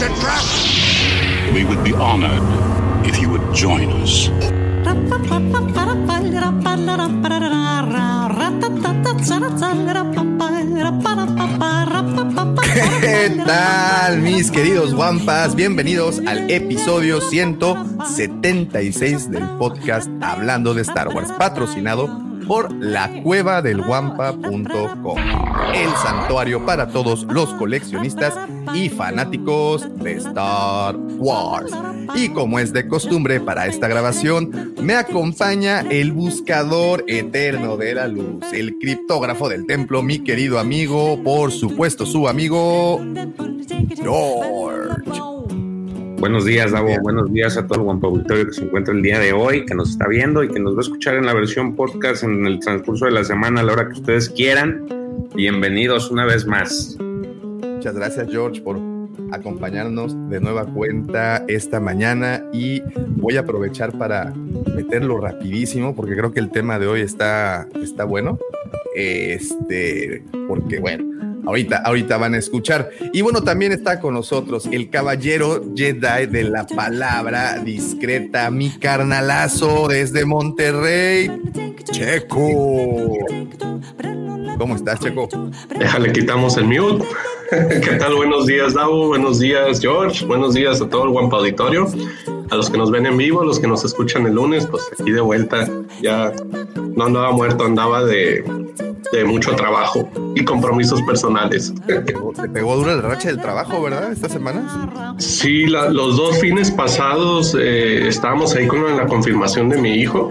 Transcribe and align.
It's 0.00 0.08
a 0.08 0.16
trap! 0.18 0.40
We 1.52 1.60
would 1.66 1.84
be 1.84 1.92
honored 1.92 2.40
if 3.06 3.20
you 3.20 3.28
would 3.28 3.54
join 3.54 3.92
us. 4.00 4.30
¿Qué 13.02 13.42
tal, 13.44 14.22
mis 14.22 14.50
queridos 14.50 14.94
guampas? 14.94 15.54
Bienvenidos 15.54 16.18
al 16.26 16.50
episodio 16.50 17.20
176 17.20 19.30
del 19.30 19.46
podcast 19.58 20.08
Hablando 20.22 20.72
de 20.72 20.80
Star 20.80 21.08
Wars, 21.08 21.30
patrocinado 21.32 22.29
por 22.46 22.72
lacuevadelguampa.com, 22.72 25.18
el 25.74 25.90
santuario 26.02 26.64
para 26.64 26.88
todos 26.88 27.24
los 27.24 27.52
coleccionistas 27.54 28.34
y 28.74 28.88
fanáticos 28.88 29.88
de 29.98 30.18
Star 30.18 30.96
Wars. 30.96 31.72
Y 32.14 32.28
como 32.30 32.58
es 32.58 32.72
de 32.72 32.88
costumbre 32.88 33.40
para 33.40 33.66
esta 33.66 33.86
grabación, 33.88 34.74
me 34.80 34.94
acompaña 34.94 35.80
el 35.80 36.12
buscador 36.12 37.04
eterno 37.06 37.76
de 37.76 37.94
la 37.94 38.08
luz, 38.08 38.44
el 38.52 38.78
criptógrafo 38.78 39.48
del 39.48 39.66
templo, 39.66 40.02
mi 40.02 40.20
querido 40.20 40.58
amigo, 40.58 41.22
por 41.22 41.52
supuesto 41.52 42.06
su 42.06 42.28
amigo 42.28 43.00
George. 43.96 45.29
Buenos 46.20 46.44
días, 46.44 46.70
Davo. 46.72 46.94
Buenos 47.00 47.32
días 47.32 47.56
a 47.56 47.66
todo 47.66 47.78
el 47.78 47.84
guampa 47.84 48.06
auditorio 48.06 48.46
que 48.46 48.52
se 48.52 48.62
encuentra 48.62 48.92
el 48.92 49.00
día 49.00 49.18
de 49.18 49.32
hoy, 49.32 49.64
que 49.64 49.74
nos 49.74 49.88
está 49.88 50.06
viendo 50.06 50.44
y 50.44 50.48
que 50.48 50.60
nos 50.60 50.74
va 50.74 50.80
a 50.80 50.82
escuchar 50.82 51.14
en 51.14 51.24
la 51.24 51.32
versión 51.32 51.74
podcast 51.74 52.24
en 52.24 52.46
el 52.46 52.58
transcurso 52.60 53.06
de 53.06 53.12
la 53.12 53.24
semana, 53.24 53.62
a 53.62 53.64
la 53.64 53.72
hora 53.72 53.86
que 53.86 53.94
ustedes 53.94 54.28
quieran. 54.28 54.86
Bienvenidos 55.34 56.10
una 56.10 56.26
vez 56.26 56.46
más. 56.46 56.98
Muchas 57.00 57.94
gracias, 57.94 58.28
George, 58.30 58.60
por 58.60 58.78
acompañarnos 59.32 60.14
de 60.28 60.40
nueva 60.40 60.66
cuenta 60.66 61.42
esta 61.48 61.80
mañana 61.80 62.44
y 62.52 62.82
voy 63.16 63.38
a 63.38 63.40
aprovechar 63.40 63.96
para 63.96 64.34
meterlo 64.76 65.18
rapidísimo 65.20 65.96
porque 65.96 66.14
creo 66.14 66.32
que 66.32 66.40
el 66.40 66.50
tema 66.50 66.78
de 66.78 66.86
hoy 66.86 67.00
está, 67.00 67.66
está 67.82 68.04
bueno. 68.04 68.38
Este, 68.94 70.22
porque 70.48 70.80
bueno, 70.80 71.09
Ahorita, 71.46 71.82
ahorita 71.84 72.16
van 72.16 72.34
a 72.34 72.38
escuchar. 72.38 72.90
Y 73.12 73.22
bueno, 73.22 73.42
también 73.42 73.72
está 73.72 74.00
con 74.00 74.14
nosotros 74.14 74.68
el 74.70 74.90
caballero 74.90 75.62
Jedi 75.74 76.26
de 76.26 76.44
la 76.44 76.66
palabra 76.66 77.58
discreta, 77.58 78.50
mi 78.50 78.70
carnalazo 78.70 79.88
desde 79.88 80.24
Monterrey, 80.24 81.30
Checo. 81.90 83.18
¿Cómo 84.58 84.76
estás, 84.76 85.00
Checo? 85.00 85.28
Déjale, 85.78 86.12
quitamos 86.12 86.56
el 86.58 86.64
mute. 86.64 87.04
¿Qué 87.50 87.96
tal? 87.98 88.14
Buenos 88.14 88.46
días, 88.46 88.74
Davo. 88.74 89.08
Buenos 89.08 89.40
días, 89.40 89.80
George. 89.80 90.24
Buenos 90.24 90.54
días 90.54 90.80
a 90.80 90.88
todo 90.88 91.04
el 91.04 91.10
Guampa 91.10 91.38
Auditorio. 91.38 91.88
A 92.50 92.56
los 92.56 92.70
que 92.70 92.76
nos 92.78 92.90
ven 92.90 93.06
en 93.06 93.16
vivo, 93.16 93.40
a 93.40 93.44
los 93.44 93.58
que 93.58 93.66
nos 93.66 93.84
escuchan 93.84 94.26
el 94.26 94.34
lunes, 94.34 94.66
pues 94.66 94.88
aquí 94.92 95.10
de 95.10 95.20
vuelta. 95.20 95.68
Ya 96.02 96.32
no 96.76 97.06
andaba 97.06 97.32
muerto, 97.32 97.64
andaba 97.64 98.04
de, 98.04 98.44
de 99.12 99.24
mucho 99.24 99.54
trabajo 99.56 100.08
y 100.34 100.44
compromisos 100.44 101.02
personales. 101.02 101.72
Te 101.86 102.00
pegó 102.00 102.76
dura 102.76 102.94
la 102.94 103.02
racha 103.02 103.28
del 103.28 103.40
trabajo, 103.40 103.82
¿verdad? 103.82 104.12
Estas 104.12 104.32
semanas. 104.32 104.72
Sí, 105.18 105.66
la, 105.66 105.88
los 105.88 106.16
dos 106.16 106.38
fines 106.38 106.70
pasados 106.70 107.56
eh, 107.58 108.06
estábamos 108.08 108.54
ahí 108.54 108.66
con 108.66 108.96
la 108.96 109.06
confirmación 109.06 109.68
de 109.68 109.78
mi 109.78 109.94
hijo. 109.94 110.30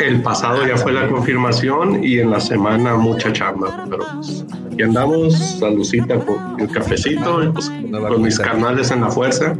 El 0.00 0.22
pasado 0.22 0.66
ya 0.66 0.76
fue 0.76 0.92
la 0.92 1.08
confirmación 1.08 2.02
y 2.02 2.18
en 2.18 2.30
la 2.30 2.40
semana 2.40 2.96
mucha 2.96 3.32
chamba, 3.32 3.84
pero 3.88 4.04
pues, 4.14 4.44
aquí 4.72 4.82
andamos, 4.82 5.34
salucita 5.58 6.18
con 6.18 6.58
el 6.58 6.68
cafecito, 6.68 7.52
pues, 7.52 7.70
con 7.70 8.22
mis 8.22 8.38
carnales 8.38 8.90
en 8.90 9.02
la 9.02 9.10
fuerza 9.10 9.56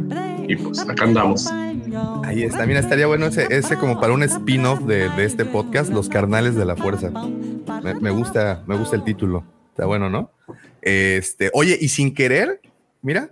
y 0.47 0.55
pues 0.55 0.79
acá 0.79 1.05
andamos. 1.05 1.49
Ahí 2.23 2.43
está, 2.43 2.65
mira, 2.65 2.79
estaría 2.79 3.07
bueno 3.07 3.27
ese, 3.27 3.47
ese 3.49 3.77
como 3.77 3.99
para 3.99 4.13
un 4.13 4.23
spin-off 4.23 4.81
de, 4.81 5.09
de, 5.09 5.25
este 5.25 5.45
podcast, 5.45 5.91
Los 5.91 6.09
Carnales 6.09 6.55
de 6.55 6.65
la 6.65 6.75
Fuerza. 6.75 7.09
Me, 7.83 7.93
me, 7.95 8.11
gusta, 8.11 8.63
me 8.67 8.77
gusta 8.77 8.95
el 8.95 9.03
título. 9.03 9.43
Está 9.69 9.85
bueno, 9.85 10.09
¿no? 10.09 10.31
Este, 10.81 11.49
oye, 11.53 11.77
y 11.79 11.87
sin 11.87 12.13
querer, 12.13 12.61
mira. 13.01 13.29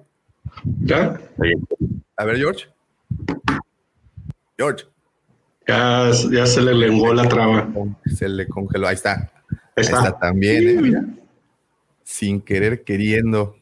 ¿Ya? 0.80 1.20
A 2.18 2.26
ver, 2.26 2.38
George. 2.38 2.68
George. 4.58 4.86
Ya, 5.68 6.12
ya 6.32 6.46
se 6.46 6.62
le 6.62 6.74
lenguó 6.74 7.14
la 7.14 7.28
traba. 7.28 7.70
Se 8.06 8.28
le 8.28 8.48
congeló. 8.48 8.88
Ahí 8.88 8.96
está. 8.96 9.32
Ahí 9.76 9.84
está, 9.84 10.00
Ahí 10.00 10.06
está 10.08 10.20
también, 10.20 10.68
¿eh? 10.68 10.82
Mira. 10.82 11.06
Sin 12.04 12.42
querer, 12.42 12.84
queriendo. 12.84 13.56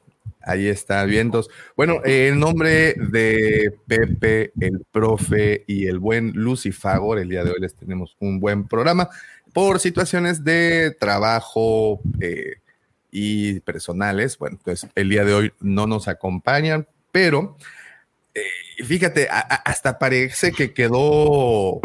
Ahí 0.49 0.67
está, 0.67 1.05
vientos. 1.05 1.47
Bueno, 1.75 2.01
eh, 2.03 2.29
el 2.29 2.39
nombre 2.39 2.95
de 2.95 3.71
Pepe, 3.85 4.51
el 4.59 4.83
profe 4.91 5.63
y 5.67 5.85
el 5.85 5.99
buen 5.99 6.31
Lucifagor, 6.31 7.19
el 7.19 7.29
día 7.29 7.43
de 7.43 7.51
hoy 7.51 7.59
les 7.59 7.75
tenemos 7.75 8.17
un 8.19 8.39
buen 8.39 8.67
programa 8.67 9.09
por 9.53 9.79
situaciones 9.79 10.43
de 10.43 10.97
trabajo 10.99 12.01
eh, 12.19 12.55
y 13.11 13.59
personales. 13.59 14.39
Bueno, 14.39 14.57
entonces 14.57 14.89
el 14.95 15.09
día 15.09 15.23
de 15.23 15.35
hoy 15.35 15.53
no 15.59 15.85
nos 15.85 16.07
acompañan, 16.07 16.87
pero 17.11 17.55
eh, 18.33 18.83
fíjate, 18.83 19.27
hasta 19.29 19.99
parece 19.99 20.51
que 20.51 20.73
quedó, 20.73 21.79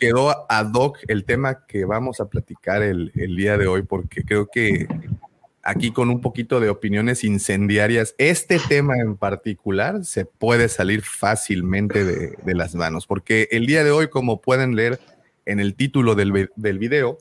quedó 0.00 0.50
ad 0.50 0.72
hoc 0.74 0.98
el 1.06 1.24
tema 1.24 1.64
que 1.64 1.84
vamos 1.84 2.18
a 2.18 2.28
platicar 2.28 2.82
el 2.82 3.36
día 3.36 3.56
de 3.56 3.68
hoy, 3.68 3.82
porque 3.82 4.24
creo 4.24 4.48
que 4.52 4.88
aquí 5.62 5.92
con 5.92 6.10
un 6.10 6.20
poquito 6.20 6.60
de 6.60 6.70
opiniones 6.70 7.24
incendiarias, 7.24 8.14
este 8.18 8.58
tema 8.68 8.96
en 8.96 9.16
particular 9.16 10.04
se 10.04 10.24
puede 10.24 10.68
salir 10.68 11.02
fácilmente 11.02 12.04
de, 12.04 12.54
las 12.54 12.74
manos, 12.74 13.06
porque 13.06 13.48
el 13.50 13.66
día 13.66 13.84
de 13.84 13.90
hoy, 13.90 14.08
como 14.08 14.40
pueden 14.40 14.76
leer 14.76 15.00
en 15.46 15.60
el 15.60 15.74
título 15.74 16.14
del, 16.14 16.50
del 16.56 16.78
video, 16.78 17.18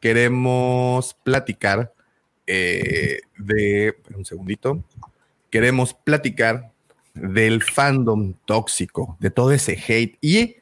queremos 0.00 1.16
platicar 1.22 1.92
eh, 2.46 3.20
de, 3.38 3.94
un 4.16 4.24
segundito, 4.24 4.82
queremos 5.50 5.94
platicar 5.94 6.72
del 7.14 7.62
fandom 7.62 8.34
tóxico, 8.44 9.16
de 9.20 9.30
todo 9.30 9.52
ese 9.52 9.78
hate. 9.86 10.16
¿Y 10.20 10.56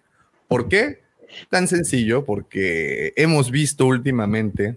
por 0.49 0.69
qué? 0.69 1.01
Tan 1.49 1.69
sencillo, 1.69 2.25
porque 2.25 3.13
hemos 3.17 3.51
visto 3.51 3.87
últimamente 3.87 4.77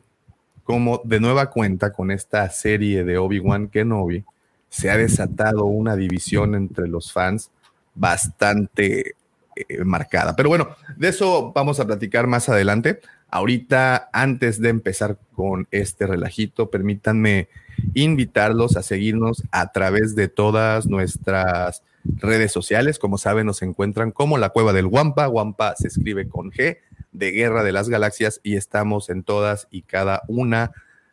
como 0.72 1.02
de 1.04 1.20
nueva 1.20 1.50
cuenta 1.50 1.92
con 1.92 2.12
esta 2.12 2.50
serie 2.50 3.04
de 3.04 3.18
Obi-Wan 3.18 3.68
Kenobi 3.68 4.24
se 4.70 4.90
ha 4.90 4.96
desatado 4.96 5.66
una 5.66 5.98
división 5.98 6.56
entre 6.56 6.88
los 6.88 7.12
fans 7.12 7.52
bastante 7.94 9.16
eh, 9.58 9.84
marcada. 9.84 10.34
Pero 10.38 10.48
bueno, 10.48 10.70
de 10.96 11.10
eso 11.10 11.52
vamos 11.54 11.82
a 11.82 11.86
platicar 11.86 12.26
más 12.26 12.48
adelante. 12.48 13.02
Ahorita, 13.30 14.10
antes 14.14 14.62
de 14.62 14.70
empezar 14.70 15.18
con 15.34 15.68
este 15.72 16.08
relajito, 16.08 16.70
permítanme 16.70 17.50
invitarlos 17.94 18.78
a 18.78 18.82
seguirnos 18.82 19.44
a 19.52 19.74
través 19.74 20.16
de 20.16 20.30
todas 20.30 20.86
nuestras 20.86 21.84
redes 22.06 22.54
sociales. 22.54 22.98
Como 22.98 23.18
saben, 23.18 23.46
nos 23.46 23.62
encuentran 23.62 24.12
como 24.12 24.38
la 24.38 24.52
Cueva 24.52 24.72
del 24.72 24.88
Guampa. 24.88 25.26
Guampa 25.26 25.76
se 25.76 25.90
escribe 25.90 26.30
con 26.30 26.50
G 26.50 26.78
de 27.12 27.32
Guerra 27.32 27.64
de 27.64 27.72
las 27.72 27.90
Galaxias 27.90 28.40
y 28.44 28.56
estamos 28.56 29.10
en 29.10 29.24
todas 29.24 29.68
y 29.72 29.84
cada 29.84 30.24
una 30.28 30.72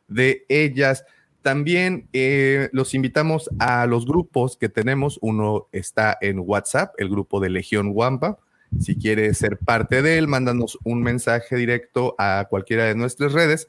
de 0.09 0.45
ellas. 0.49 1.05
También 1.43 2.09
eh, 2.13 2.69
los 2.73 2.95
invitamos 2.95 3.49
a 3.59 3.87
los 3.87 4.07
grupos 4.07 4.57
que 4.57 4.69
tenemos. 4.69 5.19
Uno 5.23 5.69
está 5.73 6.17
en 6.21 6.41
WhatsApp, 6.41 6.95
el 6.99 7.09
grupo 7.09 7.41
de 7.41 7.51
Legión 7.51 7.91
Wampa. 7.93 8.39
Si 8.81 8.97
quieres 8.97 9.39
ser 9.39 9.59
parte 9.59 10.03
de 10.03 10.19
él, 10.19 10.29
mándanos 10.29 10.79
un 10.85 11.03
mensaje 11.03 11.57
directo 11.57 12.15
a 12.19 12.47
cualquiera 12.51 12.85
de 12.85 12.95
nuestras 12.95 13.33
redes 13.33 13.69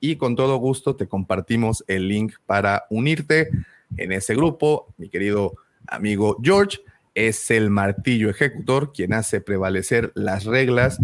y 0.00 0.16
con 0.16 0.34
todo 0.34 0.56
gusto 0.56 0.96
te 0.96 1.06
compartimos 1.06 1.84
el 1.86 2.08
link 2.08 2.34
para 2.46 2.86
unirte 2.90 3.50
en 3.96 4.12
ese 4.12 4.34
grupo. 4.34 4.92
Mi 4.96 5.08
querido 5.08 5.54
amigo 5.86 6.36
George 6.42 6.78
es 7.14 7.50
el 7.50 7.70
martillo 7.70 8.30
ejecutor 8.30 8.92
quien 8.92 9.12
hace 9.12 9.40
prevalecer 9.40 10.10
las 10.14 10.44
reglas 10.44 10.98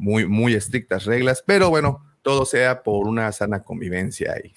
muy, 0.00 0.26
muy 0.26 0.54
estrictas 0.54 1.04
reglas, 1.04 1.44
pero 1.46 1.70
bueno, 1.70 2.04
todo 2.22 2.44
sea 2.44 2.82
por 2.82 3.06
una 3.06 3.30
sana 3.32 3.62
convivencia 3.62 4.34
y, 4.42 4.52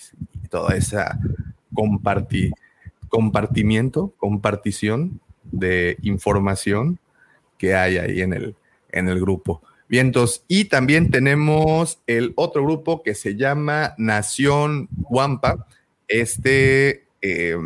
toda 0.49 0.75
esa 0.75 1.19
compartir, 1.73 2.51
compartimiento, 3.09 4.13
compartición 4.17 5.19
de 5.43 5.97
información 6.03 6.99
que 7.57 7.73
hay 7.73 7.97
ahí 7.97 8.21
en 8.21 8.33
el, 8.33 8.55
en 8.91 9.07
el 9.07 9.19
grupo. 9.19 9.61
Vientos. 9.89 10.43
Y 10.47 10.65
también 10.65 11.11
tenemos 11.11 11.99
el 12.07 12.33
otro 12.35 12.63
grupo 12.63 13.03
que 13.03 13.15
se 13.15 13.35
llama 13.35 13.93
Nación 13.97 14.87
Guampa. 14.91 15.67
Este 16.07 17.05
eh, 17.21 17.57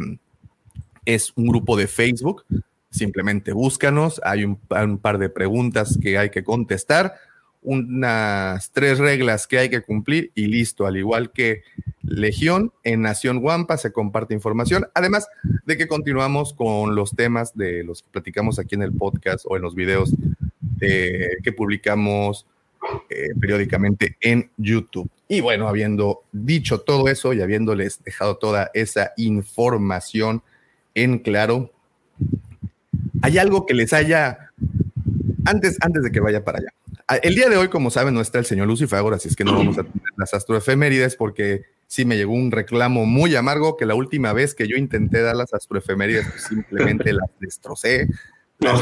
es 1.06 1.32
un 1.36 1.48
grupo 1.48 1.78
de 1.78 1.88
Facebook. 1.88 2.44
Simplemente 2.90 3.54
búscanos. 3.54 4.20
Hay 4.24 4.44
un, 4.44 4.58
par 4.58 5.18
de 5.18 5.30
preguntas 5.30 5.98
que 6.02 6.18
hay 6.18 6.30
que 6.30 6.44
contestar, 6.44 7.16
unas 7.68 8.72
tres 8.72 8.98
reglas 8.98 9.46
que 9.46 9.60
hay 9.60 9.70
que 9.70 9.82
cumplir 9.82 10.32
y 10.36 10.48
listo. 10.48 10.88
Al 10.88 10.96
igual 10.96 11.32
que 11.34 11.64
Legión, 12.02 12.72
en 12.86 13.02
Nación 13.02 13.42
Guampa 13.42 13.76
se 13.76 13.92
comparte 13.92 14.34
información. 14.34 14.88
Además 14.94 15.28
de 15.66 15.76
que 15.76 15.86
continuamos 15.86 16.54
con 16.54 16.96
los 16.96 17.12
temas 17.12 17.58
de 17.58 17.84
los 17.84 18.04
que 18.04 18.10
platicamos 18.10 18.58
aquí 18.58 18.76
en 18.76 18.84
el 18.84 18.94
podcast 18.94 19.44
o 19.50 19.58
en 19.58 19.64
los 19.64 19.76
videos 19.76 20.14
que 20.80 21.52
publicamos 21.52 22.46
eh, 23.10 23.30
periódicamente 23.38 24.16
en 24.22 24.50
YouTube. 24.56 25.10
Y 25.28 25.42
bueno, 25.42 25.68
habiendo 25.68 26.22
dicho 26.32 26.80
todo 26.80 27.10
eso 27.10 27.34
y 27.34 27.42
habiéndoles 27.42 28.02
dejado 28.02 28.38
toda 28.38 28.72
esa 28.74 29.12
información 29.18 30.42
en 30.96 31.20
claro, 31.20 31.74
hay 33.22 33.40
algo 33.40 33.66
que 33.66 33.74
les 33.74 33.92
haya, 33.92 34.52
antes, 35.44 35.78
antes 35.82 36.04
de 36.04 36.12
que 36.12 36.22
vaya 36.22 36.46
para 36.46 36.60
allá. 36.60 36.70
El 37.24 37.36
día 37.36 37.50
de 37.50 37.58
hoy, 37.58 37.70
como 37.70 37.90
saben, 37.90 38.14
no 38.14 38.22
está 38.22 38.40
el 38.40 38.46
señor 38.46 38.68
Lucifagor, 38.68 39.14
así 39.14 39.30
es 39.30 39.36
que 39.36 39.46
no 39.46 39.54
vamos 39.54 39.78
a 39.78 39.84
tener 39.84 40.02
las 40.18 40.34
astroefemérides 40.34 41.16
porque 41.16 41.64
sí 41.88 42.04
me 42.04 42.18
llegó 42.18 42.34
un 42.34 42.52
reclamo 42.52 43.06
muy 43.06 43.36
amargo 43.36 43.78
que 43.78 43.86
la 43.86 43.96
última 43.96 44.34
vez 44.34 44.54
que 44.54 44.68
yo 44.68 44.76
intenté 44.76 45.22
dar 45.22 45.36
las 45.36 45.54
astroefemérides, 45.54 46.28
pues 46.28 46.44
simplemente 46.44 47.14
las 47.14 47.30
destrocé. 47.40 48.10
Las 48.60 48.82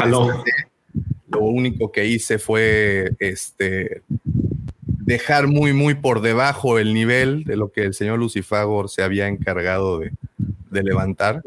lo 1.28 1.40
único 1.40 1.92
que 1.92 2.06
hice 2.06 2.40
fue 2.40 3.12
este, 3.20 4.04
dejar 5.06 5.48
muy, 5.48 5.74
muy 5.74 5.96
por 5.96 6.22
debajo 6.22 6.80
el 6.80 6.94
nivel 6.94 7.44
de 7.44 7.58
lo 7.58 7.72
que 7.72 7.84
el 7.84 7.94
señor 7.94 8.20
Lucifagor 8.20 8.90
se 8.90 9.04
había 9.04 9.28
encargado 9.28 10.00
de, 10.00 10.12
levantar. 10.72 11.42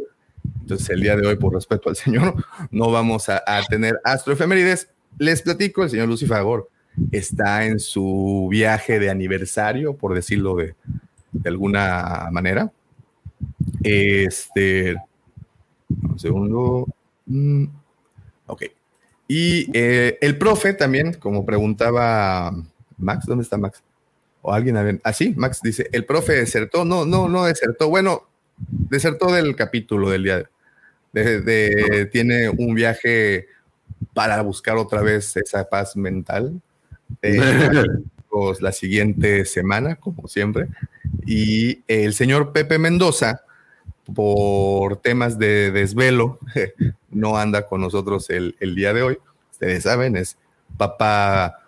Entonces, 0.60 0.88
el 0.88 1.02
día 1.02 1.14
de 1.16 1.26
hoy, 1.26 1.36
por 1.36 1.52
respeto 1.52 1.90
al 1.90 1.96
señor, 1.96 2.34
no 2.70 2.90
vamos 2.90 3.28
a, 3.28 3.42
tener 3.68 4.00
astroefemérides. 4.04 4.88
Les 5.18 5.42
platico, 5.42 5.82
el 5.82 5.90
señor 5.90 6.08
Lucifagor 6.08 6.68
está 7.12 7.66
en 7.66 7.78
su 7.78 8.48
viaje 8.50 8.98
de 8.98 9.10
aniversario, 9.10 9.96
por 9.96 10.14
decirlo 10.14 10.56
de, 10.56 10.74
alguna 11.44 12.28
manera. 12.30 12.72
Este, 13.82 14.96
un 15.88 16.18
segundo. 16.18 16.86
Mm, 17.26 17.64
ok. 18.46 18.62
Y 19.28 19.70
eh, 19.76 20.18
el 20.20 20.38
profe 20.38 20.72
también, 20.72 21.14
como 21.14 21.44
preguntaba 21.44 22.52
Max, 22.96 23.26
¿dónde 23.26 23.44
está 23.44 23.58
Max? 23.58 23.82
O 24.40 24.52
alguien, 24.52 25.00
así, 25.04 25.32
ah, 25.36 25.40
Max 25.40 25.60
dice, 25.62 25.88
el 25.92 26.04
profe 26.04 26.32
desertó, 26.32 26.84
no, 26.84 27.04
no, 27.04 27.28
no 27.28 27.44
desertó, 27.44 27.88
bueno, 27.88 28.28
desertó 28.56 29.32
del 29.32 29.54
capítulo 29.56 30.10
del 30.10 30.22
día 30.22 30.50
de, 31.12 32.08
tiene 32.12 32.48
un 32.48 32.74
viaje 32.74 33.46
para 34.14 34.40
buscar 34.42 34.76
otra 34.76 35.02
vez 35.02 35.36
esa 35.36 35.68
paz 35.68 35.96
mental. 35.96 36.60
Eh, 37.22 37.40
la 38.60 38.72
siguiente 38.72 39.44
semana, 39.44 39.96
como 39.96 40.28
siempre. 40.28 40.68
Y 41.26 41.82
el 41.88 42.14
señor 42.14 42.52
Pepe 42.52 42.78
Mendoza, 42.78 43.42
por 44.14 44.96
temas 44.98 45.38
de 45.38 45.70
desvelo, 45.70 46.38
no 47.10 47.36
anda 47.36 47.66
con 47.66 47.80
nosotros 47.80 48.30
el, 48.30 48.54
día 48.74 48.92
de 48.92 49.02
hoy. 49.02 49.18
Ustedes 49.52 49.84
saben, 49.84 50.16
es 50.16 50.36
papá 50.76 51.58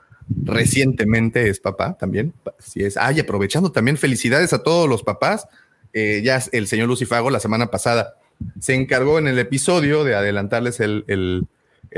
recientemente 0.45 1.49
es 1.49 1.59
papá 1.59 1.97
también. 1.99 2.33
Si 2.59 2.85
es, 2.85 2.97
ay, 2.97 3.19
aprovechando 3.21 3.73
también, 3.73 3.97
felicidades 3.97 4.53
a 4.53 4.63
todos 4.63 4.89
los 4.89 5.03
papás. 5.03 5.49
Eh, 5.93 6.23
ya 6.25 6.41
el 6.53 6.69
señor 6.69 6.87
Lucifago 6.87 7.31
la 7.31 7.41
semana 7.41 7.69
pasada 7.69 8.15
se 8.61 8.75
encargó 8.75 9.19
en 9.19 9.27
el 9.27 9.39
episodio 9.39 10.05
de 10.05 10.15
adelantarles 10.15 10.79
el, 10.81 11.47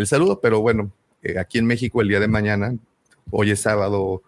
saludo, 0.07 0.41
pero 0.41 0.61
bueno, 0.61 0.91
eh, 1.23 1.39
aquí 1.39 1.59
en 1.59 1.67
México 1.67 2.01
el 2.03 2.09
día 2.09 2.21
de 2.21 2.29
mañana, 2.29 2.75
hoy 3.31 3.51
es 3.51 3.61
sábado 3.61 4.23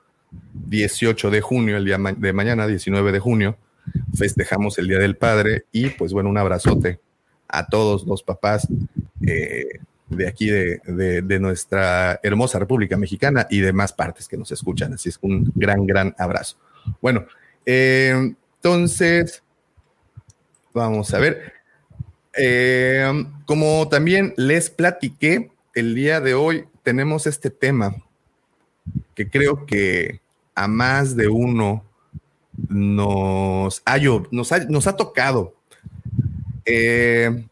18 0.54 1.30
de 1.30 1.40
junio, 1.40 1.76
el 1.76 1.84
día 1.84 1.98
de 1.98 2.32
mañana, 2.32 2.66
19 2.66 3.12
de 3.12 3.18
junio, 3.18 3.56
festejamos 4.16 4.78
el 4.78 4.88
Día 4.88 4.98
del 4.98 5.16
Padre 5.16 5.64
y 5.72 5.90
pues 5.90 6.12
bueno, 6.12 6.30
un 6.30 6.38
abrazote 6.38 7.00
a 7.48 7.66
todos 7.66 8.06
los 8.06 8.22
papás 8.22 8.66
eh, 9.26 9.80
de 10.08 10.28
aquí 10.28 10.48
de, 10.48 11.38
nuestra 11.40 12.20
hermosa 12.22 12.58
República 12.58 12.96
Mexicana 12.96 13.46
y 13.50 13.60
demás 13.60 13.92
partes 13.92 14.28
que 14.28 14.36
nos 14.36 14.52
escuchan. 14.52 14.94
Así 14.94 15.08
es 15.08 15.18
un 15.20 15.52
gran, 15.54 15.86
gran 15.86 16.14
abrazo. 16.18 16.56
Bueno, 17.00 17.26
eh, 17.66 18.34
entonces, 18.56 19.42
vamos 20.72 21.12
a 21.12 21.18
ver. 21.18 21.52
Como 23.46 23.88
también 23.88 24.34
les 24.36 24.70
platiqué, 24.70 25.50
el 25.74 25.94
día 25.94 26.20
de 26.20 26.34
hoy 26.34 26.64
tenemos 26.82 27.26
este 27.26 27.50
tema 27.50 27.96
que 29.14 29.28
creo 29.28 29.66
que 29.66 30.20
a 30.54 30.68
más 30.68 31.16
de 31.16 31.28
uno 31.28 31.84
nos 32.68 33.82
ha, 33.84 33.98
nos 34.30 34.52
nos 34.68 34.86
ha 34.86 34.96
tocado. 34.96 35.54
Eh, 36.64 37.44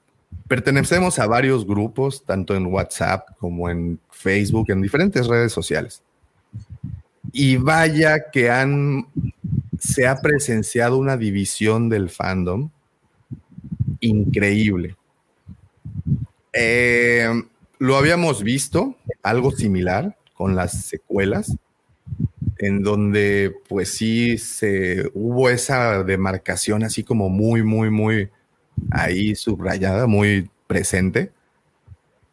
pertenecemos 0.46 1.18
a 1.18 1.26
varios 1.26 1.66
grupos, 1.66 2.24
tanto 2.24 2.54
en 2.54 2.66
WhatsApp 2.66 3.28
como 3.38 3.68
en 3.68 3.98
Facebook, 4.10 4.70
en 4.70 4.82
diferentes 4.82 5.26
redes 5.26 5.52
sociales. 5.52 6.02
Y 7.32 7.56
vaya 7.56 8.30
que 8.30 8.50
han, 8.50 9.06
se 9.78 10.06
ha 10.06 10.20
presenciado 10.20 10.98
una 10.98 11.16
división 11.16 11.88
del 11.88 12.10
fandom 12.10 12.70
increíble. 14.00 14.96
Eh, 16.52 17.28
lo 17.82 17.96
habíamos 17.96 18.44
visto, 18.44 18.94
algo 19.24 19.50
similar 19.50 20.16
con 20.34 20.54
las 20.54 20.84
secuelas, 20.84 21.56
en 22.58 22.84
donde 22.84 23.56
pues 23.68 23.94
sí 23.94 24.38
se 24.38 25.10
hubo 25.14 25.50
esa 25.50 26.04
demarcación 26.04 26.84
así 26.84 27.02
como 27.02 27.28
muy, 27.28 27.64
muy, 27.64 27.90
muy 27.90 28.30
ahí 28.92 29.34
subrayada, 29.34 30.06
muy 30.06 30.48
presente. 30.68 31.32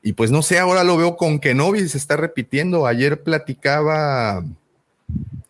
Y 0.03 0.13
pues 0.13 0.29
no 0.29 0.43
sé, 0.43 0.59
ahora 0.59 0.83
lo 0.83 0.97
veo 0.97 1.17
con 1.17 1.39
Kenobi, 1.39 1.89
se 1.89 1.97
está 1.97 2.15
repitiendo. 2.15 2.85
Ayer 2.85 3.23
platicaba 3.23 4.45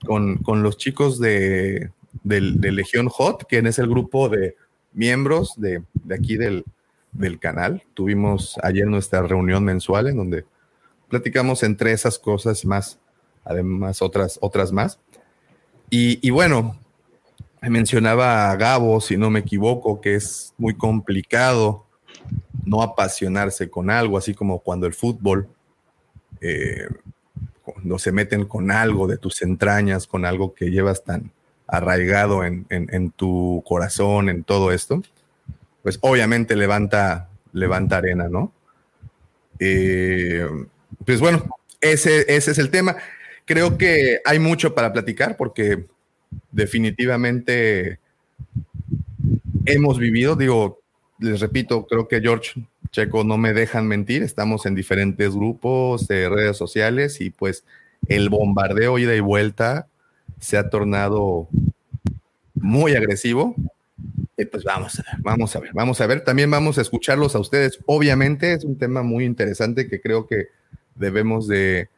con, 0.05 0.39
los 0.63 0.77
chicos 0.77 1.19
de, 1.19 1.91
Legión 2.23 3.09
Hot, 3.09 3.45
que 3.49 3.57
es 3.57 3.79
el 3.79 3.89
grupo 3.89 4.29
de 4.29 4.55
miembros 4.93 5.55
de, 5.57 5.83
aquí 6.09 6.37
del, 6.37 6.63
del, 7.11 7.39
canal. 7.39 7.83
Tuvimos 7.93 8.57
ayer 8.63 8.87
nuestra 8.87 9.21
reunión 9.21 9.63
mensual 9.63 10.07
en 10.07 10.17
donde 10.17 10.45
platicamos 11.09 11.63
entre 11.63 11.91
esas 11.91 12.19
cosas 12.19 12.65
más 12.65 12.99
además 13.49 14.01
otras, 14.01 14.37
otras 14.41 14.71
más. 14.71 14.99
Y, 15.89 16.29
bueno, 16.29 16.77
mencionaba 17.61 18.51
a 18.51 18.55
Gabo, 18.55 19.01
si 19.01 19.17
no 19.17 19.31
me 19.31 19.39
equivoco, 19.39 19.99
que 20.01 20.15
es 20.15 20.53
muy 20.57 20.75
complicado 20.75 21.85
no 22.63 22.83
apasionarse 22.83 23.69
con 23.71 23.89
algo, 23.89 24.17
así 24.19 24.35
como 24.35 24.59
cuando 24.59 24.85
el 24.85 24.93
fútbol, 24.93 25.49
eh, 26.41 26.87
cuando 27.63 27.97
se 27.97 28.11
meten 28.11 28.45
con 28.45 28.69
algo 28.69 29.07
de 29.07 29.17
tus 29.17 29.41
entrañas, 29.41 30.05
con 30.05 30.25
algo 30.25 30.53
que 30.53 30.69
llevas 30.69 31.03
tan 31.03 31.31
arraigado 31.65 32.43
en, 32.43 33.11
tu 33.15 33.63
corazón, 33.65 34.29
en 34.29 34.43
todo 34.43 34.71
esto, 34.71 35.01
pues 35.83 35.97
obviamente 36.01 36.55
levanta, 36.55 37.29
levanta 37.53 37.97
arena, 37.97 38.27
¿no? 38.29 38.53
Eh, 39.59 40.47
pues 41.05 41.19
bueno, 41.19 41.45
ese, 41.81 42.25
ese 42.33 42.51
es 42.51 42.57
el 42.57 42.69
tema. 42.69 42.97
Creo 43.45 43.77
que 43.77 44.19
hay 44.25 44.39
mucho 44.39 44.75
para 44.75 44.93
platicar 44.93 45.37
porque 45.37 45.85
definitivamente 46.51 47.99
hemos 49.65 49.97
vivido, 49.99 50.35
digo, 50.35 50.79
les 51.19 51.39
repito, 51.39 51.85
creo 51.85 52.07
que 52.07 52.21
George 52.21 52.65
Checo 52.91 53.23
no 53.23 53.37
me 53.37 53.53
dejan 53.53 53.87
mentir, 53.87 54.23
estamos 54.23 54.65
en 54.65 54.75
diferentes 54.75 55.35
grupos 55.35 56.07
de 56.07 56.29
redes 56.29 56.57
sociales 56.57 57.21
y 57.21 57.29
pues 57.29 57.63
el 58.07 58.29
bombardeo 58.29 58.97
ida 58.97 59.15
y 59.15 59.19
vuelta 59.19 59.87
se 60.39 60.57
ha 60.57 60.69
tornado 60.69 61.49
muy 62.55 62.95
agresivo. 62.95 63.55
Y 64.39 64.45
pues 64.45 64.63
vamos 64.63 64.97
a 64.97 65.03
ver, 65.03 65.21
vamos 65.21 65.53
a 65.53 65.59
ver, 65.59 65.71
vamos 65.73 65.99
a 65.99 66.07
ver. 66.07 66.23
También 66.23 66.49
vamos 66.49 66.77
a 66.77 66.81
escucharlos 66.81 67.35
a 67.35 67.39
ustedes. 67.39 67.77
Obviamente 67.85 68.53
es 68.53 68.63
un 68.63 68.77
tema 68.77 69.03
muy 69.03 69.25
interesante 69.25 69.89
que 69.89 69.99
creo 69.99 70.27
que 70.27 70.47
debemos 70.95 71.45
de, 71.45 71.89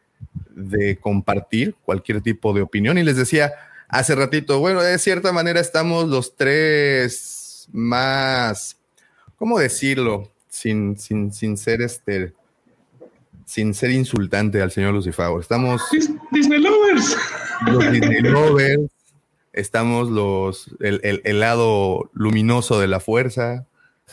de 0.49 0.97
compartir 0.97 1.75
cualquier 1.85 2.21
tipo 2.21 2.51
de 2.51 2.63
opinión. 2.63 2.97
Y 2.97 3.03
les 3.03 3.15
decía 3.15 3.53
hace 3.87 4.15
ratito, 4.15 4.59
bueno, 4.59 4.81
de 4.81 4.97
cierta 4.97 5.31
manera 5.31 5.59
estamos 5.59 6.09
los 6.09 6.35
tres 6.35 7.69
más, 7.71 8.75
¿cómo 9.35 9.59
decirlo? 9.59 10.31
Sin, 10.49 10.97
sin, 10.97 11.31
sin 11.31 11.57
ser 11.57 11.83
este, 11.83 12.33
sin 13.45 13.75
ser 13.75 13.91
insultante 13.91 14.63
al 14.63 14.71
señor 14.71 14.95
Lucifer. 14.95 15.27
Estamos. 15.39 15.79
Disney 16.31 16.59
Lovers. 16.59 17.15
Los 17.67 17.91
Disney 17.91 18.21
Lovers. 18.21 18.89
Estamos 19.53 20.09
los. 20.09 20.69
El, 20.79 21.39
lado 21.39 22.09
luminoso 22.13 22.79
de 22.79 22.87
la 22.87 22.99
fuerza. 22.99 23.65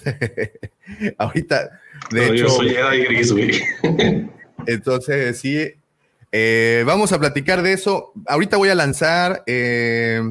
Ahorita, 1.18 1.80
de 2.10 2.26
hecho. 2.26 2.34
Yo 2.34 2.48
soy 2.48 2.74
gris, 3.04 3.32
güey. 3.32 3.50
entonces, 4.66 5.38
sí. 5.38 5.74
Eh, 6.30 6.82
vamos 6.86 7.12
a 7.12 7.18
platicar 7.18 7.62
de 7.62 7.72
eso. 7.72 8.12
Ahorita 8.26 8.56
voy 8.56 8.68
a 8.68 8.74
lanzar. 8.74 9.42
Eh, 9.46 10.22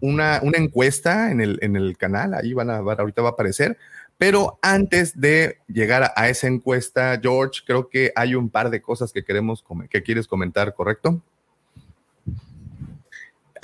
una, 0.00 0.40
una, 0.42 0.58
encuesta 0.58 1.30
en 1.30 1.40
el, 1.40 1.58
en 1.62 1.74
el 1.74 1.96
canal, 1.96 2.34
ahí 2.34 2.52
van 2.52 2.70
a, 2.70 2.76
ahorita 2.76 3.22
va 3.22 3.30
a 3.30 3.32
aparecer, 3.32 3.78
pero 4.18 4.58
antes 4.62 5.18
de 5.20 5.58
llegar 5.68 6.12
a, 6.14 6.28
esa 6.28 6.46
encuesta, 6.46 7.18
George, 7.20 7.62
creo 7.66 7.88
que 7.88 8.12
hay 8.14 8.34
un 8.34 8.48
par 8.48 8.70
de 8.70 8.80
cosas 8.80 9.12
que 9.12 9.24
queremos 9.24 9.64
que 9.90 10.02
quieres 10.02 10.26
comentar, 10.26 10.74
¿correcto? 10.74 11.22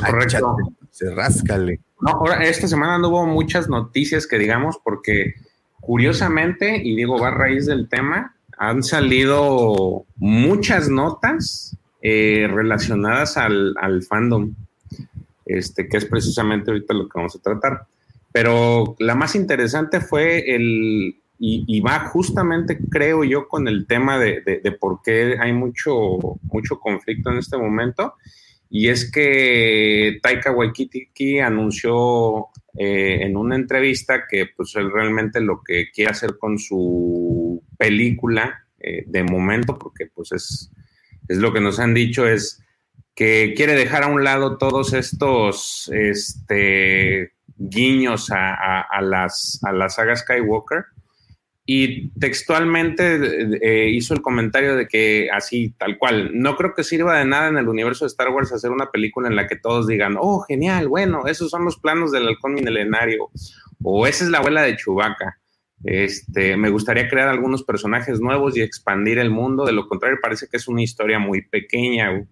Correcto. 0.07 0.57
se 0.91 1.15
ráscale. 1.15 1.81
No, 2.01 2.11
ahora 2.11 2.45
esta 2.45 2.69
semana 2.69 2.99
no 2.99 3.09
hubo 3.09 3.27
muchas 3.27 3.69
noticias 3.69 4.27
que 4.27 4.39
digamos, 4.39 4.79
porque 4.83 5.35
curiosamente, 5.81 6.81
y 6.83 6.97
digo, 6.97 7.19
va 7.19 7.29
a 7.29 7.35
raíz 7.35 7.67
del 7.67 7.89
tema, 7.89 8.35
han 8.59 8.83
salido 8.83 10.05
muchas 10.17 10.89
notas 10.89 11.77
eh, 12.01 12.49
relacionadas 12.53 13.37
al, 13.37 13.75
al 13.81 14.03
fandom, 14.03 14.55
este, 15.47 15.89
que 15.89 15.97
es 15.97 16.05
precisamente 16.05 16.71
ahorita 16.71 16.95
lo 16.95 17.09
que 17.09 17.19
vamos 17.19 17.35
a 17.37 17.41
tratar. 17.41 17.87
Pero 18.33 18.97
la 18.99 19.15
más 19.15 19.35
interesante 19.35 20.01
fue 20.01 20.55
el, 20.55 21.17
y, 21.45 21.81
va 21.81 21.99
justamente, 22.09 22.79
creo 22.89 23.25
yo, 23.25 23.49
con 23.49 23.67
el 23.67 23.89
tema 23.89 24.17
de, 24.17 24.41
de, 24.41 24.73
por 24.73 25.03
qué 25.03 25.37
hay 25.41 25.53
mucho, 25.53 26.39
mucho 26.43 26.79
conflicto 26.79 27.33
en 27.33 27.39
este 27.39 27.59
momento. 27.59 28.15
Y 28.75 28.89
es 28.89 29.13
que 29.13 30.19
Taika 30.23 30.51
Waititi 30.51 31.39
anunció 31.41 32.47
eh, 32.79 33.19
en 33.21 33.37
una 33.37 33.55
entrevista 33.55 34.25
que 34.27 34.47
pues 34.57 34.75
él 34.77 34.91
realmente 34.91 35.43
lo 35.43 35.61
que 35.63 35.91
quiere 35.91 36.11
hacer 36.11 36.39
con 36.39 36.59
su 36.59 37.63
película 37.77 38.65
eh, 38.81 39.05
de 39.07 39.25
momento, 39.25 39.79
porque 39.79 40.07
pues 40.07 40.33
es, 40.33 40.73
es 41.29 41.37
lo 41.37 41.53
que 41.53 41.61
nos 41.61 41.81
han 41.81 41.93
dicho, 41.93 42.27
es 42.27 42.65
que 43.15 43.53
quiere 43.55 43.75
dejar 43.75 44.05
a 44.05 44.07
un 44.07 44.25
lado 44.25 44.57
todos 44.57 44.95
estos 44.95 45.91
este, 45.93 47.35
guiños 47.59 48.31
a, 48.31 49.03
las, 49.03 49.61
a 49.65 49.73
la 49.73 49.91
saga 49.91 50.17
Skywalker. 50.17 50.87
Y 51.65 52.11
textualmente 52.19 53.57
eh, 53.63 53.91
hizo 53.91 54.15
el 54.15 54.21
comentario 54.21 54.75
de 54.75 54.89
que 54.89 55.29
así, 55.33 55.75
tal 55.79 55.97
cual, 55.97 56.31
no 56.35 56.57
creo 56.57 56.75
que 56.75 56.83
sirva 56.83 57.19
de 57.19 57.25
nada 57.25 57.49
en 57.49 57.57
el 57.57 57.69
universo 57.69 58.05
de 58.05 58.09
Star 58.09 58.31
Wars 58.31 58.53
hacer 58.53 58.71
una 58.71 58.91
película 58.91 59.29
en 59.29 59.37
la 59.37 59.47
que 59.47 59.57
todos 59.57 59.87
digan, 59.87 60.17
oh, 60.19 60.41
genial, 60.41 60.89
bueno, 60.89 61.27
esos 61.27 61.51
son 61.51 61.65
los 61.65 61.79
planos 61.79 62.11
del 62.11 62.27
halcón 62.27 62.55
milenario, 62.55 63.31
o 63.83 64.07
esa 64.09 64.25
es 64.25 64.31
la 64.31 64.39
abuela 64.39 64.63
de 64.63 64.77
Chewbacca. 64.77 65.39
Este, 65.85 66.57
me 66.57 66.71
gustaría 66.71 67.09
crear 67.09 67.29
algunos 67.29 67.65
personajes 67.65 68.21
nuevos 68.21 68.57
y 68.57 68.63
expandir 68.63 69.19
el 69.19 69.31
mundo, 69.31 69.65
de 69.65 69.73
lo 69.73 69.89
contrario 69.89 70.19
parece 70.23 70.47
que 70.49 70.57
es 70.57 70.69
una 70.69 70.83
historia 70.83 71.19
muy 71.19 71.43
pequeña. 71.43 72.25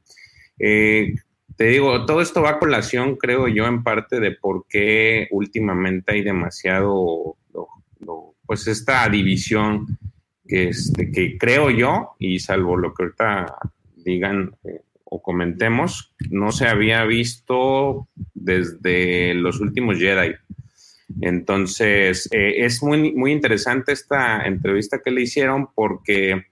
Eh, 0.58 1.14
te 1.56 1.64
digo, 1.64 2.06
todo 2.06 2.20
esto 2.20 2.42
va 2.42 2.50
a 2.50 2.58
colación, 2.58 3.16
creo 3.16 3.48
yo, 3.48 3.66
en 3.66 3.82
parte 3.82 4.20
de 4.20 4.32
por 4.32 4.66
qué 4.68 5.28
últimamente 5.30 6.12
hay 6.12 6.22
demasiado, 6.22 7.36
pues 8.50 8.66
esta 8.66 9.08
división 9.08 9.86
que, 10.44 10.70
este, 10.70 11.12
que 11.12 11.38
creo 11.38 11.70
yo, 11.70 12.16
y 12.18 12.40
salvo 12.40 12.76
lo 12.76 12.92
que 12.92 13.04
ahorita 13.04 13.54
digan 13.94 14.56
eh, 14.64 14.80
o 15.04 15.22
comentemos, 15.22 16.16
no 16.30 16.50
se 16.50 16.66
había 16.66 17.04
visto 17.04 18.08
desde 18.34 19.34
los 19.34 19.60
últimos 19.60 19.98
Jedi. 19.98 20.34
Entonces, 21.20 22.28
eh, 22.32 22.64
es 22.64 22.82
muy, 22.82 23.12
muy 23.12 23.30
interesante 23.30 23.92
esta 23.92 24.44
entrevista 24.44 25.00
que 25.00 25.12
le 25.12 25.22
hicieron 25.22 25.68
porque 25.72 26.46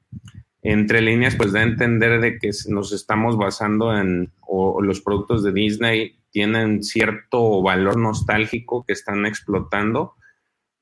entre 0.63 1.03
líneas, 1.03 1.35
pues 1.35 1.51
da 1.51 1.59
a 1.59 1.65
entender 1.65 2.21
de 2.21 2.39
que 2.39 2.51
nos 2.69 2.93
estamos 2.93 3.37
basando 3.37 3.99
en, 3.99 4.31
o 4.47 4.81
los 4.83 5.01
productos 5.01 5.43
de 5.43 5.51
Disney 5.51 6.17
tienen 6.31 6.85
cierto 6.85 7.61
valor 7.61 7.97
nostálgico 7.97 8.85
que 8.87 8.93
están 8.93 9.27
explotando 9.27 10.15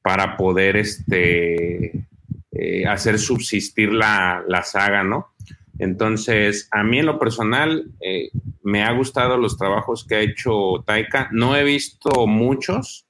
para 0.07 0.37
poder 0.37 0.77
este, 0.77 2.07
eh, 2.53 2.87
hacer 2.87 3.19
subsistir 3.19 3.93
la, 3.93 4.45
saga, 4.63 5.03
¿no? 5.03 5.35
Entonces, 5.81 6.69
a 6.71 6.85
mí 6.85 7.01
en 7.01 7.07
lo 7.07 7.19
personal 7.19 7.91
eh, 8.01 8.31
me 8.63 8.85
ha 8.85 8.93
gustado 8.93 9.37
los 9.37 9.59
trabajos 9.59 10.07
que 10.07 10.15
ha 10.15 10.21
hecho 10.21 10.85
Taika. 10.87 11.29
No 11.33 11.57
he 11.57 11.65
visto 11.65 12.29
muchos, 12.29 13.09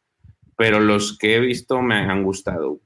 pero 0.56 0.80
los 0.80 1.18
que 1.18 1.36
he 1.36 1.40
visto 1.40 1.82
me 1.82 1.96
han 1.96 2.22
gustado 2.22 2.80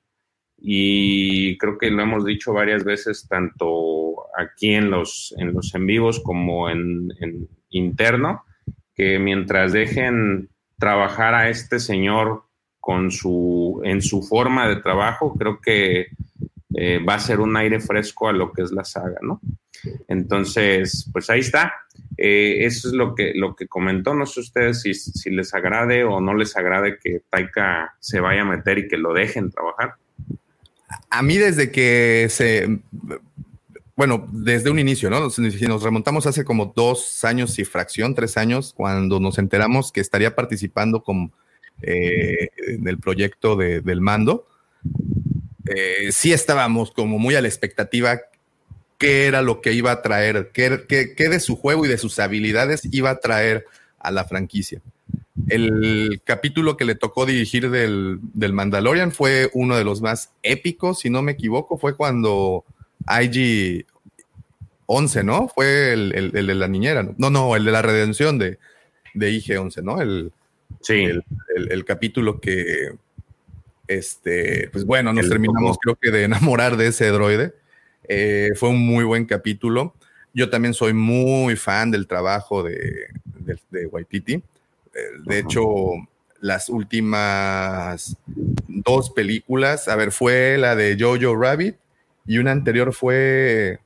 y 0.61 1.57
creo 1.59 1.79
que 1.79 1.93
lo 1.93 2.03
hemos 2.03 2.25
dicho 2.25 2.53
varias 2.53 2.83
veces, 2.83 3.29
tanto 3.29 4.27
aquí 4.37 4.75
en 4.75 4.91
los 4.91 5.33
en, 5.39 5.55
los 5.55 5.73
en 5.73 5.87
vivos 5.87 6.19
como 6.19 6.69
en, 6.69 7.13
interno, 7.69 8.43
que 8.97 9.21
mientras 9.21 9.73
dejen 9.73 10.51
trabajar 10.81 11.35
a 11.35 11.49
este 11.49 11.79
señor 11.79 12.50
con 12.91 13.13
su, 13.13 13.81
en 13.85 14.03
su 14.03 14.21
forma 14.21 14.67
de 14.67 14.83
trabajo, 14.83 15.33
creo 15.39 15.61
que 15.61 16.09
eh, 16.75 16.99
va 16.99 17.15
a 17.15 17.21
ser 17.21 17.39
un 17.39 17.57
aire 17.57 17.79
fresco 17.79 18.29
a 18.29 18.33
lo 18.33 18.53
que 18.53 18.63
es 18.63 18.73
la 18.73 18.83
saga, 18.83 19.19
¿no? 19.23 19.41
Entonces, 20.09 21.09
pues 21.13 21.31
ahí 21.31 21.39
está. 21.39 21.73
Eh, 22.17 22.65
eso 22.65 22.89
es 22.89 22.95
lo 22.95 23.15
que, 23.15 23.31
lo 23.37 23.55
que 23.55 23.69
comentó. 23.69 24.13
No 24.13 24.27
sé 24.27 24.41
ustedes 24.41 24.83
si, 24.83 24.95
si 24.95 25.31
les 25.31 25.55
agrade 25.55 26.03
o 26.03 26.21
no 26.21 26.35
les 26.35 26.57
agrade 26.57 26.99
que 27.01 27.23
Taika 27.31 27.95
se 28.01 28.19
vaya 28.19 28.43
a 28.43 28.45
meter 28.57 28.79
y 28.79 28.89
que 28.89 28.99
lo 28.99 29.13
dejen 29.13 29.53
trabajar 29.53 29.95
a 31.09 31.23
mí 31.23 31.37
desde 31.37 31.71
que 31.71 32.27
se, 32.29 32.81
bueno, 33.95 34.27
desde 34.33 34.69
un 34.69 34.81
inicio, 34.81 35.09
¿no? 35.09 35.31
Si 35.31 35.67
nos 35.69 35.85
remontamos 35.85 36.27
hace 36.27 36.45
como 36.45 36.73
dos 36.75 37.25
años 37.25 37.57
y 37.61 37.65
fracción, 37.65 38.17
tres 38.17 38.37
años, 38.37 38.73
cuando 38.77 39.21
nos 39.21 39.39
enteramos 39.39 39.93
que 39.93 40.01
estaría 40.01 40.35
participando 40.35 41.05
con, 41.05 41.33
eh, 41.83 42.51
en 42.69 42.87
el 42.87 42.99
proyecto 42.99 43.57
del 43.57 44.01
mando, 44.01 44.47
eh, 45.67 46.11
sí 46.13 46.33
estábamos 46.33 46.91
como 46.91 47.19
muy 47.19 47.35
a 47.35 47.41
la 47.41 47.49
expectativa 47.49 48.21
qué 48.99 49.27
era 49.27 49.41
lo 49.41 49.61
que 49.61 49.73
iba 49.73 49.93
a 49.93 50.03
traer, 50.03 50.51
qué, 50.53 50.85
qué 50.89 51.29
de 51.29 51.41
su 51.41 51.57
juego 51.57 51.87
y 51.87 51.89
de 51.89 51.99
sus 51.99 52.19
habilidades 52.19 52.83
iba 52.91 53.11
a 53.11 53.21
traer 53.21 53.67
a 53.99 54.11
la 54.11 54.25
franquicia. 54.25 54.83
El 55.49 56.21
capítulo 56.25 56.77
que 56.77 56.85
le 56.85 56.95
tocó 56.95 57.27
dirigir 57.27 57.71
del, 57.71 58.21
Mandalorian 58.53 59.13
fue 59.13 59.51
uno 59.55 59.77
de 59.77 59.85
los 59.85 60.01
más 60.01 60.33
épicos, 60.43 61.01
si 61.01 61.11
no 61.11 61.23
me 61.23 61.33
equivoco, 61.33 61.79
fue 61.79 61.97
cuando 61.97 62.65
IG 63.09 63.87
11, 64.87 65.25
¿no? 65.25 65.49
Fue 65.49 65.93
el, 65.93 66.33
de 66.33 66.55
la 66.55 66.69
niñera, 66.69 67.03
¿no? 67.17 67.31
No, 67.31 67.57
el 67.57 67.65
de 67.65 67.73
la 67.73 67.83
redención 67.83 68.39
de, 68.39 68.59
de 69.15 69.31
IG 69.31 69.59
11, 69.59 69.83
¿no? 69.83 70.01
El, 70.01 70.33
sí. 70.81 71.09
el, 71.57 71.85
capítulo 71.85 72.41
que, 72.41 72.93
este, 73.89 74.69
pues 74.73 74.85
bueno, 74.85 75.13
nos 75.13 75.29
terminamos 75.29 75.79
creo 75.81 75.97
que 75.97 76.11
de 76.11 76.25
enamorar 76.25 76.77
de 76.77 76.89
ese 76.89 77.09
droide. 77.09 77.55
Eh, 78.09 78.51
fue 78.57 78.71
un 78.71 78.85
muy 78.85 79.05
buen 79.05 79.25
capítulo. 79.25 79.95
Yo 80.33 80.51
también 80.51 80.75
soy 80.75 80.93
muy 80.93 81.57
fan 81.57 81.91
del 81.91 82.07
trabajo 82.07 82.63
de, 82.63 83.09
de, 83.25 83.59
de 83.71 83.87
Waititi. 83.87 84.43
De 85.25 85.39
hecho, 85.39 85.67
las 86.41 86.69
últimas 86.69 88.17
dos 88.27 89.11
películas, 89.11 89.89
a 89.89 89.97
ver, 89.97 90.13
fue 90.13 90.57
la 90.59 90.75
de 90.75 90.97
Jojo 90.99 91.37
Rabbit 91.37 91.77
y 92.27 92.39
una 92.39 92.53
anterior 92.53 92.93
fue... 92.93 93.81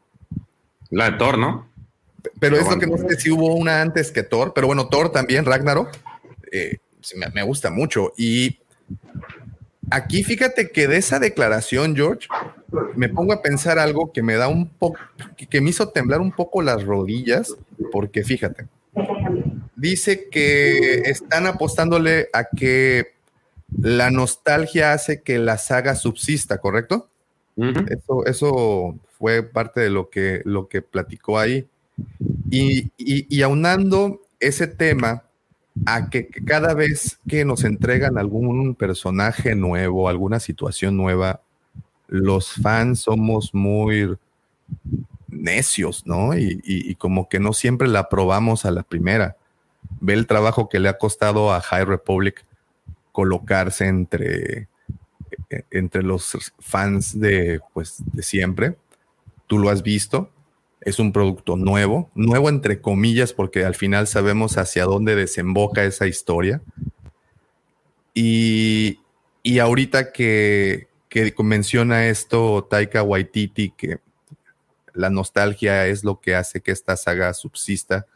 La 0.91 1.11
de 1.11 1.19
Thor, 1.19 1.39
¿no? 1.39 1.69
Pero 2.39 2.57
es 2.57 2.69
lo 2.69 2.79
que 2.79 2.87
no 2.87 2.97
sé 2.97 3.19
si 3.19 3.31
hubo 3.31 3.55
una 3.55 3.83
antes 3.83 4.13
que 4.13 4.23
Thor, 4.23 4.53
pero 4.55 4.67
bueno, 4.67 4.89
Thor 4.89 5.11
también, 5.11 5.45
Ragnarok, 5.45 5.91
eh, 6.55 6.79
me, 7.35 7.43
gusta 7.43 7.71
mucho. 7.71 8.13
Y 8.17 8.59
aquí 9.91 10.25
fíjate 10.25 10.71
que 10.71 10.89
de 10.89 10.97
esa 10.97 11.19
declaración, 11.19 11.95
George, 11.97 12.29
me 12.95 13.09
pongo 13.09 13.33
a 13.33 13.43
pensar 13.43 13.79
algo 13.79 14.13
que 14.13 14.23
me 14.23 14.35
da 14.35 14.49
un 14.49 14.69
poco, 14.69 14.99
que 15.51 15.61
me 15.61 15.71
hizo 15.71 15.89
temblar 15.89 16.21
un 16.21 16.33
poco 16.33 16.63
las 16.63 16.85
rodillas, 16.85 17.55
porque 17.93 18.25
fíjate, 18.25 18.69
dice 19.77 20.29
que 20.31 21.03
están 21.07 21.47
apostándole 21.47 22.29
a 22.33 22.45
que 22.45 23.15
la 23.77 24.11
nostalgia 24.11 24.93
hace 24.93 25.23
que 25.23 25.39
la 25.39 25.59
saga 25.59 25.95
subsista, 25.95 26.59
¿correcto? 26.59 27.09
eso, 27.57 28.27
eso, 28.27 28.99
fue 29.19 29.43
parte 29.43 29.81
de 29.81 29.91
lo 29.91 30.11
que, 30.11 30.43
lo 30.45 30.69
que 30.69 30.83
platicó 30.83 31.39
ahí. 31.39 31.67
Y, 32.51 32.91
y, 32.99 33.43
aunando 33.43 34.21
ese 34.41 34.67
tema 34.67 35.25
a 35.87 36.09
que 36.09 36.29
cada 36.29 36.75
vez 36.75 37.19
que 37.29 37.45
nos 37.45 37.65
entregan 37.65 38.17
algún 38.17 38.75
personaje 38.75 39.55
nuevo, 39.55 40.09
alguna 40.09 40.41
situación 40.41 40.97
nueva, 40.97 41.41
los 42.07 42.53
fans 42.53 43.01
somos 43.01 43.55
muy 43.55 44.17
necios, 45.29 46.07
¿no? 46.07 46.37
Y, 46.37 46.95
como 46.97 47.29
que 47.29 47.41
no 47.41 47.53
siempre 47.53 47.89
la 47.89 48.01
aprobamos 48.01 48.65
a 48.65 48.71
la 48.71 48.83
primera. 48.83 49.37
Ve 50.01 50.15
el 50.15 50.27
trabajo 50.27 50.69
que 50.69 50.79
le 50.79 50.89
ha 50.89 50.99
costado 50.99 51.53
a 51.53 51.61
High 51.61 51.85
Republic 51.85 52.45
colocarse 53.13 53.87
entre, 53.87 54.69
e, 55.51 55.65
entre 55.71 56.03
los 56.03 56.53
fans 56.61 57.19
de, 57.19 57.61
pues, 57.73 58.03
de 58.13 58.23
siempre. 58.23 58.77
Tú 59.47 59.59
lo 59.59 59.71
has 59.71 59.83
visto. 59.83 60.31
Es 60.85 60.99
un 60.99 61.13
producto 61.13 61.57
nuevo, 61.57 62.11
nuevo 62.15 62.49
entre 62.49 62.81
comillas, 62.81 63.33
porque 63.33 63.65
al 63.65 63.75
final 63.75 64.07
sabemos 64.07 64.59
hacia 64.59 64.85
dónde 64.85 65.17
desemboca 65.17 65.85
esa 65.85 66.07
historia. 66.07 66.61
Y, 68.13 69.01
y 69.43 69.59
ahorita 69.59 70.13
que, 70.13 70.89
que 71.09 71.35
menciona 71.43 72.07
esto 72.07 72.67
Taika 72.69 73.03
Waititi, 73.03 73.71
que 73.71 73.99
la 74.93 75.11
nostalgia 75.11 75.87
es 75.87 76.05
lo 76.05 76.21
que 76.21 76.35
hace 76.35 76.61
que 76.61 76.71
esta 76.71 76.97
saga 76.97 77.35
subsista. 77.35 78.07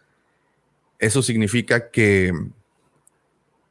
Eso 0.98 1.22
significa 1.22 1.90
que 1.90 2.32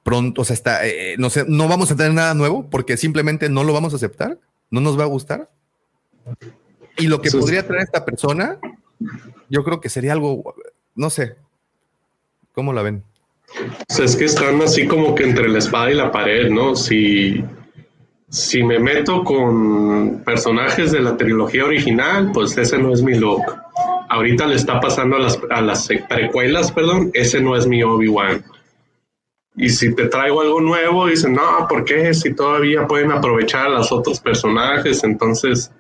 pronto, 0.04 0.42
o 0.42 0.46
sea, 0.46 0.54
está, 0.54 0.88
eh, 0.88 1.16
no, 1.18 1.30
sé, 1.30 1.46
no 1.48 1.68
vamos 1.68 1.92
a 1.92 1.96
tener 1.96 2.14
nada 2.14 2.34
nuevo 2.34 2.70
porque 2.70 2.96
simplemente 2.96 3.50
no 3.50 3.64
lo 3.64 3.74
vamos 3.74 3.94
a 3.94 3.98
aceptar, 3.98 4.40
no 4.70 4.82
nos 4.82 4.98
va 4.98 5.04
a 5.04 5.08
gustar. 5.08 5.50
Y 6.98 7.08
lo 7.08 7.22
que 7.22 7.32
podría 7.32 7.66
traer 7.66 7.84
esta 7.84 8.06
persona, 8.06 8.60
yo 9.50 9.64
creo 9.64 9.80
que 9.80 9.90
sería 9.90 10.14
algo, 10.14 10.56
no 10.96 11.10
sé, 11.10 11.36
¿cómo 12.54 12.74
la 12.74 12.82
ven? 12.82 13.04
es 13.98 14.16
que 14.18 14.26
están 14.26 14.62
así 14.62 14.88
como 14.88 15.16
que 15.16 15.24
entre 15.24 15.48
la 15.48 15.60
espada 15.60 15.90
y 15.90 15.96
la 15.96 16.12
pared, 16.12 16.50
¿no? 16.50 16.76
Si 16.76 17.42
si 18.30 18.62
me 18.62 18.78
meto 18.80 19.24
con 19.24 20.22
personajes 20.24 20.92
de 20.92 21.00
la 21.00 21.16
trilogía 21.16 21.64
original, 21.64 22.32
pues 22.34 22.58
ese 22.58 22.78
no 22.78 22.94
es 22.94 23.02
mi 23.02 23.18
look. 23.18 23.42
Ahorita 24.10 24.46
le 24.48 24.56
está 24.56 24.80
pasando 24.80 25.16
a 25.16 25.20
las, 25.20 25.40
a 25.50 25.62
las 25.62 25.88
precuelas, 26.10 26.72
perdón, 26.72 27.12
ese 27.14 27.42
no 27.42 27.56
es 27.56 27.68
mi 27.68 27.84
Obi-Wan. 27.84 28.44
Y 29.56 29.70
si 29.70 29.96
te 29.96 30.08
traigo 30.08 30.42
algo 30.42 30.62
nuevo, 30.62 31.08
dicen, 31.08 31.34
no, 31.34 31.68
¿por 31.68 31.84
qué? 31.84 32.14
Si 32.14 32.34
todavía 32.34 32.86
pueden 32.86 33.12
aprovechar 33.12 33.68
a 33.68 33.70
los 33.70 33.92
otros 33.92 34.20
personajes, 34.20 35.04
entonces 35.04 35.72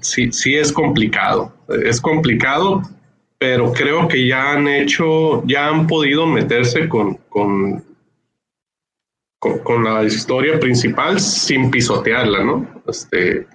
sí, 0.00 0.32
sí 0.32 0.56
es 0.56 0.72
complicado. 0.72 1.52
Es 1.84 2.00
complicado, 2.00 2.82
pero 3.38 3.72
creo 3.72 4.08
que 4.08 4.26
ya 4.26 4.52
han 4.52 4.68
hecho, 4.68 5.44
ya 5.46 5.68
han 5.68 5.86
podido 5.86 6.26
meterse 6.26 6.88
con, 6.88 7.14
con 7.28 7.84
con, 9.38 9.84
la 9.84 10.04
historia 10.04 10.58
principal 10.58 11.20
sin 11.20 11.70
pisotearla, 11.70 12.44
¿no? 12.44 12.82
Este, 12.86 13.46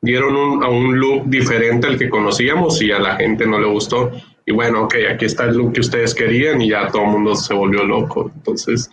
dieron 0.00 0.36
un, 0.36 0.62
a 0.62 0.68
un 0.68 0.98
look 0.98 1.24
diferente 1.26 1.86
al 1.86 1.98
que 1.98 2.08
conocíamos 2.08 2.80
y 2.82 2.90
a 2.92 2.98
la 2.98 3.16
gente 3.16 3.46
no 3.46 3.58
le 3.58 3.68
gustó. 3.68 4.10
Y 4.46 4.52
bueno, 4.52 4.84
ok, 4.84 4.94
aquí 5.12 5.26
está 5.26 5.44
el 5.44 5.56
look 5.56 5.72
que 5.74 5.80
ustedes 5.80 6.14
querían 6.14 6.60
y 6.62 6.70
ya 6.70 6.88
todo 6.88 7.02
el 7.02 7.10
mundo 7.10 7.34
se 7.36 7.54
volvió 7.54 7.84
loco. 7.84 8.30
Entonces, 8.34 8.90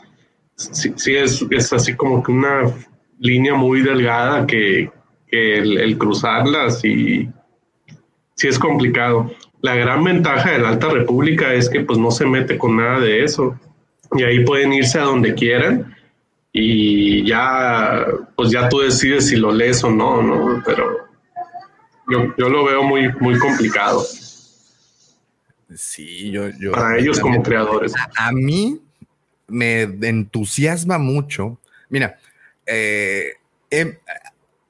sí, 0.55 0.93
sí 0.95 1.15
es, 1.15 1.45
es, 1.49 1.73
así 1.73 1.95
como 1.95 2.21
que 2.21 2.31
una 2.31 2.63
línea 3.19 3.53
muy 3.53 3.81
delgada 3.81 4.45
que, 4.45 4.91
que 5.35 5.57
el, 5.57 5.77
el, 5.77 5.97
cruzarla 5.97 6.69
sí, 6.69 7.29
sí 8.35 8.47
es 8.47 8.57
complicado. 8.57 9.31
La 9.61 9.75
gran 9.75 10.03
ventaja 10.03 10.51
de 10.51 10.59
la 10.59 10.69
Alta 10.69 10.89
República 10.89 11.53
es 11.53 11.69
que 11.69 11.81
pues 11.81 11.99
no 11.99 12.11
se 12.11 12.25
mete 12.25 12.57
con 12.57 12.77
nada 12.77 12.99
de 12.99 13.23
eso. 13.23 13.59
Y 14.15 14.23
ahí 14.23 14.45
pueden 14.45 14.71
irse 14.73 14.99
a 14.99 15.03
donde 15.03 15.33
quieran 15.33 15.95
y 16.57 17.25
ya, 17.27 18.05
pues 18.37 18.51
ya 18.51 18.69
tú 18.69 18.79
decides 18.79 19.27
si 19.27 19.35
lo 19.35 19.51
lees 19.51 19.83
o 19.83 19.89
no, 19.89 20.21
¿no? 20.21 20.63
Pero 20.65 21.09
yo, 22.09 22.33
yo 22.37 22.49
lo 22.49 22.63
veo 22.63 22.83
muy, 22.83 23.11
muy 23.19 23.37
complicado. 23.39 24.05
Sí, 25.75 26.31
yo... 26.31 26.47
yo 26.57 26.71
Para 26.71 26.97
ellos 26.97 27.19
como 27.19 27.43
creadores. 27.43 27.93
A, 28.17 28.31
mí 28.31 28.79
me 29.47 29.81
entusiasma 29.81 30.97
mucho. 30.97 31.59
Mira, 31.89 32.17
eh, 32.65 33.33
em, 33.69 33.95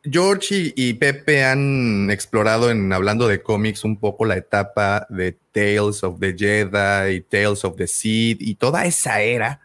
George 0.10 0.74
y, 0.76 0.94
Pepe 0.94 1.44
han 1.44 2.10
explorado 2.12 2.70
en 2.70 2.94
hablando 2.94 3.28
de 3.28 3.42
cómics 3.42 3.84
un 3.84 3.98
poco 3.98 4.26
la 4.26 4.38
etapa 4.38 5.08
de 5.10 5.38
Tales 5.52 6.04
of 6.04 6.20
the 6.20 6.36
Jedi 6.38 7.16
y 7.16 7.22
Tales 7.22 7.66
of 7.66 7.76
the 7.76 7.88
Seed 7.88 8.38
y 8.40 8.56
toda 8.56 8.86
esa 8.86 9.22
era 9.22 9.62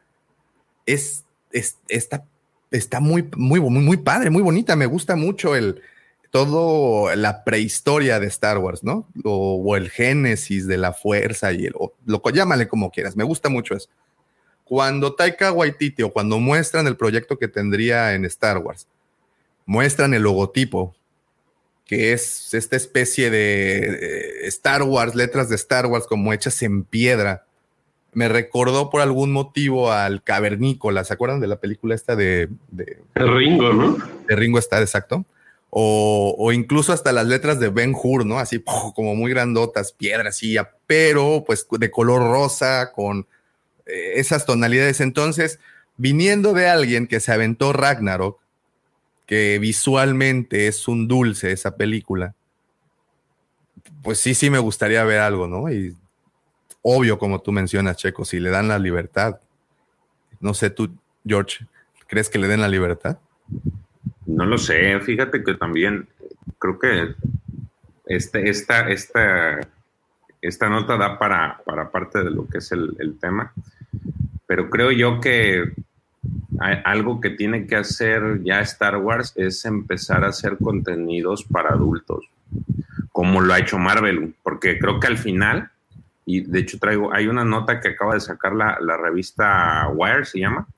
es 0.87 1.24
está, 1.53 2.24
está 2.70 3.00
muy, 3.00 3.29
muy, 3.37 3.61
muy, 3.61 3.83
muy 3.83 3.96
padre, 3.98 4.31
muy 4.31 4.42
bonita. 4.42 4.76
Me 4.76 4.87
gusta 4.87 5.16
mucho 5.16 5.57
el 5.57 5.83
todo 6.31 7.14
la 7.16 7.42
prehistoria 7.42 8.20
de 8.20 8.29
Star 8.29 8.59
Wars, 8.59 8.85
¿no? 8.85 9.09
O, 9.24 9.76
el 9.76 9.90
génesis 9.90 10.66
de 10.66 10.79
la 10.79 10.92
fuerza 10.92 11.53
y 11.53 11.66
el, 11.66 11.74
lo 12.07 12.22
llámale 12.33 12.68
como 12.68 12.90
quieras. 12.90 13.16
Me 13.16 13.24
gusta 13.24 13.48
mucho 13.48 13.74
eso. 13.74 13.88
Cuando 14.64 15.14
Taika 15.14 15.50
Waititi 15.50 16.05
o 16.05 16.12
cuando 16.12 16.38
muestran 16.38 16.87
el 16.87 16.96
proyecto 16.96 17.37
que 17.37 17.48
tendría 17.48 18.14
en 18.14 18.24
Star 18.24 18.59
Wars, 18.59 18.87
muestran 19.70 20.14
el 20.14 20.22
logotipo, 20.22 20.96
que 21.87 22.12
es 22.12 22.54
esta 22.54 22.74
especie 22.74 23.30
de 23.30 24.48
Star 24.48 24.83
Wars, 24.83 25.14
letras 25.14 25.48
de 25.48 25.54
Star 25.54 25.87
Wars 25.87 26.09
como 26.09 26.33
hechas 26.33 26.61
en 26.64 26.83
piedra, 26.83 27.44
me 28.12 28.28
recordó 28.28 28.90
por 28.90 29.00
algún 29.00 29.30
motivo 29.30 29.92
al 29.92 30.24
cavernícola. 30.24 31.04
¿Se 31.04 31.14
acuerdan 31.14 31.38
de 31.38 31.46
la 31.46 31.61
película 31.61 31.94
esta 31.94 32.16
de, 32.16 32.48
Ringo, 33.14 33.72
no? 33.72 33.96
De 34.26 34.35
Ringo 34.35 34.59
está, 34.59 34.80
exacto. 34.80 35.24
O, 35.70 36.50
incluso 36.52 36.92
hasta 36.92 37.12
las 37.12 37.26
letras 37.26 37.61
de 37.61 37.68
Ben 37.68 37.94
Hur, 37.94 38.26
¿no? 38.26 38.40
Así 38.40 38.61
como 38.96 39.14
muy 39.14 39.30
grandotas, 39.30 39.92
piedras, 39.92 40.42
y 40.42 40.56
pero 40.88 41.44
pues 41.46 41.68
de 41.70 41.92
color 41.92 42.22
rosa, 42.22 42.90
con 42.90 43.28
eh, 43.87 44.14
esas 44.16 44.46
tonalidades. 44.46 45.00
Entonces, 45.00 45.61
viniendo 45.96 46.54
de 46.54 46.66
alguien 46.66 47.06
que 47.06 47.20
se 47.20 47.30
aventó 47.30 47.72
Ragnarok, 47.72 48.40
que 49.31 49.61
visualmente 49.61 50.66
es 50.66 50.88
un 50.88 51.07
dulce 51.07 51.53
esa 51.53 51.77
película, 51.77 52.35
pues 54.03 54.19
sí, 54.19 54.35
sí 54.35 54.51
me 54.51 54.59
gustaría 54.59 55.05
ver 55.05 55.21
algo, 55.21 55.47
¿no? 55.47 55.71
Y 55.71 55.97
obvio, 56.83 57.16
como 57.16 57.40
tú 57.40 57.53
mencionas, 57.53 57.97
Checo, 57.97 58.25
si 58.25 58.40
le 58.40 58.51
dan 58.51 58.66
la 58.66 58.81
libertad. 58.81 59.38
No 60.40 60.53
sé, 60.53 60.71
tú, 60.71 60.99
George, 61.25 61.64
¿crees 62.09 62.29
que 62.29 62.40
le 62.40 62.49
den 62.49 62.61
la 62.61 62.66
libertad? 62.66 63.19
No 64.27 64.47
lo 64.47 64.59
sé, 64.59 64.99
fíjate 64.99 65.45
que 65.45 65.55
también 65.55 66.09
creo 66.59 66.81
que 66.81 67.14
este, 68.07 68.51
esta, 68.51 68.90
esta, 68.90 69.61
esta 70.43 70.69
nota 70.69 70.97
da 70.97 71.21
para, 71.21 71.62
para 71.64 71.93
parte 71.93 72.25
de 72.25 72.33
lo 72.33 72.49
que 72.49 72.59
es 72.59 72.73
el, 72.73 73.16
tema, 73.21 73.53
pero 74.49 74.69
creo 74.71 74.90
yo 74.90 75.21
que 75.21 75.73
algo 76.85 77.20
que 77.20 77.30
tiene 77.30 77.66
que 77.66 77.76
hacer 77.76 78.42
ya 78.44 78.61
Star 78.61 78.98
Wars 78.98 79.33
es 79.37 79.64
empezar 79.64 80.24
a 80.24 80.28
hacer 80.28 80.59
contenidos 80.59 81.44
para 81.44 81.70
adultos, 81.70 82.28
como 83.12 83.40
lo 83.40 83.54
ha 83.54 83.59
hecho 83.59 83.78
Marvel, 83.78 84.35
porque 84.42 84.78
creo 84.78 85.00
que 85.00 85.06
al 85.06 85.18
final 85.18 85.70
y 86.30 86.42
de 86.42 86.61
hecho 86.61 86.78
traigo, 86.78 87.12
hay 87.12 87.26
una 87.26 87.44
nota 87.44 87.80
que 87.80 87.88
acaba 87.88 88.14
de 88.14 88.20
sacar 88.20 88.52
la, 88.54 88.96
revista 88.96 89.88
Wire, 89.88 90.24
se 90.24 90.38
llama, 90.38 90.68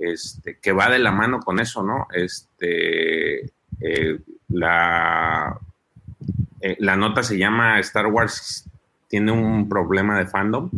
este, 0.00 0.58
que 0.58 0.72
va 0.72 0.88
de 0.88 0.98
la 0.98 1.12
mano 1.12 1.40
con 1.40 1.60
eso, 1.60 1.82
¿no? 1.82 2.06
Este, 2.12 3.44
eh, 3.80 4.18
la, 4.48 5.58
eh, 6.60 6.76
la 6.78 6.96
nota 6.96 7.22
se 7.22 7.36
llama 7.36 7.78
Star 7.80 8.06
Wars 8.06 8.64
tiene 9.08 9.32
un 9.32 9.68
problema 9.68 10.18
de 10.18 10.26
fandom. 10.26 10.70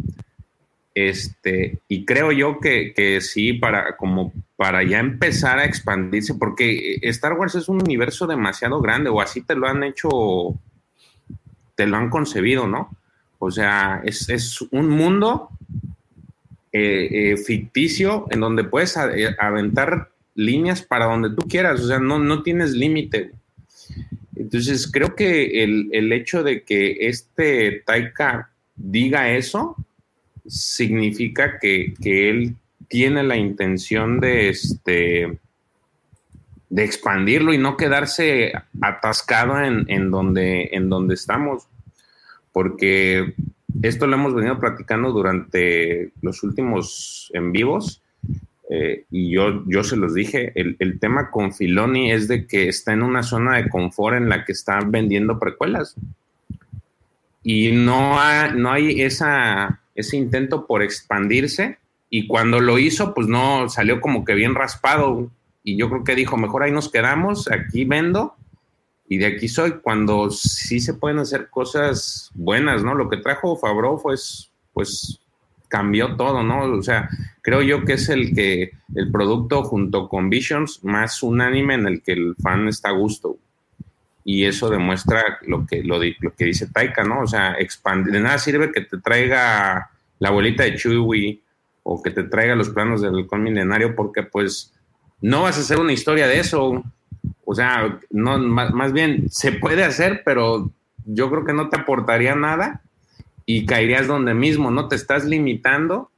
Este, 0.95 1.79
y 1.89 2.05
creo 2.05 2.33
yo 2.33 2.61
que, 2.61 2.93
que, 2.95 3.21
sí, 3.21 3.55
para, 3.55 3.97
como 3.97 4.33
para 4.57 4.83
ya 4.83 5.01
empezar 5.01 5.59
a 5.59 5.65
expandirse, 5.65 6.35
porque 6.35 6.99
Star 7.03 7.33
Wars 7.33 7.55
es 7.55 7.69
un 7.69 7.83
universo 7.83 8.27
demasiado 8.27 8.81
grande, 8.81 9.09
o 9.09 9.21
así 9.21 9.41
te 9.41 9.55
lo 9.55 9.67
han 9.67 9.83
hecho, 9.85 10.09
te 11.75 11.87
lo 11.87 11.97
han 11.97 12.11
concebido, 12.11 12.67
¿no? 12.67 12.91
O 13.39 13.51
sea, 13.51 14.03
es, 14.05 14.61
un 14.71 14.89
mundo 14.89 15.49
eh, 16.73 17.09
eh, 17.11 17.37
ficticio 17.37 18.27
en 18.31 18.41
donde 18.41 18.63
puedes 18.63 18.97
eh, 18.97 19.35
aventar 19.39 20.11
líneas 20.35 20.83
para 20.83 21.07
donde 21.07 21.31
tú 21.31 21.49
quieras, 21.49 21.81
o 21.81 21.89
sea, 21.89 21.99
no, 21.99 22.19
no 22.19 22.43
tienes 22.43 22.73
límite. 22.73 23.33
Entonces, 24.37 24.91
creo 24.91 25.17
que 25.17 25.65
el, 25.65 26.13
hecho 26.13 26.43
de 26.43 26.63
que 26.63 27.09
este 27.09 27.83
Taika 27.85 28.51
diga 28.77 29.31
eso 29.31 29.77
significa 30.47 31.59
que, 31.59 31.95
él 32.03 32.57
tiene 32.89 33.23
la 33.23 33.37
intención 33.37 34.21
de, 34.21 34.51
este, 34.51 35.39
de 36.69 36.85
expandirlo 36.85 37.55
y 37.55 37.59
no 37.59 37.77
quedarse 37.77 38.53
atascado 38.81 39.61
en, 39.61 40.11
donde, 40.11 40.69
en 40.73 40.89
donde 40.89 41.15
estamos 41.15 41.69
porque 42.53 43.35
esto 43.83 44.07
lo 44.07 44.17
hemos 44.17 44.35
venido 44.35 44.59
practicando 44.59 45.11
durante 45.11 46.13
los 46.21 46.43
últimos 46.43 47.31
en 47.33 47.53
vivos. 47.53 48.03
Eh, 48.71 49.05
y 49.11 49.31
yo, 49.31 49.65
yo 49.67 49.83
se 49.83 49.97
los 49.97 50.15
dije, 50.15 50.53
el, 50.55 50.77
el, 50.79 50.99
tema 50.99 51.31
con 51.31 51.53
Filoni 51.53 52.13
es 52.13 52.29
de 52.29 52.47
que 52.47 52.69
está 52.69 52.93
en 52.93 53.03
una 53.03 53.23
zona 53.23 53.57
de 53.57 53.69
confort 53.69 54.17
en 54.17 54.29
la 54.29 54.45
que 54.45 54.53
está 54.53 54.81
vendiendo 54.87 55.39
precuelas. 55.39 55.97
Y 57.43 57.73
no, 57.73 58.17
no 58.55 58.71
hay 58.71 59.03
esa, 59.03 59.82
ese 59.95 60.17
intento 60.17 60.67
por 60.67 60.83
expandirse. 60.83 61.79
Y 62.11 62.27
cuando 62.27 62.61
lo 62.61 62.79
hizo, 62.79 63.15
pues 63.15 63.27
no, 63.27 63.69
salió 63.69 64.01
como 64.01 64.25
que 64.25 64.35
bien 64.35 64.55
raspado. 64.55 65.31
Y 65.63 65.77
yo 65.77 65.89
creo 65.89 66.05
que 66.05 66.15
dijo, 66.15 66.37
mejor 66.37 66.63
ahí 66.63 66.73
nos 66.73 66.91
quedamos, 66.91 67.51
aquí 67.51 67.85
vendo 67.85 68.37
y 69.13 69.19
de 69.19 69.27
aquí 69.27 69.47
soy 69.47 69.73
cuando 69.83 70.31
sí 70.31 70.81
se 70.81 70.95
pueden 70.95 71.19
hacer 71.19 71.51
cosas 71.51 72.31
buenas, 72.35 72.83
¿no? 72.83 72.95
Lo 72.95 73.11
que 73.11 73.19
trajo 73.19 73.59
Fabro 73.59 74.01
pues, 74.03 74.51
pues 74.73 75.21
cambió 75.69 76.17
todo, 76.17 76.43
¿no? 76.43 76.65
O 76.65 76.83
sea, 76.83 77.11
creo 77.43 77.61
yo 77.61 77.85
que 77.85 77.93
es 77.93 78.09
el 78.09 78.35
que 78.35 78.71
el 78.95 79.13
producto 79.13 79.65
junto 79.65 80.09
con 80.09 80.31
Visions 80.31 80.83
más 80.83 81.23
unánime 81.23 81.75
en 81.75 81.87
el 81.87 82.03
que 82.03 82.13
el 82.13 82.37
fan 82.37 82.69
está 82.69 82.89
a 82.89 82.93
gusto. 82.93 83.37
Y 84.25 84.45
eso 84.45 84.71
demuestra 84.71 85.39
lo 85.43 85.67
que, 85.67 85.83
lo, 85.83 85.99
lo 85.99 86.35
que 86.35 86.45
dice 86.45 86.69
Taika, 86.69 87.03
¿no? 87.03 87.21
O 87.21 87.27
sea, 87.27 87.55
expandir. 87.55 88.13
De 88.13 88.21
nada 88.21 88.39
sirve 88.39 88.71
que 88.71 88.83
te 88.83 88.99
traiga 88.99 89.91
la 90.19 90.29
abuelita 90.29 90.63
de 90.63 90.77
Chewie 90.77 91.41
o 91.83 92.03
que 92.03 92.11
te 92.11 92.23
traiga 92.23 92.55
los 92.55 92.71
planos 92.71 93.03
del 93.03 93.17
halcón 93.17 93.43
milenario 93.43 93.97
porque 93.97 94.23
pues 94.23 94.73
no 95.21 95.43
vas 95.43 95.57
a 95.59 95.61
hacer 95.61 95.81
una 95.81 95.93
historia 95.93 96.29
de 96.29 96.39
eso 96.39 96.85
o 97.45 97.55
sea, 97.55 98.01
no, 98.11 98.39
más, 98.39 98.93
bien 98.93 99.29
se 99.29 99.53
puede 99.53 99.85
hacer, 99.85 100.23
pero 100.25 100.71
yo 101.05 101.31
creo 101.31 101.45
que 101.45 101.53
no 101.53 101.69
te 101.69 101.79
aportaría 101.79 102.35
nada 102.35 102.83
y 103.45 103.67
caerías 103.67 104.07
donde 104.07 104.35
mismo, 104.35 104.71
¿no? 104.71 104.89
Te 104.89 104.97
estás 104.97 105.25
limitando 105.25 106.11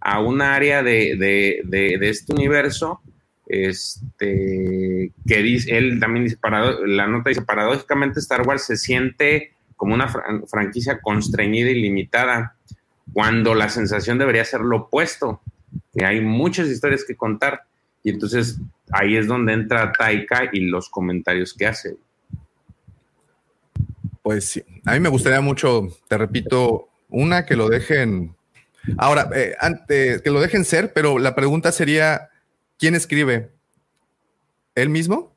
a 0.00 0.20
un 0.20 0.42
área 0.42 0.82
de, 0.82 1.62
este 2.02 2.32
universo, 2.32 3.00
este, 3.46 5.12
que 5.26 5.42
dice, 5.42 5.76
él 5.76 6.00
también 6.00 6.24
dice, 6.24 6.38
la 6.86 7.06
nota 7.06 7.30
dice, 7.30 7.42
paradójicamente 7.42 8.20
Star 8.20 8.46
Wars 8.46 8.64
se 8.64 8.76
siente 8.76 9.52
como 9.76 9.94
una 9.94 10.08
franquicia 10.48 11.00
constreñida 11.00 11.70
y 11.70 11.80
limitada, 11.80 12.56
cuando 13.12 13.54
la 13.54 13.68
sensación 13.68 14.18
debería 14.18 14.44
ser 14.44 14.60
lo 14.60 14.76
opuesto, 14.76 15.40
que 15.94 16.04
hay 16.04 16.20
muchas 16.20 16.68
historias 16.68 17.04
que 17.04 17.16
contar. 17.16 17.62
Y 18.02 18.10
entonces 18.10 18.58
ahí 18.92 19.16
es 19.16 19.26
donde 19.26 19.52
entra 19.52 19.92
Taika 19.92 20.50
y 20.52 20.60
los 20.60 20.88
comentarios 20.88 21.54
que 21.54 21.66
hace. 21.66 21.96
Pues 24.22 24.46
sí, 24.46 24.64
a 24.84 24.92
mí 24.94 25.00
me 25.00 25.08
gustaría 25.08 25.40
mucho, 25.40 25.88
te 26.08 26.18
repito, 26.18 26.88
una 27.08 27.46
que 27.46 27.54
lo 27.54 27.68
dejen, 27.68 28.34
ahora, 28.98 29.28
eh, 29.34 29.54
antes, 29.60 30.20
que 30.22 30.30
lo 30.30 30.40
dejen 30.40 30.64
ser, 30.64 30.92
pero 30.92 31.18
la 31.18 31.34
pregunta 31.34 31.70
sería, 31.70 32.30
¿quién 32.78 32.94
escribe? 32.94 33.52
¿Él 34.74 34.88
mismo? 34.88 35.32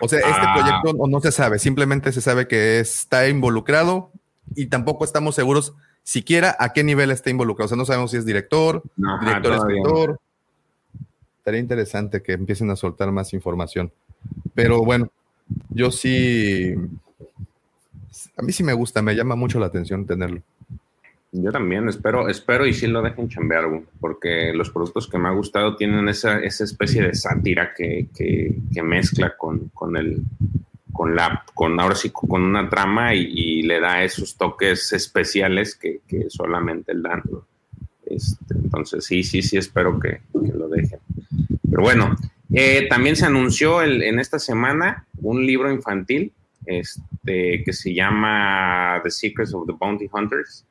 O 0.00 0.08
sea, 0.08 0.18
este 0.18 0.32
ah. 0.34 0.54
proyecto 0.54 1.06
no, 1.06 1.20
se 1.20 1.32
sabe, 1.32 1.58
simplemente 1.58 2.12
se 2.12 2.20
sabe 2.20 2.48
que 2.48 2.80
está 2.80 3.28
involucrado 3.28 4.10
y 4.54 4.66
tampoco 4.66 5.04
estamos 5.04 5.34
seguros 5.34 5.74
siquiera 6.02 6.56
a 6.58 6.72
qué 6.72 6.82
nivel 6.82 7.10
está 7.10 7.30
involucrado. 7.30 7.66
O 7.66 7.68
sea, 7.68 7.76
no 7.76 7.84
sabemos 7.84 8.10
si 8.10 8.16
es 8.16 8.26
director, 8.26 8.82
director, 8.96 9.54
escritor 9.54 10.20
estaría 11.42 11.58
interesante 11.58 12.22
que 12.22 12.34
empiecen 12.34 12.70
a 12.70 12.76
soltar 12.76 13.10
más 13.10 13.32
información. 13.32 13.92
Pero 14.54 14.84
bueno, 14.84 15.10
yo 15.70 15.90
sí, 15.90 16.72
a 18.36 18.42
mí 18.42 18.52
sí 18.52 18.62
me 18.62 18.72
gusta, 18.72 19.02
me 19.02 19.16
llama 19.16 19.34
mucho 19.34 19.58
la 19.58 19.66
atención 19.66 20.06
tenerlo. 20.06 20.40
Yo 21.34 21.50
también 21.50 21.88
espero, 21.88 22.28
espero 22.28 22.66
y 22.66 22.74
sí 22.74 22.86
lo 22.86 23.00
dejen 23.00 23.28
chambear, 23.28 23.64
porque 24.00 24.52
los 24.52 24.68
productos 24.68 25.08
que 25.08 25.16
me 25.16 25.28
ha 25.28 25.32
gustado 25.32 25.76
tienen 25.76 26.06
esa, 26.08 26.38
esa 26.40 26.64
especie 26.64 27.02
de 27.02 27.14
sátira 27.14 27.72
que, 27.74 28.08
que, 28.14 28.82
mezcla 28.82 29.34
con, 29.38 29.70
con, 29.70 29.96
el, 29.96 30.20
con 30.92 31.16
la, 31.16 31.44
con 31.54 31.80
ahora 31.80 31.94
sí, 31.94 32.10
con 32.10 32.42
una 32.42 32.68
trama 32.68 33.14
y, 33.14 33.62
le 33.62 33.80
da 33.80 34.04
esos 34.04 34.36
toques 34.36 34.92
especiales 34.92 35.74
que, 35.74 36.02
que 36.06 36.28
solamente 36.28 36.92
el 36.92 37.02
dan. 37.02 37.22
Este, 38.04 38.54
entonces, 38.54 39.06
sí, 39.06 39.22
sí, 39.22 39.40
sí, 39.40 39.56
espero 39.56 39.98
que, 39.98 40.20
lo 40.34 40.68
dejen. 40.68 41.00
Pero 41.70 41.82
bueno, 41.82 42.14
eh, 42.52 42.86
también 42.90 43.16
se 43.16 43.24
anunció 43.24 43.82
en 43.82 44.18
esta 44.18 44.38
semana 44.38 45.06
un 45.22 45.46
libro 45.46 45.72
infantil 45.72 46.34
este, 46.66 47.62
que 47.64 47.72
se 47.72 47.94
llama 47.94 49.00
The 49.02 49.10
Secrets 49.10 49.54
of 49.54 49.66
the 49.66 49.72
Bounty 49.72 50.08
Hunters. 50.12 50.66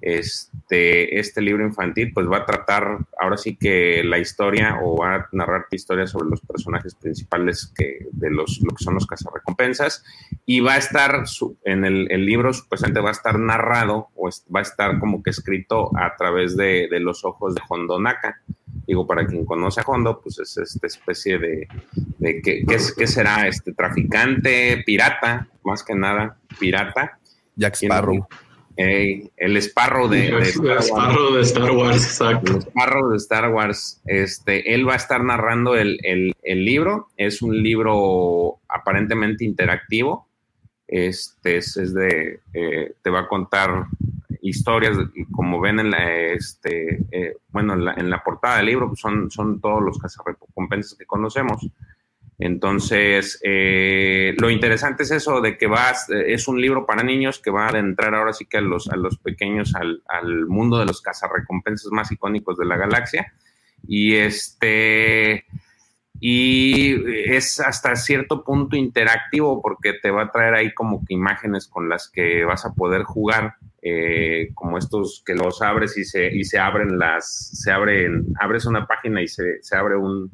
Este, 0.00 1.18
este 1.18 1.42
libro 1.42 1.66
infantil 1.66 2.12
pues 2.14 2.28
va 2.30 2.38
a 2.38 2.46
tratar 2.46 2.98
ahora 3.18 3.36
sí 3.36 3.56
que 3.56 4.04
la 4.04 4.18
historia 4.18 4.78
o 4.80 4.96
va 4.96 5.14
a 5.16 5.28
narrar 5.32 5.66
historia 5.72 6.06
sobre 6.06 6.30
los 6.30 6.40
personajes 6.42 6.94
principales 6.94 7.72
que, 7.76 8.06
de 8.12 8.30
los, 8.30 8.60
lo 8.62 8.70
que 8.70 8.84
son 8.84 8.94
los 8.94 9.04
cazarrecompensas 9.06 10.04
y 10.44 10.60
va 10.60 10.74
a 10.74 10.78
estar 10.78 11.24
en 11.64 11.84
el, 11.84 12.06
el, 12.12 12.24
libro 12.24 12.52
supuestamente 12.52 13.00
va 13.00 13.08
a 13.08 13.12
estar 13.12 13.36
narrado 13.38 14.10
o 14.14 14.30
va 14.54 14.60
a 14.60 14.62
estar 14.62 15.00
como 15.00 15.24
que 15.24 15.30
escrito 15.30 15.90
a 15.96 16.14
través 16.16 16.56
de, 16.56 16.86
de 16.88 17.00
los 17.00 17.24
ojos 17.24 17.56
de 17.56 17.62
Hondo 17.68 18.00
Naka. 18.00 18.40
Digo, 18.86 19.08
para 19.08 19.26
quien 19.26 19.44
conoce 19.44 19.80
a 19.80 19.84
Hondo, 19.84 20.20
pues 20.20 20.38
es 20.38 20.56
esta 20.56 20.86
especie 20.86 21.38
de, 21.38 21.68
de 22.18 22.40
¿qué, 22.42 22.64
qué, 22.64 22.78
qué 22.96 23.06
será? 23.08 23.48
Este 23.48 23.72
traficante, 23.72 24.84
pirata, 24.86 25.48
más 25.64 25.82
que 25.82 25.96
nada, 25.96 26.38
pirata. 26.60 27.18
Jack 27.56 27.74
Sparrow 27.74 28.28
el 28.76 29.56
Sparrow 29.56 30.08
de, 30.08 30.30
de, 30.30 30.42
Star 31.40 31.70
Wars, 31.72 32.04
exacto. 32.04 32.52
El 32.52 32.58
Sparrow 32.58 33.10
de 33.10 33.16
Star 33.16 33.50
Wars. 33.50 34.02
Este, 34.04 34.74
él 34.74 34.86
va 34.86 34.94
a 34.94 34.96
estar 34.96 35.24
narrando 35.24 35.74
el, 35.76 36.34
libro. 36.42 37.08
Es 37.16 37.42
un 37.42 37.62
libro 37.62 38.58
aparentemente 38.68 39.44
interactivo. 39.44 40.28
Este 40.86 41.56
es, 41.56 41.94
de, 41.94 42.40
eh, 42.52 42.92
te 43.02 43.10
va 43.10 43.20
a 43.20 43.28
contar 43.28 43.86
historias, 44.42 44.96
como 45.32 45.60
ven 45.60 45.80
en 45.80 45.90
la, 45.90 46.12
este, 46.12 47.04
eh, 47.10 47.36
bueno, 47.48 47.74
en 47.74 48.10
la, 48.10 48.22
portada 48.22 48.58
del 48.58 48.66
libro, 48.66 48.88
pues 48.88 49.00
son, 49.00 49.30
son 49.30 49.60
todos 49.60 49.82
los 49.82 49.98
cazarrecompensas 49.98 50.96
que 50.96 51.06
conocemos. 51.06 51.66
Entonces, 52.38 53.40
eh, 53.42 54.34
lo 54.38 54.50
interesante 54.50 55.04
es 55.04 55.10
eso 55.10 55.40
de 55.40 55.56
que 55.56 55.66
vas, 55.66 56.10
eh, 56.10 56.34
es 56.34 56.48
un 56.48 56.60
libro 56.60 56.84
para 56.84 57.02
niños 57.02 57.38
que 57.38 57.50
va 57.50 57.66
a 57.66 57.70
adentrar 57.70 58.14
ahora 58.14 58.34
sí 58.34 58.44
que 58.44 58.58
a 58.58 58.60
los, 58.60 58.88
a 58.88 58.96
los 58.96 59.16
pequeños 59.18 59.74
al, 59.74 60.46
mundo 60.46 60.78
de 60.78 60.84
los 60.84 61.00
cazarrecompensas 61.00 61.90
más 61.92 62.12
icónicos 62.12 62.58
de 62.58 62.66
la 62.66 62.76
galaxia. 62.76 63.32
Y 63.88 64.16
este, 64.16 65.46
y 66.20 66.94
es 67.32 67.60
hasta 67.60 67.96
cierto 67.96 68.44
punto 68.44 68.76
interactivo 68.76 69.62
porque 69.62 69.94
te 69.94 70.10
va 70.10 70.24
a 70.24 70.30
traer 70.30 70.54
ahí 70.54 70.74
como 70.74 71.04
que 71.04 71.14
imágenes 71.14 71.66
con 71.68 71.88
las 71.88 72.10
que 72.10 72.44
vas 72.44 72.66
a 72.66 72.74
poder 72.74 73.04
jugar, 73.04 73.54
eh, 73.80 74.50
como 74.54 74.76
estos 74.76 75.22
que 75.24 75.34
los 75.34 75.62
abres 75.62 75.96
y 75.96 76.04
se, 76.04 76.34
y 76.34 76.44
se 76.44 76.58
abren 76.58 76.98
las, 76.98 77.50
se 77.62 77.72
abren, 77.72 78.26
abres 78.40 78.66
una 78.66 78.86
página 78.86 79.22
y 79.22 79.28
se, 79.28 79.62
se 79.62 79.76
abre 79.76 79.96
un 79.96 80.30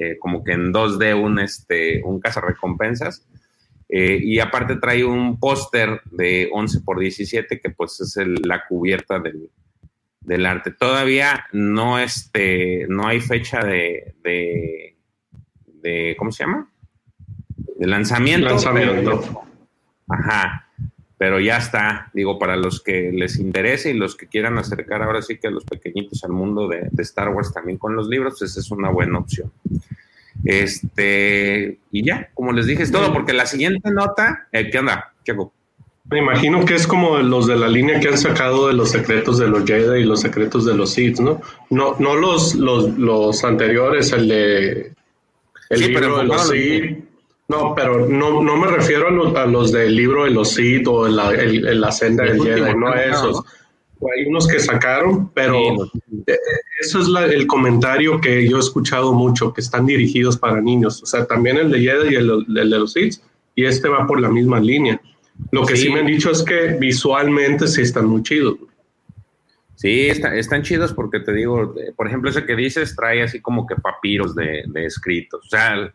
eh, 0.00 0.18
como 0.18 0.42
que 0.42 0.52
en 0.52 0.72
2D 0.72 1.14
un, 1.14 1.38
este, 1.40 2.02
un 2.02 2.20
cazarrecompensas. 2.20 3.28
Eh, 3.86 4.18
y 4.22 4.38
aparte 4.38 4.76
trae 4.76 5.04
un 5.04 5.38
póster 5.38 6.00
de 6.06 6.48
11 6.52 6.80
por 6.80 6.98
17 6.98 7.60
que 7.60 7.70
pues 7.70 8.00
es 8.00 8.16
la 8.46 8.64
cubierta 8.66 9.18
del, 9.18 9.50
del, 10.22 10.46
arte. 10.46 10.70
Todavía 10.70 11.44
no, 11.52 11.98
este, 11.98 12.86
no 12.88 13.06
hay 13.08 13.20
fecha 13.20 13.62
de, 13.62 14.14
de, 15.82 16.14
¿cómo 16.16 16.32
se 16.32 16.44
llama? 16.44 16.72
De 17.76 17.86
lanzamiento. 17.86 18.46
Lanzamiento. 18.46 19.44
ajá, 20.08 20.69
pero 21.20 21.38
ya 21.38 21.58
está, 21.58 22.10
digo, 22.14 22.38
para 22.38 22.56
los 22.56 22.82
que 22.82 23.12
les 23.12 23.38
interese 23.38 23.90
y 23.90 23.92
los 23.92 24.16
que 24.16 24.26
quieran 24.26 24.56
acercar 24.56 25.02
ahora 25.02 25.20
sí 25.20 25.36
que 25.36 25.48
a 25.48 25.50
los 25.50 25.66
pequeñitos 25.66 26.24
al 26.24 26.30
mundo 26.30 26.66
de, 26.66 26.88
de 26.90 27.02
Star 27.02 27.28
Wars 27.28 27.52
también 27.52 27.76
con 27.76 27.94
los 27.94 28.08
libros, 28.08 28.36
pues 28.38 28.52
esa 28.52 28.60
es 28.60 28.70
una 28.70 28.88
buena 28.88 29.18
opción. 29.18 29.52
Este, 30.46 31.78
y 31.90 32.06
ya, 32.06 32.30
como 32.32 32.52
les 32.52 32.64
dije, 32.64 32.84
es 32.84 32.90
todo, 32.90 33.12
porque 33.12 33.34
la 33.34 33.44
siguiente 33.44 33.90
nota, 33.90 34.48
eh, 34.50 34.70
¿qué 34.70 34.78
onda, 34.78 35.12
Checo? 35.22 35.52
Me 36.10 36.20
imagino 36.20 36.64
que 36.64 36.76
es 36.76 36.86
como 36.86 37.18
los 37.18 37.46
de 37.46 37.56
la 37.56 37.68
línea 37.68 38.00
que 38.00 38.08
han 38.08 38.16
sacado 38.16 38.68
de 38.68 38.72
los 38.72 38.90
secretos 38.90 39.38
de 39.38 39.48
los 39.48 39.66
Jedi 39.66 40.00
y 40.00 40.04
los 40.04 40.22
secretos 40.22 40.64
de 40.64 40.74
los 40.74 40.94
Sith, 40.94 41.20
¿no? 41.20 41.42
No, 41.68 41.96
no 41.98 42.16
los, 42.16 42.54
los, 42.54 42.96
los 42.96 43.44
anteriores, 43.44 44.10
el 44.14 44.26
de 44.26 44.94
el 45.68 45.80
libro 45.80 46.16
de 46.16 46.24
los 46.24 46.48
Sith. 46.48 47.09
No, 47.50 47.74
pero 47.74 48.06
no, 48.06 48.42
no 48.42 48.56
me 48.56 48.68
refiero 48.68 49.08
a 49.08 49.10
los, 49.10 49.34
a 49.34 49.44
los 49.46 49.72
del 49.72 49.96
libro 49.96 50.24
de 50.24 50.30
los 50.30 50.50
Sith 50.50 50.86
o 50.86 51.08
la, 51.08 51.32
la 51.32 51.90
senda 51.90 52.24
del 52.24 52.40
Jedi, 52.40 52.74
no 52.76 52.88
a 52.88 53.02
esos 53.02 53.44
hay 54.16 54.26
unos 54.26 54.48
que 54.48 54.58
sacaron, 54.58 55.30
pero 55.32 55.58
eh, 56.26 56.38
eso 56.80 57.00
es 57.00 57.32
el 57.32 57.46
comentario 57.46 58.20
que 58.20 58.48
yo 58.48 58.56
he 58.56 58.60
escuchado 58.60 59.12
mucho, 59.12 59.52
que 59.52 59.60
están 59.60 59.86
dirigidos 59.86 60.36
para 60.38 60.60
niños. 60.60 61.02
O 61.02 61.06
sea, 61.06 61.26
también 61.26 61.58
el 61.58 61.70
de 61.70 61.80
Jedi 61.80 62.14
y 62.14 62.16
el, 62.16 62.44
de 62.46 62.64
los 62.64 62.94
Sith, 62.94 63.16
y 63.54 63.64
este 63.64 63.88
va 63.88 64.06
por 64.06 64.20
la 64.20 64.30
misma 64.30 64.58
línea. 64.58 65.00
Lo 65.52 65.66
que 65.66 65.76
sí, 65.76 65.90
me 65.90 66.00
han 66.00 66.06
dicho 66.06 66.30
es 66.30 66.42
que 66.42 66.76
visualmente 66.78 67.66
sí 67.66 67.82
están 67.82 68.06
muy 68.06 68.22
chidos. 68.22 68.56
Sí, 69.74 70.08
están 70.08 70.62
chidos 70.62 70.92
porque 70.92 71.20
te 71.20 71.32
digo, 71.32 71.74
por 71.96 72.06
ejemplo, 72.06 72.28
ese 72.28 72.44
que 72.44 72.54
dices 72.54 72.94
trae 72.94 73.22
así 73.22 73.40
como 73.40 73.66
que 73.66 73.76
papiros 73.76 74.34
de, 74.34 74.64
de 74.66 74.84
escritos. 74.84 75.46
O 75.46 75.48
sea, 75.48 75.92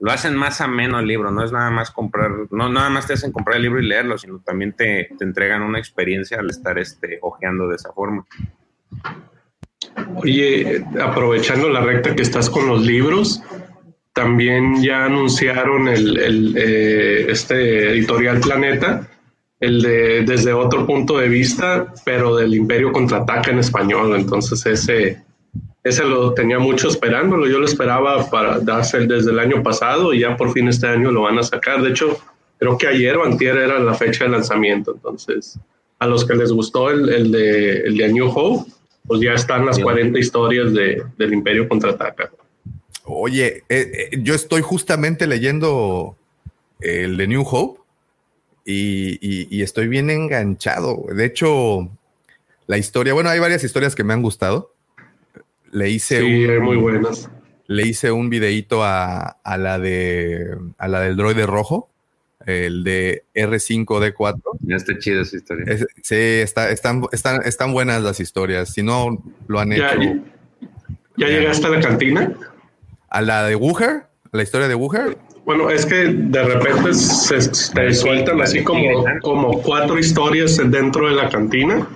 lo 0.00 0.12
hacen 0.12 0.36
más 0.36 0.60
ameno 0.60 0.98
el 0.98 1.06
libro, 1.06 1.30
no 1.30 1.44
es 1.44 1.52
nada 1.52 1.70
más 1.70 1.90
comprar, 1.90 2.30
no 2.50 2.68
nada 2.68 2.88
más 2.88 3.06
te 3.06 3.14
hacen 3.14 3.32
comprar 3.32 3.56
el 3.56 3.62
libro 3.62 3.80
y 3.80 3.86
leerlo, 3.86 4.16
sino 4.16 4.38
también 4.40 4.72
te, 4.72 5.08
te 5.18 5.24
entregan 5.24 5.62
una 5.62 5.78
experiencia 5.78 6.38
al 6.38 6.50
estar 6.50 6.78
este, 6.78 7.18
ojeando 7.20 7.68
de 7.68 7.76
esa 7.76 7.92
forma. 7.92 8.24
Oye, 10.16 10.84
aprovechando 11.00 11.68
la 11.68 11.80
recta 11.80 12.14
que 12.14 12.22
estás 12.22 12.48
con 12.48 12.66
los 12.66 12.84
libros, 12.84 13.42
también 14.12 14.82
ya 14.82 15.04
anunciaron 15.04 15.88
el, 15.88 16.18
el 16.18 16.56
eh, 16.56 17.26
este 17.30 17.90
editorial 17.90 18.40
Planeta, 18.40 19.08
el 19.60 19.82
de 19.82 20.22
desde 20.22 20.52
otro 20.52 20.86
punto 20.86 21.18
de 21.18 21.28
vista, 21.28 21.92
pero 22.04 22.36
del 22.36 22.54
Imperio 22.54 22.92
contraataca 22.92 23.50
en 23.50 23.58
español. 23.58 24.14
Entonces 24.16 24.64
ese 24.66 25.22
ese 25.88 26.04
lo 26.04 26.34
tenía 26.34 26.58
mucho 26.58 26.88
esperándolo. 26.88 27.46
Yo 27.46 27.58
lo 27.58 27.66
esperaba 27.66 28.28
para 28.30 28.60
darse 28.60 29.06
desde 29.06 29.30
el 29.30 29.38
año 29.38 29.62
pasado 29.62 30.12
y 30.12 30.20
ya 30.20 30.36
por 30.36 30.52
fin 30.52 30.68
este 30.68 30.86
año 30.86 31.10
lo 31.10 31.22
van 31.22 31.38
a 31.38 31.42
sacar. 31.42 31.82
De 31.82 31.90
hecho, 31.90 32.18
creo 32.58 32.76
que 32.76 32.86
ayer 32.86 33.16
o 33.16 33.24
antier 33.24 33.56
era 33.56 33.78
la 33.78 33.94
fecha 33.94 34.24
de 34.24 34.30
lanzamiento. 34.30 34.92
Entonces, 34.94 35.58
a 35.98 36.06
los 36.06 36.24
que 36.24 36.34
les 36.34 36.52
gustó 36.52 36.90
el, 36.90 37.08
el 37.08 37.32
de, 37.32 37.80
el 37.80 37.96
de 37.96 38.12
New 38.12 38.30
Hope, 38.34 38.70
pues 39.06 39.20
ya 39.20 39.32
están 39.32 39.66
las 39.66 39.78
40 39.78 40.18
historias 40.18 40.72
de, 40.72 41.02
del 41.16 41.32
Imperio 41.32 41.68
Contraataca. 41.68 42.30
Oye, 43.04 43.64
eh, 43.68 44.10
eh, 44.12 44.18
yo 44.22 44.34
estoy 44.34 44.60
justamente 44.60 45.26
leyendo 45.26 46.16
el 46.80 47.16
de 47.16 47.26
New 47.26 47.44
Hope 47.50 47.80
y, 48.64 49.18
y, 49.20 49.48
y 49.50 49.62
estoy 49.62 49.88
bien 49.88 50.10
enganchado. 50.10 51.06
De 51.14 51.24
hecho, 51.24 51.88
la 52.66 52.76
historia, 52.76 53.14
bueno, 53.14 53.30
hay 53.30 53.40
varias 53.40 53.64
historias 53.64 53.94
que 53.94 54.04
me 54.04 54.12
han 54.12 54.20
gustado 54.20 54.74
le 55.72 55.90
hice 55.90 56.22
un, 56.22 56.64
muy 56.64 56.76
buenas. 56.76 57.30
Le 57.66 57.86
hice 57.86 58.10
un 58.10 58.30
videíto 58.30 58.82
a, 58.82 59.38
a, 59.42 59.58
la 59.58 59.78
de 59.78 60.56
a 60.78 60.88
la 60.88 61.00
del 61.00 61.16
droide 61.16 61.46
rojo, 61.46 61.90
el 62.46 62.84
de 62.84 63.24
R5D4. 63.34 64.40
Ya 64.60 64.76
está 64.76 64.98
chida 64.98 65.22
esa 65.22 65.36
historia. 65.36 65.76
sí, 66.02 66.14
está, 66.14 66.70
están, 66.70 67.04
están, 67.12 67.42
están 67.44 67.72
buenas 67.72 68.02
las 68.02 68.20
historias. 68.20 68.72
Si 68.72 68.82
no 68.82 69.22
lo 69.46 69.60
han 69.60 69.70
¿Ya, 69.70 69.92
hecho. 69.92 70.00
¿Ya, 71.16 71.26
ya 71.26 71.38
llegaste 71.38 71.66
a 71.66 71.70
la 71.70 71.80
cantina? 71.80 72.32
¿A 73.10 73.20
la 73.22 73.44
de 73.44 73.56
Wuher? 73.56 74.04
¿La 74.32 74.42
historia 74.42 74.68
de 74.68 74.74
Wuher? 74.74 75.18
Bueno, 75.44 75.70
es 75.70 75.86
que 75.86 75.94
de 75.94 76.42
repente 76.42 76.92
se, 76.92 77.40
se 77.40 77.94
sueltan 77.94 78.40
así 78.42 78.62
como, 78.62 79.04
como 79.22 79.62
cuatro 79.62 79.98
historias 79.98 80.58
dentro 80.70 81.08
de 81.08 81.14
la 81.14 81.30
cantina 81.30 81.88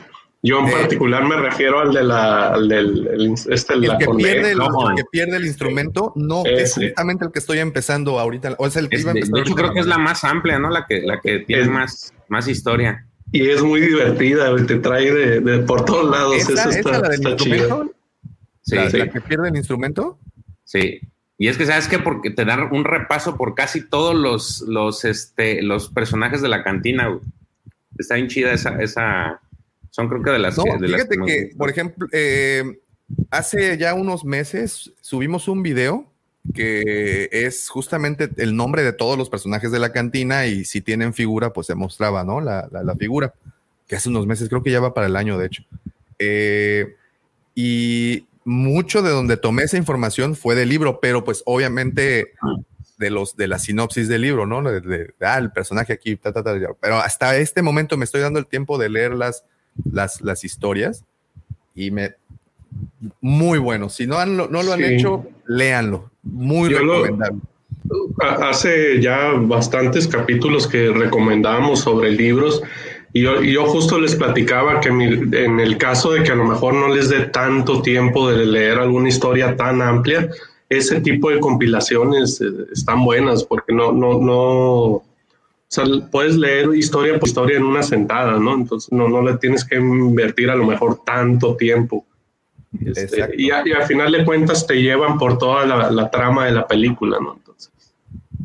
yo 0.45 0.59
en 0.59 0.73
particular 0.73 1.25
me 1.25 1.37
refiero 1.37 1.79
al 1.79 1.93
de 1.93 2.03
la, 2.03 2.49
al 2.49 2.69
del 2.69 3.07
el, 3.07 3.35
este, 3.49 3.75
el, 3.75 3.97
que 3.97 4.07
pierde 4.17 4.53
el, 4.53 4.59
no, 4.59 4.91
el, 4.91 4.97
que 4.97 5.05
pierde 5.05 5.37
el, 5.37 5.47
instrumento, 5.47 6.13
no 6.17 6.45
ese. 6.45 6.63
es 6.63 6.75
justamente 6.75 7.25
el 7.25 7.31
que 7.31 7.39
estoy 7.39 7.59
empezando 7.59 8.19
ahorita, 8.19 8.57
o 8.59 8.67
es 8.67 8.77
el 8.77 8.89
que 8.89 8.97
es, 8.97 9.03
iba 9.03 9.13
a 9.13 9.15
empezar 9.15 9.35
De 9.35 9.41
hecho, 9.41 9.55
creo 9.55 9.73
que 9.73 9.81
es 9.81 9.87
la 9.87 9.99
más 9.99 10.25
amplia, 10.25 10.59
¿no? 10.59 10.69
La 10.69 10.85
que, 10.87 11.03
la 11.03 11.21
que 11.21 11.41
tiene 11.41 11.63
es, 11.63 11.69
más, 11.69 12.13
más 12.29 12.49
historia. 12.49 13.07
Y 13.31 13.49
es 13.49 13.63
muy 13.63 13.81
divertida, 13.81 14.55
te 14.67 14.77
trae 14.81 15.13
de, 15.13 15.41
de 15.41 15.59
por 15.61 15.85
todos 15.85 16.11
lados. 16.11 16.35
¿Esa, 16.35 16.53
Eso 16.53 16.71
está, 16.71 16.81
¿esa 16.81 16.91
la 16.91 17.09
del 17.09 17.13
está 17.15 17.31
instrumento? 17.31 17.93
Sí, 18.63 18.75
¿La, 18.75 18.91
sí. 18.91 18.97
¿La 18.99 19.11
que 19.11 19.21
pierde 19.21 19.49
el 19.49 19.57
instrumento? 19.57 20.19
Sí. 20.65 21.01
Y 21.39 21.49
es 21.49 21.57
que 21.57 21.67
sabes 21.67 21.87
que 21.87 21.99
porque 21.99 22.31
te 22.31 22.45
dan 22.45 22.69
un 22.73 22.85
repaso 22.85 23.37
por 23.37 23.55
casi 23.55 23.89
todos 23.89 24.15
los, 24.15 24.63
los, 24.69 25.05
este, 25.05 25.63
los 25.63 25.89
personajes 25.89 26.43
de 26.43 26.49
la 26.49 26.63
cantina. 26.63 27.09
Güey. 27.09 27.21
Está 27.97 28.17
bien 28.17 28.29
chida 28.29 28.53
esa, 28.53 28.83
esa, 28.83 29.41
son 29.93 30.09
creo 30.09 30.23
que 30.23 30.31
de 30.31 30.39
las 30.39 30.57
no. 30.57 30.65
De 30.81 30.89
fíjate 30.89 31.17
las 31.19 31.27
que, 31.27 31.51
por 31.57 31.69
ejemplo, 31.69 32.09
eh, 32.13 32.81
hace 33.31 33.77
ya 33.77 33.93
unos 33.93 34.25
meses 34.25 34.91
subimos 35.03 35.49
un 35.49 35.63
video 35.63 36.11
que 36.55 37.29
es 37.31 37.69
justamente 37.69 38.31
el 38.39 38.57
nombre 38.57 38.83
de 38.83 38.95
todos 38.95 39.19
los 39.19 39.29
personajes 39.29 39.71
de 39.71 39.79
la 39.79 39.93
cantina 39.93 40.47
y 40.47 40.65
si 40.65 40.81
tienen 40.81 41.13
figura, 41.13 41.53
pues 41.53 41.67
se 41.67 41.75
mostraba, 41.75 42.25
¿no? 42.25 42.41
La, 42.41 42.69
la, 42.73 42.83
la 42.83 42.97
figura, 42.97 43.35
que 43.87 43.95
hace 43.95 44.09
unos 44.09 44.27
meses, 44.27 44.49
creo 44.49 44.63
que 44.63 44.71
ya 44.71 44.81
va 44.81 44.95
para 44.95 45.07
el 45.07 45.17
año, 45.17 45.39
de 45.39 45.47
hecho. 45.47 45.63
Eh, 46.19 46.97
y 47.55 48.27
mucho 48.45 49.03
de 49.03 49.11
donde 49.11 49.37
tomé 49.37 49.65
esa 49.65 49.77
información 49.77 50.35
fue 50.35 50.55
del 50.55 50.71
libro, 50.71 51.01
pero 51.01 51.23
pues 51.23 51.43
obviamente 51.45 52.33
de 52.97 53.11
los 53.11 53.37
de 53.37 53.47
la 53.47 53.59
sinopsis 53.59 54.09
del 54.09 54.23
libro, 54.23 54.47
¿no? 54.47 54.63
De, 54.63 54.81
de, 54.81 55.15
ah, 55.21 55.37
el 55.37 55.53
personaje 55.53 55.93
aquí, 55.93 56.17
ta, 56.17 56.33
ta, 56.33 56.43
ta, 56.43 56.55
pero 56.81 56.97
hasta 56.97 57.37
este 57.37 57.61
momento 57.61 57.99
me 57.99 58.07
estoy 58.07 58.23
dando 58.23 58.39
el 58.39 58.47
tiempo 58.47 58.79
de 58.79 58.89
leerlas 58.89 59.19
las, 59.19 59.45
las 59.85 60.45
historias 60.45 61.05
y 61.75 61.91
me 61.91 62.15
muy 63.21 63.59
bueno. 63.59 63.89
Si 63.89 64.07
no, 64.07 64.19
han, 64.19 64.37
no 64.37 64.47
lo 64.47 64.73
han 64.73 64.81
sí. 64.81 64.85
hecho, 64.87 65.27
léanlo. 65.47 66.11
Muy 66.23 66.71
Yo 66.71 66.79
recomendable. 66.79 67.41
Lo, 67.89 68.25
hace 68.41 69.01
ya 69.01 69.33
bastantes 69.33 70.07
capítulos 70.07 70.67
que 70.67 70.91
recomendábamos 70.91 71.81
sobre 71.81 72.11
libros 72.11 72.63
y 73.13 73.23
yo, 73.23 73.43
y 73.43 73.53
yo 73.53 73.67
justo 73.67 73.99
les 73.99 74.15
platicaba 74.15 74.81
que 74.81 74.91
mi, 74.91 75.05
en 75.05 75.61
el 75.61 75.77
caso 75.77 76.13
de 76.13 76.23
que 76.23 76.33
a 76.33 76.35
lo 76.35 76.45
mejor 76.45 76.75
no 76.75 76.89
les 76.89 77.11
dé 77.11 77.27
tanto 77.27 77.83
tiempo 77.83 78.31
de 78.31 78.47
leer 78.47 78.79
alguna 78.79 79.09
historia 79.09 79.57
tan 79.57 79.83
amplia, 79.83 80.31
ese 80.71 81.01
tipo 81.01 81.29
de 81.29 81.41
compilaciones 81.41 82.41
eh, 82.41 82.47
están 82.73 83.05
buenas 83.05 83.45
porque 83.45 83.75
no, 83.75 83.93
no, 83.93 84.19
no, 84.19 85.03
sea, 85.73 85.85
puedes 86.11 86.37
leer 86.37 86.75
historia 86.75 87.19
por 87.19 87.29
historia 87.29 87.57
en 87.57 87.65
una 87.65 87.83
sentada, 87.83 88.39
¿no? 88.39 88.55
Entonces 88.55 88.93
no, 88.93 89.09
no 89.09 89.23
le 89.23 89.39
tienes 89.39 89.65
que 89.65 89.77
invertir 89.77 90.51
a 90.51 90.55
lo 90.55 90.67
mejor 90.67 91.03
tanto 91.05 91.57
tiempo. 91.57 92.07
Este, 92.85 93.31
y, 93.37 93.51
a, 93.51 93.67
y, 93.67 93.73
al 93.73 93.85
final 93.85 94.13
de 94.13 94.25
cuentas 94.25 94.67
te 94.67 94.81
llevan 94.83 95.19
por 95.19 95.39
toda 95.39 95.67
la, 95.67 95.91
la 95.91 96.11
trama 96.11 96.47
de 96.47 96.53
la 96.53 96.67
película, 96.67 97.19
¿no? 97.21 97.35
Entonces. 97.37 97.73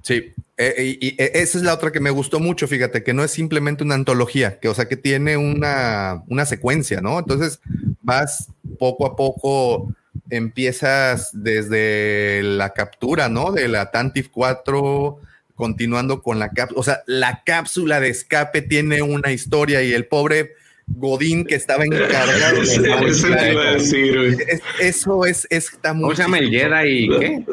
Sí, 0.04 0.34
eh, 0.58 0.98
y, 1.00 1.08
y, 1.08 1.16
esa 1.18 1.58
es 1.58 1.64
la 1.64 1.74
otra 1.74 1.92
que 1.92 2.00
me 2.00 2.10
gustó 2.12 2.40
mucho, 2.40 2.68
fíjate, 2.68 3.04
que 3.04 3.14
no 3.14 3.24
es 3.24 3.32
simplemente 3.32 3.84
una 3.84 3.96
antología, 3.96 4.60
que 4.60 4.70
o 4.70 4.74
sea, 4.74 4.88
que 4.88 4.98
tiene 4.98 5.38
una, 5.38 6.24
una 6.28 6.46
secuencia, 6.46 7.02
¿no? 7.02 7.20
Entonces 7.20 7.60
vas 8.02 8.50
poco 8.80 9.06
a 9.06 9.16
poco, 9.16 9.94
empiezas 10.30 11.30
desde 11.34 12.42
la 12.44 12.72
captura, 12.72 13.30
¿no? 13.30 13.52
De 13.52 13.68
la 13.68 13.92
Tantif 13.92 14.30
4 14.32 15.20
continuando 15.58 16.22
con 16.22 16.40
la 16.40 16.52
cápsula. 16.52 16.80
O 16.80 16.84
sea, 16.84 17.02
la 17.08 17.42
cápsula 17.44 18.00
de 18.00 18.10
escape 18.10 18.62
tiene 18.62 19.02
una 19.02 19.34
historia 19.34 19.84
y 19.84 19.92
el 19.92 20.06
pobre 20.06 20.54
Godín 20.86 21.46
que 21.46 21.56
estaba 21.56 21.84
encargado 21.84 22.62
de 22.62 22.78
la 22.88 23.00
Eso 23.02 23.28
te 23.28 23.52
iba 23.52 23.62
a 23.64 23.72
decir, 23.74 24.38
es, 24.48 24.62
Eso 24.80 25.26
es, 25.26 25.48
está 25.50 25.94
muy. 25.94 26.04
¿Cómo 26.04 26.16
se 26.16 26.22
llama 26.22 26.38
el 26.38 26.50
Jedi 26.50 26.90
y 26.90 27.10
qué? 27.10 27.44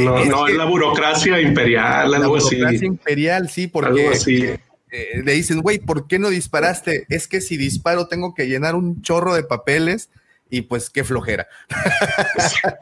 No, 0.00 0.18
es 0.18 0.28
no, 0.28 0.46
que, 0.46 0.54
la 0.54 0.64
burocracia 0.64 1.40
imperial, 1.40 2.10
la 2.10 2.16
algo 2.16 2.30
burocracia 2.30 2.68
así. 2.68 2.86
imperial, 2.86 3.50
sí, 3.50 3.66
porque 3.66 4.08
así. 4.08 4.44
Eh, 4.90 5.22
le 5.24 5.32
dicen, 5.32 5.60
güey, 5.60 5.80
¿por 5.80 6.06
qué 6.06 6.20
no 6.20 6.30
disparaste? 6.30 7.04
Es 7.08 7.26
que 7.26 7.40
si 7.40 7.56
disparo 7.56 8.06
tengo 8.06 8.32
que 8.32 8.46
llenar 8.46 8.76
un 8.76 9.02
chorro 9.02 9.34
de 9.34 9.42
papeles 9.42 10.08
y 10.50 10.62
pues 10.62 10.90
qué 10.90 11.04
flojera. 11.04 11.46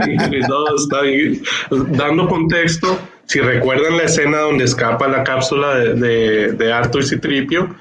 Sí, 0.05 0.17
no, 0.49 0.77
está 0.77 1.03
bien. 1.03 1.43
Dando 1.71 2.29
contexto, 2.29 2.99
si 3.27 3.41
recuerdan 3.41 3.97
la 3.97 4.05
escena 4.05 4.39
donde 4.39 4.65
escapa 4.65 5.09
la 5.09 5.25
cápsula 5.25 5.77
de, 5.77 5.95
de, 5.95 6.53
de 6.53 6.73
Arthur 6.73 7.05
Citripio 7.05 7.75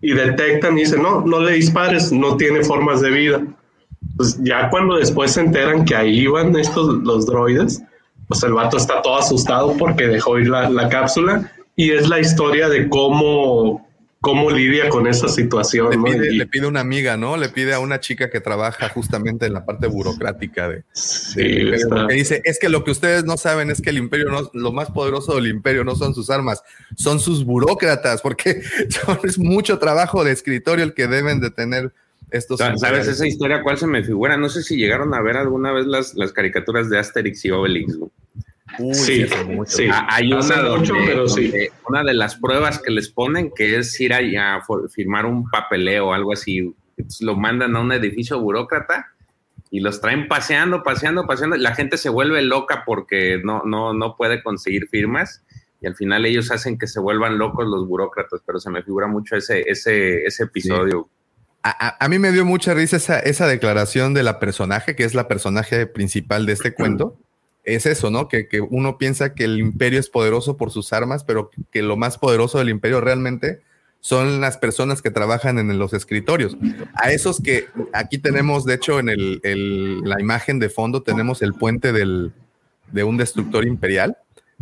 y 0.00 0.12
detectan 0.12 0.76
y 0.76 0.82
dicen, 0.82 1.02
no, 1.02 1.22
no 1.22 1.40
le 1.40 1.52
dispares, 1.52 2.12
no 2.12 2.36
tiene 2.36 2.62
formas 2.64 3.00
de 3.00 3.10
vida. 3.10 3.42
Pues 4.16 4.38
ya 4.42 4.68
cuando 4.70 4.96
después 4.96 5.32
se 5.32 5.40
enteran 5.40 5.84
que 5.84 5.94
ahí 5.94 6.20
iban 6.20 6.56
estos, 6.56 7.02
los 7.02 7.26
droides, 7.26 7.82
pues 8.28 8.42
el 8.42 8.52
vato 8.52 8.76
está 8.76 9.02
todo 9.02 9.18
asustado 9.18 9.76
porque 9.78 10.06
dejó 10.06 10.38
ir 10.38 10.48
la, 10.48 10.68
la 10.68 10.88
cápsula 10.88 11.50
y 11.76 11.90
es 11.92 12.08
la 12.08 12.20
historia 12.20 12.68
de 12.68 12.88
cómo 12.88 13.88
cómo 14.20 14.50
lidia 14.50 14.88
con 14.88 15.06
esa 15.06 15.28
situación. 15.28 15.90
Le 15.90 16.12
pide, 16.12 16.34
y, 16.34 16.36
le 16.36 16.46
pide, 16.46 16.66
una 16.66 16.80
amiga, 16.80 17.16
¿no? 17.16 17.36
Le 17.36 17.48
pide 17.48 17.74
a 17.74 17.80
una 17.80 18.00
chica 18.00 18.30
que 18.30 18.40
trabaja 18.40 18.88
justamente 18.90 19.46
en 19.46 19.54
la 19.54 19.64
parte 19.64 19.86
burocrática 19.86 20.68
de, 20.68 20.84
sí, 20.92 21.42
de 21.42 21.78
que 22.08 22.14
dice, 22.14 22.42
es 22.44 22.58
que 22.58 22.68
lo 22.68 22.84
que 22.84 22.90
ustedes 22.90 23.24
no 23.24 23.36
saben 23.36 23.70
es 23.70 23.80
que 23.80 23.90
el 23.90 23.98
imperio, 23.98 24.30
no, 24.30 24.50
lo 24.52 24.72
más 24.72 24.90
poderoso 24.90 25.34
del 25.34 25.46
imperio 25.46 25.84
no 25.84 25.96
son 25.96 26.14
sus 26.14 26.30
armas, 26.30 26.62
son 26.96 27.18
sus 27.18 27.44
burócratas, 27.44 28.20
porque 28.20 28.62
son, 28.90 29.18
es 29.24 29.38
mucho 29.38 29.78
trabajo 29.78 30.22
de 30.22 30.32
escritorio 30.32 30.84
el 30.84 30.94
que 30.94 31.06
deben 31.06 31.40
de 31.40 31.50
tener 31.50 31.92
estos. 32.30 32.58
¿Sabes 32.58 33.08
esa 33.08 33.26
historia 33.26 33.62
cuál 33.62 33.78
se 33.78 33.86
me 33.86 34.04
figura? 34.04 34.36
No 34.36 34.48
sé 34.48 34.62
si 34.62 34.76
llegaron 34.76 35.14
a 35.14 35.22
ver 35.22 35.36
alguna 35.36 35.72
vez 35.72 35.86
las, 35.86 36.14
las 36.14 36.32
caricaturas 36.32 36.90
de 36.90 36.98
Asterix 36.98 37.44
y 37.44 37.50
Obelix. 37.50 37.96
¿no? 37.96 38.10
Uy, 38.78 38.94
sí, 38.94 39.26
sí, 39.66 39.88
hay 40.08 40.32
una, 40.32 40.62
donde, 40.62 40.92
pero 41.06 41.28
sí. 41.28 41.52
una 41.88 42.02
de 42.02 42.14
las 42.14 42.36
pruebas 42.36 42.80
que 42.80 42.90
les 42.90 43.08
ponen 43.08 43.50
que 43.54 43.78
es 43.78 44.00
ir 44.00 44.14
allá 44.14 44.56
a 44.56 44.62
firmar 44.88 45.26
un 45.26 45.48
papeleo 45.50 46.08
o 46.08 46.12
algo 46.12 46.32
así. 46.32 46.74
Entonces, 46.96 47.22
lo 47.22 47.36
mandan 47.36 47.76
a 47.76 47.80
un 47.80 47.92
edificio 47.92 48.40
burócrata 48.40 49.08
y 49.70 49.80
los 49.80 50.00
traen 50.00 50.28
paseando, 50.28 50.82
paseando, 50.82 51.26
paseando. 51.26 51.56
La 51.56 51.74
gente 51.74 51.96
se 51.96 52.08
vuelve 52.08 52.42
loca 52.42 52.84
porque 52.86 53.40
no, 53.42 53.62
no, 53.64 53.94
no 53.94 54.16
puede 54.16 54.42
conseguir 54.42 54.88
firmas 54.88 55.42
y 55.80 55.86
al 55.86 55.96
final 55.96 56.26
ellos 56.26 56.50
hacen 56.50 56.78
que 56.78 56.86
se 56.86 57.00
vuelvan 57.00 57.38
locos 57.38 57.66
los 57.66 57.86
burócratas, 57.86 58.40
pero 58.44 58.60
se 58.60 58.70
me 58.70 58.82
figura 58.82 59.06
mucho 59.06 59.36
ese, 59.36 59.62
ese, 59.66 60.24
ese 60.24 60.44
episodio. 60.44 61.08
A, 61.62 62.08
mí 62.08 62.18
me 62.18 62.32
dio 62.32 62.46
mucha 62.46 62.72
risa 62.72 62.96
esa, 62.96 63.20
esa, 63.20 63.46
declaración 63.46 64.14
de 64.14 64.22
la 64.22 64.38
personaje, 64.40 64.96
que 64.96 65.04
es 65.04 65.14
la 65.14 65.28
personaje 65.28 65.86
principal 65.86 66.46
de 66.46 66.54
este 66.54 66.72
cuento. 66.72 67.18
Es 67.64 67.86
eso, 67.86 68.10
¿no? 68.10 68.28
Que, 68.28 68.48
que, 68.48 68.60
uno 68.60 68.98
piensa 68.98 69.34
que 69.34 69.44
el 69.44 69.58
imperio 69.58 70.00
es 70.00 70.08
poderoso 70.08 70.56
por 70.56 70.70
sus 70.70 70.92
armas, 70.92 71.24
pero 71.24 71.50
que 71.70 71.82
lo 71.82 71.96
más 71.96 72.18
poderoso 72.18 72.58
del 72.58 72.70
imperio 72.70 73.00
realmente 73.00 73.60
son 74.00 74.40
las 74.40 74.56
personas 74.56 75.02
que 75.02 75.10
trabajan 75.10 75.58
en 75.58 75.78
los 75.78 75.92
escritorios. 75.92 76.56
A 76.94 77.12
esos 77.12 77.40
que 77.40 77.66
aquí 77.92 78.18
tenemos, 78.18 78.64
de 78.64 78.74
hecho, 78.74 78.98
en 78.98 79.10
el, 79.10 80.00
la 80.02 80.20
imagen 80.20 80.58
de 80.58 80.70
fondo 80.70 81.02
tenemos 81.02 81.42
el 81.42 81.52
puente 81.52 81.92
del, 81.92 82.32
de 82.92 83.04
un 83.04 83.18
destructor 83.18 83.66
imperial 83.66 84.16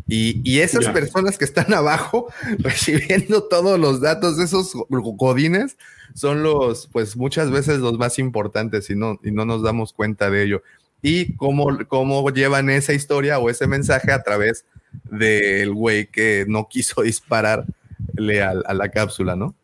y, 0.07 0.61
esas 0.61 0.89
personas 0.89 1.37
que 1.37 1.45
están 1.45 1.73
abajo 1.75 2.33
recibiendo 2.59 3.45
todos 3.45 3.79
los 3.79 4.01
datos 4.01 4.39
de 4.39 4.45
esos 4.45 4.73
godines 4.89 5.77
son 6.15 6.43
los, 6.43 6.89
pues 6.89 7.17
muchas 7.17 7.51
veces 7.51 7.79
los 7.79 7.99
más 7.99 8.19
importantes 8.19 8.89
y 8.91 8.97
no, 8.97 9.21
y 9.23 9.31
no 9.31 9.45
nos 9.45 9.63
damos 9.63 9.93
cuenta 9.93 10.31
de 10.31 10.43
ello. 10.45 10.63
Y 11.03 11.37
cómo, 11.37 11.79
cómo 11.87 12.29
llevan 12.31 12.71
esa 12.71 12.93
historia 12.93 13.39
o 13.39 13.51
ese 13.51 13.67
mensaje 13.67 14.13
a 14.13 14.23
través 14.23 14.65
del 15.11 15.73
güey 15.73 16.07
que 16.07 16.45
no 16.49 16.69
quiso 16.69 17.03
dispararle 17.03 18.43
a, 18.43 18.51
a 18.65 18.75
la 18.75 18.89
cápsula, 18.91 19.37
¿no? 19.37 19.55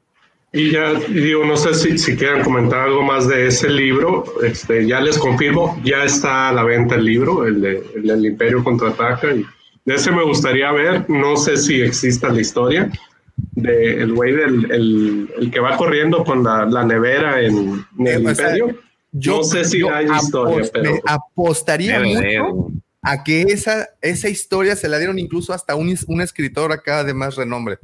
Y 0.54 0.70
ya 0.70 0.94
digo, 0.94 1.44
no 1.44 1.56
sé 1.56 1.74
si, 1.74 1.98
si 1.98 2.16
quieran 2.16 2.44
comentar 2.44 2.78
algo 2.78 3.02
más 3.02 3.26
de 3.26 3.48
ese 3.48 3.68
libro. 3.68 4.24
Este, 4.44 4.86
ya 4.86 5.00
les 5.00 5.18
confirmo, 5.18 5.80
ya 5.82 6.04
está 6.04 6.50
a 6.50 6.52
la 6.52 6.62
venta 6.62 6.94
el 6.94 7.04
libro, 7.04 7.44
el, 7.44 7.60
de, 7.60 7.82
el 7.96 8.02
del 8.04 8.24
Imperio 8.24 8.62
contraataca. 8.62 9.34
Y 9.34 9.44
de 9.84 9.94
ese 9.94 10.12
me 10.12 10.22
gustaría 10.22 10.70
ver, 10.70 11.10
no 11.10 11.36
sé 11.36 11.56
si 11.56 11.82
exista 11.82 12.28
la 12.28 12.40
historia, 12.40 12.88
de 13.36 14.00
el 14.00 14.12
güey 14.12 14.30
del 14.30 14.70
el, 14.70 15.30
el, 15.40 15.50
que 15.50 15.58
va 15.58 15.76
corriendo 15.76 16.22
con 16.22 16.44
la, 16.44 16.66
la 16.66 16.84
nevera 16.84 17.40
en, 17.40 17.84
en 17.98 18.06
el 18.06 18.22
imperio. 18.22 18.78
Yo, 19.16 19.38
no 19.38 19.44
sé 19.44 19.64
si 19.64 19.80
hay 19.82 20.06
historia, 20.06 20.68
pero 20.72 21.00
apostaría 21.06 22.00
mucho 22.00 22.72
a 23.00 23.22
que 23.22 23.42
esa, 23.42 23.88
esa 24.00 24.28
historia 24.28 24.74
se 24.76 24.88
la 24.88 24.98
dieron 24.98 25.18
incluso 25.18 25.52
hasta 25.52 25.76
un, 25.76 25.94
un 26.08 26.20
escritor 26.20 26.72
acá 26.72 27.04
de 27.04 27.14
más 27.14 27.36
renombre. 27.36 27.78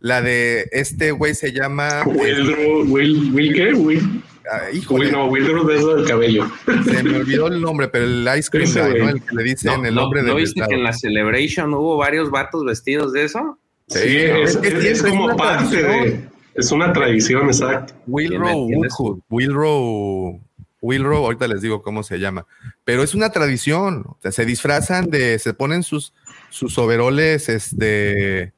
La 0.00 0.22
de 0.22 0.68
este 0.72 1.12
güey 1.12 1.34
se 1.34 1.52
llama. 1.52 2.02
Will, 2.06 2.84
Will, 2.88 3.32
Will, 3.32 3.54
¿qué? 3.54 3.72
Will. 3.74 4.22
Ah, 4.50 4.62
Will, 4.90 5.12
no, 5.12 5.26
Will 5.26 5.44
de 5.44 5.76
eso 5.76 5.96
del 5.96 6.06
cabello. 6.06 6.46
Se 6.84 7.02
me 7.02 7.16
olvidó 7.16 7.48
el 7.48 7.60
nombre, 7.60 7.88
pero 7.88 8.04
el 8.04 8.28
Ice 8.38 8.48
Cream 8.50 8.70
Guy, 8.72 9.00
¿no? 9.00 9.08
El 9.10 9.22
que 9.22 9.34
le 9.34 9.42
dicen 9.42 9.84
el 9.84 9.94
nombre 9.94 10.22
de. 10.22 10.28
¿No 10.28 10.36
viste 10.36 10.62
que 10.68 10.74
en 10.74 10.84
la 10.84 10.92
Celebration 10.92 11.72
hubo 11.74 11.96
varios 11.96 12.30
vatos 12.30 12.64
vestidos 12.64 13.12
de 13.12 13.24
eso? 13.24 13.58
Sí, 13.88 14.16
es, 14.16 14.56
es, 14.56 15.02
como 15.02 15.36
parte 15.36 15.82
de. 15.82 16.28
Es 16.54 16.72
una 16.72 16.92
tradición, 16.92 17.46
exacto. 17.46 17.94
Willrow 18.06 18.68
Woodhood. 18.68 19.20
Willrow. 19.28 20.40
Willrow, 20.86 21.24
ahorita 21.24 21.48
les 21.48 21.62
digo 21.62 21.82
cómo 21.82 22.02
se 22.02 22.18
llama. 22.18 22.46
Pero 22.84 23.02
es 23.02 23.14
una 23.14 23.30
tradición. 23.30 24.04
O 24.06 24.18
sea, 24.22 24.30
se 24.30 24.44
disfrazan 24.44 25.10
de. 25.10 25.38
Se 25.38 25.52
ponen 25.52 25.82
sus, 25.82 26.14
sus 26.50 26.78
overoles, 26.78 27.48
este. 27.48 28.52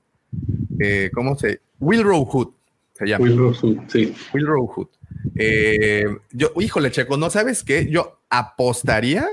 Eh, 0.79 1.11
¿Cómo 1.15 1.37
se.? 1.39 1.61
Willrow 1.81 2.25
Hood 2.25 2.51
se 2.93 3.07
llama. 3.07 3.25
Willrow 3.25 3.55
Hood, 3.55 3.79
sí. 3.89 4.15
Willrow 4.35 4.67
Hood. 4.67 4.89
Eh, 5.37 6.05
yo, 6.33 6.53
híjole, 6.61 6.91
Checo, 6.91 7.17
¿no 7.17 7.31
sabes 7.31 7.65
qué? 7.65 7.89
Yo 7.91 8.21
apostaría 8.29 9.29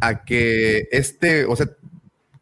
a 0.00 0.24
que 0.24 0.88
este, 0.90 1.44
o 1.44 1.54
sea, 1.54 1.68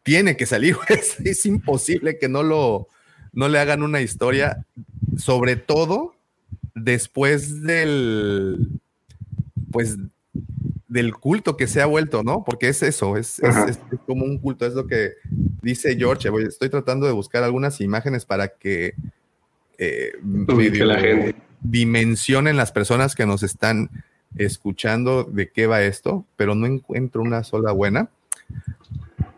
tiene 0.02 0.36
que 0.36 0.46
salir, 0.46 0.76
es, 1.24 1.46
imposible 1.46 2.18
que 2.18 2.28
no 2.28 2.42
lo, 2.42 2.88
no 3.32 3.48
le 3.48 3.58
hagan 3.58 3.82
una 3.82 4.00
historia, 4.00 4.64
sobre 5.16 5.56
todo 5.56 6.14
después 6.74 7.62
del, 7.62 8.80
pues, 9.70 9.96
del 10.88 11.14
culto 11.14 11.56
que 11.56 11.66
se 11.66 11.80
ha 11.80 11.86
vuelto, 11.86 12.22
¿no? 12.22 12.44
Porque 12.44 12.68
es 12.68 12.82
eso, 12.82 13.16
es, 13.16 13.40
como 14.06 14.24
un 14.24 14.38
culto, 14.38 14.66
es 14.66 14.74
lo 14.74 14.86
que 14.86 15.14
dice 15.62 15.96
George. 15.96 16.28
Estoy 16.46 16.68
tratando 16.68 17.06
de 17.06 17.12
buscar 17.12 17.42
algunas 17.42 17.80
imágenes 17.80 18.24
para 18.24 18.48
que, 18.48 18.94
eh, 19.78 20.12
la 20.22 20.98
gente 20.98 21.36
dimensionen 21.62 22.56
las 22.56 22.72
personas 22.72 23.14
que 23.14 23.26
nos 23.26 23.42
están 23.42 23.90
escuchando 24.36 25.24
de 25.24 25.50
qué 25.50 25.66
va 25.66 25.82
esto, 25.82 26.24
pero 26.36 26.54
no 26.54 26.66
encuentro 26.66 27.22
una 27.22 27.44
sola 27.44 27.72
buena. 27.72 28.10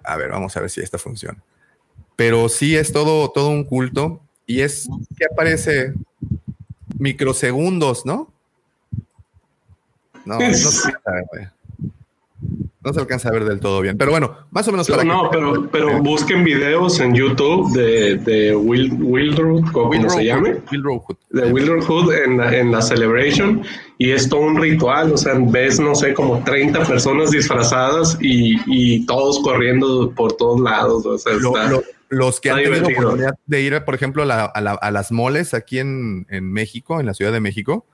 A 0.05 0.16
ver, 0.16 0.31
vamos 0.31 0.57
a 0.57 0.61
ver 0.61 0.71
si 0.71 0.81
esta 0.81 0.99
funciona. 0.99 1.42
Pero 2.16 2.49
sí 2.49 2.77
es 2.77 2.92
todo, 2.92 3.31
todo 3.31 3.51
un 3.51 3.64
culto 3.64 4.21
y 4.47 4.61
es 4.61 4.88
que 5.16 5.25
aparece 5.25 5.95
microsegundos, 6.99 8.07
¿no? 8.07 8.32
No, 10.25 10.39
no, 10.39 10.47
no 12.85 12.93
se 12.93 13.01
alcanza 13.01 13.29
a 13.29 13.33
ver 13.33 13.45
del 13.45 13.61
todo 13.61 13.81
bien. 13.81 13.97
Pero 13.97 14.11
bueno, 14.11 14.37
más 14.51 14.67
o 14.67 14.73
menos 14.73 14.89
para 14.89 15.05
No, 15.05 15.29
pero, 15.31 15.69
pero 15.71 16.03
busquen 16.03 16.43
videos 16.43 16.99
en 16.99 17.15
YouTube 17.15 17.73
de, 17.73 18.17
de 18.17 18.57
Will, 18.57 18.93
Wildroot, 19.01 19.71
como 19.71 20.11
se 20.11 20.25
llame. 20.25 20.57
De 21.31 21.53
Wildroot 21.53 22.13
en, 22.13 22.41
en 22.41 22.73
la 22.73 22.83
Celebration. 22.83 23.63
Y 23.99 24.11
es 24.11 24.29
todo 24.29 24.41
un 24.41 24.61
ritual. 24.61 25.13
O 25.13 25.17
sea, 25.17 25.35
ves, 25.37 25.79
no 25.79 25.95
sé, 25.95 26.13
como 26.13 26.43
30 26.43 26.85
personas 26.85 27.31
disfrazadas 27.31 28.19
y, 28.21 28.57
y 28.67 29.07
todos 29.07 29.41
corriendo 29.41 30.11
por 30.11 30.33
todos 30.37 30.61
lados. 30.61 31.07
O 31.07 31.19
sea, 31.19 31.35
los 32.09 32.41
que 32.41 32.51
han 32.51 32.63
tenido 32.63 32.89
oportunidad 32.89 33.35
de 33.47 33.63
ir, 33.63 33.85
por 33.85 33.95
ejemplo, 33.95 34.25
a, 34.25 34.45
a, 34.45 34.91
las 34.91 35.13
moles 35.13 35.55
aquí 35.55 35.79
en, 35.79 36.27
en, 36.31 36.53
México, 36.53 36.99
en 36.99 37.07
la 37.07 37.15
Ciudad 37.15 37.33
de 37.33 37.41
México, 37.41 37.87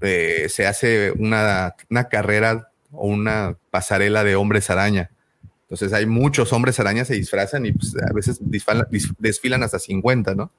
eh, 0.00 0.46
se 0.48 0.66
hace 0.66 1.12
una, 1.12 1.74
una 1.90 2.08
carrera 2.08 2.70
o 2.92 3.06
una 3.08 3.56
pasarela 3.70 4.24
de 4.24 4.36
hombres 4.36 4.70
araña. 4.70 5.10
Entonces 5.62 5.92
hay 5.92 6.06
muchos 6.06 6.52
hombres 6.52 6.80
araña 6.80 7.04
se 7.04 7.14
disfrazan 7.14 7.64
y 7.66 7.72
pues, 7.72 7.94
a 7.96 8.12
veces 8.12 8.40
desfilan, 9.18 9.62
hasta 9.62 9.78
50, 9.78 10.34
¿no? 10.34 10.50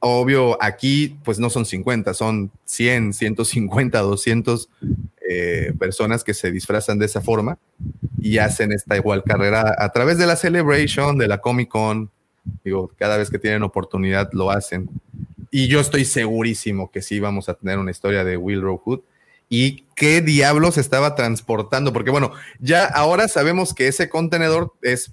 Obvio, 0.00 0.62
aquí 0.62 1.18
pues 1.24 1.38
no 1.38 1.50
son 1.50 1.64
50, 1.64 2.12
son 2.14 2.50
100, 2.64 3.14
150, 3.14 3.98
200 3.98 4.68
personas 5.78 6.24
que 6.24 6.34
se 6.34 6.50
disfrazan 6.50 6.98
de 6.98 7.06
esa 7.06 7.20
forma 7.20 7.58
y 8.18 8.38
hacen 8.38 8.72
esta 8.72 8.96
igual 8.96 9.22
carrera 9.22 9.74
a 9.78 9.90
través 9.90 10.18
de 10.18 10.26
la 10.26 10.36
Celebration, 10.36 11.16
de 11.16 11.28
la 11.28 11.38
Comic 11.38 11.68
Con. 11.68 12.10
Digo, 12.64 12.90
cada 12.98 13.16
vez 13.16 13.30
que 13.30 13.38
tienen 13.38 13.62
oportunidad 13.62 14.30
lo 14.32 14.50
hacen. 14.50 14.88
Y 15.50 15.68
yo 15.68 15.80
estoy 15.80 16.04
segurísimo 16.04 16.90
que 16.90 17.02
sí 17.02 17.18
vamos 17.20 17.48
a 17.48 17.54
tener 17.54 17.78
una 17.78 17.90
historia 17.90 18.24
de 18.24 18.36
Will 18.36 18.62
Hood 18.62 19.00
y 19.48 19.84
qué 19.96 20.20
diablos 20.20 20.78
estaba 20.78 21.16
transportando, 21.16 21.92
porque 21.92 22.10
bueno, 22.10 22.32
ya 22.60 22.84
ahora 22.84 23.26
sabemos 23.26 23.74
que 23.74 23.88
ese 23.88 24.08
contenedor 24.08 24.74
es 24.80 25.12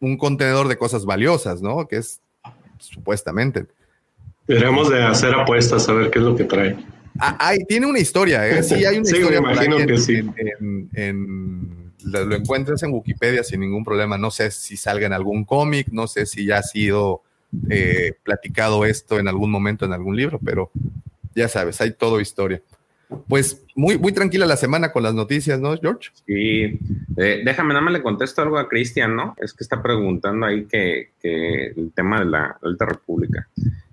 un 0.00 0.16
contenedor 0.16 0.66
de 0.66 0.76
cosas 0.76 1.04
valiosas, 1.04 1.62
¿no? 1.62 1.86
Que 1.86 1.98
es 1.98 2.20
supuestamente. 2.78 3.66
Deberíamos 4.48 4.90
de 4.90 5.04
hacer 5.04 5.32
apuestas 5.34 5.88
a 5.88 5.92
ver 5.92 6.10
qué 6.10 6.18
es 6.18 6.24
lo 6.24 6.34
que 6.34 6.44
trae. 6.44 6.76
Ah, 7.20 7.52
tiene 7.68 7.86
una 7.86 7.98
historia, 8.00 8.48
¿eh? 8.48 8.62
Sí, 8.64 8.84
hay 8.84 8.96
una 8.98 9.04
sí, 9.04 9.16
historia. 9.16 9.40
Me 9.40 9.52
imagino 9.52 9.76
que 9.86 9.98
sí. 9.98 10.22
lo, 12.02 12.34
encuentras 12.34 12.82
en 12.82 12.92
Wikipedia 12.92 13.44
sin 13.44 13.60
ningún 13.60 13.84
problema. 13.84 14.18
No 14.18 14.32
sé 14.32 14.50
si 14.50 14.76
salga 14.76 15.06
en 15.06 15.12
algún 15.12 15.44
cómic, 15.44 15.88
no 15.92 16.08
sé 16.08 16.26
si 16.26 16.46
ya 16.46 16.58
ha 16.58 16.62
sido 16.62 17.22
eh, 17.68 18.12
platicado 18.22 18.84
esto 18.84 19.18
en 19.18 19.28
algún 19.28 19.50
momento 19.50 19.84
en 19.84 19.92
algún 19.92 20.16
libro, 20.16 20.38
pero 20.44 20.70
ya 21.34 21.48
sabes, 21.48 21.80
hay 21.80 21.92
todo 21.92 22.20
historia 22.20 22.62
pues 23.28 23.64
muy, 23.74 23.98
muy 23.98 24.12
tranquila 24.12 24.46
la 24.46 24.56
semana 24.56 24.92
con 24.92 25.02
las 25.02 25.14
noticias, 25.14 25.58
¿no, 25.58 25.76
George? 25.76 26.10
Sí, 26.26 26.78
eh, 27.16 27.42
déjame, 27.44 27.70
nada 27.70 27.80
más 27.80 27.92
le 27.92 28.02
contesto 28.02 28.42
algo 28.42 28.58
a 28.58 28.68
Cristian, 28.68 29.16
¿no? 29.16 29.34
Es 29.38 29.52
que 29.52 29.64
está 29.64 29.82
preguntando 29.82 30.46
ahí 30.46 30.66
que, 30.66 31.10
el 31.22 31.92
tema 31.94 32.20
de 32.20 32.26
la 32.26 32.58
Alta 32.62 32.86
República. 32.86 33.48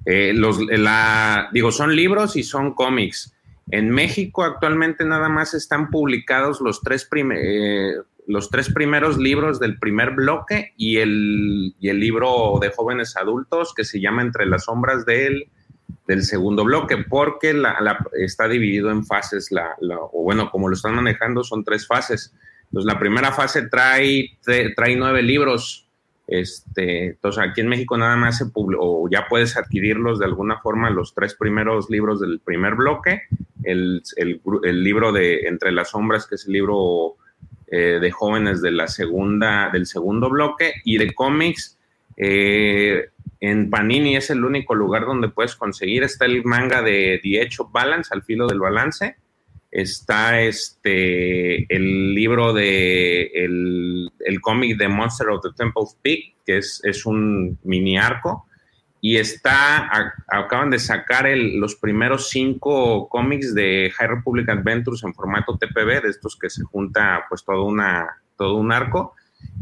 Eh, 0.05 0.33
los, 0.33 0.59
la, 0.61 1.49
digo, 1.51 1.71
son 1.71 1.95
libros 1.95 2.35
y 2.35 2.43
son 2.43 2.73
cómics. 2.73 3.33
En 3.69 3.89
México 3.89 4.43
actualmente 4.43 5.03
nada 5.03 5.29
más 5.29 5.53
están 5.53 5.89
publicados 5.89 6.61
los 6.61 6.81
tres, 6.81 7.08
eh, 7.13 7.93
los 8.28 8.50
tres 8.50 8.71
primeros 8.71 9.17
libros 9.17 9.60
del 9.60 9.80
primer 9.80 10.12
bloque 10.12 10.73
y 10.78 10.98
el, 10.98 11.73
y 11.80 11.90
el 11.90 12.00
libro 12.00 12.60
de 12.62 12.69
jóvenes 12.69 13.15
adultos 13.15 13.73
que 13.73 13.86
se 13.86 14.02
llama 14.02 14.21
Entre 14.21 14.46
las 14.46 14.65
sombras 14.65 15.06
de 15.06 15.28
él 15.28 15.50
del 16.08 16.23
segundo 16.23 16.63
bloque, 16.63 16.98
porque 17.10 17.54
la, 17.54 18.06
está 18.13 18.48
dividido 18.48 18.92
en 18.92 19.06
fases, 19.06 19.52
la, 19.52 19.75
o 20.12 20.23
bueno, 20.23 20.50
como 20.52 20.69
lo 20.69 20.75
están 20.75 20.96
manejando, 20.96 21.44
son 21.44 21.63
tres 21.63 21.86
fases. 21.86 22.34
Entonces, 22.65 22.92
la 22.92 23.00
primera 23.00 23.32
fase 23.32 23.67
trae, 23.67 24.38
trae 24.44 24.96
nueve 24.96 25.21
libros. 25.21 25.88
Este, 26.28 27.08
entonces, 27.08 27.44
aquí 27.44 27.62
en 27.62 27.69
México 27.69 27.98
nada 27.98 28.15
más 28.17 28.38
se 28.38 28.46
o 28.54 29.08
ya 29.10 29.28
puedes 29.30 29.56
adquirirlos 29.56 30.19
de 30.19 30.25
alguna 30.25 30.60
forma, 30.60 30.90
los 30.90 31.13
tres 31.13 31.36
primeros 31.36 31.90
libros 31.90 32.19
del 32.19 32.40
primer 32.40 32.75
bloque, 32.75 33.23
el, 33.63 34.02
el, 34.15 34.84
libro 34.84 35.12
de 35.12 35.48
Entre 35.48 35.71
las 35.71 35.92
Sombras, 35.92 36.25
que 36.25 36.36
es 36.36 36.46
el 36.46 36.54
libro 36.54 37.16
eh, 37.67 37.99
de 37.99 38.11
jóvenes 38.11 38.61
de 38.61 38.71
la 38.71 38.87
segunda, 38.87 39.69
del 39.71 39.85
segundo 39.85 40.29
bloque, 40.29 40.73
y 40.83 40.97
de 40.97 41.13
cómics, 41.13 41.77
Eh, 42.19 43.09
en 43.39 43.69
Panini 43.69 44.15
es 44.15 44.31
el 44.31 44.43
único 44.43 44.73
lugar 44.73 45.05
donde 45.05 45.29
puedes 45.29 45.55
conseguir. 45.55 46.03
Está 46.03 46.25
el 46.25 46.43
manga 46.43 46.81
de 46.81 47.19
The 47.21 47.41
Edge 47.41 47.57
Balance, 47.71 48.13
al 48.13 48.23
filo 48.23 48.47
del 48.47 48.59
balance. 48.59 49.15
Está 49.69 50.41
este 50.41 51.71
el 51.73 52.15
libro 52.15 52.53
de 52.53 53.29
el, 53.35 54.41
cómic 54.41 54.77
de 54.77 54.87
Monster 54.87 55.29
of 55.29 55.43
the 55.43 55.49
Temple 55.55 55.83
Peak, 56.01 56.35
que 56.45 56.57
es, 56.57 56.81
es 56.83 57.05
un 57.05 57.59
mini 57.63 57.97
arco. 57.97 58.47
Y 59.00 59.17
está, 59.17 59.89
acaban 60.27 60.69
de 60.69 60.79
sacar 60.79 61.27
los 61.37 61.75
primeros 61.75 62.29
cinco 62.29 63.08
cómics 63.10 63.54
de 63.54 63.91
High 63.95 64.08
Republic 64.08 64.50
Adventures 64.50 65.04
en 65.04 65.13
formato 65.13 65.58
TPB, 65.58 66.02
de 66.02 66.10
estos 66.10 66.35
que 66.35 66.50
se 66.50 66.63
junta 66.63 67.25
pues 67.29 67.45
todo, 67.45 67.65
una, 67.65 68.08
todo 68.37 68.56
un 68.56 68.71
arco. 68.71 69.13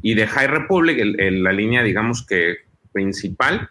Y 0.01 0.13
de 0.13 0.27
High 0.27 0.47
Republic, 0.47 0.97
la 1.17 1.51
línea 1.51 1.83
digamos 1.83 2.25
que 2.25 2.65
principal, 2.93 3.67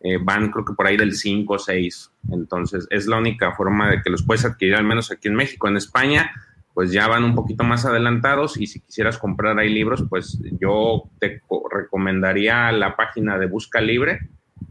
eh, 0.00 0.18
van 0.22 0.52
creo 0.52 0.64
que 0.64 0.74
por 0.74 0.86
ahí 0.86 0.96
del 0.96 1.14
5 1.14 1.52
o 1.52 1.58
6. 1.58 2.12
Entonces 2.30 2.86
es 2.90 3.06
la 3.08 3.18
única 3.18 3.52
forma 3.52 3.90
de 3.90 4.02
que 4.02 4.10
los 4.10 4.22
puedes 4.22 4.44
adquirir, 4.44 4.76
al 4.76 4.84
menos 4.84 5.10
aquí 5.10 5.26
en 5.26 5.34
México. 5.34 5.66
En 5.66 5.76
España, 5.76 6.30
pues 6.74 6.92
ya 6.92 7.08
van 7.08 7.24
un 7.24 7.34
poquito 7.34 7.64
más 7.64 7.84
adelantados 7.84 8.56
y 8.56 8.68
si 8.68 8.78
quisieras 8.78 9.18
comprar 9.18 9.58
ahí 9.58 9.68
libros, 9.68 10.04
pues 10.08 10.40
yo 10.60 11.10
te 11.18 11.42
recomendaría 11.72 12.70
la 12.70 12.94
página 12.94 13.36
de 13.36 13.46
Busca 13.46 13.80
Libre 13.80 14.28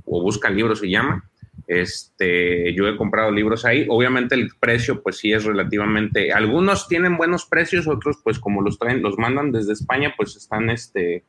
o 0.07 0.21
Busca 0.21 0.49
Libros 0.49 0.79
se 0.79 0.89
llama. 0.89 1.29
Este, 1.67 2.73
yo 2.73 2.87
he 2.87 2.95
comprado 2.95 3.31
libros 3.31 3.65
ahí. 3.65 3.85
Obviamente 3.89 4.35
el 4.35 4.49
precio, 4.59 5.03
pues 5.03 5.17
sí 5.17 5.33
es 5.33 5.43
relativamente. 5.43 6.31
Algunos 6.31 6.87
tienen 6.87 7.17
buenos 7.17 7.45
precios, 7.45 7.87
otros, 7.87 8.17
pues 8.23 8.39
como 8.39 8.61
los 8.61 8.79
traen, 8.79 9.01
los 9.01 9.17
mandan 9.17 9.51
desde 9.51 9.73
España, 9.73 10.13
pues 10.15 10.35
están 10.35 10.69
este 10.69 11.23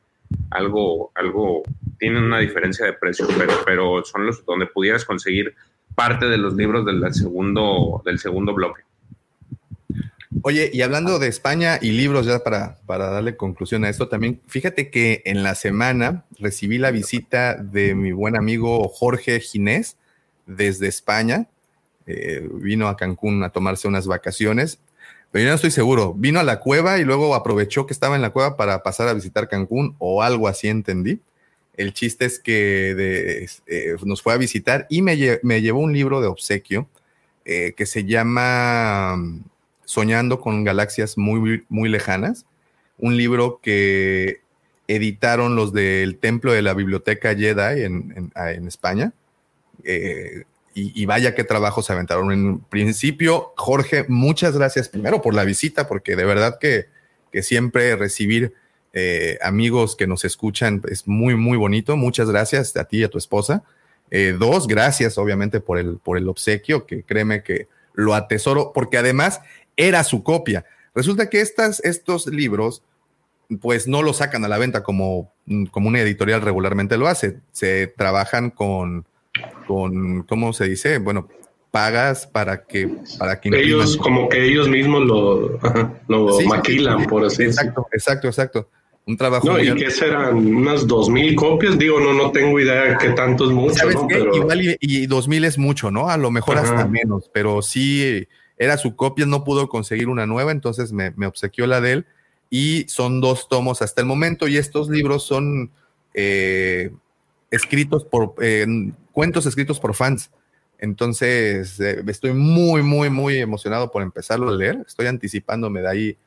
algo, 0.51 1.11
algo, 1.15 1.63
tienen 1.97 2.23
una 2.23 2.39
diferencia 2.39 2.85
de 2.85 2.93
precio, 2.93 3.27
pero, 3.37 3.53
pero 3.65 4.05
son 4.05 4.27
los 4.27 4.45
donde 4.45 4.67
pudieras 4.67 5.03
conseguir 5.03 5.55
parte 5.95 6.27
de 6.27 6.37
los 6.37 6.53
libros 6.53 6.85
del 6.85 7.13
segundo, 7.13 8.01
del 8.05 8.19
segundo 8.19 8.53
bloque. 8.53 8.83
Oye, 10.43 10.69
y 10.71 10.81
hablando 10.81 11.19
de 11.19 11.27
España 11.27 11.79
y 11.81 11.91
libros, 11.91 12.25
ya 12.25 12.39
para, 12.43 12.77
para 12.85 13.09
darle 13.09 13.35
conclusión 13.35 13.83
a 13.83 13.89
esto 13.89 14.07
también, 14.07 14.41
fíjate 14.47 14.89
que 14.89 15.23
en 15.25 15.43
la 15.43 15.55
semana 15.55 16.25
recibí 16.37 16.77
la 16.77 16.91
visita 16.91 17.55
de 17.55 17.95
mi 17.95 18.11
buen 18.11 18.37
amigo 18.37 18.87
Jorge 18.87 19.39
Ginés 19.39 19.97
desde 20.45 20.87
España. 20.87 21.47
Eh, 22.05 22.47
vino 22.53 22.87
a 22.87 22.97
Cancún 22.97 23.43
a 23.43 23.49
tomarse 23.49 23.87
unas 23.87 24.07
vacaciones 24.07 24.79
pero 25.31 25.43
yo 25.43 25.49
no 25.49 25.55
estoy 25.55 25.71
seguro. 25.71 26.13
Vino 26.15 26.39
a 26.39 26.43
la 26.43 26.59
cueva 26.59 26.97
y 26.97 27.03
luego 27.03 27.35
aprovechó 27.35 27.85
que 27.85 27.93
estaba 27.93 28.15
en 28.15 28.21
la 28.21 28.31
cueva 28.31 28.57
para 28.57 28.81
pasar 28.81 29.07
a 29.07 29.13
visitar 29.13 29.47
Cancún 29.47 29.95
o 29.99 30.23
algo 30.23 30.47
así 30.47 30.67
entendí. 30.67 31.21
El 31.75 31.93
chiste 31.93 32.25
es 32.25 32.39
que 32.39 33.45
eh, 33.67 33.95
nos 34.03 34.21
fue 34.21 34.33
a 34.33 34.37
visitar 34.37 34.87
y 34.89 35.01
me, 35.01 35.15
llevó 35.17 35.79
un 35.79 35.93
libro 35.93 36.19
de 36.19 36.27
obsequio 36.27 36.89
eh, 37.45 37.73
que 37.77 37.85
se 37.85 38.05
llama 38.05 39.17
Soñando 39.89 40.39
con 40.39 40.63
galaxias 40.63 41.17
muy, 41.17 41.65
muy 41.67 41.89
lejanas. 41.89 42.45
Un 42.99 43.17
libro 43.17 43.59
que 43.59 44.41
editaron 44.87 45.55
los 45.55 45.73
del 45.73 46.19
Templo 46.19 46.53
de 46.53 46.61
la 46.61 46.75
Biblioteca 46.75 47.33
Jedi 47.33 47.81
en, 47.85 48.31
en, 48.35 48.67
España. 48.67 49.13
Eh, 49.83 50.43
y, 50.75 51.07
vaya 51.07 51.33
qué 51.33 51.43
trabajo 51.43 51.81
se 51.81 51.91
aventaron. 51.91 52.31
En 52.31 52.59
principio, 52.59 53.51
Jorge, 53.57 54.05
muchas 54.07 54.55
gracias 54.55 54.89
primero 54.89 55.23
por 55.23 55.33
la 55.33 55.43
visita, 55.43 55.87
porque 55.87 56.15
de 56.15 56.23
verdad 56.23 56.59
que, 56.59 56.85
que 57.31 57.41
siempre 57.41 57.95
recibir 57.95 58.53
eh, 58.93 59.39
amigos 59.41 59.95
que 59.95 60.05
nos 60.05 60.23
escuchan 60.23 60.83
es 60.87 61.07
muy, 61.07 61.33
muy 61.33 61.57
bonito. 61.57 61.97
Muchas 61.97 62.29
gracias 62.29 62.77
a 62.77 62.83
ti 62.83 62.99
y 62.99 63.03
a 63.05 63.09
tu 63.09 63.17
esposa. 63.17 63.63
Eh, 64.11 64.35
dos, 64.37 64.67
gracias 64.67 65.17
obviamente 65.17 65.59
por 65.61 65.79
el, 65.79 65.97
por 65.97 66.19
el 66.19 66.29
obsequio, 66.29 66.85
que 66.85 67.01
créeme 67.01 67.41
que 67.41 67.67
lo 67.93 68.13
atesoro, 68.15 68.71
porque 68.73 68.97
además 68.97 69.41
era 69.79 70.03
su 70.03 70.23
copia. 70.23 70.65
Resulta 70.93 71.29
que 71.29 71.41
estas, 71.41 71.83
estos 71.83 72.27
libros, 72.27 72.83
pues 73.61 73.87
no 73.87 74.03
los 74.03 74.17
sacan 74.17 74.45
a 74.45 74.47
la 74.47 74.57
venta 74.57 74.83
como, 74.83 75.31
como 75.71 75.87
una 75.87 76.01
editorial 76.01 76.41
regularmente 76.41 76.97
lo 76.97 77.07
hace. 77.07 77.39
Se 77.51 77.87
trabajan 77.87 78.51
con 78.51 79.05
con, 79.67 80.23
¿cómo 80.23 80.53
se 80.53 80.65
dice? 80.65 80.97
Bueno, 80.97 81.27
pagas 81.71 82.25
para 82.25 82.65
que 82.65 82.89
para 83.19 83.39
que 83.39 83.49
ellos 83.53 83.95
como 83.97 84.27
que 84.27 84.43
ellos 84.43 84.67
mismos 84.67 85.05
lo, 85.05 85.59
lo 86.07 86.39
maquilan 86.47 87.05
por 87.05 87.23
así 87.23 87.43
exacto 87.43 87.85
exacto 87.91 88.27
exacto 88.27 88.69
un 89.05 89.15
trabajo 89.15 89.45
no, 89.45 89.59
y 89.59 89.75
que 89.75 89.91
serán 89.91 90.37
unas 90.37 90.87
dos 90.87 91.09
mil 91.09 91.35
copias 91.35 91.77
digo 91.77 91.99
no 91.99 92.13
no 92.13 92.31
tengo 92.31 92.59
idea 92.59 92.97
que 92.97 93.09
tanto 93.09 93.45
es 93.45 93.51
mucho 93.51 93.87
¿no? 93.87 94.35
igual 94.35 94.77
y, 94.79 95.05
dos 95.05 95.27
mil 95.27 95.45
es 95.45 95.59
mucho 95.59 95.91
no 95.91 96.09
a 96.09 96.17
lo 96.17 96.31
mejor 96.31 96.57
hasta 96.57 96.87
menos 96.87 97.29
pero 97.31 97.61
sí 97.61 98.27
era 98.59 98.77
su 98.77 98.95
copia 98.95 99.25
no 99.25 99.43
pudo 99.43 99.67
conseguir 99.69 100.07
una 100.07 100.27
nueva 100.27 100.51
entonces 100.51 100.91
me, 100.91 101.11
me 101.15 101.25
obsequió 101.25 101.65
la 101.65 101.81
de 101.81 101.93
él 101.93 102.05
y 102.49 102.85
son 102.87 103.21
dos 103.21 103.47
tomos 103.47 103.81
hasta 103.81 104.01
el 104.01 104.07
momento 104.07 104.47
y 104.47 104.57
estos 104.57 104.89
libros 104.89 105.23
son 105.23 105.71
eh, 106.13 106.91
escritos 107.51 108.05
por 108.05 108.35
eh, 108.41 108.65
cuentos 109.11 109.45
escritos 109.45 109.79
por 109.79 109.93
fans. 109.93 110.31
Entonces, 110.79 111.79
eh, 111.79 112.03
estoy 112.07 112.33
muy, 112.33 112.81
muy, 112.81 113.09
muy 113.09 113.37
emocionado 113.37 113.91
por 113.91 114.01
empezarlo 114.01 114.49
a 114.49 114.55
leer. 114.55 114.83
Estoy 114.87 115.07
anticipándome 115.07 115.81
de 115.81 115.89
ahí 115.89 116.17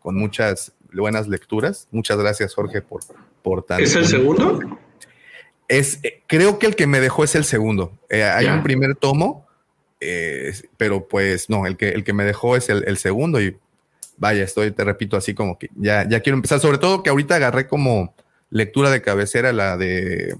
con 0.00 0.16
muchas 0.16 0.72
buenas 0.92 1.28
lecturas. 1.28 1.88
Muchas 1.90 2.18
gracias, 2.18 2.54
Jorge, 2.54 2.82
por, 2.82 3.00
por 3.42 3.64
tanto. 3.64 3.82
¿Es 3.82 3.94
el 3.94 4.06
segundo? 4.06 4.60
Es, 5.66 6.00
eh, 6.04 6.22
creo 6.26 6.58
que 6.58 6.66
el 6.66 6.76
que 6.76 6.86
me 6.86 7.00
dejó 7.00 7.24
es 7.24 7.34
el 7.34 7.44
segundo. 7.44 7.98
hay 8.10 8.46
un 8.46 8.62
primer 8.62 8.94
tomo, 8.96 9.41
pero 10.76 11.08
pues 11.08 11.48
no, 11.48 11.66
el 11.66 11.76
que, 11.76 11.90
el 11.90 12.04
que 12.04 12.12
me 12.12 12.24
dejó 12.24 12.56
es 12.56 12.68
el, 12.68 12.84
el, 12.86 12.96
segundo 12.96 13.40
y 13.40 13.56
vaya, 14.16 14.44
estoy, 14.44 14.70
te 14.70 14.84
repito, 14.84 15.16
así 15.16 15.34
como 15.34 15.58
que 15.58 15.68
ya, 15.74 16.08
ya 16.08 16.20
quiero 16.20 16.36
empezar. 16.36 16.60
Sobre 16.60 16.78
todo 16.78 17.02
que 17.02 17.10
ahorita 17.10 17.36
agarré 17.36 17.66
como 17.66 18.14
lectura 18.50 18.90
de 18.90 19.02
cabecera 19.02 19.52
la 19.52 19.76
de 19.76 20.36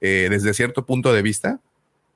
eh, 0.00 0.28
desde 0.30 0.54
cierto 0.54 0.86
punto 0.86 1.12
de 1.12 1.22
vista. 1.22 1.60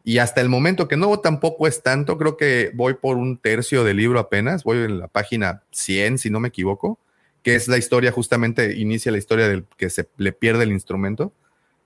Y 0.04 0.18
hasta 0.18 0.40
el 0.40 0.48
momento 0.48 0.88
que 0.88 0.96
no 0.96 1.18
tampoco 1.20 1.68
es 1.68 1.82
tanto, 1.82 2.18
creo 2.18 2.36
que 2.36 2.72
voy 2.74 2.94
por 2.94 3.16
un 3.16 3.38
tercio 3.38 3.84
del 3.84 3.98
libro 3.98 4.18
apenas, 4.18 4.64
voy 4.64 4.78
en 4.78 4.98
la 4.98 5.06
página 5.06 5.62
100, 5.70 6.18
si 6.18 6.28
no 6.28 6.40
me 6.40 6.48
equivoco, 6.48 6.98
que 7.44 7.54
es 7.54 7.68
la 7.68 7.78
historia, 7.78 8.10
justamente 8.10 8.76
inicia 8.76 9.12
la 9.12 9.18
historia 9.18 9.48
del 9.48 9.64
que 9.76 9.90
se 9.90 10.08
le 10.16 10.32
pierde 10.32 10.64
el 10.64 10.72
instrumento. 10.72 11.32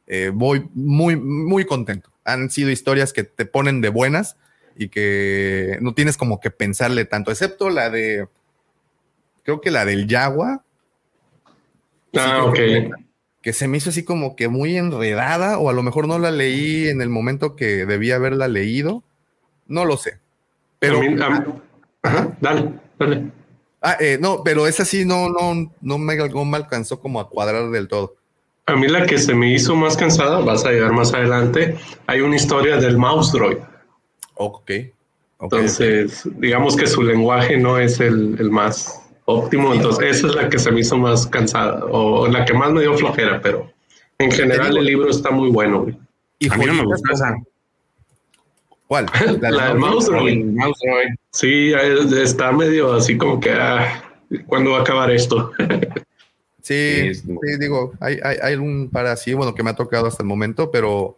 Eh, 0.07 0.31
voy 0.33 0.67
muy, 0.75 1.17
muy 1.17 1.67
contento. 1.67 2.11
Han 2.25 2.51
sido 2.51 2.71
historias 2.71 3.13
que 3.13 3.25
te 3.25 3.45
ponen 3.45 3.81
de 3.81 3.91
buenas 3.91 4.37
y 4.77 4.89
que 4.89 5.79
no 5.81 5.95
tienes 5.95 6.17
como 6.17 6.41
que 6.41 6.51
pensarle 6.51 7.05
tanto, 7.05 7.31
excepto 7.31 7.71
la 7.71 7.91
de, 7.91 8.29
creo 9.43 9.61
que 9.61 9.71
la 9.71 9.85
del 9.85 10.07
Yagua. 10.07 10.63
Ah, 12.15 12.45
ok 12.45 12.59
que 13.47 13.53
se 13.53 13.69
me 13.69 13.77
hizo 13.77 13.91
así 13.91 14.05
como 14.05 14.35
que 14.35 14.49
muy 14.49 14.77
enredada, 14.77 15.61
o 15.61 15.71
a 15.71 15.73
lo 15.73 15.85
mejor 15.85 16.09
no 16.09 16.19
la 16.19 16.33
leí 16.33 16.89
en 16.89 17.01
el 17.01 17.09
momento 17.09 17.55
que 17.55 17.87
debía 17.87 18.17
haberla 18.17 18.49
leído. 18.49 19.05
No 19.69 19.85
lo 19.85 19.97
sé. 19.97 20.19
Pero. 20.81 21.01
ajá, 22.03 22.37
dale, 22.41 22.73
dale. 22.99 23.31
Ah, 23.81 23.97
eh, 24.01 24.19
no, 24.21 24.43
pero 24.45 24.67
esa 24.67 24.85
sí 24.85 25.05
no, 25.05 25.29
no, 25.29 25.73
no 25.81 25.97
me, 25.97 26.17
no 26.17 26.45
me 26.45 26.57
alcanzó 26.57 26.99
como 26.99 27.21
a 27.21 27.29
cuadrar 27.29 27.71
del 27.71 27.87
todo. 27.87 28.17
A 28.67 28.75
mí 28.75 28.89
la 28.89 29.07
que 29.07 29.17
se 29.17 29.33
me 29.33 29.53
hizo 29.53 29.77
más 29.77 29.97
cansada, 29.97 30.41
vas 30.41 30.65
a 30.65 30.73
llegar 30.73 30.91
más 30.91 31.15
adelante, 31.15 31.77
hay 32.09 32.23
una 32.23 32.35
historia 32.35 32.79
del 32.79 32.99
mouse 32.99 33.31
droid. 33.31 33.59
Ok. 34.37 34.63
okay 34.63 34.93
Entonces, 35.41 36.29
digamos 36.37 36.77
que 36.77 36.87
su 36.87 37.03
lenguaje 37.03 37.57
no 37.57 37.79
es 37.79 38.01
el, 38.01 38.37
el 38.39 38.51
más 38.51 39.03
óptimo. 39.27 39.75
Entonces, 39.75 40.17
esa 40.17 40.29
es 40.29 40.35
la 40.35 40.49
que 40.49 40.59
se 40.59 40.71
me 40.73 40.81
hizo 40.81 40.97
más 40.97 41.27
cansada 41.27 41.85
o 41.85 42.27
la 42.27 42.45
que 42.45 42.55
más 42.55 42.73
me 42.73 42.81
dio 42.81 42.97
flojera, 42.97 43.41
pero 43.43 43.71
en 44.19 44.31
general 44.31 44.77
el 44.77 44.85
libro 44.85 45.11
está 45.11 45.31
muy 45.31 45.51
bueno. 45.51 45.87
Y 46.39 46.53
a 46.53 46.57
mí 46.57 46.65
no 46.65 46.75
me 46.75 46.85
gusta 46.85 47.13
esa. 47.13 47.37
¿Cuál? 48.87 49.07
La, 49.41 49.69
del 49.69 49.79
mouse, 49.79 50.09
Sí, 51.33 51.73
está 52.21 52.53
medio 52.53 52.95
así 52.95 53.19
como 53.19 53.41
que, 53.41 53.51
ah, 53.51 54.03
¿cuándo 54.47 54.73
va 54.73 54.79
a 54.79 54.81
acabar 54.83 55.11
esto? 55.11 55.51
sí, 56.63 57.15
sí, 57.15 57.25
digo, 57.59 57.93
hay, 58.01 58.19
hay, 58.23 58.37
hay, 58.41 58.55
un 58.55 58.89
par 58.91 59.07
así, 59.07 59.35
bueno, 59.35 59.55
que 59.55 59.63
me 59.63 59.71
ha 59.71 59.75
tocado 59.75 60.07
hasta 60.07 60.23
el 60.23 60.29
momento, 60.29 60.71
pero 60.71 61.17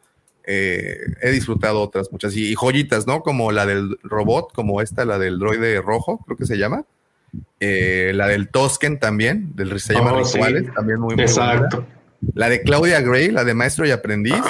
eh, 0.51 0.99
he 1.21 1.31
disfrutado 1.31 1.83
otras 1.83 2.11
muchas 2.11 2.35
y, 2.35 2.51
y, 2.51 2.55
joyitas, 2.55 3.07
¿no? 3.07 3.21
Como 3.23 3.53
la 3.53 3.67
del 3.67 3.99
robot, 4.03 4.55
como 4.55 4.81
esta, 4.81 5.05
la 5.05 5.19
del 5.19 5.39
droide 5.39 5.83
rojo, 5.83 6.25
creo 6.25 6.39
que 6.39 6.47
se 6.47 6.57
llama. 6.57 6.87
Eh, 7.61 8.13
la 8.15 8.29
del 8.29 8.49
Tosken 8.49 8.99
también, 8.99 9.55
del 9.55 9.79
se 9.79 9.93
llama 9.93 10.15
oh, 10.15 10.25
Rituales, 10.25 10.73
también 10.73 11.01
muy, 11.01 11.15
Exacto. 11.17 11.85
La 12.33 12.49
de 12.49 12.63
Claudia 12.63 13.03
Gray, 13.03 13.31
la 13.31 13.45
de 13.45 13.53
Maestro 13.53 13.87
y 13.87 13.91
Aprendiz. 13.91 14.41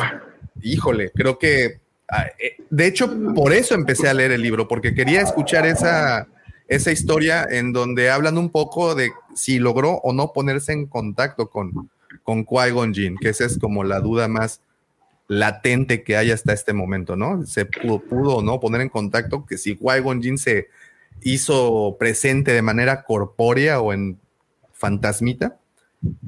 Híjole, 0.62 1.10
creo 1.12 1.36
que 1.36 1.80
ah, 2.08 2.26
eh, 2.38 2.62
de 2.70 2.86
hecho 2.86 3.10
por 3.34 3.52
eso 3.52 3.74
empecé 3.74 4.08
a 4.08 4.14
leer 4.14 4.30
el 4.30 4.42
libro, 4.42 4.68
porque 4.68 4.94
quería 4.94 5.20
escuchar 5.20 5.66
esa, 5.66 6.28
esa 6.68 6.92
historia 6.92 7.44
en 7.50 7.72
donde 7.72 8.08
hablan 8.08 8.38
un 8.38 8.50
poco 8.50 8.94
de 8.94 9.10
si 9.34 9.58
logró 9.58 9.94
o 10.04 10.12
no 10.12 10.32
ponerse 10.32 10.72
en 10.72 10.86
contacto 10.86 11.50
con, 11.50 11.90
con 12.22 12.46
Qui-Gon 12.46 12.94
Jinn, 12.94 13.16
que 13.20 13.30
esa 13.30 13.46
es 13.46 13.58
como 13.58 13.82
la 13.82 13.98
duda 13.98 14.28
más 14.28 14.60
latente 15.28 16.02
que 16.02 16.16
hay 16.16 16.30
hasta 16.30 16.52
este 16.52 16.72
momento, 16.72 17.14
¿no? 17.14 17.46
Se 17.46 17.66
pudo, 17.66 18.00
pudo 18.00 18.42
¿no? 18.42 18.58
poner 18.58 18.80
en 18.80 18.88
contacto 18.88 19.46
que 19.46 19.58
si 19.58 19.76
Qui-Gon 19.76 20.22
Jinn 20.22 20.38
se 20.38 20.68
hizo 21.22 21.96
presente 21.98 22.52
de 22.52 22.62
manera 22.62 23.04
corpórea 23.04 23.80
o 23.80 23.92
en 23.92 24.18
fantasmita, 24.72 25.58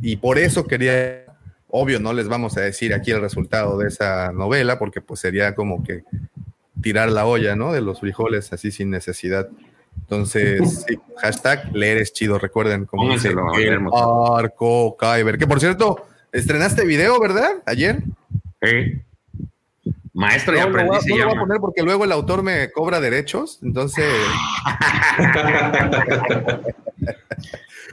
y 0.00 0.16
por 0.16 0.38
eso 0.38 0.66
quería, 0.66 1.24
obvio, 1.68 2.00
no 2.00 2.12
les 2.12 2.28
vamos 2.28 2.56
a 2.56 2.60
decir 2.60 2.92
aquí 2.92 3.10
el 3.10 3.20
resultado 3.20 3.78
de 3.78 3.88
esa 3.88 4.32
novela, 4.32 4.78
porque 4.78 5.00
pues 5.00 5.20
sería 5.20 5.54
como 5.54 5.82
que 5.82 6.04
tirar 6.82 7.10
la 7.10 7.26
olla, 7.26 7.56
¿no? 7.56 7.72
De 7.72 7.80
los 7.80 8.00
frijoles 8.00 8.52
así 8.52 8.70
sin 8.70 8.90
necesidad. 8.90 9.48
Entonces, 10.00 10.84
sí, 10.88 10.98
hashtag 11.18 11.74
leer 11.74 11.98
es 11.98 12.12
chido, 12.12 12.38
recuerden 12.38 12.84
como 12.84 13.12
dice 13.12 13.32
Arco 13.92 14.96
Kyber, 14.98 15.38
que 15.38 15.46
por 15.46 15.60
cierto, 15.60 16.04
estrenaste 16.32 16.84
video, 16.84 17.18
¿verdad? 17.20 17.62
Ayer. 17.66 18.02
Maestro 20.12 20.56
y 20.56 20.60
aprendiz. 20.60 21.06
No, 21.06 21.16
lo 21.16 21.26
voy 21.26 21.36
a 21.36 21.40
poner 21.40 21.60
porque 21.60 21.82
luego 21.82 22.04
el 22.04 22.12
autor 22.12 22.42
me 22.42 22.70
cobra 22.72 23.00
derechos, 23.00 23.58
entonces. 23.62 24.04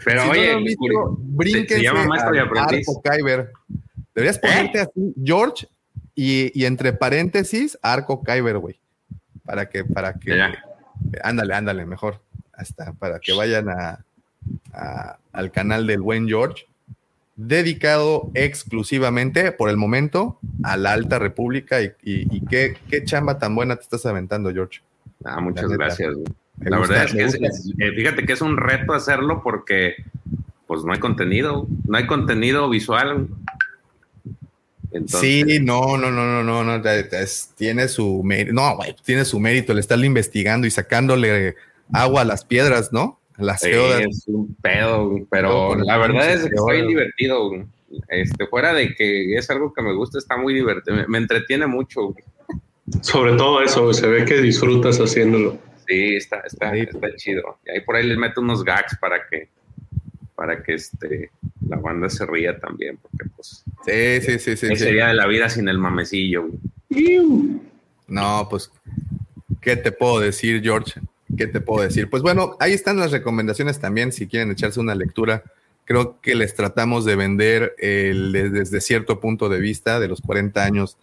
Pero 0.03 0.29
oye, 0.29 0.75
se, 1.67 1.81
llama 1.81 2.05
Maestro 2.05 2.35
y 2.35 2.39
aprendiz. 2.39 2.87
Arco 2.87 3.01
Kyber. 3.01 3.51
Deberías 4.15 4.39
ponerte 4.39 4.79
¿Eh? 4.79 4.81
así, 4.81 5.13
George, 5.23 5.67
y, 6.15 6.65
entre 6.65 6.93
paréntesis, 6.93 7.77
Arco 7.81 8.23
Kyber, 8.23 8.57
güey. 8.57 8.79
Para 9.45 9.69
que, 9.69 9.85
para 9.85 10.13
que. 10.13 10.41
Ándale, 11.21 11.53
ándale, 11.53 11.85
mejor. 11.85 12.19
Hasta 12.53 12.93
para 12.93 13.19
que 13.19 13.33
vayan 13.33 13.69
a, 13.69 13.99
al 15.31 15.51
canal 15.51 15.85
del 15.85 16.01
buen 16.01 16.27
George, 16.27 16.65
dedicado 17.37 18.31
exclusivamente, 18.33 19.51
por 19.51 19.69
el 19.69 19.77
momento, 19.77 20.39
a 20.63 20.75
la 20.75 20.91
Alta 20.91 21.19
República. 21.19 21.81
Y, 21.81 22.45
qué, 22.47 22.75
qué, 22.89 23.05
chamba 23.05 23.37
tan 23.39 23.55
buena 23.55 23.75
te 23.77 23.83
estás 23.83 24.05
aventando, 24.05 24.51
George. 24.51 24.81
Ah, 25.23 25.39
muchas 25.39 25.69
gracias. 25.69 26.15
La 26.59 26.79
verdad 26.79 27.05
es 27.05 27.37
que 27.37 27.45
eh, 27.45 27.91
fíjate 27.95 28.25
que 28.25 28.33
es 28.33 28.41
un 28.41 28.57
reto 28.57 28.93
hacerlo 28.93 29.41
porque 29.43 29.95
pues 30.65 30.83
no 30.83 30.91
hay 30.91 30.99
contenido, 30.99 31.67
no 31.85 31.97
hay 31.97 32.07
contenido 32.07 32.67
visual. 32.67 33.27
sí, 35.05 35.59
no, 35.61 35.97
no, 35.97 36.09
no, 36.09 36.25
no, 36.25 36.43
no, 36.43 36.63
no, 36.63 36.83
tiene 37.55 37.87
su 37.87 38.23
mérito, 38.23 38.53
no, 38.53 38.75
güey, 38.75 38.95
tiene 39.03 39.23
su 39.23 39.39
mérito 39.39 39.71
el 39.71 39.79
estarle 39.79 40.07
investigando 40.07 40.65
y 40.65 40.71
sacándole 40.71 41.55
agua 41.93 42.21
a 42.21 42.25
las 42.25 42.43
piedras, 42.43 42.91
¿no? 42.91 43.19
Las 43.37 43.61
sí, 43.61 43.69
es 43.71 44.27
un 44.27 44.55
pedo, 44.55 45.15
pero 45.29 45.75
la 45.75 45.97
verdad 45.97 46.33
es 46.33 46.41
que 46.41 46.55
estoy 46.55 46.87
divertido. 46.87 47.51
Este, 48.09 48.47
fuera 48.47 48.73
de 48.73 48.93
que 48.95 49.35
es 49.35 49.49
algo 49.49 49.73
que 49.73 49.81
me 49.81 49.93
gusta, 49.93 50.17
está 50.17 50.37
muy 50.37 50.53
divertido, 50.53 50.97
me, 51.07 51.17
entretiene 51.17 51.67
mucho. 51.67 52.15
Sobre 53.01 53.35
todo 53.35 53.61
eso, 53.61 53.93
se 53.93 54.07
ve 54.07 54.25
que 54.25 54.41
disfrutas 54.41 54.97
haciéndolo. 54.97 55.57
Sí, 55.87 56.15
está, 56.15 56.39
está, 56.41 56.75
está 56.75 57.15
chido. 57.15 57.59
Y 57.65 57.71
ahí 57.71 57.81
por 57.81 57.95
ahí 57.95 58.07
les 58.07 58.17
meto 58.17 58.41
unos 58.41 58.63
gags 58.63 58.97
para 58.99 59.25
que, 59.27 59.49
para 60.35 60.61
que 60.63 60.73
este, 60.73 61.31
la 61.67 61.77
banda 61.77 62.09
se 62.09 62.25
ría 62.25 62.59
también, 62.59 62.97
porque 62.97 63.29
pues. 63.35 63.63
Sí, 63.85 64.21
sí, 64.21 64.39
sí, 64.39 64.57
sí. 64.57 64.75
sería 64.75 65.07
de 65.07 65.13
la 65.13 65.27
vida 65.27 65.47
sin 65.49 65.69
el 65.69 65.77
mamecillo. 65.77 66.49
No, 68.07 68.47
pues, 68.49 68.71
¿qué 69.61 69.75
te 69.75 69.91
puedo 69.91 70.19
decir, 70.19 70.61
George? 70.61 70.99
¿Qué 71.35 71.47
te 71.47 71.59
puedo 71.59 71.83
decir? 71.83 72.09
Pues 72.09 72.23
bueno, 72.23 72.55
ahí 72.59 72.73
están 72.73 72.97
las 72.97 73.11
recomendaciones 73.11 73.79
también, 73.79 74.11
si 74.11 74.27
quieren 74.27 74.51
echarse 74.51 74.79
una 74.79 74.95
lectura. 74.95 75.43
Creo 75.83 76.19
que 76.21 76.35
les 76.35 76.53
tratamos 76.53 77.05
de 77.05 77.15
vender 77.15 77.75
el, 77.79 78.31
desde 78.31 78.81
cierto 78.81 79.19
punto 79.19 79.49
de 79.49 79.59
vista 79.59 79.99
de 79.99 80.07
los 80.07 80.21
40 80.21 80.63
años 80.63 80.97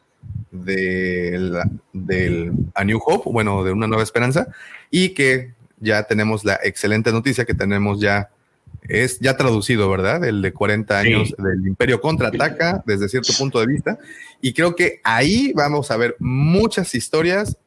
del, 0.51 1.57
del 1.93 2.53
A 2.75 2.85
New 2.85 3.01
Hope, 3.05 3.31
bueno, 3.31 3.65
de 3.65 3.73
una 3.73 3.87
nueva 3.87 4.03
esperanza, 4.03 4.49
y 4.91 5.11
que 5.11 5.53
ya 5.81 6.05
tenemos 6.05 6.45
la 6.45 6.59
excelente 6.63 7.13
noticia 7.13 7.45
que 7.45 7.55
tenemos 7.55 8.01
ya, 8.01 8.31
es 8.89 9.21
ya 9.21 9.37
traducido, 9.37 9.91
¿verdad? 9.91 10.25
El 10.25 10.41
de 10.41 10.53
40 10.53 10.99
años 10.99 11.35
del 11.37 11.67
Imperio 11.67 12.01
contraataca 12.01 12.83
desde 12.87 13.09
cierto 13.09 13.33
punto 13.39 13.61
de 13.61 13.67
vista, 13.67 13.99
y 14.41 14.53
creo 14.53 14.75
que 14.75 15.01
ahí 15.05 15.53
vamos 15.55 15.91
a 15.91 15.97
ver 15.97 16.17
muchas 16.19 16.95
historias 16.95 17.59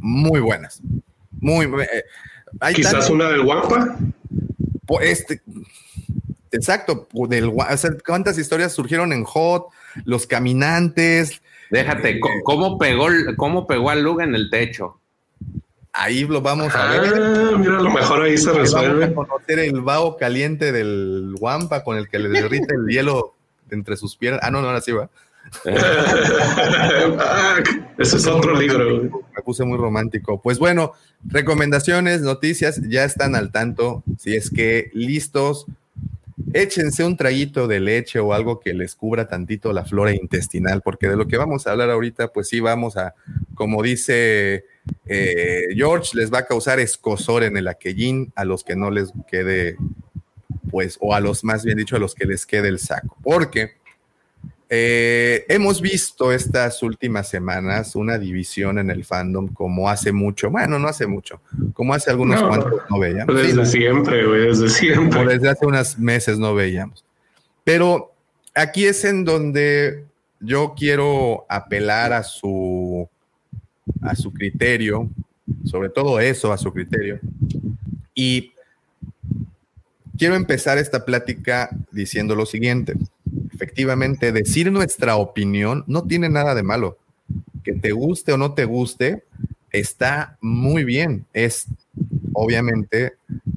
muy 0.00 0.40
buenas. 0.40 0.80
Muy, 1.40 1.66
eh, 1.66 2.04
Quizás 2.74 3.10
una 3.10 3.28
del 3.28 3.42
Guapa. 3.42 3.96
Este, 5.00 5.42
exacto, 6.52 7.08
del, 7.28 7.52
¿cuántas 8.06 8.38
historias 8.38 8.72
surgieron 8.72 9.12
en 9.12 9.24
Hot? 9.24 9.66
Los 10.04 10.26
caminantes, 10.26 11.40
Déjate, 11.70 12.10
eh, 12.10 12.20
¿cómo 12.44 12.78
pegó, 12.78 13.08
cómo 13.36 13.66
pegó 13.66 13.90
a 13.90 13.94
Luga 13.96 14.24
en 14.24 14.34
el 14.34 14.50
techo? 14.50 15.00
Ahí 15.92 16.24
lo 16.24 16.40
vamos 16.42 16.74
a 16.74 16.90
ver. 16.90 17.14
Ah, 17.14 17.56
mira, 17.58 17.78
a 17.78 17.82
lo 17.82 17.90
mejor 17.90 18.22
ahí 18.22 18.36
se 18.36 18.52
resuelve. 18.52 19.06
Vamos 19.06 19.26
a 19.26 19.28
conocer 19.28 19.58
el 19.60 19.80
vaho 19.80 20.16
caliente 20.16 20.70
del 20.70 21.34
Wampa 21.40 21.82
con 21.82 21.96
el 21.96 22.08
que 22.08 22.18
le 22.18 22.28
derrite 22.28 22.74
el 22.74 22.86
hielo 22.86 23.34
entre 23.70 23.96
sus 23.96 24.16
piernas. 24.16 24.40
Ah, 24.42 24.50
no, 24.50 24.60
no, 24.60 24.68
ahora 24.68 24.82
sí 24.82 24.92
va. 24.92 25.08
Ese 27.98 28.16
es 28.16 28.26
otro 28.26 28.58
libro. 28.58 29.24
Me 29.34 29.42
puse 29.44 29.64
muy 29.64 29.78
romántico. 29.78 30.40
Pues 30.40 30.58
bueno, 30.58 30.92
recomendaciones, 31.24 32.22
noticias, 32.22 32.80
ya 32.88 33.04
están 33.04 33.34
al 33.34 33.52
tanto. 33.52 34.02
Si 34.18 34.36
es 34.36 34.50
que 34.50 34.90
listos 34.92 35.66
échense 36.52 37.04
un 37.04 37.16
traguito 37.16 37.66
de 37.66 37.80
leche 37.80 38.18
o 38.18 38.32
algo 38.32 38.60
que 38.60 38.74
les 38.74 38.94
cubra 38.94 39.28
tantito 39.28 39.72
la 39.72 39.84
flora 39.84 40.14
intestinal, 40.14 40.82
porque 40.82 41.08
de 41.08 41.16
lo 41.16 41.26
que 41.26 41.36
vamos 41.36 41.66
a 41.66 41.72
hablar 41.72 41.90
ahorita, 41.90 42.28
pues 42.28 42.48
sí 42.48 42.60
vamos 42.60 42.96
a, 42.96 43.14
como 43.54 43.82
dice 43.82 44.64
eh, 45.06 45.66
George, 45.74 46.16
les 46.16 46.32
va 46.32 46.38
a 46.38 46.46
causar 46.46 46.80
escosor 46.80 47.44
en 47.44 47.56
el 47.56 47.68
aquellín 47.68 48.32
a 48.36 48.44
los 48.44 48.64
que 48.64 48.76
no 48.76 48.90
les 48.90 49.12
quede, 49.28 49.76
pues, 50.70 50.98
o 51.00 51.14
a 51.14 51.20
los 51.20 51.44
más 51.44 51.64
bien 51.64 51.78
dicho, 51.78 51.96
a 51.96 52.00
los 52.00 52.14
que 52.14 52.26
les 52.26 52.46
quede 52.46 52.68
el 52.68 52.78
saco, 52.78 53.16
porque 53.22 53.72
eh, 54.68 55.44
hemos 55.48 55.80
visto 55.80 56.32
estas 56.32 56.82
últimas 56.82 57.28
semanas 57.28 57.94
una 57.94 58.18
división 58.18 58.78
en 58.78 58.90
el 58.90 59.04
fandom 59.04 59.46
como 59.48 59.88
hace 59.88 60.10
mucho, 60.10 60.50
bueno, 60.50 60.78
no 60.80 60.88
hace 60.88 61.06
mucho, 61.06 61.40
como 61.72 61.94
hace 61.94 62.10
algunos 62.10 62.42
cuantos 62.42 62.82
no 62.90 62.98
veíamos. 62.98 63.36
Desde 63.36 63.64
siempre, 63.64 64.26
güey, 64.26 64.48
desde 64.48 64.68
siempre. 64.68 65.24
desde 65.24 65.50
hace 65.50 65.66
unos 65.66 65.98
meses 65.98 66.38
no 66.38 66.54
veíamos. 66.54 67.04
Pero 67.62 68.12
aquí 68.54 68.86
es 68.86 69.04
en 69.04 69.24
donde 69.24 70.04
yo 70.40 70.74
quiero 70.76 71.46
apelar 71.48 72.12
a 72.12 72.24
su, 72.24 73.08
a 74.02 74.16
su 74.16 74.32
criterio, 74.32 75.08
sobre 75.64 75.90
todo 75.90 76.18
eso, 76.18 76.52
a 76.52 76.58
su 76.58 76.72
criterio. 76.72 77.20
Y 78.14 78.52
quiero 80.18 80.34
empezar 80.34 80.78
esta 80.78 81.04
plática 81.04 81.70
diciendo 81.92 82.34
lo 82.34 82.46
siguiente 82.46 82.94
efectivamente, 83.56 84.32
decir 84.32 84.70
nuestra 84.70 85.16
opinión 85.16 85.82
no 85.86 86.04
tiene 86.04 86.28
nada 86.28 86.54
de 86.54 86.62
malo. 86.62 86.98
Que 87.64 87.72
te 87.72 87.92
guste 87.92 88.32
o 88.32 88.36
no 88.36 88.52
te 88.52 88.66
guste, 88.66 89.24
está 89.72 90.36
muy 90.42 90.84
bien. 90.84 91.26
Es 91.32 91.66
obviamente 92.34 93.14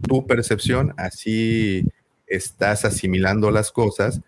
tu 0.08 0.26
percepción, 0.26 0.94
así 0.98 1.86
estás 2.28 2.86
asimilando 2.86 3.52
las 3.52 3.72
cosas 3.72 4.22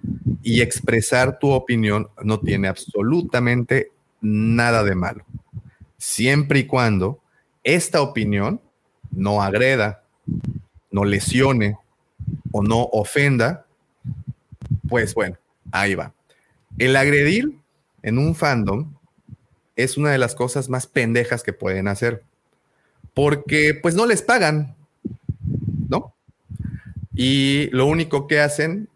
y 0.44 0.62
expresar 0.62 1.40
tu 1.40 1.52
opinión 1.52 2.10
no 2.22 2.40
tiene 2.40 2.68
absolutamente 2.68 3.92
nada 4.20 4.84
de 4.84 4.96
malo. 4.96 5.24
Siempre 5.98 6.60
y 6.60 6.66
cuando 6.66 7.20
esta 7.64 8.02
opinión 8.02 8.60
no 9.12 9.42
agreda, 9.42 10.04
no 10.90 11.06
lesione 11.06 11.78
o 12.52 12.62
no 12.62 12.90
ofenda, 12.92 13.66
pues 14.90 15.14
bueno, 15.14 15.38
Ahí 15.72 15.96
va. 15.96 16.14
El 16.78 16.96
agredir 16.96 17.52
en 18.04 18.18
un 18.18 18.36
fandom 18.36 18.94
es 19.76 19.98
una 19.98 20.12
de 20.12 20.18
las 20.18 20.36
cosas 20.36 20.70
más 20.70 20.88
pendejas 20.88 21.44
que 21.44 21.54
pueden 21.54 21.88
hacer. 21.88 22.24
Porque 23.14 23.78
pues 23.82 23.96
no 23.96 24.06
les 24.06 24.22
pagan, 24.22 24.76
¿no? 25.90 26.14
Y 27.14 27.70
lo 27.72 27.86
único 27.88 28.28
que 28.28 28.40
hacen 28.40 28.88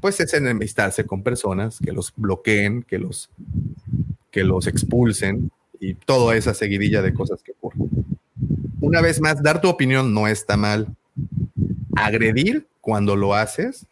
pues 0.00 0.18
es 0.18 0.34
enemistarse 0.34 1.06
con 1.06 1.22
personas 1.22 1.78
que 1.78 1.92
los 1.92 2.12
bloqueen, 2.16 2.82
que 2.82 2.98
los, 2.98 3.30
que 4.32 4.42
los 4.42 4.66
expulsen 4.66 5.50
y 5.78 5.94
toda 5.94 6.36
esa 6.36 6.54
seguidilla 6.54 7.02
de 7.02 7.14
cosas 7.14 7.40
que 7.42 7.52
ocurren. 7.52 7.88
Una 8.80 9.00
vez 9.00 9.20
más, 9.20 9.40
dar 9.42 9.60
tu 9.60 9.68
opinión 9.68 10.12
no 10.12 10.26
está 10.26 10.56
mal. 10.56 10.88
Agredir 11.94 12.66
cuando 12.80 13.14
lo 13.14 13.34
haces 13.34 13.86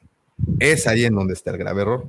es 0.58 0.88
ahí 0.88 1.04
en 1.04 1.14
donde 1.14 1.34
está 1.34 1.52
el 1.52 1.58
grave 1.58 1.82
error. 1.82 2.06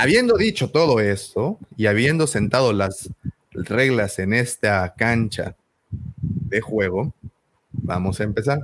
Habiendo 0.00 0.36
dicho 0.36 0.70
todo 0.70 1.00
esto 1.00 1.58
y 1.76 1.86
habiendo 1.86 2.28
sentado 2.28 2.72
las 2.72 3.10
reglas 3.50 4.20
en 4.20 4.32
esta 4.32 4.94
cancha 4.96 5.56
de 5.90 6.60
juego, 6.60 7.12
vamos 7.72 8.20
a 8.20 8.22
empezar. 8.22 8.60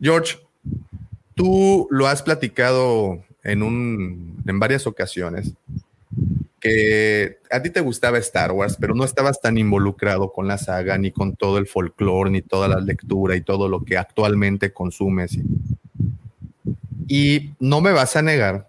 George, 0.00 0.38
tú 1.34 1.86
lo 1.90 2.06
has 2.06 2.22
platicado 2.22 3.22
en, 3.42 3.62
un, 3.62 4.42
en 4.46 4.58
varias 4.58 4.86
ocasiones 4.86 5.52
que 6.60 7.36
a 7.50 7.60
ti 7.60 7.68
te 7.68 7.82
gustaba 7.82 8.16
Star 8.16 8.52
Wars, 8.52 8.78
pero 8.80 8.94
no 8.94 9.04
estabas 9.04 9.38
tan 9.42 9.58
involucrado 9.58 10.32
con 10.32 10.48
la 10.48 10.56
saga, 10.56 10.96
ni 10.96 11.10
con 11.10 11.36
todo 11.36 11.58
el 11.58 11.66
folclore, 11.66 12.30
ni 12.30 12.40
toda 12.40 12.68
la 12.68 12.80
lectura 12.80 13.36
y 13.36 13.42
todo 13.42 13.68
lo 13.68 13.84
que 13.84 13.98
actualmente 13.98 14.72
consumes. 14.72 15.38
Y 17.06 17.50
no 17.58 17.82
me 17.82 17.92
vas 17.92 18.16
a 18.16 18.22
negar 18.22 18.66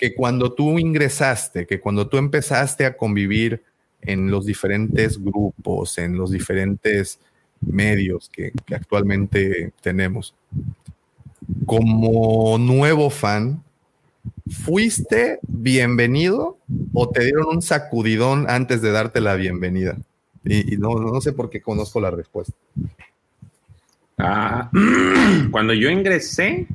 que 0.00 0.14
cuando 0.14 0.52
tú 0.52 0.78
ingresaste, 0.78 1.66
que 1.66 1.78
cuando 1.78 2.08
tú 2.08 2.16
empezaste 2.16 2.86
a 2.86 2.96
convivir 2.96 3.62
en 4.00 4.30
los 4.30 4.46
diferentes 4.46 5.22
grupos, 5.22 5.98
en 5.98 6.16
los 6.16 6.30
diferentes 6.30 7.20
medios 7.60 8.30
que, 8.30 8.52
que 8.64 8.74
actualmente 8.74 9.72
tenemos, 9.82 10.34
como 11.66 12.56
nuevo 12.58 13.10
fan, 13.10 13.62
¿Fuiste 14.50 15.38
bienvenido 15.42 16.58
o 16.92 17.08
te 17.08 17.24
dieron 17.24 17.46
un 17.48 17.62
sacudidón 17.62 18.46
antes 18.50 18.82
de 18.82 18.90
darte 18.90 19.20
la 19.20 19.34
bienvenida? 19.36 19.96
Y, 20.44 20.76
no, 20.76 20.94
no, 20.98 21.20
sé 21.20 21.32
por 21.32 21.50
qué 21.50 21.60
conozco 21.60 22.00
la 22.00 22.10
respuesta. 22.10 22.52
Ah, 24.18 24.70
cuando 25.50 25.72
yo 25.72 25.88
ingresé 25.88 26.66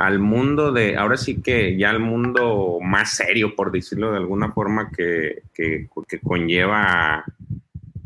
al 0.00 0.18
mundo 0.18 0.72
de, 0.72 0.96
ahora 0.96 1.18
sí 1.18 1.42
que 1.42 1.76
ya 1.76 1.90
al 1.90 2.00
mundo 2.00 2.78
más 2.80 3.16
serio, 3.16 3.54
por 3.54 3.70
decirlo 3.70 4.10
de 4.10 4.16
alguna 4.16 4.50
forma, 4.50 4.90
que, 4.90 5.42
que, 5.52 5.88
que 6.08 6.20
conlleva 6.20 7.22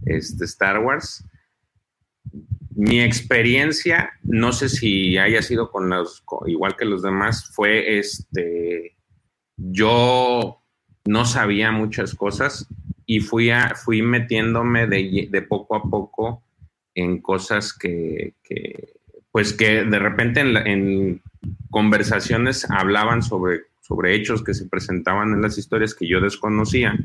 este 0.05 0.45
Star 0.45 0.81
Wars, 0.81 1.25
mi 2.75 3.01
experiencia, 3.01 4.11
no 4.25 4.53
sé 4.53 4.69
si 4.69 5.17
haya 5.19 5.41
sido 5.41 5.71
con 5.71 5.89
los, 5.89 6.25
igual 6.47 6.75
que 6.77 6.85
los 6.85 7.01
demás, 7.01 7.49
fue 7.55 7.99
este, 7.99 8.97
yo 9.57 10.61
no 11.05 11.25
sabía 11.27 11.71
muchas 11.71 12.17
cosas 12.17 12.67
y 13.07 13.21
fui, 13.21 13.51
a, 13.51 13.77
fui 13.77 14.03
metiéndome 14.03 14.89
de, 14.89 15.47
poco 15.49 15.77
a 15.77 15.85
poco 15.85 16.43
en 16.97 17.21
cosas 17.21 17.73
que, 17.73 18.35
pues 19.31 19.53
que 19.53 19.85
de 19.85 19.99
repente 20.01 20.41
en, 20.41 21.23
conversaciones 21.71 22.67
hablaban 22.71 23.23
sobre, 23.23 23.63
sobre 23.81 24.15
hechos 24.15 24.43
que 24.43 24.55
se 24.55 24.67
presentaban 24.67 25.33
en 25.33 25.43
las 25.43 25.59
historias 25.59 25.95
que 25.95 26.09
yo 26.09 26.21
desconocía. 26.21 26.97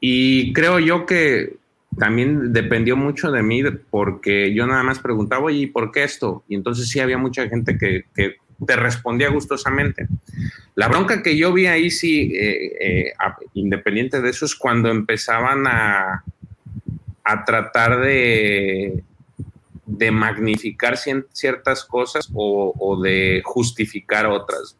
Y 0.00 0.52
creo 0.52 0.78
yo 0.78 1.06
que 1.06 1.56
también 1.98 2.52
dependió 2.52 2.96
mucho 2.96 3.30
de 3.30 3.42
mí 3.42 3.62
porque 3.90 4.52
yo 4.54 4.66
nada 4.66 4.82
más 4.82 4.98
preguntaba, 4.98 5.50
¿y 5.52 5.66
por 5.66 5.92
qué 5.92 6.04
esto? 6.04 6.44
Y 6.48 6.54
entonces 6.54 6.88
sí 6.88 7.00
había 7.00 7.18
mucha 7.18 7.48
gente 7.48 7.78
que, 7.78 8.04
te 8.66 8.76
respondía 8.76 9.30
gustosamente. 9.30 10.06
La 10.76 10.88
bronca 10.88 11.22
que 11.22 11.36
yo 11.36 11.52
vi 11.52 11.66
ahí, 11.66 11.90
sí, 11.90 12.32
eh, 12.34 12.72
eh, 12.80 13.12
independiente 13.54 14.20
de 14.20 14.30
eso, 14.30 14.44
es 14.44 14.54
cuando 14.54 14.90
empezaban 14.90 15.66
a, 15.66 16.22
a 17.24 17.44
tratar 17.44 18.00
de, 18.00 19.02
de 19.86 20.10
magnificar 20.10 20.96
ciertas 20.96 21.84
cosas 21.84 22.30
o, 22.32 22.74
o, 22.78 23.00
de 23.02 23.42
justificar 23.44 24.26
otras. 24.26 24.78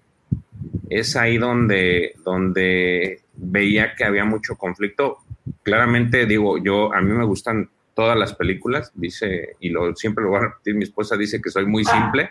Es 0.89 1.17
ahí 1.17 1.39
donde, 1.39 2.15
donde 2.25 3.23
veía 3.35 3.95
que 3.95 4.05
había 4.05 4.25
mucho 4.25 4.57
conflicto 4.57 5.19
claramente 5.63 6.27
digo, 6.27 6.59
yo 6.59 6.93
a 6.93 7.01
mí 7.01 7.13
me 7.13 7.25
gustan 7.25 7.71
todas 7.95 8.17
las 8.17 8.35
películas, 8.35 8.93
dice, 8.95 9.57
y 9.61 9.71
lo 9.71 9.95
siempre 9.95 10.25
lo 10.25 10.31
voy 10.31 10.39
a 10.39 10.43
repetir, 10.43 10.75
mi 10.75 10.85
esposa 10.85 11.17
dice 11.17 11.41
que 11.41 11.51
soy 11.51 11.67
muy 11.67 11.85
simple 11.85 12.31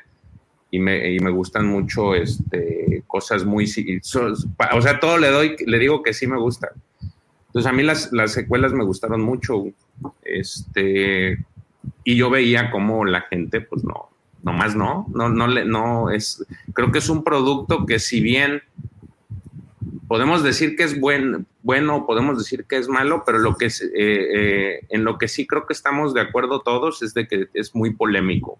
y 0.71 0.79
me, 0.79 1.11
y 1.13 1.19
me 1.19 1.29
gustan 1.29 1.67
mucho 1.67 2.15
este, 2.15 3.03
cosas 3.07 3.45
muy, 3.45 3.65
o 3.65 4.81
sea, 4.81 4.99
todo 4.99 5.17
le 5.17 5.29
doy, 5.29 5.55
le 5.65 5.79
digo 5.79 6.03
que 6.03 6.13
sí 6.13 6.27
me 6.27 6.37
gusta. 6.37 6.71
Entonces 7.47 7.71
a 7.71 7.73
mí 7.73 7.83
las, 7.83 8.11
las 8.11 8.31
secuelas 8.31 8.73
me 8.73 8.83
gustaron 8.83 9.21
mucho, 9.21 9.63
este, 10.23 11.37
y 12.03 12.15
yo 12.15 12.29
veía 12.29 12.71
como 12.71 13.05
la 13.05 13.21
gente, 13.21 13.61
pues 13.61 13.83
no, 13.83 14.09
nomás 14.43 14.75
no, 14.75 15.07
no, 15.13 15.29
no, 15.29 15.47
le, 15.47 15.65
no 15.65 16.09
es, 16.09 16.45
creo 16.73 16.91
que 16.91 16.99
es 16.99 17.09
un 17.09 17.23
producto 17.23 17.85
que 17.85 17.99
si 17.99 18.21
bien 18.21 18.61
podemos 20.07 20.43
decir 20.43 20.75
que 20.75 20.83
es 20.83 20.99
buen, 20.99 21.47
bueno, 21.63 22.05
podemos 22.05 22.37
decir 22.37 22.65
que 22.65 22.77
es 22.77 22.87
malo, 22.87 23.23
pero 23.25 23.39
lo 23.39 23.55
que 23.55 23.65
es, 23.65 23.81
eh, 23.81 23.89
eh, 23.95 24.85
en 24.89 25.03
lo 25.03 25.17
que 25.17 25.27
sí 25.27 25.47
creo 25.47 25.65
que 25.65 25.73
estamos 25.73 26.13
de 26.13 26.21
acuerdo 26.21 26.61
todos 26.61 27.01
es 27.01 27.13
de 27.13 27.27
que 27.27 27.47
es 27.53 27.73
muy 27.73 27.93
polémico. 27.93 28.59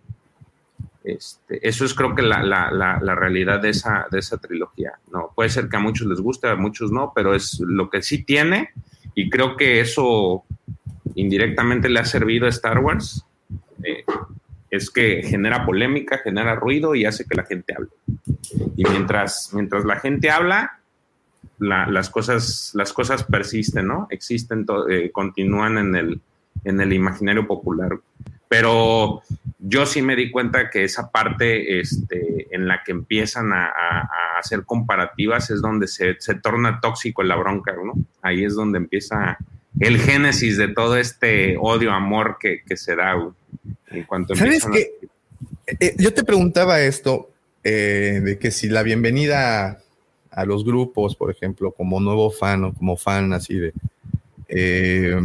Este, 1.03 1.67
eso 1.67 1.83
es 1.83 1.93
creo 1.93 2.15
que 2.15 2.21
la, 2.21 2.41
la, 2.41 2.71
la, 2.71 3.15
realidad 3.15 3.59
de 3.59 3.69
esa, 3.69 4.07
de 4.09 4.19
esa 4.19 4.37
trilogía. 4.37 4.93
No, 5.11 5.31
puede 5.35 5.49
ser 5.49 5.67
que 5.67 5.75
a 5.75 5.79
muchos 5.81 6.07
les 6.07 6.21
guste, 6.21 6.47
a 6.47 6.55
muchos 6.55 6.91
no, 6.91 7.11
pero 7.13 7.35
es 7.35 7.59
lo 7.59 7.89
que 7.89 8.01
sí 8.01 8.23
tiene 8.23 8.69
y 9.13 9.29
creo 9.29 9.57
que 9.57 9.81
eso 9.81 10.45
indirectamente 11.15 11.89
le 11.89 11.99
ha 11.99 12.05
servido 12.05 12.45
a 12.45 12.49
Star 12.49 12.79
Wars. 12.79 13.25
Eh, 13.83 14.03
es 14.69 14.89
que 14.89 15.21
genera 15.23 15.65
polémica, 15.65 16.17
genera 16.17 16.55
ruido 16.55 16.95
y 16.95 17.05
hace 17.05 17.25
que 17.25 17.35
la 17.35 17.45
gente 17.45 17.75
hable. 17.77 17.89
Y 18.75 18.83
mientras, 18.89 19.51
mientras 19.53 19.85
la 19.85 19.99
gente 19.99 20.31
habla, 20.31 20.79
las, 21.59 22.09
cosas, 22.09 22.71
las 22.73 22.91
cosas 22.91 23.23
persisten, 23.23 23.87
¿no? 23.87 24.07
Existen, 24.09 24.65
eh, 24.89 25.11
continúan 25.11 25.77
en 25.77 25.95
el, 25.95 26.21
en 26.63 26.81
el 26.81 26.91
imaginario 26.91 27.45
popular. 27.45 27.99
Pero 28.47 29.21
yo 29.59 29.85
sí 29.85 30.01
me 30.01 30.15
di 30.15 30.31
cuenta 30.31 30.69
que 30.69 30.83
esa 30.83 31.11
parte 31.11 31.79
este, 31.79 32.47
en 32.49 32.67
la 32.67 32.83
que 32.83 32.91
empiezan 32.91 33.53
a, 33.53 33.71
hacer 34.39 34.65
comparativas 34.65 35.49
es 35.51 35.61
donde 35.61 35.87
se, 35.87 36.19
se, 36.19 36.35
torna 36.35 36.81
tóxico 36.81 37.23
la 37.23 37.35
bronca, 37.35 37.73
¿no? 37.73 37.93
Ahí 38.21 38.43
es 38.43 38.55
donde 38.55 38.77
empieza 38.77 39.37
el 39.79 39.99
génesis 39.99 40.57
de 40.57 40.67
todo 40.67 40.97
este 40.97 41.57
odio-amor 41.59 42.37
que, 42.39 42.61
que, 42.63 42.77
se 42.77 42.95
da, 42.95 43.13
En 43.87 44.03
cuanto 44.03 44.35
¿Sabes 44.35 44.65
qué? 44.71 44.91
Eh, 45.79 45.95
yo 45.97 46.13
te 46.13 46.23
preguntaba 46.23 46.81
esto, 46.81 47.29
eh, 47.63 48.21
de 48.23 48.37
que 48.37 48.51
si 48.51 48.69
la 48.69 48.83
bienvenida 48.83 49.81
a 50.31 50.45
los 50.45 50.65
grupos, 50.65 51.15
por 51.15 51.31
ejemplo, 51.31 51.71
como 51.71 51.99
nuevo 51.99 52.31
fan 52.31 52.63
o 52.65 52.73
como 52.73 52.97
fan 52.97 53.33
así 53.33 53.55
de... 53.55 53.73
Eh, 54.47 55.19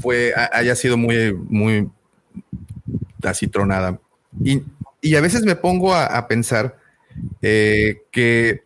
fue, 0.00 0.32
haya 0.52 0.74
sido 0.74 0.96
muy, 0.96 1.32
muy 1.32 1.88
acitronada. 3.22 4.00
Y, 4.42 4.62
y 5.00 5.14
a 5.16 5.20
veces 5.20 5.42
me 5.42 5.56
pongo 5.56 5.94
a, 5.94 6.26
pensar 6.28 6.76
eh, 7.42 8.02
que 8.10 8.62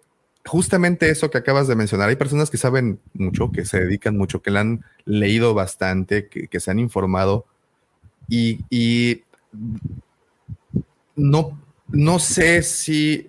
justamente 0.47 1.11
eso 1.11 1.31
que 1.31 1.39
acabas 1.39 1.69
de 1.69 1.77
mencionar, 1.77 2.09
hay 2.09 2.17
personas 2.17 2.51
que 2.51 2.57
saben 2.57 3.01
mucho, 3.15 3.51
que 3.53 3.65
se 3.65 3.81
dedican 3.81 4.17
mucho, 4.17 4.43
que 4.43 4.51
la 4.51 4.61
han 4.61 4.85
leído 5.05 5.55
bastante, 5.55 6.29
que, 6.29 6.61
se 6.61 6.71
han 6.71 6.79
informado 6.79 7.47
y, 8.29 8.61
y, 8.71 9.23
no, 11.15 11.61
no 11.89 12.19
sé 12.19 12.63
si 12.63 13.29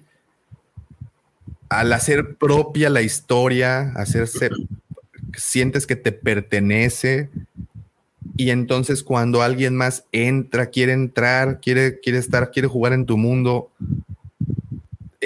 al 1.69 1.91
hacer 1.93 2.35
propia 2.35 2.89
la 2.89 3.01
historia, 3.01 3.91
hacerse, 3.95 4.49
sientes 5.35 5.85
que 5.87 5.95
te 5.95 6.11
pertenece 6.11 7.29
y 8.35 8.51
entonces 8.51 9.03
cuando 9.03 9.41
alguien 9.41 9.75
más 9.75 10.05
entra, 10.11 10.67
quiere 10.67 10.93
entrar, 10.93 11.59
quiere, 11.59 11.99
quiere 11.99 12.19
estar, 12.19 12.51
quiere 12.51 12.67
jugar 12.67 12.93
en 12.93 13.05
tu 13.05 13.17
mundo, 13.17 13.71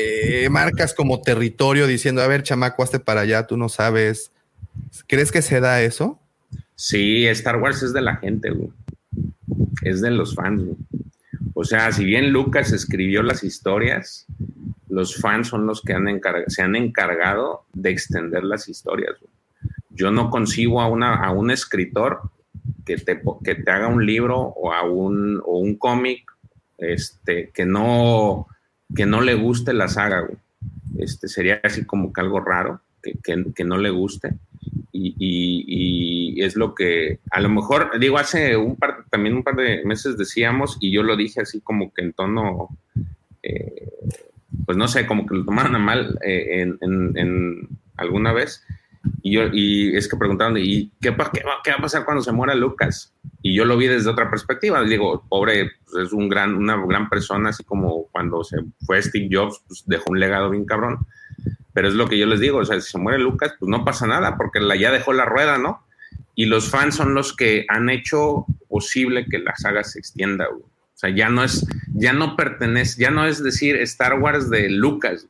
eh, 0.01 0.49
marcas 0.49 0.93
como 0.93 1.21
territorio 1.21 1.87
diciendo, 1.87 2.21
a 2.21 2.27
ver, 2.27 2.43
chamaco, 2.43 2.83
hazte 2.83 2.99
para 2.99 3.21
allá, 3.21 3.47
tú 3.47 3.57
no 3.57 3.69
sabes. 3.69 4.31
¿Crees 5.07 5.31
que 5.31 5.41
se 5.41 5.59
da 5.59 5.81
eso? 5.81 6.19
Sí, 6.75 7.27
Star 7.27 7.57
Wars 7.57 7.83
es 7.83 7.93
de 7.93 8.01
la 8.01 8.17
gente, 8.17 8.51
güey. 8.51 8.71
Es 9.83 10.01
de 10.01 10.11
los 10.11 10.35
fans. 10.35 10.63
O 11.53 11.63
sea, 11.63 11.91
si 11.91 12.05
bien 12.05 12.31
Lucas 12.31 12.71
escribió 12.71 13.23
las 13.23 13.43
historias, 13.43 14.25
los 14.89 15.15
fans 15.15 15.47
son 15.47 15.65
los 15.65 15.81
que 15.81 15.95
se 16.47 16.61
han 16.61 16.75
encargado 16.75 17.65
de 17.73 17.91
extender 17.91 18.43
las 18.43 18.67
historias. 18.67 19.15
Yo 19.89 20.11
no 20.11 20.29
consigo 20.29 20.81
a, 20.81 20.87
una, 20.87 21.15
a 21.15 21.31
un 21.31 21.51
escritor 21.51 22.21
que 22.85 22.97
te, 22.97 23.21
que 23.43 23.55
te 23.55 23.71
haga 23.71 23.87
un 23.87 24.05
libro 24.05 24.39
o, 24.39 24.73
a 24.73 24.83
un, 24.83 25.41
o 25.45 25.59
un 25.59 25.75
cómic 25.75 26.23
este, 26.77 27.51
que, 27.53 27.65
no, 27.65 28.47
que 28.95 29.05
no 29.05 29.21
le 29.21 29.35
guste 29.35 29.73
la 29.73 29.87
saga. 29.87 30.27
Este, 30.97 31.27
sería 31.27 31.59
así 31.63 31.85
como 31.85 32.11
que 32.11 32.21
algo 32.21 32.39
raro 32.39 32.81
que, 33.01 33.17
que, 33.55 33.63
no 33.63 33.77
le 33.77 33.89
guste. 33.89 34.33
Y, 34.91 35.15
y, 35.17 36.43
es 36.43 36.55
lo 36.55 36.75
que 36.75 37.19
a 37.29 37.39
lo 37.39 37.49
mejor, 37.49 37.99
digo, 37.99 38.17
hace 38.17 38.57
un 38.57 38.75
par, 38.75 39.05
también 39.09 39.35
un 39.35 39.43
par 39.43 39.55
de 39.55 39.83
meses 39.85 40.17
decíamos, 40.17 40.77
y 40.79 40.91
yo 40.91 41.03
lo 41.03 41.15
dije 41.15 41.41
así 41.41 41.61
como 41.61 41.93
que 41.93 42.01
en 42.03 42.13
tono 42.13 42.69
eh, 43.43 43.89
pues 44.65 44.77
no 44.77 44.87
sé, 44.87 45.05
como 45.05 45.25
que 45.25 45.35
lo 45.35 45.45
tomaron 45.45 45.75
a 45.75 45.79
mal 45.79 46.19
eh, 46.23 46.61
en, 46.81 47.67
alguna 47.97 48.33
vez. 48.33 48.63
Y 49.21 49.33
yo, 49.33 49.43
y 49.51 49.95
es 49.95 50.07
que 50.07 50.17
preguntaron, 50.17 50.57
¿y 50.57 50.91
qué, 51.01 51.15
qué, 51.33 51.43
va, 51.43 51.75
a 51.77 51.81
pasar 51.81 52.05
cuando 52.05 52.23
se 52.23 52.31
muera 52.31 52.53
Lucas? 52.55 53.13
Y 53.41 53.55
yo 53.55 53.65
lo 53.65 53.77
vi 53.77 53.87
desde 53.87 54.09
otra 54.09 54.29
perspectiva. 54.29 54.83
Digo, 54.83 55.25
pobre, 55.27 55.71
pues 55.85 56.07
es 56.07 56.13
un 56.13 56.29
gran, 56.29 56.55
una 56.55 56.77
gran 56.85 57.09
persona, 57.09 57.49
así 57.49 57.63
como 57.63 58.07
cuando 58.11 58.43
se 58.43 58.57
fue 58.85 59.01
Steve 59.01 59.29
Jobs, 59.31 59.61
pues 59.67 59.83
dejó 59.87 60.11
un 60.11 60.19
legado 60.19 60.49
bien 60.49 60.65
cabrón. 60.65 61.05
Pero 61.73 61.87
es 61.87 61.93
lo 61.93 62.07
que 62.07 62.17
yo 62.17 62.25
les 62.25 62.39
digo, 62.39 62.59
o 62.59 62.65
sea, 62.65 62.79
si 62.79 62.91
se 62.91 62.97
muere 62.97 63.19
Lucas, 63.19 63.55
pues 63.57 63.69
no 63.69 63.83
pasa 63.85 64.05
nada, 64.05 64.37
porque 64.37 64.59
la, 64.59 64.75
ya 64.75 64.91
dejó 64.91 65.13
la 65.13 65.25
rueda, 65.25 65.57
¿no? 65.57 65.85
Y 66.35 66.45
los 66.45 66.69
fans 66.69 66.95
son 66.95 67.13
los 67.13 67.35
que 67.35 67.65
han 67.69 67.89
hecho 67.89 68.45
posible 68.67 69.25
que 69.25 69.39
la 69.39 69.55
saga 69.55 69.83
se 69.83 69.99
extienda, 69.99 70.47
O 70.49 70.61
sea, 70.93 71.09
ya 71.09 71.29
no 71.29 71.43
es, 71.43 71.65
ya 71.93 72.13
no 72.13 72.35
pertenece, 72.35 73.01
ya 73.01 73.09
no 73.09 73.25
es 73.25 73.43
decir 73.43 73.75
Star 73.77 74.19
Wars 74.19 74.49
de 74.49 74.69
Lucas, 74.69 75.27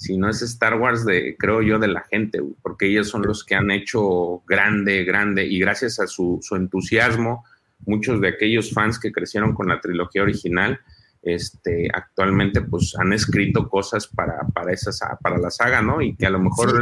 sino 0.00 0.30
es 0.30 0.40
Star 0.40 0.80
Wars 0.80 1.04
de, 1.04 1.36
creo 1.38 1.60
yo, 1.60 1.78
de 1.78 1.86
la 1.86 2.00
gente, 2.00 2.40
porque 2.62 2.86
ellos 2.86 3.10
son 3.10 3.20
los 3.20 3.44
que 3.44 3.54
han 3.54 3.70
hecho 3.70 4.42
grande, 4.48 5.04
grande, 5.04 5.44
y 5.44 5.58
gracias 5.58 6.00
a 6.00 6.06
su, 6.06 6.38
su 6.40 6.56
entusiasmo, 6.56 7.44
muchos 7.84 8.18
de 8.22 8.28
aquellos 8.28 8.72
fans 8.72 8.98
que 8.98 9.12
crecieron 9.12 9.52
con 9.52 9.68
la 9.68 9.78
trilogía 9.78 10.22
original, 10.22 10.80
este, 11.20 11.90
actualmente 11.92 12.62
pues 12.62 12.96
han 12.98 13.12
escrito 13.12 13.68
cosas 13.68 14.06
para, 14.06 14.38
para, 14.54 14.72
para 15.20 15.36
la 15.36 15.50
saga, 15.50 15.82
¿no? 15.82 16.00
Y 16.00 16.16
que 16.16 16.24
a 16.24 16.30
lo 16.30 16.38
mejor... 16.38 16.80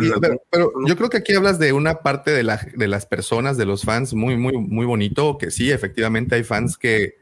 pero, 0.48 0.72
yo 0.86 0.96
creo 0.96 1.10
que 1.10 1.16
aquí 1.16 1.34
hablas 1.34 1.58
de 1.58 1.72
una 1.72 2.02
parte 2.02 2.30
de, 2.30 2.44
la, 2.44 2.64
de 2.76 2.86
las 2.86 3.04
personas, 3.04 3.56
de 3.56 3.66
los 3.66 3.82
fans, 3.82 4.14
muy, 4.14 4.36
muy, 4.36 4.56
muy 4.56 4.86
bonito, 4.86 5.38
que 5.38 5.50
sí, 5.50 5.72
efectivamente 5.72 6.36
hay 6.36 6.44
fans 6.44 6.78
que 6.78 7.16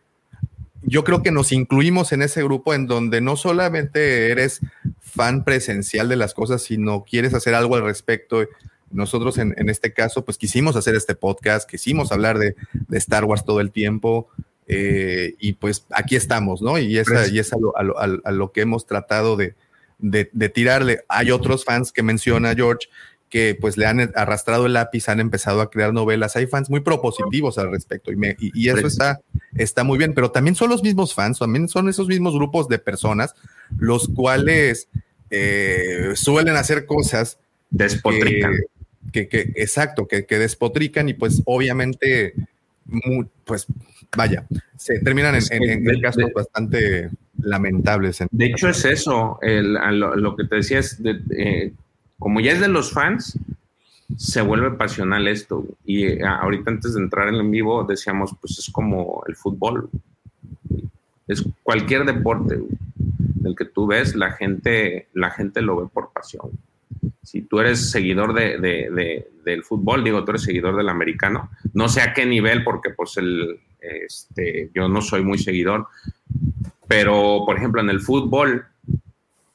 yo 0.86 1.04
creo 1.04 1.22
que 1.22 1.32
nos 1.32 1.52
incluimos 1.52 2.12
en 2.12 2.22
ese 2.22 2.42
grupo 2.42 2.72
en 2.72 2.86
donde 2.86 3.20
no 3.20 3.36
solamente 3.36 4.30
eres 4.30 4.60
fan 5.00 5.44
presencial 5.44 6.08
de 6.08 6.16
las 6.16 6.32
cosas, 6.32 6.62
sino 6.62 7.04
quieres 7.04 7.34
hacer 7.34 7.54
algo 7.54 7.76
al 7.76 7.84
respecto. 7.84 8.46
Nosotros 8.90 9.36
en, 9.38 9.54
en 9.58 9.68
este 9.68 9.92
caso, 9.92 10.24
pues 10.24 10.38
quisimos 10.38 10.76
hacer 10.76 10.94
este 10.94 11.16
podcast, 11.16 11.68
quisimos 11.68 12.12
hablar 12.12 12.38
de, 12.38 12.54
de 12.72 12.98
Star 12.98 13.24
Wars 13.24 13.44
todo 13.44 13.60
el 13.60 13.72
tiempo. 13.72 14.28
Eh, 14.68 15.34
y 15.38 15.54
pues 15.54 15.86
aquí 15.90 16.16
estamos, 16.16 16.62
¿no? 16.62 16.78
Y, 16.78 16.86
y 16.86 16.98
es 16.98 17.08
a 17.52 17.58
lo, 17.58 17.76
a, 17.76 18.32
lo, 18.32 18.52
que 18.52 18.62
hemos 18.62 18.86
tratado 18.86 19.36
de, 19.36 19.54
de, 19.98 20.48
tirarle. 20.48 21.04
Hay 21.08 21.30
otros 21.30 21.64
fans 21.64 21.92
que 21.92 22.02
menciona 22.02 22.54
George 22.54 22.88
que 23.36 23.54
pues 23.54 23.76
le 23.76 23.84
han 23.84 24.00
arrastrado 24.14 24.64
el 24.64 24.72
lápiz, 24.72 25.10
han 25.10 25.20
empezado 25.20 25.60
a 25.60 25.68
crear 25.68 25.92
novelas. 25.92 26.36
Hay 26.36 26.46
fans 26.46 26.70
muy 26.70 26.80
propositivos 26.80 27.58
al 27.58 27.70
respecto 27.70 28.10
y, 28.10 28.16
me, 28.16 28.34
y, 28.40 28.70
eso 28.70 28.86
está, 28.86 29.20
está 29.56 29.84
muy 29.84 29.98
bien, 29.98 30.14
pero 30.14 30.30
también 30.30 30.54
son 30.54 30.70
los 30.70 30.82
mismos 30.82 31.12
fans, 31.12 31.38
también 31.38 31.68
son 31.68 31.90
esos 31.90 32.08
mismos 32.08 32.32
grupos 32.32 32.66
de 32.66 32.78
personas 32.78 33.34
los 33.76 34.08
cuales 34.08 34.88
eh, 35.28 36.12
suelen 36.14 36.56
hacer 36.56 36.86
cosas. 36.86 37.38
Despotrican. 37.68 38.54
Que, 39.12 39.28
que, 39.28 39.52
exacto, 39.56 40.08
que, 40.08 40.24
que 40.24 40.38
despotrican 40.38 41.10
y 41.10 41.12
pues 41.12 41.42
obviamente, 41.44 42.32
pues 43.44 43.66
vaya, 44.16 44.46
se 44.78 44.98
terminan 45.00 45.34
en, 45.50 46.00
casos 46.00 46.24
bastante 46.34 47.10
lamentables. 47.42 48.24
De 48.30 48.46
hecho, 48.46 48.70
es 48.70 48.82
eso, 48.86 49.38
lo, 49.42 50.36
que 50.36 50.44
te 50.44 50.56
decía 50.56 50.78
es, 50.78 50.98
eh, 51.36 51.74
como 52.18 52.40
ya 52.40 52.52
es 52.52 52.60
de 52.60 52.68
los 52.68 52.92
fans, 52.92 53.38
se 54.16 54.40
vuelve 54.40 54.70
pasional 54.72 55.28
esto. 55.28 55.64
Y 55.84 56.04
eh, 56.04 56.24
ahorita 56.24 56.70
antes 56.70 56.94
de 56.94 57.00
entrar 57.00 57.28
en 57.28 57.36
el 57.36 57.50
vivo 57.50 57.84
decíamos, 57.84 58.34
pues 58.40 58.58
es 58.58 58.70
como 58.70 59.22
el 59.26 59.36
fútbol. 59.36 59.90
Es 61.26 61.44
cualquier 61.62 62.04
deporte 62.04 62.60
del 62.96 63.56
que 63.56 63.64
tú 63.64 63.86
ves, 63.86 64.14
la 64.14 64.32
gente, 64.32 65.08
la 65.12 65.30
gente 65.30 65.60
lo 65.60 65.76
ve 65.76 65.88
por 65.92 66.12
pasión. 66.12 66.50
Si 67.22 67.42
tú 67.42 67.58
eres 67.58 67.90
seguidor 67.90 68.32
de, 68.32 69.26
del 69.44 69.64
fútbol, 69.64 70.04
digo, 70.04 70.24
tú 70.24 70.30
eres 70.30 70.42
seguidor 70.42 70.76
del 70.76 70.88
americano, 70.88 71.50
no 71.74 71.88
sé 71.88 72.00
a 72.00 72.14
qué 72.14 72.24
nivel, 72.24 72.62
porque 72.62 72.90
pues 72.90 73.16
el, 73.16 73.58
este, 73.80 74.70
yo 74.74 74.88
no 74.88 75.02
soy 75.02 75.22
muy 75.22 75.38
seguidor, 75.38 75.88
pero 76.86 77.42
por 77.44 77.56
ejemplo 77.56 77.80
en 77.80 77.90
el 77.90 78.00
fútbol, 78.00 78.66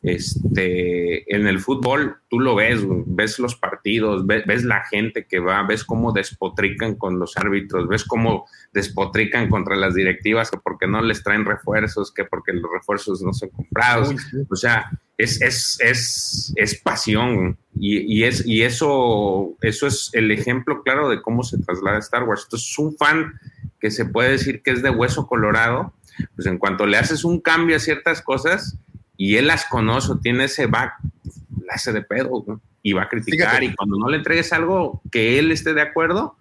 este, 0.04 1.36
en 1.36 1.46
el 1.46 1.60
fútbol 1.60 2.18
tú 2.28 2.40
lo 2.40 2.56
ves, 2.56 2.80
ves 3.06 3.38
los 3.38 3.56
partidos, 3.56 4.26
ves, 4.26 4.64
la 4.64 4.84
gente 4.86 5.26
que 5.26 5.40
va, 5.40 5.62
ves 5.64 5.84
cómo 5.84 6.12
despotrican 6.12 6.96
con 6.96 7.20
los 7.20 7.38
árbitros, 7.38 7.88
ves 7.88 8.04
cómo 8.06 8.48
despotrican 8.74 9.48
contra 9.50 9.76
las 9.76 9.94
directivas, 9.94 10.50
que 10.50 10.58
porque 10.58 10.88
no 10.88 11.04
les 11.04 11.24
traen 11.24 11.46
refuerzos, 11.46 12.12
que 12.12 12.26
porque 12.26 12.52
los 12.54 12.72
refuerzos 12.72 13.22
no 13.22 13.32
son 13.34 13.50
comprados. 13.50 14.16
O 14.50 14.56
sea, 14.56 14.90
es, 15.18 15.40
es, 15.42 15.78
es, 15.80 16.54
es 16.56 16.82
pasión 16.82 17.58
y, 17.76 18.24
es, 18.24 18.46
y 18.46 18.64
eso, 18.64 19.56
eso 19.62 19.86
es 19.86 20.10
el 20.14 20.32
ejemplo 20.32 20.82
claro 20.82 21.10
de 21.10 21.22
cómo 21.22 21.44
se 21.44 21.60
traslada 21.60 22.00
Star 22.00 22.24
Wars. 22.24 22.44
Entonces, 22.46 22.80
un 22.80 22.98
fan 22.98 23.34
que 23.80 23.92
se 23.92 24.06
puede 24.06 24.32
decir 24.32 24.64
que 24.64 24.72
es 24.72 24.82
de 24.82 24.90
hueso 24.90 25.28
colorado, 25.28 25.94
pues 26.36 26.48
en 26.48 26.58
cuanto 26.58 26.88
le 26.88 26.98
haces 26.98 27.24
un 27.24 27.40
cambio 27.40 27.76
a 27.76 27.80
ciertas 27.80 28.22
cosas 28.22 28.80
y 29.22 29.38
él 29.38 29.46
las 29.46 29.66
conoce 29.66 30.14
o 30.14 30.18
tiene 30.18 30.46
ese 30.46 30.66
back, 30.66 30.96
la 31.68 31.76
hace 31.76 31.94
de 31.94 32.02
pedo 32.02 32.60
y 32.82 32.94
va 32.94 33.04
a 33.04 33.08
criticar 33.08 33.64
y 33.64 33.72
cuando 33.76 33.96
no 34.00 34.10
le 34.10 34.18
entregues 34.18 34.52
algo 34.52 35.00
que 35.12 35.38
él 35.38 35.52
esté 35.52 35.76
de 35.76 35.84
acuerdo, 35.84 36.38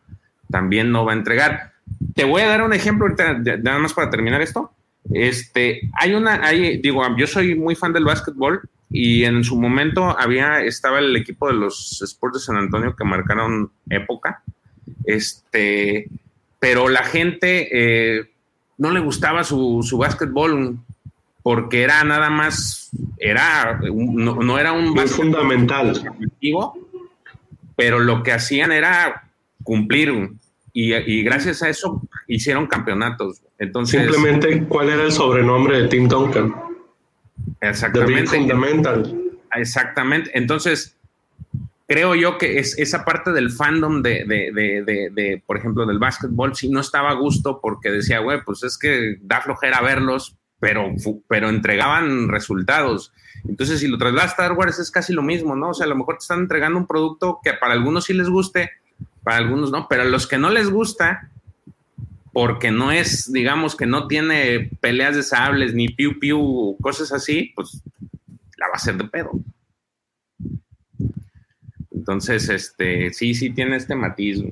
también 0.51 0.91
no 0.91 1.05
va 1.05 1.13
a 1.13 1.17
entregar. 1.17 1.75
Te 2.15 2.25
voy 2.25 2.41
a 2.41 2.49
dar 2.49 2.63
un 2.63 2.73
ejemplo 2.73 3.07
nada 3.11 3.79
más 3.79 3.93
para 3.93 4.09
terminar 4.09 4.41
esto. 4.41 4.73
Este, 5.13 5.91
hay 5.93 6.15
una, 6.15 6.43
hay, 6.43 6.79
digo, 6.79 7.03
yo 7.19 7.27
soy 7.27 7.55
muy 7.55 7.75
fan 7.75 7.93
del 7.93 8.07
básquetbol 8.07 8.63
y 8.89 9.25
en 9.25 9.45
su 9.45 9.61
momento 9.61 10.19
había, 10.19 10.63
estaba 10.63 11.01
el 11.01 11.15
equipo 11.17 11.49
de 11.49 11.55
los 11.57 12.01
Sports 12.01 12.39
de 12.39 12.45
San 12.47 12.57
Antonio 12.57 12.97
que 12.97 13.05
marcaron 13.05 13.73
época. 13.91 14.43
Este, 15.05 16.09
pero 16.59 16.89
la 16.89 17.05
gente 17.05 17.69
eh, 17.73 18.31
no 18.79 18.91
le 18.91 19.01
gustaba 19.01 19.45
su, 19.45 19.83
su 19.83 19.99
básquetbol 19.99 20.79
porque 21.43 21.83
era 21.83 22.05
nada 22.05 22.31
más, 22.31 22.91
era, 23.19 23.81
no, 23.83 24.59
era 24.59 24.73
un 24.73 24.91
Muy 24.91 25.09
fundamental. 25.09 26.01
Pero 27.77 27.99
lo 27.99 28.23
que 28.23 28.33
hacían 28.33 28.73
era 28.73 29.31
cumplir 29.63 30.33
y, 30.73 30.95
y, 30.95 31.23
gracias 31.23 31.63
a 31.63 31.69
eso 31.69 32.03
hicieron 32.29 32.67
campeonatos. 32.67 33.43
Entonces, 33.59 34.01
Simplemente, 34.01 34.65
¿cuál 34.65 34.91
era 34.91 35.05
el 35.05 35.13
sobrenombre 35.13 35.83
de 35.83 35.89
Tim 35.89 36.07
Duncan? 36.09 36.55
Exactamente. 37.61 38.39
fundamental. 38.39 39.21
Exactamente. 39.55 40.31
Entonces, 40.35 40.97
creo 41.87 42.15
yo 42.15 42.39
que 42.39 42.59
es 42.59 42.79
esa 42.79 43.05
parte 43.05 43.33
del 43.33 43.51
fandom 43.51 44.01
de, 44.03 44.25
de, 44.25 44.53
de, 44.53 45.11
de, 45.11 45.43
por 45.45 45.57
ejemplo, 45.57 45.87
del 45.87 45.99
básquetbol, 45.99 46.55
sí 46.55 46.69
no 46.69 46.81
estaba 46.81 47.11
a 47.11 47.15
gusto 47.15 47.61
porque 47.61 47.91
decía, 47.91 48.21
güey, 48.21 48.43
pues 48.45 48.63
es 48.63 48.79
que 48.79 49.17
da 49.23 49.41
flojera 49.41 49.81
verlos, 49.81 50.37
pero, 50.61 50.93
pero 51.27 51.49
entregaban 51.49 52.29
resultados. 52.29 53.13
Entonces, 53.49 53.81
si 53.81 53.89
lo 53.89 53.99
trasladas 53.99 54.31
a 54.31 54.33
Star 54.33 54.53
Wars 54.53 54.79
es 54.79 54.91
casi 54.91 55.13
lo 55.13 55.23
mismo, 55.23 55.57
¿no? 55.57 55.71
O 55.71 55.75
sea, 55.75 55.87
a 55.87 55.89
lo 55.89 55.97
mejor 55.97 56.17
te 56.17 56.23
están 56.23 56.41
entregando 56.41 56.79
un 56.79 56.87
producto 56.87 57.41
que 57.43 57.55
para 57.55 57.73
algunos 57.73 58.05
sí 58.05 58.13
les 58.13 58.29
guste, 58.29 58.71
para 59.23 59.39
algunos 59.39 59.71
no, 59.71 59.89
pero 59.89 60.03
a 60.03 60.05
los 60.05 60.27
que 60.27 60.39
no 60.39 60.51
les 60.51 60.71
gusta, 60.71 61.31
porque 62.33 62.71
no 62.71 62.93
es, 62.93 63.33
digamos, 63.33 63.75
que 63.75 63.87
no 63.87 64.07
tiene 64.07 64.71
peleas 64.81 65.17
de 65.17 65.23
sables, 65.23 65.75
ni 65.75 65.89
piu 65.89 66.19
piu, 66.21 66.77
cosas 66.81 67.13
así, 67.13 67.53
pues 67.57 67.83
la 68.59 68.67
va 68.67 68.75
a 68.75 68.77
hacer 68.77 68.97
de 68.97 69.05
pedo. 69.05 69.33
Entonces, 71.91 72.49
este, 72.49 73.13
sí, 73.13 73.35
sí 73.35 73.51
tiene 73.51 73.77
este 73.77 73.95
matiz. 73.95 74.43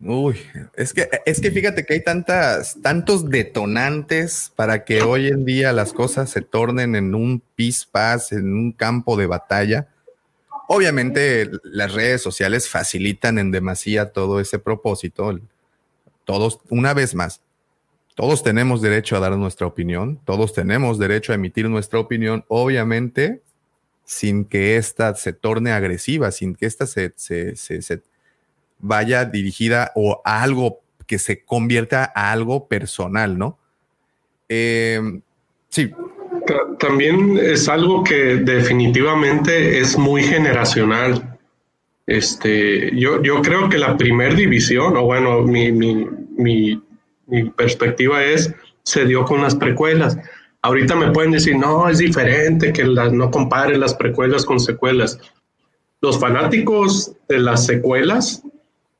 Uy, 0.00 0.36
es 0.74 0.92
que, 0.92 1.08
es 1.24 1.40
que 1.40 1.50
fíjate 1.50 1.86
que 1.86 1.94
hay 1.94 2.04
tantas, 2.04 2.76
tantos 2.82 3.30
detonantes 3.30 4.52
para 4.54 4.84
que 4.84 5.02
hoy 5.02 5.28
en 5.28 5.44
día 5.44 5.72
las 5.72 5.92
cosas 5.92 6.30
se 6.30 6.42
tornen 6.42 6.94
en 6.94 7.14
un 7.14 7.40
pispás, 7.54 8.32
en 8.32 8.52
un 8.52 8.72
campo 8.72 9.16
de 9.16 9.26
batalla. 9.26 9.88
Obviamente 10.68 11.50
las 11.62 11.92
redes 11.94 12.22
sociales 12.22 12.68
facilitan 12.68 13.38
en 13.38 13.50
demasía 13.50 14.12
todo 14.12 14.40
ese 14.40 14.58
propósito. 14.58 15.38
Todos, 16.24 16.60
una 16.68 16.92
vez 16.92 17.14
más, 17.14 17.40
todos 18.14 18.42
tenemos 18.42 18.82
derecho 18.82 19.16
a 19.16 19.20
dar 19.20 19.36
nuestra 19.36 19.66
opinión, 19.66 20.20
todos 20.24 20.52
tenemos 20.52 20.98
derecho 20.98 21.32
a 21.32 21.34
emitir 21.34 21.68
nuestra 21.68 21.98
opinión, 21.98 22.44
obviamente 22.48 23.42
sin 24.04 24.44
que 24.44 24.76
ésta 24.76 25.14
se 25.14 25.32
torne 25.32 25.72
agresiva, 25.72 26.30
sin 26.30 26.54
que 26.54 26.66
ésta 26.66 26.86
se, 26.86 27.14
vaya 28.78 29.24
dirigida 29.24 29.92
o 29.94 30.20
a 30.24 30.42
algo 30.42 30.80
que 31.06 31.18
se 31.18 31.44
convierta 31.44 32.10
a 32.14 32.32
algo 32.32 32.68
personal, 32.68 33.38
¿no? 33.38 33.58
Em, 34.48 35.20
sí. 35.68 35.90
También 36.78 37.38
es 37.38 37.68
algo 37.68 38.04
que 38.04 38.36
definitivamente 38.36 39.78
es 39.78 39.96
muy 39.96 40.22
generacional. 40.22 41.38
Este, 42.06 42.90
yo, 42.98 43.22
yo 43.22 43.40
creo 43.40 43.68
que 43.68 43.78
la 43.78 43.96
primer 43.96 44.36
división, 44.36 44.96
o 44.96 45.04
bueno, 45.04 45.40
mi, 45.42 45.72
mi, 45.72 46.06
mi, 46.36 46.82
mi 47.26 47.44
perspectiva 47.50 48.22
es, 48.22 48.52
se 48.82 49.06
dio 49.06 49.24
con 49.24 49.40
las 49.40 49.54
precuelas 49.54 50.18
Ahorita 50.64 50.96
me 50.96 51.10
pueden 51.10 51.32
decir, 51.32 51.58
no, 51.58 51.90
es 51.90 51.98
diferente, 51.98 52.72
que 52.72 52.84
las, 52.84 53.12
no 53.12 53.30
comparen 53.30 53.80
las 53.80 53.92
precuelas 53.92 54.46
con 54.46 54.58
secuelas. 54.58 55.18
Los 56.00 56.18
fanáticos 56.18 57.12
de 57.28 57.38
las 57.38 57.66
secuelas, 57.66 58.42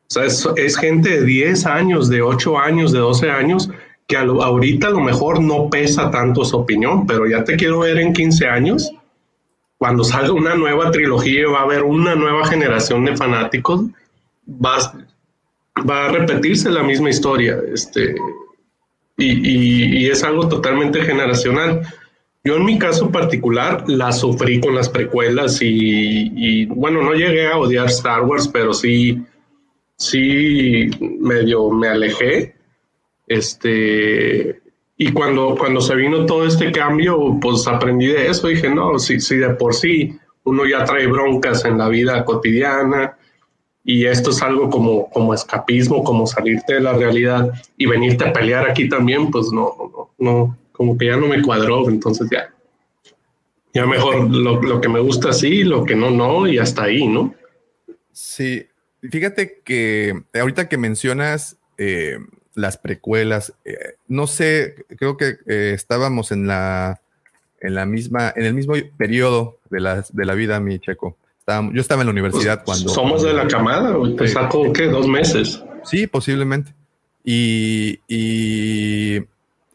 o 0.09 0.11
sea, 0.11 0.25
es, 0.57 0.77
gente 0.77 1.21
de 1.21 1.25
10 1.25 1.67
años, 1.67 2.09
de 2.09 2.23
8 2.23 2.59
años, 2.59 2.93
de 2.93 2.99
12 2.99 3.31
años, 3.31 3.71
que 4.07 4.17
ahorita 4.17 4.89
a 4.89 4.91
lo 4.91 5.01
mejor 5.01 5.41
no 5.41 5.71
pesa 5.71 6.11
tanto 6.11 6.45
su 6.45 6.59
opinión, 6.59 7.07
pero 7.07 7.27
ya 7.27 7.43
te 7.43 7.57
quiero 7.57 7.81
ver 7.81 7.99
en 7.99 8.13
15 8.13 8.47
años, 8.47 8.93
cuando 9.79 10.05
salga 10.05 10.33
una 10.33 10.55
nueva 10.55 10.91
trilogía 10.91 11.49
va 11.49 11.61
a 11.61 11.63
haber 11.63 11.83
una 11.83 12.15
nueva 12.15 12.47
generación 12.47 13.05
de 13.05 13.17
fanáticos, 13.17 13.83
va, 14.49 14.95
va 15.89 16.07
a 16.07 16.09
repetirse 16.13 16.71
la 16.71 16.83
misma 16.83 17.11
historia. 17.11 17.59
Este, 17.73 18.15
y, 19.17 20.05
y, 20.05 20.07
es 20.09 20.23
algo 20.25 20.49
totalmente 20.49 21.03
generacional. 21.03 21.83
Yo 22.45 22.57
en 22.57 22.65
mi 22.65 22.79
caso 22.79 23.11
particular 23.11 23.85
la 23.87 24.13
sufrí 24.13 24.61
con 24.61 24.75
las 24.75 24.89
precuelas 24.89 25.63
y, 25.63 26.31
y, 26.35 26.67
bueno, 26.67 27.03
no 27.03 27.15
llegué 27.15 27.47
a 27.47 27.57
odiar 27.57 27.87
Star 27.87 28.23
Wars, 28.23 28.49
pero 28.49 28.75
sí, 28.75 29.23
sí 29.97 30.91
medio 31.21 31.71
me 31.71 31.89
alejé. 31.89 32.55
Este, 33.27 34.61
y 34.97 35.13
cuando, 35.13 35.57
cuando 35.59 35.81
se 35.81 35.95
vino 35.95 36.27
todo 36.27 36.47
este 36.47 36.71
cambio, 36.73 37.39
pues 37.41 37.67
aprendí 37.67 38.07
de 38.07 38.29
eso. 38.29 38.49
Dije, 38.49 38.69
no, 38.69 38.99
si, 38.99 39.21
si 39.21 39.37
de 39.37 39.51
por 39.51 39.75
sí 39.75 40.19
uno 40.45 40.67
ya 40.67 40.85
trae 40.85 41.07
broncas 41.07 41.65
en 41.65 41.79
la 41.79 41.89
vida 41.89 42.25
cotidiana, 42.25 43.17
y 43.85 44.07
esto 44.07 44.31
es 44.31 44.43
algo 44.43 44.71
como, 44.71 45.11
como 45.11 45.35
escapismo, 45.35 46.03
como 46.03 46.27
salirte 46.27 46.75
de 46.75 46.81
la 46.81 46.95
realidad 46.95 47.53
y 47.77 47.85
venirte 47.87 48.27
a 48.27 48.33
pelear 48.33 48.69
aquí 48.69 48.89
también, 48.89 49.31
pues 49.31 49.53
no, 49.53 49.75
no, 49.93 50.11
no, 50.19 50.59
como 50.73 50.97
que 50.97 51.07
ya 51.07 51.17
no 51.17 51.29
me 51.29 51.43
cuadró, 51.43 51.89
entonces 51.91 52.29
ya, 52.33 52.51
ya 53.75 53.85
mejor 53.85 54.31
lo, 54.31 54.61
lo 54.63 54.81
que 54.81 54.89
me 54.89 55.01
gusta 55.01 55.35
sí, 55.35 55.65
lo 55.65 55.85
que 55.85 55.95
no, 55.95 56.11
no, 56.11 56.49
y 56.49 56.59
hasta 56.59 56.85
ahí, 56.85 57.07
¿no? 57.07 57.35
Sí, 58.11 58.67
fíjate 59.11 59.61
que 59.65 60.23
ahorita 60.35 60.69
que 60.69 60.79
mencionas 60.79 61.57
eh, 61.79 62.19
las 62.55 62.79
precuelas, 62.79 63.55
eh, 63.65 63.97
no 64.09 64.27
sé, 64.27 64.87
creo 64.97 65.17
que 65.17 65.37
eh, 65.47 65.73
estábamos 65.75 66.33
en 66.33 66.47
la, 66.47 67.01
en 67.61 67.75
la 67.75 67.87
misma, 67.87 68.33
en 68.37 68.45
el 68.45 68.55
mismo 68.55 68.75
periodo 68.97 69.59
de 69.71 69.81
la, 69.81 70.05
de 70.13 70.25
la 70.25 70.35
vida, 70.35 70.61
mi 70.61 70.79
checo 70.79 71.17
yo 71.73 71.81
estaba 71.81 72.03
en 72.03 72.07
la 72.07 72.13
universidad 72.13 72.65
pues, 72.65 72.79
cuando. 72.79 72.93
Somos 72.93 73.23
de 73.23 73.33
la 73.33 73.47
camada, 73.47 73.95
te 74.17 74.29
saco, 74.29 74.73
¿qué? 74.73 74.87
Dos 74.87 75.07
meses. 75.07 75.63
Sí, 75.85 76.07
posiblemente. 76.07 76.75
Y, 77.23 77.99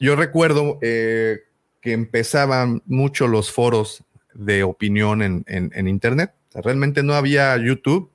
yo 0.02 0.16
recuerdo 0.16 0.80
eh, 0.82 1.40
que 1.82 1.92
empezaban 1.92 2.82
mucho 2.86 3.28
los 3.28 3.52
foros 3.52 4.04
de 4.34 4.64
opinión 4.64 5.22
en, 5.22 5.88
Internet. 5.88 6.32
realmente 6.54 7.04
no 7.04 7.14
había 7.14 7.58
YouTube, 7.58 8.10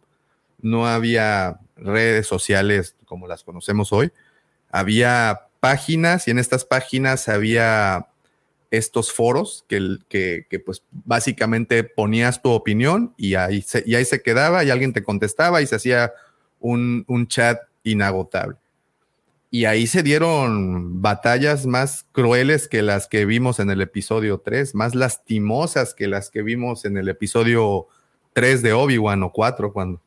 no 0.64 0.88
había 0.88 1.60
redes 1.76 2.26
sociales 2.26 2.96
como 3.04 3.28
las 3.28 3.44
conocemos 3.44 3.92
hoy. 3.92 4.10
Había 4.70 5.42
páginas 5.60 6.26
y 6.26 6.30
en 6.30 6.38
estas 6.38 6.64
páginas 6.64 7.28
había 7.28 8.08
estos 8.70 9.12
foros 9.12 9.64
que, 9.68 9.98
que, 10.08 10.46
que, 10.50 10.58
pues 10.58 10.82
básicamente 10.90 11.84
ponías 11.84 12.42
tu 12.42 12.50
opinión 12.50 13.14
y 13.16 13.34
ahí, 13.34 13.62
se, 13.62 13.84
y 13.86 13.94
ahí 13.94 14.04
se 14.04 14.20
quedaba 14.22 14.64
y 14.64 14.70
alguien 14.70 14.92
te 14.92 15.04
contestaba 15.04 15.62
y 15.62 15.66
se 15.66 15.76
hacía 15.76 16.12
un, 16.58 17.04
un 17.06 17.28
chat 17.28 17.60
inagotable. 17.84 18.56
Y 19.50 19.66
ahí 19.66 19.86
se 19.86 20.02
dieron 20.02 21.00
batallas 21.00 21.66
más 21.66 22.06
crueles 22.10 22.66
que 22.66 22.82
las 22.82 23.06
que 23.06 23.24
vimos 23.24 23.60
en 23.60 23.70
el 23.70 23.80
episodio 23.82 24.38
3, 24.38 24.74
más 24.74 24.96
lastimosas 24.96 25.94
que 25.94 26.08
las 26.08 26.30
que 26.30 26.42
vimos 26.42 26.84
en 26.84 26.96
el 26.96 27.08
episodio 27.08 27.86
3 28.32 28.62
de 28.62 28.72
Obi-Wan 28.72 29.22
o 29.22 29.30
4, 29.30 29.72
cuando, 29.72 30.00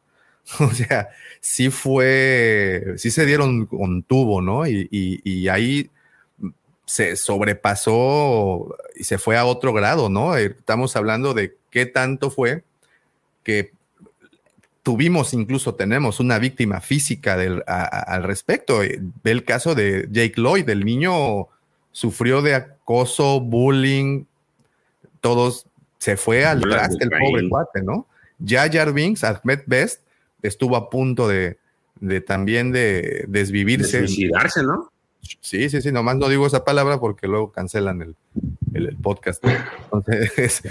o 0.60 0.72
sea, 0.72 1.10
sí 1.39 1.70
fue, 1.70 2.93
sí 2.98 3.12
se 3.12 3.26
dieron 3.26 3.66
con 3.66 4.04
tubo, 4.04 4.41
¿no? 4.41 4.66
Y, 4.68 4.88
y, 4.91 5.22
y 5.30 5.48
ahí 5.50 5.89
se 6.86 7.18
sobrepasó 7.18 8.76
y 8.95 9.04
se 9.04 9.18
fue 9.18 9.38
a 9.38 9.45
otro 9.45 9.74
grado, 9.74 10.10
¿no? 10.10 10.38
Eh, 10.38 10.56
estamos 10.58 10.95
hablando 10.95 11.34
de 11.34 11.56
qué 11.70 11.86
tanto 11.86 12.32
fue 12.32 12.64
que 13.43 13.74
tuvimos, 14.84 15.34
incluso 15.34 15.76
tenemos 15.76 16.22
una 16.22 16.39
víctima 16.39 16.80
física 16.80 17.36
del, 17.36 17.62
al 17.68 18.24
respecto. 18.24 18.84
Eh, 18.84 19.02
ve 19.22 19.32
el 19.32 19.43
caso 19.43 19.76
de 19.76 20.08
Jake 20.10 20.36
Lloyd, 20.38 20.70
el 20.70 20.86
niño 20.86 21.50
sufrió 21.91 22.41
de 22.41 22.56
acoso, 22.56 23.41
bullying, 23.41 24.24
todos, 25.20 25.66
se 25.98 26.16
fue 26.16 26.45
al 26.45 26.62
traste 26.62 27.04
el 27.04 27.10
pobre 27.10 27.50
cuate, 27.50 27.82
¿no? 27.82 28.08
Ya 28.39 28.66
Binks, 28.86 29.26
Ahmed 29.26 29.64
Best, 29.66 30.04
estuvo 30.41 30.75
a 30.75 30.89
punto 30.89 31.27
de, 31.27 31.57
de 31.99 32.21
también 32.21 32.71
de 32.71 33.25
desvivirse. 33.27 34.01
De 34.01 34.07
suicidarse, 34.07 34.63
¿no? 34.63 34.91
Sí, 35.41 35.69
sí, 35.69 35.81
sí, 35.81 35.91
nomás 35.91 36.15
no 36.17 36.29
digo 36.29 36.47
esa 36.47 36.63
palabra 36.63 36.99
porque 36.99 37.27
luego 37.27 37.51
cancelan 37.51 38.01
el, 38.01 38.15
el, 38.73 38.95
podcast. 38.97 39.43
Entonces, 39.43 40.61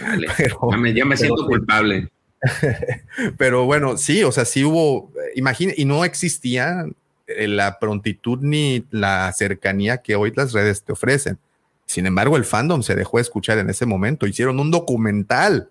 ya 0.95 1.05
me, 1.05 1.17
siento 1.17 1.47
culpable. 1.47 2.11
Pero 3.39 3.65
bueno, 3.65 3.97
sí, 3.97 4.23
o 4.23 4.33
sea, 4.33 4.45
sí 4.45 4.65
hubo, 4.65 5.13
imagina, 5.35 5.73
y 5.77 5.85
no 5.85 6.05
existía 6.05 6.87
eh, 7.27 7.49
la 7.49 7.79
prontitud 7.79 8.39
ni 8.41 8.85
la 8.91 9.33
cercanía 9.33 9.99
que 9.99 10.17
hoy 10.17 10.33
las 10.35 10.53
redes 10.53 10.83
te 10.83 10.93
ofrecen. 10.93 11.39
Sin 11.87 12.07
embargo, 12.07 12.37
el 12.37 12.45
fandom 12.45 12.83
se 12.83 12.95
dejó 12.95 13.19
escuchar 13.19 13.59
en 13.59 13.71
ese 13.71 13.87
momento. 13.87 14.27
Hicieron 14.27 14.59
un 14.59 14.71
documental. 14.71 15.71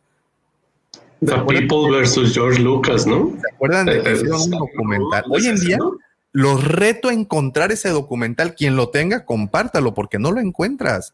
The 1.19 1.35
People 1.47 1.91
versus 1.91 2.33
George 2.33 2.61
Lucas, 2.61 3.07
¿no? 3.07 3.35
¿Se 3.41 3.53
acuerdan 3.53 3.85
de 3.85 4.01
que 4.01 4.13
hicieron 4.13 4.41
un 4.41 4.51
documental? 4.51 5.23
Hoy 5.29 5.47
en 5.47 5.59
día, 5.59 5.77
los 6.31 6.63
reto 6.67 7.09
a 7.09 7.13
encontrar 7.13 7.71
ese 7.71 7.89
documental. 7.89 8.55
Quien 8.55 8.75
lo 8.75 8.89
tenga, 8.89 9.25
compártalo, 9.25 9.93
porque 9.93 10.19
no 10.19 10.31
lo 10.31 10.41
encuentras. 10.41 11.13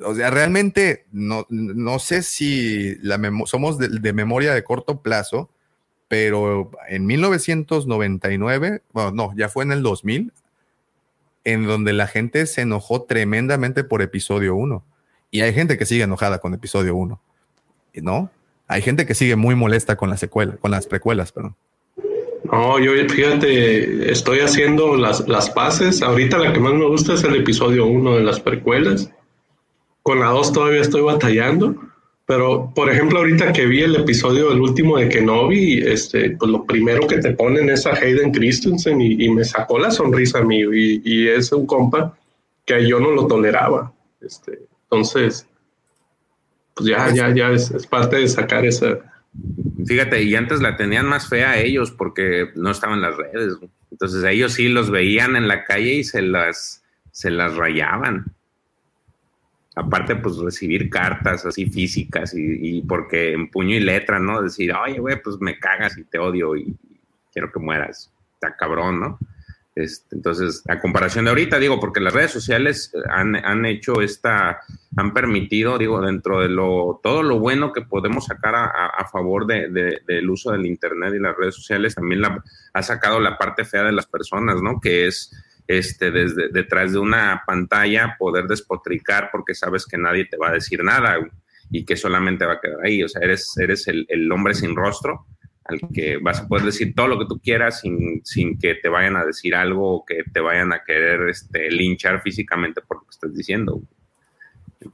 O 0.00 0.14
sea, 0.14 0.30
realmente 0.30 1.06
no, 1.10 1.46
no 1.48 1.98
sé 1.98 2.22
si 2.22 2.94
la 3.02 3.20
somos 3.46 3.78
de, 3.78 4.12
memoria 4.12 4.54
de 4.54 4.62
corto 4.62 5.02
plazo, 5.02 5.50
pero 6.06 6.70
en 6.88 7.06
1999, 7.06 8.82
bueno, 8.92 9.10
no, 9.10 9.34
ya 9.36 9.48
fue 9.48 9.64
en 9.64 9.72
el 9.72 9.82
2000, 9.82 10.32
en 11.42 11.66
donde 11.66 11.92
la 11.92 12.06
gente 12.06 12.46
se 12.46 12.60
enojó 12.60 13.02
tremendamente 13.02 13.82
por 13.82 14.02
episodio 14.02 14.54
1. 14.54 14.84
Y 15.32 15.40
hay 15.40 15.52
gente 15.52 15.76
que 15.76 15.86
sigue 15.86 16.04
enojada 16.04 16.38
con 16.38 16.54
episodio 16.54 16.94
1, 16.94 17.20
¿no? 17.94 18.30
Hay 18.68 18.82
gente 18.82 19.06
que 19.06 19.14
sigue 19.14 19.34
muy 19.34 19.54
molesta 19.54 19.96
con 19.96 20.10
la 20.10 20.16
secuela, 20.16 20.56
con 20.56 20.70
las 20.70 20.86
precuelas, 20.86 21.32
perdón. 21.32 21.56
No, 22.50 22.78
yo 22.78 22.92
fíjate, 23.08 24.10
estoy 24.10 24.40
haciendo 24.40 24.96
las, 24.96 25.26
las 25.28 25.50
paces. 25.50 26.02
Ahorita 26.02 26.38
la 26.38 26.52
que 26.52 26.60
más 26.60 26.74
me 26.74 26.86
gusta 26.86 27.14
es 27.14 27.24
el 27.24 27.34
episodio 27.34 27.86
1 27.86 28.16
de 28.16 28.22
las 28.22 28.40
precuelas. 28.40 29.10
Con 30.02 30.20
la 30.20 30.28
2 30.28 30.52
todavía 30.52 30.80
estoy 30.80 31.02
batallando. 31.02 31.74
Pero, 32.26 32.70
por 32.74 32.90
ejemplo, 32.90 33.20
ahorita 33.20 33.54
que 33.54 33.64
vi 33.64 33.80
el 33.80 33.96
episodio, 33.96 34.52
el 34.52 34.60
último 34.60 34.98
de 34.98 35.08
Kenobi, 35.08 35.78
este, 35.78 36.32
pues 36.32 36.50
lo 36.50 36.64
primero 36.64 37.06
que 37.06 37.18
te 37.18 37.32
ponen 37.32 37.70
es 37.70 37.86
a 37.86 37.92
Hayden 37.92 38.32
Christensen 38.32 39.00
y, 39.00 39.28
me 39.30 39.44
sacó 39.44 39.78
la 39.78 39.90
sonrisa 39.90 40.40
a 40.40 40.44
mí. 40.44 40.60
Y, 40.60 41.00
y, 41.04 41.28
es 41.28 41.50
un 41.52 41.66
compa 41.66 42.14
que 42.66 42.86
yo 42.86 43.00
no 43.00 43.12
lo 43.12 43.26
toleraba. 43.26 43.94
Este, 44.20 44.58
entonces, 44.84 45.46
pues 46.78 46.88
ya, 46.88 47.12
ya, 47.14 47.34
ya 47.34 47.50
es, 47.50 47.70
es 47.70 47.86
parte 47.86 48.16
de 48.16 48.28
sacar 48.28 48.64
esa, 48.64 48.98
Fíjate, 49.86 50.22
y 50.22 50.34
antes 50.34 50.60
la 50.60 50.76
tenían 50.76 51.06
más 51.06 51.28
fea 51.28 51.58
ellos 51.58 51.90
porque 51.90 52.50
no 52.56 52.70
estaban 52.70 52.96
en 52.96 53.02
las 53.02 53.16
redes. 53.16 53.54
Entonces 53.90 54.24
ellos 54.24 54.52
sí 54.54 54.68
los 54.68 54.90
veían 54.90 55.36
en 55.36 55.48
la 55.48 55.64
calle 55.64 55.94
y 55.94 56.04
se 56.04 56.22
las, 56.22 56.84
se 57.12 57.30
las 57.30 57.56
rayaban. 57.56 58.26
Aparte, 59.76 60.16
pues 60.16 60.38
recibir 60.38 60.90
cartas 60.90 61.46
así 61.46 61.66
físicas 61.66 62.34
y, 62.34 62.82
porque 62.82 63.32
en 63.32 63.48
puño 63.48 63.76
y 63.76 63.80
letra, 63.80 64.18
¿no? 64.18 64.42
Decir, 64.42 64.72
oye, 64.72 64.98
güey, 64.98 65.22
pues 65.22 65.40
me 65.40 65.58
cagas 65.58 65.96
y 65.96 66.04
te 66.04 66.18
odio 66.18 66.56
y 66.56 66.76
quiero 67.32 67.52
que 67.52 67.60
mueras. 67.60 68.12
Está 68.34 68.56
cabrón, 68.56 68.98
¿no? 68.98 69.18
Este, 69.78 70.16
entonces, 70.16 70.64
a 70.68 70.80
comparación 70.80 71.24
de 71.24 71.30
ahorita, 71.30 71.60
digo, 71.60 71.78
porque 71.78 72.00
las 72.00 72.12
redes 72.12 72.32
sociales 72.32 72.92
han, 73.10 73.64
hecho 73.64 74.02
esta, 74.02 74.58
han 74.96 75.14
permitido, 75.14 75.78
digo, 75.78 76.00
dentro 76.00 76.40
de 76.40 76.48
lo, 76.48 76.98
todo 77.00 77.22
lo 77.22 77.38
bueno 77.38 77.72
que 77.72 77.82
podemos 77.82 78.24
sacar 78.26 78.56
a, 78.56 79.08
favor 79.12 79.46
de, 79.46 80.00
del 80.04 80.28
uso 80.28 80.50
del 80.50 80.66
Internet 80.66 81.14
y 81.14 81.20
las 81.20 81.36
redes 81.36 81.54
sociales, 81.54 81.94
también 81.94 82.22
la, 82.22 82.42
ha 82.72 82.82
sacado 82.82 83.20
la 83.20 83.38
parte 83.38 83.64
fea 83.64 83.84
de 83.84 83.92
las 83.92 84.06
personas, 84.06 84.60
¿no? 84.60 84.80
Que 84.80 85.06
es, 85.06 85.30
este, 85.68 86.10
desde 86.10 86.48
detrás 86.48 86.92
de 86.92 86.98
una 86.98 87.44
pantalla 87.46 88.16
poder 88.18 88.48
despotricar 88.48 89.28
porque 89.30 89.54
sabes 89.54 89.86
que 89.86 89.96
nadie 89.96 90.24
te 90.24 90.36
va 90.36 90.48
a 90.48 90.54
decir 90.54 90.82
nada 90.82 91.18
y 91.70 91.84
que 91.84 91.94
solamente 91.94 92.44
va 92.44 92.54
a 92.54 92.60
quedar 92.60 92.84
ahí. 92.84 93.04
O 93.04 93.08
sea, 93.08 93.22
eres, 93.22 93.56
eres 93.58 93.86
el, 93.86 94.06
el 94.08 94.32
hombre 94.32 94.54
sin 94.54 94.74
rostro 94.74 95.26
al 95.68 95.80
que 95.92 96.16
vas 96.16 96.40
a 96.40 96.48
poder 96.48 96.64
decir 96.64 96.94
todo 96.94 97.08
lo 97.08 97.18
que 97.18 97.26
tú 97.26 97.38
quieras 97.38 97.80
sin, 97.80 98.24
sin 98.24 98.58
que 98.58 98.74
te 98.74 98.88
vayan 98.88 99.16
a 99.16 99.24
decir 99.24 99.54
algo 99.54 99.96
o 99.96 100.04
que 100.04 100.24
te 100.32 100.40
vayan 100.40 100.72
a 100.72 100.82
querer 100.82 101.28
este, 101.28 101.70
linchar 101.70 102.22
físicamente 102.22 102.80
por 102.80 102.96
lo 102.96 103.02
que 103.04 103.10
estás 103.10 103.34
diciendo. 103.34 103.82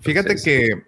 Fíjate 0.00 0.34
que, 0.34 0.82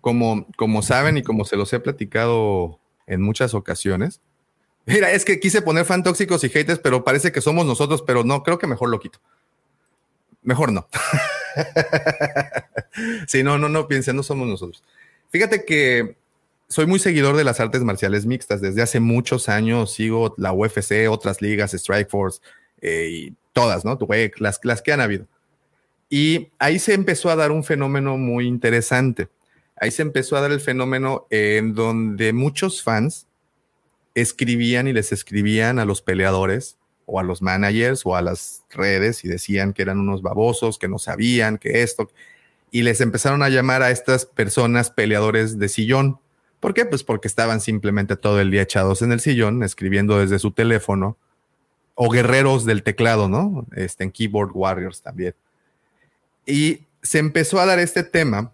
como, 0.00 0.46
como 0.56 0.82
saben 0.82 1.18
y 1.18 1.22
como 1.22 1.44
se 1.44 1.56
los 1.56 1.72
he 1.72 1.78
platicado 1.78 2.80
en 3.06 3.22
muchas 3.22 3.54
ocasiones, 3.54 4.20
mira, 4.86 5.12
es 5.12 5.24
que 5.24 5.38
quise 5.38 5.62
poner 5.62 5.84
fan 5.84 6.02
tóxicos 6.02 6.42
y 6.42 6.48
haters, 6.48 6.80
pero 6.80 7.04
parece 7.04 7.30
que 7.30 7.40
somos 7.40 7.64
nosotros, 7.64 8.02
pero 8.02 8.24
no, 8.24 8.42
creo 8.42 8.58
que 8.58 8.66
mejor 8.66 8.88
lo 8.88 8.98
quito. 8.98 9.20
Mejor 10.42 10.72
no. 10.72 10.88
sí, 13.28 13.44
no, 13.44 13.56
no, 13.56 13.68
no 13.68 13.86
piensen, 13.86 14.16
no 14.16 14.24
somos 14.24 14.48
nosotros. 14.48 14.82
Fíjate 15.30 15.64
que 15.64 16.16
soy 16.68 16.86
muy 16.86 16.98
seguidor 16.98 17.36
de 17.36 17.44
las 17.44 17.60
artes 17.60 17.82
marciales 17.82 18.26
mixtas. 18.26 18.60
Desde 18.60 18.82
hace 18.82 19.00
muchos 19.00 19.48
años 19.48 19.92
sigo 19.92 20.34
la 20.36 20.52
UFC, 20.52 21.08
otras 21.10 21.40
ligas, 21.40 21.74
Strike 21.74 22.10
Force 22.10 22.40
eh, 22.80 23.08
y 23.10 23.34
todas, 23.52 23.84
¿no? 23.84 23.98
Las, 24.38 24.60
las 24.62 24.82
que 24.82 24.92
han 24.92 25.00
habido. 25.00 25.26
Y 26.10 26.48
ahí 26.58 26.78
se 26.78 26.94
empezó 26.94 27.30
a 27.30 27.36
dar 27.36 27.50
un 27.50 27.64
fenómeno 27.64 28.16
muy 28.16 28.46
interesante. 28.46 29.28
Ahí 29.76 29.90
se 29.90 30.02
empezó 30.02 30.36
a 30.36 30.40
dar 30.40 30.52
el 30.52 30.60
fenómeno 30.60 31.26
en 31.30 31.74
donde 31.74 32.32
muchos 32.32 32.82
fans 32.82 33.26
escribían 34.14 34.88
y 34.88 34.92
les 34.92 35.12
escribían 35.12 35.78
a 35.78 35.84
los 35.84 36.02
peleadores 36.02 36.76
o 37.06 37.20
a 37.20 37.22
los 37.22 37.40
managers 37.40 38.04
o 38.04 38.16
a 38.16 38.22
las 38.22 38.64
redes 38.70 39.24
y 39.24 39.28
decían 39.28 39.72
que 39.72 39.82
eran 39.82 39.98
unos 39.98 40.22
babosos, 40.22 40.78
que 40.78 40.88
no 40.88 40.98
sabían, 40.98 41.56
que 41.58 41.82
esto, 41.82 42.10
y 42.70 42.82
les 42.82 43.00
empezaron 43.00 43.42
a 43.42 43.48
llamar 43.48 43.82
a 43.82 43.90
estas 43.90 44.26
personas 44.26 44.90
peleadores 44.90 45.58
de 45.58 45.68
sillón. 45.68 46.18
¿Por 46.60 46.74
qué? 46.74 46.84
Pues 46.84 47.04
porque 47.04 47.28
estaban 47.28 47.60
simplemente 47.60 48.16
todo 48.16 48.40
el 48.40 48.50
día 48.50 48.62
echados 48.62 49.02
en 49.02 49.12
el 49.12 49.20
sillón, 49.20 49.62
escribiendo 49.62 50.18
desde 50.18 50.38
su 50.38 50.50
teléfono, 50.50 51.16
o 51.94 52.08
guerreros 52.08 52.64
del 52.64 52.82
teclado, 52.82 53.28
¿no? 53.28 53.66
Este, 53.74 54.04
en 54.04 54.12
Keyboard 54.12 54.50
Warriors 54.54 55.02
también. 55.02 55.34
Y 56.46 56.86
se 57.02 57.18
empezó 57.18 57.60
a 57.60 57.66
dar 57.66 57.78
este 57.78 58.02
tema 58.02 58.52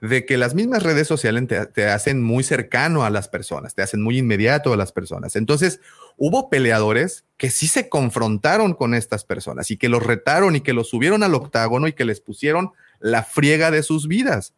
de 0.00 0.26
que 0.26 0.36
las 0.36 0.54
mismas 0.54 0.82
redes 0.82 1.08
sociales 1.08 1.44
te, 1.72 1.86
hacen 1.86 2.22
muy 2.22 2.42
cercano 2.42 3.04
a 3.04 3.10
las 3.10 3.28
personas, 3.28 3.74
te 3.74 3.82
hacen 3.82 4.02
muy 4.02 4.18
inmediato 4.18 4.72
a 4.72 4.76
las 4.76 4.92
personas. 4.92 5.36
Entonces, 5.36 5.80
hubo 6.16 6.50
peleadores 6.50 7.24
que 7.36 7.50
sí 7.50 7.66
se 7.66 7.88
confrontaron 7.88 8.74
con 8.74 8.94
estas 8.94 9.24
personas 9.24 9.70
y 9.70 9.76
que 9.76 9.88
los 9.88 10.02
retaron 10.02 10.56
y 10.56 10.60
que 10.60 10.72
los 10.72 10.88
subieron 10.88 11.22
al 11.22 11.34
octágono 11.34 11.88
y 11.88 11.92
que 11.92 12.04
les 12.04 12.20
pusieron 12.20 12.72
la 12.98 13.22
friega 13.22 13.70
de 13.70 13.82
sus 13.82 14.08
vidas. 14.08 14.54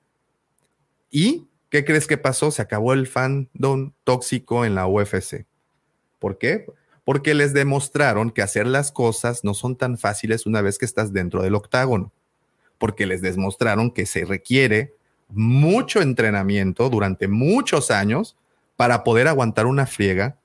¿Y 1.10 1.47
qué 1.70 1.84
crees 1.84 2.06
que 2.06 2.18
pasó? 2.18 2.50
Se 2.50 2.62
acabó 2.62 2.92
el 2.92 3.06
fandom 3.06 3.92
tóxico 4.04 4.64
en 4.64 4.74
la 4.74 4.86
UFC. 4.86 5.46
¿Por 6.18 6.38
qué? 6.38 6.66
Porque 7.04 7.34
les 7.34 7.52
demostraron 7.52 8.30
que 8.30 8.42
hacer 8.42 8.66
las 8.66 8.92
cosas 8.92 9.44
no 9.44 9.54
son 9.54 9.76
tan 9.76 9.98
fáciles 9.98 10.46
una 10.46 10.60
vez 10.60 10.78
que 10.78 10.84
estás 10.84 11.12
dentro 11.12 11.42
del 11.42 11.54
octágono. 11.54 12.12
Porque 12.78 13.06
les 13.06 13.22
demostraron 13.22 13.90
que 13.90 14.06
se 14.06 14.24
requiere 14.24 14.94
mucho 15.28 16.00
entrenamiento 16.00 16.88
durante 16.88 17.28
muchos 17.28 17.90
años 17.90 18.36
para 18.76 19.04
poder 19.04 19.28
aguantar 19.28 19.66
una 19.66 19.86
friega 19.86 20.38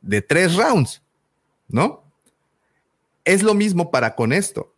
de 0.00 0.22
tres 0.22 0.56
rounds, 0.56 1.02
¿no? 1.68 2.04
Es 3.24 3.42
lo 3.42 3.54
mismo 3.54 3.90
para 3.90 4.14
con 4.14 4.32
esto. 4.32 4.74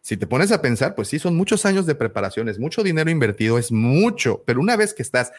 Si 0.00 0.16
te 0.16 0.26
pones 0.26 0.52
a 0.52 0.62
pensar, 0.62 0.94
pues 0.94 1.08
sí, 1.08 1.18
son 1.18 1.36
muchos 1.36 1.66
años 1.66 1.86
de 1.86 1.94
preparación, 1.94 2.48
es 2.48 2.58
mucho 2.58 2.82
dinero 2.82 3.10
invertido, 3.10 3.58
es 3.58 3.72
mucho, 3.72 4.42
pero 4.46 4.60
una 4.60 4.76
vez 4.76 4.94
que 4.94 5.02
estás, 5.02 5.32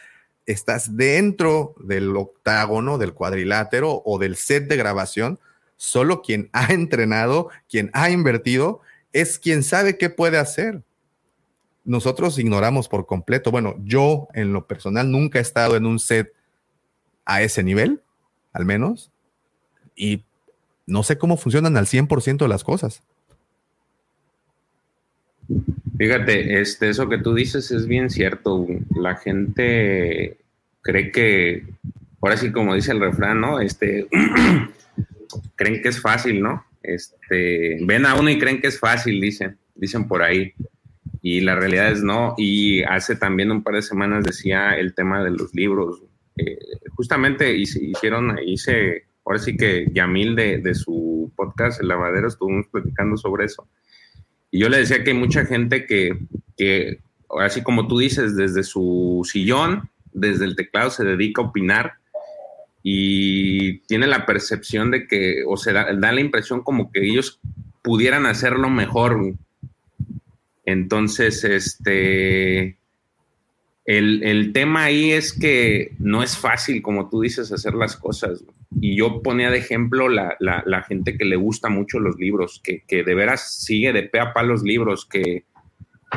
estás 0.46 0.96
dentro 0.96 1.74
del 1.82 2.16
octágono, 2.16 2.98
del 2.98 3.14
cuadrilátero 3.14 4.02
o 4.04 4.18
del 4.18 4.36
set 4.36 4.68
de 4.68 4.76
grabación, 4.76 5.38
solo 5.76 6.22
quien 6.22 6.50
ha 6.52 6.66
entrenado, 6.72 7.48
quien 7.68 7.90
ha 7.94 8.10
invertido, 8.10 8.80
es 9.12 9.38
quien 9.38 9.62
sabe 9.62 9.98
qué 9.98 10.10
puede 10.10 10.38
hacer 10.38 10.82
nosotros 11.84 12.38
ignoramos 12.38 12.88
por 12.88 13.06
completo. 13.06 13.50
Bueno, 13.50 13.74
yo 13.82 14.28
en 14.34 14.52
lo 14.52 14.66
personal 14.66 15.10
nunca 15.10 15.38
he 15.38 15.42
estado 15.42 15.76
en 15.76 15.86
un 15.86 15.98
set 15.98 16.32
a 17.24 17.42
ese 17.42 17.62
nivel, 17.62 18.02
al 18.52 18.64
menos, 18.64 19.10
y 19.94 20.24
no 20.86 21.02
sé 21.02 21.18
cómo 21.18 21.36
funcionan 21.36 21.76
al 21.76 21.86
100% 21.86 22.38
de 22.38 22.48
las 22.48 22.64
cosas. 22.64 23.02
Fíjate, 25.98 26.60
este, 26.60 26.88
eso 26.88 27.08
que 27.08 27.18
tú 27.18 27.34
dices 27.34 27.70
es 27.70 27.86
bien 27.86 28.10
cierto. 28.10 28.66
La 28.96 29.16
gente 29.16 30.38
cree 30.82 31.12
que, 31.12 31.64
ahora 32.20 32.36
sí 32.36 32.52
como 32.52 32.74
dice 32.74 32.92
el 32.92 33.00
refrán, 33.00 33.40
¿no? 33.40 33.60
Este, 33.60 34.06
creen 35.56 35.82
que 35.82 35.88
es 35.88 36.00
fácil, 36.00 36.40
¿no? 36.40 36.64
Este, 36.82 37.78
ven 37.84 38.06
a 38.06 38.14
uno 38.14 38.30
y 38.30 38.38
creen 38.38 38.60
que 38.60 38.68
es 38.68 38.78
fácil, 38.78 39.20
dicen, 39.20 39.58
dicen 39.74 40.08
por 40.08 40.22
ahí 40.22 40.54
y 41.22 41.40
la 41.40 41.54
realidad 41.54 41.92
es 41.92 42.02
no. 42.02 42.34
Y 42.38 42.82
hace 42.84 43.16
también 43.16 43.50
un 43.50 43.62
par 43.62 43.74
de 43.74 43.82
semanas 43.82 44.24
decía 44.24 44.78
el 44.78 44.94
tema 44.94 45.22
de 45.22 45.30
los 45.30 45.54
libros. 45.54 46.02
Eh, 46.36 46.58
justamente 46.94 47.54
hicieron, 47.56 48.38
hice, 48.44 49.04
ahora 49.24 49.38
sí 49.38 49.56
que 49.56 49.86
Yamil 49.92 50.34
de, 50.34 50.58
de 50.58 50.74
su 50.74 51.30
podcast, 51.36 51.80
El 51.80 51.88
Lavadero, 51.88 52.28
estuvimos 52.28 52.66
platicando 52.68 53.16
sobre 53.16 53.44
eso. 53.44 53.68
Y 54.50 54.60
yo 54.60 54.68
le 54.68 54.78
decía 54.78 55.02
que 55.04 55.10
hay 55.10 55.16
mucha 55.16 55.44
gente 55.46 55.86
que, 55.86 56.18
que, 56.56 57.00
así 57.40 57.62
como 57.62 57.88
tú 57.88 57.98
dices, 57.98 58.36
desde 58.36 58.62
su 58.62 59.22
sillón, 59.30 59.90
desde 60.12 60.44
el 60.44 60.56
teclado 60.56 60.90
se 60.90 61.04
dedica 61.04 61.42
a 61.42 61.46
opinar 61.46 61.94
y 62.82 63.78
tiene 63.80 64.06
la 64.06 64.26
percepción 64.26 64.90
de 64.90 65.06
que, 65.06 65.42
o 65.46 65.56
se 65.56 65.72
da, 65.72 65.92
da 65.94 66.12
la 66.12 66.20
impresión 66.20 66.62
como 66.62 66.90
que 66.90 67.06
ellos 67.06 67.38
pudieran 67.82 68.26
hacerlo 68.26 68.70
mejor 68.70 69.36
entonces, 70.70 71.42
este, 71.44 72.76
el, 73.84 74.52
tema 74.52 74.84
ahí 74.84 75.10
es 75.10 75.32
que 75.32 75.94
no 75.98 76.22
es 76.22 76.36
fácil, 76.36 76.80
como 76.80 77.08
tú 77.08 77.22
dices, 77.22 77.50
hacer 77.50 77.74
las 77.74 77.96
cosas. 77.96 78.44
Y 78.70 78.96
yo 78.96 79.22
ponía 79.22 79.50
de 79.50 79.58
ejemplo 79.58 80.08
la, 80.08 80.84
gente 80.86 81.16
que 81.16 81.24
le 81.24 81.36
gusta 81.36 81.68
mucho 81.68 81.98
los 81.98 82.16
libros, 82.16 82.60
que, 82.62 82.84
de 82.88 83.14
veras 83.14 83.62
sigue 83.62 83.92
de 83.92 84.04
pe 84.04 84.20
a 84.20 84.32
pa 84.32 84.42
los 84.42 84.62
libros, 84.62 85.06
que, 85.06 85.44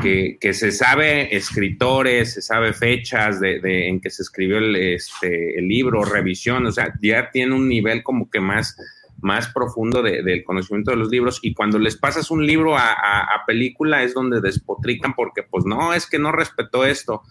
que, 0.01 0.53
se 0.53 0.71
sabe 0.71 1.35
escritores, 1.35 2.33
se 2.33 2.41
sabe 2.41 2.73
fechas 2.73 3.39
de, 3.39 3.87
en 3.87 3.99
que 3.99 4.09
se 4.09 4.21
escribió 4.21 4.59
el, 4.59 4.75
este, 4.75 5.57
el 5.57 5.67
libro, 5.67 6.05
revisión, 6.05 6.65
o 6.65 6.71
sea, 6.71 6.93
ya 7.01 7.31
tiene 7.31 7.55
un 7.55 7.67
nivel 7.67 8.03
como 8.03 8.29
que 8.29 8.39
más 8.39 8.77
más 9.23 9.47
profundo 9.47 10.03
del 10.03 10.43
conocimiento 10.43 10.91
de 10.91 10.97
los 10.97 11.09
libros 11.09 11.39
y 11.41 11.53
cuando 11.53 11.79
les 11.79 11.95
pasas 11.95 12.29
un 12.29 12.45
libro 12.45 12.77
a, 12.77 13.41
película 13.47 14.03
es 14.03 14.13
donde 14.13 14.41
despotrican 14.41 15.13
porque 15.13 15.43
pues 15.43 15.65
no, 15.65 15.93
es 15.93 16.07
que 16.07 16.19
no 16.19 16.31
respetó 16.31 16.85
esto, 16.85 17.23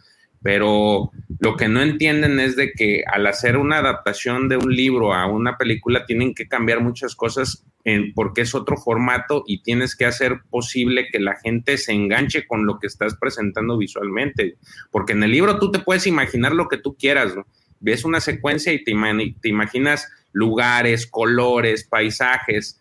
pero 0.43 1.11
lo 1.38 1.57
que 1.57 1.68
no 1.68 1.80
entienden 1.80 2.40
es 2.40 2.57
de 2.57 2.72
que 2.72 3.05
al 3.07 3.26
hacer 3.26 3.57
una 3.57 3.78
adaptación 3.78 4.49
de 4.49 4.57
un 4.57 4.74
libro 4.74 5.14
a 5.14 5.26
una 5.26 5.57
película 5.57 6.05
tienen 6.05 6.34
que 6.34 6.49
cambiar 6.49 6.80
muchas 6.80 7.14
cosas 7.14 7.64
en, 7.84 8.12
porque 8.14 8.43
es 8.43 8.55
otro 8.55 8.76
formato 8.76 9.45
y 9.47 9.62
tienes 9.62 9.97
que 9.97 10.05
hacer 10.05 10.40
posible 10.51 11.09
que 11.11 11.20
la 11.20 11.36
gente 11.36 11.78
se 11.78 11.93
enganche 11.93 12.47
con 12.47 12.66
lo 12.66 12.78
que 12.78 12.86
estás 12.86 13.16
presentando 13.16 13.76
visualmente, 13.76 14.57
porque 14.90 15.12
en 15.12 15.22
el 15.22 15.30
libro 15.30 15.59
tú 15.59 15.70
te 15.70 15.80
puedes 15.80 16.07
imaginar 16.07 16.53
lo 16.53 16.68
que 16.68 16.78
tú 16.78 16.97
quieras, 16.97 17.34
ves 17.80 18.05
una 18.05 18.20
secuencia 18.20 18.72
y 18.72 18.84
te, 18.84 18.93
te 19.40 19.49
imaginas 19.49 20.09
lugares, 20.32 21.07
colores, 21.07 21.84
paisajes, 21.84 22.80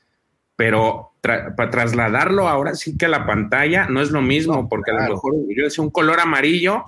pero 0.56 1.12
para 1.22 1.70
trasladarlo 1.70 2.48
ahora 2.48 2.76
sí 2.76 2.98
que 2.98 3.06
a 3.06 3.10
la 3.10 3.26
pantalla 3.26 3.88
no 3.88 4.02
es 4.02 4.12
lo 4.12 4.22
mismo, 4.22 4.70
porque 4.70 4.92
a 4.92 5.08
lo 5.08 5.16
mejor 5.16 5.34
yo 5.56 5.64
decía 5.64 5.84
un 5.84 5.92
color 5.92 6.20
amarillo, 6.20 6.86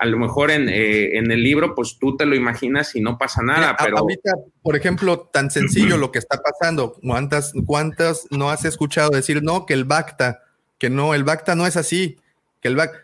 a 0.00 0.06
lo 0.06 0.16
mejor 0.16 0.50
en, 0.50 0.70
eh, 0.70 1.18
en, 1.18 1.30
el 1.30 1.42
libro 1.42 1.74
pues 1.74 1.98
tú 2.00 2.16
te 2.16 2.24
lo 2.24 2.34
imaginas 2.34 2.96
y 2.96 3.02
no 3.02 3.18
pasa 3.18 3.42
nada, 3.42 3.76
pero... 3.78 3.98
Ahorita, 3.98 4.32
por 4.62 4.74
ejemplo, 4.74 5.28
tan 5.30 5.50
sencillo 5.50 5.98
lo 5.98 6.10
que 6.10 6.18
está 6.18 6.40
pasando, 6.40 6.94
¿cuántas, 7.02 7.52
cuántas 7.66 8.26
no 8.30 8.50
has 8.50 8.64
escuchado 8.64 9.10
decir, 9.10 9.42
no, 9.42 9.66
que 9.66 9.74
el 9.74 9.84
Bacta, 9.84 10.40
que 10.78 10.88
no, 10.88 11.12
el 11.12 11.22
Bacta 11.22 11.54
no 11.54 11.66
es 11.66 11.76
así, 11.76 12.16
que 12.62 12.68
el 12.68 12.76
Bacta... 12.76 12.98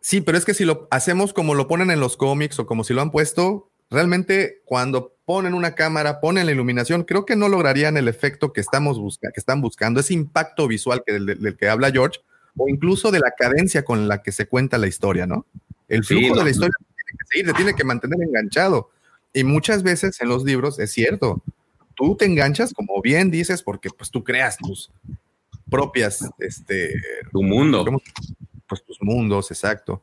Sí, 0.00 0.20
pero 0.20 0.38
es 0.38 0.44
que 0.44 0.54
si 0.54 0.64
lo 0.64 0.86
hacemos 0.92 1.32
como 1.32 1.56
lo 1.56 1.66
ponen 1.66 1.90
en 1.90 1.98
los 1.98 2.16
cómics 2.16 2.60
o 2.60 2.66
como 2.66 2.84
si 2.84 2.94
lo 2.94 3.02
han 3.02 3.10
puesto, 3.10 3.68
realmente 3.90 4.62
cuando 4.64 5.16
ponen 5.24 5.52
una 5.52 5.74
cámara, 5.74 6.20
ponen 6.20 6.46
la 6.46 6.52
iluminación, 6.52 7.02
creo 7.02 7.26
que 7.26 7.34
no 7.34 7.48
lograrían 7.48 7.96
el 7.96 8.06
efecto 8.06 8.52
que, 8.52 8.60
estamos 8.60 9.00
busca 9.00 9.32
que 9.32 9.40
están 9.40 9.60
buscando, 9.60 9.98
ese 9.98 10.14
impacto 10.14 10.68
visual 10.68 11.02
que 11.04 11.12
del, 11.14 11.56
que 11.56 11.68
habla 11.68 11.90
George, 11.90 12.20
o 12.56 12.68
incluso 12.68 13.10
de 13.10 13.18
la 13.18 13.32
cadencia 13.36 13.84
con 13.84 14.06
la 14.06 14.22
que 14.22 14.30
se 14.30 14.46
cuenta 14.46 14.78
la 14.78 14.86
historia, 14.86 15.26
¿no? 15.26 15.46
El 15.88 16.04
flujo 16.04 16.36
de 16.36 16.44
la 16.44 16.50
historia 16.50 16.74
tiene 16.78 17.18
que 17.18 17.26
seguir, 17.26 17.46
se 17.46 17.52
tiene 17.54 17.74
que 17.74 17.84
mantener 17.84 18.18
enganchado. 18.22 18.90
Y 19.32 19.44
muchas 19.44 19.82
veces 19.82 20.20
en 20.20 20.28
los 20.28 20.44
libros 20.44 20.78
es 20.78 20.92
cierto, 20.92 21.42
tú 21.94 22.16
te 22.16 22.24
enganchas, 22.24 22.72
como 22.72 23.00
bien 23.02 23.30
dices, 23.30 23.62
porque 23.62 23.90
pues 23.90 24.10
tú 24.10 24.22
creas 24.22 24.56
tus 24.56 24.90
propias, 25.70 26.28
este... 26.38 26.94
Tu 27.32 27.42
mundo. 27.42 27.84
Pues 28.66 28.84
tus 28.84 28.98
mundos, 29.02 29.50
exacto. 29.50 30.02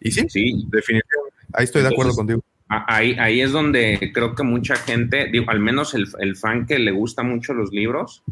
Y 0.00 0.12
sí, 0.12 0.26
sí. 0.28 0.64
definitivamente, 0.68 1.36
ahí 1.52 1.64
estoy 1.64 1.82
de 1.82 1.88
acuerdo 1.88 2.14
contigo. 2.14 2.42
Ahí, 2.68 3.16
ahí 3.18 3.40
es 3.40 3.50
donde 3.50 4.12
creo 4.14 4.34
que 4.34 4.44
mucha 4.44 4.76
gente, 4.76 5.28
digo, 5.32 5.46
al 5.48 5.58
menos 5.58 5.94
el, 5.94 6.06
el 6.20 6.36
fan 6.36 6.66
que 6.66 6.78
le 6.78 6.92
gusta 6.92 7.22
mucho 7.22 7.52
los 7.52 7.72
libros 7.72 8.22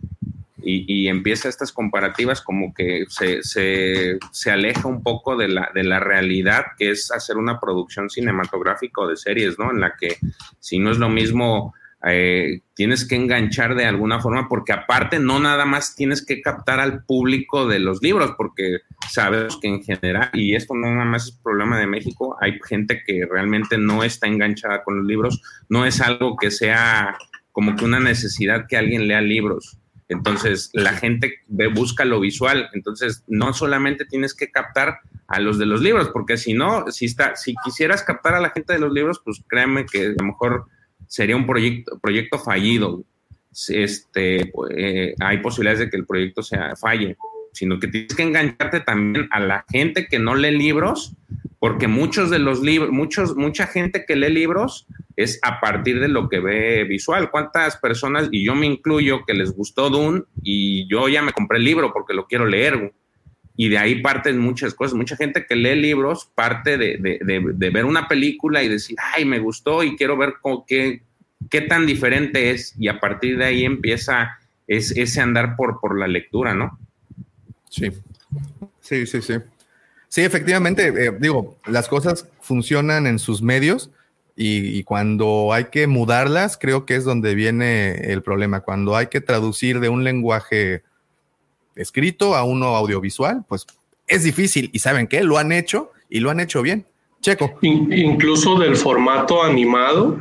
y, 0.71 1.09
empieza 1.09 1.49
estas 1.49 1.73
comparativas 1.73 2.43
como 2.43 2.75
que 2.75 3.05
se, 3.09 3.43
se, 3.43 4.19
se, 4.33 4.51
aleja 4.51 4.87
un 4.87 5.03
poco 5.03 5.37
de 5.37 5.49
la, 5.49 5.71
de 5.75 5.83
la 5.83 5.99
realidad 5.99 6.67
que 6.77 6.91
es 6.91 7.11
hacer 7.11 7.39
una 7.39 7.59
producción 7.59 8.11
cinematográfica 8.11 9.01
o 9.01 9.09
de 9.09 9.17
series, 9.17 9.59
¿no? 9.59 9.71
En 9.71 9.81
la 9.81 9.95
que 9.97 10.17
si 10.61 10.79
no 10.79 10.91
es 10.91 10.99
lo 10.99 11.09
mismo 11.09 11.75
eh, 12.07 12.61
tienes 12.75 13.09
que 13.09 13.17
enganchar 13.17 13.75
de 13.75 13.87
alguna 13.87 14.21
forma, 14.21 14.49
porque 14.49 14.73
aparte 14.73 15.19
no 15.19 15.41
nada 15.41 15.65
más 15.65 15.97
tienes 15.97 16.25
que 16.25 16.41
captar 16.43 16.81
al 16.81 17.05
público 17.05 17.67
de 17.67 17.81
los 17.81 18.03
libros, 18.03 18.35
porque 18.37 18.81
sabemos 19.11 19.59
que 19.61 19.69
en 19.69 19.83
general, 19.83 20.31
y 20.35 20.55
esto 20.55 20.75
no 20.75 20.89
nada 20.93 21.05
más 21.05 21.29
es 21.29 21.33
problema 21.33 21.79
de 21.79 21.87
México, 21.87 22.37
hay 22.41 22.59
gente 22.69 23.03
que 23.05 23.27
realmente 23.29 23.79
no 23.79 24.05
está 24.05 24.27
enganchada 24.27 24.85
con 24.85 24.99
los 24.99 25.07
libros, 25.07 25.43
no 25.69 25.87
es 25.87 26.01
algo 26.01 26.37
que 26.37 26.51
sea 26.51 27.17
como 27.53 27.75
que 27.75 27.85
una 27.85 27.99
necesidad 27.99 28.67
que 28.69 28.77
alguien 28.77 29.09
lea 29.09 29.21
libros. 29.21 29.79
Entonces, 30.09 30.71
la 30.73 30.95
gente 30.95 31.35
busca 31.75 32.05
lo 32.05 32.21
visual. 32.21 32.71
Entonces, 32.73 33.25
no 33.27 33.53
solamente 33.53 34.07
tienes 34.07 34.35
que 34.35 34.51
captar 34.51 35.01
a 35.27 35.41
los 35.41 35.59
de 35.59 35.67
los 35.67 35.83
libros, 35.83 36.09
porque 36.09 36.39
si 36.39 36.55
no, 36.55 36.91
si, 36.91 37.05
está, 37.05 37.37
si 37.37 37.55
quisieras 37.63 38.03
captar 38.03 38.35
a 38.35 38.41
la 38.41 38.51
gente 38.51 38.73
de 38.73 38.79
los 38.79 38.93
libros, 38.93 39.21
pues 39.23 39.43
créeme 39.47 39.85
que 39.85 40.07
a 40.07 40.15
lo 40.19 40.25
mejor 40.25 40.67
sería 41.07 41.37
un 41.37 41.47
proyecto, 41.47 41.99
proyecto 41.99 42.39
fallido. 42.39 43.05
Este, 43.69 44.53
eh, 44.77 45.15
hay 45.21 45.39
posibilidades 45.39 45.81
de 45.81 45.91
que 45.91 45.97
el 45.99 46.07
proyecto 46.07 46.43
sea 46.43 46.75
falle, 46.77 47.17
sino 47.53 47.79
que 47.79 47.89
tienes 47.89 48.15
que 48.15 48.23
engancharte 48.23 48.81
también 48.81 49.29
a 49.31 49.41
la 49.41 49.67
gente 49.69 50.07
que 50.07 50.19
no 50.19 50.35
lee 50.35 50.57
libros, 50.57 51.15
porque 51.59 51.89
muchos 51.89 52.31
de 52.31 52.39
los 52.39 52.61
libros, 52.61 52.91
muchos, 52.91 53.37
mucha 53.37 53.67
gente 53.67 54.05
que 54.07 54.17
lee 54.17 54.33
libros 54.33 54.87
es 55.17 55.41
a 55.43 55.61
partir 55.61 55.99
de 55.99 56.09
lo 56.09 56.29
que 56.29 56.39
ve 56.39 56.85
visual. 56.85 57.31
¿Cuántas 57.31 57.77
personas, 57.79 58.29
y 58.31 58.45
yo 58.45 58.55
me 58.55 58.67
incluyo, 58.67 59.25
que 59.27 59.35
les 59.35 59.53
gustó 59.53 59.91
Dune 59.91 60.23
y 60.43 60.89
yo 60.89 61.09
ya 61.09 61.23
me 61.23 61.33
compré 61.33 61.59
el 61.59 61.65
libro 61.65 61.93
porque 61.93 62.15
lo 62.15 62.27
quiero 62.27 62.47
leer? 62.47 62.93
Y 63.57 63.69
de 63.69 63.79
ahí 63.79 64.01
parten 64.01 64.39
muchas 64.39 64.73
cosas. 64.73 64.95
Mucha 64.95 65.17
gente 65.17 65.45
que 65.47 65.57
lee 65.57 65.75
libros 65.75 66.31
parte 66.37 66.79
de, 66.79 66.97
de, 66.99 67.19
de, 67.53 67.71
ver 67.71 67.85
una 67.85 68.07
película 68.07 68.63
y 68.63 68.69
decir, 68.69 68.97
ay, 69.17 69.25
me 69.25 69.41
gustó 69.41 69.83
y 69.83 69.97
quiero 69.97 70.17
ver 70.17 70.35
qué, 70.69 71.03
qué 71.51 71.63
tan 71.63 71.85
diferente 71.85 72.51
es. 72.51 72.77
Y 72.79 72.87
a 72.87 73.01
partir 73.01 73.37
de 73.37 73.47
ahí 73.47 73.65
empieza 73.65 74.39
es, 74.69 74.93
ese 74.93 75.21
andar 75.21 75.57
por, 75.57 75.81
por 75.81 75.99
la 75.99 76.07
lectura, 76.07 76.55
¿no? 76.55 76.79
Sí, 77.69 77.91
sí, 78.81 79.07
sí, 79.07 79.23
sí. 79.23 79.35
Sí, 80.09 80.23
efectivamente, 80.23 80.89
eh, 80.89 81.13
digo, 81.19 81.57
las 81.67 81.89
cosas 81.89 82.27
funcionan 82.41 83.07
en 83.07 83.19
sus 83.19 83.43
medios 83.43 83.91
y, 84.41 84.85
cuando 84.85 85.53
hay 85.53 85.65
que 85.65 85.89
mudarlas, 85.89 86.57
creo 86.57 86.87
que 86.87 86.95
es 86.95 87.05
donde 87.05 87.35
viene 87.35 88.13
el 88.13 88.23
problema. 88.23 88.61
Cuando 88.61 88.95
hay 88.95 89.09
que 89.09 89.21
traducir 89.21 89.81
de 89.81 89.89
un 89.89 90.05
lenguaje 90.05 90.85
escrito 91.75 92.37
a 92.37 92.45
uno 92.45 92.77
audiovisual, 92.77 93.45
pues 93.49 93.67
es 94.07 94.23
difícil. 94.23 94.71
¿Y 94.73 94.79
saben 94.79 95.09
qué? 95.09 95.25
Lo 95.25 95.39
han 95.39 95.51
hecho 95.51 95.91
y 96.09 96.21
lo 96.21 96.31
han 96.31 96.39
hecho 96.39 96.63
bien. 96.63 96.87
Checo. 97.21 97.59
incluso 97.63 98.61
del 98.61 98.77
formato 98.77 99.43
animado 99.43 100.21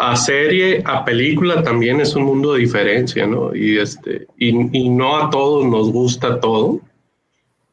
a 0.00 0.16
serie, 0.16 0.82
a 0.84 1.04
película 1.04 1.62
también 1.62 2.00
es 2.00 2.14
un 2.14 2.24
mundo 2.24 2.54
de 2.54 2.60
diferencia, 2.60 3.26
¿no? 3.26 3.54
Y, 3.54 3.78
este, 3.78 4.26
y, 4.38 4.88
no 4.88 5.16
a 5.16 5.30
todos 5.30 5.66
nos 5.66 5.90
gusta 5.92 6.40
todo. 6.40 6.80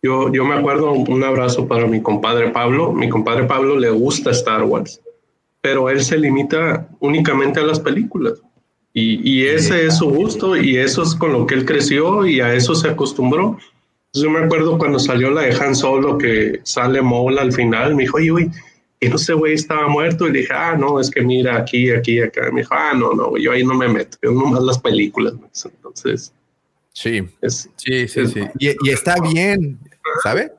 Yo, 0.01 0.31
yo 0.31 0.45
me 0.45 0.55
acuerdo, 0.55 0.91
un 0.91 1.23
abrazo 1.23 1.67
para 1.67 1.87
mi 1.87 2.01
compadre 2.01 2.49
Pablo. 2.49 2.93
Mi 2.93 3.09
compadre 3.09 3.45
Pablo 3.45 3.77
le 3.77 3.89
gusta 3.89 4.31
Star 4.31 4.63
Wars, 4.63 5.01
pero 5.61 5.89
él 5.89 6.03
se 6.03 6.17
limita 6.17 6.87
únicamente 6.99 7.59
a 7.59 7.63
las 7.63 7.79
películas. 7.79 8.41
Y, 8.99 9.45
ese 9.45 9.85
es 9.85 9.97
su 9.97 10.09
gusto 10.09 10.57
y 10.57 10.77
eso 10.77 11.03
es 11.03 11.13
con 11.13 11.31
lo 11.31 11.45
que 11.45 11.53
él 11.53 11.65
creció 11.65 12.25
y 12.25 12.41
a 12.41 12.55
eso 12.55 12.73
se 12.73 12.89
acostumbró. 12.89 13.55
yo 14.11 14.29
me 14.31 14.39
acuerdo 14.39 14.79
cuando 14.79 14.97
salió 14.97 15.29
la 15.29 15.41
de 15.41 15.55
Han 15.55 15.75
Solo 15.75 16.17
que 16.17 16.61
sale 16.63 17.03
Mola 17.03 17.43
al 17.43 17.51
final, 17.51 17.93
me 17.93 18.03
dijo, 18.03 18.17
oye, 18.17 18.31
güey, 18.31 18.49
que 18.99 19.09
no 19.09 19.19
sé, 19.19 19.33
güey, 19.33 19.53
estaba 19.53 19.87
muerto. 19.87 20.27
Y 20.27 20.31
le 20.31 20.39
dije, 20.39 20.53
ah, 20.53 20.75
no, 20.75 20.99
es 20.99 21.11
que 21.11 21.21
mira 21.21 21.57
aquí, 21.57 21.91
aquí, 21.91 22.19
acá. 22.19 22.49
Me 22.51 22.61
dijo, 22.61 22.73
ah, 22.73 22.93
no, 22.95 23.13
no, 23.13 23.37
yo 23.37 23.51
ahí 23.51 23.63
no 23.63 23.75
me 23.75 23.87
meto, 23.87 24.17
yo 24.21 24.31
nomás 24.31 24.63
las 24.63 24.79
películas. 24.79 25.33
Entonces, 25.63 26.33
sí, 26.93 27.21
sí, 27.75 28.07
sí, 28.07 28.27
sí. 28.27 28.41
Y, 28.57 28.89
está 28.89 29.15
bien, 29.21 29.77
¿sabe? 30.23 30.51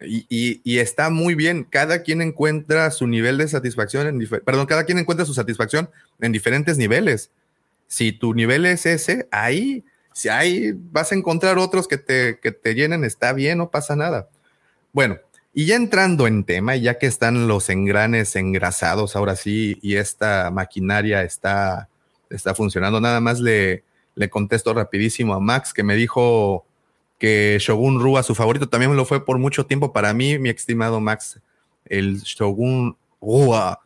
Y, 0.00 0.60
y, 0.64 0.78
está 0.78 1.08
muy 1.08 1.34
bien. 1.34 1.64
Cada 1.64 2.02
quien 2.02 2.20
encuentra 2.20 2.90
su 2.90 3.06
nivel 3.06 3.38
de 3.38 3.48
satisfacción 3.48 4.06
en 4.06 4.28
perdón, 4.44 4.66
cada 4.66 4.84
quien 4.84 4.98
encuentra 4.98 5.24
su 5.24 5.34
satisfacción 5.34 5.88
en 6.20 6.32
diferentes 6.32 6.76
niveles. 6.76 7.30
Si 7.86 8.12
tu 8.12 8.34
nivel 8.34 8.66
es 8.66 8.86
ese, 8.86 9.28
ahí, 9.30 9.84
si 10.12 10.28
ahí 10.28 10.72
vas 10.90 11.12
a 11.12 11.14
encontrar 11.14 11.58
otros 11.58 11.88
que 11.88 11.96
te, 11.96 12.38
que 12.40 12.52
te 12.52 12.74
llenen, 12.74 13.04
está 13.04 13.32
bien, 13.32 13.58
no 13.58 13.70
pasa 13.70 13.96
nada. 13.96 14.28
Bueno, 14.92 15.18
y 15.54 15.66
ya 15.66 15.76
entrando 15.76 16.26
en 16.26 16.44
tema, 16.44 16.74
ya 16.76 16.98
que 16.98 17.06
están 17.06 17.46
los 17.46 17.70
engranes 17.70 18.34
engrasados 18.34 19.14
ahora 19.14 19.36
sí, 19.36 19.78
y 19.80 19.96
esta 19.96 20.50
maquinaria 20.50 21.22
está, 21.22 21.88
está 22.28 22.54
funcionando, 22.54 23.00
nada 23.00 23.20
más 23.20 23.38
le, 23.38 23.84
le 24.14 24.30
contesto 24.30 24.74
rapidísimo 24.74 25.34
a 25.34 25.40
Max 25.40 25.72
que 25.72 25.82
me 25.82 25.94
dijo 25.94 26.66
que 27.18 27.56
Shogun 27.60 28.00
Rua, 28.00 28.22
su 28.22 28.34
favorito, 28.34 28.68
también 28.68 28.96
lo 28.96 29.04
fue 29.04 29.24
por 29.24 29.38
mucho 29.38 29.66
tiempo 29.66 29.92
para 29.92 30.12
mí, 30.14 30.38
mi 30.38 30.50
estimado 30.50 31.00
Max, 31.00 31.40
el 31.86 32.20
Shogun 32.22 32.96
Rua, 33.20 33.80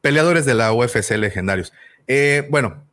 peleadores 0.00 0.44
de 0.44 0.54
la 0.54 0.72
UFC 0.72 1.12
legendarios. 1.12 1.72
Eh, 2.06 2.46
bueno, 2.50 2.84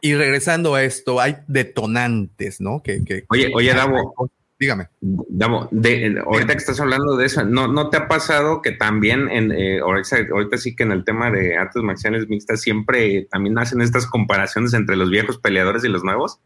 y 0.00 0.14
regresando 0.14 0.74
a 0.74 0.84
esto, 0.84 1.20
hay 1.20 1.38
detonantes, 1.46 2.60
¿no? 2.60 2.82
Que, 2.82 3.04
que 3.04 3.24
oye, 3.28 3.50
oye, 3.54 3.74
Davo. 3.74 4.30
Dígame. 4.58 4.88
Davo, 5.00 5.68
de, 5.70 6.20
ahorita 6.24 6.52
que 6.52 6.58
estás 6.58 6.80
hablando 6.80 7.16
de 7.16 7.26
eso, 7.26 7.44
¿no, 7.44 7.68
no 7.68 7.90
te 7.90 7.96
ha 7.96 8.08
pasado 8.08 8.60
que 8.60 8.72
también, 8.72 9.28
en, 9.30 9.52
eh, 9.52 9.78
ahorita, 9.78 10.58
sí 10.58 10.74
que 10.74 10.82
en 10.82 10.90
el 10.90 11.04
tema 11.04 11.30
de 11.30 11.56
artes 11.56 11.80
marciales 11.82 12.28
mixtas, 12.28 12.60
siempre 12.60 13.28
también 13.30 13.56
hacen 13.56 13.80
estas 13.80 14.06
comparaciones 14.06 14.74
entre 14.74 14.96
los 14.96 15.10
viejos 15.10 15.38
peleadores 15.38 15.84
y 15.84 15.88
los 15.88 16.02
nuevos? 16.02 16.40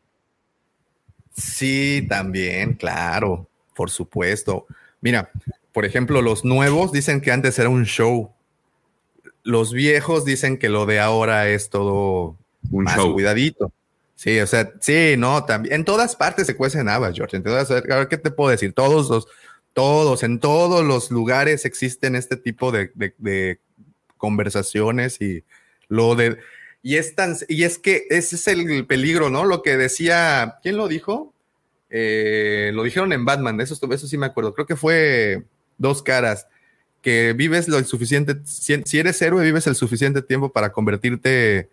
Sí, 1.35 2.07
también, 2.09 2.75
claro, 2.75 3.49
por 3.75 3.91
supuesto. 3.91 4.67
Mira, 5.01 5.31
por 5.73 5.85
ejemplo, 5.85 6.23
los 6.23 6.45
nuevos 6.45 6.93
dicen 6.93 7.21
que 7.21 7.33
antes 7.33 7.59
era 7.59 7.69
un 7.69 7.85
show. 7.85 8.33
Los 9.43 9.73
viejos 9.73 10.25
dicen 10.25 10.59
que 10.59 10.69
lo 10.69 10.87
de 10.87 11.01
ahora 11.01 11.49
es 11.49 11.71
todo 11.71 12.37
un 12.71 12.87
show. 12.87 13.13
Cuidadito. 13.13 13.73
Sí, 14.15 14.39
o 14.39 14.47
sea, 14.47 14.73
sí, 14.81 15.17
no, 15.19 15.45
también. 15.45 15.75
En 15.75 15.85
todas 15.85 16.15
partes 16.15 16.47
se 16.47 16.57
cuecen 16.57 16.89
habas, 16.89 17.17
George. 17.17 17.37
Entonces, 17.37 17.83
a 17.91 17.97
ver, 17.97 18.09
¿qué 18.09 18.19
te 18.19 18.31
puedo 18.31 18.51
decir? 18.51 18.73
Todos 18.73 19.11
los, 19.11 19.27
todos, 19.73 20.23
en 20.23 20.39
todos 20.39 20.85
los 20.85 21.11
lugares 21.11 21.65
existen 21.65 22.15
este 22.15 22.37
tipo 22.37 22.71
de, 22.71 22.93
de, 22.95 23.59
conversaciones 24.17 25.21
y 25.21 25.43
lo 25.89 26.15
de. 26.15 26.39
Y 26.83 26.97
es, 26.97 27.15
tan, 27.15 27.37
y 27.49 27.63
es 27.63 27.79
que 27.79 28.07
ese 28.11 28.37
es 28.37 28.49
el 28.49 28.87
peligro, 28.87 29.31
¿no? 29.31 29.45
Lo 29.45 29.63
que 29.63 29.77
decía, 29.77 30.59
¿quién 30.63 30.77
lo 30.77 30.89
dijo? 30.89 31.33
Eh, 31.91 32.73
lo 32.75 32.83
dijeron 32.83 33.13
en 33.13 33.25
Batman, 33.25 33.61
eso, 33.61 33.79
eso 33.93 34.07
sí 34.07 34.19
me 34.19 34.27
acuerdo. 34.27 34.55
Creo 34.55 34.67
que 34.67 34.77
fue 34.77 35.45
dos 35.79 36.03
caras, 36.03 36.49
que 37.01 37.35
vives 37.35 37.69
lo 37.69 37.83
suficiente, 37.85 38.37
si 38.45 38.99
eres 38.99 39.23
héroe, 39.23 39.45
vives 39.45 39.67
el 39.67 39.77
suficiente 39.77 40.23
tiempo 40.23 40.53
para 40.53 40.73
convertirte 40.73 41.69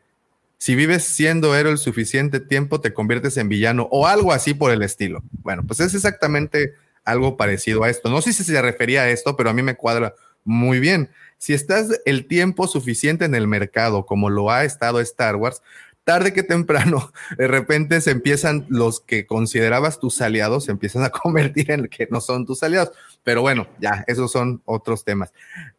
si 0.60 0.76
vives 0.76 1.05
siendo 1.05 1.55
héroe 1.55 1.72
el 1.72 1.78
suficiente 1.78 2.41
tiempo, 2.41 2.82
te 2.82 2.93
conviertes 2.93 3.38
en 3.38 3.48
villano 3.48 3.88
o 3.91 4.07
algo 4.07 4.34
así 4.34 4.53
por 4.53 4.72
el 4.72 4.81
estilo. 4.81 5.23
Bueno, 5.41 5.64
pues 5.65 5.80
es 5.80 5.95
exactamente 5.95 6.73
algo 7.06 7.38
parecido 7.38 7.84
a 7.84 7.90
esto. 7.90 8.10
No 8.10 8.22
sé 8.22 8.34
si 8.34 8.44
se 8.44 8.61
refería 8.61 9.03
a 9.03 9.10
esto, 9.10 9.38
pero 9.38 9.49
a 9.49 9.53
mí 9.53 9.64
me 9.64 9.77
cuadra 9.77 10.14
muy 10.44 10.81
bien. 10.81 11.10
Si 11.40 11.53
estás 11.53 12.02
el 12.06 12.28
tiempo 12.28 12.68
suficiente 12.68 13.26
en 13.26 13.34
el 13.34 13.48
mercado, 13.48 14.06
como 14.06 14.30
lo 14.30 14.52
ha 14.52 14.66
estado 14.66 14.99
Star 14.99 15.38
Wars, 15.38 15.61
tarde 16.03 16.34
que 16.34 16.44
temprano, 16.44 17.14
de 17.38 17.48
repente 17.48 18.02
se 18.02 18.11
empiezan 18.11 18.66
los 18.68 18.99
que 18.99 19.26
considerabas 19.26 19.99
tus 19.99 20.22
aliados, 20.22 20.66
se 20.66 20.72
empiezan 20.72 21.03
a 21.03 21.10
convertir 21.11 21.72
en 21.72 21.88
que 21.88 22.07
no 22.11 22.20
son 22.20 22.45
tus 22.45 22.61
aliados. 22.61 22.91
Pero 23.24 23.41
bueno, 23.41 23.68
ya, 23.80 24.03
esos 24.07 24.32
son 24.32 24.61
otros 24.66 25.06
temas. 25.06 25.32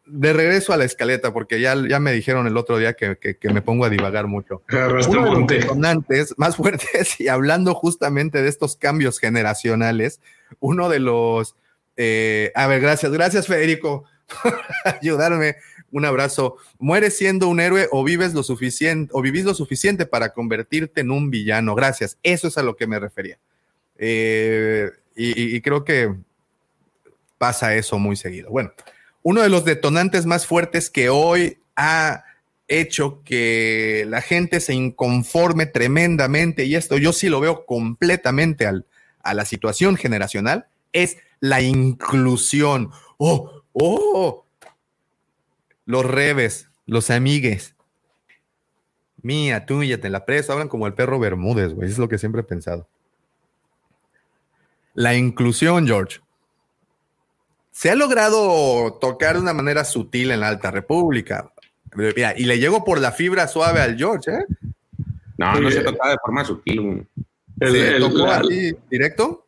De 0.05 0.33
regreso 0.33 0.73
a 0.73 0.77
la 0.77 0.85
escaleta, 0.85 1.31
porque 1.31 1.61
ya, 1.61 1.75
ya 1.87 1.99
me 1.99 2.11
dijeron 2.11 2.47
el 2.47 2.57
otro 2.57 2.77
día 2.77 2.93
que, 2.93 3.37
me 3.53 3.61
pongo 3.61 3.85
a 3.85 3.89
divagar 3.89 4.27
mucho. 4.27 4.63
Uno 5.09 5.45
de 5.45 6.17
los 6.17 6.37
más 6.37 6.55
fuertes, 6.57 7.19
y 7.19 7.27
hablando 7.27 7.75
justamente 7.75 8.41
de 8.41 8.49
estos 8.49 8.77
cambios 8.77 9.19
generacionales, 9.19 10.21
uno 10.59 10.89
de 10.89 10.99
los... 10.99 11.55
Eh, 11.97 12.51
a 12.55 12.67
ver, 12.67 12.79
gracias, 12.79 13.11
gracias 13.11 13.47
Federico 13.47 14.05
ayudarme 15.01 15.55
un 15.91 16.05
abrazo. 16.05 16.57
¿Mueres 16.79 17.17
siendo 17.17 17.47
un 17.47 17.59
héroe 17.59 17.87
o 17.91 18.03
vives 18.03 18.33
lo 18.33 18.43
suficiente 18.43 19.11
o 19.13 19.21
vivís 19.21 19.43
lo 19.43 19.53
suficiente 19.53 20.05
para 20.05 20.33
convertirte 20.33 21.01
en 21.01 21.11
un 21.11 21.29
villano? 21.29 21.75
Gracias. 21.75 22.17
Eso 22.23 22.47
es 22.47 22.57
a 22.57 22.63
lo 22.63 22.75
que 22.75 22.87
me 22.87 22.99
refería. 22.99 23.37
Eh, 23.97 24.89
y, 25.15 25.61
creo 25.61 25.83
que 25.83 26.15
pasa 27.37 27.75
eso 27.75 27.99
muy 27.99 28.15
seguido. 28.15 28.49
Bueno, 28.49 28.71
uno 29.21 29.41
de 29.41 29.49
los 29.49 29.65
detonantes 29.65 30.25
más 30.25 30.47
fuertes 30.47 30.89
que 30.89 31.09
hoy 31.09 31.59
ha 31.75 32.23
hecho 32.67 33.21
que 33.23 34.05
la 34.07 34.21
gente 34.21 34.61
se 34.61 34.73
inconforme 34.73 35.65
tremendamente, 35.65 36.65
y 36.65 36.75
esto 36.75 36.97
yo 36.97 37.11
sí 37.13 37.27
lo 37.27 37.41
veo 37.41 37.65
completamente 37.65 38.65
al, 38.65 38.85
a 39.21 39.33
la 39.33 39.45
situación 39.45 39.97
generacional, 39.97 40.67
es 40.93 41.17
la 41.39 41.61
inclusión. 41.61 42.91
Oh, 43.17 43.60
oh, 43.73 44.45
los 45.85 46.05
reves, 46.05 46.69
los 46.85 47.09
amigues. 47.09 47.75
Mía, 49.21 49.65
tuya, 49.65 50.01
te 50.01 50.09
la 50.09 50.25
preso. 50.25 50.53
Hablan 50.53 50.67
como 50.67 50.87
el 50.87 50.93
perro 50.93 51.19
Bermúdez, 51.19 51.73
güey. 51.73 51.87
Eso 51.87 51.93
es 51.93 51.99
lo 51.99 52.09
que 52.09 52.17
siempre 52.17 52.41
he 52.41 52.45
pensado. 52.45 52.87
La 54.93 55.15
inclusión, 55.15 55.85
George. 55.85 56.19
Se 57.71 57.89
ha 57.89 57.95
logrado 57.95 58.97
tocar 58.99 59.35
de 59.35 59.41
una 59.41 59.53
manera 59.53 59.85
sutil 59.85 60.31
en 60.31 60.41
la 60.41 60.49
Alta 60.49 60.71
República. 60.71 61.51
y 62.35 62.45
le 62.45 62.59
llego 62.59 62.83
por 62.83 62.99
la 62.99 63.11
fibra 63.11 63.47
suave 63.47 63.81
al 63.81 63.97
George, 63.97 64.31
¿eh? 64.31 64.45
No, 65.37 65.59
no 65.59 65.71
se 65.71 65.81
tocaba 65.81 66.11
de 66.11 66.17
forma 66.23 66.45
sutil. 66.45 67.07
¿Se 67.59 67.99
tocó 67.99 68.25
así 68.25 68.75
directo? 68.89 69.47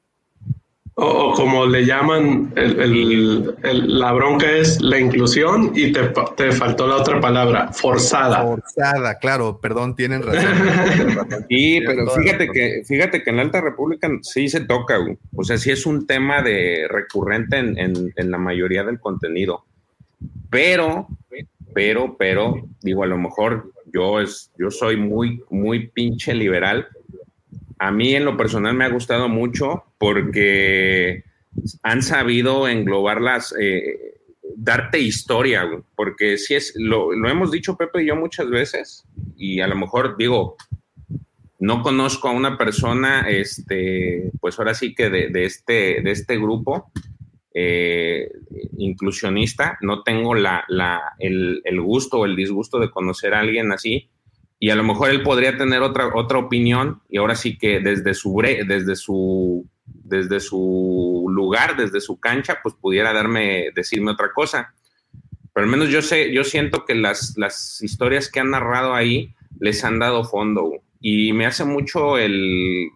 O, 0.95 1.33
como 1.33 1.65
le 1.65 1.85
llaman, 1.85 2.53
la 2.53 4.11
bronca 4.11 4.51
es 4.51 4.79
la 4.79 4.99
inclusión 4.99 5.71
y 5.73 5.91
te, 5.91 6.13
te, 6.37 6.51
faltó 6.51 6.85
la 6.87 6.97
otra 6.97 7.19
palabra, 7.19 7.71
forzada. 7.73 8.43
Forzada, 8.43 9.17
claro, 9.17 9.59
perdón, 9.59 9.95
tienen 9.95 10.21
razón. 10.21 10.53
sí, 11.49 11.81
pero 11.83 12.07
fíjate 12.11 12.47
que, 12.49 12.83
fíjate 12.85 13.23
que 13.23 13.31
en 13.31 13.37
la 13.37 13.41
Alta 13.41 13.61
República 13.61 14.07
sí 14.21 14.47
se 14.47 14.61
toca, 14.61 14.99
o 15.35 15.43
sea, 15.43 15.57
sí 15.57 15.71
es 15.71 15.87
un 15.87 16.05
tema 16.05 16.43
de 16.43 16.87
recurrente 16.87 17.57
en, 17.57 18.13
en 18.15 18.31
la 18.31 18.37
mayoría 18.37 18.83
del 18.83 18.99
contenido. 18.99 19.65
Pero, 20.51 21.07
pero, 21.73 22.15
pero, 22.19 22.67
digo, 22.83 23.01
a 23.01 23.07
lo 23.07 23.17
mejor 23.17 23.71
yo, 23.91 24.21
es, 24.21 24.51
yo 24.59 24.69
soy 24.69 24.97
muy, 24.97 25.41
muy 25.49 25.87
pinche 25.87 26.35
liberal 26.35 26.87
a 27.83 27.91
mí 27.91 28.15
en 28.15 28.23
lo 28.23 28.37
personal 28.37 28.73
me 28.75 28.85
ha 28.85 28.89
gustado 28.89 29.27
mucho 29.27 29.83
porque 30.03 31.23
han 31.81 32.01
sabido 32.01 32.67
englobarlas, 32.67 33.55
eh, 33.57 34.19
darte 34.57 34.99
historia, 34.99 35.65
porque 35.95 36.37
si 36.37 36.55
es, 36.55 36.73
lo, 36.75 37.13
hemos 37.13 37.51
dicho 37.51 37.77
Pepe 37.77 38.03
y 38.03 38.07
yo 38.07 38.17
muchas 38.17 38.49
veces, 38.49 39.05
y 39.37 39.61
a 39.61 39.67
lo 39.67 39.77
mejor 39.77 40.17
digo, 40.17 40.57
no 41.57 41.81
conozco 41.81 42.27
a 42.27 42.33
una 42.33 42.57
persona, 42.57 43.29
este, 43.29 44.29
pues 44.41 44.59
ahora 44.59 44.73
sí 44.73 44.93
que 44.93 45.09
de, 45.09 45.45
este, 45.45 46.01
de 46.01 46.11
este 46.11 46.35
grupo 46.35 46.91
eh, 47.53 48.29
inclusionista, 48.77 49.77
no 49.79 50.03
tengo 50.03 50.35
la, 50.35 50.65
el, 51.17 51.61
el, 51.63 51.79
gusto 51.79 52.19
o 52.19 52.25
el 52.25 52.35
disgusto 52.35 52.77
de 52.77 52.91
conocer 52.91 53.33
a 53.33 53.39
alguien 53.39 53.71
así, 53.71 54.09
y 54.59 54.69
a 54.69 54.75
lo 54.75 54.83
mejor 54.83 55.11
él 55.11 55.23
podría 55.23 55.57
tener 55.57 55.81
otra, 55.81 56.11
otra 56.13 56.39
opinión 56.39 57.01
y 57.07 57.19
ahora 57.19 57.35
sí 57.35 57.57
que 57.57 57.79
desde 57.79 58.13
su, 58.13 58.35
desde 58.67 58.97
su, 58.97 59.65
desde 60.13 60.39
su 60.39 61.25
lugar, 61.29 61.75
desde 61.75 62.01
su 62.01 62.19
cancha, 62.19 62.59
pues 62.61 62.75
pudiera 62.75 63.13
darme, 63.13 63.71
decirme 63.73 64.11
otra 64.11 64.31
cosa. 64.31 64.73
Pero 65.53 65.65
al 65.65 65.71
menos 65.71 65.89
yo 65.89 66.01
sé, 66.01 66.31
yo 66.33 66.43
siento 66.43 66.85
que 66.85 66.95
las, 66.95 67.35
las 67.37 67.81
historias 67.81 68.29
que 68.29 68.39
han 68.39 68.51
narrado 68.51 68.93
ahí 68.93 69.33
les 69.59 69.83
han 69.83 69.99
dado 69.99 70.23
fondo 70.23 70.71
y 70.99 71.33
me 71.33 71.45
hace 71.45 71.65
mucho 71.65 72.17
el, 72.17 72.89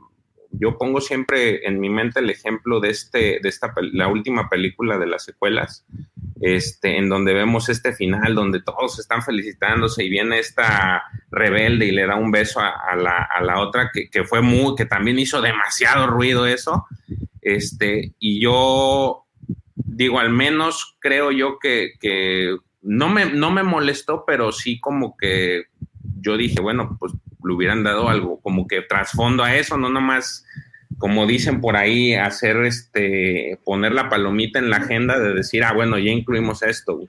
yo 0.52 0.78
pongo 0.78 1.02
siempre 1.02 1.68
en 1.68 1.80
mi 1.80 1.90
mente 1.90 2.20
el 2.20 2.30
ejemplo 2.30 2.80
de 2.80 2.90
este, 2.90 3.40
de 3.42 3.50
esta, 3.50 3.74
la 3.94 4.08
última 4.08 4.50
película 4.50 4.98
de 4.98 5.08
las 5.08 5.24
secuelas, 5.24 5.86
este, 6.42 6.98
en 6.98 7.10
donde 7.10 7.34
vemos 7.34 7.70
este 7.70 7.94
final, 7.94 8.36
donde 8.36 8.62
todos 8.62 9.00
están 9.00 9.22
felicitándose 9.24 10.04
y 10.04 10.10
viene 10.10 10.40
esta 10.40 11.04
rebelde 11.32 11.88
y 11.88 11.92
le 11.92 12.06
da 12.06 12.16
un 12.16 12.32
beso 12.32 12.60
a, 12.60 12.96
la, 12.96 13.60
otra, 13.60 13.92
que, 13.94 14.24
fue 14.24 14.42
muy, 14.42 14.76
que 14.76 14.86
también 14.86 15.20
hizo 15.20 15.42
demasiado 15.42 16.08
ruido 16.08 16.46
eso, 16.46 16.86
este, 17.42 18.14
y 18.20 18.42
yo 18.42 19.26
digo, 19.76 20.20
al 20.20 20.30
menos 20.30 20.98
creo 21.00 21.32
yo 21.32 21.60
que, 21.60 21.94
que 22.00 22.56
no, 22.82 23.10
me, 23.10 23.26
no 23.26 23.52
me 23.52 23.64
molestó, 23.64 24.24
pero 24.26 24.52
sí 24.52 24.80
como 24.80 25.16
que 25.18 25.64
yo 26.20 26.38
dije, 26.38 26.62
bueno, 26.62 26.98
pues 27.00 27.14
le 27.44 27.54
hubieran 27.54 27.84
dado 27.84 28.10
algo 28.10 28.42
como 28.42 28.68
que 28.68 28.82
trasfondo 28.82 29.44
a 29.44 29.56
eso, 29.56 29.78
no 29.78 29.90
nomás 29.90 30.46
como 30.98 31.28
dicen 31.28 31.62
por 31.62 31.76
ahí, 31.76 32.14
hacer 32.14 32.58
este, 32.58 33.60
poner 33.64 33.94
la 33.94 34.10
palomita 34.10 34.60
en 34.60 34.70
la 34.70 34.78
agenda 34.78 35.20
de 35.20 35.34
decir, 35.34 35.64
ah, 35.64 35.74
bueno, 35.74 35.98
ya 36.00 36.12
incluimos 36.12 36.64
esto. 36.64 37.00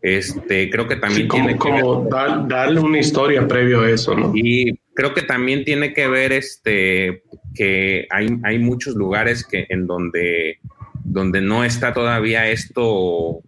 Este, 0.00 0.68
creo 0.68 0.88
que 0.88 0.96
también 0.96 1.28
tiene 1.28 1.56
como 1.56 2.08
darle 2.48 2.80
una 2.80 2.98
historia 2.98 3.46
previo 3.46 3.82
a 3.82 3.90
eso, 3.90 4.16
¿no? 4.16 4.32
Y 4.34 4.76
creo 4.94 5.14
que 5.14 5.22
también 5.22 5.64
tiene 5.64 5.94
que 5.94 6.08
ver 6.08 6.32
este, 6.32 7.22
que 7.54 8.08
hay, 8.10 8.28
hay 8.42 8.58
muchos 8.58 8.96
lugares 8.96 9.46
que 9.46 9.66
en 9.68 9.86
donde, 9.86 10.58
donde 11.04 11.40
no 11.40 11.62
está 11.62 11.94
todavía 11.94 12.50
esto 12.50 13.42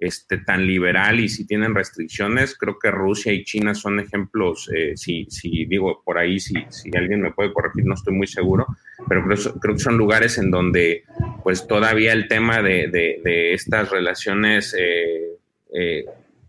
este, 0.00 0.38
tan 0.38 0.66
liberal 0.66 1.18
y 1.18 1.28
si 1.28 1.44
tienen 1.46 1.74
restricciones, 1.74 2.56
creo 2.56 2.78
que 2.78 2.90
Rusia 2.90 3.32
y 3.32 3.44
China 3.44 3.74
son 3.74 3.98
ejemplos, 3.98 4.70
eh, 4.74 4.96
si, 4.96 5.26
si, 5.28 5.64
digo 5.64 6.02
por 6.04 6.18
ahí, 6.18 6.38
si, 6.38 6.54
si 6.68 6.96
alguien 6.96 7.20
me 7.20 7.32
puede 7.32 7.52
corregir, 7.52 7.84
no 7.84 7.94
estoy 7.94 8.14
muy 8.14 8.28
seguro, 8.28 8.66
pero 9.08 9.24
creo, 9.24 9.54
creo 9.60 9.74
que 9.74 9.80
son 9.80 9.98
lugares 9.98 10.38
en 10.38 10.50
donde 10.50 11.04
pues 11.42 11.66
todavía 11.66 12.12
el 12.12 12.28
tema 12.28 12.62
de, 12.62 12.88
de, 12.88 13.52
estas 13.52 13.90
relaciones 13.90 14.74
eh, 14.78 15.36
eh, 15.74 16.04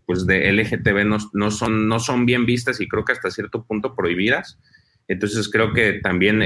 pues 0.06 0.26
de 0.26 0.52
LGTB 0.52 1.04
no, 1.04 1.18
no, 1.32 1.50
son, 1.50 1.88
no 1.88 1.98
son 1.98 2.26
bien 2.26 2.46
vistas 2.46 2.80
y 2.80 2.88
creo 2.88 3.04
que 3.04 3.12
hasta 3.12 3.30
cierto 3.30 3.64
punto 3.64 3.94
prohibidas. 3.94 4.58
Entonces 5.08 5.48
creo 5.48 5.72
que 5.72 5.94
también, 5.94 6.40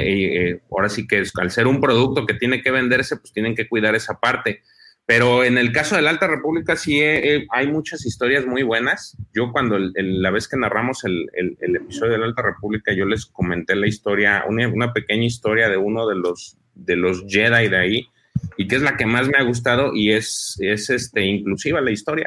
ahora 0.70 0.88
sí 0.88 1.06
que 1.06 1.22
al 1.38 1.50
ser 1.50 1.66
un 1.66 1.82
producto 1.82 2.24
que 2.24 2.32
tiene 2.32 2.62
que 2.62 2.70
venderse, 2.70 3.16
pues 3.18 3.30
tienen 3.32 3.54
que 3.54 3.68
cuidar 3.68 3.94
esa 3.94 4.18
parte 4.20 4.62
pero 5.06 5.44
en 5.44 5.58
el 5.58 5.70
caso 5.72 5.96
de 5.96 6.02
la 6.02 6.10
Alta 6.10 6.26
República 6.26 6.76
sí 6.76 7.00
hay 7.02 7.66
muchas 7.66 8.06
historias 8.06 8.46
muy 8.46 8.62
buenas. 8.62 9.16
Yo 9.34 9.52
cuando 9.52 9.78
la 9.78 10.30
vez 10.30 10.48
que 10.48 10.56
narramos 10.56 11.04
el, 11.04 11.28
episodio 11.60 12.12
de 12.12 12.18
la 12.18 12.26
Alta 12.26 12.42
República, 12.42 12.92
yo 12.94 13.04
les 13.04 13.26
comenté 13.26 13.76
la 13.76 13.86
historia, 13.86 14.44
una, 14.48 14.92
pequeña 14.94 15.24
historia 15.24 15.68
de 15.68 15.76
uno 15.76 16.08
de 16.08 16.16
los, 16.16 16.56
de 16.74 16.96
los 16.96 17.24
Jedi 17.28 17.68
de 17.68 17.76
ahí, 17.76 18.08
y 18.56 18.66
que 18.66 18.76
es 18.76 18.82
la 18.82 18.96
que 18.96 19.04
más 19.04 19.28
me 19.28 19.38
ha 19.38 19.42
gustado 19.42 19.94
y 19.94 20.12
es, 20.12 20.56
es 20.60 20.88
este, 20.88 21.22
inclusiva 21.24 21.82
la 21.82 21.90
historia. 21.90 22.26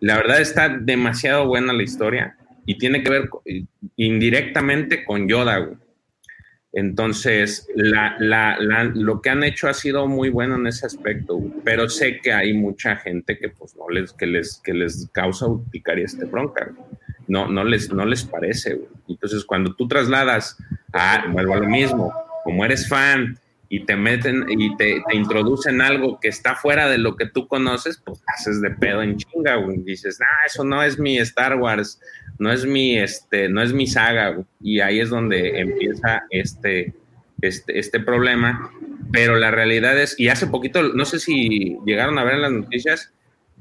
La 0.00 0.16
verdad 0.16 0.40
está 0.40 0.68
demasiado 0.68 1.46
buena 1.46 1.72
la 1.72 1.82
historia 1.82 2.36
y 2.64 2.78
tiene 2.78 3.02
que 3.02 3.10
ver 3.10 3.28
indirectamente 3.96 5.04
con 5.04 5.28
Yoda. 5.28 5.70
Entonces, 6.72 7.66
lo 7.74 9.22
que 9.22 9.30
han 9.30 9.42
hecho 9.42 9.68
ha 9.68 9.74
sido 9.74 10.06
muy 10.06 10.28
bueno 10.28 10.56
en 10.56 10.66
ese 10.66 10.86
aspecto, 10.86 11.40
pero 11.64 11.88
sé 11.88 12.20
que 12.20 12.32
hay 12.32 12.52
mucha 12.52 12.96
gente 12.96 13.38
que 13.38 13.48
pues 13.48 13.74
no 13.76 13.88
les, 13.88 14.12
que 14.12 14.26
les, 14.26 14.60
que 14.62 14.74
les 14.74 15.08
causa 15.12 15.46
urticaria 15.46 16.04
este 16.04 16.26
bronca. 16.26 16.70
No, 17.26 17.48
no 17.48 17.64
les, 17.64 17.92
no 17.92 18.04
les 18.04 18.24
parece. 18.24 18.80
Entonces, 19.08 19.44
cuando 19.44 19.74
tú 19.74 19.88
trasladas 19.88 20.58
a, 20.92 21.26
vuelvo 21.30 21.54
a 21.54 21.58
lo 21.58 21.68
mismo, 21.68 22.12
como 22.44 22.64
eres 22.64 22.88
fan 22.88 23.38
y 23.70 23.84
te 23.84 23.96
meten 23.96 24.46
y 24.48 24.74
te, 24.76 25.02
introducen 25.12 25.80
algo 25.80 26.18
que 26.20 26.28
está 26.28 26.54
fuera 26.54 26.88
de 26.88 26.98
lo 26.98 27.16
que 27.16 27.26
tú 27.26 27.46
conoces, 27.46 28.00
pues 28.04 28.22
haces 28.26 28.60
de 28.62 28.70
pedo 28.70 29.02
en 29.02 29.16
chinga, 29.16 29.56
güey. 29.56 29.78
Dices, 29.78 30.18
ah, 30.22 30.46
eso 30.46 30.64
no 30.64 30.82
es 30.82 30.98
mi 30.98 31.18
Star 31.18 31.56
Wars, 31.56 32.00
no 32.38 32.52
es 32.52 32.64
mi, 32.64 32.98
este, 32.98 33.48
no 33.48 33.62
es 33.62 33.72
mi 33.72 33.86
saga, 33.86 34.38
y 34.60 34.80
ahí 34.80 35.00
es 35.00 35.10
donde 35.10 35.60
empieza 35.60 36.22
este, 36.30 36.94
este, 37.40 37.78
este 37.78 38.00
problema. 38.00 38.70
Pero 39.10 39.36
la 39.36 39.50
realidad 39.50 39.98
es, 39.98 40.18
y 40.20 40.28
hace 40.28 40.46
poquito, 40.46 40.82
no 40.82 41.04
sé 41.04 41.18
si 41.18 41.78
llegaron 41.86 42.18
a 42.18 42.24
ver 42.24 42.34
en 42.34 42.42
las 42.42 42.52
noticias, 42.52 43.12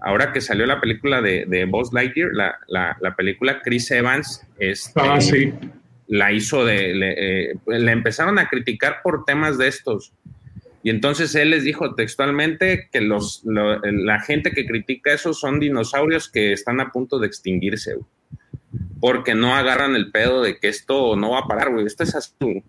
ahora 0.01 0.33
que 0.33 0.41
salió 0.41 0.65
la 0.65 0.81
película 0.81 1.21
de, 1.21 1.45
de 1.47 1.65
Buzz 1.65 1.93
Lightyear, 1.93 2.29
la, 2.33 2.57
la, 2.67 3.15
película 3.15 3.61
Chris 3.61 3.89
Evans, 3.91 4.45
este, 4.59 4.99
ah, 5.01 5.21
sí. 5.21 5.53
la 6.07 6.33
hizo 6.33 6.65
de, 6.65 6.93
le, 6.93 7.51
eh, 7.51 7.55
le, 7.65 7.91
empezaron 7.91 8.39
a 8.39 8.49
criticar 8.49 8.97
por 9.01 9.23
temas 9.25 9.57
de 9.57 9.69
estos. 9.69 10.13
Y 10.83 10.89
entonces 10.89 11.33
él 11.35 11.49
les 11.49 11.63
dijo 11.63 11.95
textualmente 11.95 12.89
que 12.91 13.01
los, 13.01 13.41
la 13.45 14.19
gente 14.19 14.51
que 14.51 14.65
critica 14.65 15.13
eso 15.13 15.33
son 15.33 15.59
dinosaurios 15.59 16.29
que 16.29 16.53
están 16.53 16.79
a 16.79 16.91
punto 16.91 17.19
de 17.19 17.27
extinguirse 17.27 17.95
porque 18.99 19.35
no 19.35 19.55
agarran 19.55 19.95
el 19.95 20.11
pedo 20.11 20.41
de 20.41 20.57
que 20.59 20.67
esto 20.67 21.15
no 21.15 21.31
va 21.31 21.39
a 21.39 21.47
parar, 21.47 21.71
güey. 21.71 21.85
Esto 21.85 22.03
es 22.03 22.15
así. 22.15 22.63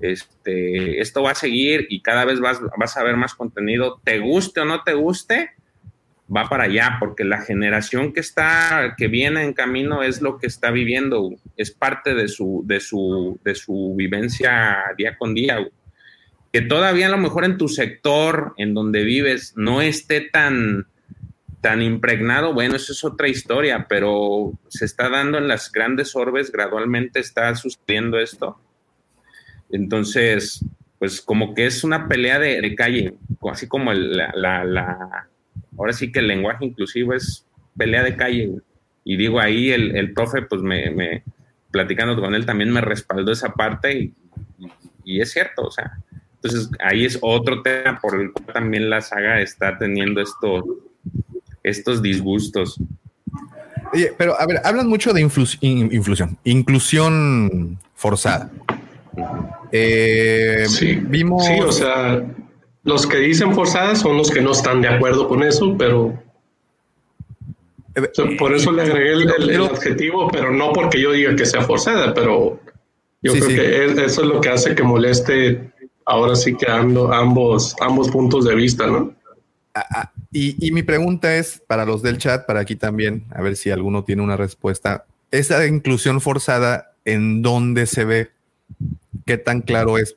Este, 0.00 1.00
esto 1.00 1.22
va 1.22 1.30
a 1.30 1.34
seguir 1.34 1.86
y 1.88 2.02
cada 2.02 2.24
vez 2.24 2.40
vas, 2.40 2.60
vas 2.76 2.96
a 2.96 3.02
ver 3.02 3.16
más 3.16 3.34
contenido. 3.34 4.00
Te 4.04 4.18
guste 4.18 4.60
o 4.60 4.64
no 4.64 4.82
te 4.82 4.94
guste, 4.94 5.50
va 6.34 6.48
para 6.48 6.64
allá, 6.64 6.96
porque 7.00 7.24
la 7.24 7.40
generación 7.40 8.12
que 8.12 8.20
está, 8.20 8.94
que 8.96 9.08
viene 9.08 9.44
en 9.44 9.52
camino 9.52 10.02
es 10.02 10.20
lo 10.20 10.38
que 10.38 10.46
está 10.46 10.70
viviendo, 10.70 11.34
es 11.56 11.70
parte 11.70 12.14
de 12.14 12.28
su, 12.28 12.62
de 12.66 12.80
su, 12.80 13.38
de 13.44 13.54
su 13.54 13.94
vivencia 13.96 14.78
día 14.96 15.16
con 15.16 15.34
día. 15.34 15.66
Que 16.52 16.60
todavía 16.60 17.06
a 17.06 17.10
lo 17.10 17.18
mejor 17.18 17.44
en 17.44 17.58
tu 17.58 17.68
sector, 17.68 18.54
en 18.58 18.74
donde 18.74 19.02
vives, 19.02 19.54
no 19.56 19.82
esté 19.82 20.20
tan, 20.20 20.86
tan 21.64 21.80
impregnado, 21.80 22.52
bueno, 22.52 22.76
eso 22.76 22.92
es 22.92 23.02
otra 23.04 23.26
historia, 23.26 23.86
pero 23.88 24.52
se 24.68 24.84
está 24.84 25.08
dando 25.08 25.38
en 25.38 25.48
las 25.48 25.72
grandes 25.72 26.14
orbes, 26.14 26.52
gradualmente 26.52 27.20
está 27.20 27.54
sucediendo 27.54 28.18
esto. 28.18 28.60
Entonces, 29.70 30.62
pues 30.98 31.22
como 31.22 31.54
que 31.54 31.64
es 31.64 31.82
una 31.82 32.06
pelea 32.06 32.38
de, 32.38 32.74
calle, 32.74 33.14
así 33.50 33.66
como 33.66 33.94
la, 33.94 34.62
la, 34.62 35.26
ahora 35.78 35.94
sí 35.94 36.12
que 36.12 36.18
el 36.18 36.28
lenguaje 36.28 36.66
inclusivo 36.66 37.14
es 37.14 37.46
pelea 37.74 38.02
de 38.02 38.14
calle. 38.14 38.50
Y 39.02 39.16
digo, 39.16 39.40
ahí 39.40 39.70
el, 39.70 39.96
el 39.96 40.12
profe 40.12 40.42
pues 40.42 40.60
me, 40.60 41.22
platicando 41.70 42.20
con 42.20 42.34
él 42.34 42.44
también 42.44 42.70
me 42.70 42.82
respaldó 42.82 43.32
esa 43.32 43.54
parte 43.54 43.98
y, 43.98 44.14
y 45.02 45.22
es 45.22 45.32
cierto, 45.32 45.62
o 45.62 45.70
sea, 45.70 45.96
entonces 46.34 46.70
ahí 46.78 47.06
es 47.06 47.18
otro 47.22 47.62
tema 47.62 47.98
por 48.02 48.20
el 48.20 48.32
cual 48.32 48.52
también 48.52 48.90
la 48.90 49.00
saga 49.00 49.40
está 49.40 49.78
teniendo 49.78 50.20
estos, 50.20 50.62
estos 51.64 52.00
disgustos. 52.02 52.78
Oye, 53.92 54.12
pero 54.16 54.40
a 54.40 54.46
ver, 54.46 54.60
hablan 54.64 54.88
mucho 54.88 55.12
de 55.12 55.20
influsión, 55.20 56.38
inclusión 56.44 57.78
forzada. 57.94 58.50
Eh, 59.72 60.64
sí, 60.68 60.94
vimos. 60.94 61.44
Sí, 61.44 61.60
o 61.60 61.72
sea, 61.72 62.24
los 62.84 63.06
que 63.06 63.18
dicen 63.18 63.54
forzada 63.54 63.96
son 63.96 64.16
los 64.16 64.30
que 64.30 64.40
no 64.40 64.52
están 64.52 64.80
de 64.82 64.88
acuerdo 64.88 65.28
con 65.28 65.42
eso, 65.42 65.74
pero. 65.76 66.22
Por 68.38 68.52
eso 68.52 68.72
le 68.72 68.82
agregué 68.82 69.12
el, 69.12 69.62
adjetivo, 69.62 70.28
pero 70.28 70.50
no 70.50 70.72
porque 70.72 71.00
yo 71.00 71.12
diga 71.12 71.36
que 71.36 71.46
sea 71.46 71.62
forzada, 71.62 72.12
pero 72.12 72.60
yo 73.22 73.32
creo 73.32 73.46
que 73.46 74.04
eso 74.04 74.22
es 74.22 74.26
lo 74.26 74.40
que 74.40 74.48
hace 74.48 74.74
que 74.74 74.82
moleste 74.82 75.72
ahora 76.04 76.34
sí 76.34 76.56
que 76.56 76.66
ambos, 76.68 77.76
ambos 77.80 78.10
puntos 78.10 78.44
de 78.46 78.54
vista, 78.56 78.88
¿no? 78.88 79.14
Ah, 79.74 80.10
y, 80.34 80.72
mi 80.72 80.82
pregunta 80.82 81.36
es 81.36 81.62
para 81.64 81.84
los 81.84 82.02
del 82.02 82.18
chat, 82.18 82.44
para 82.44 82.60
aquí 82.60 82.74
también, 82.74 83.24
a 83.30 83.40
ver 83.40 83.56
si 83.56 83.70
alguno 83.70 84.02
tiene 84.02 84.20
una 84.20 84.36
respuesta. 84.36 85.06
Esa 85.30 85.64
inclusión 85.64 86.20
forzada, 86.20 86.92
¿en 87.04 87.40
dónde 87.40 87.86
se 87.86 88.04
ve? 88.04 88.30
¿Qué 89.26 89.38
tan 89.38 89.62
claro 89.62 89.96
es? 89.96 90.16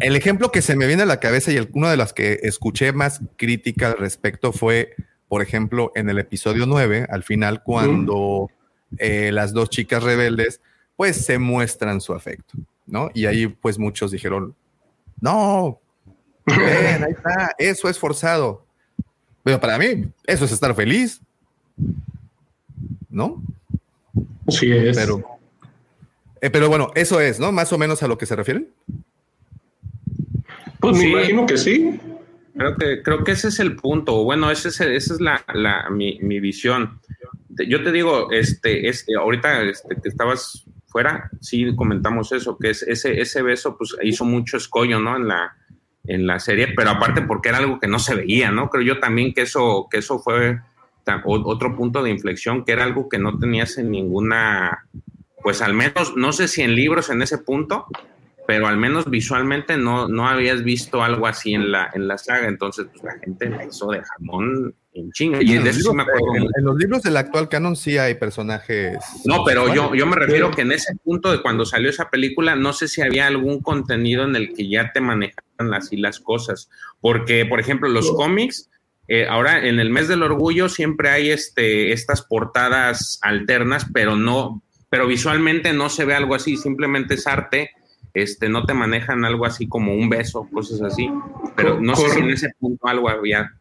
El 0.00 0.16
ejemplo 0.16 0.50
que 0.50 0.62
se 0.62 0.76
me 0.76 0.86
viene 0.86 1.02
a 1.02 1.06
la 1.06 1.20
cabeza 1.20 1.52
y 1.52 1.68
una 1.74 1.90
de 1.90 1.98
las 1.98 2.14
que 2.14 2.40
escuché 2.42 2.92
más 2.92 3.20
crítica 3.36 3.88
al 3.88 3.98
respecto 3.98 4.52
fue, 4.52 4.94
por 5.28 5.42
ejemplo, 5.42 5.92
en 5.94 6.08
el 6.08 6.18
episodio 6.18 6.64
9, 6.64 7.06
al 7.10 7.22
final, 7.22 7.62
cuando 7.62 8.50
eh, 8.96 9.30
las 9.30 9.52
dos 9.52 9.68
chicas 9.68 10.02
rebeldes, 10.02 10.62
pues 10.96 11.24
se 11.24 11.38
muestran 11.38 12.00
su 12.00 12.14
afecto, 12.14 12.54
¿no? 12.86 13.10
Y 13.12 13.26
ahí, 13.26 13.46
pues 13.46 13.78
muchos 13.78 14.10
dijeron, 14.10 14.54
no, 15.20 15.80
ahí 16.46 17.12
está, 17.12 17.54
eso 17.58 17.88
es 17.88 17.98
forzado. 17.98 18.64
Pero 19.42 19.60
para 19.60 19.78
mí, 19.78 20.06
eso 20.26 20.44
es 20.44 20.52
estar 20.52 20.74
feliz, 20.74 21.20
¿no? 23.10 23.42
Sí 24.48 24.72
es. 24.72 24.96
Pero, 24.96 25.22
eh, 26.40 26.50
pero 26.50 26.68
bueno, 26.68 26.90
eso 26.94 27.20
es, 27.20 27.38
¿no? 27.38 27.52
Más 27.52 27.72
o 27.72 27.78
menos 27.78 28.02
a 28.02 28.08
lo 28.08 28.18
que 28.18 28.26
se 28.26 28.36
refieren. 28.36 28.68
Pues 30.80 30.96
me 30.96 31.08
imagino 31.08 31.46
que 31.46 31.56
sí. 31.56 32.00
Creo 32.56 32.76
que, 32.76 33.02
creo 33.02 33.24
que 33.24 33.32
ese 33.32 33.48
es 33.48 33.58
el 33.58 33.76
punto. 33.76 34.22
Bueno, 34.24 34.50
ese 34.50 34.68
es, 34.68 34.80
esa 34.80 35.14
es 35.14 35.20
la, 35.20 35.44
la 35.52 35.90
mi, 35.90 36.18
mi, 36.20 36.40
visión. 36.40 37.00
Yo 37.68 37.82
te 37.82 37.92
digo, 37.92 38.30
este, 38.32 38.88
este, 38.88 39.14
ahorita 39.16 39.62
este, 39.62 39.96
que 40.00 40.08
estabas 40.08 40.64
fuera, 40.86 41.30
sí 41.40 41.74
comentamos 41.74 42.32
eso, 42.32 42.56
que 42.56 42.70
es 42.70 42.82
ese, 42.82 43.20
ese 43.20 43.42
beso, 43.42 43.76
pues 43.76 43.96
hizo 44.02 44.24
mucho 44.24 44.56
escollo, 44.56 45.00
¿no? 45.00 45.16
En 45.16 45.26
la, 45.26 45.56
en 46.06 46.26
la 46.26 46.38
serie, 46.38 46.68
pero 46.76 46.90
aparte 46.90 47.22
porque 47.22 47.48
era 47.48 47.58
algo 47.58 47.80
que 47.80 47.86
no 47.86 47.98
se 47.98 48.14
veía, 48.14 48.50
¿no? 48.50 48.68
Creo 48.68 48.82
yo 48.84 49.00
también 49.00 49.32
que 49.32 49.42
eso, 49.42 49.88
que 49.90 49.98
eso 49.98 50.18
fue 50.18 50.60
otro 51.24 51.76
punto 51.76 52.02
de 52.02 52.10
inflexión, 52.10 52.64
que 52.64 52.72
era 52.72 52.84
algo 52.84 53.08
que 53.08 53.18
no 53.18 53.38
tenías 53.38 53.78
en 53.78 53.90
ninguna, 53.90 54.86
pues 55.42 55.62
al 55.62 55.74
menos, 55.74 56.16
no 56.16 56.32
sé 56.32 56.48
si 56.48 56.62
en 56.62 56.74
libros 56.74 57.10
en 57.10 57.22
ese 57.22 57.38
punto, 57.38 57.86
pero 58.46 58.66
al 58.66 58.76
menos 58.76 59.08
visualmente 59.08 59.76
no, 59.76 60.08
no 60.08 60.28
habías 60.28 60.62
visto 60.62 61.02
algo 61.02 61.26
así 61.26 61.54
en 61.54 61.72
la, 61.72 61.90
en 61.94 62.06
la 62.06 62.18
saga, 62.18 62.48
entonces 62.48 62.86
pues, 62.90 63.02
la 63.02 63.18
gente 63.18 63.48
la 63.48 63.64
hizo 63.64 63.88
de 63.88 64.02
jamón 64.02 64.74
en 64.92 65.10
chinga. 65.12 65.42
Y 65.42 65.52
en, 65.52 65.64
los 65.64 66.76
libros 66.76 67.02
del 67.02 67.16
actual 67.16 67.48
canon 67.48 67.74
sí 67.74 67.96
hay 67.96 68.14
personajes. 68.14 68.98
No, 69.24 69.44
pero 69.44 69.72
yo, 69.74 69.94
yo 69.94 70.06
me 70.06 70.16
refiero 70.16 70.50
que 70.50 70.62
en 70.62 70.72
ese 70.72 70.94
punto 71.02 71.32
de 71.32 71.40
cuando 71.40 71.64
salió 71.64 71.88
esa 71.88 72.10
película, 72.10 72.54
no 72.54 72.72
sé 72.72 72.86
si 72.88 73.02
había 73.02 73.26
algún 73.26 73.60
contenido 73.60 74.24
en 74.24 74.36
el 74.36 74.54
que 74.54 74.68
ya 74.68 74.92
te 74.92 75.00
manejaran 75.00 75.72
así 75.72 75.96
las 75.96 76.20
cosas. 76.20 76.68
Porque, 77.00 77.46
por 77.46 77.60
ejemplo, 77.60 77.88
los 77.88 78.12
cómics, 78.12 78.70
eh, 79.08 79.26
ahora 79.26 79.66
en 79.66 79.80
el 79.80 79.90
mes 79.90 80.08
del 80.08 80.22
orgullo 80.22 80.68
siempre 80.68 81.10
hay 81.10 81.30
este, 81.30 81.92
estas 81.92 82.22
portadas 82.22 83.18
alternas, 83.22 83.86
pero 83.92 84.16
no, 84.16 84.62
pero 84.90 85.06
visualmente 85.06 85.72
no 85.72 85.88
se 85.88 86.04
ve 86.04 86.14
algo 86.14 86.34
así, 86.34 86.56
simplemente 86.56 87.14
es 87.14 87.26
arte 87.26 87.70
este, 88.14 88.48
no 88.48 88.64
te 88.64 88.74
manejan 88.74 89.24
algo 89.24 89.44
así 89.44 89.66
como 89.66 89.92
un 89.92 90.08
beso, 90.08 90.48
cosas 90.52 90.80
así. 90.80 91.10
Pero 91.56 91.80
no 91.80 91.96
sé 91.96 92.08
si 92.10 92.20
en 92.20 92.30
ese 92.30 92.50
punto 92.58 92.86
algo 92.86 93.08
había. 93.08 93.52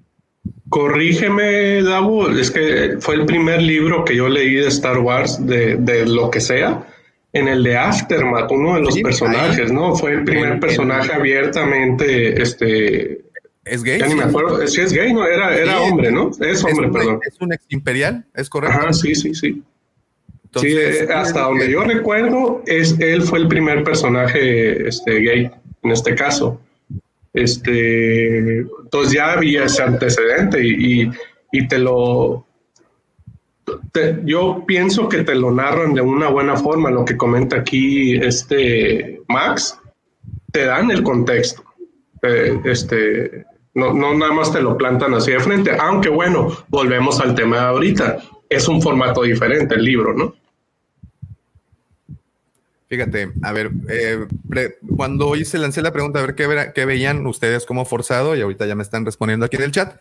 Corrígeme, 0.70 1.82
Davo, 1.82 2.30
es 2.30 2.52
que 2.52 2.98
fue 3.00 3.16
el 3.16 3.26
primer 3.26 3.62
libro 3.62 4.06
que 4.06 4.16
yo 4.16 4.30
leí 4.30 4.56
de 4.56 4.68
Star 4.68 5.00
Wars, 5.00 5.46
de, 5.46 5.76
de 5.78 6.06
lo 6.06 6.30
que 6.30 6.40
sea, 6.40 6.86
en 7.32 7.48
el 7.48 7.64
de 7.64 7.78
Aftermath, 7.78 8.52
uno 8.52 8.76
de 8.76 8.82
los 8.82 8.98
personajes, 9.00 9.72
¿no? 9.72 9.96
Fue 9.96 10.12
el 10.14 10.24
primer 10.24 10.60
personaje 10.60 11.14
abiertamente, 11.14 12.42
este... 12.42 13.22
¿Es 13.66 13.82
gay? 13.82 13.98
Ya 13.98 14.08
ni 14.08 14.16
me 14.16 14.24
acuerdo, 14.24 14.68
sí 14.68 14.82
es 14.82 14.92
gay, 14.92 15.14
¿no? 15.14 15.26
Era, 15.26 15.56
era 15.56 15.80
hombre, 15.80 16.12
¿no? 16.12 16.32
Es 16.42 16.64
hombre, 16.64 16.90
perdón. 16.90 17.20
Es 17.26 17.40
un 17.40 17.54
ex 17.54 17.64
imperial, 17.70 18.26
¿es 18.34 18.50
correcto? 18.50 18.78
Ajá, 18.78 18.94
sí, 18.94 19.16
sí, 19.16 19.34
sí 19.34 19.64
sí, 20.56 20.68
eh, 20.78 21.08
hasta 21.14 21.42
donde 21.42 21.70
yo 21.70 21.84
recuerdo, 21.84 22.62
es, 22.66 23.00
él 23.00 23.22
fue 23.24 23.40
el 23.40 23.48
primer 23.48 23.84
personaje 23.84 24.88
este, 24.88 25.20
gay 25.20 25.52
en 25.84 25.92
este 25.92 26.16
caso. 26.16 26.60
Este, 27.34 28.60
entonces 28.60 29.14
ya 29.14 29.34
había 29.34 29.66
ese 29.66 29.82
antecedente 29.82 30.64
y, 30.64 31.10
y, 31.52 31.68
te 31.68 31.80
lo... 31.80 32.46
yo 34.24 34.64
pienso 34.68 35.10
que 35.10 35.24
te 35.24 35.34
lo 35.34 35.52
narran 35.52 35.96
de 35.96 36.02
una 36.02 36.30
buena 36.30 36.56
forma, 36.56 36.92
lo 36.92 37.04
que 37.04 37.18
comenta 37.18 37.58
aquí 37.58 38.16
este 38.16 39.22
Max, 39.28 39.80
te 40.52 40.66
dan 40.66 40.92
el 40.92 41.02
contexto. 41.02 41.64
Eh, 42.22 42.60
este, 42.66 43.46
no, 43.74 43.94
no 43.94 44.14
nada 44.14 44.32
más 44.32 44.54
te 44.54 44.62
lo 44.62 44.78
plantan 44.78 45.16
así 45.16 45.32
de 45.32 45.40
frente, 45.40 45.72
aunque 45.78 46.10
bueno, 46.10 46.50
volvemos 46.70 47.20
al 47.20 47.34
tema 47.34 47.58
de 47.58 47.64
ahorita, 47.64 48.20
es 48.48 48.68
un 48.68 48.82
formato 48.82 49.24
diferente 49.24 49.76
el 49.76 49.84
libro, 49.84 50.14
¿no? 50.14 50.36
Fíjate, 52.94 53.32
a 53.42 53.52
ver, 53.54 53.72
eh, 53.90 54.28
cuando 54.96 55.36
hice, 55.36 55.58
lancé 55.58 55.82
la 55.82 55.92
pregunta 55.92 56.20
a 56.20 56.28
ver 56.28 56.36
qué, 56.36 56.86
veían 56.86 57.26
ustedes 57.26 57.66
como 57.66 57.86
forzado, 57.86 58.36
y 58.36 58.42
ahorita 58.42 58.68
ya 58.68 58.76
me 58.76 58.84
están 58.84 59.04
respondiendo 59.04 59.48
aquí 59.48 59.56
en 59.56 59.64
el 59.64 59.72
chat. 59.72 60.00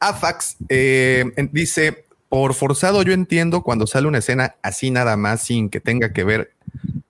Afax 0.00 0.58
eh, 0.68 1.24
dice, 1.52 2.04
por 2.28 2.52
forzado 2.52 3.02
yo 3.02 3.14
entiendo 3.14 3.62
cuando 3.62 3.86
sale 3.86 4.06
una 4.06 4.18
escena 4.18 4.56
así 4.60 4.90
nada 4.90 5.16
más, 5.16 5.44
sin 5.44 5.70
que 5.70 5.80
tenga 5.80 6.12
que 6.12 6.24
ver 6.24 6.52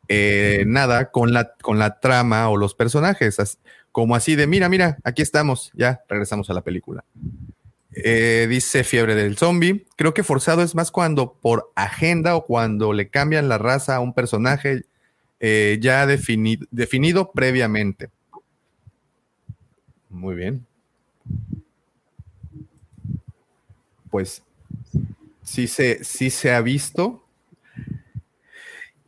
eh, 0.07 0.63
nada 0.69 1.11
con 1.11 1.33
la, 1.33 1.55
con 1.61 1.81
la 1.81 1.99
trama 1.99 2.49
o 2.49 2.57
los 2.57 2.77
personajes, 2.77 3.59
como 3.91 4.15
así 4.15 4.37
de, 4.37 4.47
mira, 4.47 4.69
mira, 4.69 4.99
aquí 5.03 5.23
estamos, 5.23 5.73
ya 5.75 6.03
regresamos 6.09 6.49
a 6.51 6.55
la 6.55 6.61
película. 6.61 7.03
dice 7.91 8.85
Fiebre 8.85 9.17
del 9.17 9.37
Zombie. 9.37 9.87
Creo 9.97 10.15
que 10.15 10.23
forzado 10.23 10.63
es 10.63 10.77
más 10.77 10.93
cuando 10.93 11.33
por 11.33 11.73
agenda 11.75 12.37
o 12.37 12.47
cuando 12.47 12.93
le 12.93 13.09
cambian 13.09 13.49
la 13.49 13.59
raza 13.59 13.97
a 13.97 14.01
un 14.01 14.15
personaje 14.15 14.85
eh, 15.41 15.79
ya 15.81 16.07
definido, 16.07 17.33
previamente. 17.33 18.11
Muy 20.09 20.35
bien. 20.35 20.67
Pues 24.11 24.43
sí 25.43 25.67
se, 25.67 26.03
sí 26.05 26.31
se 26.31 26.53
ha 26.53 26.61
visto. 26.61 27.23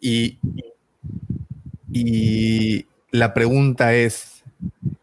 Y, 0.01 0.39
y 1.93 2.87
la 3.11 3.35
pregunta 3.35 3.95
es, 3.95 4.45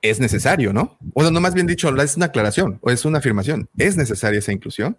¿es 0.01 0.19
necesario, 0.19 0.73
no? 0.73 0.97
Bueno, 0.99 1.31
no 1.31 1.41
más 1.41 1.53
bien 1.53 1.67
dicho, 1.67 1.89
es 2.01 2.17
una 2.17 2.27
aclaración 2.27 2.79
o 2.81 2.91
es 2.91 3.03
una 3.05 3.17
afirmación. 3.17 3.67
¿Es 3.77 3.97
necesaria 3.97 4.39
esa 4.39 4.53
inclusión? 4.53 4.97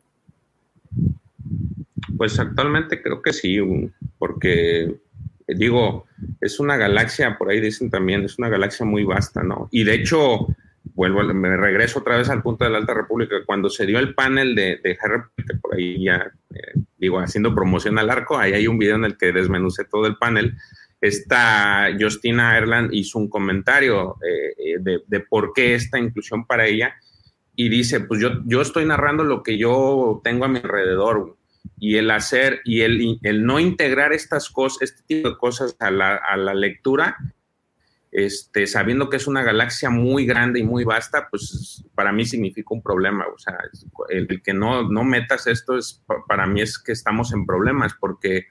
Pues 2.17 2.39
actualmente 2.39 3.03
creo 3.03 3.23
que 3.23 3.33
sí, 3.33 3.59
porque 4.19 4.97
digo, 5.47 6.07
es 6.41 6.59
una 6.61 6.77
galaxia, 6.77 7.37
por 7.39 7.51
ahí 7.51 7.61
dicen 7.61 7.91
también, 7.91 8.25
es 8.25 8.39
una 8.39 8.49
galaxia 8.49 8.85
muy 8.85 9.05
vasta, 9.05 9.43
¿no? 9.43 9.69
Y 9.71 9.85
de 9.85 9.95
hecho, 9.95 10.49
vuelvo, 10.95 11.23
me 11.23 11.57
regreso 11.57 12.01
otra 12.01 12.17
vez 12.17 12.29
al 12.29 12.43
punto 12.43 12.65
de 12.65 12.71
la 12.71 12.79
Alta 12.79 12.95
República, 12.95 13.37
cuando 13.45 13.69
se 13.69 13.87
dio 13.87 13.99
el 13.99 14.15
panel 14.15 14.55
de, 14.55 14.81
de 14.83 14.99
Harry 15.01 15.23
Potter, 15.37 15.61
por 15.61 15.75
ahí 15.75 16.05
ya, 16.05 16.33
eh, 16.51 16.81
digo, 16.99 17.19
haciendo 17.19 17.55
promoción 17.55 17.99
al 17.99 18.11
arco, 18.11 18.39
ahí 18.39 18.53
hay 18.53 18.67
un 18.67 18.79
video 18.79 18.97
en 18.97 19.05
el 19.05 19.17
que 19.17 19.33
desmenucé 19.33 19.85
todo 19.85 20.07
el 20.07 20.17
panel. 20.17 20.57
Esta 21.01 21.89
Justina 21.99 22.57
Erland 22.57 22.93
hizo 22.93 23.19
un 23.19 23.29
comentario 23.29 24.17
eh, 24.27 24.55
eh, 24.59 24.77
de, 24.81 25.03
de, 25.07 25.21
por 25.21 25.53
qué 25.53 25.75
esta 25.75 25.99
inclusión 25.99 26.47
para 26.47 26.67
ella 26.67 26.95
y 27.55 27.69
dice, 27.69 28.01
pues 28.01 28.21
yo, 28.21 28.43
yo 28.45 28.61
estoy 28.61 28.85
narrando 28.85 29.25
lo 29.25 29.43
que 29.43 29.59
yo 29.59 30.21
tengo 30.23 30.45
a 30.45 30.49
mi 30.49 30.59
alrededor, 30.59 31.37
y 31.79 31.97
el 31.97 32.11
hacer 32.11 32.61
y 32.65 32.83
el, 32.83 33.19
el 33.23 33.45
no 33.45 33.61
integrar 33.61 34.13
estas 34.13 34.51
cosas, 34.51 34.83
este 34.83 35.03
tipo 35.07 35.31
de 35.31 35.37
cosas 35.37 35.77
a 35.79 35.91
la, 35.91 36.17
a 36.17 36.37
la 36.37 36.55
lectura, 36.55 37.17
este, 38.13 38.67
sabiendo 38.67 39.11
que 39.11 39.19
es 39.19 39.27
una 39.27 39.43
galaxia 39.43 39.91
muy 39.91 40.25
grande 40.25 40.61
y 40.61 40.63
muy 40.63 40.85
vasta, 40.85 41.29
pues 41.29 41.85
para 41.95 42.13
mí 42.13 42.25
significa 42.25 42.69
un 42.71 42.83
problema. 42.83 43.27
O 43.27 43.39
sea, 43.39 43.59
el, 44.09 44.43
que 44.43 44.55
no, 44.55 44.91
no 44.91 45.05
metas 45.05 45.47
esto 45.47 45.77
es, 45.77 46.03
para 46.27 46.47
mí 46.47 46.63
es 46.63 46.79
que 46.79 46.93
estamos 46.93 47.33
en 47.35 47.45
problemas, 47.45 47.93
porque 48.01 48.47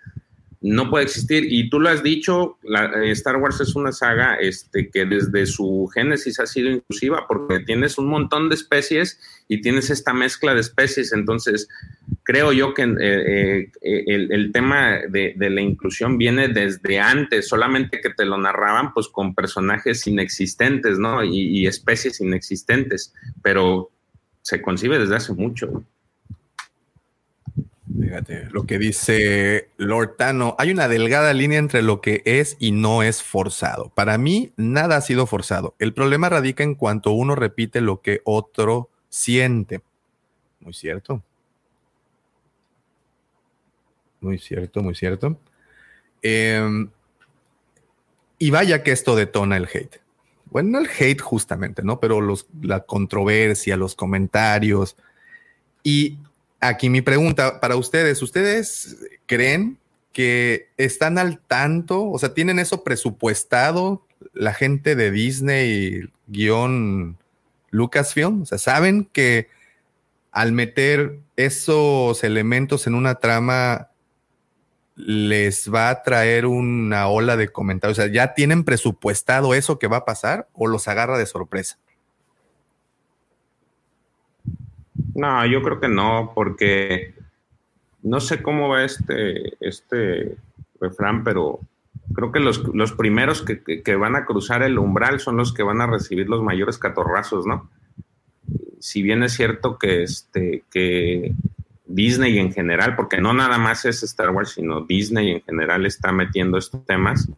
no 0.66 0.90
puede 0.90 1.06
existir. 1.06 1.46
Y 1.48 1.70
tú 1.70 1.80
lo 1.80 1.90
has 1.90 2.02
dicho, 2.02 2.58
eh, 2.64 3.12
Star 3.12 3.38
Wars 3.38 3.62
es 3.62 3.76
una 3.76 3.92
saga 3.92 4.34
este, 4.36 4.90
que 4.90 5.06
desde 5.06 5.46
su 5.46 5.88
génesis 5.94 6.40
ha 6.40 6.48
sido 6.48 6.72
inclusiva 6.72 7.28
porque 7.28 7.60
tienes 7.60 8.00
un 8.00 8.08
montón 8.08 8.50
de 8.50 8.56
especies 8.56 9.20
y 9.48 9.62
tienes 9.62 9.92
esta 9.92 10.12
mezcla 10.12 10.56
de 10.56 10.62
especies. 10.62 11.14
Entonces, 11.14 11.70
creo 12.24 12.52
yo 12.52 12.74
que 12.74 12.82
eh, 12.82 13.72
eh, 13.80 14.04
el, 14.08 14.52
tema 14.52 15.02
de, 15.08 15.36
la 15.38 15.62
inclusión 15.62 16.18
viene 16.18 16.48
desde 16.48 17.00
antes, 17.00 17.48
solamente 17.48 18.02
que 18.02 18.10
te 18.10 18.26
lo 18.26 18.40
narraban 18.40 18.92
pues 18.92 19.08
con 19.08 19.36
personajes 19.36 20.08
inexistentes, 20.08 20.98
¿no? 20.98 21.24
Y 21.24 21.68
especies 21.68 22.20
inexistentes, 22.22 23.14
pero 23.44 23.92
se 24.42 24.64
concibe 24.64 24.98
desde 24.98 25.16
hace 25.16 25.34
mucho. 25.34 25.84
Fíjate, 28.00 28.50
lo 28.52 28.66
que 28.66 28.78
dice 28.78 29.70
Lord 29.78 30.16
Tano, 30.18 30.56
hay 30.58 30.72
una 30.72 30.88
delgada 30.88 31.34
línea 31.34 31.60
entre 31.60 31.82
lo 31.82 32.02
que 32.02 32.22
es 32.26 32.58
y 32.60 32.72
no 32.72 33.04
es 33.04 33.24
forzado. 33.24 33.90
Para 33.96 34.18
mí, 34.18 34.52
nada 34.58 34.98
ha 34.98 35.02
sido 35.02 35.28
forzado. 35.28 35.76
El 35.80 35.94
problema 35.94 36.28
radica 36.28 36.64
en 36.64 36.76
cuanto 36.76 37.12
uno 37.12 37.36
repite 37.36 37.80
lo 37.80 38.02
que 38.02 38.22
otro 38.26 38.90
siente. 39.08 39.82
Muy 40.60 40.74
cierto. 40.74 41.24
Muy 44.20 44.40
cierto, 44.40 44.82
muy 44.82 44.96
cierto. 44.96 45.40
Em, 46.22 46.90
y 48.40 48.50
vaya 48.50 48.84
que 48.84 48.92
esto 48.92 49.16
detona 49.16 49.56
el 49.56 49.70
hate. 49.72 50.02
Bueno, 50.46 50.80
el 50.80 50.90
hate 50.90 51.22
justamente, 51.22 51.82
¿no? 51.82 52.00
Pero 52.00 52.20
los, 52.20 52.48
la 52.62 52.82
controversia, 52.82 53.78
los 53.78 53.96
comentarios. 53.96 54.98
Y 55.84 56.18
aquí 56.68 56.90
mi 56.90 57.02
pregunta 57.02 57.60
para 57.60 57.76
ustedes, 57.76 58.22
¿ustedes 58.22 58.98
creen 59.26 59.78
que 60.14 60.70
están 60.78 61.18
al 61.18 61.40
tanto? 61.40 62.10
O 62.10 62.18
sea, 62.20 62.34
¿tienen 62.34 62.60
eso 62.60 62.84
presupuestado 62.84 64.06
la 64.34 64.54
gente 64.54 64.96
de 64.96 65.12
Disney 65.12 66.10
guion 66.28 67.18
Lucasfilm? 67.72 68.44
O 68.44 68.46
sea, 68.46 68.58
¿saben 68.58 69.06
que 69.06 69.50
al 70.32 70.52
meter 70.52 71.20
esos 71.36 72.24
elementos 72.24 72.88
en 72.88 72.96
una 72.96 73.16
trama 73.16 73.90
les 74.96 75.74
va 75.74 75.90
a 75.90 76.04
traer 76.04 76.46
una 76.46 77.08
ola 77.08 77.36
de 77.38 77.50
comentarios? 77.50 78.00
O 78.00 78.02
sea, 78.02 78.12
¿ya 78.12 78.34
tienen 78.34 78.64
presupuestado 78.64 79.54
eso 79.54 79.80
que 79.80 79.88
va 79.88 79.98
a 79.98 80.06
pasar 80.06 80.48
o 80.54 80.68
los 80.68 80.88
agarra 80.88 81.18
de 81.18 81.26
sorpresa? 81.26 81.78
No, 85.16 85.46
yo 85.46 85.64
creo 85.64 85.80
que 85.80 85.88
no, 85.88 86.34
porque 86.36 87.14
no 88.04 88.20
sé 88.20 88.44
cómo 88.44 88.70
va 88.70 88.84
este, 88.84 89.54
este 89.66 90.38
refrán, 90.80 91.24
pero 91.24 91.60
creo 92.14 92.32
que 92.32 92.40
los, 92.40 92.64
los 92.74 92.92
primeros 92.92 93.42
que, 93.42 93.62
que, 93.82 93.96
van 93.96 94.16
a 94.16 94.26
cruzar 94.26 94.62
el 94.62 94.78
umbral 94.78 95.20
son 95.20 95.38
los 95.38 95.54
que 95.54 95.64
van 95.64 95.82
a 95.82 95.88
recibir 95.88 96.30
los 96.30 96.44
mayores 96.44 96.78
catorrazos, 96.78 97.46
¿no? 97.46 97.70
Si 98.80 99.02
bien 99.02 99.24
es 99.24 99.34
cierto 99.34 99.80
que, 99.80 100.04
este, 100.04 100.64
que 100.70 101.34
Disney 101.86 102.38
en 102.38 102.52
general, 102.52 102.96
porque 102.96 103.20
no 103.20 103.34
nada 103.34 103.58
más 103.58 103.86
es 103.86 104.04
Star 104.04 104.32
Wars, 104.32 104.52
sino 104.52 104.82
Disney 104.82 105.32
en 105.32 105.42
general 105.42 105.86
está 105.86 106.12
metiendo 106.12 106.58
estos 106.58 106.86
temas, 106.86 107.30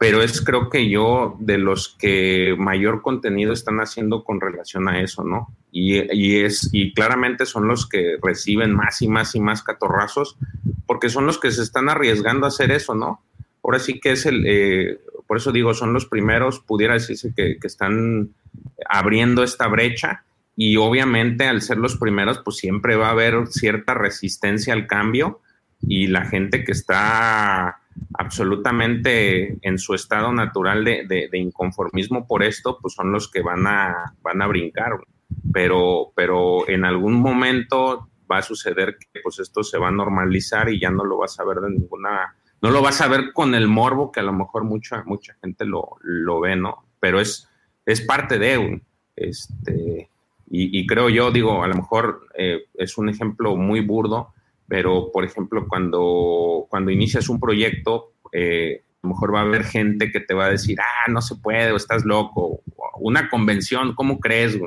pero 0.00 0.22
es 0.22 0.40
creo 0.40 0.70
que 0.70 0.88
yo 0.88 1.36
de 1.40 1.58
los 1.58 1.90
que 1.90 2.54
mayor 2.56 3.02
contenido 3.02 3.52
están 3.52 3.80
haciendo 3.80 4.24
con 4.24 4.40
relación 4.40 4.88
a 4.88 5.02
eso, 5.02 5.24
¿no? 5.24 5.54
Y, 5.70 6.38
es, 6.38 6.70
y 6.72 6.94
claramente 6.94 7.44
son 7.44 7.68
los 7.68 7.86
que 7.86 8.16
reciben 8.22 8.74
más 8.74 9.02
y 9.02 9.08
más 9.08 9.34
y 9.34 9.40
más 9.40 9.62
catorrazos, 9.62 10.38
porque 10.86 11.10
son 11.10 11.26
los 11.26 11.38
que 11.38 11.50
se 11.50 11.62
están 11.62 11.90
arriesgando 11.90 12.46
a 12.46 12.48
hacer 12.48 12.70
eso, 12.70 12.94
¿no? 12.94 13.22
Ahora 13.62 13.78
sí 13.78 14.00
que 14.00 14.12
es 14.12 14.24
el, 14.24 14.42
eh, 14.46 15.00
por 15.26 15.36
eso 15.36 15.52
digo, 15.52 15.74
son 15.74 15.92
los 15.92 16.06
primeros, 16.06 16.60
pudiera 16.60 16.94
decirse 16.94 17.34
que, 17.36 17.58
que 17.60 17.66
están 17.66 18.30
abriendo 18.88 19.42
esta 19.42 19.68
brecha 19.68 20.24
y 20.56 20.78
obviamente 20.78 21.44
al 21.44 21.60
ser 21.60 21.76
los 21.76 21.98
primeros, 21.98 22.38
pues 22.38 22.56
siempre 22.56 22.96
va 22.96 23.08
a 23.08 23.12
haber 23.12 23.48
cierta 23.48 23.92
resistencia 23.92 24.72
al 24.72 24.86
cambio 24.86 25.42
y 25.82 26.06
la 26.06 26.24
gente 26.24 26.64
que 26.64 26.72
está 26.72 27.79
absolutamente 28.14 29.58
en 29.62 29.78
su 29.78 29.94
estado 29.94 30.32
natural 30.32 30.84
de, 30.84 31.28
inconformismo 31.32 32.26
por 32.26 32.42
esto, 32.42 32.78
pues 32.80 32.94
son 32.94 33.12
los 33.12 33.30
que 33.30 33.42
van 33.42 33.66
a, 33.66 34.14
van 34.22 34.42
a 34.42 34.46
brincar. 34.46 34.92
Pero, 35.52 36.12
pero 36.14 36.68
en 36.68 36.84
algún 36.84 37.14
momento 37.14 38.08
va 38.30 38.38
a 38.38 38.42
suceder 38.42 38.96
que 38.98 39.20
pues 39.20 39.38
esto 39.38 39.62
se 39.62 39.78
va 39.78 39.88
a 39.88 39.92
normalizar 39.92 40.68
y 40.68 40.80
ya 40.80 40.90
no 40.90 41.04
lo 41.04 41.18
vas 41.18 41.38
a 41.40 41.44
ver 41.44 41.58
de 41.58 41.70
ninguna, 41.70 42.36
no 42.62 42.70
lo 42.70 42.82
vas 42.82 43.00
a 43.00 43.08
ver 43.08 43.32
con 43.32 43.54
el 43.54 43.68
morbo 43.68 44.12
que 44.12 44.20
a 44.20 44.24
lo 44.24 44.32
mejor 44.32 44.64
mucha, 44.64 45.02
mucha 45.04 45.34
gente 45.40 45.64
lo, 45.64 45.96
lo 46.02 46.40
ve, 46.40 46.56
¿no? 46.56 46.84
Pero 47.00 47.20
es, 47.20 47.48
es 47.86 48.00
parte 48.00 48.38
de, 48.38 48.82
este, 49.16 50.10
y, 50.52 50.84
creo 50.84 51.08
yo, 51.08 51.30
digo, 51.30 51.62
a 51.62 51.68
lo 51.68 51.76
mejor 51.76 52.26
eh, 52.34 52.64
es 52.74 52.98
un 52.98 53.08
ejemplo 53.08 53.54
muy 53.54 53.80
burdo, 53.80 54.34
pero 54.70 55.10
por 55.12 55.24
ejemplo, 55.24 55.66
cuando, 55.66 56.68
cuando 56.70 56.92
inicias 56.92 57.28
un 57.28 57.40
proyecto, 57.40 58.12
eh, 58.30 58.84
a 59.02 59.06
lo 59.08 59.14
mejor 59.14 59.34
va 59.34 59.40
a 59.40 59.42
haber 59.42 59.64
gente 59.64 60.12
que 60.12 60.20
te 60.20 60.32
va 60.32 60.46
a 60.46 60.50
decir, 60.50 60.78
ah, 60.80 61.10
no 61.10 61.20
se 61.20 61.34
puede, 61.34 61.72
o 61.72 61.76
estás 61.76 62.04
loco, 62.04 62.62
una 63.00 63.28
convención, 63.28 63.96
¿cómo 63.96 64.20
crees? 64.20 64.60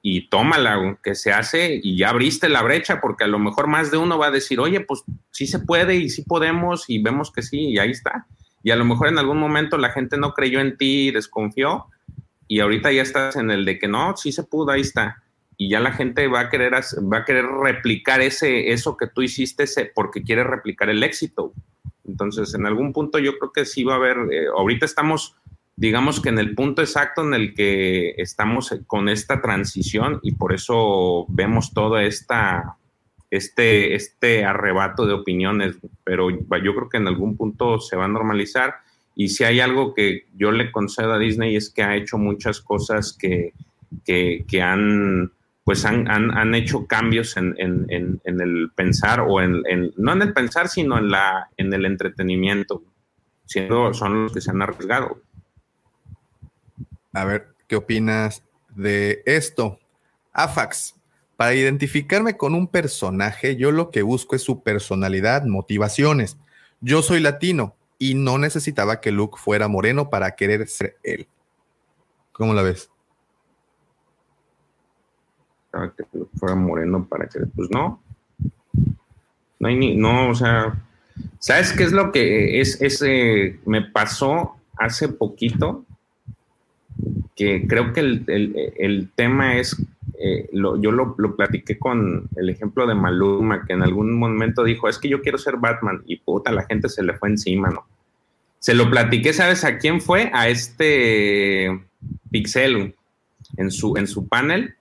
Y 0.00 0.30
tómala, 0.30 0.98
que 1.02 1.14
se 1.14 1.30
hace 1.30 1.78
y 1.82 1.98
ya 1.98 2.08
abriste 2.08 2.48
la 2.48 2.62
brecha, 2.62 3.02
porque 3.02 3.24
a 3.24 3.26
lo 3.26 3.38
mejor 3.38 3.66
más 3.66 3.90
de 3.90 3.98
uno 3.98 4.16
va 4.16 4.28
a 4.28 4.30
decir, 4.30 4.58
oye, 4.60 4.80
pues 4.80 5.04
sí 5.30 5.46
se 5.46 5.58
puede 5.58 5.96
y 5.96 6.08
sí 6.08 6.22
podemos 6.22 6.88
y 6.88 7.02
vemos 7.02 7.30
que 7.30 7.42
sí, 7.42 7.68
y 7.68 7.78
ahí 7.78 7.90
está. 7.90 8.26
Y 8.62 8.70
a 8.70 8.76
lo 8.76 8.86
mejor 8.86 9.08
en 9.08 9.18
algún 9.18 9.38
momento 9.38 9.76
la 9.76 9.90
gente 9.90 10.16
no 10.16 10.32
creyó 10.32 10.58
en 10.58 10.78
ti, 10.78 11.10
desconfió, 11.10 11.84
y 12.48 12.60
ahorita 12.60 12.90
ya 12.90 13.02
estás 13.02 13.36
en 13.36 13.50
el 13.50 13.66
de 13.66 13.78
que 13.78 13.88
no, 13.88 14.16
sí 14.16 14.32
se 14.32 14.44
pudo, 14.44 14.70
ahí 14.70 14.80
está 14.80 15.22
y 15.62 15.68
ya 15.68 15.78
la 15.78 15.92
gente 15.92 16.26
va 16.26 16.40
a 16.40 16.50
querer 16.50 16.72
va 16.74 17.18
a 17.18 17.24
querer 17.24 17.46
replicar 17.46 18.20
ese 18.20 18.72
eso 18.72 18.96
que 18.96 19.06
tú 19.06 19.22
hiciste 19.22 19.64
porque 19.94 20.22
quiere 20.22 20.42
replicar 20.42 20.90
el 20.90 21.04
éxito. 21.04 21.52
Entonces, 22.04 22.52
en 22.54 22.66
algún 22.66 22.92
punto 22.92 23.20
yo 23.20 23.38
creo 23.38 23.52
que 23.52 23.64
sí 23.64 23.84
va 23.84 23.94
a 23.94 23.96
haber 23.96 24.16
eh, 24.32 24.46
ahorita 24.48 24.86
estamos 24.86 25.36
digamos 25.76 26.20
que 26.20 26.30
en 26.30 26.40
el 26.40 26.56
punto 26.56 26.82
exacto 26.82 27.22
en 27.22 27.34
el 27.34 27.54
que 27.54 28.14
estamos 28.16 28.74
con 28.88 29.08
esta 29.08 29.40
transición 29.40 30.18
y 30.24 30.32
por 30.32 30.52
eso 30.52 31.26
vemos 31.28 31.72
todo 31.72 31.96
esta 32.00 32.76
este 33.30 33.94
este 33.94 34.44
arrebato 34.44 35.06
de 35.06 35.12
opiniones, 35.12 35.76
pero 36.02 36.28
yo 36.28 36.74
creo 36.74 36.88
que 36.88 36.96
en 36.96 37.06
algún 37.06 37.36
punto 37.36 37.78
se 37.78 37.94
va 37.94 38.06
a 38.06 38.08
normalizar 38.08 38.78
y 39.14 39.28
si 39.28 39.44
hay 39.44 39.60
algo 39.60 39.94
que 39.94 40.26
yo 40.36 40.50
le 40.50 40.72
concedo 40.72 41.12
a 41.12 41.20
Disney 41.20 41.54
es 41.54 41.70
que 41.70 41.84
ha 41.84 41.94
hecho 41.94 42.18
muchas 42.18 42.60
cosas 42.60 43.16
que, 43.16 43.52
que 44.04 44.60
han 44.60 45.30
pues 45.64 45.84
han, 45.84 46.08
han, 46.08 46.54
hecho 46.54 46.86
cambios 46.86 47.36
en, 47.36 47.54
el 47.58 48.70
pensar 48.74 49.20
o 49.20 49.40
en, 49.40 49.62
no 49.96 50.12
en 50.12 50.22
el 50.22 50.32
pensar, 50.32 50.68
sino 50.68 50.98
en, 50.98 51.10
la, 51.10 51.50
en 51.56 51.72
el 51.72 51.84
entretenimiento, 51.84 52.82
siendo 53.44 53.94
son 53.94 54.24
los 54.24 54.32
que 54.32 54.40
se 54.40 54.50
han 54.50 54.60
arriesgado. 54.60 55.20
A 57.12 57.24
ver, 57.24 57.48
¿qué 57.68 57.76
opinas 57.76 58.42
de 58.74 59.22
esto? 59.24 59.78
AFAX, 60.32 60.96
para 61.36 61.54
identificarme 61.54 62.36
con 62.36 62.54
un 62.54 62.66
personaje, 62.66 63.56
yo 63.56 63.70
lo 63.70 63.90
que 63.90 64.02
busco 64.02 64.34
es 64.34 64.42
su 64.42 64.62
personalidad, 64.62 65.44
motivaciones. 65.44 66.38
Yo 66.80 67.02
soy 67.02 67.20
latino 67.20 67.76
y 67.98 68.14
no 68.14 68.38
necesitaba 68.38 69.00
que 69.00 69.12
Luke 69.12 69.38
fuera 69.38 69.68
moreno 69.68 70.10
para 70.10 70.34
querer 70.34 70.66
ser 70.66 70.96
él. 71.04 71.28
¿Cómo 72.32 72.54
la 72.54 72.62
ves? 72.62 72.91
Que 75.96 76.04
fuera 76.38 76.54
moreno 76.54 77.06
para 77.08 77.26
que, 77.26 77.40
pues 77.54 77.68
no, 77.70 78.00
no 79.58 79.68
hay 79.68 79.76
ni, 79.76 79.96
no, 79.96 80.28
o 80.28 80.34
sea, 80.34 80.74
¿sabes 81.38 81.72
qué 81.72 81.84
es 81.84 81.92
lo 81.92 82.12
que 82.12 82.60
es, 82.60 82.80
ese, 82.80 83.58
me 83.64 83.82
pasó 83.82 84.56
hace 84.76 85.08
poquito? 85.08 85.84
Que 87.34 87.66
creo 87.66 87.92
que 87.92 88.00
el, 88.00 89.10
tema 89.14 89.56
es, 89.56 89.80
eh, 90.18 90.48
yo 90.52 90.92
lo, 90.92 91.14
lo, 91.16 91.36
platiqué 91.36 91.78
con 91.78 92.28
el 92.36 92.50
ejemplo 92.50 92.86
de 92.86 92.94
Maluma, 92.94 93.64
que 93.64 93.72
en 93.72 93.82
algún 93.82 94.12
momento 94.18 94.64
dijo, 94.64 94.88
es 94.88 94.98
que 94.98 95.08
yo 95.08 95.22
quiero 95.22 95.38
ser 95.38 95.56
Batman, 95.56 96.02
y 96.06 96.16
puta, 96.16 96.52
la 96.52 96.64
gente 96.64 96.88
se 96.88 97.02
le 97.02 97.14
fue 97.14 97.30
encima, 97.30 97.70
¿no? 97.70 97.86
Se 98.58 98.74
lo 98.74 98.88
platiqué, 98.90 99.32
¿sabes 99.32 99.64
a 99.64 99.78
quién 99.78 100.00
fue? 100.00 100.30
A 100.32 100.48
este 100.48 101.82
Pixel 102.30 102.94
en 103.56 103.70
su, 103.70 103.96
en 103.96 104.06
su 104.06 104.28
panel 104.28 104.76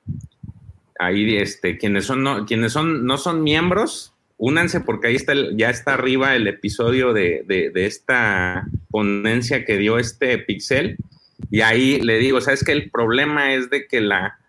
ahí 1.02 1.36
este, 1.36 1.78
quienes 1.78 2.06
son 2.06 2.23
no, 2.23 2.45
quienes 2.45 2.73
son, 2.73 3.06
no 3.06 3.18
son 3.18 3.44
miembros, 3.44 4.14
únanse 4.38 4.82
porque 4.82 5.07
ahí 5.07 5.15
está 5.15 5.34
ya 5.56 5.69
está 5.69 5.95
arriba 5.95 6.36
el 6.36 6.48
episodio 6.48 7.14
de, 7.14 7.72
esta 7.76 8.68
ponencia 8.90 9.65
que 9.65 9.78
dio 9.78 9.98
este 9.98 10.38
Pixel. 10.38 10.98
Y 11.49 11.61
ahí 11.61 11.99
le 11.99 12.19
digo, 12.19 12.40
¿sabes 12.40 12.64
que 12.64 12.72
El 12.72 12.91
problema 12.91 13.53
es 13.53 13.69
de 13.69 13.88
que 13.88 13.99
la, 13.99 14.40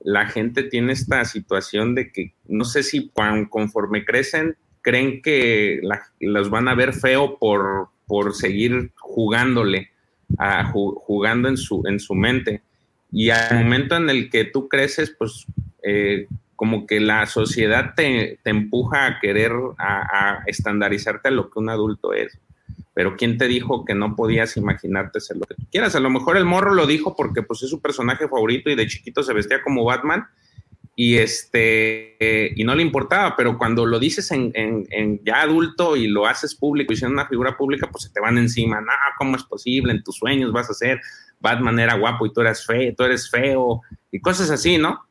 la 0.00 0.26
gente 0.26 0.62
tiene 0.62 0.92
esta 0.92 1.24
situación 1.24 1.94
de 1.94 2.10
que 2.10 2.32
no 2.46 2.64
sé 2.64 2.82
si 2.82 3.10
conforme 3.50 4.04
crecen 4.04 4.56
creen 4.80 5.20
que 5.20 5.80
los 6.20 6.48
van 6.48 6.68
a 6.68 6.74
ver 6.74 6.94
feo 6.94 7.38
por, 7.38 7.88
por 8.06 8.34
seguir 8.34 8.92
jugándole, 8.96 9.90
jugando 10.72 11.48
en 11.48 11.58
su, 11.58 11.82
en 11.86 12.00
su 12.00 12.14
mente. 12.14 12.62
Y 13.12 13.30
al 13.30 13.64
momento 13.64 13.96
en 13.96 14.08
el 14.08 14.30
que 14.30 14.44
tú 14.44 14.68
creces, 14.68 15.14
pues 15.18 15.46
eh, 15.88 16.26
como 16.54 16.86
que 16.86 17.00
la 17.00 17.24
sociedad 17.26 17.94
te, 17.94 18.40
empuja 18.44 19.06
a 19.06 19.20
querer 19.20 19.52
a, 19.78 20.42
estandarizarte 20.46 21.28
a 21.28 21.30
lo 21.30 21.50
que 21.50 21.60
un 21.60 21.70
adulto 21.70 22.12
es. 22.12 22.38
Pero 22.92 23.16
¿quién 23.16 23.38
te 23.38 23.46
dijo 23.46 23.84
que 23.84 23.94
no 23.94 24.16
podías 24.16 24.56
imaginarte 24.56 25.20
ser 25.20 25.36
lo 25.36 25.46
que 25.46 25.54
quieras? 25.70 25.94
A 25.94 26.00
lo 26.00 26.10
mejor 26.10 26.36
el 26.36 26.44
morro 26.44 26.74
lo 26.74 26.86
dijo 26.86 27.14
porque 27.16 27.42
pues 27.42 27.62
es 27.62 27.70
su 27.70 27.80
personaje 27.80 28.26
favorito 28.28 28.70
y 28.70 28.74
de 28.74 28.88
chiquito 28.88 29.22
se 29.22 29.32
vestía 29.32 29.62
como 29.62 29.84
Batman 29.84 30.26
y 30.96 31.18
este 31.18 32.52
y 32.56 32.64
no 32.64 32.74
le 32.74 32.82
importaba, 32.82 33.36
pero 33.36 33.56
cuando 33.56 33.86
lo 33.86 34.00
dices 34.00 34.30
en, 34.32 35.20
ya 35.24 35.42
adulto 35.42 35.96
y 35.96 36.08
lo 36.08 36.26
haces 36.26 36.56
público 36.56 36.92
y 36.92 36.96
siendo 36.96 37.14
una 37.14 37.28
figura 37.28 37.56
pública, 37.56 37.88
pues 37.88 38.04
se 38.04 38.10
te 38.10 38.20
van 38.20 38.36
encima, 38.36 38.80
no, 38.80 38.92
¿cómo 39.16 39.36
es 39.36 39.44
posible? 39.44 39.92
En 39.92 40.02
tus 40.02 40.16
sueños 40.16 40.50
vas 40.50 40.68
a 40.68 40.74
ser 40.74 41.00
Batman 41.38 41.78
era 41.78 41.94
guapo 41.94 42.26
y 42.26 42.32
tú 42.32 42.40
eres 42.40 42.66
feo, 42.66 42.92
tú 42.96 43.04
eres 43.04 43.30
feo 43.30 43.80
y 44.10 44.20
cosas 44.20 44.50
así, 44.50 44.76
¿no? 44.76 45.07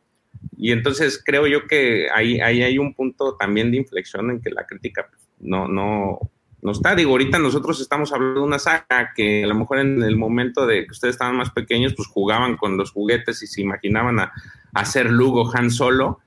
Y 0.57 0.72
entonces 0.72 1.22
creo 1.23 1.47
yo 1.47 1.68
que 1.68 2.07
ahí, 2.14 2.39
ahí 2.39 2.64
hay 2.64 2.77
un 2.77 2.93
punto 2.93 3.35
también 3.35 3.72
de 3.72 3.77
inflexión 3.77 4.31
en 4.31 4.41
que 4.41 4.49
la 4.49 4.65
crítica 4.65 5.07
pues, 5.09 5.27
no, 5.39 5.68
no, 5.68 6.19
no 6.61 6.72
está. 6.72 6.95
Digo, 6.95 7.11
ahorita 7.11 7.39
nosotros 7.39 7.80
estamos 7.80 8.11
hablando 8.11 8.41
de 8.41 8.47
una 8.47 8.59
saga 8.59 9.11
que 9.15 9.43
a 9.43 9.47
lo 9.47 9.55
mejor 9.55 9.80
en 9.80 10.01
el 10.01 10.18
momento 10.18 10.65
de 10.65 10.85
que 10.85 10.91
ustedes 10.91 11.15
estaban 11.15 11.35
más 11.35 11.51
pequeños, 11.51 11.93
pues 11.95 12.07
jugaban 12.07 12.57
con 12.57 12.77
los 12.77 12.91
juguetes 12.91 13.43
y 13.43 13.47
se 13.47 13.61
imaginaban 13.61 14.19
a, 14.19 14.31
hacer 14.73 15.11
Lugo 15.11 15.49
Han 15.55 15.72
Solo. 15.72 16.19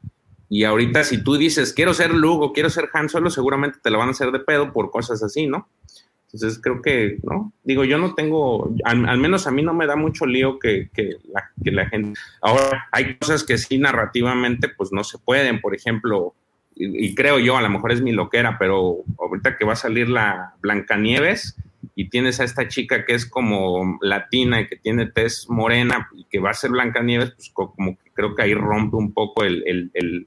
Y 0.49 0.65
ahorita 0.65 1.05
si 1.05 1.23
tú 1.23 1.37
dices, 1.37 1.73
quiero 1.73 1.95
ser 1.95 2.13
Lugo, 2.13 2.53
quiero 2.53 2.71
ser 2.71 2.89
Han 2.93 3.09
Solo, 3.09 3.31
seguramente 3.31 3.79
te 3.83 3.91
lo 3.91 3.99
van 3.99 4.09
a 4.09 4.13
hacer 4.13 4.33
de 4.33 4.41
pedo 4.41 4.73
por 4.73 4.91
cosas 4.91 5.23
así, 5.23 5.47
¿no? 5.47 5.69
Entonces 6.33 6.61
creo 6.63 6.81
que, 6.81 7.19
¿no? 7.25 7.53
Digo, 7.65 7.85
yo 7.85 7.99
no 7.99 8.15
tengo, 8.15 8.73
al, 8.85 9.19
menos 9.19 9.47
a 9.47 9.51
mí 9.51 9.63
no 9.63 9.75
me 9.75 9.87
da 9.87 9.97
mucho 9.97 10.27
lío 10.27 10.59
que, 10.61 10.89
que, 10.95 11.17
la, 11.33 11.51
que, 11.63 11.73
la, 11.73 11.89
gente... 11.89 12.19
Ahora, 12.41 12.89
hay 12.93 13.17
cosas 13.17 13.43
que 13.43 13.59
sí 13.59 13.79
narrativamente 13.79 14.69
pues 14.69 14.93
no 14.93 15.03
se 15.03 15.19
pueden, 15.19 15.61
por 15.61 15.75
ejemplo, 15.75 16.35
y, 16.77 17.15
creo 17.15 17.39
yo, 17.41 17.57
a 17.57 17.63
lo 17.63 17.69
mejor 17.69 17.93
es 17.93 18.01
mi 18.01 18.13
loquera, 18.13 18.59
pero 18.59 18.99
ahorita 19.19 19.59
que 19.59 19.65
va 19.65 19.73
a 19.73 19.77
salir 19.77 20.09
la 20.09 20.55
Blancanieves 20.63 21.57
y 21.97 22.09
tienes 22.09 22.39
a 22.39 22.45
esta 22.45 22.69
chica 22.69 23.05
que 23.05 23.15
es 23.15 23.27
como 23.27 23.99
latina 24.01 24.61
y 24.61 24.69
que 24.69 24.77
tiene 24.77 25.07
tez 25.07 25.47
morena 25.51 26.09
y 26.17 26.25
que 26.25 26.39
va 26.39 26.51
a 26.51 26.55
ser 26.55 26.71
Blancanieves, 26.71 27.33
pues 27.33 27.51
como 27.53 27.99
que 27.99 28.11
creo 28.13 28.35
que 28.37 28.43
ahí 28.43 28.55
rompe 28.55 28.97
un 28.97 29.13
poco 29.13 29.43
el, 29.43 29.65
el, 29.67 30.27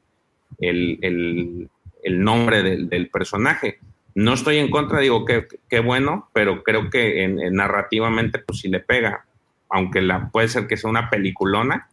el, 0.60 1.70
el 2.04 2.24
nombre 2.24 2.62
del, 2.62 2.90
del 2.90 3.10
personaje 3.10 3.80
no 4.15 4.34
estoy 4.34 4.57
en 4.57 4.69
contra, 4.69 4.99
digo 4.99 5.26
que 5.26 5.48
qué 5.69 5.80
bueno, 5.80 6.30
pero 6.34 6.64
creo 6.64 6.90
que 6.90 7.23
en, 7.23 7.38
narrativamente 7.53 8.40
pues 8.40 8.60
sí 8.60 8.69
le 8.69 8.80
pega, 8.80 9.26
aunque 9.69 10.02
la 10.02 10.30
puede 10.30 10.48
ser 10.48 10.68
que 10.68 10.77
sea 10.77 10.90
una 10.90 11.10
peliculona 11.10 11.88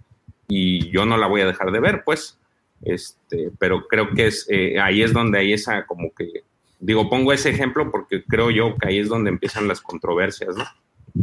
y 0.49 0.91
yo 0.91 1.07
no 1.07 1.17
la 1.17 1.27
voy 1.27 1.41
a 1.41 1.47
dejar 1.47 1.71
de 1.71 1.81
ver, 1.81 2.03
pues, 2.05 2.39
este, 2.83 3.51
pero 3.59 3.87
creo 3.89 4.11
que 4.15 4.27
es 4.27 4.47
eh, 4.51 4.81
ahí 4.81 5.03
es 5.03 5.13
donde 5.13 5.39
hay 5.39 5.53
esa 5.53 5.85
como 5.87 6.15
que 6.15 6.45
digo 6.79 7.11
pongo 7.11 7.33
ese 7.33 7.51
ejemplo 7.51 7.91
porque 7.91 8.25
creo 8.25 8.51
yo 8.51 8.77
que 8.79 8.89
ahí 8.89 8.99
es 8.99 9.09
donde 9.09 9.31
empiezan 9.31 9.69
las 9.69 9.81
controversias, 9.81 10.57
¿no? 10.57 10.65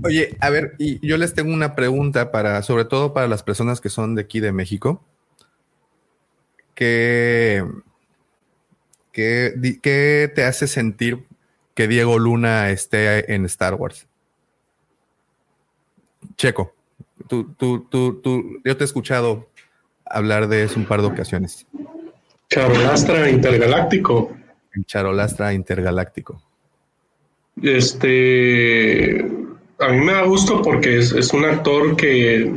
Oye, 0.03 0.35
a 0.41 0.49
ver, 0.49 0.75
y 0.77 1.05
yo 1.05 1.17
les 1.17 1.33
tengo 1.33 1.53
una 1.53 1.75
pregunta 1.75 2.31
para, 2.31 2.61
sobre 2.61 2.85
todo 2.85 3.13
para 3.13 3.27
las 3.27 3.43
personas 3.43 3.81
que 3.81 3.89
son 3.89 4.15
de 4.15 4.23
aquí 4.23 4.39
de 4.39 4.51
México, 4.51 5.03
que 6.75 7.63
¿Qué, 9.17 10.31
te 10.35 10.43
hace 10.43 10.67
sentir 10.67 11.25
que 11.73 11.87
Diego 11.87 12.19
Luna 12.19 12.69
esté 12.69 13.33
en 13.33 13.45
Star 13.45 13.73
Wars? 13.73 14.05
Checo, 16.35 16.75
tú, 17.27 17.51
tú, 17.57 17.87
tú, 17.89 18.21
tú, 18.21 18.61
yo 18.63 18.77
te 18.77 18.83
he 18.83 18.85
escuchado 18.85 19.49
hablar 20.05 20.47
de 20.47 20.65
eso 20.65 20.79
un 20.79 20.85
par 20.85 21.01
de 21.01 21.07
ocasiones. 21.07 21.65
Charolastra 22.51 23.27
Intergaláctico. 23.31 24.37
Charolastra 24.85 25.51
Intergaláctico. 25.51 26.39
Este, 27.63 29.19
a 29.79 29.89
mí 29.89 29.97
me 29.97 30.13
da 30.13 30.25
gusto 30.25 30.61
porque 30.61 30.99
es, 30.99 31.33
un 31.33 31.43
actor 31.43 31.97
que, 31.97 32.55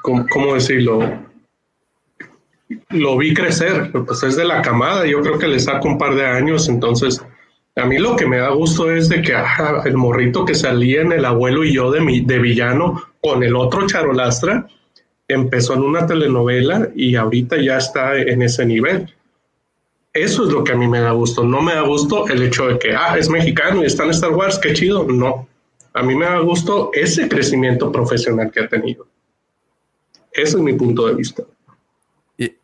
¿cómo 0.00 0.54
decirlo? 0.54 1.30
Lo 2.90 3.16
vi 3.16 3.34
crecer, 3.34 3.90
pues 4.06 4.22
es 4.22 4.36
de 4.36 4.44
la 4.44 4.62
camada, 4.62 5.06
yo 5.06 5.20
creo 5.20 5.38
que 5.38 5.48
le 5.48 5.60
saco 5.60 5.88
un 5.88 5.98
par 5.98 6.14
de 6.14 6.26
años, 6.26 6.68
entonces 6.68 7.22
a 7.76 7.86
mí 7.86 7.98
lo 7.98 8.16
que 8.16 8.26
me 8.26 8.38
da 8.38 8.50
gusto 8.50 8.90
es 8.90 9.08
de 9.08 9.22
que 9.22 9.34
el 9.84 9.96
morrito 9.96 10.44
que 10.44 10.54
salía 10.54 11.00
en 11.00 11.12
El 11.12 11.24
abuelo 11.24 11.64
y 11.64 11.72
yo 11.72 11.90
de, 11.90 12.00
mi, 12.00 12.20
de 12.20 12.38
villano 12.38 13.02
con 13.22 13.42
el 13.42 13.56
otro 13.56 13.86
charolastra, 13.86 14.66
empezó 15.26 15.74
en 15.74 15.82
una 15.82 16.06
telenovela 16.06 16.90
y 16.94 17.16
ahorita 17.16 17.56
ya 17.56 17.78
está 17.78 18.16
en 18.16 18.42
ese 18.42 18.66
nivel. 18.66 19.14
Eso 20.12 20.44
es 20.44 20.52
lo 20.52 20.62
que 20.62 20.72
a 20.72 20.76
mí 20.76 20.86
me 20.86 21.00
da 21.00 21.12
gusto. 21.12 21.42
No 21.42 21.62
me 21.62 21.74
da 21.74 21.80
gusto 21.82 22.28
el 22.28 22.42
hecho 22.42 22.66
de 22.66 22.78
que, 22.78 22.94
ah, 22.94 23.16
es 23.16 23.30
mexicano 23.30 23.82
y 23.82 23.86
está 23.86 24.04
en 24.04 24.10
Star 24.10 24.32
Wars, 24.32 24.58
qué 24.58 24.74
chido. 24.74 25.04
No. 25.04 25.48
A 25.94 26.02
mí 26.02 26.14
me 26.14 26.26
da 26.26 26.38
gusto 26.40 26.90
ese 26.92 27.28
crecimiento 27.28 27.90
profesional 27.90 28.50
que 28.50 28.60
ha 28.60 28.68
tenido. 28.68 29.06
Ese 30.32 30.56
es 30.56 30.62
mi 30.62 30.74
punto 30.74 31.06
de 31.06 31.14
vista. 31.14 31.44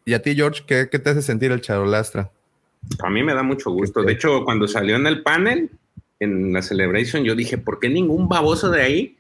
¿Y, 0.05 0.15
a 0.15 0.23
ti, 0.23 0.35
George, 0.35 0.65
¿qué, 0.67 0.87
te 0.87 1.11
hace 1.11 1.23
sentir 1.23 1.53
el 1.53 1.61
charolastra? 1.61 2.31
A 3.03 3.11
mí 3.11 3.23
me 3.23 3.35
da 3.35 3.43
mucho 3.43 3.71
gusto. 3.71 4.03
De 4.03 4.13
hecho, 4.13 4.45
cuando 4.45 4.67
salió 4.67 4.97
en 4.97 5.07
el 5.07 5.23
panel, 5.23 5.71
en 6.21 6.53
la 6.53 6.63
celebration, 6.63 7.25
yo 7.25 7.35
dije, 7.35 7.59
¿por 7.59 7.79
qué 7.81 7.89
ningún 7.89 8.29
baboso 8.29 8.71
de 8.71 8.83
ahí 8.83 9.17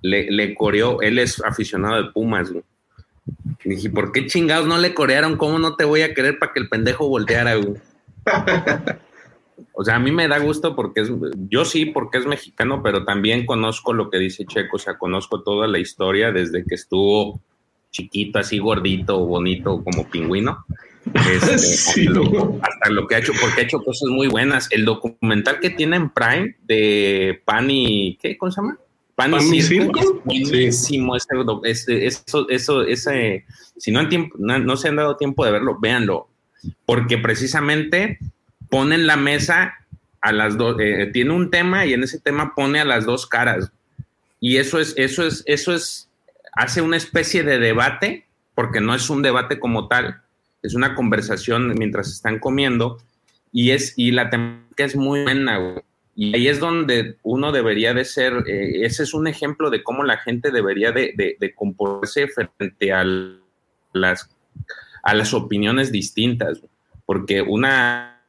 le, 0.00 0.30
le 0.30 0.54
coreó? 0.54 1.00
Él 1.00 1.18
es 1.18 1.42
aficionado 1.42 2.02
de 2.02 2.10
Pumas, 2.10 2.52
dije, 3.64 3.90
¿por 3.90 4.12
qué 4.12 4.26
chingados 4.26 4.66
no 4.66 4.78
le 4.78 4.94
corearon? 4.94 5.36
¿Cómo 5.36 5.58
no 5.58 5.76
te 5.76 5.84
voy 5.84 6.02
a 6.02 6.14
querer 6.14 6.38
para 6.38 6.52
que 6.52 6.60
el 6.60 6.68
pendejo 6.68 7.08
volteara, 7.08 7.54
O 9.74 9.84
sea, 9.84 9.96
a 9.96 9.98
mí 9.98 10.10
me 10.10 10.28
da 10.28 10.38
gusto 10.38 10.74
porque 10.74 11.00
es, 11.00 11.10
yo 11.48 11.64
sí, 11.64 11.86
porque 11.86 12.18
es 12.18 12.26
mexicano, 12.26 12.82
pero 12.82 13.04
también 13.04 13.46
conozco 13.46 13.92
lo 13.92 14.10
que 14.10 14.18
dice 14.18 14.44
Checo, 14.44 14.76
o 14.76 14.78
sea, 14.78 14.98
conozco 14.98 15.42
toda 15.42 15.66
la 15.66 15.78
historia 15.78 16.30
desde 16.30 16.64
que 16.64 16.74
estuvo 16.74 17.40
chiquito, 17.92 18.38
así 18.38 18.58
gordito, 18.58 19.24
bonito, 19.24 19.82
como 19.84 20.08
pingüino. 20.08 20.64
Este, 21.14 22.08
hasta, 22.62 22.90
lo, 22.90 23.08
que 23.08 23.16
ha 23.16 23.18
hecho, 23.18 23.32
porque 23.40 23.62
ha 23.62 23.64
hecho 23.64 23.80
cosas 23.80 24.08
muy 24.08 24.28
buenas. 24.28 24.68
El 24.70 24.84
documental 24.84 25.58
que 25.58 25.70
tiene 25.70 25.96
en 25.96 26.10
Prime 26.10 26.56
de 26.62 27.42
Pan 27.44 27.68
y, 27.70 28.16
¿qué? 28.22 28.38
¿Cómo 28.38 28.52
se 28.52 28.60
llama? 28.60 28.78
Pan, 29.16 29.34
y 29.52 29.62
Circo. 29.62 30.22
buenísimo. 30.24 31.16
Ese, 31.16 32.06
eso, 32.06 32.48
eso, 32.48 32.82
ese, 32.82 33.44
si 33.76 33.90
no, 33.90 34.08
tiempo, 34.08 34.36
no, 34.38 34.76
se 34.76 34.88
han 34.88 34.96
dado 34.96 35.16
tiempo 35.16 35.44
de 35.44 35.50
verlo, 35.50 35.76
véanlo. 35.80 36.28
Porque 36.86 37.18
precisamente 37.18 38.18
ponen 38.70 39.08
la 39.08 39.16
mesa 39.16 39.74
a 40.20 40.32
las 40.32 40.56
dos, 40.56 40.76
eh, 40.78 41.10
tiene 41.12 41.32
un 41.32 41.50
tema 41.50 41.84
y 41.84 41.94
en 41.94 42.04
ese 42.04 42.20
tema 42.20 42.54
pone 42.54 42.80
a 42.80 42.84
las 42.84 43.04
dos 43.04 43.26
caras. 43.26 43.72
Y 44.40 44.58
eso 44.58 44.78
es, 44.78 44.94
eso 44.96 45.26
es, 45.26 45.42
eso 45.46 45.74
es 45.74 46.08
hace 46.52 46.82
una 46.82 46.96
especie 46.96 47.42
de 47.42 47.58
debate, 47.58 48.26
porque 48.54 48.80
no 48.80 48.94
es 48.94 49.08
un 49.10 49.22
debate 49.22 49.58
como 49.58 49.88
tal, 49.88 50.22
es 50.62 50.74
una 50.74 50.94
conversación 50.94 51.74
mientras 51.76 52.08
están 52.08 52.38
comiendo 52.38 52.98
y, 53.50 53.70
es, 53.70 53.94
y 53.96 54.12
la 54.12 54.30
temática 54.30 54.84
es 54.84 54.94
muy 54.94 55.22
buena, 55.22 55.82
Y 56.14 56.34
ahí 56.34 56.48
es 56.48 56.60
donde 56.60 57.16
uno 57.22 57.52
debería 57.52 57.94
de 57.94 58.04
ser, 58.04 58.44
eh, 58.46 58.84
ese 58.84 59.02
es 59.02 59.14
un 59.14 59.26
ejemplo 59.26 59.70
de 59.70 59.82
cómo 59.82 60.04
la 60.04 60.18
gente 60.18 60.50
debería 60.50 60.92
de, 60.92 61.14
de, 61.16 61.54
comportarse 61.54 62.28
frente 62.28 62.92
a 62.92 63.04
las, 63.92 64.30
a 65.02 65.14
las 65.14 65.34
opiniones 65.34 65.90
distintas, 65.90 66.60
porque 67.06 67.42
una, 67.42 68.22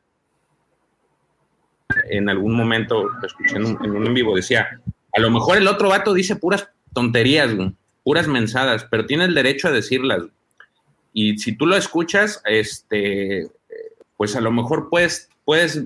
en 2.09 2.29
algún 2.29 2.55
momento, 2.55 3.09
escuché 3.23 3.57
en 3.57 3.65
un, 3.65 3.85
en 3.85 3.91
un 3.91 4.07
en 4.07 4.13
vivo, 4.13 4.35
decía, 4.35 4.81
a 5.13 5.19
lo 5.19 5.29
mejor 5.29 5.57
el 5.57 5.67
otro 5.67 5.89
vato 5.89 6.13
dice 6.13 6.37
puras 6.37 6.69
tonterías, 6.93 7.53
güey 7.53 7.75
puras 8.03 8.27
mensadas, 8.27 8.85
pero 8.89 9.05
tiene 9.05 9.25
el 9.25 9.33
derecho 9.33 9.67
a 9.67 9.71
decirlas. 9.71 10.23
Y 11.13 11.37
si 11.37 11.55
tú 11.55 11.65
lo 11.65 11.75
escuchas, 11.75 12.41
este, 12.45 13.47
pues 14.17 14.35
a 14.35 14.41
lo 14.41 14.51
mejor 14.51 14.89
puedes, 14.89 15.29
puedes 15.45 15.83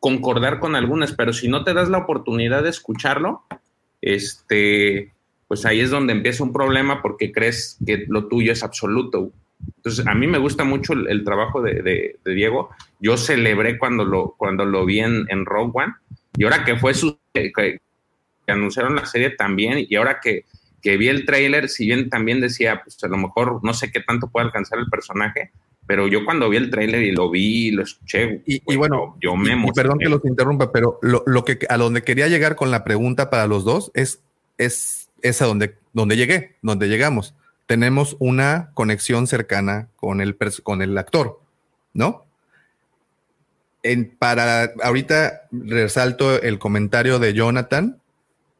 concordar 0.00 0.58
con 0.58 0.74
algunas, 0.74 1.12
pero 1.12 1.32
si 1.32 1.48
no 1.48 1.64
te 1.64 1.74
das 1.74 1.88
la 1.88 1.98
oportunidad 1.98 2.62
de 2.62 2.70
escucharlo, 2.70 3.42
este, 4.00 5.12
pues 5.46 5.66
ahí 5.66 5.80
es 5.80 5.90
donde 5.90 6.12
empieza 6.12 6.42
un 6.42 6.52
problema 6.52 7.02
porque 7.02 7.32
crees 7.32 7.78
que 7.86 8.06
lo 8.08 8.26
tuyo 8.26 8.52
es 8.52 8.62
absoluto. 8.62 9.30
Entonces, 9.76 10.06
a 10.06 10.14
mí 10.14 10.26
me 10.26 10.38
gusta 10.38 10.64
mucho 10.64 10.94
el, 10.94 11.22
trabajo 11.24 11.60
de, 11.60 12.18
Diego. 12.24 12.70
Yo 12.98 13.18
celebré 13.18 13.78
cuando 13.78 14.04
lo, 14.04 14.34
cuando 14.38 14.64
lo 14.64 14.86
vi 14.86 15.00
en, 15.00 15.44
Rogue 15.44 15.72
One 15.74 15.94
y 16.36 16.44
ahora 16.44 16.64
que 16.64 16.76
fue 16.76 16.94
su, 16.94 17.18
que 17.34 17.80
anunciaron 18.46 18.96
la 18.96 19.04
serie 19.04 19.30
también 19.30 19.84
y 19.86 19.96
ahora 19.96 20.20
que, 20.20 20.44
que 20.82 20.96
vi 20.96 21.08
el 21.08 21.26
tráiler, 21.26 21.68
si 21.68 21.86
bien 21.86 22.08
también 22.08 22.40
decía, 22.40 22.82
pues 22.82 23.02
a 23.02 23.08
lo 23.08 23.16
mejor 23.16 23.60
no 23.62 23.74
sé 23.74 23.90
qué 23.90 24.00
tanto 24.00 24.28
puede 24.28 24.46
alcanzar 24.46 24.78
el 24.78 24.88
personaje, 24.88 25.52
pero 25.86 26.06
yo 26.06 26.24
cuando 26.24 26.48
vi 26.48 26.56
el 26.56 26.70
tráiler 26.70 27.02
y 27.02 27.12
lo 27.12 27.30
vi 27.30 27.66
y 27.66 27.70
lo 27.72 27.82
escuché, 27.82 28.42
y, 28.46 28.76
bueno, 28.76 29.16
yo 29.20 29.34
me 29.36 29.54
y, 29.54 29.72
perdón 29.72 29.98
que 29.98 30.08
los 30.08 30.24
interrumpa, 30.24 30.70
pero 30.72 30.98
lo, 31.02 31.44
que 31.44 31.58
a 31.68 31.76
donde 31.76 32.02
quería 32.02 32.28
llegar 32.28 32.54
con 32.56 32.70
la 32.70 32.84
pregunta 32.84 33.28
para 33.28 33.46
los 33.46 33.64
dos 33.64 33.90
es, 33.94 34.20
es, 34.56 35.08
es 35.22 35.42
a 35.42 35.46
donde, 35.46 35.74
donde 35.92 36.16
llegué, 36.16 36.56
donde 36.62 36.88
llegamos. 36.88 37.34
Tenemos 37.66 38.16
una 38.20 38.70
conexión 38.74 39.26
cercana 39.26 39.88
con 39.96 40.20
el, 40.20 40.36
con 40.62 40.82
el 40.82 40.96
actor, 40.96 41.40
¿no? 41.92 42.24
En, 43.82 44.14
para 44.16 44.72
ahorita 44.82 45.48
resalto 45.50 46.40
el 46.40 46.58
comentario 46.58 47.18
de 47.18 47.32
Jonathan 47.32 48.00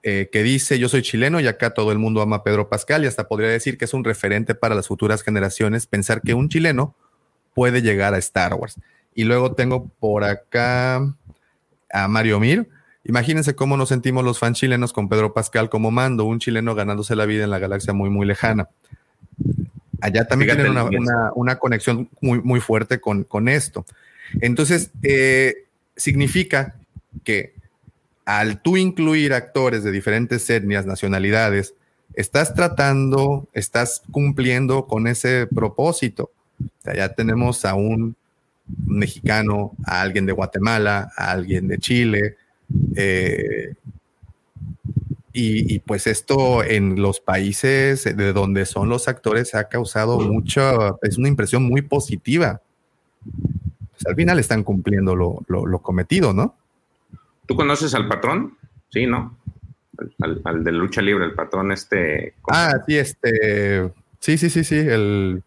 eh, 0.03 0.31
que 0.33 0.43
dice 0.43 0.79
yo 0.79 0.89
soy 0.89 1.03
chileno 1.03 1.41
y 1.41 1.47
acá 1.47 1.75
todo 1.75 1.93
el 1.93 1.99
mundo 1.99 2.23
ama 2.23 2.37
a 2.37 2.43
Pedro 2.43 2.71
Pascal 2.71 3.05
y 3.05 3.07
hasta 3.07 3.29
podría 3.29 3.51
decir 3.51 3.77
que 3.77 3.85
es 3.85 3.93
un 3.93 4.03
referente 4.03 4.55
para 4.55 4.75
las 4.75 4.89
futuras 4.89 5.23
generaciones 5.23 5.87
pensar 5.87 6.23
que 6.23 6.33
un 6.33 6.49
chileno 6.49 6.95
puede 7.55 7.83
llegar 7.83 8.15
a 8.15 8.19
Star 8.19 8.55
Wars. 8.55 8.77
Y 9.15 9.25
luego 9.25 9.53
tengo 9.53 9.89
por 10.01 10.25
acá 10.25 10.97
a 11.93 12.09
Mario 12.09 12.41
Mir. 12.41 12.69
Imagínense 13.05 13.55
cómo 13.55 13.77
nos 13.77 13.91
sentimos 13.91 14.25
los 14.25 14.39
fans 14.39 14.59
chilenos 14.59 14.93
con 14.93 15.09
Pedro 15.09 15.35
Pascal 15.35 15.69
como 15.69 15.91
mando, 15.91 16.25
un 16.25 16.39
chileno 16.39 16.75
ganándose 16.75 17.17
la 17.17 17.27
vida 17.27 17.45
en 17.45 17.51
la 17.51 17.59
galaxia 17.59 17.93
muy, 17.93 18.09
muy 18.09 18.27
lejana. 18.27 18.69
Allá 20.01 20.27
también 20.27 20.57
tienen 20.57 20.77
una, 21.35 21.59
conexión 21.59 22.09
muy, 22.23 22.41
muy 22.41 22.61
fuerte 22.61 23.01
con, 23.01 23.25
con 23.25 23.49
esto. 23.49 23.85
Entonces, 24.41 24.93
eh, 25.03 25.67
significa 25.97 26.77
que 27.25 27.55
al 28.39 28.63
tú 28.63 28.77
incluir 28.77 29.33
actores 29.33 29.83
de 29.83 29.91
diferentes 29.91 30.49
etnias, 30.51 30.87
nacionalidades, 30.87 31.75
estás 32.15 32.55
tratando, 32.55 33.49
estás 33.55 34.03
cumpliendo 34.13 34.87
con 34.87 35.09
ese 35.09 35.49
propósito. 35.49 36.31
ya 36.85 37.13
tenemos 37.13 37.65
a 37.65 37.75
un 37.75 38.15
mexicano, 38.87 39.73
a 39.85 40.03
alguien 40.03 40.27
de 40.27 40.33
Guatemala, 40.33 41.11
a 41.17 41.33
alguien 41.33 41.67
de 41.67 41.79
Chile. 41.79 42.37
Eh, 42.95 43.75
y, 45.33 45.81
pues 45.81 46.07
esto 46.07 46.63
en 46.63 47.03
los 47.03 47.19
países 47.19 48.05
de 48.05 48.33
donde 48.33 48.65
son 48.65 48.89
los 48.89 49.09
actores 49.09 49.57
ha 49.57 49.65
causado 49.69 50.21
mucha, 50.21 50.93
es 51.03 51.19
una 51.19 51.29
impresión 51.29 51.65
muy 51.65 51.83
positiva. 51.83 52.63
Pues 53.25 54.07
al 54.07 54.15
final 54.15 54.39
están 54.39 54.63
cumpliendo 54.63 55.17
lo 55.17 55.83
cometido, 55.83 56.33
¿no? 56.33 56.60
¿Tú 57.51 57.57
conoces 57.57 57.93
al 57.97 58.07
patrón? 58.07 58.57
Sí, 58.91 59.07
¿no? 59.07 59.37
Al, 60.45 60.63
de 60.63 60.71
lucha 60.71 61.03
libre, 61.03 61.25
el 61.25 61.35
patrón 61.35 61.73
este. 61.73 62.35
Ah, 62.49 62.75
sí, 62.87 62.97
este. 62.97 63.93
Sí, 64.21 64.39
sí, 64.39 64.49
sí, 64.49 64.63
sí, 64.63 64.77
el 64.77 65.43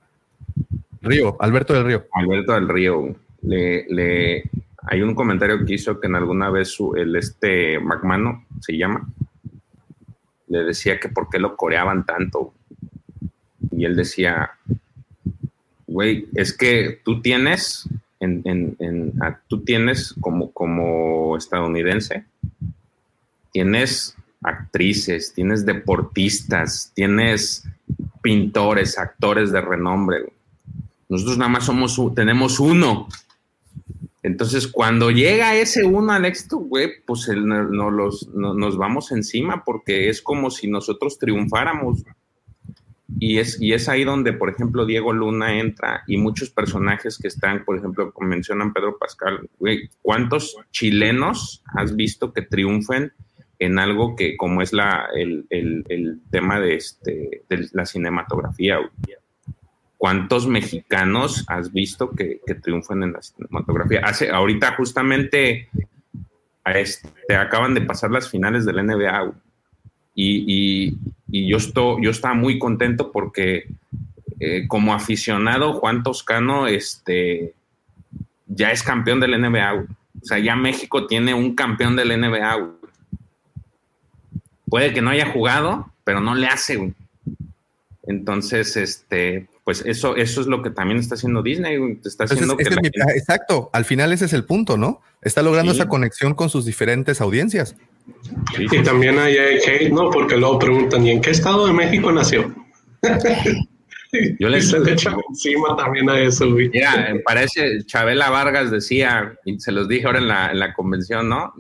Río, 1.02 1.38
Alberto 1.40 1.74
del 1.74 1.86
Río. 1.86 2.06
Alberto 2.12 2.56
del 2.56 2.68
Río. 2.68 3.16
Le, 3.44 3.86
le, 3.88 4.44
hay 4.82 5.02
un 5.02 5.16
comentario 5.16 5.66
que 5.66 5.76
hizo 5.76 6.02
que 6.02 6.08
en 6.08 6.16
alguna 6.16 6.50
vez 6.50 6.68
su, 6.68 6.94
el 6.94 7.16
este 7.16 7.80
McMano 7.80 8.48
se 8.60 8.78
llama, 8.78 9.08
le 10.50 10.66
decía 10.66 11.00
que 11.00 11.08
por 11.08 11.30
qué 11.30 11.40
lo 11.40 11.56
coreaban 11.56 12.06
tanto. 12.06 12.54
Y 13.72 13.86
él 13.86 13.96
decía, 13.96 14.52
güey, 15.88 16.28
es 16.36 16.52
que 16.52 17.00
tú 17.06 17.22
tienes 17.22 17.88
tú 19.48 19.64
tienes 19.64 20.14
como, 20.20 20.52
como 20.52 21.38
estadounidense, 21.38 22.26
tienes 23.52 24.16
actrices, 24.42 25.34
tienes 25.34 25.66
deportistas, 25.66 26.92
tienes 26.94 27.66
pintores, 28.22 28.98
actores 28.98 29.52
de 29.52 29.62
renombre. 29.62 30.34
Nosotros 31.10 31.38
nada 31.38 31.50
más 31.50 31.66
somos, 31.66 32.00
tenemos 32.16 32.60
uno. 32.60 33.08
Entonces, 34.24 34.68
cuando 34.68 35.12
llega 35.12 35.56
ese 35.56 35.84
uno 35.84 36.14
al 36.14 36.26
éxito, 36.26 36.58
güey, 36.58 36.90
pues 37.06 37.28
nos 37.28 38.78
vamos 38.78 39.12
encima 39.12 39.64
porque 39.66 40.10
es 40.10 40.22
como 40.22 40.50
si 40.50 40.68
nosotros 40.68 41.20
triunfáramos. 41.20 42.04
Y 43.20 43.40
es, 43.40 43.62
y 43.62 43.74
es 43.74 43.90
ahí 43.90 44.04
donde, 44.04 44.34
por 44.34 44.50
ejemplo, 44.50 44.86
Diego 44.86 45.14
Luna 45.14 45.60
entra 45.60 46.04
y 46.08 46.18
muchos 46.18 46.50
personajes 46.50 47.18
que 47.18 47.28
están, 47.28 47.64
por 47.64 47.78
ejemplo, 47.78 48.14
mencionan 48.20 48.74
Pedro 48.74 48.98
Pascal, 48.98 49.50
¿cuántos 50.02 50.58
chilenos 50.72 51.64
has 51.76 51.96
visto 51.96 52.34
que 52.34 52.42
triunfen 52.42 53.14
en 53.60 53.80
algo 53.80 54.16
que 54.16 54.36
como 54.36 54.62
es 54.62 54.74
la, 54.74 55.08
el, 55.16 55.46
tema 56.32 56.60
de, 56.60 56.76
este, 56.76 57.44
de 57.50 57.68
la 57.74 57.86
cinematografía? 57.86 58.80
¿Cuántos 59.98 60.48
mexicanos 60.48 61.46
has 61.48 61.72
visto 61.72 62.12
que, 62.12 62.42
que 62.46 62.56
triunfan 62.56 63.04
en 63.04 63.14
la 63.14 63.22
cinematografía? 63.22 64.02
Hace, 64.04 64.30
ahorita 64.30 64.76
justamente 64.76 65.70
este, 66.66 67.36
acaban 67.36 67.74
de 67.74 67.82
pasar 67.82 68.12
las 68.12 68.30
finales 68.30 68.66
del 68.66 68.86
NBA. 68.86 69.34
Y, 70.16 70.96
yo, 71.28 71.58
estoy, 71.58 72.04
yo 72.04 72.12
estaba 72.12 72.36
muy 72.36 72.60
contento 72.60 73.12
porque 73.12 73.68
eh, 74.40 74.68
como 74.68 74.94
aficionado, 74.94 75.74
Juan 75.74 76.04
Toscano 76.04 76.68
este, 76.68 77.54
ya 78.48 78.72
es 78.72 78.84
campeón 78.84 79.20
del 79.20 79.40
NBA. 79.40 79.74
O 80.22 80.26
sea, 80.26 80.40
ya 80.40 80.56
México 80.56 81.08
tiene 81.08 81.34
un 81.34 81.56
campeón 81.56 81.96
del 81.96 82.20
NBA. 82.20 82.72
Puede 84.70 84.94
que 84.94 85.02
no 85.02 85.10
haya 85.10 85.32
jugado, 85.32 85.92
pero 86.04 86.22
no 86.22 86.36
le 86.36 86.48
hace. 86.48 86.94
Entonces, 88.04 88.76
este, 88.78 89.48
pues 89.64 89.84
eso, 89.86 90.16
eso 90.16 90.42
es 90.42 90.48
lo 90.48 90.62
que 90.62 90.70
también 90.70 91.00
está 91.00 91.16
haciendo 91.16 91.42
Disney. 91.42 92.00
Está 92.04 92.26
haciendo 92.26 92.58
Exacto, 92.60 93.70
al 93.74 93.86
final 93.86 94.12
ese 94.12 94.26
es 94.26 94.34
el 94.34 94.46
punto, 94.46 94.78
¿no? 94.78 95.02
Está 95.22 95.42
logrando 95.42 95.72
esa 95.72 95.88
conexión 95.88 96.34
con 96.34 96.50
sus 96.50 96.66
diferentes 96.66 97.22
audiencias. 97.22 97.76
Y 98.58 98.84
también 98.84 99.18
hay 99.20 99.38
hate, 99.38 99.92
¿no? 99.92 100.10
Porque 100.10 100.38
luego 100.38 100.60
preguntan, 100.60 101.06
¿y 101.06 101.12
en 101.12 101.22
qué 101.22 101.32
estado 101.32 101.68
de 101.68 101.74
México 101.74 102.12
nació? 102.12 102.54
Yo 104.40 104.50
les 104.50 104.70
se 104.70 104.80
le 104.80 104.92
encima 104.92 105.76
también 105.76 106.10
a 106.10 106.20
eso, 106.20 106.46
Mira, 106.50 107.14
parece, 107.26 107.84
Chabela 107.86 108.30
Vargas 108.30 108.72
decía, 108.72 109.34
y 109.46 109.60
se 109.60 109.72
los 109.72 109.88
dije 109.88 110.06
ahora 110.06 110.20
en 110.20 110.60
la, 110.60 110.74
convención, 110.74 111.30
¿no? 111.30 111.54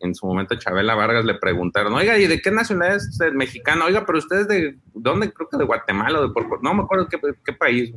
en 0.00 0.14
su 0.14 0.26
momento 0.26 0.56
Chabela 0.56 0.94
Vargas 0.94 1.24
le 1.24 1.34
preguntaron, 1.34 1.92
oiga, 1.94 2.18
¿y 2.18 2.26
de 2.26 2.40
qué 2.40 2.50
nacionalidad 2.50 2.96
es 2.96 3.08
usted? 3.08 3.32
Mexicano, 3.32 3.84
oiga, 3.84 4.04
pero 4.06 4.18
usted 4.18 4.40
es 4.40 4.48
de, 4.48 4.78
¿dónde? 4.94 5.32
Creo 5.32 5.48
que 5.48 5.58
de 5.58 5.64
Guatemala 5.64 6.20
o 6.20 6.28
de 6.28 6.34
no 6.62 6.74
me 6.74 6.82
acuerdo 6.82 7.08
qué, 7.08 7.18
qué 7.44 7.52
país. 7.52 7.92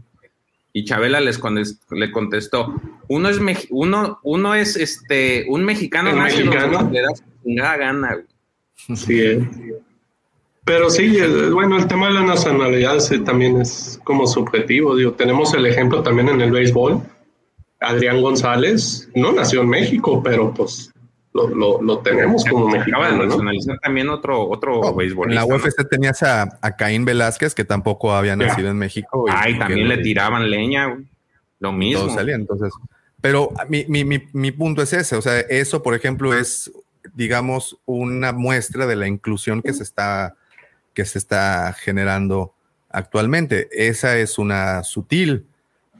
Y 0.73 0.85
Chabela 0.85 1.19
les 1.19 1.39
le 1.91 2.11
contestó, 2.11 2.73
uno 3.09 3.29
es 3.29 3.39
uno, 3.71 4.19
uno 4.23 4.55
es 4.55 4.77
este 4.77 5.45
un 5.49 5.65
mexicano, 5.65 6.13
mexicano? 6.13 6.89
le 6.89 7.01
da 7.41 7.43
chingada 7.43 7.77
gana. 7.77 8.25
Sí, 8.95 9.39
pero 10.63 10.89
sí, 10.89 11.17
bueno, 11.51 11.77
el 11.77 11.87
tema 11.87 12.07
de 12.07 12.13
la 12.13 12.23
nacionalidad 12.23 12.97
también 13.25 13.59
es 13.61 13.99
como 14.03 14.27
subjetivo. 14.27 14.95
Digo, 14.95 15.13
tenemos 15.13 15.53
el 15.53 15.65
ejemplo 15.65 16.03
también 16.03 16.29
en 16.29 16.41
el 16.41 16.51
béisbol. 16.51 17.01
Adrián 17.79 18.21
González 18.21 19.09
no 19.15 19.31
nació 19.31 19.61
en 19.61 19.69
México, 19.69 20.21
pero 20.23 20.53
pues 20.53 20.93
lo, 21.33 21.99
tenemos 21.99 22.45
como 22.45 22.69
mexicano. 22.69 23.03
Acaba 23.03 23.17
de 23.17 23.25
nacionalizar 23.25 23.79
también 23.79 24.09
otro, 24.09 24.47
otro 24.47 24.93
béisbolista. 24.93 25.41
En 25.41 25.49
la 25.49 25.55
UFC 25.55 25.87
tenías 25.89 26.21
a, 26.21 26.47
Caín 26.77 27.05
Velázquez, 27.05 27.55
que 27.55 27.65
tampoco 27.65 28.13
había 28.13 28.35
nacido 28.35 28.69
en 28.69 28.77
México. 28.77 29.25
Ay, 29.29 29.57
también 29.57 29.87
le 29.87 29.97
tiraban 29.97 30.47
leña, 30.49 30.95
lo 31.59 31.71
mismo. 31.71 32.07
salía, 32.13 32.35
entonces. 32.35 32.71
Pero 33.19 33.49
mi, 33.67 33.85
mi, 33.87 34.03
mi, 34.03 34.23
mi 34.33 34.51
punto 34.51 34.81
es 34.81 34.93
ese, 34.93 35.15
o 35.15 35.21
sea, 35.21 35.39
eso, 35.39 35.81
por 35.83 35.95
ejemplo, 35.95 36.33
es 36.33 36.71
digamos, 37.13 37.79
una 37.85 38.31
muestra 38.31 38.85
de 38.85 38.95
la 38.95 39.07
inclusión 39.07 39.61
que 39.61 39.73
se 39.73 39.83
está, 39.83 40.35
que 40.93 41.05
se 41.05 41.17
está 41.17 41.73
generando 41.73 42.53
actualmente. 42.89 43.69
Esa 43.71 44.17
es 44.17 44.37
una 44.37 44.83
sutil, 44.83 45.45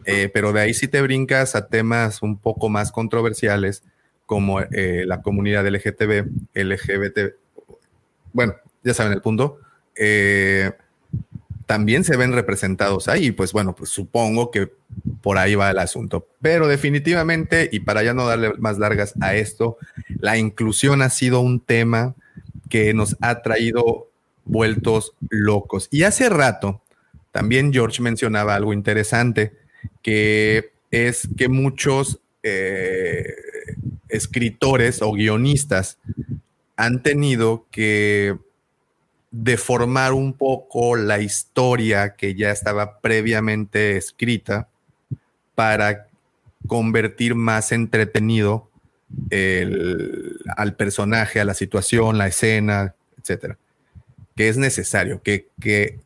eh, 0.06 0.30
pero 0.34 0.54
de 0.54 0.62
ahí 0.62 0.74
si 0.74 0.88
te 0.88 1.02
brincas 1.02 1.56
a 1.56 1.68
temas 1.68 2.22
un 2.22 2.38
poco 2.38 2.70
más 2.70 2.92
controversiales 2.92 3.84
como 4.26 4.62
eh, 4.62 5.04
la 5.06 5.22
comunidad 5.22 5.68
LGTB, 5.68 6.28
LGBT, 6.54 7.36
bueno, 8.34 8.56
ya 8.84 8.94
saben 8.94 9.14
el 9.14 9.22
punto, 9.22 9.60
eh, 9.96 10.72
también 11.72 12.04
se 12.04 12.18
ven 12.18 12.34
representados 12.34 13.08
ahí. 13.08 13.32
Pues 13.32 13.54
bueno, 13.54 13.74
pues 13.74 13.92
supongo 13.92 14.52
que 14.52 14.70
por 15.22 15.38
ahí 15.38 15.56
va 15.56 15.72
el 15.72 15.80
asunto. 15.80 16.28
Pero 16.42 16.68
definitivamente, 16.68 17.70
y 17.72 17.80
para 17.80 18.04
ya 18.04 18.14
no 18.14 18.28
darle 18.28 18.52
más 18.60 18.78
largas 18.78 19.14
a 19.22 19.36
esto, 19.36 19.78
la 20.20 20.38
inclusión 20.38 21.02
ha 21.02 21.10
sido 21.10 21.40
un 21.40 21.62
tema 21.62 22.14
que 22.68 22.94
nos 22.94 23.16
ha 23.22 23.42
traído 23.42 24.10
vueltos 24.44 25.14
locos. 25.30 25.88
Y 25.92 26.04
hace 26.04 26.28
rato, 26.28 26.82
también 27.32 27.72
George 27.72 28.02
mencionaba 28.02 28.54
algo 28.54 28.74
interesante, 28.74 29.54
que 30.02 30.74
es 30.92 31.30
que 31.38 31.48
muchos 31.48 32.20
eh, 32.44 33.34
escritores 34.10 35.02
o 35.02 35.14
guionistas 35.14 36.00
han 36.76 37.02
tenido 37.02 37.66
que 37.72 38.38
deformar 39.32 40.12
un 40.12 40.34
poco 40.34 40.98
la 40.98 41.20
historia 41.20 42.16
que 42.16 42.36
ya 42.36 42.52
estaba 42.52 43.00
previamente 43.00 43.96
escrita 43.96 44.68
para 45.56 46.08
convertir 46.68 47.34
más 47.34 47.72
entretenido 47.72 48.70
al 50.56 50.76
personaje, 50.76 51.40
a 51.40 51.46
la 51.46 51.54
situación, 51.54 52.18
la 52.18 52.28
escena, 52.28 52.94
etcétera. 53.20 53.58
Que 54.36 54.50
es 54.50 54.58
necesario, 54.58 55.22
que, 55.22 55.48
que 55.60 56.00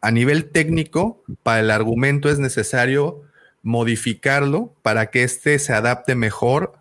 a 0.00 0.10
nivel 0.10 0.50
técnico, 0.50 1.22
para 1.42 1.60
el 1.60 1.70
argumento 1.70 2.28
es 2.28 2.38
necesario 2.38 3.22
modificarlo 3.62 4.74
para 4.82 5.10
que 5.10 5.22
éste 5.22 5.58
se 5.58 5.72
adapte 5.72 6.14
mejor 6.14 6.74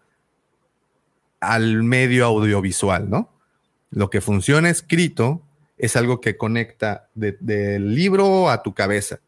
al 1.39 1.83
medio 1.83 2.25
audiovisual, 2.25 3.09
¿no? 3.09 3.29
Lo 3.91 4.09
que 4.09 4.21
funciona 4.21 4.69
escrito 4.69 5.42
es 5.77 5.95
algo 5.95 6.21
que 6.21 6.37
conecta 6.37 7.09
del 7.13 7.95
libro 7.95 8.49
a 8.49 8.63
tu 8.63 8.73
cabeza, 8.73 9.19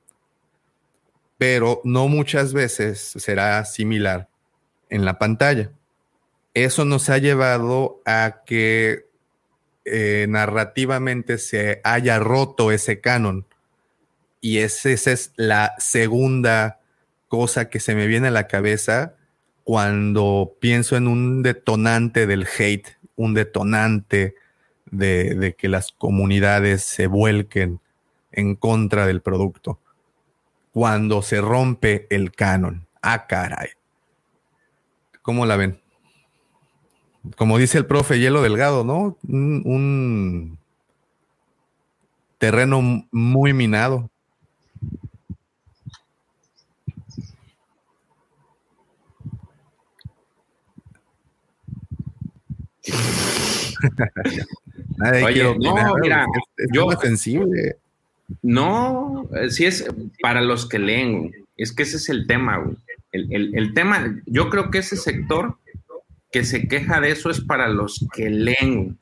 pero 1.38 1.81
no 1.84 2.07
muchas 2.07 2.53
veces 2.53 3.13
será 3.17 3.63
similar 3.65 4.30
en 4.89 5.05
la 5.05 5.17
pantalla. 5.17 5.72
Eso 6.53 6.85
nos 6.85 7.09
ha 7.09 7.17
llevado 7.17 8.01
a 8.05 8.43
que 8.45 9.05
eh, 9.84 10.26
narrativamente 10.30 11.38
se 11.38 11.81
haya 11.84 12.19
roto 12.19 12.72
ese 12.72 13.01
canon 13.01 13.45
y 14.45 14.59
esa 14.59 14.91
es 14.91 15.31
la 15.35 15.73
segunda 15.80 16.80
cosa 17.27 17.69
que 17.69 17.80
se 17.80 17.95
me 17.95 18.07
viene 18.07 18.27
a 18.27 18.31
la 18.31 18.47
cabeza 18.47 19.15
cuando 19.63 20.55
pienso 20.59 20.95
en 20.95 21.07
un 21.07 21.41
detonante 21.41 22.27
del 22.27 22.47
hate, 22.57 22.97
un 23.15 23.34
detonante 23.34 24.35
de, 24.97 25.55
que 25.57 25.69
las 25.69 25.91
comunidades 25.91 26.84
se 26.84 27.07
vuelquen 27.07 27.80
en 28.31 28.55
contra 28.55 29.05
del 29.07 29.22
producto. 29.22 29.80
Cuando 30.72 31.22
se 31.22 31.41
rompe 31.41 32.07
el 32.09 32.31
canon. 32.31 32.88
Ah, 33.01 33.27
caray. 33.27 33.69
¿Cómo 35.22 35.45
la 35.45 35.55
ven? 35.55 35.80
Como 37.38 37.57
dice 37.57 37.77
el 37.77 37.85
profe 37.85 38.19
Hielo 38.19 38.41
Delgado, 38.41 38.84
¿no? 38.84 39.17
un 39.23 40.59
terreno 42.38 43.07
muy 43.11 43.53
minado. 43.53 44.09
Oye, 55.26 55.55
no, 55.59 55.95
mira, 56.01 56.26
yo 56.73 56.89
sensible. 56.91 57.77
No, 58.41 59.30
sí 59.49 59.65
es 59.65 59.85
para 60.22 60.41
los 60.41 60.67
que 60.67 60.80
leen, 60.80 61.31
es 61.57 61.73
que 61.73 61.84
ese 61.84 61.97
es 61.97 62.09
el 62.09 62.27
tema, 62.27 62.63
El, 63.11 63.73
tema, 63.73 64.22
yo 64.26 64.49
creo 64.49 64.72
que 64.72 64.80
ese 64.80 64.97
sector 64.97 65.57
que 66.31 66.43
se 66.43 66.67
queja 66.67 66.99
de 67.01 67.11
eso 67.11 67.30
es 67.30 67.39
para 67.41 67.67
los 67.67 68.05
que 68.13 68.30
leen, 68.30 68.97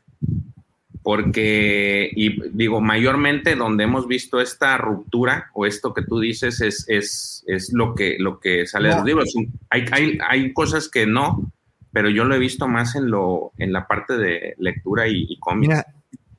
porque, 1.04 2.12
y 2.16 2.50
digo, 2.52 2.80
mayormente 2.82 3.56
donde 3.56 3.86
hemos 3.86 4.08
visto 4.08 4.40
esta 4.40 4.78
ruptura 4.78 5.50
o 5.54 5.66
esto 5.66 5.94
que 5.94 6.04
tú 6.04 6.20
dices 6.20 6.62
es, 6.62 6.86
es, 6.88 7.44
es 7.48 7.74
lo, 7.74 7.96
que, 7.96 8.18
lo 8.20 8.40
que 8.40 8.66
sale 8.68 8.90
de 8.90 8.96
los 8.96 9.06
libros. 9.06 9.34
Hay, 9.70 9.86
hay, 9.92 10.18
hay 10.28 10.54
cosas 10.54 10.90
que 10.90 11.06
no, 11.06 11.52
pero 11.94 12.10
yo 12.10 12.26
lo 12.26 12.36
he 12.36 12.40
visto 12.40 12.68
más 12.68 12.96
en 12.96 13.10
lo 13.10 13.54
en 13.58 13.72
la 13.72 13.88
parte 13.88 14.18
de 14.18 14.56
lectura 14.58 15.08
y, 15.08 15.28
y. 15.30 15.40
Mira, 15.56 15.86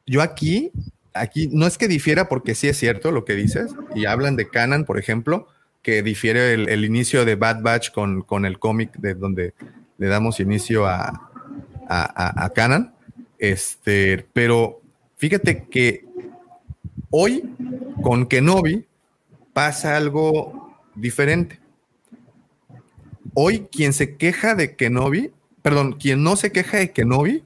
yo 0.04 0.20
aquí, 0.20 0.72
aquí 1.14 1.48
no 1.52 1.66
es 1.66 1.78
que 1.78 1.88
difiera 1.88 2.28
porque 2.28 2.54
sí 2.54 2.68
es 2.68 2.76
cierto 2.76 3.12
lo 3.12 3.24
que 3.24 3.34
dices, 3.34 3.74
y 3.94 4.04
hablan 4.04 4.36
de 4.36 4.48
Canon, 4.48 4.84
por 4.84 4.98
ejemplo, 4.98 5.46
que 5.82 6.02
difiere 6.02 6.54
el, 6.54 6.84
inicio 6.84 7.24
de 7.24 7.36
Bad 7.36 7.62
Batch 7.62 7.92
con, 7.92 8.22
con 8.22 8.46
el 8.46 8.58
cómic 8.58 8.96
de 8.96 9.14
donde 9.14 9.52
le 9.98 10.06
damos 10.08 10.40
inicio 10.40 10.86
a, 10.86 11.30
a, 11.88 12.44
a, 12.44 12.50
Canon. 12.50 12.92
Este, 13.38 14.26
pero 14.32 14.80
fíjate 15.18 15.64
que 15.64 16.06
hoy 17.10 17.44
con 18.02 18.26
Kenobi 18.26 18.86
pasa 19.52 19.96
algo 19.96 20.74
diferente. 20.94 21.60
Hoy 23.34 23.68
quien 23.70 23.92
se 23.92 24.16
queja 24.16 24.54
de 24.54 24.76
Kenobi 24.76 25.33
perdón, 25.64 25.94
quien 25.94 26.22
no 26.22 26.36
se 26.36 26.52
queja 26.52 26.76
de 26.76 26.92
Kenobi 26.92 27.42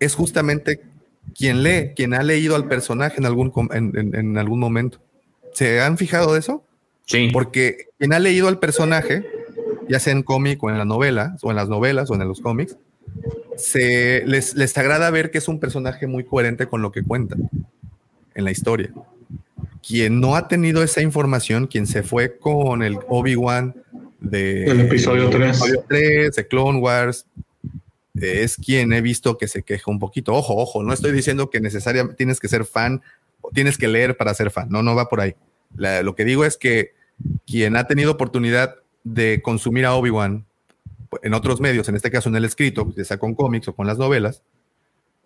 es 0.00 0.16
justamente 0.16 0.80
quien 1.36 1.62
lee, 1.62 1.92
quien 1.94 2.12
ha 2.12 2.24
leído 2.24 2.56
al 2.56 2.66
personaje 2.66 3.18
en 3.18 3.26
algún, 3.26 3.52
en, 3.72 4.38
algún 4.38 4.58
momento. 4.58 4.98
¿Se 5.52 5.80
han 5.80 5.98
fijado 5.98 6.32
de 6.32 6.40
eso? 6.40 6.64
Sí. 7.06 7.30
Porque 7.32 7.90
quien 7.96 8.12
ha 8.12 8.18
leído 8.18 8.48
al 8.48 8.58
personaje, 8.58 9.24
ya 9.88 10.00
sea 10.00 10.14
en 10.14 10.24
cómic 10.24 10.60
o 10.64 10.68
en 10.68 10.78
la 10.78 10.84
novela, 10.84 11.36
o 11.42 11.50
en 11.50 11.56
las 11.56 11.68
novelas 11.68 12.10
o 12.10 12.14
en 12.14 12.26
los 12.26 12.40
cómics, 12.40 12.76
se, 13.56 14.24
les, 14.26 14.56
les 14.56 14.76
agrada 14.76 15.08
ver 15.12 15.30
que 15.30 15.38
es 15.38 15.46
un 15.46 15.60
personaje 15.60 16.08
muy 16.08 16.24
coherente 16.24 16.66
con 16.66 16.82
lo 16.82 16.90
que 16.90 17.04
cuenta 17.04 17.36
en 18.34 18.44
la 18.44 18.50
historia. 18.50 18.90
Quien 19.86 20.20
no 20.20 20.34
ha 20.34 20.48
tenido 20.48 20.82
esa 20.82 21.02
información, 21.02 21.68
quien 21.68 21.86
se 21.86 22.02
fue 22.02 22.36
con 22.36 22.82
el 22.82 22.98
Obi-Wan 23.08 23.76
de 24.20 24.64
el 24.64 24.80
episodio 24.80 25.30
3. 25.30 26.34
de 26.34 26.46
Clone 26.48 26.78
Wars, 26.78 27.26
es 28.14 28.56
quien 28.56 28.92
he 28.92 29.00
visto 29.00 29.38
que 29.38 29.48
se 29.48 29.62
queja 29.62 29.90
un 29.90 29.98
poquito. 29.98 30.34
Ojo, 30.34 30.56
ojo, 30.56 30.82
no 30.82 30.92
estoy 30.92 31.12
diciendo 31.12 31.50
que 31.50 31.60
necesariamente 31.60 32.16
tienes 32.16 32.40
que 32.40 32.48
ser 32.48 32.64
fan 32.64 33.02
o 33.40 33.50
tienes 33.50 33.78
que 33.78 33.88
leer 33.88 34.16
para 34.16 34.34
ser 34.34 34.50
fan. 34.50 34.68
No, 34.70 34.82
no 34.82 34.94
va 34.94 35.08
por 35.08 35.20
ahí. 35.20 35.34
lo 35.76 36.14
que 36.14 36.24
digo 36.24 36.44
es 36.44 36.56
que 36.56 36.92
quien 37.46 37.76
ha 37.76 37.86
tenido 37.86 38.12
oportunidad 38.12 38.76
de 39.04 39.40
consumir 39.42 39.86
a 39.86 39.94
Obi-Wan 39.94 40.44
en 41.22 41.34
otros 41.34 41.60
medios, 41.60 41.88
en 41.88 41.96
este 41.96 42.10
caso 42.10 42.28
en 42.28 42.36
el 42.36 42.44
escrito, 42.44 42.92
ya 42.96 43.04
sea 43.04 43.18
con 43.18 43.34
cómics 43.34 43.68
o 43.68 43.74
con 43.74 43.86
las 43.86 43.98
novelas, 43.98 44.42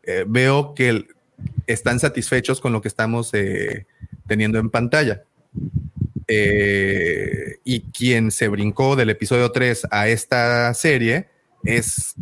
eh, 0.04 0.24
veo 0.26 0.74
que 0.74 1.06
están 1.66 1.98
satisfechos 2.00 2.60
con 2.60 2.72
lo 2.72 2.80
que 2.80 2.88
estamos 2.88 3.32
eh, 3.34 3.86
teniendo 4.26 4.58
en 4.58 4.70
pantalla. 4.70 5.24
Eh, 6.28 7.58
y 7.64 7.80
quien 7.92 8.30
se 8.30 8.48
brincó 8.48 8.96
del 8.96 9.10
episodio 9.10 9.50
3 9.50 9.88
a 9.90 10.08
esta 10.08 10.72
serie 10.74 11.28
es 11.64 12.14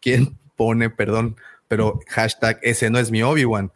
quien 0.00 0.38
pone, 0.56 0.90
perdón, 0.90 1.36
pero 1.68 2.00
hashtag 2.08 2.58
ese 2.62 2.90
no 2.90 2.98
es 2.98 3.10
mi 3.10 3.22
Obi-Wan. 3.22 3.70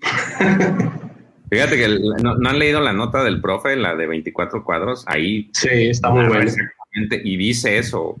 Fíjate 1.50 1.76
que 1.76 2.00
no, 2.22 2.48
han 2.48 2.58
leído 2.58 2.80
la 2.80 2.92
nota 2.92 3.22
del 3.22 3.40
profe, 3.40 3.76
la 3.76 3.94
de 3.94 4.06
24 4.06 4.64
cuadros, 4.64 5.04
ahí. 5.06 5.48
Sí, 5.52 5.68
está 5.70 6.10
muy 6.10 6.26
bueno. 6.26 6.50
y 7.22 7.36
dice 7.36 7.78
eso. 7.78 8.20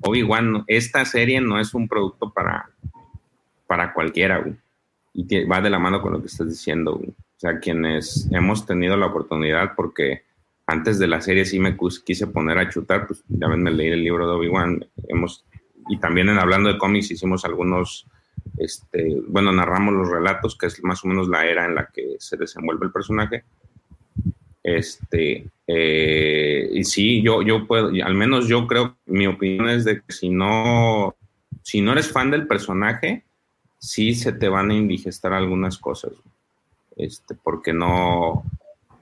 Obi-Wan, 0.00 0.64
esta 0.66 1.04
serie 1.04 1.40
no 1.40 1.60
es 1.60 1.74
un 1.74 1.88
producto 1.88 2.32
para, 2.32 2.70
para 3.66 3.92
cualquiera, 3.92 4.42
Y 5.12 5.44
va 5.44 5.60
de 5.60 5.70
la 5.70 5.78
mano 5.78 6.00
con 6.00 6.12
lo 6.12 6.20
que 6.20 6.28
estás 6.28 6.48
diciendo, 6.48 7.00
O 7.38 7.40
sea, 7.40 7.60
quienes 7.60 8.28
hemos 8.32 8.66
tenido 8.66 8.96
la 8.96 9.06
oportunidad, 9.06 9.76
porque 9.76 10.22
antes 10.66 10.98
de 10.98 11.06
la 11.06 11.20
serie 11.20 11.44
sí 11.44 11.60
me 11.60 11.76
quise 12.04 12.26
poner 12.26 12.58
a 12.58 12.68
chutar, 12.68 13.06
pues 13.06 13.22
ya 13.28 13.46
me 13.46 13.70
leí 13.70 13.90
el 13.90 14.02
libro 14.02 14.26
de 14.26 14.34
Obi-Wan, 14.34 14.84
hemos, 15.06 15.46
y 15.88 15.98
también 15.98 16.30
en 16.30 16.38
hablando 16.38 16.68
de 16.68 16.78
cómics 16.78 17.12
hicimos 17.12 17.44
algunos, 17.44 18.08
este, 18.56 19.20
bueno, 19.28 19.52
narramos 19.52 19.94
los 19.94 20.10
relatos, 20.10 20.58
que 20.58 20.66
es 20.66 20.82
más 20.82 21.04
o 21.04 21.08
menos 21.08 21.28
la 21.28 21.46
era 21.46 21.64
en 21.64 21.76
la 21.76 21.86
que 21.86 22.16
se 22.18 22.36
desenvuelve 22.36 22.86
el 22.86 22.92
personaje. 22.92 23.44
Este, 24.64 25.48
eh, 25.64 26.68
y 26.72 26.82
sí, 26.82 27.22
yo, 27.22 27.42
yo 27.42 27.68
puedo, 27.68 27.92
al 28.04 28.14
menos 28.14 28.48
yo 28.48 28.66
creo, 28.66 28.98
mi 29.06 29.28
opinión 29.28 29.68
es 29.68 29.84
de 29.84 30.02
que 30.02 30.12
si 30.12 30.28
no, 30.28 31.14
si 31.62 31.82
no 31.82 31.92
eres 31.92 32.10
fan 32.10 32.32
del 32.32 32.48
personaje, 32.48 33.22
sí 33.78 34.14
se 34.16 34.32
te 34.32 34.48
van 34.48 34.70
a 34.72 34.74
indigestar 34.74 35.32
algunas 35.32 35.78
cosas, 35.78 36.12
este, 36.98 37.34
porque 37.34 37.72
no, 37.72 38.44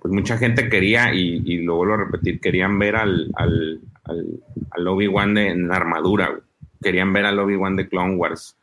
pues 0.00 0.12
mucha 0.12 0.38
gente 0.38 0.68
quería, 0.68 1.12
y, 1.14 1.58
lo 1.62 1.76
vuelvo 1.76 1.94
a 1.94 2.04
repetir, 2.04 2.40
querían 2.40 2.78
ver 2.78 2.96
al, 2.96 3.32
al, 3.34 3.80
al, 4.04 4.86
Obi-Wan 4.86 5.36
en 5.38 5.72
armadura, 5.72 6.38
querían 6.80 7.12
ver 7.12 7.24
al 7.24 7.38
Obi-Wan 7.38 7.74
de 7.74 7.88
Clone 7.88 8.14
Wars, 8.14 8.56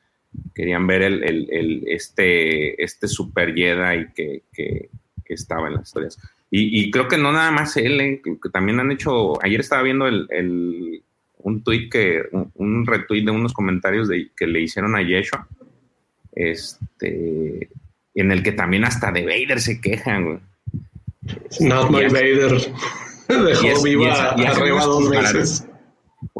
querían 0.54 0.88
ver 0.88 1.02
el, 1.02 1.24
el, 1.24 1.84
este, 1.88 2.82
este 2.82 3.08
super 3.08 3.54
Jedi 3.54 4.08
que, 4.16 4.44
que, 4.54 4.90
estaba 5.26 5.68
en 5.68 5.74
las 5.74 5.88
historias. 5.88 6.20
Y, 6.52 6.92
creo 6.92 7.08
que 7.08 7.18
no 7.18 7.32
nada 7.32 7.50
más 7.50 7.76
él, 7.78 8.00
eh, 8.00 8.22
que, 8.24 8.50
también 8.50 8.80
han 8.80 8.92
hecho, 8.92 9.44
ayer 9.44 9.60
estaba 9.60 9.82
viendo 9.82 10.08
el, 10.08 11.04
un 11.40 11.64
tweet 11.64 11.90
que, 11.90 12.24
retweet 12.86 13.26
de 13.26 13.32
unos 13.32 13.54
comentarios 13.54 14.08
de, 14.08 14.30
que 14.38 14.46
le 14.46 14.62
hicieron 14.62 14.96
a 14.96 15.02
Yeshua, 15.02 15.48
este, 16.32 17.70
en 18.16 18.32
el 18.32 18.44
que 18.44 18.52
también 18.52 18.86
hasta 18.86 19.12
de 19.12 19.26
Vader 19.26 19.60
se 19.60 19.82
quejan, 19.82 20.26
güey. 20.26 20.40
Not 21.60 21.90
my 21.90 22.06
Vader. 22.06 22.58
Dejó 23.28 23.84
viva 23.84 24.32
arriba 24.32 24.84
dos 24.84 25.10
veces. 25.10 25.68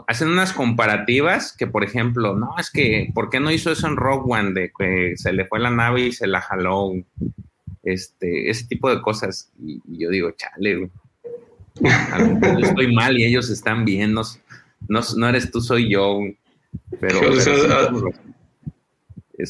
Hacen 0.08 0.30
unas 0.30 0.54
comparativas 0.54 1.56
que, 1.58 1.68
por 1.68 1.84
ejemplo, 1.84 2.36
no, 2.36 2.56
es 2.58 2.72
que, 2.72 3.12
¿por 3.14 3.30
qué 3.30 3.40
no 3.40 3.52
hizo 3.52 3.72
eso 3.72 3.88
en 3.88 3.98
Rogue 3.98 4.24
One? 4.28 4.54
De 4.54 4.72
que 4.78 5.14
se 5.18 5.34
le 5.34 5.46
fue 5.46 5.60
la 5.60 5.70
nave 5.70 6.08
y 6.08 6.12
se 6.12 6.28
la 6.28 6.42
jaló. 6.42 6.94
Este, 7.84 8.50
ese 8.50 8.66
tipo 8.66 8.90
de 8.90 9.02
cosas. 9.02 9.52
Y, 9.60 9.82
yo 9.88 10.10
digo, 10.10 10.32
chale, 10.32 10.90
A 12.12 12.20
lo 12.20 12.36
mejor 12.36 12.60
yo 12.60 12.68
estoy 12.68 12.94
mal 12.94 13.18
y 13.18 13.26
ellos 13.26 13.50
están 13.50 13.84
bien, 13.84 14.14
no, 14.14 14.24
no, 14.88 15.30
eres 15.30 15.52
tú, 15.52 15.62
soy 15.62 15.90
yo. 15.90 16.20
Pero, 17.00 17.20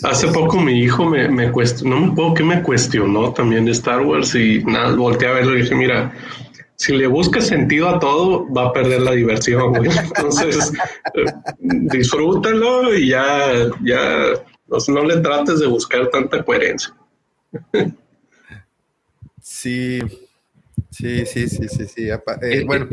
hace 0.04 0.28
poco 0.30 0.60
mi 0.60 0.80
hijo 0.80 1.06
me, 1.06 1.28
me 1.28 1.52
cuestionó, 1.52 2.00
no 2.00 2.08
me 2.08 2.16
puedo 2.16 2.34
que 2.34 2.44
me 2.44 2.62
cuestionó 2.62 3.34
también 3.34 3.66
de 3.66 3.72
Star 3.72 4.02
Wars 4.02 4.34
y 4.36 4.64
nada, 4.64 4.96
volteé 4.96 5.28
a 5.28 5.34
verlo 5.34 5.58
y 5.58 5.64
dije, 5.64 5.76
mira, 5.76 6.14
si 6.76 6.94
le 6.94 7.08
buscas 7.08 7.48
sentido 7.48 7.90
a 7.90 8.00
todo, 8.00 8.52
va 8.52 8.68
a 8.68 8.74
perder 8.74 9.02
la 9.02 9.12
diversión, 9.12 9.76
Entonces, 9.86 10.72
eh, 11.14 11.26
disfrútalo 11.64 12.94
y 12.94 13.10
ya, 13.10 13.70
ya, 13.84 14.34
no 14.88 15.04
le 15.04 15.18
trates 15.18 15.60
de 15.60 15.68
buscar 15.68 16.10
tanta 16.10 16.44
coherencia. 16.44 16.94
Sí, 19.42 20.00
sí, 20.90 21.26
sí, 21.26 21.48
sí, 21.48 21.68
sí, 21.68 21.88
sí. 21.88 22.10
Eh, 22.10 22.20
eh, 22.42 22.64
bueno. 22.66 22.88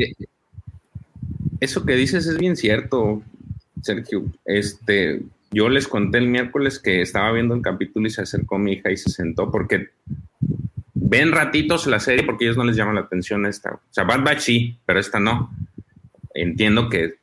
Eso 1.59 1.85
que 1.85 1.93
dices 1.93 2.25
es 2.27 2.37
bien 2.37 2.55
cierto, 2.55 3.21
Sergio. 3.81 4.23
Este, 4.45 5.21
yo 5.51 5.69
les 5.69 5.87
conté 5.87 6.17
el 6.17 6.27
miércoles 6.27 6.79
que 6.79 7.01
estaba 7.01 7.31
viendo 7.31 7.53
un 7.53 7.61
capítulo 7.61 8.07
y 8.07 8.09
se 8.09 8.21
acercó 8.21 8.57
mi 8.57 8.73
hija 8.73 8.89
y 8.89 8.97
se 8.97 9.09
sentó 9.09 9.51
porque 9.51 9.89
ven 10.93 11.31
ratitos 11.31 11.87
la 11.87 11.99
serie 11.99 12.25
porque 12.25 12.45
ellos 12.45 12.57
no 12.57 12.63
les 12.63 12.77
llama 12.77 12.93
la 12.93 13.01
atención 13.01 13.45
esta. 13.45 13.73
O 13.73 13.81
sea, 13.89 14.05
Bad 14.05 14.23
Batch 14.23 14.39
sí, 14.39 14.79
pero 14.85 14.99
esta 14.99 15.19
no. 15.19 15.53
Entiendo 16.33 16.89
que 16.89 17.15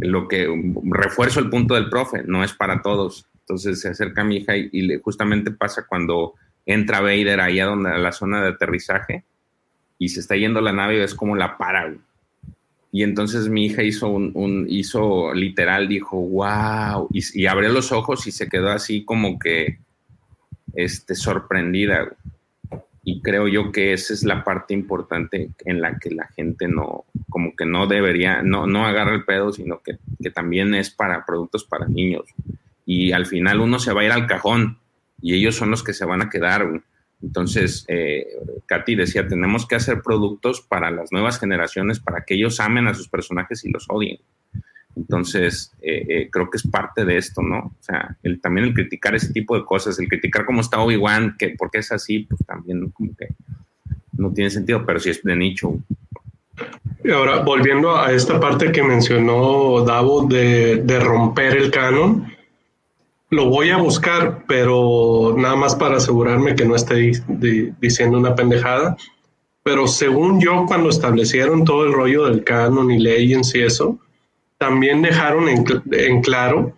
lo 0.00 0.28
que 0.28 0.48
refuerzo 0.84 1.40
el 1.40 1.50
punto 1.50 1.74
del 1.74 1.90
profe, 1.90 2.22
no 2.24 2.42
es 2.42 2.54
para 2.54 2.80
todos. 2.80 3.26
Entonces 3.40 3.80
se 3.80 3.88
acerca 3.88 4.24
mi 4.24 4.38
hija 4.38 4.56
y, 4.56 4.82
le, 4.82 4.98
justamente 5.00 5.50
pasa 5.50 5.86
cuando 5.86 6.34
entra 6.64 7.00
Vader 7.00 7.40
ahí 7.40 7.60
a, 7.60 7.66
donde, 7.66 7.90
a 7.90 7.98
la 7.98 8.12
zona 8.12 8.42
de 8.42 8.50
aterrizaje 8.50 9.24
y 9.98 10.08
se 10.08 10.20
está 10.20 10.36
yendo 10.36 10.60
la 10.60 10.72
nave 10.72 10.96
y 10.96 11.00
es 11.00 11.14
como 11.14 11.36
la 11.36 11.58
para. 11.58 11.94
Y 12.90 13.02
entonces 13.02 13.48
mi 13.48 13.66
hija 13.66 13.82
hizo 13.82 14.08
un, 14.08 14.66
hizo 14.68 15.34
literal, 15.34 15.88
dijo, 15.88 16.16
wow, 16.16 17.08
y, 17.12 17.20
y, 17.34 17.46
abrió 17.46 17.70
los 17.70 17.92
ojos 17.92 18.26
y 18.26 18.32
se 18.32 18.48
quedó 18.48 18.70
así 18.70 19.04
como 19.04 19.38
que 19.38 19.78
este, 20.74 21.14
sorprendida 21.14 22.08
y 23.10 23.22
creo 23.22 23.48
yo 23.48 23.72
que 23.72 23.94
esa 23.94 24.12
es 24.12 24.22
la 24.22 24.44
parte 24.44 24.74
importante 24.74 25.50
en 25.64 25.80
la 25.80 25.98
que 25.98 26.10
la 26.10 26.26
gente 26.26 26.68
no, 26.68 27.06
como 27.30 27.56
que 27.56 27.64
no 27.64 27.86
debería, 27.86 28.42
no, 28.42 28.66
no 28.66 28.84
agarra 28.84 29.14
el 29.14 29.24
pedo, 29.24 29.50
sino 29.50 29.80
que, 29.80 29.98
también 30.30 30.74
es 30.74 30.90
para 30.90 31.24
productos 31.24 31.64
para 31.64 31.88
niños. 31.88 32.24
Y 32.84 33.12
al 33.12 33.24
final 33.24 33.60
uno 33.60 33.78
se 33.78 33.94
va 33.94 34.02
a 34.02 34.04
ir 34.04 34.12
al 34.12 34.26
cajón 34.26 34.76
y 35.22 35.32
ellos 35.32 35.56
son 35.56 35.70
los 35.70 35.82
que 35.82 35.94
se 35.94 36.04
van 36.04 36.20
a 36.20 36.28
quedar. 36.28 36.82
Entonces, 37.22 37.84
eh, 37.88 38.26
Katy 38.66 38.94
decía, 38.94 39.26
tenemos 39.26 39.66
que 39.66 39.74
hacer 39.74 40.02
productos 40.02 40.60
para 40.60 40.90
las 40.90 41.10
nuevas 41.10 41.38
generaciones, 41.40 41.98
para 41.98 42.24
que 42.24 42.34
ellos 42.34 42.60
amen 42.60 42.86
a 42.86 42.94
sus 42.94 43.08
personajes 43.08 43.64
y 43.64 43.70
los 43.70 43.86
odien. 43.88 44.18
Entonces, 44.96 45.72
eh, 45.80 46.04
eh, 46.08 46.28
creo 46.30 46.50
que 46.50 46.58
es 46.58 46.66
parte 46.66 47.04
de 47.04 47.16
esto, 47.16 47.42
¿no? 47.42 47.58
O 47.58 47.76
sea, 47.80 48.16
el, 48.22 48.40
también 48.40 48.66
el 48.66 48.74
criticar 48.74 49.14
ese 49.14 49.32
tipo 49.32 49.56
de 49.56 49.64
cosas, 49.64 49.98
el 49.98 50.08
criticar 50.08 50.44
cómo 50.44 50.60
está 50.60 50.80
Obi-Wan, 50.80 51.36
que 51.38 51.54
porque 51.56 51.78
es 51.78 51.92
así, 51.92 52.20
pues 52.20 52.40
también 52.46 52.90
como 52.90 53.14
que 53.16 53.28
no 54.12 54.32
tiene 54.32 54.50
sentido, 54.50 54.84
pero 54.84 54.98
sí 54.98 55.10
es 55.10 55.22
de 55.22 55.36
nicho. 55.36 55.74
Y 57.04 57.10
ahora, 57.10 57.42
volviendo 57.42 57.96
a 57.96 58.12
esta 58.12 58.40
parte 58.40 58.72
que 58.72 58.82
mencionó 58.82 59.84
Davo 59.84 60.26
de 60.26 61.00
romper 61.00 61.56
el 61.56 61.70
canon, 61.70 62.37
lo 63.30 63.50
voy 63.50 63.70
a 63.70 63.76
buscar, 63.76 64.44
pero 64.46 65.34
nada 65.36 65.56
más 65.56 65.74
para 65.74 65.96
asegurarme 65.96 66.54
que 66.54 66.64
no 66.64 66.74
esté 66.74 67.12
diciendo 67.80 68.18
una 68.18 68.34
pendejada. 68.34 68.96
Pero 69.62 69.86
según 69.86 70.40
yo, 70.40 70.64
cuando 70.66 70.88
establecieron 70.88 71.64
todo 71.64 71.84
el 71.84 71.92
rollo 71.92 72.24
del 72.24 72.42
canon 72.42 72.90
y 72.90 72.98
Legends 72.98 73.54
y 73.54 73.62
eso, 73.62 73.98
también 74.56 75.02
dejaron 75.02 75.46
en, 75.48 76.22
claro 76.22 76.72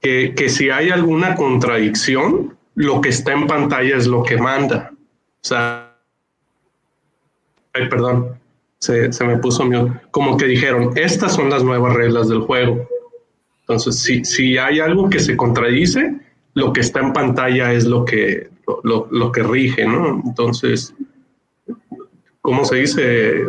que, 0.00 0.48
si 0.48 0.70
hay 0.70 0.90
alguna 0.90 1.34
contradicción, 1.34 2.56
lo 2.74 3.00
que 3.00 3.10
está 3.10 3.32
en 3.32 3.46
pantalla 3.46 3.96
es 3.96 4.06
lo 4.06 4.22
que 4.22 4.38
manda. 4.38 4.92
O 4.92 5.46
sea, 5.46 5.94
ay, 7.74 7.88
perdón, 7.88 8.38
se, 8.78 9.10
me 9.24 9.36
puso 9.38 9.64
mío. 9.64 9.94
Como 10.10 10.36
que 10.36 10.46
dijeron, 10.46 10.90
estas 10.96 11.34
son 11.34 11.50
las 11.50 11.62
nuevas 11.62 11.94
reglas 11.94 12.28
del 12.28 12.40
juego. 12.40 12.88
Entonces, 13.66 13.98
si, 14.00 14.24
si 14.24 14.58
hay 14.58 14.80
algo 14.80 15.08
que 15.08 15.20
se 15.20 15.36
contradice, 15.36 16.14
lo 16.54 16.72
que 16.72 16.80
está 16.80 17.00
en 17.00 17.12
pantalla 17.12 17.72
es 17.72 17.84
lo 17.84 18.04
que, 18.04 18.50
lo, 18.82 19.08
lo 19.10 19.32
que 19.32 19.42
rige, 19.42 19.86
¿no? 19.86 20.22
Entonces, 20.24 20.94
¿cómo 22.40 22.64
se 22.64 22.76
dice? 22.76 23.44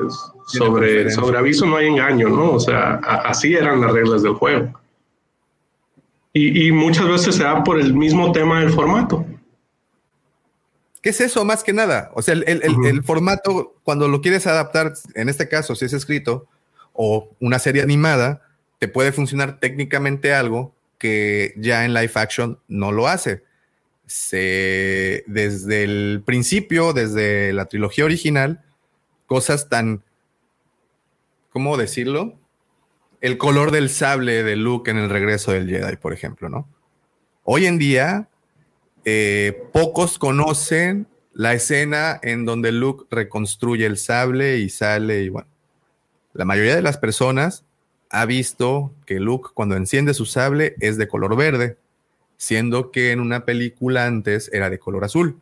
sobre, 0.45 1.11
sobre 1.11 1.37
aviso 1.37 1.65
no 1.65 1.77
hay 1.77 1.87
engaño, 1.87 2.29
¿no? 2.29 2.51
O 2.51 2.59
sea, 2.59 2.95
así 2.95 3.53
eran 3.53 3.81
las 3.81 3.91
reglas 3.91 4.23
del 4.23 4.33
juego. 4.33 4.71
Y, 6.37 6.69
muchas 6.73 7.07
veces 7.07 7.35
se 7.35 7.43
da 7.43 7.63
por 7.63 7.79
el 7.79 7.93
mismo 7.93 8.33
tema 8.33 8.59
del 8.59 8.69
formato. 8.73 9.25
¿Qué 11.01 11.11
es 11.11 11.21
eso 11.21 11.45
más 11.45 11.63
que 11.63 11.71
nada? 11.71 12.11
O 12.13 12.21
sea, 12.21 12.33
el, 12.33 13.03
formato, 13.03 13.75
cuando 13.83 14.09
lo 14.09 14.19
quieres 14.19 14.45
adaptar, 14.45 14.93
en 15.13 15.29
este 15.29 15.47
caso, 15.47 15.75
si 15.75 15.85
es 15.85 15.93
escrito 15.93 16.45
o 16.91 17.29
una 17.39 17.57
serie 17.57 17.81
animada, 17.81 18.41
puede 18.88 19.12
funcionar 19.12 19.60
técnicamente 19.60 20.34
algo 20.34 20.76
que 20.98 21.53
ya 21.57 21.86
en 21.86 21.94
live 21.94 22.12
action 22.16 22.60
no 22.68 22.91
lo 22.91 23.07
hace. 23.07 23.44
Desde 24.32 25.84
el 25.84 26.24
principio, 26.26 26.94
desde 26.94 27.53
la 27.53 27.66
trilogía 27.66 28.06
original, 28.06 28.64
cosas 29.26 29.68
tan 29.70 30.03
¿cómo 31.56 31.78
decirlo? 31.78 32.38
El 33.22 33.38
color 33.38 33.72
del 33.72 33.90
sable 33.90 34.44
de 34.44 34.57
Luke 34.57 34.91
en 34.91 34.98
el 34.98 35.10
regreso 35.10 35.53
del 35.53 35.70
Jedi, 35.70 35.95
por 35.95 36.12
ejemplo, 36.12 36.49
¿no? 36.49 36.68
Hoy 37.45 37.66
en 37.66 37.78
día, 37.78 38.28
eh, 39.06 39.64
pocos 39.72 40.20
conocen 40.20 41.07
la 41.32 41.53
escena 41.53 42.20
en 42.24 42.44
donde 42.44 42.74
Luke 42.74 43.06
reconstruye 43.10 43.86
el 43.86 43.98
sable 43.98 44.57
y 44.57 44.70
sale 44.70 45.22
y 45.22 45.30
bueno, 45.30 45.48
la 46.34 46.44
mayoría 46.44 46.76
de 46.76 46.82
las 46.82 46.98
personas 46.98 47.64
ha 48.10 48.26
visto 48.26 48.91
que 49.06 49.19
Luke 49.19 49.49
cuando 49.53 49.76
enciende 49.76 50.14
su 50.14 50.26
sable 50.26 50.76
es 50.80 50.98
de 50.98 51.07
color 51.07 51.36
verde, 51.36 51.77
siendo 52.38 52.91
que 52.91 53.11
en 53.11 53.19
una 53.19 53.45
película 53.45 54.06
antes 54.06 54.49
era 54.53 54.69
de 54.69 54.80
color 54.80 55.03
azul. 55.03 55.40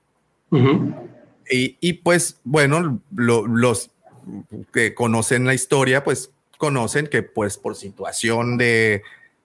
y, 1.49 1.93
pues 1.93 2.39
bueno, 2.43 3.01
los 3.15 3.91
que 4.71 4.93
conocen 4.93 5.45
la 5.45 5.53
historia, 5.53 6.03
pues 6.03 6.31
conocen 6.57 7.07
que 7.07 7.23
pues 7.23 7.57
por 7.57 7.75
situación 7.75 8.57
de... 8.57 9.01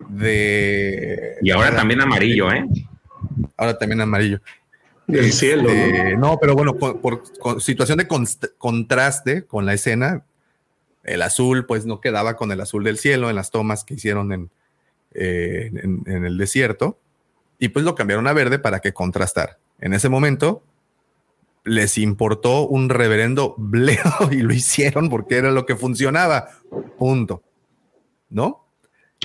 de 0.08 1.36
y 1.42 1.50
ahora 1.50 1.74
también 1.74 2.00
amarillo, 2.00 2.52
¿eh? 2.52 2.64
Ahora 3.56 3.76
también 3.76 4.00
amarillo. 4.00 4.40
Del 5.08 5.32
cielo. 5.32 5.70
Este, 5.70 6.16
¿no? 6.16 6.38
pero 6.38 6.54
bueno, 6.54 6.76
por, 6.76 7.22
situación 7.60 7.98
de 7.98 8.06
contraste 8.58 9.46
con 9.46 9.64
la 9.64 9.72
escena, 9.72 10.22
el 11.04 11.22
azul 11.22 11.66
pues 11.66 11.86
no 11.86 12.00
quedaba 12.00 12.36
con 12.36 12.52
el 12.52 12.60
azul 12.60 12.84
del 12.84 12.98
cielo 12.98 13.30
en 13.30 13.36
las 13.36 13.50
tomas 13.50 13.84
que 13.84 13.94
hicieron 13.94 14.32
en, 14.32 14.50
eh, 15.12 15.70
en 15.74 16.24
el 16.24 16.36
desierto 16.36 16.98
y 17.58 17.68
pues 17.68 17.84
lo 17.84 17.94
cambiaron 17.94 18.26
a 18.26 18.32
verde 18.32 18.58
para 18.58 18.80
que 18.80 18.92
contrastar. 18.92 19.58
En 19.80 19.94
ese 19.94 20.08
momento 20.08 20.62
les 21.64 21.98
importó 21.98 22.66
un 22.66 22.88
reverendo 22.88 23.54
bledo 23.58 24.02
y 24.30 24.38
lo 24.38 24.52
hicieron 24.52 25.08
porque 25.08 25.36
era 25.36 25.50
lo 25.50 25.66
que 25.66 25.76
funcionaba. 25.76 26.48
Punto. 26.96 27.42
¿No? 28.30 28.66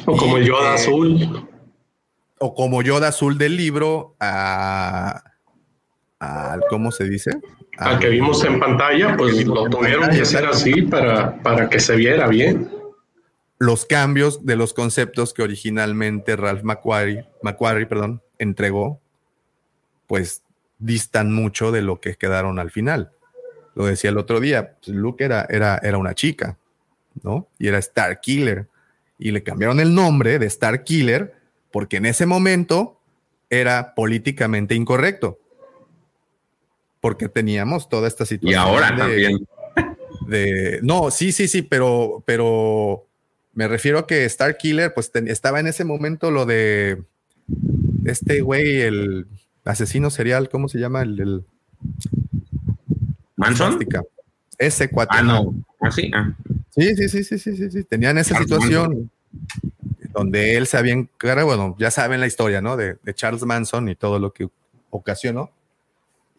O 0.06 0.18
como 0.18 0.38
el 0.38 0.46
Yoda 0.46 0.74
azul. 0.74 1.48
O 2.40 2.54
como 2.54 2.82
Yoda 2.82 3.10
azul 3.10 3.38
del 3.38 3.56
libro 3.56 4.16
a, 4.20 5.24
¿cómo 6.70 6.92
se 6.92 7.06
dice? 7.06 7.32
Al 7.78 8.00
que 8.00 8.10
vimos 8.10 8.44
en 8.44 8.60
pantalla, 8.60 9.18
pues 9.18 9.46
lo 9.46 9.70
tuvieron 9.70 10.10
que 10.10 10.22
hacer 10.22 10.46
así 10.46 10.84
para, 10.84 11.42
para 11.42 11.70
que 11.70 11.80
se 11.80 11.96
viera 11.96 12.28
bien. 12.28 12.70
Los 13.58 13.86
cambios 13.86 14.46
de 14.46 14.56
los 14.56 14.74
conceptos 14.74 15.34
que 15.34 15.42
originalmente 15.42 16.36
Ralph 16.36 16.64
McQuarrie, 16.64 17.26
McQuarrie 17.42 17.88
perdón, 17.88 18.22
entregó, 18.38 19.00
pues 20.08 20.44
distan 20.78 21.34
mucho 21.34 21.72
de 21.72 21.82
lo 21.82 22.00
que 22.00 22.16
quedaron 22.16 22.60
al 22.60 22.72
final. 22.72 23.12
Lo 23.76 23.86
decía 23.86 24.12
el 24.12 24.18
otro 24.18 24.40
día, 24.40 24.76
pues, 24.84 24.96
Luke 24.96 25.24
era, 25.24 25.48
era, 25.50 25.80
era 25.82 25.98
una 25.98 26.14
chica, 26.14 26.58
¿no? 27.24 27.48
Y 27.58 27.68
era 27.68 27.80
Star 27.80 28.20
Killer. 28.20 28.68
Y 29.18 29.32
le 29.32 29.44
cambiaron 29.44 29.80
el 29.80 29.96
nombre 29.96 30.38
de 30.38 30.46
Star 30.48 30.84
Killer 30.84 31.34
porque 31.72 31.98
en 31.98 32.06
ese 32.06 32.26
momento 32.26 33.00
era 33.50 33.96
políticamente 33.96 34.76
incorrecto. 34.76 35.40
Porque 37.04 37.28
teníamos 37.28 37.90
toda 37.90 38.08
esta 38.08 38.26
situación. 38.26 38.54
Y 38.54 38.56
ahora 38.56 38.96
también. 38.96 39.46
De, 40.26 40.80
no, 40.84 41.12
sí, 41.12 41.34
sí, 41.34 41.50
sí, 41.50 41.62
pero, 41.62 42.24
pero 42.26 43.06
me 43.54 43.68
refiero 43.68 44.00
a 44.00 44.08
que 44.08 44.24
Star 44.24 44.56
Killer, 44.56 44.94
pues 44.94 45.12
estaba 45.28 45.60
en 45.60 45.68
ese 45.68 45.84
momento 45.84 46.32
lo 46.32 46.46
de 46.46 47.04
este 48.06 48.40
güey, 48.40 48.80
el 48.80 49.28
asesino 49.66 50.12
serial, 50.12 50.48
¿cómo 50.48 50.70
se 50.70 50.80
llama? 50.80 51.02
El, 51.02 51.44
¿Manson? 53.36 53.86
Ese 54.58 54.90
cuatro. 54.90 55.18
Ah, 55.20 55.24
no. 55.24 55.54
¿Ah, 55.82 55.92
sí? 55.92 56.10
Ah. 56.16 56.34
Sí, 56.70 56.96
sí, 56.96 57.10
sí, 57.10 57.26
sí, 57.26 57.38
sí, 57.38 57.58
sí, 57.58 57.70
sí. 57.70 57.84
Tenían 57.84 58.18
esa 58.18 58.38
situación 58.38 59.12
donde 60.14 60.56
él 60.56 60.68
se 60.68 60.78
había 60.78 60.94
encargado, 60.94 61.48
bueno, 61.48 61.76
ya 61.78 61.92
saben 61.92 62.22
la 62.22 62.28
historia, 62.28 62.62
¿no? 62.62 62.78
De, 62.78 62.98
Charles 63.14 63.44
Manson 63.44 63.90
y 63.90 63.96
todo 63.96 64.20
lo 64.20 64.32
que 64.32 64.48
ocasionó. 64.90 65.52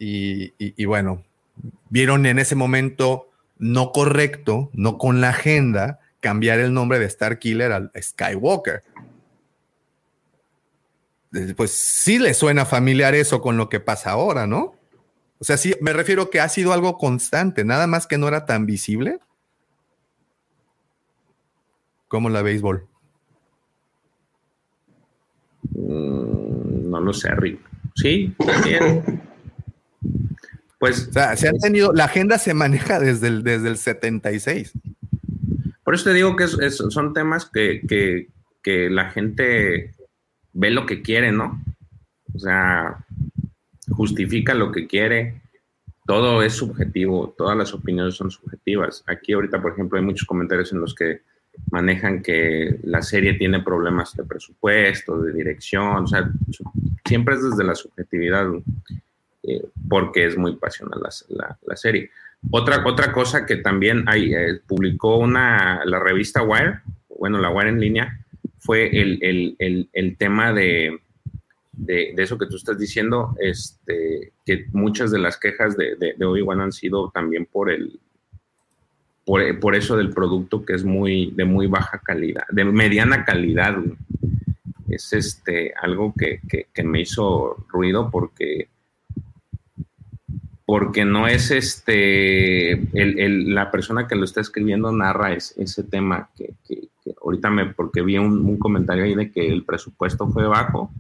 Y, 0.07 0.85
bueno, 0.85 1.25
vieron 1.89 2.27
en 2.27 2.39
ese 2.39 2.55
momento 2.55 3.31
no 3.59 3.93
correcto, 3.93 4.71
no 4.75 4.99
con 4.99 5.21
la 5.21 5.31
agenda, 5.31 6.01
cambiar 6.21 6.59
el 6.59 6.75
nombre 6.75 6.99
de 6.99 7.07
Star 7.07 7.39
Killer 7.39 7.73
al 7.73 7.91
Skywalker. 7.99 8.83
Pues 11.57 11.71
sí 11.71 12.19
le 12.19 12.35
suena 12.35 12.65
familiar 12.65 13.15
eso 13.15 13.41
con 13.41 13.57
lo 13.57 13.69
que 13.69 13.81
pasa 13.81 14.11
ahora, 14.11 14.47
¿no? 14.47 14.75
O 15.39 15.45
sea, 15.45 15.57
sí, 15.57 15.75
me 15.81 15.93
refiero 15.93 16.31
que 16.31 16.41
ha 16.41 16.49
sido 16.49 16.73
algo 16.73 16.99
constante, 16.99 17.65
nada 17.65 17.87
más 17.87 18.07
que 18.07 18.19
no 18.19 18.29
era 18.29 18.47
tan 18.47 18.67
visible. 18.67 19.19
como 22.09 22.31
la 22.31 22.43
béisbol? 22.43 22.87
Mm, 25.71 26.91
no 26.91 27.01
lo 27.01 27.13
sé, 27.13 27.35
Rick. 27.35 27.59
Sí, 27.97 28.33
bien. 28.65 29.34
Pues. 30.85 31.09
O 31.09 31.13
sea, 31.13 31.35
se 31.35 31.49
han 31.49 31.57
tenido. 31.57 31.95
La 31.95 32.05
agenda 32.05 32.37
se 32.37 32.53
maneja 32.53 33.01
desde 33.01 33.29
el, 33.29 33.43
desde 33.43 33.69
el 33.69 33.79
76. 33.79 34.73
Por 35.83 35.95
eso 35.95 36.05
te 36.05 36.13
digo 36.13 36.37
que 36.37 36.47
son 36.47 37.15
temas 37.15 37.47
que, 37.51 38.29
que 38.63 38.91
la 38.91 39.11
gente 39.11 39.95
ve 40.53 40.71
lo 40.71 40.85
que 40.85 41.01
quiere, 41.01 41.33
¿no? 41.33 41.65
O 42.35 42.39
sea, 42.39 43.03
justifica 43.93 44.53
lo 44.53 44.73
que 44.73 44.87
quiere. 44.87 45.41
Todo 46.05 46.43
es 46.43 46.53
subjetivo, 46.53 47.35
todas 47.39 47.57
las 47.57 47.73
opiniones 47.73 48.17
son 48.17 48.31
subjetivas. 48.31 49.05
Aquí 49.07 49.33
ahorita, 49.33 49.63
por 49.63 49.73
ejemplo, 49.73 49.99
hay 49.99 50.05
muchos 50.05 50.29
comentarios 50.29 50.71
en 50.75 50.81
los 50.81 50.95
que 50.95 51.23
manejan 51.71 52.23
que 52.23 52.79
la 52.83 53.01
serie 53.01 53.35
tiene 53.35 53.61
problemas 53.61 54.15
de 54.15 54.25
presupuesto, 54.25 55.19
de 55.23 55.33
dirección, 55.33 56.05
o 56.05 56.07
sea, 56.07 56.31
siempre 57.07 57.37
es 57.37 57.43
desde 57.43 57.65
la 57.65 57.75
subjetividad, 57.75 58.49
eh, 59.47 59.65
porque 59.89 60.27
es 60.27 60.37
muy 60.37 60.57
pasional 60.57 61.01
la, 61.03 61.77
serie. 61.77 62.11
Otra, 62.51 62.83
otra 62.87 63.13
cosa 63.13 63.47
que 63.47 63.57
también 63.57 64.05
hay, 64.07 64.35
eh, 64.35 64.61
publicó 64.67 65.17
una, 65.19 65.85
la 65.85 65.99
revista 65.99 66.43
Wire, 66.43 66.81
bueno, 67.19 67.39
la 67.39 67.51
Wire 67.51 67.71
en 67.71 67.81
línea, 67.81 68.21
fue 68.59 68.91
el, 68.93 70.17
tema 70.19 70.53
de, 70.53 70.99
de, 71.73 72.15
eso 72.17 72.39
que 72.39 72.47
tú 72.47 72.57
estás 72.57 72.79
diciendo, 72.79 73.37
este, 73.39 74.33
que 74.45 74.67
muchas 74.73 75.11
de 75.11 75.19
las 75.19 75.39
quejas 75.39 75.77
de, 75.77 75.97
de 75.97 76.25
Obi-Wan 76.25 76.61
han 76.61 76.73
sido 76.73 77.11
también 77.11 77.47
por 77.47 77.71
el, 77.71 78.01
por, 79.25 79.75
eso 79.75 79.97
del 79.97 80.11
producto 80.11 80.65
que 80.65 80.75
es 80.75 80.85
muy 80.85 81.31
de 81.31 81.45
muy 81.45 81.67
baja 81.67 81.99
calidad, 81.99 82.45
de 82.51 82.65
mediana 82.65 83.25
calidad. 83.25 83.77
Es 84.89 85.13
este 85.13 85.73
algo 85.81 86.15
que, 86.17 86.41
me 86.85 87.01
hizo 87.01 87.65
ruido 87.69 88.11
porque 88.11 88.69
porque 90.67 91.05
no 91.05 91.29
es 91.29 91.51
este 91.51 92.81
la 92.93 93.71
persona 93.71 94.07
que 94.07 94.17
lo 94.17 94.25
está 94.25 94.41
escribiendo 94.41 94.91
narra 94.93 95.35
ese 95.35 95.83
tema 95.85 96.31
que, 96.37 96.55
ahorita 97.23 97.51
me 97.51 97.67
porque 97.67 98.03
vi 98.03 98.19
un, 98.19 98.57
comentario 98.59 99.05
ahí 99.05 99.15
de 99.15 99.31
que 99.31 99.47
el 99.47 99.65
presupuesto 99.65 100.27
fue 100.29 100.47
bajo 100.47 100.91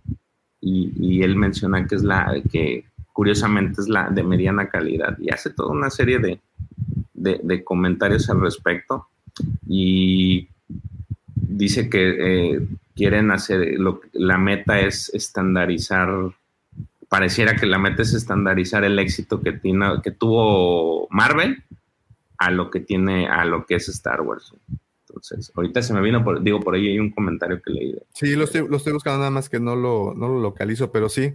y, 0.60 0.92
y, 0.98 1.22
él 1.22 1.36
menciona 1.36 1.86
que 1.86 1.94
es 1.94 2.02
la 2.02 2.34
que 2.50 2.84
curiosamente 3.12 3.80
es 3.80 3.88
la 3.88 4.10
de 4.10 4.22
mediana 4.22 4.68
calidad 4.68 5.16
y 5.18 5.30
hace 5.30 5.50
toda 5.50 5.72
una 5.72 5.90
serie 5.90 6.18
de, 6.18 6.40
de, 7.14 7.64
comentarios 7.64 8.28
al 8.28 8.40
respecto 8.40 9.08
y 9.66 10.48
dice 11.34 11.88
que 11.88 12.54
eh, 12.54 12.66
quieren 12.94 13.30
hacer, 13.30 13.78
lo, 13.78 14.00
la 14.12 14.38
meta 14.38 14.80
es 14.80 15.10
estandarizar, 15.14 16.08
pareciera 17.14 17.54
que 17.54 17.66
la 17.66 17.78
meta 17.78 18.02
es 18.02 18.12
estandarizar 18.12 18.82
el 18.82 18.98
éxito 18.98 19.40
que, 19.40 19.52
tiene, 19.52 19.86
que 20.02 20.10
tuvo 20.10 21.06
Marvel 21.10 21.62
a 22.38 22.50
lo 22.50 22.72
que 22.72 22.80
tiene, 22.80 23.28
a 23.28 23.44
lo 23.44 23.66
que 23.66 23.76
es 23.76 23.88
Star 23.88 24.20
Wars. 24.20 24.52
Entonces, 25.08 25.52
ahorita 25.54 25.80
se 25.80 25.94
me 25.94 26.00
vino, 26.00 26.24
por, 26.24 26.42
digo, 26.42 26.58
por 26.58 26.74
ahí 26.74 26.88
hay 26.88 26.98
un 26.98 27.12
comentario 27.12 27.62
que 27.62 27.70
leí. 27.70 27.94
Sí, 28.12 28.34
lo 28.34 28.42
estoy, 28.42 28.66
lo 28.68 28.78
estoy 28.78 28.94
buscando 28.94 29.20
nada 29.20 29.30
más 29.30 29.48
que 29.48 29.60
no 29.60 29.76
lo, 29.76 30.12
no 30.16 30.26
lo 30.26 30.40
localizo, 30.40 30.90
pero 30.90 31.08
sí, 31.08 31.34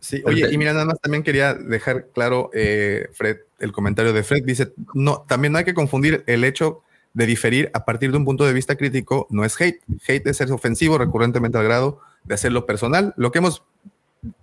Sí, 0.00 0.22
oye, 0.24 0.50
y 0.50 0.56
mira, 0.56 0.72
nada 0.72 0.86
más 0.86 1.00
también 1.00 1.22
quería 1.22 1.52
dejar 1.52 2.08
claro, 2.14 2.50
eh, 2.54 3.08
Fred, 3.12 3.38
el 3.58 3.72
comentario 3.72 4.14
de 4.14 4.22
Fred 4.22 4.42
dice, 4.44 4.72
no, 4.94 5.26
también 5.28 5.52
no 5.52 5.58
hay 5.58 5.64
que 5.66 5.74
confundir 5.74 6.24
el 6.26 6.44
hecho 6.44 6.82
de 7.12 7.26
diferir 7.26 7.70
a 7.74 7.84
partir 7.84 8.10
de 8.10 8.16
un 8.16 8.24
punto 8.24 8.46
de 8.46 8.54
vista 8.54 8.76
crítico, 8.76 9.26
no 9.30 9.44
es 9.44 9.58
hate. 9.60 9.82
Hate 10.08 10.26
es 10.26 10.38
ser 10.38 10.50
ofensivo 10.50 10.96
recurrentemente 10.96 11.58
al 11.58 11.64
grado 11.64 12.00
de 12.24 12.34
hacerlo 12.34 12.64
personal, 12.64 13.12
lo 13.18 13.30
que 13.30 13.38
hemos 13.38 13.62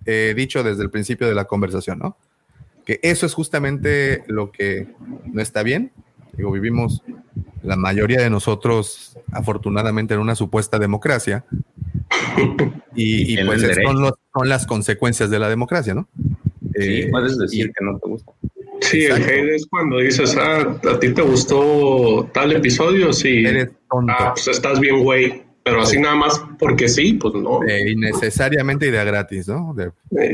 eh, 0.06 0.34
dicho 0.36 0.62
desde 0.62 0.82
el 0.82 0.90
principio 0.90 1.26
de 1.26 1.34
la 1.34 1.44
conversación, 1.44 1.98
¿no? 1.98 2.16
Que 2.84 2.98
eso 3.02 3.26
es 3.26 3.34
justamente 3.34 4.24
lo 4.26 4.50
que 4.50 4.88
no 5.26 5.40
está 5.40 5.62
bien. 5.62 5.92
Digo, 6.36 6.50
vivimos 6.50 7.02
la 7.62 7.76
mayoría 7.76 8.20
de 8.20 8.30
nosotros, 8.30 9.16
afortunadamente, 9.32 10.14
en 10.14 10.20
una 10.20 10.34
supuesta 10.34 10.78
democracia, 10.78 11.44
y, 12.94 13.42
pues 13.44 13.62
son, 13.84 14.48
las 14.48 14.66
consecuencias 14.66 15.30
de 15.30 15.38
la 15.38 15.48
democracia, 15.48 15.94
¿no? 15.94 16.08
Sí, 16.74 17.02
eh, 17.02 17.08
puedes 17.10 17.38
decir 17.38 17.70
que 17.76 17.84
no 17.84 17.98
te 17.98 18.08
gusta. 18.08 18.32
Sí, 18.80 19.04
el 19.04 19.12
hate 19.12 19.54
es 19.54 19.66
cuando 19.66 19.98
dices, 19.98 20.36
ah, 20.36 20.80
a 20.90 20.98
ti 20.98 21.14
te 21.14 21.22
gustó 21.22 22.28
tal 22.34 22.52
episodio, 22.52 23.12
sí. 23.12 23.44
Eres 23.44 23.70
tonto. 23.90 24.12
Ah, 24.18 24.32
pues 24.34 24.48
estás 24.48 24.80
bien, 24.80 25.02
güey. 25.04 25.42
Pero 25.64 25.82
así 25.82 26.00
nada 26.00 26.16
más 26.16 26.42
porque 26.58 26.88
sí, 26.88 27.14
pues 27.14 27.34
no. 27.34 27.62
Eh, 27.64 27.92
innecesariamente 27.92 28.88
idea 28.88 29.04
gratis, 29.04 29.46
¿no? 29.48 29.74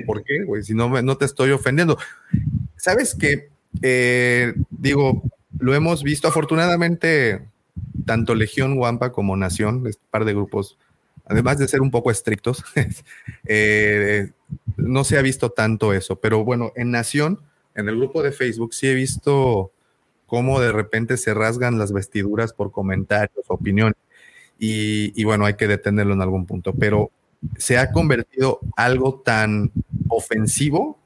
¿Por 0.07 0.25
qué, 0.25 0.45
güey? 0.45 0.63
Si 0.63 0.75
no, 0.75 1.03
no 1.03 1.17
te 1.17 1.27
estoy 1.27 1.51
ofendiendo. 1.51 1.99
¿Sabes 2.77 3.15
qué? 3.15 3.51
Eh, 3.83 4.55
digo, 4.71 5.23
lo 5.59 5.75
hemos 5.75 6.03
visto 6.03 6.29
afortunadamente, 6.29 7.43
tanto 8.07 8.35
Legión 8.35 8.79
Wampa 8.79 9.13
como 9.13 9.37
Nación, 9.37 9.87
este 9.87 10.03
par 10.11 10.25
de 10.25 10.33
grupos 10.33 10.79
además 11.29 11.59
de 11.59 11.69
ser 11.69 11.81
un 11.81 11.91
poco 11.91 12.11
estrictos, 12.11 12.65
eh, 13.47 14.31
no 14.77 15.05
se 15.05 15.19
ha 15.19 15.23
visto 15.23 15.51
tanto 15.51 15.93
eso. 15.93 16.17
Pero 16.17 16.45
bueno, 16.45 16.73
en 16.75 16.91
Nación, 16.91 17.41
en 17.75 17.89
el 17.89 17.97
grupo 17.97 18.23
de 18.23 18.33
Facebook, 18.33 18.75
sí 18.75 18.89
he 18.89 18.95
visto 18.95 19.71
cómo 20.27 20.61
de 20.61 20.73
repente 20.73 21.17
se 21.17 21.35
rasgan 21.35 21.79
las 21.79 21.93
vestiduras 21.93 22.53
por 22.53 22.73
comentarios, 22.73 23.45
opiniones. 23.49 23.97
Y, 24.59 25.23
bueno, 25.25 25.47
hay 25.47 25.55
que 25.55 25.69
detenerlo 25.69 26.15
en 26.15 26.23
algún 26.23 26.47
punto. 26.47 26.73
Pero 26.73 27.11
se 27.57 27.79
ha 27.79 27.93
convertido 27.93 28.61
algo 28.77 29.21
tan 29.25 29.71
ofensivo 30.09 30.99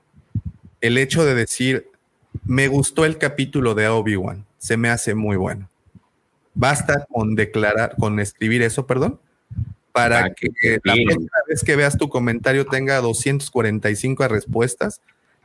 el 0.80 0.98
hecho 0.98 1.24
de 1.24 1.34
decir, 1.34 1.88
me 2.44 2.68
gustó 2.68 3.04
el 3.04 3.16
capítulo 3.16 3.74
de 3.74 3.88
Obi-Wan, 3.88 4.44
se 4.58 4.76
me 4.76 4.88
hace 4.88 5.14
muy 5.14 5.36
bueno. 5.36 5.70
Basta 6.54 7.06
con 7.10 7.34
declarar, 7.34 7.94
con 7.98 8.18
escribir 8.18 8.62
eso, 8.62 8.86
perdón, 8.86 9.20
para 9.92 10.34
que, 10.34 10.50
la 10.82 10.94
próxima 10.94 11.38
vez 11.48 11.62
que 11.62 11.76
veas 11.76 11.96
tu 11.96 12.08
comentario 12.08 12.66
tenga 12.66 13.00
245 13.00 14.26
respuestas, 14.28 15.00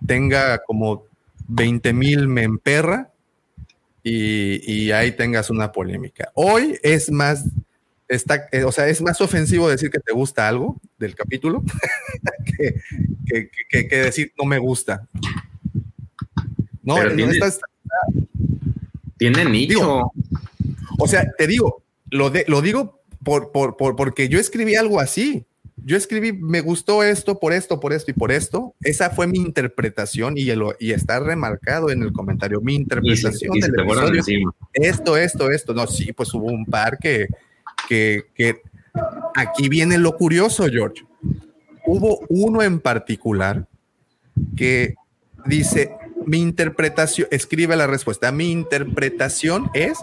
tenga 0.05 0.59
como 0.59 1.05
20 1.47 1.93
mil 1.93 2.27
me 2.27 2.43
emperra 2.43 3.11
y, 4.03 4.91
ahí 4.91 5.11
tengas 5.11 5.49
una 5.49 5.71
polémica. 5.71 6.31
Hoy 6.34 6.79
es 6.81 7.11
más, 7.11 7.43
está, 8.07 8.47
eh, 8.51 8.63
o 8.63 8.71
sea, 8.71 8.88
es 8.88 9.01
más 9.01 9.19
ofensivo 9.21 9.69
decir 9.69 9.89
que 9.89 9.99
te 9.99 10.13
gusta 10.13 10.47
algo 10.47 10.79
del 10.97 11.15
capítulo 11.15 11.63
que, 13.69 13.88
decir 13.89 14.34
no 14.38 14.45
me 14.45 14.57
gusta. 14.57 15.07
No, 16.84 16.95
tiene, 19.17 19.45
nicho. 19.45 20.11
o 20.99 21.07
sea, 21.07 21.29
te 21.38 21.47
digo, 21.47 21.84
lo, 22.11 22.29
de, 22.29 22.45
lo 22.47 22.61
digo 22.61 23.01
por, 23.23 23.51
porque 23.51 24.29
yo 24.29 24.39
escribí 24.39 24.75
algo 24.75 24.99
así. 24.99 25.45
Yo 25.84 25.95
escribí, 25.95 26.34
me 26.34 26.61
gustó 26.61 27.03
esto, 27.03 27.39
por 27.39 27.53
esto, 27.53 27.79
por 27.79 27.93
esto 27.93 28.11
y 28.11 28.13
por 28.13 28.31
esto. 28.31 28.73
Esa 28.81 29.09
fue 29.09 29.27
mi 29.27 29.38
interpretación 29.38 30.38
y, 30.38 30.47
y 30.79 30.91
está 30.91 31.19
remarcado 31.19 31.91
en 31.91 32.01
el 32.03 32.11
comentario. 32.11 32.61
Mi 32.61 32.75
interpretación 32.75 33.53
Esto, 34.73 35.17
esto, 35.17 35.51
esto. 35.51 35.73
No, 35.73 35.88
sí, 35.88 36.13
pues 36.13 36.34
hubo 36.34 36.45
un 36.45 36.65
par 36.65 36.97
que, 36.97 37.27
que, 37.88 38.61
aquí 39.35 39.69
viene 39.69 39.97
lo 39.97 40.15
curioso, 40.15 40.68
George. 40.69 41.05
Hubo 41.85 42.19
uno 42.30 42.61
en 42.61 42.80
particular 42.80 43.68
que 44.55 44.95
dice, 45.45 45.95
mi 46.26 46.39
interpretación, 46.39 47.27
escribe 47.31 47.76
la 47.76 47.88
respuesta, 47.88 48.31
mi 48.31 48.51
interpretación 48.51 49.69
es, 49.73 49.97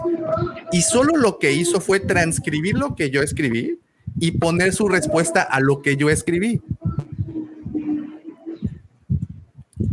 y 0.71 0.81
solo 0.81 1.15
lo 1.17 1.37
que 1.37 1.53
hizo 1.53 1.79
fue 1.79 1.99
transcribir 1.99 2.75
lo 2.75 2.95
que 2.95 3.11
yo 3.11 3.21
escribí 3.21 3.79
y 4.19 4.31
poner 4.31 4.73
su 4.73 4.87
respuesta 4.87 5.41
a 5.41 5.59
lo 5.59 5.81
que 5.81 5.97
yo 5.97 6.09
escribí. 6.09 6.61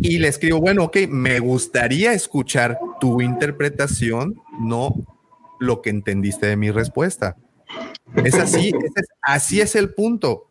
Y 0.00 0.18
le 0.18 0.28
escribo, 0.28 0.60
bueno, 0.60 0.84
ok, 0.84 0.96
me 1.08 1.38
gustaría 1.38 2.12
escuchar 2.12 2.78
tu 3.00 3.20
interpretación, 3.20 4.40
no 4.60 4.94
lo 5.60 5.80
que 5.80 5.90
entendiste 5.90 6.46
de 6.46 6.56
mi 6.56 6.70
respuesta. 6.70 7.36
Es 8.16 8.34
así, 8.34 8.72
así 9.22 9.60
es 9.60 9.74
el 9.74 9.94
punto. 9.94 10.48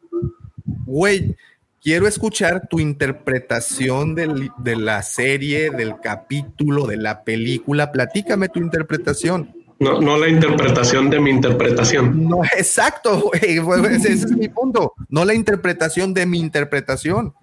Güey, 0.85 1.35
quiero 1.81 2.07
escuchar 2.07 2.67
tu 2.67 2.79
interpretación 2.79 4.15
de 4.15 4.75
la 4.75 5.01
serie, 5.03 5.69
del 5.71 5.99
capítulo, 5.99 6.87
de 6.87 6.97
la 6.97 7.23
película. 7.23 7.91
Platícame 7.91 8.49
tu 8.49 8.59
interpretación. 8.59 9.53
No, 9.79 9.99
no 9.99 10.15
la 10.15 10.27
interpretación 10.27 11.09
de 11.09 11.19
mi 11.19 11.31
interpretación. 11.31 12.29
No, 12.29 12.43
exacto, 12.43 13.31
ese, 13.33 14.13
es 14.13 14.31
mi 14.31 14.47
punto. 14.47 14.93
No 15.09 15.25
la 15.25 15.33
interpretación 15.33 16.13
de 16.13 16.27
mi 16.27 16.39
interpretación. 16.39 17.33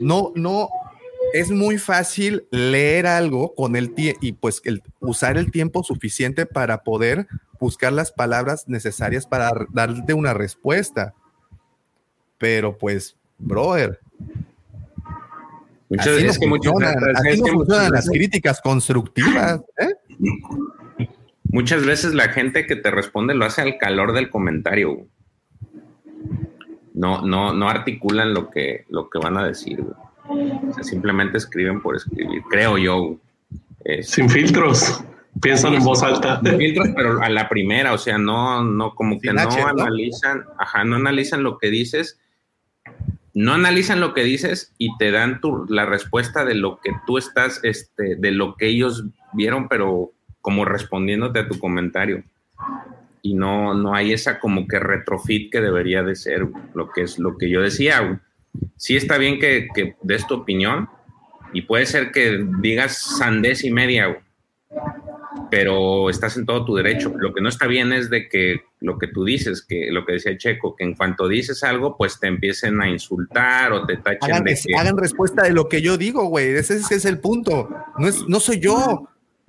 No, 0.00 0.32
no, 0.34 0.70
es 1.34 1.50
muy 1.50 1.76
fácil 1.76 2.46
leer 2.50 3.06
algo 3.06 3.54
con 3.54 3.76
el 3.76 3.92
tiempo 3.92 4.20
y 4.22 4.32
pues 4.32 4.62
el, 4.64 4.82
usar 5.00 5.36
el 5.36 5.50
tiempo 5.50 5.82
suficiente 5.82 6.46
para 6.46 6.82
poder 6.82 7.26
buscar 7.58 7.92
las 7.92 8.12
palabras 8.12 8.68
necesarias 8.68 9.26
para 9.26 9.50
darte 9.70 10.14
una 10.14 10.34
respuesta. 10.34 11.14
Pero 12.38 12.76
pues, 12.76 13.16
brother. 13.38 14.00
Muchas 15.88 16.16
veces 16.16 16.38
que 16.38 16.48
funcionan, 16.48 16.96
así 17.14 17.40
no 17.40 17.46
funcionan 17.46 17.92
las 17.92 18.08
críticas 18.08 18.60
constructivas. 18.60 19.60
¿eh? 19.78 19.94
Muchas 21.44 21.86
veces 21.86 22.12
la 22.12 22.28
gente 22.30 22.66
que 22.66 22.76
te 22.76 22.90
responde 22.90 23.34
lo 23.34 23.44
hace 23.44 23.62
al 23.62 23.78
calor 23.78 24.12
del 24.12 24.28
comentario. 24.28 25.06
No, 26.92 27.22
no, 27.22 27.52
no 27.52 27.68
articulan 27.68 28.34
lo 28.34 28.50
que, 28.50 28.84
lo 28.88 29.08
que 29.10 29.18
van 29.18 29.36
a 29.36 29.46
decir. 29.46 29.84
simplemente 30.82 31.38
escriben 31.38 31.80
por 31.80 31.94
escribir, 31.96 32.42
creo 32.50 32.78
yo. 32.78 33.16
Sin 34.02 34.28
filtros. 34.28 35.04
Piensan 35.40 35.74
en 35.74 35.84
voz 35.84 36.02
alta. 36.02 36.40
Filtros, 36.40 36.88
pero 36.94 37.22
a 37.22 37.28
la 37.28 37.48
primera, 37.48 37.92
o 37.92 37.98
sea, 37.98 38.18
no, 38.18 38.62
no, 38.62 38.94
como 38.94 39.20
que 39.20 39.32
no 39.32 39.42
analizan, 39.42 40.44
ajá, 40.58 40.84
no 40.84 40.96
analizan 40.96 41.42
lo 41.42 41.58
que 41.58 41.70
dices, 41.70 42.18
no 43.34 43.52
analizan 43.52 44.00
lo 44.00 44.14
que 44.14 44.22
dices 44.22 44.72
y 44.78 44.96
te 44.96 45.10
dan 45.10 45.40
tu, 45.40 45.66
la 45.68 45.84
respuesta 45.84 46.44
de 46.44 46.54
lo 46.54 46.80
que 46.80 46.92
tú 47.06 47.18
estás, 47.18 47.60
este, 47.64 48.16
de 48.16 48.30
lo 48.30 48.56
que 48.56 48.66
ellos 48.66 49.04
vieron, 49.34 49.68
pero 49.68 50.12
como 50.40 50.64
respondiéndote 50.64 51.40
a 51.40 51.48
tu 51.48 51.58
comentario. 51.58 52.24
Y 53.20 53.34
no, 53.34 53.74
no 53.74 53.94
hay 53.94 54.12
esa 54.12 54.38
como 54.38 54.66
que 54.66 54.78
retrofit 54.78 55.50
que 55.50 55.60
debería 55.60 56.02
de 56.02 56.14
ser 56.14 56.46
lo 56.74 56.90
que 56.90 57.02
es 57.02 57.18
lo 57.18 57.36
que 57.36 57.50
yo 57.50 57.60
decía. 57.60 58.22
Sí 58.76 58.96
está 58.96 59.18
bien 59.18 59.38
que, 59.38 59.68
que 59.74 59.96
des 60.02 60.26
tu 60.26 60.34
opinión 60.34 60.88
y 61.52 61.62
puede 61.62 61.84
ser 61.84 62.12
que 62.12 62.46
digas 62.60 63.18
sandés 63.18 63.64
y 63.64 63.70
media, 63.70 64.22
pero 65.50 66.10
estás 66.10 66.36
en 66.36 66.46
todo 66.46 66.64
tu 66.64 66.74
derecho. 66.74 67.12
Lo 67.16 67.32
que 67.32 67.40
no 67.40 67.48
está 67.48 67.66
bien 67.66 67.92
es 67.92 68.10
de 68.10 68.28
que 68.28 68.62
lo 68.80 68.98
que 68.98 69.08
tú 69.08 69.24
dices, 69.24 69.62
que 69.62 69.88
lo 69.90 70.04
que 70.04 70.14
decía 70.14 70.36
Checo, 70.36 70.74
que 70.76 70.84
en 70.84 70.94
cuanto 70.94 71.28
dices 71.28 71.62
algo, 71.62 71.96
pues 71.96 72.18
te 72.18 72.26
empiecen 72.26 72.80
a 72.80 72.88
insultar 72.88 73.72
o 73.72 73.86
te 73.86 73.96
tachen 73.96 74.32
hagan, 74.32 74.44
de 74.44 74.54
que... 74.54 74.74
Hagan 74.76 74.96
respuesta 74.96 75.42
de 75.42 75.52
lo 75.52 75.68
que 75.68 75.82
yo 75.82 75.96
digo, 75.96 76.24
güey. 76.26 76.48
Ese, 76.48 76.76
ese, 76.76 76.96
es 76.96 77.04
el 77.04 77.20
punto. 77.20 77.68
No, 77.98 78.08
es, 78.08 78.26
no 78.28 78.40
soy 78.40 78.60
yo. 78.60 79.08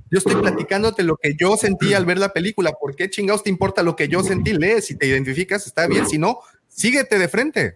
Yo 0.09 0.19
estoy 0.19 0.35
platicándote 0.35 1.03
lo 1.03 1.17
que 1.17 1.35
yo 1.37 1.57
sentí 1.57 1.93
al 1.93 2.05
ver 2.05 2.17
la 2.17 2.31
película. 2.31 2.71
¿Por 2.71 2.95
qué 2.95 3.09
chingados 3.09 3.43
te 3.43 3.49
importa 3.49 3.83
lo 3.83 3.95
que 3.95 4.07
yo 4.07 4.23
sentí? 4.23 4.53
Lees, 4.53 4.85
si 4.85 4.95
te 4.95 5.07
identificas, 5.07 5.67
está 5.67 5.87
bien. 5.87 6.07
Si 6.07 6.17
no, 6.17 6.39
síguete 6.69 7.19
de 7.19 7.27
frente. 7.27 7.73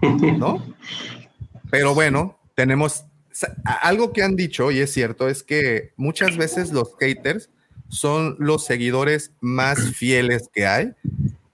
¿No? 0.00 0.64
Pero 1.70 1.94
bueno, 1.94 2.38
tenemos 2.54 3.04
algo 3.64 4.12
que 4.12 4.22
han 4.22 4.36
dicho, 4.36 4.70
y 4.70 4.80
es 4.80 4.92
cierto, 4.92 5.28
es 5.28 5.42
que 5.42 5.92
muchas 5.96 6.36
veces 6.36 6.72
los 6.72 6.96
haters 6.98 7.50
son 7.88 8.36
los 8.38 8.64
seguidores 8.64 9.32
más 9.40 9.78
fieles 9.94 10.48
que 10.52 10.66
hay 10.66 10.92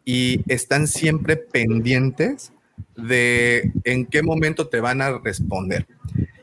y 0.04 0.40
están 0.52 0.86
siempre 0.86 1.36
pendientes 1.36 2.52
de 2.96 3.72
en 3.84 4.06
qué 4.06 4.22
momento 4.22 4.68
te 4.68 4.80
van 4.80 5.02
a 5.02 5.18
responder 5.18 5.86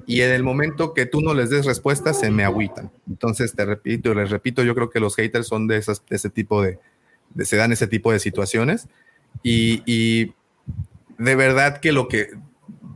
y 0.06 0.22
en 0.22 0.32
el 0.32 0.44
momento 0.44 0.94
que 0.94 1.06
tú 1.06 1.22
no 1.22 1.34
les 1.34 1.49
des 1.49 1.65
respuesta 1.65 2.14
se 2.14 2.30
me 2.30 2.44
agüitan. 2.44 2.91
Entonces, 3.07 3.53
te 3.53 3.65
repito, 3.65 4.14
les 4.14 4.30
repito, 4.30 4.64
yo 4.64 4.76
creo 4.76 4.90
que 4.90 4.99
los 4.99 5.15
haters 5.15 5.48
son 5.48 5.68
de, 5.68 5.78
esas, 5.78 6.03
ese 6.10 6.30
tipo 6.30 6.61
de, 6.61 6.80
se 7.44 7.56
dan 7.56 7.72
ese 7.72 7.88
tipo 7.88 8.11
de 8.11 8.20
situaciones 8.20 8.88
y, 9.41 10.34
de 11.18 11.36
verdad 11.36 11.80
que 11.80 11.91
lo 11.91 12.07
que 12.07 12.32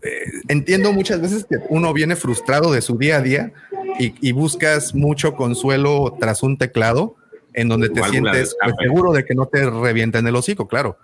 eh, 0.02 0.26
entiendo 0.48 0.94
muchas 0.94 1.22
veces 1.22 1.46
que 1.46 1.58
uno 1.70 1.94
viene 1.94 2.16
frustrado 2.16 2.72
de 2.72 2.82
su 2.82 2.98
día 2.98 3.18
a 3.18 3.22
día 3.22 3.52
y, 4.00 4.32
buscas 4.32 4.94
mucho 4.94 5.36
consuelo 5.36 6.16
tras 6.20 6.44
un 6.44 6.58
teclado 6.58 7.16
en 7.54 7.68
donde 7.68 7.90
te 7.90 8.04
sientes 8.04 8.56
pues, 8.62 8.76
seguro 8.80 9.12
de 9.12 9.26
que 9.26 9.34
no 9.34 9.48
te 9.48 9.68
revienten 9.68 10.28
el 10.28 10.36
hocico, 10.36 10.68
claro. 10.68 10.98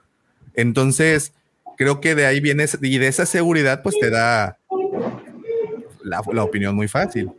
Entonces, 0.53 1.33
creo 1.75 1.99
que 2.01 2.13
de 2.13 2.27
ahí 2.27 2.39
viene 2.39 2.65
y 2.81 2.97
de 2.99 3.07
esa 3.07 3.25
seguridad 3.25 3.81
pues 3.81 3.97
te 3.99 4.11
da 4.11 4.59
la, 6.03 6.43
opinión 6.43 6.75
muy 6.75 6.87
fácil. 6.87 7.31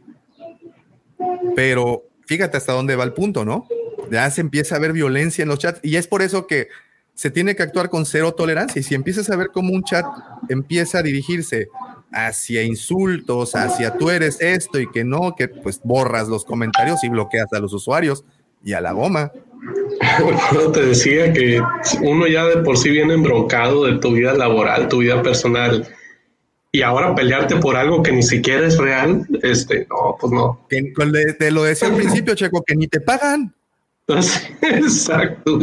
Pero 1.55 2.03
fíjate 2.27 2.57
hasta 2.57 2.73
dónde 2.73 2.97
va 2.97 3.05
el 3.05 3.13
punto, 3.13 3.45
¿no? 3.45 3.69
Ya 4.11 4.29
se 4.31 4.41
empieza 4.41 4.77
a 4.77 4.81
ver 4.81 4.93
violencia 4.93 5.43
en 5.43 5.49
los 5.49 5.61
chats 5.61 5.81
y 5.83 5.97
es 5.97 6.09
por 6.09 6.23
eso 6.23 6.49
que 6.49 6.69
se 7.15 7.31
tiene 7.31 7.55
que 7.55 7.63
actuar 7.63 7.89
con 7.89 8.07
cero 8.07 8.33
tolerancia. 8.33 8.81
Y 8.81 8.83
si 8.83 8.95
empiezas 8.95 9.31
a 9.31 9.37
ver 9.37 9.49
cómo 9.53 9.73
un 9.73 9.85
chat 9.85 10.05
empieza 10.49 10.99
a 10.99 11.03
dirigirse 11.03 11.69
hacia 12.13 12.63
insultos, 12.63 13.55
hacia 13.55 13.97
tú 13.97 14.11
eres 14.11 14.41
esto 14.41 14.79
y 14.79 14.91
que 14.91 15.05
no, 15.05 15.35
que 15.37 15.49
pues 15.49 15.81
borras 15.83 16.29
los 16.29 16.45
comentarios 16.45 17.03
y 17.05 17.09
bloqueas 17.09 17.53
a 17.53 17.61
los 17.61 17.73
usuarios 17.73 18.25
y 18.65 18.73
a 18.73 18.81
la 18.81 18.93
goma. 18.93 19.33
te 20.73 20.87
decía 20.87 21.33
que 21.33 21.61
uno 22.03 22.27
ya 22.27 22.45
de 22.45 22.59
por 22.59 22.77
sí 22.77 22.91
viene 22.91 23.15
embroncado 23.15 23.85
de 23.85 23.99
tu 23.99 24.13
vida 24.13 24.35
laboral, 24.35 24.89
tu 24.89 24.99
vida 24.99 25.23
personal 25.23 25.89
y 26.75 26.83
ahora 26.83 27.15
pelearte 27.15 27.55
por 27.57 27.77
algo 27.77 28.03
que 28.03 28.11
ni 28.11 28.25
siquiera 28.25 28.67
es 28.67 28.79
real, 28.79 29.25
este, 29.45 29.87
no, 29.89 30.17
pues 30.21 30.33
no. 30.33 30.67
Que, 30.69 30.93
te 31.39 31.53
lo 31.53 31.63
decía 31.63 31.87
al 31.87 31.95
principio, 31.95 32.35
Checo, 32.35 32.65
que 32.67 32.75
ni 32.75 32.89
te 32.89 33.01
pagan. 33.01 33.55
Exacto. 34.61 35.59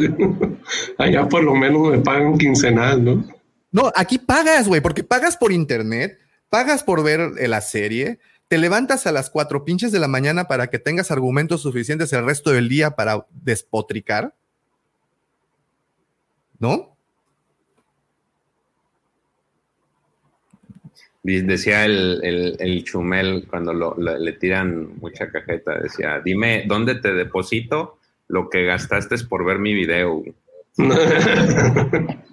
Allá 0.97 1.27
por 1.30 1.43
lo 1.43 1.53
menos 1.55 1.91
me 1.91 1.99
pagan 1.99 2.38
quincenal, 2.38 3.03
¿no? 3.03 3.23
No, 3.72 3.91
aquí 3.95 4.18
pagas, 4.18 4.68
güey, 4.68 4.81
porque 4.81 5.03
pagas 5.03 5.38
por 5.38 5.51
internet, 5.51 6.19
pagas 6.49 6.84
por 6.84 7.03
ver 7.03 7.19
la 7.47 7.61
serie, 7.61 8.19
te 8.47 8.57
levantas 8.57 9.07
a 9.07 9.13
las 9.13 9.30
cuatro 9.30 9.63
pinches 9.63 9.93
de 9.93 9.99
la 9.99 10.09
mañana 10.09 10.45
para 10.45 10.68
que 10.68 10.80
tengas 10.80 11.09
argumentos 11.11 11.61
suficientes 11.61 12.11
el 12.11 12.26
resto 12.26 12.51
del 12.51 12.68
día 12.68 12.91
para 12.91 13.26
despotricar. 13.30 14.35
¿No? 16.59 16.97
Decía 21.23 21.85
el, 21.85 22.84
Chumel 22.84 23.47
cuando 23.47 23.95
le 23.97 24.34
tiran 24.34 24.97
mucha 24.99 25.31
cajeta, 25.31 25.80
decía, 25.80 26.19
dime, 26.19 26.65
¿dónde 26.68 26.95
te 26.95 27.13
deposito 27.13 28.01
lo 28.32 28.49
que 28.49 28.66
gastaste 28.66 29.18
por 29.30 29.45
ver 29.45 29.60
mi 29.60 29.74
video? 29.74 30.24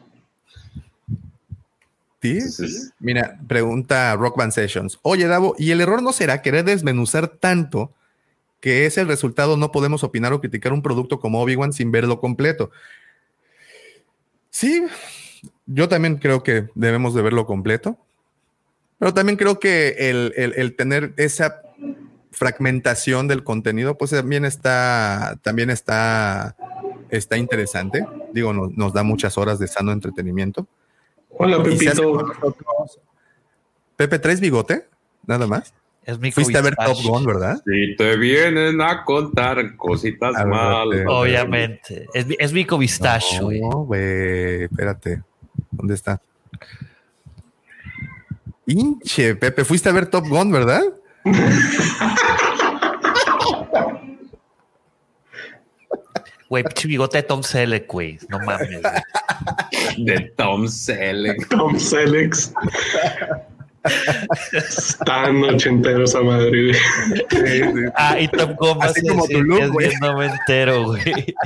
¿Sí? 2.23 2.39
Mira, 2.99 3.39
pregunta 3.47 4.16
Rock 4.16 4.37
Band 4.37 4.53
Sessions. 4.53 4.99
Oye, 5.03 5.27
Davo, 5.27 5.55
¿y 5.59 5.70
el 5.70 5.81
error 5.81 6.03
no 6.03 6.12
será 6.12 6.43
querer 6.43 6.65
desmenuzar 6.65 7.29
tanto 7.29 7.93
que 8.61 8.87
es 8.87 8.99
el 8.99 9.07
resultado? 9.09 9.57
No 9.57 9.70
podemos 9.70 10.03
opinar 10.05 10.33
o 10.33 10.41
criticar 10.41 10.73
un 10.73 10.83
producto 10.83 11.20
como 11.20 11.41
Obi-Wan 11.43 11.73
sin 11.73 11.93
verlo 11.93 12.20
completo. 12.20 12.70
Sí, 14.51 14.85
yo 15.66 15.89
también 15.89 16.16
creo 16.16 16.43
que 16.43 16.69
debemos 16.75 17.15
de 17.15 17.23
verlo 17.23 17.47
completo. 17.47 17.99
Pero 18.99 19.15
también 19.15 19.37
creo 19.37 19.61
que 19.61 20.11
el, 20.11 20.75
tener 20.77 21.15
esa 21.16 21.62
fragmentación 22.30 23.28
del 23.28 23.44
contenido, 23.44 23.96
pues 23.96 24.10
también 24.10 24.44
está, 24.44 25.38
también 25.42 25.70
está, 25.70 26.56
está 27.10 27.36
interesante. 27.36 28.06
Digo, 28.32 28.52
nos 28.52 28.92
da 28.92 29.02
muchas 29.02 29.38
horas 29.38 29.59
de 29.59 29.68
sano 29.68 29.92
entretenimiento. 29.92 30.66
Hola, 31.30 31.62
Pepito. 31.62 32.26
Pepe, 33.96 34.18
¿traes 34.18 34.40
bigote? 34.40 34.86
Nada 35.26 35.46
más. 35.46 35.72
Es 36.05 36.18
mi 36.18 36.32
Fuiste 36.32 36.56
a 36.56 36.62
ver 36.62 36.74
Top 36.74 36.96
Gun, 37.05 37.26
¿verdad? 37.26 37.60
Si 37.66 37.94
te 37.96 38.16
vienen 38.16 38.80
a 38.80 39.05
contar 39.05 39.76
cositas 39.76 40.32
malas. 40.46 41.05
Obviamente. 41.06 42.06
Es, 42.14 42.26
es 42.38 42.52
mi 42.52 42.64
covistacho. 42.64 43.50
No, 43.50 43.84
güey, 43.84 44.64
espérate. 44.64 45.22
¿Dónde 45.70 45.94
está? 45.94 46.22
Hinche, 48.64 49.34
Pepe, 49.34 49.64
fuiste 49.64 49.88
a 49.88 49.92
ver 49.92 50.06
Top 50.06 50.26
Gun, 50.26 50.50
¿verdad? 50.50 50.82
Güey, 56.49 56.65
bigote 56.86 57.19
de 57.19 57.23
Tom 57.24 57.43
Selleck, 57.43 57.86
güey. 57.86 58.19
No 58.28 58.39
mames. 58.40 58.81
De 59.99 60.32
Tom 60.36 60.66
Selleck. 60.66 61.47
Tom 61.49 61.78
Selleck. 61.78 62.35
Tan 65.05 65.45
ochentero 65.45 66.05
esa 66.05 66.20
madre, 66.23 66.51
güey. 66.51 66.73
Ah, 67.95 68.19
y 68.19 68.28
Tom 68.28 68.55
Gomas 68.57 68.90
Así 68.90 69.07
como 69.07 69.27
sí, 69.27 69.35
tu 69.35 69.43
look, 69.43 69.61
es 69.61 69.70
güey. 69.70 69.89
bien 69.89 70.01
noventero, 70.01 70.85
güey. 70.86 71.36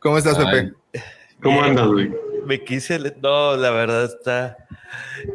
¿Cómo 0.00 0.18
estás, 0.18 0.38
Ay. 0.38 0.46
Pepe? 0.46 0.72
¿Cómo 1.44 1.62
andas, 1.62 1.86
güey? 1.86 2.10
Me 2.46 2.64
quise. 2.64 2.98
No, 3.22 3.56
la 3.56 3.70
verdad 3.70 4.04
está. 4.04 4.56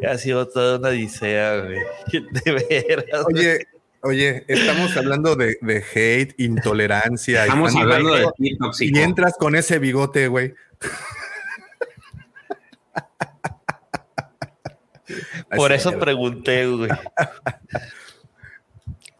Ha 0.06 0.18
sido 0.18 0.48
toda 0.48 0.78
una 0.78 0.88
odisea, 0.88 1.60
güey. 1.60 1.78
De 2.44 2.52
veras. 2.52 3.24
Oye, 3.26 3.66
oye, 4.02 4.44
estamos 4.48 4.96
hablando 4.96 5.36
de, 5.36 5.56
de 5.60 5.84
hate, 5.94 6.34
intolerancia. 6.38 7.46
y 7.46 7.48
Estamos 7.48 7.76
hablando 7.76 8.14
de 8.14 8.26
ti, 8.36 8.58
tóxico. 8.58 8.98
Y 8.98 9.00
entras 9.00 9.34
con 9.38 9.54
ese 9.54 9.78
bigote, 9.78 10.26
güey. 10.28 10.54
Por 15.56 15.72
eso 15.72 15.98
pregunté, 15.98 16.66
güey. 16.66 16.90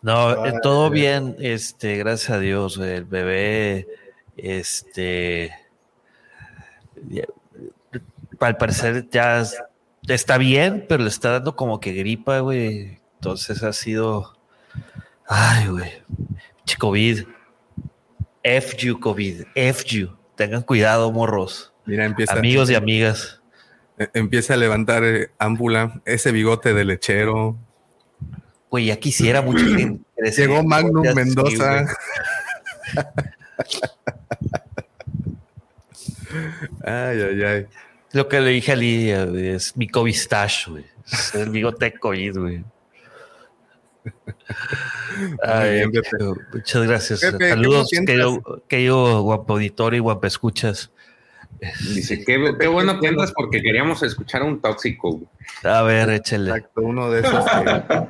No, 0.02 0.46
eh, 0.46 0.54
todo 0.62 0.88
bien, 0.88 1.36
este, 1.40 1.98
gracias 1.98 2.30
a 2.30 2.38
Dios, 2.38 2.78
güey. 2.78 2.92
El 2.92 3.04
bebé, 3.04 3.86
este, 4.34 5.52
al 8.40 8.56
parecer 8.56 9.08
ya 9.10 9.40
es- 9.40 9.56
está 10.08 10.38
bien, 10.38 10.86
pero 10.88 11.02
le 11.02 11.08
está 11.08 11.30
dando 11.32 11.54
como 11.56 11.78
que 11.80 11.92
gripa, 11.92 12.40
güey. 12.40 12.98
Entonces 13.14 13.62
ha 13.62 13.72
sido, 13.72 14.36
ay, 15.28 15.68
güey, 15.68 15.90
COVID, 16.78 17.24
F 18.42 18.76
you 18.78 18.98
COVID, 18.98 19.42
F 19.54 19.84
you. 19.84 20.16
Tengan 20.36 20.62
cuidado, 20.62 21.12
morros, 21.12 21.72
Mira, 21.84 22.06
empieza, 22.06 22.32
amigos 22.32 22.70
y 22.70 22.74
amigas. 22.74 23.42
eh, 23.98 24.08
empieza 24.14 24.54
a 24.54 24.56
levantar 24.56 25.04
eh, 25.04 25.30
ámpula, 25.38 26.00
ese 26.06 26.32
bigote 26.32 26.72
de 26.72 26.84
lechero. 26.86 27.58
Güey, 28.70 28.86
ya 28.86 28.96
quisiera 28.96 29.42
mucho 29.42 29.64
Llegó 30.36 30.62
Magnum 30.62 31.04
así, 31.06 31.14
Mendoza. 31.14 31.86
ay, 36.84 37.20
ay, 37.22 37.42
ay. 37.42 37.66
Lo 38.12 38.28
que 38.28 38.40
le 38.40 38.50
dije 38.50 38.72
a 38.72 38.76
Lidia 38.76 39.24
güey, 39.24 39.48
es 39.48 39.76
mi 39.76 39.88
COVID 39.88 40.14
stash, 40.14 40.68
güey. 40.68 40.84
Es 41.10 41.34
el 41.34 41.50
bigote 41.50 41.92
COVID, 41.92 42.38
güey. 42.38 42.64
Ay, 45.42 45.74
bien, 45.74 45.92
Pepe. 45.92 46.08
muchas 46.52 46.82
gracias. 46.86 47.20
Pepe, 47.20 47.38
¿qué 47.38 47.48
Saludos, 47.50 47.88
querido, 48.06 48.62
querido 48.68 49.22
guapo 49.22 49.54
auditorio 49.54 49.98
y 49.98 50.00
guapo 50.00 50.26
escuchas. 50.26 50.90
Dice, 51.94 52.24
qué, 52.24 52.54
qué 52.58 52.66
bueno 52.68 52.98
que 53.00 53.08
andas 53.08 53.32
porque 53.32 53.60
queríamos 53.60 54.02
escuchar 54.02 54.42
a 54.42 54.44
un 54.46 54.60
tóxico. 54.60 55.12
güey. 55.12 55.28
A 55.64 55.82
ver, 55.82 56.08
échale. 56.10 56.50
Exacto, 56.50 56.80
uno 56.80 57.10
de 57.10 57.20
esos 57.20 57.44
que, 57.44 58.06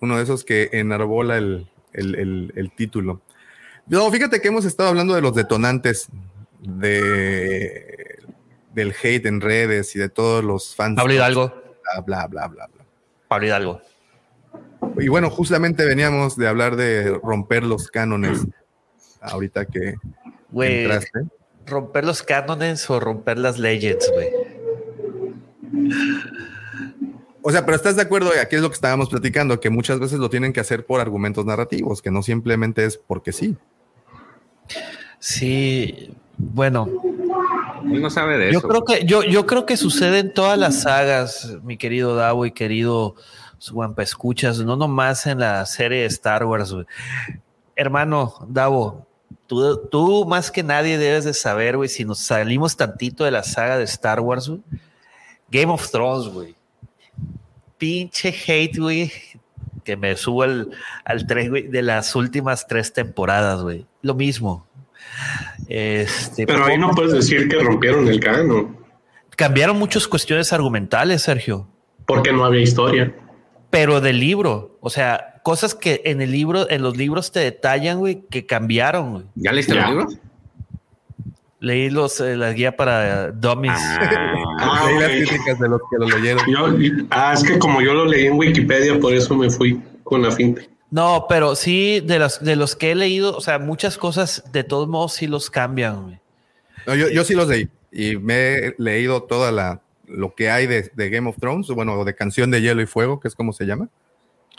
uno 0.00 0.16
de 0.16 0.22
esos 0.22 0.44
que 0.44 0.70
enarbola 0.72 1.36
el, 1.36 1.68
el- 1.92 2.14
el- 2.14 2.52
el 2.56 2.70
título. 2.72 3.20
No, 3.86 4.10
fíjate 4.10 4.40
que 4.40 4.48
hemos 4.48 4.64
estado 4.64 4.88
hablando 4.88 5.14
de 5.14 5.20
los 5.20 5.34
detonantes 5.34 6.08
de 6.62 8.18
del 8.72 8.94
hate 9.02 9.26
en 9.26 9.40
redes 9.40 9.94
y 9.96 9.98
de 9.98 10.08
todos 10.08 10.42
los 10.42 10.74
fans. 10.74 10.96
Pablo 10.96 11.12
Hidalgo. 11.12 11.52
Bla, 11.82 12.00
bla, 12.00 12.26
bla, 12.26 12.48
bla, 12.48 12.66
bla. 12.66 12.84
Pablo 13.28 13.46
Hidalgo. 13.46 13.82
Y 14.98 15.08
bueno, 15.08 15.30
justamente 15.30 15.84
veníamos 15.84 16.36
de 16.36 16.48
hablar 16.48 16.76
de 16.76 17.18
romper 17.22 17.62
los 17.62 17.88
cánones. 17.88 18.46
Ahorita 19.20 19.66
que 19.66 19.94
entraste. 20.52 21.20
romper 21.66 22.04
los 22.04 22.22
cánones 22.22 22.88
o 22.90 22.98
romper 22.98 23.38
las 23.38 23.58
leyes, 23.58 24.10
güey. 24.12 24.30
O 27.42 27.50
sea, 27.50 27.64
pero 27.64 27.76
estás 27.76 27.96
de 27.96 28.02
acuerdo, 28.02 28.30
aquí 28.40 28.56
es 28.56 28.62
lo 28.62 28.68
que 28.68 28.74
estábamos 28.74 29.08
platicando, 29.08 29.58
que 29.58 29.70
muchas 29.70 29.98
veces 29.98 30.18
lo 30.18 30.30
tienen 30.30 30.52
que 30.52 30.60
hacer 30.60 30.86
por 30.86 31.00
argumentos 31.00 31.44
narrativos, 31.44 32.00
que 32.00 32.10
no 32.10 32.22
simplemente 32.22 32.84
es 32.84 32.96
porque 32.96 33.32
sí. 33.32 33.56
Sí, 35.18 36.14
bueno, 36.38 36.88
Él 37.84 38.00
no 38.00 38.10
sabe 38.10 38.38
de 38.38 38.52
Yo 38.52 38.58
eso. 38.58 38.68
creo 38.68 38.84
que 38.84 39.04
yo, 39.04 39.22
yo 39.22 39.46
creo 39.46 39.66
que 39.66 39.76
sucede 39.76 40.20
en 40.20 40.34
todas 40.34 40.58
las 40.58 40.82
sagas, 40.82 41.56
mi 41.62 41.76
querido 41.76 42.14
Davo 42.16 42.46
y 42.46 42.52
querido 42.52 43.14
Guampa 43.70 44.02
Escuchas, 44.02 44.58
no 44.60 44.76
nomás 44.76 45.26
en 45.26 45.40
la 45.40 45.64
serie 45.66 46.00
de 46.00 46.06
Star 46.06 46.44
Wars. 46.44 46.74
Hermano 47.76 48.34
Davo, 48.48 49.06
tú, 49.46 49.76
tú 49.90 50.24
más 50.26 50.50
que 50.50 50.62
nadie 50.62 50.98
debes 50.98 51.24
de 51.24 51.34
saber, 51.34 51.76
güey, 51.76 51.88
si 51.88 52.04
nos 52.04 52.18
salimos 52.18 52.76
tantito 52.76 53.24
de 53.24 53.30
la 53.30 53.42
saga 53.42 53.78
de 53.78 53.84
Star 53.84 54.20
Wars, 54.20 54.50
Game 55.50 55.72
of 55.72 55.90
Thrones, 55.90 56.28
güey. 56.28 56.54
Pinche 57.78 58.34
hate, 58.46 58.78
güey, 58.78 59.12
que 59.84 59.96
me 59.96 60.16
subo 60.16 60.44
al, 60.44 60.70
al 61.04 61.26
güey, 61.48 61.68
de 61.68 61.82
las 61.82 62.14
últimas 62.14 62.66
tres 62.66 62.92
temporadas, 62.92 63.62
güey. 63.62 63.86
Lo 64.02 64.14
mismo. 64.14 64.66
Este, 65.74 66.46
Pero 66.46 66.66
ahí 66.66 66.76
no 66.76 66.90
puedes 66.90 67.12
decir 67.12 67.48
que 67.48 67.56
rompieron 67.58 68.06
el 68.06 68.20
canon, 68.20 68.76
cambiaron 69.36 69.78
muchas 69.78 70.06
cuestiones 70.06 70.52
argumentales, 70.52 71.22
Sergio, 71.22 71.66
porque 72.04 72.30
no 72.30 72.44
había 72.44 72.60
historia. 72.60 73.14
pero 73.70 74.02
del 74.02 74.20
libro, 74.20 74.76
o 74.82 74.90
sea, 74.90 75.40
cosas 75.42 75.74
que 75.74 76.02
en 76.04 76.20
el 76.20 76.30
libro, 76.30 76.68
en 76.68 76.82
los 76.82 76.98
libros 76.98 77.32
te 77.32 77.40
detallan, 77.40 78.00
güey, 78.00 78.26
que 78.30 78.44
cambiaron, 78.44 79.12
güey. 79.12 79.24
¿Ya 79.34 79.50
leíste 79.52 79.74
Ya. 79.74 79.84
el 79.84 79.88
libro? 79.96 80.08
Leí 81.60 81.88
los, 81.90 82.20
eh, 82.20 82.36
la 82.36 82.52
guía 82.52 82.76
para 82.76 83.30
dummies. 83.30 83.72
Ah, 83.74 84.34
Ah, 84.64 84.84
Leí 84.86 84.98
las 84.98 85.08
ok. 85.22 85.28
críticas 85.28 85.58
de 85.58 85.68
los 85.70 85.80
que 85.90 85.96
lo 85.98 86.06
leyeron. 86.18 86.44
Yo, 86.48 87.06
ah, 87.10 87.32
es 87.34 87.42
que 87.44 87.58
como 87.58 87.80
yo 87.80 87.94
lo 87.94 88.04
leí 88.04 88.26
en 88.26 88.34
Wikipedia, 88.34 89.00
por 89.00 89.14
eso 89.14 89.34
me 89.34 89.48
fui 89.50 89.80
con 90.04 90.20
la 90.22 90.30
finta. 90.32 90.60
No, 90.92 91.26
pero 91.28 91.56
sí, 91.56 92.00
de 92.00 92.20
los, 92.20 92.38
de 92.44 92.54
los 92.54 92.76
que 92.76 92.92
he 92.92 92.94
leído, 92.94 93.36
o 93.36 93.40
sea, 93.40 93.58
muchas 93.58 93.98
cosas 93.98 94.44
de 94.52 94.62
todos 94.62 94.86
modos 94.88 95.14
sí 95.14 95.26
los 95.26 95.50
cambian. 95.50 96.20
No, 96.86 96.94
yo, 96.94 97.08
yo 97.08 97.24
sí 97.24 97.34
los 97.34 97.48
leí 97.48 97.68
y 97.90 98.16
me 98.18 98.54
he 98.54 98.74
leído 98.78 99.24
toda 99.24 99.50
la 99.50 99.80
lo 100.06 100.34
que 100.34 100.50
hay 100.50 100.66
de, 100.66 100.90
de 100.94 101.08
Game 101.10 101.28
of 101.28 101.36
Thrones, 101.40 101.68
bueno, 101.68 102.04
de 102.04 102.14
Canción 102.14 102.50
de 102.50 102.60
Hielo 102.60 102.82
y 102.82 102.86
Fuego, 102.86 103.18
que 103.18 103.28
es 103.28 103.34
como 103.34 103.52
se 103.54 103.64
llama. 103.64 103.88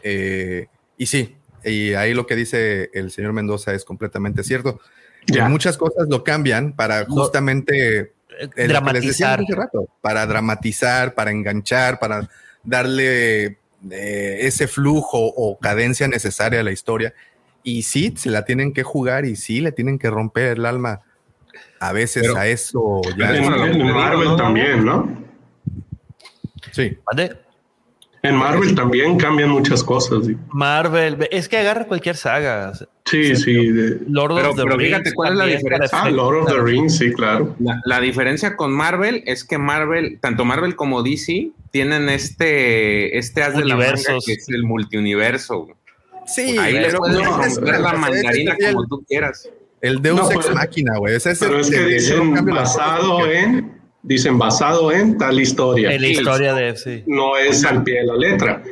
Eh, 0.02 0.66
y 0.98 1.06
sí, 1.06 1.36
y 1.64 1.94
ahí 1.94 2.14
lo 2.16 2.26
que 2.26 2.36
dice 2.36 2.90
el 2.94 3.12
señor 3.12 3.34
Mendoza 3.34 3.74
es 3.74 3.86
completamente 3.86 4.44
cierto. 4.44 4.80
Ya. 5.28 5.48
Muchas 5.48 5.78
cosas 5.78 6.08
lo 6.10 6.24
cambian 6.24 6.74
para 6.74 7.06
justamente 7.06 8.14
Eh, 8.56 8.68
dramatizar. 8.68 9.42
hace 9.42 9.54
rato, 9.56 9.88
para 10.02 10.26
dramatizar, 10.26 11.14
para 11.14 11.30
enganchar, 11.30 12.00
para 12.00 12.28
darle 12.64 13.60
eh, 13.92 14.38
ese 14.42 14.68
flujo 14.68 15.18
o 15.20 15.58
cadencia 15.60 16.08
necesaria 16.08 16.60
a 16.60 16.64
la 16.64 16.72
historia. 16.72 17.14
Y 17.64 17.84
sí, 17.84 18.14
se 18.18 18.30
la 18.30 18.46
tienen 18.46 18.74
que 18.74 18.84
jugar 18.84 19.26
y 19.26 19.36
sí 19.36 19.62
le 19.62 19.72
tienen 19.72 19.98
que 20.00 20.10
romper 20.10 20.58
el 20.58 20.66
alma 20.66 21.02
a 21.80 21.92
veces 21.94 22.24
Pero- 22.24 22.38
a 22.38 22.48
eso. 22.48 23.02
Ya 23.18 23.36
En, 23.36 23.44
es 23.44 23.78
Marvel 23.94 24.28
¿no? 24.30 24.36
también, 24.36 24.86
¿no? 24.86 25.24
sí. 26.72 26.98
En 28.26 28.36
Marvel 28.38 28.74
también 28.74 29.18
cambian 29.18 29.50
muchas 29.50 29.84
cosas. 29.84 30.26
sí. 30.26 30.38
Marvel, 30.54 31.28
es 31.30 31.50
que 31.50 31.58
agarra 31.58 31.86
cualquier 31.86 32.16
saga. 32.16 32.72
Sí, 33.06 33.36
sí. 33.36 33.68
de- 33.70 34.00
Lord 34.08 34.36
Pero- 34.36 34.50
of 34.52 34.56
the 34.56 34.64
pero 34.64 34.78
Rings. 34.78 34.90
fíjate, 34.92 35.14
¿cuál 35.14 35.34
es 35.34 35.38
la 35.40 35.46
diferencia? 35.46 36.00
Ah, 36.02 36.10
Lord 36.10 36.38
of 36.44 36.48
the. 36.48 36.62
Rings, 36.62 36.98
sí, 36.98 37.12
claro. 37.12 37.54
La, 37.60 37.82
la 37.84 38.00
diferencia 38.00 38.56
con 38.56 38.72
Marvel 38.72 39.24
es 39.26 39.44
que 39.44 39.58
Marvel, 39.58 40.20
tanto 40.22 40.46
Marvel 40.46 40.78
como 40.78 41.04
DC, 41.04 41.52
tienen 41.74 42.08
este, 42.08 43.18
este 43.18 43.42
haz 43.42 43.58
de 43.58 43.66
la 43.66 43.76
manga 43.76 43.96
que 44.24 44.34
es 44.34 44.48
el 44.50 44.64
multiuniverso. 44.64 45.68
Sí, 46.28 46.56
Ahí 46.60 46.74
le 46.74 46.86
pero 46.86 47.00
puedes 47.00 47.18
no, 47.18 47.24
romper 47.42 47.80
la 47.80 47.94
mandarina 47.94 48.56
el- 48.60 48.74
como 48.76 48.88
tú 48.88 49.04
quieras. 49.08 49.50
El 49.82 50.00
Deus 50.02 50.20
No, 50.22 50.32
Ex 50.32 50.46
pero- 50.46 50.56
Máquina, 50.56 50.98
güey. 51.00 51.16
Ese 51.16 51.36
Pero 51.36 51.60
es 51.60 51.70
que 51.72 51.80
de- 51.80 51.94
dicen 51.96 52.46
basado 52.46 53.28
en, 53.30 53.82
dicen 54.04 54.38
basado 54.38 54.92
en 54.92 55.18
tal 55.18 55.40
historia. 55.40 55.92
En 55.92 56.02
la 56.04 56.08
historia 56.10 56.54
de 56.54 56.78
sí. 56.78 57.04
No 57.08 57.38
es 57.38 57.66
al 57.66 57.84
pie 57.84 57.96
de 58.02 58.06
la 58.06 58.16
letra. 58.18 58.64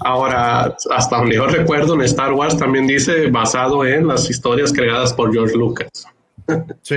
Ahora, 0.00 0.74
hasta 0.90 1.18
donde 1.18 1.34
yo 1.36 1.46
recuerdo, 1.46 1.94
en 1.94 2.00
Star 2.00 2.32
Wars 2.32 2.56
también 2.56 2.86
dice 2.86 3.26
basado 3.30 3.84
en 3.84 4.06
las 4.08 4.28
historias 4.30 4.72
creadas 4.72 5.12
por 5.12 5.30
George 5.34 5.54
Lucas. 5.54 5.90
Sí. 6.80 6.96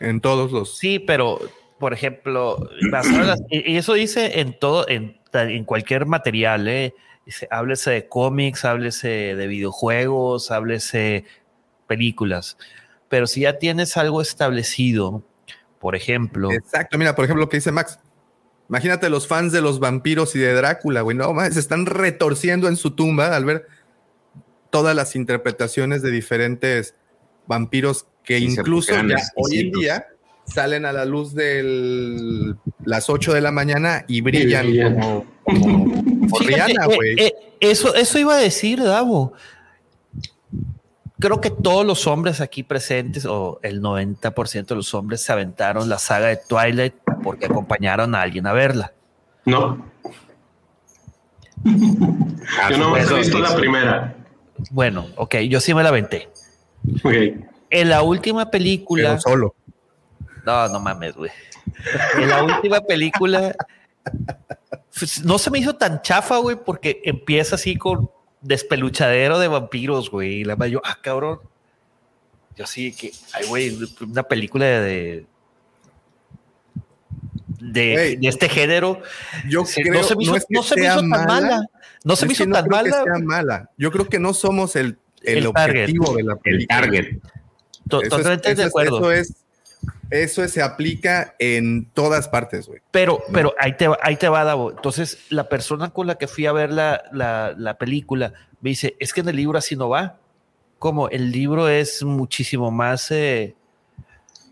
En 0.00 0.20
todos 0.20 0.52
los. 0.52 0.76
Sí, 0.76 0.98
pero 0.98 1.40
por 1.84 1.92
ejemplo, 1.92 2.66
las- 2.90 3.42
y 3.50 3.76
eso 3.76 3.92
dice 3.92 4.40
en 4.40 4.58
todo, 4.58 4.88
en, 4.88 5.20
en 5.34 5.64
cualquier 5.66 6.06
material, 6.06 6.66
¿eh? 6.66 6.94
Dice, 7.26 7.46
háblese 7.50 7.90
de 7.90 8.08
cómics, 8.08 8.64
háblese 8.64 9.08
de 9.36 9.46
videojuegos, 9.46 10.50
háblese 10.50 11.26
películas. 11.86 12.56
Pero 13.10 13.26
si 13.26 13.42
ya 13.42 13.58
tienes 13.58 13.98
algo 13.98 14.22
establecido, 14.22 15.22
por 15.78 15.94
ejemplo, 15.94 16.50
Exacto. 16.52 16.96
Mira, 16.96 17.14
por 17.14 17.26
ejemplo, 17.26 17.42
lo 17.44 17.50
que 17.50 17.58
dice 17.58 17.70
Max. 17.70 17.98
Imagínate 18.70 19.10
los 19.10 19.28
fans 19.28 19.52
de 19.52 19.60
los 19.60 19.78
vampiros 19.78 20.34
y 20.36 20.38
de 20.38 20.54
Drácula, 20.54 21.02
güey. 21.02 21.14
No, 21.14 21.34
más 21.34 21.52
se 21.52 21.60
están 21.60 21.84
retorciendo 21.84 22.66
en 22.66 22.76
su 22.76 22.92
tumba 22.92 23.36
al 23.36 23.44
ver 23.44 23.66
todas 24.70 24.96
las 24.96 25.16
interpretaciones 25.16 26.00
de 26.00 26.10
diferentes 26.10 26.94
vampiros 27.46 28.06
que 28.22 28.38
Y 28.38 28.44
incluso 28.44 28.94
ya 28.94 29.16
hoy 29.36 29.58
en 29.58 29.70
día 29.72 30.06
salen 30.46 30.84
a 30.84 30.92
la 30.92 31.04
luz 31.04 31.34
de 31.34 32.54
las 32.84 33.10
8 33.10 33.32
de 33.32 33.40
la 33.40 33.50
mañana 33.50 34.04
y 34.08 34.20
brillan, 34.20 34.66
como, 34.92 35.24
como, 35.44 36.38
Rihanna, 36.40 36.84
eh, 36.84 36.96
güey. 36.96 37.20
Eh, 37.20 37.34
eso, 37.60 37.94
eso 37.94 38.18
iba 38.18 38.34
a 38.34 38.38
decir, 38.38 38.82
Davo. 38.82 39.32
Creo 41.18 41.40
que 41.40 41.50
todos 41.50 41.86
los 41.86 42.06
hombres 42.06 42.40
aquí 42.40 42.62
presentes, 42.62 43.24
o 43.24 43.58
el 43.62 43.80
90% 43.80 44.66
de 44.66 44.74
los 44.74 44.92
hombres, 44.94 45.22
se 45.22 45.32
aventaron 45.32 45.88
la 45.88 45.98
saga 45.98 46.26
de 46.26 46.36
Twilight 46.36 46.94
porque 47.22 47.46
acompañaron 47.46 48.14
a 48.14 48.22
alguien 48.22 48.46
a 48.46 48.52
verla. 48.52 48.92
No. 49.46 49.84
yo 51.64 52.78
no 52.78 52.96
he 52.96 53.18
visto 53.18 53.38
la 53.38 53.56
primera. 53.56 54.16
Bueno, 54.70 55.06
ok, 55.16 55.36
yo 55.48 55.60
sí 55.60 55.72
me 55.72 55.82
la 55.82 55.88
aventé. 55.88 56.28
Ok. 57.02 57.12
En 57.70 57.88
la 57.88 58.02
última 58.02 58.50
película. 58.50 59.10
Pero 59.10 59.20
solo. 59.20 59.54
No, 60.44 60.68
no 60.68 60.80
mames, 60.80 61.14
güey. 61.14 61.30
En 62.16 62.28
la 62.28 62.42
última 62.42 62.80
película 62.80 63.54
pues, 64.98 65.24
no 65.24 65.38
se 65.38 65.50
me 65.50 65.58
hizo 65.58 65.74
tan 65.74 66.02
chafa, 66.02 66.38
güey, 66.38 66.56
porque 66.62 67.00
empieza 67.04 67.56
así 67.56 67.76
con 67.76 68.10
despeluchadero 68.40 69.38
de 69.38 69.48
vampiros, 69.48 70.10
güey. 70.10 70.40
Y 70.40 70.44
la 70.44 70.56
yo, 70.66 70.80
ah, 70.84 70.98
cabrón. 71.00 71.40
Yo 72.56 72.66
sí 72.66 72.92
que, 72.92 73.12
ay, 73.32 73.46
güey, 73.48 73.76
una 74.00 74.22
película 74.22 74.64
de, 74.64 75.26
de, 77.60 78.16
de, 78.20 78.28
este 78.28 78.48
género. 78.48 79.02
Yo 79.48 79.64
creo, 79.64 79.94
no 79.94 80.02
se 80.04 80.14
me 80.14 80.22
hizo, 80.22 80.34
no 80.50 80.62
se 80.62 80.76
me 80.76 80.86
hizo 80.86 80.96
tan 80.96 81.08
mala. 81.08 81.66
No 82.04 82.14
se 82.14 82.26
me 82.26 82.32
hizo 82.32 82.46
tan 82.46 82.68
mala. 82.68 83.04
mala. 83.24 83.70
Yo 83.76 83.90
creo 83.90 84.08
que 84.08 84.20
no 84.20 84.32
somos 84.34 84.76
el, 84.76 84.98
el, 85.22 85.46
objetivo 85.46 86.14
de 86.14 86.22
la 86.22 86.36
película. 86.36 86.78
El 86.78 86.84
target. 86.84 87.18
Totalmente 87.88 88.54
de 88.54 88.62
acuerdo. 88.62 88.98
Eso 88.98 89.10
es 89.10 89.43
eso 90.10 90.46
se 90.46 90.62
aplica 90.62 91.34
en 91.38 91.86
todas 91.86 92.28
partes, 92.28 92.66
güey. 92.66 92.80
Pero, 92.90 93.22
pero 93.32 93.54
ahí 93.58 93.76
te, 93.76 93.88
ahí 94.02 94.16
te 94.16 94.28
va, 94.28 94.44
Davo. 94.44 94.70
Entonces, 94.70 95.18
la 95.30 95.48
persona 95.48 95.90
con 95.90 96.06
la 96.06 96.16
que 96.16 96.28
fui 96.28 96.46
a 96.46 96.52
ver 96.52 96.72
la, 96.72 97.02
la, 97.12 97.78
película 97.78 98.32
me 98.60 98.70
dice, 98.70 98.96
es 99.00 99.12
que 99.12 99.20
en 99.20 99.28
el 99.28 99.36
libro 99.36 99.58
así 99.58 99.76
no 99.76 99.88
va. 99.88 100.18
Como 100.78 101.08
el 101.08 101.32
libro 101.32 101.68
es 101.68 102.02
muchísimo 102.02 102.70
más... 102.70 103.10
Eh, 103.10 103.54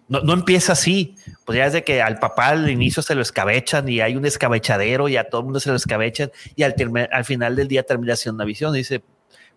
no, 0.08 0.20
no, 0.20 0.32
empieza 0.32 0.72
así. 0.72 1.14
Pues 1.44 1.58
ya 1.58 1.66
es 1.66 1.72
de 1.72 1.84
que 1.84 2.02
al 2.02 2.18
papá 2.18 2.48
al 2.48 2.68
inicio 2.68 3.02
se 3.02 3.14
lo 3.14 3.22
escabechan 3.22 3.88
y 3.88 4.00
hay 4.00 4.16
un 4.16 4.26
escabechadero 4.26 5.08
y 5.08 5.16
a 5.16 5.28
todo 5.28 5.40
el 5.40 5.44
mundo 5.44 5.60
se 5.60 5.70
lo 5.70 5.76
escabechan 5.76 6.30
y 6.56 6.64
al, 6.64 6.74
al 7.10 7.24
final 7.24 7.56
del 7.56 7.68
día 7.68 7.82
termina 7.84 8.16
siendo 8.16 8.36
una 8.36 8.44
visión. 8.44 8.72
dice, 8.72 9.02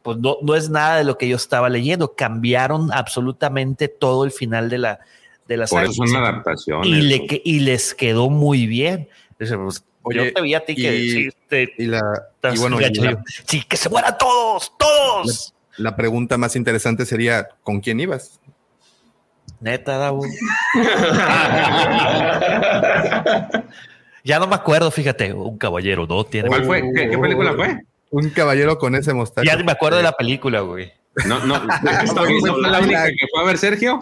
pues 0.04 0.18
no, 0.18 0.38
no 0.44 0.56
es 0.56 0.70
nada 0.70 0.98
de 0.98 1.04
lo 1.04 1.18
que 1.18 1.28
yo 1.28 1.36
estaba 1.36 1.68
leyendo. 1.68 2.16
Cambiaron 2.16 2.94
absolutamente 2.94 3.88
todo 3.88 4.24
el 4.24 4.32
final 4.32 4.70
de 4.70 4.78
la, 4.78 5.00
de 5.48 5.58
las 5.58 5.70
Por 5.70 5.84
eso 5.84 5.94
son 5.94 6.16
adaptaciones. 6.16 6.88
Y, 6.88 7.02
le, 7.02 7.42
y 7.44 7.60
les 7.60 7.94
quedó 7.94 8.30
muy 8.30 8.68
bien. 8.68 9.10
Pues, 9.38 9.50
yo 9.50 10.34
te 10.34 10.42
vi 10.42 10.54
a 10.54 10.64
ti 10.64 10.76
que 10.76 10.96
y, 10.96 11.30
y 11.78 11.86
la, 11.86 12.02
y 12.54 12.58
bueno, 12.60 12.78
sí, 13.48 13.64
que 13.64 13.76
se 13.76 13.90
mueran 13.90 14.18
todos, 14.18 14.72
todos. 14.78 15.54
La, 15.78 15.96
pregunta 15.96 16.38
más 16.38 16.56
interesante 16.56 17.06
sería: 17.06 17.48
¿con 17.64 17.82
quién 17.82 18.00
ibas? 18.00 18.40
Neta, 19.60 19.98
Dabu. 19.98 20.24
ya 24.24 24.40
no 24.40 24.48
me 24.48 24.56
acuerdo, 24.56 24.92
fíjate, 24.92 25.34
un 25.34 25.58
caballero, 25.58 26.06
¿no? 26.08 26.24
Tiene... 26.24 26.50
¿Cuál 26.50 26.66
fue? 26.66 26.84
¿Qué, 26.94 27.18
película 27.18 27.54
fue? 27.54 27.80
Un 28.12 28.30
caballero 28.30 28.78
con 28.78 28.96
ese 28.96 29.14
mostacho. 29.14 29.46
Ya 29.46 29.56
ni 29.56 29.64
me 29.64 29.72
acuerdo 29.72 29.98
de 29.98 30.04
la 30.04 30.12
película, 30.12 30.60
güey. 30.62 30.92
No, 31.26 31.40
no, 31.46 31.64
la 32.62 32.80
única 32.80 33.08
que 33.08 33.28
fue 33.32 33.42
a 33.42 33.46
ver 33.46 33.58
Sergio? 33.58 34.00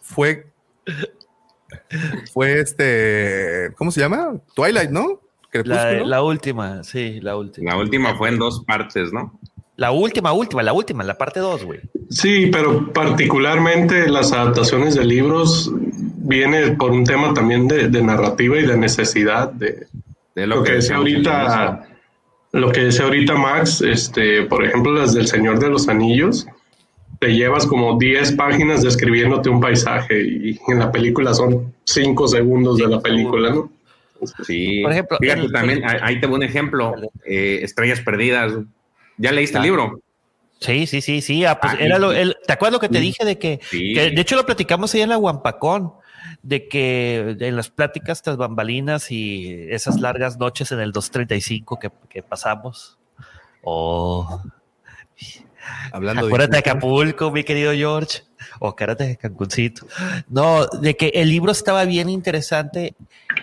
Fue 0.00 0.46
fue 2.32 2.60
este, 2.60 3.72
¿cómo 3.76 3.90
se 3.90 4.00
llama? 4.00 4.34
Twilight, 4.54 4.90
¿no? 4.90 5.20
La, 5.64 6.22
última, 6.22 6.84
sí, 6.84 7.20
la 7.20 7.36
última. 7.36 7.72
La 7.72 7.78
última 7.78 8.14
fue 8.16 8.28
en 8.28 8.38
dos 8.38 8.62
partes, 8.66 9.12
¿no? 9.12 9.38
La 9.76 9.90
última, 9.90 10.32
última, 10.32 10.62
la 10.62 10.72
última, 10.72 11.04
la 11.04 11.16
parte 11.16 11.40
dos, 11.40 11.64
güey. 11.64 11.80
Sí, 12.10 12.48
pero 12.50 12.92
particularmente 12.92 14.08
las 14.08 14.32
adaptaciones 14.32 14.94
de 14.94 15.04
libros 15.04 15.70
viene 15.72 16.72
por 16.72 16.92
un 16.92 17.04
tema 17.04 17.34
también 17.34 17.68
de, 17.68 17.88
narrativa 18.02 18.58
y 18.58 18.66
de 18.66 18.76
necesidad 18.76 19.50
de, 19.52 19.86
lo, 20.34 20.62
que, 20.62 20.72
decía 20.72 20.96
ahorita, 20.96 21.88
lo 22.52 22.72
que 22.72 22.84
decía 22.84 23.04
ahorita 23.04 23.34
Max, 23.34 23.82
este, 23.82 24.42
por 24.44 24.64
ejemplo, 24.64 24.92
las 24.92 25.14
del 25.14 25.26
Señor 25.26 25.58
de 25.58 25.68
los 25.68 25.88
Anillos 25.88 26.46
te 27.18 27.34
llevas 27.34 27.66
como 27.66 27.98
10 27.98 28.32
páginas 28.32 28.82
describiéndote 28.82 29.48
un 29.48 29.60
paisaje 29.60 30.20
y 30.20 30.58
en 30.68 30.78
la 30.78 30.92
película 30.92 31.34
son 31.34 31.74
5 31.84 32.28
segundos 32.28 32.78
de 32.78 32.88
la 32.88 33.00
película, 33.00 33.50
¿no? 33.50 33.70
Sí, 34.44 34.80
por 34.82 34.92
ejemplo, 34.92 35.18
fíjate 35.20 35.48
también, 35.50 35.82
ahí 35.84 36.20
te 36.20 36.26
un 36.26 36.42
ejemplo, 36.42 36.94
eh, 37.24 37.60
Estrellas 37.62 38.00
Perdidas. 38.00 38.52
¿Ya 39.18 39.32
leíste 39.32 39.58
el 39.58 39.64
libro? 39.64 40.00
Sí, 40.60 40.86
sí, 40.86 41.00
sí, 41.00 41.20
sí. 41.20 41.44
Ah, 41.44 41.58
pues 41.60 41.74
ah, 41.74 41.76
era 41.80 41.98
lo, 41.98 42.12
¿Te 42.12 42.52
acuerdas 42.52 42.72
lo 42.72 42.80
que 42.80 42.88
te 42.88 43.00
dije 43.00 43.24
de 43.24 43.38
que, 43.38 43.60
de 43.70 44.20
hecho 44.20 44.36
lo 44.36 44.46
platicamos 44.46 44.94
ahí 44.94 45.02
en 45.02 45.10
la 45.10 45.18
Huampacón, 45.18 45.92
de 46.42 46.68
que 46.68 47.36
en 47.40 47.56
las 47.56 47.70
pláticas 47.70 48.22
tras 48.22 48.36
bambalinas 48.36 49.10
y 49.10 49.66
esas 49.70 50.00
largas 50.00 50.38
noches 50.38 50.72
en 50.72 50.80
el 50.80 50.92
235 50.92 51.78
que, 51.78 51.90
que 52.08 52.22
pasamos, 52.22 52.98
o 53.62 54.42
Hablando 55.92 56.26
Acuérdate 56.26 56.52
de, 56.52 56.58
Acapulco, 56.58 57.30
mi 57.30 57.44
querido 57.44 57.72
George. 57.72 58.22
O 58.60 58.68
acuérdate 58.68 59.06
de 59.06 59.16
Cancuncito. 59.16 59.86
No, 60.28 60.66
de 60.66 60.96
que 60.96 61.08
el 61.14 61.28
libro 61.28 61.52
estaba 61.52 61.84
bien 61.84 62.08
interesante. 62.08 62.94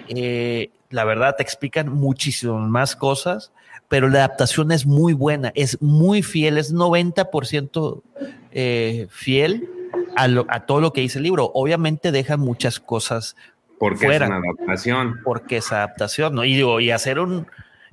Eh, 0.08 0.70
la 0.90 1.06
verdad, 1.06 1.36
te 1.36 1.44
explican 1.44 1.90
muchísimas 1.90 2.70
más 2.70 2.96
cosas, 2.96 3.52
pero 3.88 4.10
la 4.10 4.20
adaptación 4.20 4.72
es 4.72 4.86
muy 4.86 5.14
buena, 5.14 5.52
es 5.56 5.82
muy 5.82 6.22
fiel, 6.22 6.58
es 6.58 6.74
90% 6.74 8.02
eh, 8.52 9.08
fiel 9.10 9.70
a, 10.16 10.26
a, 10.48 10.66
todo 10.66 10.82
lo 10.82 10.94
que 10.94 11.02
dice 11.02 11.20
el 11.20 11.24
libro. 11.24 11.52
Obviamente 11.54 12.12
dejan 12.12 12.40
muchas 12.40 12.80
cosas 12.80 13.36
porque 13.84 14.06
fuera. 14.06 14.26
es 14.26 14.32
una 14.32 14.40
adaptación. 14.40 15.20
Porque 15.24 15.58
es 15.58 15.72
adaptación, 15.72 16.36
¿no? 16.36 16.46
Y 16.46 16.56
digo, 16.56 16.80
y 16.80 16.92
hacer 16.92 17.20
un, 17.20 17.48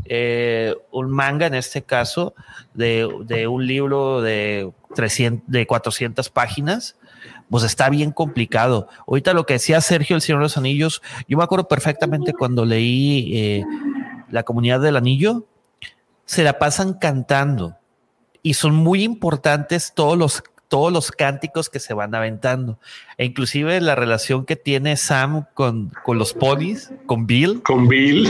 eh, 0.05 0.75
un 0.91 1.11
manga 1.11 1.47
en 1.47 1.55
este 1.55 1.83
caso 1.83 2.35
de, 2.75 3.07
un 3.49 3.67
libro 3.67 4.21
de, 4.21 4.71
300, 4.95 5.51
de 5.51 5.67
400 5.67 6.29
páginas, 6.31 6.97
pues 7.49 7.65
está 7.65 7.91
bien 7.91 8.13
complicado. 8.13 8.89
Ahorita 9.07 9.35
lo 9.35 9.47
que 9.47 9.55
decía 9.55 9.81
Sergio, 9.81 10.17
el 10.17 10.23
Señor 10.23 10.41
de 10.41 10.45
los 10.45 10.57
Anillos, 10.57 11.03
yo 11.29 11.37
me 11.37 11.45
acuerdo 11.45 11.69
perfectamente 11.69 12.33
cuando 12.33 12.65
leí 12.65 13.37
eh, 13.37 13.65
La 14.31 14.43
Comunidad 14.43 14.81
del 14.81 14.97
Anillo, 14.97 15.47
se 16.25 16.45
la 16.45 16.59
pasan 16.59 16.95
cantando 16.95 17.77
y 18.43 18.55
son 18.55 18.75
muy 18.75 19.03
importantes 19.03 19.93
todos 19.95 20.17
los 20.17 20.43
todos 20.69 20.93
los 20.93 21.11
cánticos 21.11 21.69
que 21.69 21.81
se 21.81 21.95
van 21.95 22.15
aventando. 22.15 22.79
E 23.19 23.25
inclusive 23.25 23.81
la 23.81 23.97
relación 23.97 24.47
que 24.47 24.55
tiene 24.55 24.97
Sam 24.97 25.47
con, 25.53 25.91
con 26.05 26.17
los 26.17 26.33
ponis, 26.33 26.93
con 27.07 27.27
Bill. 27.27 27.61
Con 27.65 27.89
Bill. 27.89 28.29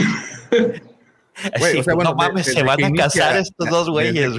no 2.03 2.15
mames, 2.15 2.45
se 2.45 2.63
van 2.63 2.83
a 2.83 2.91
casar 2.91 3.37
estos 3.37 3.69
dos 3.69 3.89
güeyes, 3.89 4.33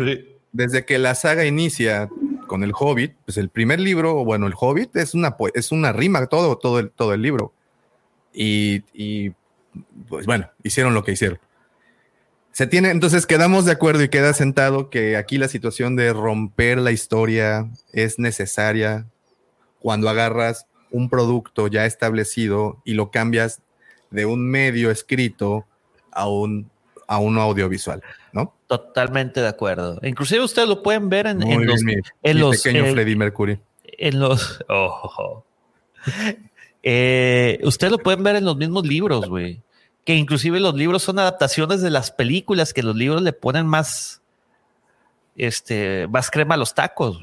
desde, 0.52 0.84
que 0.84 0.98
la 0.98 1.14
saga 1.14 1.46
inicia 1.46 2.10
con 2.46 2.62
el 2.62 2.72
Hobbit, 2.78 3.14
pues 3.24 3.38
el 3.38 3.48
primer 3.48 3.80
libro, 3.80 4.24
bueno, 4.24 4.46
el 4.46 4.52
Hobbit 4.54 4.94
es 4.96 5.14
una, 5.14 5.34
es 5.54 5.72
una 5.72 5.92
rima, 5.92 6.26
todo, 6.26 6.58
todo, 6.58 6.78
el, 6.78 6.90
todo 6.90 7.14
el 7.14 7.22
libro. 7.22 7.54
Y, 8.34 8.84
y, 8.92 9.32
pues 10.08 10.26
bueno, 10.26 10.50
hicieron 10.62 10.92
lo 10.92 11.04
que 11.04 11.12
hicieron. 11.12 11.38
Se 12.52 12.66
tiene, 12.66 12.90
entonces 12.90 13.24
quedamos 13.24 13.64
de 13.64 13.72
acuerdo 13.72 14.02
y 14.02 14.10
queda 14.10 14.34
sentado 14.34 14.90
que 14.90 15.16
aquí 15.16 15.38
la 15.38 15.48
situación 15.48 15.96
de 15.96 16.12
romper 16.12 16.78
la 16.78 16.92
historia 16.92 17.70
es 17.94 18.18
necesaria 18.18 19.06
cuando 19.80 20.10
agarras 20.10 20.66
un 20.90 21.08
producto 21.08 21.68
ya 21.68 21.86
establecido 21.86 22.82
y 22.84 22.92
lo 22.92 23.10
cambias 23.10 23.62
de 24.10 24.26
un 24.26 24.50
medio 24.50 24.90
escrito 24.90 25.66
a 26.10 26.28
un 26.28 26.70
a 27.12 27.18
un 27.18 27.36
audiovisual, 27.36 28.02
¿no? 28.32 28.54
Totalmente 28.66 29.42
de 29.42 29.48
acuerdo. 29.48 30.00
Inclusive 30.02 30.42
ustedes 30.42 30.66
lo 30.66 30.82
pueden 30.82 31.10
ver 31.10 31.26
en, 31.26 31.40
los, 31.66 31.82
en 32.22 32.40
los 32.40 32.62
pequeño 32.62 32.86
eh, 32.86 32.92
Freddie 32.92 33.16
Mercury. 33.16 33.60
En 33.84 34.18
los 34.18 34.64
oh, 34.70 35.44
eh, 36.82 37.60
ustedes 37.64 37.90
lo 37.90 37.98
pueden 37.98 38.22
ver 38.22 38.36
en 38.36 38.46
los 38.46 38.56
mismos 38.56 38.86
libros, 38.86 39.28
güey. 39.28 39.60
Que 40.06 40.14
inclusive 40.14 40.58
los 40.58 40.74
libros 40.74 41.02
son 41.02 41.18
adaptaciones 41.18 41.82
de 41.82 41.90
las 41.90 42.10
películas, 42.10 42.72
que 42.72 42.82
los 42.82 42.96
libros 42.96 43.20
le 43.20 43.34
ponen 43.34 43.66
más, 43.66 44.22
este, 45.36 46.08
más 46.08 46.30
crema 46.30 46.54
a 46.54 46.58
los 46.58 46.72
tacos. 46.72 47.20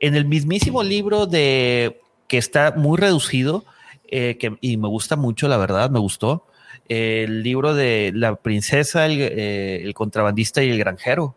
En 0.00 0.14
el 0.14 0.26
mismísimo 0.26 0.82
libro 0.82 1.24
de 1.24 2.02
que 2.28 2.36
está 2.36 2.74
muy 2.76 2.98
reducido, 2.98 3.64
eh, 4.08 4.36
que, 4.38 4.58
y 4.60 4.76
me 4.76 4.88
gusta 4.88 5.16
mucho, 5.16 5.48
la 5.48 5.56
verdad, 5.56 5.88
me 5.88 5.98
gustó 5.98 6.46
el 6.88 7.42
libro 7.42 7.74
de 7.74 8.12
La 8.14 8.36
princesa, 8.36 9.06
eh, 9.08 9.80
el, 9.82 9.94
contrabandista 9.94 10.62
y 10.62 10.70
el 10.70 10.78
granjero. 10.78 11.34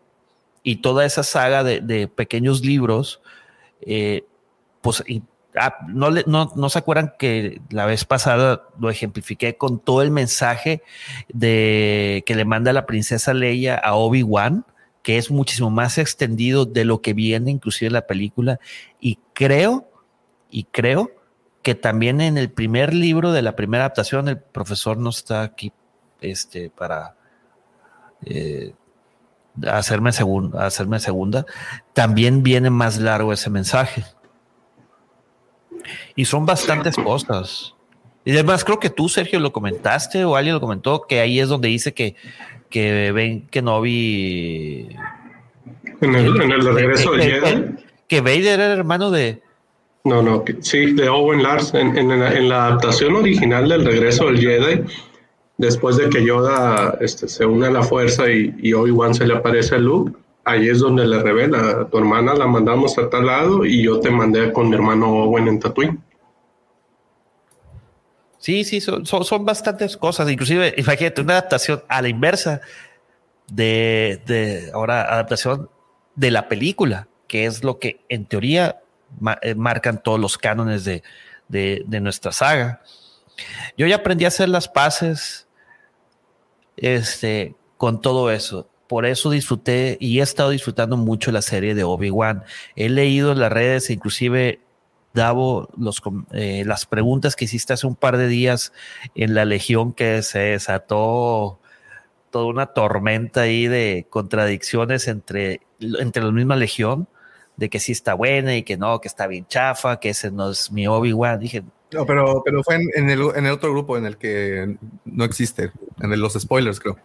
Y 0.62 0.76
toda 0.76 1.04
esa 1.06 1.22
saga 1.22 1.64
de, 1.64 2.08
pequeños 2.08 2.62
libros, 2.64 3.20
eh, 3.80 4.24
pues 4.82 5.02
ah, 5.56 5.76
no, 5.88 6.10
le, 6.10 6.24
no, 6.26 6.52
no, 6.54 6.68
se 6.68 6.78
acuerdan 6.78 7.14
que 7.18 7.60
la 7.70 7.86
vez 7.86 8.04
pasada 8.04 8.64
lo 8.78 8.90
ejemplifiqué 8.90 9.56
con 9.56 9.78
todo 9.78 10.02
el 10.02 10.10
mensaje 10.10 10.82
de 11.28 12.22
que 12.26 12.34
le 12.34 12.44
manda 12.44 12.72
la 12.72 12.86
princesa 12.86 13.32
Leia 13.32 13.76
a 13.76 13.94
Obi-Wan, 13.94 14.66
que 15.02 15.16
es 15.16 15.30
muchísimo 15.30 15.70
más 15.70 15.96
extendido 15.96 16.66
de 16.66 16.84
lo 16.84 17.00
que 17.00 17.14
viene 17.14 17.50
inclusive 17.50 17.86
en 17.86 17.94
la 17.94 18.06
película. 18.06 18.60
Y 19.00 19.18
creo, 19.32 19.88
y 20.50 20.64
creo 20.64 21.17
que 21.62 21.74
también 21.74 22.20
en 22.20 22.38
el 22.38 22.50
primer 22.50 22.94
libro 22.94 23.32
de 23.32 23.42
la 23.42 23.56
primera 23.56 23.84
adaptación, 23.84 24.28
el 24.28 24.38
profesor 24.38 24.96
no 24.96 25.10
está 25.10 25.42
aquí 25.42 25.72
este, 26.20 26.70
para 26.70 27.14
eh, 28.24 28.72
hacerme, 29.66 30.10
hacerme 30.58 31.00
segunda, 31.00 31.46
también 31.92 32.42
viene 32.42 32.70
más 32.70 32.98
largo 32.98 33.32
ese 33.32 33.50
mensaje. 33.50 34.04
Y 36.16 36.24
son 36.24 36.46
bastantes 36.46 36.96
cosas. 36.96 37.74
Y 38.24 38.32
además 38.32 38.64
creo 38.64 38.78
que 38.78 38.90
tú, 38.90 39.08
Sergio, 39.08 39.40
lo 39.40 39.52
comentaste 39.52 40.24
o 40.24 40.36
alguien 40.36 40.54
lo 40.54 40.60
comentó, 40.60 41.06
que 41.08 41.20
ahí 41.20 41.40
es 41.40 41.48
donde 41.48 41.68
dice 41.68 41.94
que, 41.94 42.14
que 42.68 43.12
ven 43.12 43.46
que 43.46 43.62
no 43.62 43.80
vi... 43.80 44.88
En 46.00 46.14
el, 46.14 46.40
en 46.42 46.52
el 46.52 46.74
regreso 46.74 47.12
de 47.12 47.22
Jedi. 47.24 47.64
Que 48.06 48.20
Vader 48.20 48.60
era 48.60 48.72
hermano 48.72 49.10
de... 49.10 49.42
No, 50.08 50.22
no, 50.22 50.42
sí, 50.60 50.92
de 50.94 51.08
Owen 51.08 51.42
Lars. 51.42 51.74
En, 51.74 52.48
la 52.48 52.66
adaptación 52.66 53.14
original 53.16 53.68
del 53.68 53.84
regreso 53.84 54.26
del 54.26 54.40
Jedi, 54.40 54.84
después 55.58 55.98
de 55.98 56.08
que 56.08 56.24
Yoda 56.24 56.96
este, 57.00 57.28
se 57.28 57.44
une 57.44 57.66
a 57.66 57.70
la 57.70 57.82
fuerza 57.82 58.30
y, 58.30 58.54
y 58.58 58.72
Obi-Wan 58.72 59.14
se 59.14 59.26
le 59.26 59.34
aparece 59.34 59.74
a 59.74 59.78
Luke, 59.78 60.18
ahí 60.44 60.68
es 60.68 60.78
donde 60.78 61.06
le 61.06 61.22
revela, 61.22 61.82
a 61.82 61.84
tu 61.88 61.98
hermana 61.98 62.34
la 62.34 62.46
mandamos 62.46 62.96
a 62.96 63.10
tal 63.10 63.26
lado 63.26 63.66
y 63.66 63.82
yo 63.82 64.00
te 64.00 64.10
mandé 64.10 64.50
con 64.52 64.70
mi 64.70 64.76
hermano 64.76 65.08
Owen 65.08 65.46
en 65.46 65.60
Tatooine. 65.60 65.98
Sí, 68.38 68.64
sí, 68.64 68.80
son, 68.80 69.04
son, 69.04 69.44
bastantes 69.44 69.96
cosas. 69.96 70.30
Inclusive, 70.30 70.72
imagínate, 70.76 71.20
una 71.20 71.34
adaptación 71.34 71.82
a 71.88 72.00
la 72.00 72.08
inversa 72.08 72.60
de, 73.52 74.70
ahora 74.72 75.02
adaptación 75.02 75.68
de 76.14 76.30
la 76.30 76.48
película, 76.48 77.08
que 77.26 77.44
es 77.44 77.64
lo 77.64 77.78
que 77.78 78.00
en 78.08 78.24
teoría 78.26 78.80
eh, 79.42 79.54
marcan 79.54 80.02
todos 80.02 80.18
los 80.20 80.38
cánones 80.38 80.84
de, 80.84 81.02
de, 81.48 82.00
nuestra 82.00 82.32
saga. 82.32 82.82
Yo 83.76 83.86
ya 83.86 83.96
aprendí 83.96 84.24
a 84.24 84.28
hacer 84.28 84.48
las 84.48 84.68
paces 84.68 85.46
este, 86.76 87.54
con 87.76 88.00
todo 88.00 88.30
eso 88.30 88.68
por 88.88 89.04
eso 89.04 89.30
disfruté 89.30 89.98
y 90.00 90.18
he 90.18 90.22
estado 90.22 90.50
disfrutando 90.50 90.96
mucho 90.96 91.30
la 91.30 91.42
serie 91.42 91.74
de 91.74 91.84
Obi-Wan. 91.84 92.42
He 92.74 92.88
leído 92.88 93.32
en 93.32 93.38
las 93.38 93.52
redes, 93.52 93.90
inclusive 93.90 94.60
Davo, 95.12 95.68
los, 95.76 96.02
eh, 96.32 96.64
las 96.66 96.86
preguntas 96.86 97.36
que 97.36 97.44
hiciste 97.44 97.74
hace 97.74 97.86
un 97.86 97.94
par 97.94 98.16
de 98.16 98.28
días 98.28 98.72
en 99.14 99.34
la 99.34 99.44
Legión 99.44 99.92
que 99.92 100.22
se 100.22 100.38
desató 100.38 101.60
toda 102.30 102.46
una 102.46 102.66
tormenta 102.66 103.42
ahí 103.42 103.66
de 103.66 104.06
contradicciones 104.08 105.08
entre, 105.08 105.60
entre 105.80 106.22
la 106.22 106.32
misma 106.32 106.56
Legión, 106.56 107.08
de 107.58 107.68
que 107.68 107.80
sí 107.80 107.92
está 107.92 108.14
buena 108.14 108.56
y 108.56 108.62
que 108.62 108.76
no, 108.76 109.00
que 109.00 109.08
está 109.08 109.26
bien 109.26 109.44
chafa, 109.46 109.98
que 109.98 110.10
ese 110.10 110.30
no 110.30 110.50
es 110.50 110.70
mi 110.70 110.86
Obi-Wan. 110.86 111.40
Dije, 111.40 111.64
no, 111.92 112.06
pero, 112.06 112.42
pero 112.44 112.62
fue 112.62 112.76
en, 112.76 113.10
el, 113.10 113.20
en, 113.34 113.46
el, 113.46 113.52
otro 113.52 113.72
grupo 113.72 113.98
en 113.98 114.06
el 114.06 114.16
que 114.16 114.76
no 115.04 115.24
existe, 115.24 115.72
en 116.00 116.20
los 116.20 116.34
spoilers, 116.34 116.78
creo. 116.78 116.96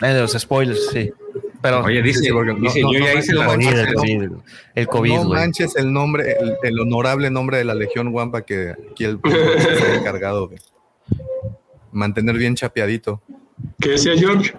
De 0.00 0.20
los 0.20 0.32
spoilers, 0.32 0.88
sí. 0.90 1.12
Pero, 1.60 1.82
Oye, 1.82 2.00
dice, 2.02 2.26
yo 2.26 2.42
ya 2.44 3.14
hice 3.14 3.34
la 3.34 3.46
COVID, 3.46 4.30
el 4.74 4.86
COVID. 4.88 5.14
No 5.14 5.24
manches 5.24 5.76
el 5.76 5.92
nombre, 5.92 6.36
el, 6.62 6.80
honorable 6.80 7.30
nombre 7.30 7.58
de 7.58 7.64
la 7.64 7.74
Legión 7.74 8.08
Wampa 8.08 8.42
que 8.42 8.74
aquí 8.90 9.04
el 9.04 9.20
se 9.22 9.86
ha 9.86 9.94
encargado 9.96 10.48
de 10.48 10.60
mantener 11.92 12.36
bien 12.36 12.54
chapeadito. 12.54 13.20
¿Qué 13.80 13.90
decía 13.90 14.14
George? 14.16 14.54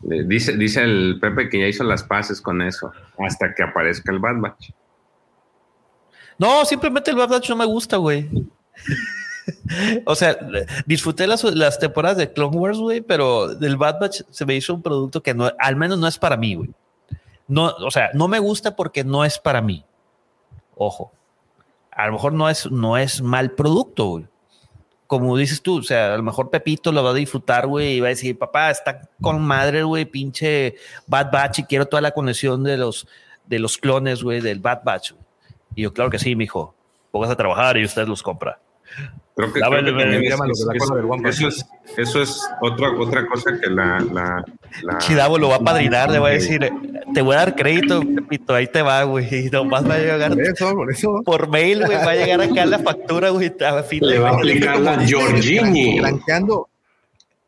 Dice, 0.00 0.56
dice 0.56 0.82
el 0.82 1.18
Pepe 1.20 1.48
que 1.48 1.60
ya 1.60 1.66
hizo 1.66 1.82
las 1.84 2.04
paces 2.04 2.40
con 2.40 2.62
eso, 2.62 2.92
hasta 3.18 3.54
que 3.54 3.64
aparezca 3.64 4.12
el 4.12 4.20
Bad 4.20 4.36
Batch. 4.36 4.70
No, 6.38 6.64
simplemente 6.64 7.10
el 7.10 7.16
Bad 7.16 7.30
Batch 7.30 7.50
no 7.50 7.56
me 7.56 7.66
gusta, 7.66 7.96
güey 7.96 8.28
o 10.06 10.14
sea, 10.14 10.38
disfruté 10.86 11.26
las, 11.26 11.42
las, 11.44 11.78
temporadas 11.78 12.18
de 12.18 12.32
Clone 12.32 12.56
Wars, 12.56 12.78
güey, 12.78 13.00
pero 13.00 13.54
del 13.54 13.76
Bad 13.76 14.00
Batch 14.00 14.22
se 14.30 14.46
me 14.46 14.54
hizo 14.54 14.74
un 14.74 14.82
producto 14.82 15.22
que 15.22 15.34
no, 15.34 15.50
al 15.58 15.76
menos 15.76 15.98
no 15.98 16.06
es 16.06 16.18
para 16.18 16.36
mí, 16.36 16.54
güey. 16.54 16.70
No, 17.46 17.66
o 17.66 17.90
sea, 17.90 18.10
no 18.12 18.28
me 18.28 18.38
gusta 18.38 18.76
porque 18.76 19.04
no 19.04 19.24
es 19.24 19.38
para 19.38 19.62
mí. 19.62 19.84
Ojo. 20.76 21.12
A 21.90 22.06
lo 22.06 22.12
mejor 22.12 22.32
no 22.32 22.48
es, 22.48 22.70
no 22.70 22.96
es 22.98 23.22
mal 23.22 23.52
producto, 23.52 24.06
güey. 24.06 24.26
Como 25.08 25.36
dices 25.36 25.60
tú, 25.60 25.78
o 25.78 25.82
sea, 25.82 26.14
a 26.14 26.16
lo 26.16 26.22
mejor 26.22 26.50
Pepito 26.50 26.92
lo 26.92 27.02
va 27.02 27.10
a 27.10 27.14
disfrutar, 27.14 27.66
güey, 27.66 27.94
y 27.94 28.00
va 28.00 28.06
a 28.06 28.10
decir, 28.10 28.38
papá, 28.38 28.70
está 28.70 29.08
con 29.20 29.42
madre, 29.42 29.82
güey, 29.82 30.04
pinche 30.04 30.76
Bad 31.08 31.32
Batch 31.32 31.58
y 31.58 31.64
quiero 31.64 31.86
toda 31.86 32.00
la 32.00 32.12
conexión 32.12 32.62
de 32.62 32.76
los, 32.76 33.08
de 33.46 33.58
los 33.58 33.78
clones, 33.78 34.22
güey, 34.22 34.40
del 34.40 34.60
Bad 34.60 34.82
Batch. 34.84 35.14
Y 35.74 35.82
yo, 35.82 35.92
claro 35.92 36.10
que 36.10 36.20
sí, 36.20 36.36
mijo. 36.36 36.74
Pongas 37.10 37.30
a 37.30 37.36
trabajar 37.36 37.76
y 37.78 37.84
usted 37.84 38.06
los 38.06 38.22
compra. 38.22 38.60
Creo 39.38 39.52
que, 39.52 39.60
eso, 41.96 42.20
es, 42.20 42.44
otra, 42.60 42.90
otra 42.98 43.26
cosa 43.26 43.52
que 43.60 43.70
la, 43.70 44.00
la, 44.82 44.98
Chidavo 44.98 45.38
lo 45.38 45.48
va 45.48 45.56
a 45.56 45.60
padrinar, 45.60 46.10
le 46.10 46.18
va 46.18 46.28
a 46.28 46.32
decir, 46.32 46.68
te 47.14 47.22
voy 47.22 47.36
a 47.36 47.38
dar 47.38 47.54
crédito, 47.54 48.00
Pepito, 48.00 48.52
ahí 48.52 48.66
te 48.66 48.82
va, 48.82 49.04
güey. 49.04 49.28
Y 49.46 49.50
nomás 49.50 49.88
va 49.88 49.94
a 49.94 49.98
llegar 49.98 50.32
por, 50.32 50.42
eso, 50.42 50.74
por, 50.74 50.90
eso. 50.90 51.22
por 51.24 51.48
mail, 51.48 51.86
güey, 51.86 51.98
va 51.98 52.10
a 52.10 52.16
llegar 52.16 52.40
acá 52.40 52.66
la 52.66 52.80
factura, 52.80 53.30
güey. 53.30 53.52
A 53.64 53.82
fin 53.84 54.04
le 54.04 54.18
va 54.18 54.30
a 54.30 54.34
aplicar 54.34 54.80
la 54.80 55.04
Giorgini. 55.06 55.98
Granjeando. 55.98 56.68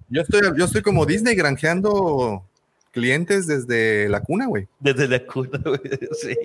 Yo 0.09 0.23
estoy, 0.23 0.43
yo 0.57 0.65
estoy 0.65 0.83
como 0.83 1.07
Disney 1.07 1.35
granjeando 1.35 2.45
clientes 2.93 3.47
desde 3.47 4.09
la 4.09 4.21
cuna, 4.21 4.47
güey. 4.47 4.69
Desde 4.79 5.09
la 5.09 5.27
cuna, 5.27 5.59
güey, 5.65 5.81
sí. 6.13 6.37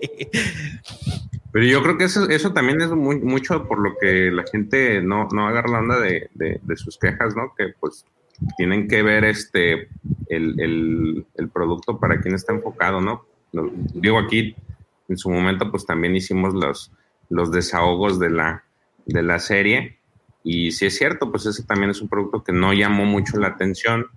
Pero 1.56 1.68
yo 1.68 1.82
creo 1.82 1.98
que 1.98 2.04
eso, 2.04 2.28
eso 2.28 2.52
también 2.52 2.82
es 2.82 2.90
mucho 2.92 3.66
por 3.66 3.80
lo 3.80 3.96
que 3.98 4.30
la 4.30 4.44
gente 4.44 5.02
no, 5.02 5.30
no 5.32 5.48
agarra 5.48 5.72
la 5.72 5.80
onda 5.80 6.00
de, 6.02 6.30
de, 6.34 6.76
sus 6.76 6.98
quejas, 6.98 7.34
¿no? 7.34 7.54
Que 7.58 7.70
pues 7.80 8.06
tienen 8.58 8.90
que 8.90 9.02
ver 9.02 9.24
este 9.24 9.88
el, 10.28 10.60
el, 10.60 11.26
el, 11.36 11.48
producto 11.48 11.98
para 11.98 12.20
quien 12.20 12.36
está 12.36 12.52
enfocado, 12.52 13.00
¿no? 13.00 13.24
Digo 13.94 14.20
aquí, 14.20 14.54
en 15.08 15.18
su 15.18 15.30
momento, 15.30 15.72
pues 15.72 15.86
también 15.86 16.18
hicimos 16.18 16.54
los, 16.54 16.92
los 17.30 17.54
desahogos 17.54 18.20
de 18.20 18.32
la, 18.32 18.66
de 19.06 19.24
la 19.24 19.40
serie. 19.40 19.98
Y 20.44 20.72
si 20.72 20.88
es 20.88 20.98
cierto, 20.98 21.32
pues 21.32 21.46
ese 21.46 21.64
también 21.64 21.90
es 21.90 22.02
un 22.02 22.10
producto 22.10 22.44
que 22.44 22.52
no 22.52 22.74
llamó 22.74 23.06
mucho 23.06 23.38
la 23.40 23.48
atención. 23.48 24.08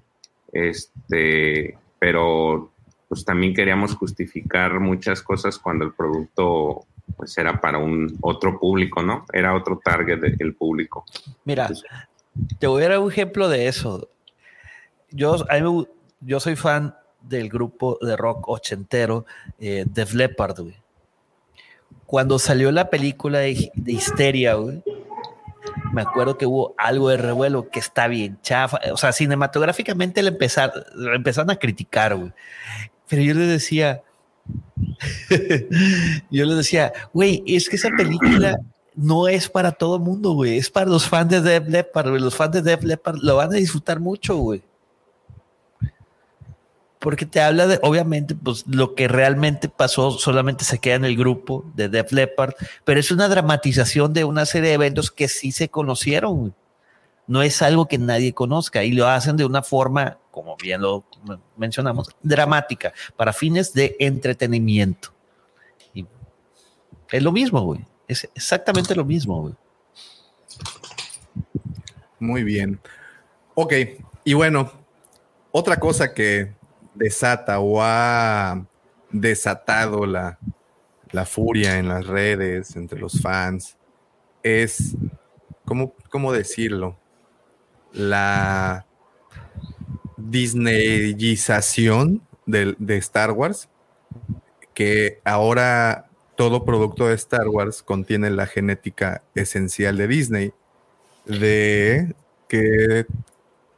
Este, 0.52 1.78
pero 2.00 2.72
pues 3.08 3.24
también 3.24 3.54
queríamos 3.54 3.94
justificar 3.94 4.80
muchas 4.80 5.22
cosas 5.22 5.56
cuando 5.56 5.84
el 5.84 5.92
producto 5.92 6.84
pues 7.18 7.36
era 7.36 7.60
para 7.60 7.78
un 7.78 8.16
otro 8.20 8.58
público, 8.60 9.02
¿no? 9.02 9.26
Era 9.32 9.54
otro 9.54 9.80
target 9.84 10.20
del 10.20 10.54
público. 10.54 11.04
Mira, 11.44 11.68
te 12.60 12.68
voy 12.68 12.84
a 12.84 12.88
dar 12.90 13.00
un 13.00 13.10
ejemplo 13.10 13.48
de 13.48 13.66
eso. 13.66 14.08
Yo, 15.10 15.36
yo 16.20 16.38
soy 16.38 16.54
fan 16.54 16.94
del 17.20 17.48
grupo 17.48 17.98
de 18.00 18.16
rock 18.16 18.48
ochentero 18.48 19.26
eh, 19.58 19.84
Def 19.86 20.14
Leppard, 20.14 20.60
güey. 20.60 20.76
Cuando 22.06 22.38
salió 22.38 22.70
la 22.70 22.88
película 22.88 23.40
de, 23.40 23.70
Histeria, 23.84 24.54
güey, 24.54 24.82
me 25.92 26.02
acuerdo 26.02 26.38
que 26.38 26.46
hubo 26.46 26.74
algo 26.78 27.08
de 27.08 27.16
revuelo 27.16 27.68
que 27.68 27.80
está 27.80 28.06
bien 28.06 28.38
chafa. 28.42 28.78
O 28.92 28.96
sea, 28.96 29.12
cinematográficamente 29.12 30.22
le 30.22 30.28
empezaron, 30.28 30.84
le 30.94 31.16
empezaron 31.16 31.50
a 31.50 31.56
criticar, 31.56 32.14
güey. 32.14 32.32
Pero 33.08 33.22
yo 33.22 33.34
le 33.34 33.46
decía, 33.46 34.02
yo 36.30 36.44
les 36.44 36.56
decía, 36.56 36.92
güey, 37.12 37.42
es 37.46 37.68
que 37.68 37.76
esa 37.76 37.90
película 37.90 38.58
no 38.94 39.28
es 39.28 39.48
para 39.48 39.72
todo 39.72 39.96
el 39.96 40.02
mundo, 40.02 40.32
güey. 40.32 40.58
Es 40.58 40.70
para 40.70 40.86
los 40.86 41.06
fans 41.06 41.30
de 41.30 41.40
Def 41.40 41.68
Leppard, 41.68 42.08
Los 42.18 42.34
fans 42.34 42.52
de 42.52 42.62
Def 42.62 42.82
Leppard 42.82 43.18
lo 43.22 43.36
van 43.36 43.52
a 43.52 43.56
disfrutar 43.56 44.00
mucho, 44.00 44.36
güey. 44.36 44.62
Porque 46.98 47.26
te 47.26 47.40
habla 47.40 47.68
de, 47.68 47.78
obviamente, 47.82 48.34
pues 48.34 48.64
lo 48.66 48.96
que 48.96 49.06
realmente 49.06 49.68
pasó 49.68 50.10
solamente 50.10 50.64
se 50.64 50.80
queda 50.80 50.96
en 50.96 51.04
el 51.04 51.16
grupo 51.16 51.64
de 51.76 51.88
Def 51.88 52.10
Leppard, 52.10 52.54
pero 52.84 52.98
es 52.98 53.12
una 53.12 53.28
dramatización 53.28 54.12
de 54.12 54.24
una 54.24 54.46
serie 54.46 54.70
de 54.70 54.74
eventos 54.74 55.12
que 55.12 55.28
sí 55.28 55.52
se 55.52 55.68
conocieron. 55.68 56.54
No 57.28 57.42
es 57.42 57.62
algo 57.62 57.86
que 57.86 57.98
nadie 57.98 58.34
conozca 58.34 58.82
y 58.82 58.90
lo 58.90 59.06
hacen 59.06 59.36
de 59.36 59.44
una 59.44 59.62
forma 59.62 60.18
como 60.38 60.56
bien 60.56 60.80
lo 60.80 61.04
mencionamos, 61.56 62.14
dramática, 62.22 62.92
para 63.16 63.32
fines 63.32 63.72
de 63.72 63.96
entretenimiento. 63.98 65.12
Y 65.92 66.06
es 67.10 67.22
lo 67.24 67.32
mismo, 67.32 67.60
güey. 67.62 67.84
Es 68.06 68.30
exactamente 68.36 68.94
lo 68.94 69.04
mismo, 69.04 69.40
güey. 69.40 69.54
Muy 72.20 72.44
bien. 72.44 72.80
Ok, 73.56 73.72
y 74.22 74.34
bueno, 74.34 74.70
otra 75.50 75.80
cosa 75.80 76.14
que 76.14 76.54
desata 76.94 77.58
o 77.58 77.82
ha 77.82 78.64
desatado 79.10 80.06
la, 80.06 80.38
la 81.10 81.26
furia 81.26 81.80
en 81.80 81.88
las 81.88 82.06
redes, 82.06 82.76
entre 82.76 83.00
los 83.00 83.20
fans, 83.20 83.76
es, 84.44 84.94
¿cómo, 85.64 85.96
cómo 86.10 86.32
decirlo? 86.32 86.96
La 87.92 88.86
Disneyización 90.16 92.22
de, 92.46 92.96
Star 92.96 93.32
Wars, 93.32 93.68
que 94.74 95.20
ahora 95.24 96.10
todo 96.36 96.64
producto 96.64 97.08
de 97.08 97.14
Star 97.14 97.48
Wars 97.48 97.82
contiene 97.82 98.30
la 98.30 98.46
genética 98.46 99.22
esencial 99.34 99.96
de 99.96 100.08
Disney, 100.08 100.52
de 101.26 102.14
que 102.48 103.06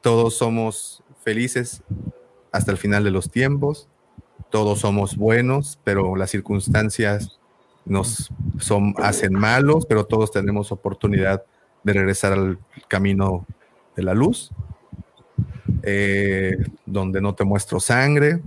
todos 0.00 0.36
somos 0.36 1.02
felices 1.22 1.82
hasta 2.52 2.72
el 2.72 2.78
final 2.78 3.04
de 3.04 3.10
los 3.10 3.30
tiempos, 3.30 3.88
todos 4.50 4.80
somos 4.80 5.16
buenos, 5.16 5.78
pero 5.84 6.16
las 6.16 6.30
circunstancias 6.30 7.38
nos 7.84 8.30
son, 8.58 8.94
hacen 8.98 9.34
malos, 9.34 9.86
pero 9.86 10.04
todos 10.04 10.30
tenemos 10.30 10.72
oportunidad 10.72 11.44
de 11.82 11.92
regresar 11.92 12.32
al 12.32 12.58
camino 12.88 13.46
de 14.00 14.04
la 14.06 14.14
luz, 14.14 14.50
eh, 15.82 16.56
donde 16.86 17.20
no 17.20 17.34
te 17.34 17.44
muestro 17.44 17.80
sangre, 17.80 18.40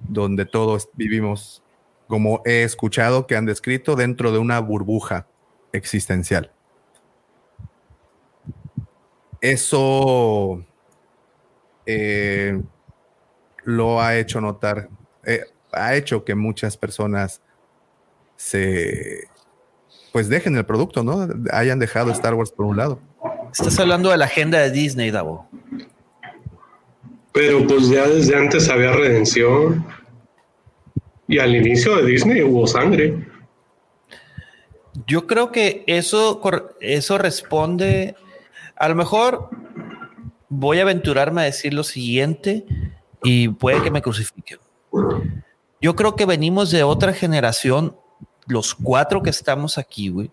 donde 0.00 0.46
todos 0.46 0.88
vivimos, 0.94 1.62
como 2.08 2.42
he 2.44 2.64
escuchado 2.64 3.28
que 3.28 3.36
han 3.36 3.46
descrito, 3.46 3.94
dentro 3.94 4.32
de 4.32 4.38
una 4.38 4.58
burbuja 4.58 5.28
existencial. 5.72 6.50
Eso 9.40 10.64
eh, 11.86 12.60
lo 13.62 14.00
ha 14.00 14.16
hecho 14.16 14.40
notar, 14.40 14.88
eh, 15.24 15.44
ha 15.72 15.94
hecho 15.94 16.24
que 16.24 16.34
muchas 16.34 16.76
personas 16.76 17.40
se 18.36 19.28
pues 20.12 20.28
dejen 20.28 20.56
el 20.56 20.64
producto, 20.64 21.02
¿no? 21.02 21.28
Hayan 21.52 21.78
dejado 21.78 22.10
Star 22.12 22.34
Wars 22.34 22.52
por 22.52 22.66
un 22.66 22.76
lado. 22.76 23.00
Estás 23.54 23.78
hablando 23.78 24.10
de 24.10 24.16
la 24.16 24.24
agenda 24.24 24.58
de 24.58 24.72
Disney, 24.72 25.12
Davo. 25.12 25.48
Pero 27.32 27.64
pues 27.68 27.88
ya 27.88 28.08
desde 28.08 28.36
antes 28.36 28.68
había 28.68 28.90
redención. 28.90 29.86
Y 31.28 31.38
al 31.38 31.54
inicio 31.54 31.94
de 31.94 32.04
Disney 32.04 32.42
hubo 32.42 32.66
sangre. 32.66 33.16
Yo 35.06 35.28
creo 35.28 35.52
que 35.52 35.84
eso, 35.86 36.42
eso 36.80 37.16
responde, 37.16 38.16
a 38.74 38.88
lo 38.88 38.96
mejor 38.96 39.50
voy 40.48 40.80
a 40.80 40.82
aventurarme 40.82 41.42
a 41.42 41.44
decir 41.44 41.74
lo 41.74 41.84
siguiente 41.84 42.64
y 43.22 43.48
puede 43.50 43.82
que 43.82 43.90
me 43.92 44.02
crucifiquen. 44.02 44.58
Yo 45.80 45.94
creo 45.94 46.16
que 46.16 46.26
venimos 46.26 46.72
de 46.72 46.82
otra 46.82 47.12
generación 47.12 47.96
los 48.48 48.74
cuatro 48.74 49.22
que 49.22 49.30
estamos 49.30 49.78
aquí, 49.78 50.08
güey, 50.08 50.32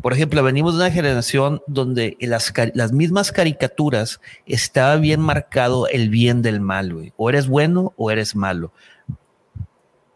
por 0.00 0.12
ejemplo, 0.12 0.42
venimos 0.42 0.74
de 0.74 0.80
una 0.80 0.90
generación 0.90 1.60
donde 1.66 2.16
las, 2.20 2.52
las 2.74 2.92
mismas 2.92 3.32
caricaturas 3.32 4.20
estaba 4.46 4.96
bien 4.96 5.20
marcado 5.20 5.88
el 5.88 6.08
bien 6.08 6.40
del 6.40 6.60
mal, 6.60 6.94
güey. 6.94 7.12
O 7.16 7.28
eres 7.30 7.48
bueno 7.48 7.94
o 7.96 8.10
eres 8.10 8.36
malo. 8.36 8.72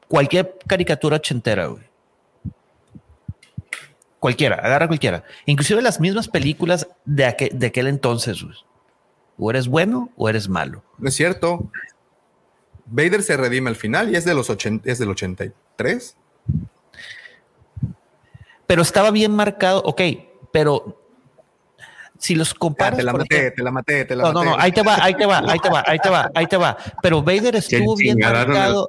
Cualquier 0.06 0.56
caricatura 0.66 1.16
ochentera, 1.16 1.66
güey. 1.66 1.82
Cualquiera, 4.20 4.56
agarra 4.56 4.86
cualquiera. 4.86 5.24
Inclusive 5.46 5.82
las 5.82 5.98
mismas 5.98 6.28
películas 6.28 6.86
de, 7.04 7.24
aquel, 7.24 7.59
de 7.59 7.66
aquel 7.66 7.88
entonces, 7.88 8.42
güey. 8.42 8.56
O 9.36 9.50
eres 9.50 9.66
bueno 9.66 10.10
o 10.16 10.28
eres 10.28 10.48
malo. 10.48 10.84
No 10.98 11.09
es 11.09 11.14
cierto. 11.14 11.72
Vader 12.86 13.22
se 13.22 13.36
redime 13.36 13.70
al 13.70 13.76
final 13.76 14.10
y 14.10 14.16
es, 14.16 14.24
de 14.24 14.34
los 14.34 14.48
es 14.48 14.98
del 14.98 15.09
83 15.09 16.16
pero 18.73 18.81
estaba 18.81 19.11
bien 19.11 19.32
marcado, 19.32 19.82
ok, 19.85 20.01
pero 20.51 20.99
si 22.16 22.35
los 22.35 22.55
comparas. 22.55 22.97
te 22.97 23.03
la 23.03 23.12
maté, 23.12 23.51
te 23.51 23.62
la 23.62 23.70
maté, 23.70 24.07
te 24.07 24.16
la 24.16 24.23
no, 24.23 24.32
maté. 24.32 24.47
No, 24.47 24.57
no, 24.57 24.62
ahí 24.62 24.73
te 24.73 24.81
va, 24.81 24.97
ahí 25.05 25.12
te 25.12 25.27
va, 25.27 25.43
ahí 25.47 25.59
te 25.59 25.69
va, 25.69 25.85
ahí 25.86 25.99
te 25.99 26.09
va, 26.09 26.31
ahí 26.35 26.47
te 26.47 26.57
va. 26.57 26.78
Pero 27.03 27.23
Vader 27.23 27.57
estuvo 27.57 27.94
bien 27.97 28.19
marcado. 28.19 28.89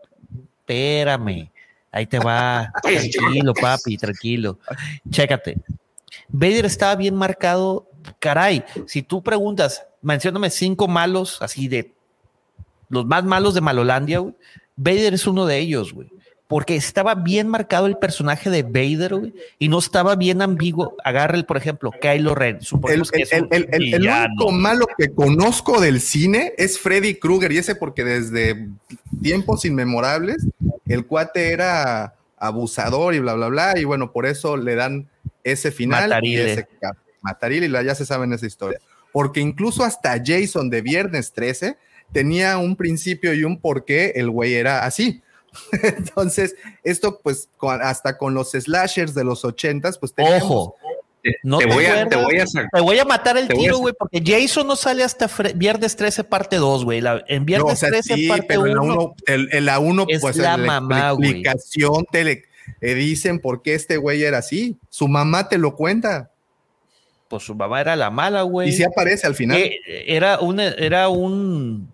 Espérame, 0.60 1.52
ahí 1.92 2.06
te 2.06 2.18
va. 2.18 2.72
Tranquilo, 2.82 3.54
papi, 3.54 3.98
tranquilo. 3.98 4.58
Chécate. 5.10 5.58
Vader 6.30 6.64
estaba 6.64 6.96
bien 6.96 7.16
marcado. 7.16 7.90
Caray, 8.20 8.64
si 8.88 9.02
tú 9.02 9.22
preguntas, 9.22 9.86
mencióname 10.02 10.50
cinco 10.50 10.88
malos, 10.88 11.42
así 11.42 11.68
de 11.68 11.94
los 12.88 13.06
más 13.06 13.26
malos 13.26 13.54
de 13.54 13.60
Malolandia, 13.60 14.20
güey. 14.20 14.34
Vader 14.78 15.16
es 15.16 15.28
uno 15.28 15.46
de 15.46 15.58
ellos, 15.58 15.92
güey 15.92 16.13
porque 16.54 16.76
estaba 16.76 17.16
bien 17.16 17.48
marcado 17.48 17.88
el 17.88 17.98
personaje 17.98 18.52
de 18.52 18.62
Vader 18.62 19.34
y 19.58 19.70
no 19.70 19.80
estaba 19.80 20.16
bien 20.16 20.40
ambiguo. 20.40 20.96
Agarra 21.04 21.36
el, 21.36 21.46
por 21.46 21.58
ejemplo, 21.58 21.90
Kylo 22.00 22.36
Ren. 22.36 22.60
El, 22.90 23.10
que 23.10 23.24
el, 23.32 24.08
único 24.08 24.52
malo 24.52 24.86
que 24.96 25.10
conozco 25.10 25.82
del 25.82 26.00
cine 26.00 26.54
es 26.60 26.78
Freddy 26.78 27.16
Krueger 27.16 27.52
y 27.54 27.58
ese 27.58 27.74
porque 27.74 28.04
desde 28.04 28.68
tiempos 29.20 29.66
inmemorables 29.66 30.46
el 30.86 31.08
cuate 31.08 31.54
era 31.54 32.14
abusador 32.38 33.16
y 33.16 33.20
bla, 33.20 33.34
bla, 33.34 33.48
bla. 33.48 33.74
Y 33.80 33.86
bueno, 33.86 34.12
por 34.12 34.28
eso 34.28 34.56
le 34.56 34.76
dan 34.76 35.10
ese 35.44 35.72
final. 35.72 36.08
Matarile. 36.08 37.66
Y 37.66 37.82
y 37.82 37.84
ya 37.84 37.96
se 37.96 38.06
saben 38.06 38.32
esa 38.32 38.46
historia. 38.46 38.80
Porque 39.12 39.40
incluso 39.40 39.84
hasta 39.84 40.22
Jason 40.24 40.70
de 40.70 40.84
Viernes 40.84 41.32
13 41.32 41.78
tenía 42.12 42.60
un 42.60 42.76
principio 42.76 43.34
y 43.34 43.44
un 43.44 43.60
porqué 43.60 44.12
el 44.18 44.30
güey 44.30 44.54
era 44.54 44.86
así 44.86 45.24
Entonces, 45.84 46.56
esto 46.84 47.20
pues 47.22 47.50
hasta 47.82 48.18
con 48.18 48.34
los 48.34 48.52
slashers 48.52 49.14
de 49.14 49.24
los 49.24 49.46
ochentas, 49.46 49.98
pues 49.98 50.14
Ojo. 50.18 50.76
No 51.42 51.58
te, 51.58 51.68
voy 51.68 51.86
a, 51.86 52.06
te, 52.06 52.18
voy 52.18 52.38
a, 52.38 52.46
te, 52.46 52.82
voy 52.82 53.00
a, 53.00 53.06
matar 53.06 53.38
el 53.38 53.48
tiro, 53.48 53.78
güey, 53.78 53.94
porque 53.98 54.22
Jason 54.26 54.68
no 54.68 54.76
sale 54.76 55.06
hasta 55.06 55.30
Viernes 55.56 55.96
13 55.96 56.26
parte 56.26 56.58
2, 56.58 56.84
güey. 56.84 57.02
En 57.28 57.46
Viernes 57.46 57.80
13 57.80 58.28
parte 58.28 58.58
1. 58.58 59.16
En 59.28 59.66
la 59.66 59.80
1, 59.80 60.06
pues 60.20 60.36
la, 60.36 60.58
mamá, 60.58 61.12
explicación 61.12 62.06
te 62.12 62.26
le 62.26 62.44
eh, 62.82 62.94
dicen 62.94 63.40
por 63.40 63.62
qué 63.62 63.74
este 63.74 63.96
güey 63.96 64.24
era 64.24 64.40
así. 64.40 64.78
Su 64.90 65.08
mamá 65.08 65.48
te 65.48 65.58
lo 65.58 65.78
cuenta. 65.78 66.32
Pues 67.30 67.44
su 67.44 67.56
mamá 67.56 67.80
era 67.80 67.96
la 67.96 68.10
mala, 68.10 68.42
güey. 68.42 68.70
Y 68.70 68.72
si 68.74 68.84
aparece 68.84 69.26
al 69.26 69.36
final. 69.36 69.58
Eh, 69.58 69.80
era 70.08 70.40
un, 70.40 70.60
era 70.60 71.08
un 71.08 71.93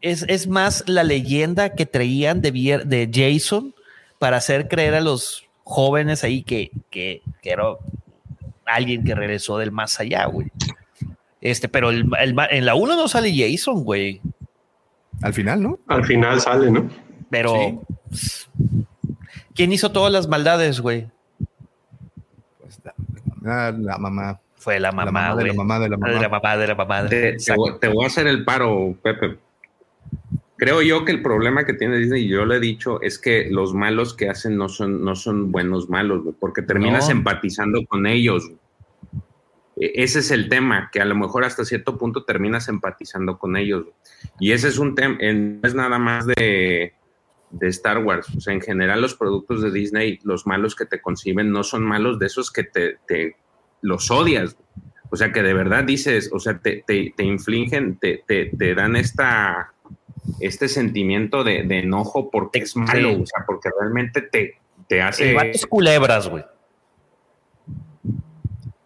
es, 0.00 0.46
más 0.46 0.84
la 0.86 1.04
leyenda 1.04 1.74
que 1.74 1.86
traían 1.86 2.40
de, 2.40 2.50
de 2.52 3.10
Jason 3.12 3.74
para 4.18 4.36
hacer 4.36 4.68
creer 4.68 4.94
a 4.94 5.00
los 5.00 5.44
jóvenes 5.64 6.24
ahí 6.24 6.42
que, 6.42 6.70
que, 6.90 7.22
era 7.42 7.64
alguien 8.64 9.04
que 9.04 9.14
regresó 9.14 9.58
del 9.58 9.72
más 9.72 9.98
allá, 10.00 10.26
güey. 10.26 10.48
Este, 11.40 11.68
pero 11.68 11.90
el, 11.90 12.10
en 12.18 12.66
la 12.66 12.74
1 12.74 12.96
no 12.96 13.08
sale 13.08 13.32
Jason, 13.34 13.84
güey. 13.84 14.20
Al 15.22 15.34
final, 15.34 15.62
¿no? 15.62 15.78
Al 15.86 16.04
final 16.04 16.40
sale, 16.40 16.70
¿no? 16.70 16.88
Pero, 17.30 17.82
¿quién 19.54 19.72
hizo 19.72 19.92
todas 19.92 20.12
las 20.12 20.28
maldades, 20.28 20.80
güey? 20.80 21.08
Pues 22.60 22.80
la, 23.42 23.98
mamá. 23.98 24.40
Fue 24.56 24.80
la 24.80 24.92
mamá, 24.92 25.34
güey. 25.34 25.48
La 25.48 25.54
mamá 25.54 25.78
de 25.78 25.88
la 25.88 25.96
mamá 25.96 26.18
de 26.18 26.26
la 26.28 26.34
mamá. 26.34 26.56
De 26.56 26.66
la 26.66 26.74
mamá, 26.74 27.08
te, 27.08 27.36
te, 27.80 27.88
voy 27.88 28.04
a 28.04 28.06
hacer 28.06 28.26
el 28.26 28.44
paro, 28.44 28.96
Pepe. 29.02 29.38
Creo 30.58 30.82
yo 30.82 31.04
que 31.04 31.12
el 31.12 31.22
problema 31.22 31.64
que 31.64 31.72
tiene 31.72 31.98
Disney, 31.98 32.24
y 32.24 32.28
yo 32.28 32.44
lo 32.44 32.54
he 32.54 32.60
dicho, 32.60 33.00
es 33.00 33.18
que 33.18 33.48
los 33.48 33.74
malos 33.74 34.12
que 34.12 34.28
hacen 34.28 34.56
no 34.56 34.68
son, 34.68 35.04
no 35.04 35.14
son 35.14 35.52
buenos 35.52 35.88
malos, 35.88 36.34
porque 36.40 36.62
terminas 36.62 37.08
empatizando 37.08 37.86
con 37.86 38.06
ellos. 38.06 38.50
E, 39.76 39.92
ese 40.02 40.18
es 40.18 40.32
el 40.32 40.48
tema, 40.48 40.90
que 40.92 41.00
a 41.00 41.04
lo 41.04 41.14
mejor 41.14 41.44
hasta 41.44 41.64
cierto 41.64 41.96
punto 41.96 42.24
terminas 42.24 42.68
empatizando 42.68 43.38
con 43.38 43.56
ellos. 43.56 43.86
Y 44.40 44.50
ese 44.50 44.66
es 44.66 44.78
un 44.78 44.96
tema, 44.96 45.16
no 45.20 45.60
es 45.62 45.76
nada 45.76 46.00
más 46.00 46.26
de, 46.26 46.92
de 47.50 47.68
Star 47.68 47.98
Wars. 48.04 48.28
O 48.36 48.40
sea, 48.40 48.52
en 48.52 48.60
general 48.60 49.00
los 49.00 49.14
productos 49.14 49.62
de 49.62 49.70
Disney, 49.70 50.18
los 50.24 50.44
malos 50.44 50.74
que 50.74 50.86
te 50.86 51.00
conciben 51.00 51.52
no 51.52 51.62
son 51.62 51.84
malos 51.84 52.18
de 52.18 52.26
esos 52.26 52.50
que 52.50 52.64
te, 52.64 52.98
te 53.06 53.36
los 53.80 54.10
odias. 54.10 54.56
O 55.10 55.16
sea, 55.16 55.32
que 55.32 55.42
de 55.42 55.54
verdad 55.54 55.84
dices, 55.84 56.30
o 56.32 56.38
sea, 56.38 56.58
te, 56.58 56.84
te, 56.86 57.14
te 57.16 57.24
infligen, 57.24 57.96
te, 57.98 58.22
te, 58.26 58.74
dan 58.74 58.94
esta 58.96 59.72
este 60.40 60.68
sentimiento 60.68 61.44
de, 61.44 61.60
enojo 61.78 62.30
porque 62.30 62.60
es 62.60 62.76
malo, 62.76 63.12
o 63.12 63.26
sea, 63.26 63.44
porque 63.46 63.70
realmente 63.78 64.22
te, 64.22 64.58
te 64.88 65.02
hace. 65.02 65.36
Es 65.50 65.66
culebras, 65.66 66.28
güey. 66.28 66.44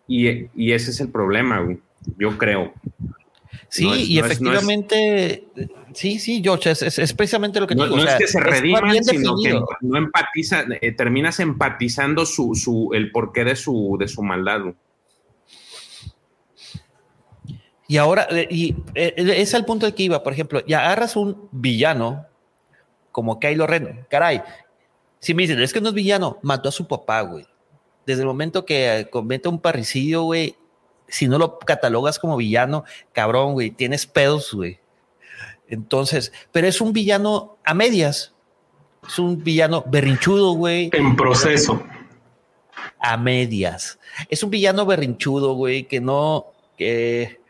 Y, 0.06 0.72
ese 0.72 0.90
es 0.90 1.00
el 1.00 1.10
problema, 1.10 1.60
güey. 1.60 1.78
Yo 2.18 2.36
creo. 2.36 2.72
Sí, 3.68 3.88
y 3.88 4.18
efectivamente, 4.18 5.44
sí, 5.94 6.18
sí, 6.18 6.42
George, 6.44 6.72
es, 6.72 7.14
precisamente 7.14 7.58
lo 7.58 7.66
que 7.66 7.74
no, 7.74 7.84
digo. 7.84 7.96
No 7.96 8.04
es 8.04 8.14
que 8.16 8.26
se 8.26 8.40
rediman, 8.40 9.02
sino 9.02 9.36
que 9.42 9.58
no 9.80 9.96
empatiza, 9.96 10.64
eh, 10.80 10.92
terminas 10.92 11.40
empatizando 11.40 12.26
su, 12.26 12.54
su, 12.54 12.90
el 12.92 13.10
porqué 13.10 13.44
de 13.44 13.56
su, 13.56 13.96
de 13.98 14.08
su 14.08 14.22
maldad. 14.22 14.60
Güey. 14.60 14.74
Y 17.92 17.98
ahora, 17.98 18.26
eh, 18.30 18.48
y 18.50 18.74
eh, 18.94 19.12
es 19.16 19.54
al 19.54 19.66
punto 19.66 19.84
de 19.84 19.94
que 19.94 20.04
iba, 20.04 20.22
por 20.22 20.32
ejemplo, 20.32 20.64
ya 20.64 20.78
agarras 20.78 21.14
un 21.14 21.50
villano 21.52 22.24
como 23.10 23.38
Kylo 23.38 23.66
Ren, 23.66 24.06
caray. 24.08 24.40
Si 25.18 25.34
me 25.34 25.42
dicen, 25.42 25.60
es 25.60 25.74
que 25.74 25.82
no 25.82 25.90
es 25.90 25.94
villano, 25.94 26.38
mató 26.40 26.70
a 26.70 26.72
su 26.72 26.88
papá, 26.88 27.20
güey. 27.20 27.46
desde 28.06 28.22
el 28.22 28.28
momento 28.28 28.64
que 28.64 29.08
comete 29.12 29.50
un 29.50 29.60
parricidio, 29.60 30.22
güey, 30.22 30.56
si 31.06 31.28
no 31.28 31.36
lo 31.36 31.58
catalogas 31.58 32.18
como 32.18 32.38
villano, 32.38 32.84
cabrón, 33.12 33.52
güey, 33.52 33.70
tienes 33.70 34.06
pedos, 34.06 34.54
güey. 34.54 34.80
Entonces, 35.68 36.32
pero 36.50 36.66
es 36.66 36.80
un 36.80 36.94
villano 36.94 37.58
a 37.62 37.74
medias. 37.74 38.32
Es 39.06 39.18
un 39.18 39.44
villano 39.44 39.84
berrinchudo, 39.86 40.54
güey. 40.54 40.88
En 40.94 41.14
proceso. 41.14 41.82
A 42.98 43.18
medias. 43.18 43.98
Es 44.30 44.42
un 44.42 44.48
villano 44.48 44.86
berrinchudo, 44.86 45.52
güey, 45.52 45.84
que 45.86 46.00
no, 46.00 46.46
que, 46.78 47.41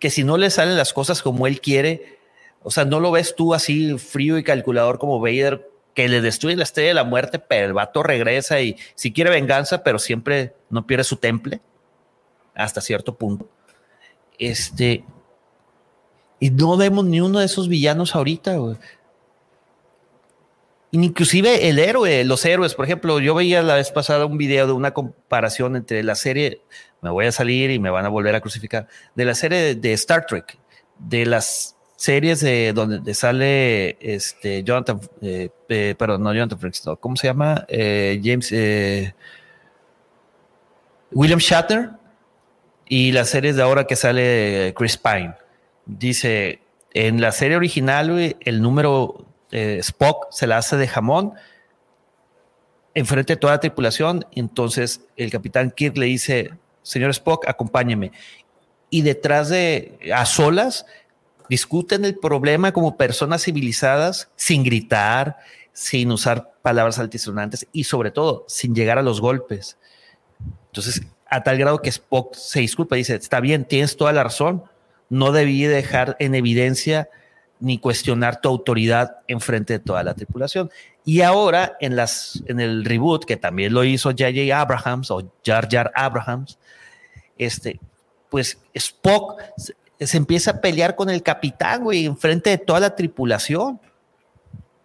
que 0.00 0.10
si 0.10 0.24
no 0.24 0.36
le 0.36 0.50
salen 0.50 0.76
las 0.76 0.92
cosas 0.92 1.22
como 1.22 1.46
él 1.46 1.60
quiere, 1.60 2.18
o 2.62 2.70
sea, 2.70 2.84
no 2.84 2.98
lo 2.98 3.10
ves 3.12 3.34
tú 3.36 3.54
así 3.54 3.96
frío 3.98 4.38
y 4.38 4.42
calculador 4.42 4.98
como 4.98 5.20
Vader, 5.20 5.70
que 5.94 6.08
le 6.08 6.20
destruye 6.20 6.56
la 6.56 6.64
estrella 6.64 6.88
de 6.88 6.94
la 6.94 7.04
muerte, 7.04 7.38
pero 7.38 7.66
el 7.66 7.72
vato 7.72 8.02
regresa 8.02 8.60
y 8.60 8.76
si 8.94 9.12
quiere 9.12 9.30
venganza, 9.30 9.82
pero 9.82 9.98
siempre 9.98 10.54
no 10.68 10.86
pierde 10.86 11.04
su 11.04 11.16
temple 11.16 11.60
hasta 12.54 12.80
cierto 12.80 13.14
punto. 13.16 13.48
Este, 14.38 15.04
y 16.38 16.50
no 16.50 16.76
vemos 16.76 17.04
ni 17.04 17.20
uno 17.20 17.40
de 17.40 17.46
esos 17.46 17.68
villanos 17.68 18.14
ahorita. 18.14 18.56
Inclusive 20.92 21.68
el 21.68 21.78
héroe, 21.78 22.24
los 22.24 22.44
héroes, 22.44 22.74
por 22.74 22.84
ejemplo, 22.84 23.20
yo 23.20 23.34
veía 23.34 23.62
la 23.62 23.74
vez 23.74 23.90
pasada 23.90 24.26
un 24.26 24.38
video 24.38 24.66
de 24.66 24.72
una 24.72 24.92
comparación 24.92 25.76
entre 25.76 26.02
la 26.02 26.14
serie, 26.14 26.62
me 27.02 27.10
voy 27.10 27.26
a 27.26 27.32
salir 27.32 27.70
y 27.70 27.78
me 27.78 27.90
van 27.90 28.06
a 28.06 28.08
volver 28.08 28.34
a 28.34 28.40
crucificar, 28.40 28.88
de 29.14 29.24
la 29.24 29.34
serie 29.34 29.74
de, 29.74 29.92
Star 29.94 30.26
Trek, 30.26 30.58
de 30.98 31.26
las 31.26 31.76
series 31.96 32.40
de 32.40 32.72
donde 32.72 33.14
sale 33.14 33.96
este 34.00 34.62
Jonathan, 34.62 35.00
eh, 35.22 35.50
eh, 35.68 35.94
perdón, 35.98 36.22
no 36.22 36.32
Jonathan 36.32 36.58
Frakes, 36.58 36.82
¿cómo 37.00 37.16
se 37.16 37.26
llama? 37.26 37.64
Eh, 37.68 38.20
James 38.22 38.52
William 41.12 41.38
Shatner 41.38 41.90
y 42.88 43.12
las 43.12 43.28
series 43.30 43.56
de 43.56 43.62
ahora 43.62 43.84
que 43.84 43.96
sale 43.96 44.74
Chris 44.76 44.96
Pine. 44.96 45.34
Dice, 45.86 46.60
en 46.92 47.20
la 47.20 47.32
serie 47.32 47.56
original, 47.56 48.36
el 48.40 48.62
número 48.62 49.26
eh, 49.52 49.78
Spock 49.80 50.28
se 50.30 50.46
la 50.46 50.58
hace 50.58 50.76
de 50.76 50.88
jamón 50.88 51.34
enfrente 52.94 53.34
de 53.34 53.36
toda 53.36 53.54
la 53.54 53.60
tripulación. 53.60 54.26
Entonces 54.32 55.06
el 55.16 55.30
capitán 55.30 55.70
Kirk 55.70 55.96
le 55.96 56.06
dice, 56.06 56.50
señor 56.82 57.10
Spock, 57.10 57.48
acompáñeme. 57.48 58.12
Y 58.90 59.02
detrás 59.02 59.48
de, 59.48 59.98
a 60.14 60.26
solas, 60.26 60.86
discuten 61.48 62.04
el 62.04 62.18
problema 62.18 62.72
como 62.72 62.96
personas 62.96 63.44
civilizadas, 63.44 64.30
sin 64.36 64.62
gritar, 64.62 65.36
sin 65.72 66.10
usar 66.10 66.52
palabras 66.62 66.98
altisonantes 66.98 67.66
y 67.72 67.84
sobre 67.84 68.10
todo 68.10 68.44
sin 68.48 68.74
llegar 68.74 68.98
a 68.98 69.02
los 69.02 69.20
golpes. 69.20 69.78
Entonces, 70.66 71.02
a 71.26 71.42
tal 71.42 71.58
grado 71.58 71.82
que 71.82 71.90
Spock 71.90 72.34
se 72.34 72.60
disculpa, 72.60 72.96
dice, 72.96 73.14
está 73.14 73.40
bien, 73.40 73.64
tienes 73.64 73.96
toda 73.96 74.12
la 74.12 74.24
razón, 74.24 74.64
no 75.08 75.32
debí 75.32 75.64
dejar 75.64 76.16
en 76.18 76.34
evidencia 76.34 77.08
ni 77.60 77.78
cuestionar 77.78 78.40
tu 78.40 78.48
autoridad 78.48 79.18
en 79.28 79.40
frente 79.40 79.74
de 79.74 79.78
toda 79.78 80.02
la 80.02 80.14
tripulación. 80.14 80.70
Y 81.10 81.22
ahora 81.22 81.76
en, 81.80 81.98
el 82.60 82.84
reboot, 82.84 83.24
que 83.24 83.36
también 83.36 83.74
lo 83.74 83.82
hizo 83.82 84.10
J.J. 84.10 84.56
Abrahams 84.56 85.10
o 85.10 85.32
Jar 85.44 85.68
Jar 85.68 85.90
Abrahams, 85.96 86.56
este, 87.36 87.80
pues 88.28 88.60
Spock 88.74 89.42
se, 89.56 90.16
empieza 90.16 90.52
a 90.52 90.60
pelear 90.60 90.94
con 90.94 91.10
el 91.10 91.24
capitán, 91.24 91.82
güey, 91.82 92.06
en 92.06 92.16
frente 92.16 92.50
de 92.50 92.58
toda 92.58 92.78
la 92.78 92.94
tripulación. 92.94 93.80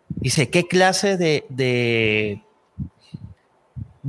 Dice, 0.10 0.50
¿qué 0.50 0.68
clase 0.68 1.16
de, 1.16 2.42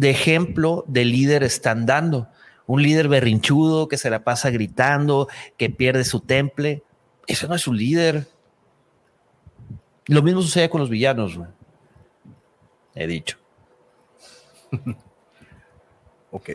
ejemplo 0.00 0.86
de 0.88 1.04
líder 1.04 1.42
están 1.42 1.84
dando? 1.84 2.28
Un 2.66 2.82
líder 2.82 3.08
berrinchudo 3.08 3.88
que 3.88 3.98
se 3.98 4.08
la 4.08 4.24
pasa 4.24 4.48
gritando, 4.48 5.28
que 5.58 5.68
pierde 5.68 6.02
su 6.02 6.20
temple. 6.20 6.82
Eso 7.26 7.46
no 7.46 7.54
es 7.54 7.68
un 7.68 7.76
líder. 7.76 8.26
Lo 10.06 10.22
mismo 10.22 10.40
sucede 10.40 10.70
con 10.70 10.80
los 10.80 10.88
villanos, 10.88 11.38
He 12.96 13.06
dicho. 13.06 13.36
ok. 16.30 16.50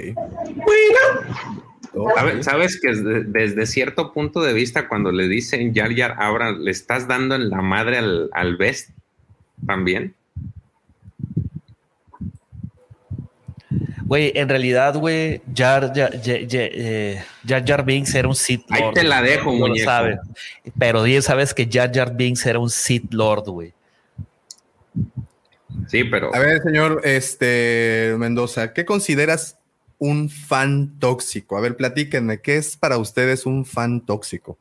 ¿Sabes, 2.41 2.79
que 2.81 2.93
desde, 2.93 3.65
cierto 3.65 4.11
punto 4.11 4.41
de 4.41 4.53
vista, 4.53 4.87
cuando 4.87 5.11
le 5.11 5.27
dicen 5.27 5.73
Yar 5.73 5.93
Yar 5.93 6.15
Abra, 6.19 6.51
le 6.51 6.71
estás 6.71 7.07
dando 7.07 7.35
en 7.35 7.49
la 7.49 7.61
madre 7.61 7.97
al, 7.97 8.29
al 8.33 8.57
Best 8.57 8.89
también? 9.65 10.15
Güey, 14.11 14.33
en 14.35 14.49
realidad, 14.49 14.95
güey, 14.95 15.41
Jar 15.55 15.93
Jar, 15.95 16.11
Jar, 16.21 17.65
Jar, 17.65 17.85
Binks 17.85 18.13
era 18.13 18.27
un 18.27 18.35
Sith 18.35 18.69
Lord. 18.69 18.83
Ahí 18.83 18.93
te 18.93 19.03
la 19.03 19.21
dejo, 19.21 19.53
no 19.53 19.67
muñeco. 19.67 19.85
Sabes. 19.85 20.19
Pero 20.77 21.21
sabes 21.21 21.53
que 21.53 21.65
Jar 21.71 21.91
Jar 21.93 22.13
Binks 22.13 22.45
era 22.45 22.59
un 22.59 22.69
Sith 22.69 23.13
Lord, 23.13 23.45
güey. 23.45 23.73
Sí, 25.87 26.03
pero. 26.03 26.33
A 26.33 26.39
ver, 26.39 26.61
señor 26.61 27.01
este, 27.03 28.15
Mendoza, 28.17 28.73
¿qué 28.73 28.85
consideras 28.85 29.57
un 29.97 30.29
fan 30.29 30.97
tóxico? 30.99 31.57
A 31.57 31.61
ver, 31.61 31.75
platíquenme, 31.75 32.41
¿qué 32.41 32.57
es 32.57 32.77
para 32.77 32.97
ustedes 32.97 33.45
un 33.45 33.65
fan 33.65 34.05
tóxico? 34.05 34.57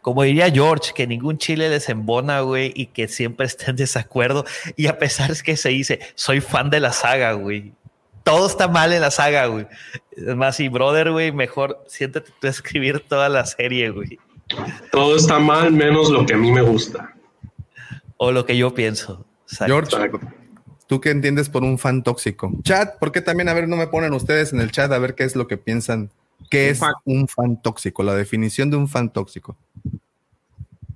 Como 0.00 0.22
diría 0.22 0.50
George, 0.50 0.92
que 0.94 1.06
ningún 1.06 1.38
chile 1.38 1.68
les 1.68 1.88
embona, 1.88 2.40
güey, 2.40 2.72
y 2.74 2.86
que 2.86 3.08
siempre 3.08 3.46
estén 3.46 3.70
en 3.70 3.76
desacuerdo. 3.76 4.44
Y 4.76 4.86
a 4.86 4.98
pesar 4.98 5.30
es 5.30 5.42
que 5.42 5.56
se 5.56 5.68
dice, 5.68 6.00
soy 6.14 6.40
fan 6.40 6.70
de 6.70 6.80
la 6.80 6.92
saga, 6.92 7.32
güey 7.32 7.74
todo 8.24 8.46
está 8.46 8.66
mal 8.66 8.92
en 8.92 9.02
la 9.02 9.10
saga, 9.10 9.46
güey. 9.46 9.66
Es 10.16 10.34
más, 10.34 10.58
y 10.58 10.68
brother, 10.68 11.12
güey, 11.12 11.30
mejor 11.30 11.84
siéntate 11.86 12.32
tú 12.40 12.46
a 12.46 12.50
escribir 12.50 13.00
toda 13.00 13.28
la 13.28 13.44
serie, 13.44 13.90
güey. 13.90 14.18
Todo 14.90 15.16
está 15.16 15.38
mal 15.38 15.70
menos 15.70 16.10
lo 16.10 16.26
que 16.26 16.34
a 16.34 16.36
mí 16.36 16.50
me 16.50 16.62
gusta. 16.62 17.14
O 18.16 18.32
lo 18.32 18.44
que 18.46 18.56
yo 18.56 18.74
pienso. 18.74 19.24
George, 19.58 19.96
¿tú 20.86 21.00
qué 21.00 21.10
entiendes 21.10 21.48
por 21.48 21.62
un 21.62 21.78
fan 21.78 22.02
tóxico? 22.02 22.52
Chat, 22.62 22.98
¿por 22.98 23.12
qué 23.12 23.20
también, 23.20 23.48
a 23.48 23.54
ver, 23.54 23.68
no 23.68 23.76
me 23.76 23.86
ponen 23.86 24.12
ustedes 24.12 24.52
en 24.52 24.60
el 24.60 24.70
chat 24.70 24.90
a 24.92 24.98
ver 24.98 25.14
qué 25.14 25.24
es 25.24 25.36
lo 25.36 25.46
que 25.46 25.56
piensan? 25.56 26.10
¿Qué 26.50 26.70
es 26.70 26.80
un 27.04 27.28
fan 27.28 27.60
tóxico? 27.62 28.02
La 28.02 28.14
definición 28.14 28.70
de 28.70 28.76
un 28.76 28.88
fan 28.88 29.12
tóxico. 29.12 29.56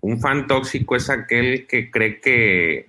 Un 0.01 0.21
fan 0.21 0.47
tóxico 0.47 0.97
es 0.97 1.11
aquel 1.11 1.67
que 1.67 1.91
cree 1.91 2.21
que 2.21 2.89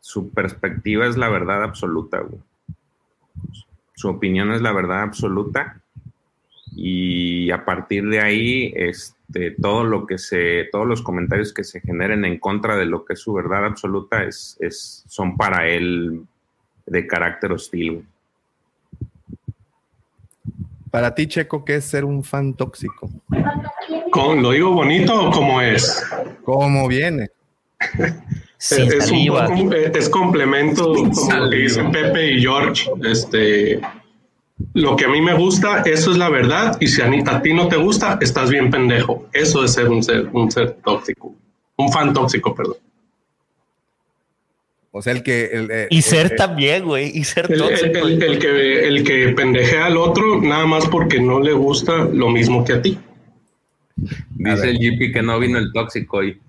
su 0.00 0.30
perspectiva 0.30 1.06
es 1.06 1.16
la 1.16 1.28
verdad 1.28 1.62
absoluta, 1.62 2.20
güey 2.20 2.40
su 3.94 4.08
opinión 4.08 4.52
es 4.52 4.60
la 4.60 4.72
verdad 4.72 5.02
absoluta 5.02 5.80
y 6.76 7.50
a 7.50 7.64
partir 7.64 8.08
de 8.08 8.20
ahí 8.20 8.72
este, 8.76 9.16
todo 9.60 9.84
lo 9.84 10.06
que 10.06 10.18
se 10.18 10.68
todos 10.70 10.86
los 10.86 11.02
comentarios 11.02 11.52
que 11.52 11.64
se 11.64 11.80
generen 11.80 12.24
en 12.24 12.38
contra 12.38 12.76
de 12.76 12.86
lo 12.86 13.04
que 13.04 13.14
es 13.14 13.20
su 13.20 13.32
verdad 13.32 13.66
absoluta 13.66 14.24
es, 14.24 14.56
es 14.60 15.04
son 15.06 15.36
para 15.36 15.68
él 15.68 16.22
de 16.86 17.06
carácter 17.06 17.52
hostil. 17.52 18.06
Para 20.90 21.14
ti, 21.14 21.26
Checo, 21.26 21.64
¿qué 21.64 21.76
es 21.76 21.84
ser 21.84 22.04
un 22.04 22.22
fan 22.22 22.54
tóxico? 22.54 23.10
¿Lo 24.14 24.50
digo 24.52 24.70
bonito 24.70 25.28
o 25.28 25.30
cómo 25.32 25.60
es? 25.60 26.04
¿Cómo 26.44 26.86
viene? 26.86 27.30
es, 28.70 29.10
un 29.10 29.72
es, 29.72 30.08
complemento, 30.08 30.94
como 30.94 31.32
lo 31.32 31.50
que 31.50 31.56
dicen 31.56 31.90
Pepe 31.90 32.32
y 32.32 32.40
George. 32.40 32.88
Este, 33.02 33.80
lo 34.74 34.96
que 34.96 35.04
a 35.04 35.08
mí 35.08 35.20
me 35.20 35.34
gusta, 35.34 35.82
eso 35.82 36.12
es 36.12 36.18
la 36.18 36.28
verdad. 36.28 36.76
Y 36.80 36.86
si 36.86 37.02
a, 37.02 37.42
ti 37.42 37.52
no 37.52 37.68
te 37.68 37.76
gusta, 37.76 38.18
estás 38.20 38.50
bien 38.50 38.70
pendejo. 38.70 39.28
Eso 39.32 39.64
es 39.64 39.72
ser 39.72 39.88
un 39.88 40.02
ser, 40.02 40.28
un 40.32 40.50
ser 40.50 40.72
tóxico. 40.84 41.34
Un 41.76 41.92
fan 41.92 42.12
tóxico, 42.12 42.54
perdón. 42.54 42.76
O 44.92 45.02
sea, 45.02 45.12
el 45.12 45.24
que. 45.24 45.50
Eh, 45.52 45.86
y 45.90 46.02
ser 46.02 46.36
también, 46.36 46.84
güey. 46.84 47.10
Y 47.16 47.24
ser 47.24 47.48
tóxico. 47.48 48.06
El, 48.06 48.38
que, 48.38 48.86
el 48.86 49.02
que 49.02 49.28
pendejea 49.30 49.86
al 49.86 49.96
otro 49.96 50.40
nada 50.40 50.66
más 50.66 50.86
porque 50.86 51.20
no 51.20 51.40
le 51.40 51.52
gusta 51.52 52.04
lo 52.04 52.30
mismo 52.30 52.64
que 52.64 52.74
a 52.74 52.82
ti. 52.82 52.98
Dice 53.96 54.70
el 54.70 54.78
GP 54.78 55.12
que 55.12 55.22
no 55.22 55.38
vino 55.40 55.58
el 55.58 55.72
tóxico 55.72 56.22
y. 56.22 56.40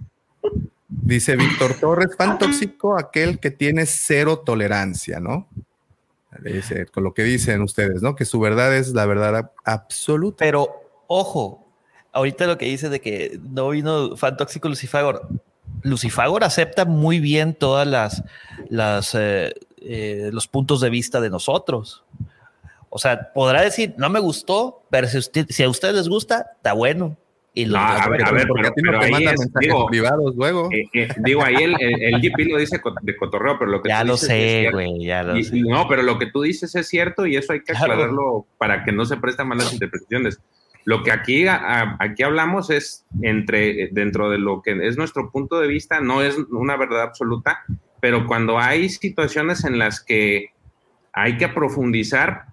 Dice 0.88 1.36
Víctor 1.36 1.74
Torres, 1.80 2.16
fan 2.16 2.38
tóxico, 2.38 2.98
aquel 2.98 3.40
que 3.40 3.52
tiene 3.52 3.86
cero 3.86 4.44
tolerancia, 4.46 5.20
¿no? 5.20 5.48
Con 6.92 7.04
lo 7.04 7.14
que 7.14 7.24
dicen 7.24 7.62
ustedes, 7.62 8.02
¿no? 8.02 8.16
Que 8.16 8.26
su 8.26 8.40
verdad 8.40 8.76
es 8.76 8.94
la 8.94 9.06
verdad 9.06 9.52
absoluta. 9.64 10.38
Pero, 10.40 10.84
ojo, 11.08 11.68
ahorita 12.12 12.48
lo 12.48 12.58
que 12.58 12.66
dice 12.66 12.90
de 12.90 13.02
que 13.02 13.40
no 13.42 13.70
vino 13.70 14.16
fan 14.18 14.38
tóxico 14.38 14.70
Lucifagor. 14.70 15.28
Lucifagor 15.82 16.44
acepta 16.44 16.86
muy 16.86 17.20
bien 17.20 17.54
todas 17.54 17.88
las, 18.70 19.16
eh, 19.16 19.54
eh, 19.78 20.30
los 20.32 20.48
puntos 20.48 20.82
de 20.82 20.90
vista 20.90 21.22
de 21.22 21.30
nosotros. 21.30 22.04
O 22.90 22.98
sea, 22.98 23.34
podrá 23.34 23.62
decir, 23.62 23.94
no 23.98 24.10
me 24.10 24.20
gustó, 24.20 24.84
pero 24.90 25.08
si, 25.08 25.22
si 25.50 25.64
a 25.64 25.70
ustedes 25.70 25.96
les 25.96 26.08
gusta, 26.08 26.54
está 26.56 26.74
bueno. 26.74 27.18
Y 27.58 27.66
No, 27.68 27.78
a 27.78 28.10
ver, 28.10 28.22
a 28.22 28.32
ver, 28.32 28.48
pero, 28.54 28.74
pero 28.76 29.00
ahí 29.00 29.12
mandan 29.12 29.34
es, 29.36 29.40
mensajes 29.40 29.68
digo, 29.70 29.86
privados 29.88 30.36
luego. 30.36 30.70
eh, 30.74 30.84
eh, 30.94 31.08
digo, 31.24 31.42
ahí 31.42 31.56
el, 31.56 31.74
el, 31.80 32.04
el 32.16 32.22
GP 32.22 32.52
lo 32.52 32.58
dice 32.58 32.82
de 33.02 33.16
cotorreo, 33.16 33.58
pero 33.58 33.72
lo 33.72 33.82
que 33.82 33.88
ya 33.90 34.02
tú 34.02 34.08
lo 34.08 34.14
dices 34.16 34.30
es 34.30 34.66
sé, 34.66 34.72
güey, 34.74 35.06
ya 35.06 35.24
lo 35.24 35.38
Y- 35.38 35.44
sé. 35.46 35.62
no, 35.62 35.88
pero 35.88 36.04
lo 36.04 36.20
que 36.20 36.26
tú 36.28 36.42
dices 36.42 36.76
es 36.76 36.88
cierto 36.90 37.26
y 37.26 37.38
eso 37.38 37.54
hay 37.54 37.60
que 37.62 37.72
Claro. 37.72 37.94
aclararlo 37.94 38.46
para 38.58 38.84
que 38.84 38.92
no 38.92 39.06
se 39.06 39.16
presten 39.18 39.48
malas 39.48 39.72
interpretaciones. 39.72 40.38
Lo 40.84 41.02
que 41.02 41.12
aquí, 41.12 41.48
a- 41.48 41.96
aquí 42.00 42.24
hablamos 42.24 42.70
es 42.70 43.06
entre 43.22 43.88
dentro 43.94 44.30
de 44.30 44.38
lo 44.38 44.62
que 44.62 44.78
es 44.86 44.98
nuestro 44.98 45.32
punto 45.32 45.58
de 45.60 45.68
vista, 45.68 46.02
no 46.02 46.22
es 46.22 46.38
una 46.52 46.76
verdad 46.76 47.04
absoluta, 47.04 47.60
pero 48.02 48.28
cuando 48.28 48.60
hay 48.60 48.90
situaciones 48.90 49.64
en 49.64 49.80
las 49.80 50.04
que 50.04 50.48
hay 51.14 51.38
que 51.38 51.48
profundizar, 51.48 52.48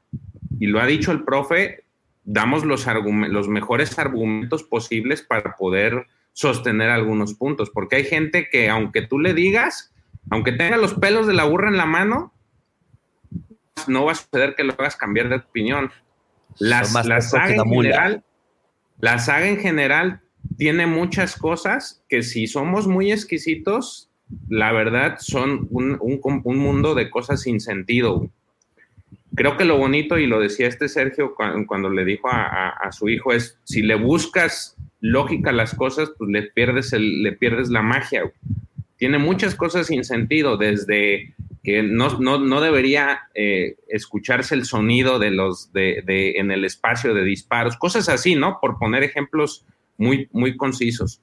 y 0.60 0.68
lo 0.68 0.80
ha 0.80 0.86
dicho 0.86 1.10
el 1.10 1.24
profe, 1.24 1.81
damos 2.24 2.64
los, 2.64 2.86
los 2.86 3.48
mejores 3.48 3.98
argumentos 3.98 4.62
posibles 4.62 5.22
para 5.22 5.56
poder 5.56 6.06
sostener 6.32 6.88
algunos 6.90 7.34
puntos, 7.34 7.70
porque 7.70 7.96
hay 7.96 8.04
gente 8.04 8.48
que 8.50 8.68
aunque 8.70 9.02
tú 9.02 9.18
le 9.18 9.34
digas, 9.34 9.92
aunque 10.30 10.52
tenga 10.52 10.76
los 10.76 10.94
pelos 10.94 11.26
de 11.26 11.34
la 11.34 11.44
burra 11.44 11.68
en 11.68 11.76
la 11.76 11.86
mano, 11.86 12.32
no 13.88 14.04
va 14.04 14.12
a 14.12 14.14
suceder 14.14 14.54
que 14.54 14.64
lo 14.64 14.72
hagas 14.74 14.96
cambiar 14.96 15.28
de 15.28 15.36
opinión. 15.36 15.90
Las, 16.58 16.92
la 17.08 17.20
saga 17.20 17.46
en 17.54 17.58
general, 17.82 18.24
la 18.98 19.18
saga 19.18 19.48
en 19.48 19.58
general 19.58 20.20
tiene 20.58 20.86
muchas 20.86 21.36
cosas 21.36 22.04
que 22.08 22.22
si 22.22 22.46
somos 22.46 22.86
muy 22.86 23.10
exquisitos, 23.10 24.10
la 24.48 24.72
verdad 24.72 25.16
son 25.18 25.66
un, 25.70 25.96
un- 26.00 26.40
un 26.44 26.58
mundo 26.58 26.94
de 26.94 27.10
cosas 27.10 27.42
sin 27.42 27.60
sentido. 27.60 28.30
Creo 29.34 29.56
que 29.56 29.64
lo 29.64 29.78
bonito, 29.78 30.18
y 30.18 30.26
lo 30.26 30.40
decía 30.40 30.68
este 30.68 30.88
Sergio 30.88 31.34
cu- 31.34 31.66
cuando, 31.66 31.88
le 31.90 32.04
dijo 32.04 32.28
a, 32.30 32.90
su 32.92 33.08
hijo, 33.08 33.32
es 33.32 33.58
si 33.64 33.82
le 33.82 33.94
buscas 33.94 34.76
lógica 35.00 35.50
a 35.50 35.54
las 35.54 35.74
cosas, 35.74 36.12
pues 36.18 36.30
le 36.30 36.42
pierdes, 36.42 36.92
el, 36.92 37.22
le 37.22 37.32
pierdes 37.32 37.70
la 37.70 37.82
magia. 37.82 38.22
Tiene 38.96 39.18
muchas 39.18 39.54
cosas 39.54 39.86
sin 39.86 40.04
sentido, 40.04 40.56
desde 40.56 41.34
que 41.64 41.82
no, 41.82 42.18
no, 42.18 42.38
no 42.38 42.60
debería 42.60 43.22
eh, 43.34 43.76
escucharse 43.88 44.54
el 44.54 44.64
sonido 44.64 45.18
de 45.18 45.30
los 45.30 45.72
de, 45.72 46.02
de- 46.04 46.32
en 46.38 46.50
el 46.50 46.64
espacio 46.64 47.14
de 47.14 47.24
disparos, 47.24 47.76
cosas 47.76 48.08
así, 48.08 48.34
¿no? 48.34 48.58
Por 48.60 48.78
poner 48.78 49.02
ejemplos 49.02 49.64
muy, 49.96 50.28
muy 50.32 50.56
concisos. 50.56 51.20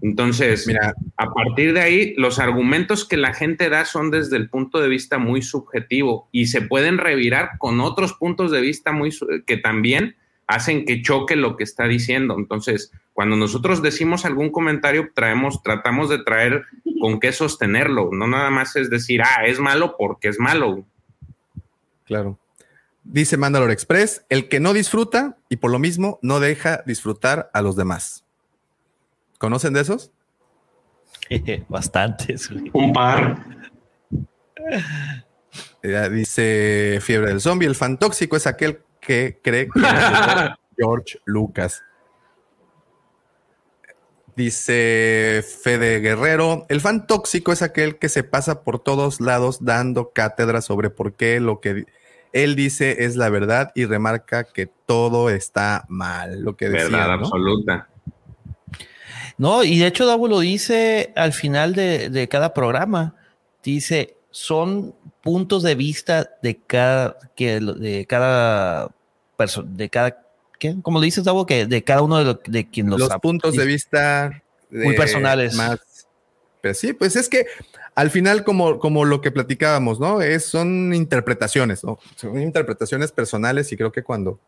Entonces, 0.00 0.66
Mira, 0.66 0.94
a 1.16 1.32
partir 1.32 1.72
de 1.72 1.80
ahí, 1.80 2.14
los 2.16 2.38
argumentos 2.38 3.04
que 3.04 3.16
la 3.16 3.34
gente 3.34 3.68
da 3.68 3.84
son 3.84 4.10
desde 4.10 4.36
el 4.36 4.48
punto 4.48 4.80
de 4.80 4.88
vista 4.88 5.18
muy 5.18 5.42
subjetivo 5.42 6.28
y 6.30 6.46
se 6.46 6.62
pueden 6.62 6.98
revirar 6.98 7.58
con 7.58 7.80
otros 7.80 8.14
puntos 8.14 8.52
de 8.52 8.60
vista 8.60 8.92
muy 8.92 9.10
que 9.46 9.56
también 9.56 10.16
hacen 10.46 10.84
que 10.84 11.02
choque 11.02 11.36
lo 11.36 11.56
que 11.56 11.64
está 11.64 11.84
diciendo. 11.84 12.36
Entonces, 12.38 12.92
cuando 13.12 13.36
nosotros 13.36 13.82
decimos 13.82 14.24
algún 14.24 14.50
comentario, 14.50 15.10
traemos, 15.14 15.62
tratamos 15.62 16.08
de 16.08 16.22
traer 16.22 16.64
con 17.00 17.18
qué 17.18 17.32
sostenerlo. 17.32 18.10
No 18.12 18.26
nada 18.28 18.50
más 18.50 18.76
es 18.76 18.90
decir, 18.90 19.20
ah, 19.22 19.46
es 19.46 19.58
malo 19.58 19.96
porque 19.98 20.28
es 20.28 20.38
malo. 20.38 20.84
claro. 22.04 22.38
Dice 23.04 23.38
Mandalore 23.38 23.72
Express, 23.72 24.26
el 24.28 24.48
que 24.48 24.60
no 24.60 24.74
disfruta 24.74 25.38
y 25.48 25.56
por 25.56 25.70
lo 25.70 25.78
mismo 25.78 26.18
no 26.20 26.40
deja 26.40 26.82
disfrutar 26.84 27.50
a 27.54 27.62
los 27.62 27.74
demás. 27.74 28.22
¿Conocen 29.38 29.72
de 29.72 29.80
esos? 29.80 30.10
Bastantes, 31.68 32.50
güey. 32.50 32.70
Un 32.72 32.92
par. 32.92 33.38
Dice 36.10 36.98
Fiebre 37.00 37.28
del 37.28 37.40
Zombie, 37.40 37.66
el 37.66 37.74
fan 37.74 37.98
tóxico 37.98 38.36
es 38.36 38.46
aquel 38.46 38.80
que 39.00 39.38
cree 39.42 39.68
que 39.68 39.80
es 39.80 39.84
George 40.76 41.20
Lucas. 41.24 41.82
Dice 44.36 45.44
Fede 45.64 45.98
Guerrero, 45.98 46.64
el 46.68 46.80
fan 46.80 47.06
tóxico 47.08 47.50
es 47.50 47.62
aquel 47.62 47.98
que 47.98 48.08
se 48.08 48.22
pasa 48.22 48.62
por 48.62 48.78
todos 48.78 49.20
lados 49.20 49.64
dando 49.64 50.12
cátedra 50.12 50.60
sobre 50.60 50.90
por 50.90 51.14
qué 51.14 51.40
lo 51.40 51.60
que 51.60 51.86
él 52.32 52.54
dice 52.54 53.04
es 53.04 53.16
la 53.16 53.30
verdad 53.30 53.72
y 53.74 53.86
remarca 53.86 54.44
que 54.44 54.70
todo 54.86 55.30
está 55.30 55.86
mal, 55.88 56.42
lo 56.42 56.56
que 56.56 56.68
decía, 56.68 56.84
Verdad 56.88 57.06
¿no? 57.06 57.24
absoluta. 57.24 57.88
No, 59.38 59.62
y 59.64 59.78
de 59.78 59.86
hecho 59.86 60.04
Davo 60.04 60.28
lo 60.28 60.40
dice 60.40 61.12
al 61.16 61.32
final 61.32 61.74
de, 61.74 62.10
de 62.10 62.28
cada 62.28 62.52
programa. 62.52 63.14
Dice, 63.62 64.16
son 64.30 64.94
puntos 65.22 65.62
de 65.62 65.74
vista 65.74 66.30
de 66.42 66.58
cada, 66.58 67.16
que, 67.36 67.60
de 67.60 68.06
cada 68.06 68.90
persona, 69.36 69.68
de 69.72 69.88
cada, 69.88 70.22
¿qué? 70.58 70.76
Como 70.82 71.00
dices, 71.00 71.24
Davo, 71.24 71.46
que 71.46 71.66
de 71.66 71.84
cada 71.84 72.02
uno 72.02 72.18
de, 72.18 72.24
lo- 72.24 72.40
de 72.46 72.68
quien 72.68 72.90
los, 72.90 72.98
los 72.98 73.08
puntos 73.20 73.54
de 73.54 73.64
vista 73.64 74.42
Muy 74.70 74.96
personales. 74.96 75.54
Más, 75.54 75.78
pero 76.60 76.74
sí, 76.74 76.92
pues 76.92 77.14
es 77.14 77.28
que 77.28 77.46
al 77.94 78.10
final, 78.10 78.42
como, 78.44 78.78
como 78.78 79.04
lo 79.04 79.20
que 79.20 79.30
platicábamos, 79.30 80.00
¿no? 80.00 80.20
Es, 80.22 80.44
son 80.46 80.92
interpretaciones, 80.94 81.84
¿no? 81.84 81.98
Son 82.16 82.40
interpretaciones 82.40 83.12
personales 83.12 83.70
y 83.72 83.76
creo 83.76 83.92
que 83.92 84.02
cuando 84.02 84.40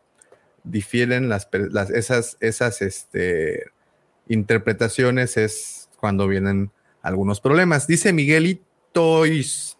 difieren 0.63 1.29
las, 1.29 1.47
las 1.51 1.89
esas, 1.89 2.37
esas 2.39 2.81
este, 2.81 3.65
interpretaciones 4.27 5.37
es 5.37 5.89
cuando 5.97 6.27
vienen 6.27 6.71
algunos 7.01 7.41
problemas. 7.41 7.87
Dice 7.87 8.13
Miguelitois. 8.13 9.77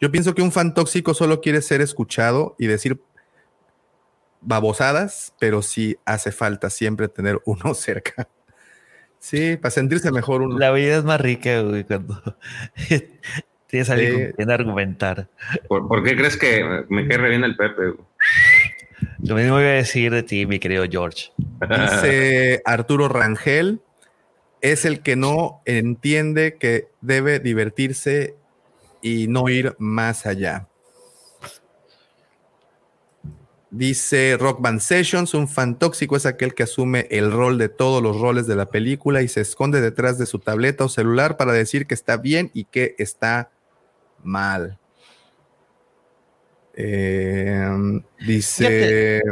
Yo 0.00 0.10
pienso 0.10 0.34
que 0.34 0.42
un 0.42 0.50
fan 0.52 0.74
tóxico 0.74 1.14
solo 1.14 1.40
quiere 1.40 1.62
ser 1.62 1.80
escuchado 1.80 2.56
y 2.58 2.66
decir 2.66 3.00
babosadas, 4.40 5.34
pero 5.38 5.62
sí 5.62 5.96
hace 6.04 6.32
falta 6.32 6.70
siempre 6.70 7.08
tener 7.08 7.40
uno 7.44 7.74
cerca. 7.74 8.28
Sí, 9.18 9.56
para 9.56 9.70
sentirse 9.70 10.10
mejor 10.10 10.42
uno. 10.42 10.58
La 10.58 10.72
vida 10.72 10.96
es 10.98 11.04
más 11.04 11.20
rica, 11.20 11.60
güey, 11.62 11.84
cuando 11.84 12.20
tienes 13.68 13.88
alguien 13.88 14.16
Sí. 14.16 14.22
con 14.24 14.32
quien 14.32 14.50
argumentar. 14.50 15.28
¿Por, 15.68 15.86
por 15.86 16.02
qué 16.02 16.16
crees 16.16 16.36
que 16.36 16.84
me 16.88 17.06
cae 17.06 17.18
re 17.18 17.28
bien 17.30 17.44
el 17.44 17.56
Pepe? 17.56 17.82
güey? 17.90 17.98
Lo 19.22 19.36
mismo 19.36 19.54
voy 19.54 19.64
a 19.64 19.72
decir 19.72 20.12
de 20.12 20.22
ti, 20.22 20.46
mi 20.46 20.58
querido 20.58 20.84
George. 20.90 21.32
Dice 21.60 22.62
Arturo 22.64 23.08
Rangel, 23.08 23.80
es 24.60 24.84
el 24.84 25.00
que 25.00 25.16
no 25.16 25.60
entiende 25.64 26.56
que 26.58 26.88
debe 27.00 27.40
divertirse 27.40 28.36
y 29.02 29.26
no 29.26 29.48
ir 29.48 29.74
más 29.78 30.26
allá. 30.26 30.68
Dice 33.70 34.36
Rock 34.38 34.60
Band 34.60 34.80
Sessions, 34.80 35.32
un 35.32 35.48
fan 35.48 35.78
tóxico 35.78 36.14
es 36.14 36.26
aquel 36.26 36.54
que 36.54 36.62
asume 36.62 37.08
el 37.10 37.32
rol 37.32 37.56
de 37.56 37.70
todos 37.70 38.02
los 38.02 38.20
roles 38.20 38.46
de 38.46 38.54
la 38.54 38.66
película 38.66 39.22
y 39.22 39.28
se 39.28 39.40
esconde 39.40 39.80
detrás 39.80 40.18
de 40.18 40.26
su 40.26 40.38
tableta 40.38 40.84
o 40.84 40.88
celular 40.90 41.38
para 41.38 41.52
decir 41.52 41.86
que 41.86 41.94
está 41.94 42.18
bien 42.18 42.50
y 42.52 42.64
que 42.64 42.94
está 42.98 43.50
mal. 44.22 44.78
Eh, 46.74 48.00
dice... 48.26 49.22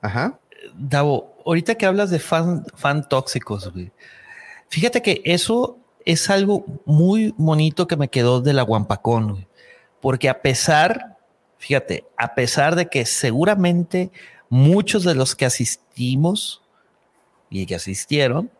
Ajá. 0.00 0.38
Davo, 0.76 1.34
ahorita 1.46 1.76
que 1.76 1.86
hablas 1.86 2.10
de 2.10 2.18
fan, 2.18 2.64
fan 2.74 3.08
tóxicos, 3.08 3.72
güey, 3.72 3.92
fíjate 4.68 5.02
que 5.02 5.22
eso 5.24 5.78
es 6.04 6.28
algo 6.30 6.64
muy 6.84 7.34
bonito 7.38 7.86
que 7.86 7.96
me 7.96 8.08
quedó 8.08 8.40
de 8.40 8.52
la 8.52 8.62
Guampacón, 8.62 9.30
güey, 9.30 9.48
porque 10.00 10.28
a 10.28 10.42
pesar, 10.42 11.16
fíjate, 11.58 12.04
a 12.16 12.34
pesar 12.34 12.76
de 12.76 12.88
que 12.88 13.06
seguramente 13.06 14.10
muchos 14.48 15.04
de 15.04 15.14
los 15.14 15.34
que 15.34 15.46
asistimos 15.46 16.62
y 17.48 17.64
que 17.66 17.76
asistieron, 17.76 18.50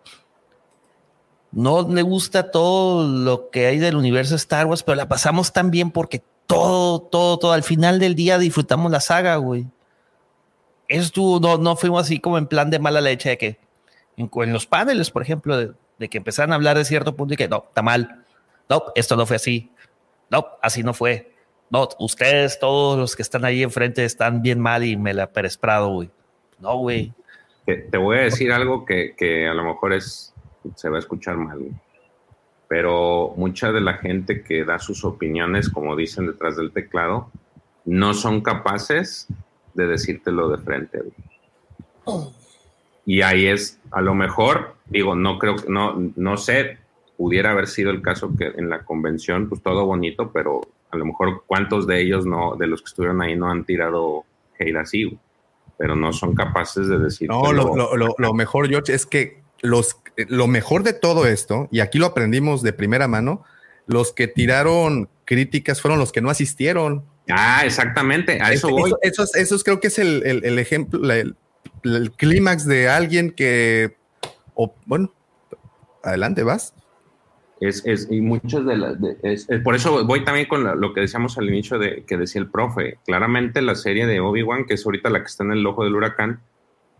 no 1.52 1.88
le 1.88 2.02
gusta 2.02 2.50
todo 2.50 3.06
lo 3.06 3.50
que 3.50 3.66
hay 3.66 3.78
del 3.78 3.96
universo 3.96 4.34
Star 4.34 4.66
Wars, 4.66 4.82
pero 4.82 4.96
la 4.96 5.08
pasamos 5.08 5.52
tan 5.52 5.70
bien 5.70 5.90
porque 5.90 6.22
todo, 6.46 7.00
todo, 7.00 7.38
todo, 7.38 7.52
al 7.52 7.62
final 7.62 7.98
del 7.98 8.14
día 8.14 8.38
disfrutamos 8.38 8.90
la 8.90 9.00
saga, 9.00 9.36
güey 9.36 9.66
estuvo, 10.88 11.40
no, 11.40 11.58
no 11.58 11.76
fuimos 11.76 12.02
así 12.02 12.20
como 12.20 12.38
en 12.38 12.46
plan 12.46 12.70
de 12.70 12.78
mala 12.78 13.00
leche 13.00 13.30
de 13.30 13.38
que 13.38 13.58
en, 14.16 14.52
los 14.52 14.66
paneles, 14.66 15.10
por 15.10 15.22
ejemplo, 15.22 15.56
de, 15.56 16.08
que 16.08 16.18
empezaron 16.18 16.52
a 16.52 16.56
hablar 16.56 16.76
de 16.76 16.84
cierto 16.84 17.16
punto 17.16 17.34
y 17.34 17.36
que 17.36 17.48
no, 17.48 17.64
está 17.66 17.82
mal. 17.82 18.24
No, 18.68 18.84
esto 18.94 19.16
no 19.16 19.26
fue 19.26 19.36
así. 19.36 19.70
No, 20.30 20.46
así 20.62 20.82
no 20.82 20.94
fue. 20.94 21.32
No, 21.70 21.88
ustedes, 21.98 22.58
todos 22.58 22.98
los 22.98 23.16
que 23.16 23.22
están 23.22 23.44
ahí 23.44 23.62
enfrente, 23.62 24.04
están 24.04 24.42
bien 24.42 24.60
mal 24.60 24.84
y 24.84 24.96
me 24.96 25.14
la 25.14 25.32
Pérez 25.32 25.56
Prado, 25.56 25.88
güey. 25.88 26.10
No, 26.60 26.76
güey. 26.78 27.12
Te, 27.66 27.76
te, 27.76 27.98
voy 27.98 28.18
a 28.18 28.22
decir 28.22 28.52
algo 28.52 28.84
que, 28.84 29.14
que, 29.16 29.48
a 29.48 29.54
lo 29.54 29.64
mejor 29.64 29.92
es, 29.94 30.32
se 30.76 30.88
va 30.88 30.96
a 30.96 31.00
escuchar 31.00 31.36
mal, 31.36 31.58
güey. 31.58 31.72
Pero 32.74 33.32
mucha 33.36 33.70
de 33.70 33.80
la 33.80 33.98
gente 33.98 34.42
que 34.42 34.64
da 34.64 34.80
sus 34.80 35.04
opiniones, 35.04 35.70
como 35.70 35.94
dicen 35.94 36.26
detrás 36.26 36.56
del 36.56 36.72
teclado, 36.72 37.30
no 37.84 38.14
son 38.14 38.40
capaces 38.40 39.28
de 39.74 39.86
decírtelo 39.86 40.48
de 40.48 40.58
frente. 40.58 40.98
Y 43.06 43.22
ahí 43.22 43.46
es, 43.46 43.78
a 43.92 44.00
lo 44.00 44.16
mejor, 44.16 44.74
digo, 44.86 45.14
no 45.14 45.38
creo 45.38 45.54
que, 45.54 45.70
no, 45.70 46.10
no 46.16 46.36
sé, 46.36 46.78
pudiera 47.16 47.52
haber 47.52 47.68
sido 47.68 47.92
el 47.92 48.02
caso 48.02 48.34
que 48.36 48.46
en 48.46 48.68
la 48.68 48.84
convención, 48.84 49.48
pues 49.48 49.62
todo 49.62 49.86
bonito, 49.86 50.32
pero 50.32 50.60
a 50.90 50.96
lo 50.96 51.04
mejor 51.06 51.44
cuántos 51.46 51.86
de 51.86 52.02
ellos 52.02 52.26
no, 52.26 52.56
de 52.56 52.66
los 52.66 52.82
que 52.82 52.88
estuvieron 52.88 53.22
ahí 53.22 53.36
no 53.36 53.52
han 53.52 53.64
tirado 53.64 54.24
hate 54.58 54.74
así, 54.74 55.16
pero 55.78 55.94
no 55.94 56.12
son 56.12 56.34
capaces 56.34 56.88
de 56.88 56.98
decir. 56.98 57.28
No, 57.28 57.52
lo, 57.52 57.76
lo, 57.76 57.96
lo, 57.96 58.16
lo, 58.18 58.34
mejor, 58.34 58.68
George, 58.68 58.92
es 58.94 59.06
que 59.06 59.44
los, 59.62 59.96
lo 60.16 60.46
mejor 60.46 60.82
de 60.82 60.92
todo 60.92 61.26
esto, 61.26 61.68
y 61.70 61.80
aquí 61.80 61.98
lo 61.98 62.06
aprendimos 62.06 62.62
de 62.62 62.72
primera 62.72 63.08
mano, 63.08 63.44
los 63.86 64.12
que 64.12 64.28
tiraron 64.28 65.08
críticas 65.24 65.80
fueron 65.80 65.98
los 65.98 66.12
que 66.12 66.20
no 66.20 66.30
asistieron. 66.30 67.04
Ah, 67.28 67.62
exactamente, 67.64 68.40
a 68.40 68.52
eso, 68.52 68.68
voy. 68.68 68.92
Eso, 69.02 69.24
eso, 69.34 69.58
creo 69.60 69.80
que 69.80 69.88
es 69.88 69.98
el, 69.98 70.22
el, 70.24 70.58
ejemplo, 70.58 71.00
el, 71.10 71.36
clímax 72.16 72.66
de 72.66 72.88
alguien 72.88 73.30
que, 73.30 73.96
o, 74.54 74.74
bueno, 74.86 75.12
adelante, 76.02 76.42
vas. 76.42 76.74
Es, 77.60 77.82
es, 77.86 78.08
y 78.10 78.20
muchos 78.20 78.66
de 78.66 78.76
las, 78.76 78.96
por 79.62 79.74
eso 79.74 80.04
voy 80.04 80.24
también 80.24 80.46
con 80.46 80.80
lo 80.80 80.92
que 80.92 81.00
decíamos 81.00 81.38
al 81.38 81.48
inicio 81.48 81.78
de 81.78 82.04
que 82.04 82.18
decía 82.18 82.40
el 82.40 82.50
profe, 82.50 82.98
claramente 83.06 83.62
la 83.62 83.74
serie 83.74 84.06
de 84.06 84.20
Obi-Wan, 84.20 84.66
que 84.66 84.74
es 84.74 84.84
ahorita 84.84 85.08
la 85.08 85.20
que 85.20 85.26
está 85.26 85.44
en 85.44 85.52
el 85.52 85.66
ojo 85.66 85.84
del 85.84 85.94
huracán, 85.94 86.40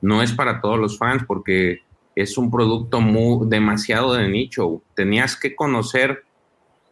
no 0.01 0.23
es 0.23 0.33
para 0.33 0.61
todos 0.61 0.79
los 0.79 0.97
fans 0.97 1.25
porque 1.27 1.81
es 2.17 2.39
un 2.39 2.51
producto 2.51 3.01
muy, 3.01 3.49
demasiado 3.49 4.15
de 4.15 4.29
nicho. 4.29 4.83
Tenías 4.95 5.37
que 5.37 5.55
conocer, 5.55 6.25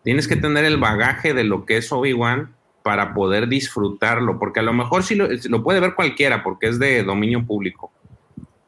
tienes 0.02 0.28
que 0.28 0.36
tener 0.36 0.64
el 0.64 0.78
bagaje 0.78 1.34
de 1.34 1.44
lo 1.44 1.64
que 1.64 1.76
es 1.76 1.92
Obi-Wan 1.92 2.54
para 2.82 3.14
poder 3.14 3.48
disfrutarlo, 3.48 4.38
porque 4.38 4.60
a 4.60 4.64
lo 4.64 4.72
mejor 4.72 5.04
sí 5.04 5.14
lo, 5.14 5.28
lo, 5.48 5.62
puede 5.62 5.80
ver 5.80 5.94
cualquiera 5.94 6.42
porque 6.42 6.68
es 6.68 6.78
de 6.78 7.04
dominio 7.04 7.46
público, 7.46 7.92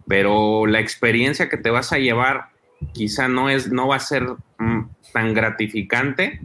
pero 0.07 0.66
la 0.66 0.81
experiencia 0.81 1.49
que 1.49 1.57
te 1.57 1.70
vas 1.70 1.92
a 1.92 1.99
llevar 1.99 2.50
quizá 2.92 3.28
no, 3.28 3.50
es, 3.50 3.73
no 3.73 3.89
va 3.89 3.97
a 3.97 4.00
ser 4.00 4.24
mm, 4.58 4.83
tan 5.12 5.34
gratificante 5.34 6.41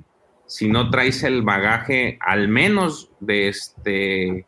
si 0.47 0.67
no 0.67 0.89
traes 0.89 1.23
el 1.23 1.43
bagaje 1.43 2.17
al 2.21 2.47
menos 2.47 3.11
de, 3.19 3.49
este, 3.49 4.45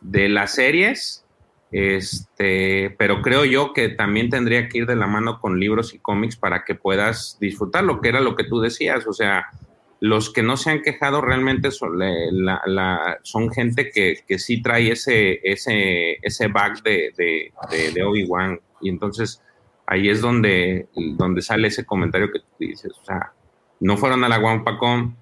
de 0.00 0.28
las 0.28 0.54
series 0.54 1.24
este, 1.72 2.94
pero 2.98 3.22
creo 3.22 3.44
yo 3.44 3.72
que 3.72 3.88
también 3.90 4.28
tendría 4.28 4.68
que 4.68 4.78
ir 4.78 4.86
de 4.86 4.96
la 4.96 5.06
mano 5.06 5.40
con 5.40 5.60
libros 5.60 5.94
y 5.94 5.98
cómics 5.98 6.36
para 6.36 6.64
que 6.64 6.74
puedas 6.74 7.38
disfrutar 7.40 7.84
lo 7.84 8.00
que 8.00 8.08
era 8.08 8.20
lo 8.20 8.34
que 8.34 8.44
tú 8.44 8.60
decías. 8.60 9.06
O 9.06 9.12
sea, 9.12 9.46
los 10.00 10.32
que 10.32 10.42
no 10.42 10.56
se 10.56 10.70
han 10.70 10.82
quejado 10.82 11.20
realmente 11.20 11.70
son, 11.70 11.98
la, 11.98 13.18
son 13.22 13.50
gente 13.50 13.90
que, 13.90 14.16
que, 14.26 14.38
sí 14.38 14.62
trae 14.62 14.90
ese, 14.92 15.40
ese, 15.44 16.18
ese 16.22 16.48
bag 16.48 16.82
de, 16.82 17.12
de, 17.16 17.92
de, 17.92 18.02
Obi-Wan. 18.02 18.58
Y 18.80 18.88
entonces 18.88 19.42
ahí 19.86 20.08
es 20.08 20.20
donde, 20.20 20.88
donde 20.94 21.42
sale 21.42 21.68
ese 21.68 21.84
comentario 21.84 22.32
que 22.32 22.40
tú 22.40 22.46
dices. 22.58 22.92
O 23.00 23.04
sea, 23.04 23.32
no 23.78 23.96
fueron 23.96 24.24
a 24.24 24.28
la 24.28 24.40
Wampacom, 24.40 25.14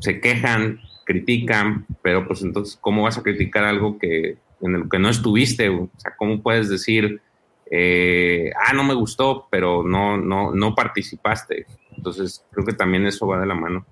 se 0.00 0.20
quejan, 0.20 0.80
critican, 1.04 1.86
pero 2.02 2.26
pues 2.26 2.42
entonces, 2.42 2.76
¿cómo 2.80 3.04
vas 3.04 3.16
a 3.16 3.22
criticar 3.22 3.64
algo 3.64 3.98
que 3.98 4.36
en 4.60 4.74
el 4.74 4.88
que 4.88 4.98
no 4.98 5.08
estuviste. 5.08 5.68
O 5.68 5.90
sea, 5.96 6.14
¿cómo 6.16 6.42
puedes 6.42 6.68
decir, 6.68 7.20
eh, 7.70 8.50
ah, 8.66 8.72
no 8.72 8.84
me 8.84 8.94
gustó, 8.94 9.46
pero 9.50 9.82
no, 9.82 10.16
no, 10.16 10.52
no 10.52 10.74
participaste? 10.74 11.66
Entonces, 11.96 12.44
creo 12.50 12.64
que 12.64 12.72
también 12.72 13.06
eso 13.06 13.26
va 13.26 13.40
de 13.40 13.46
la 13.46 13.54
mano. 13.54 13.86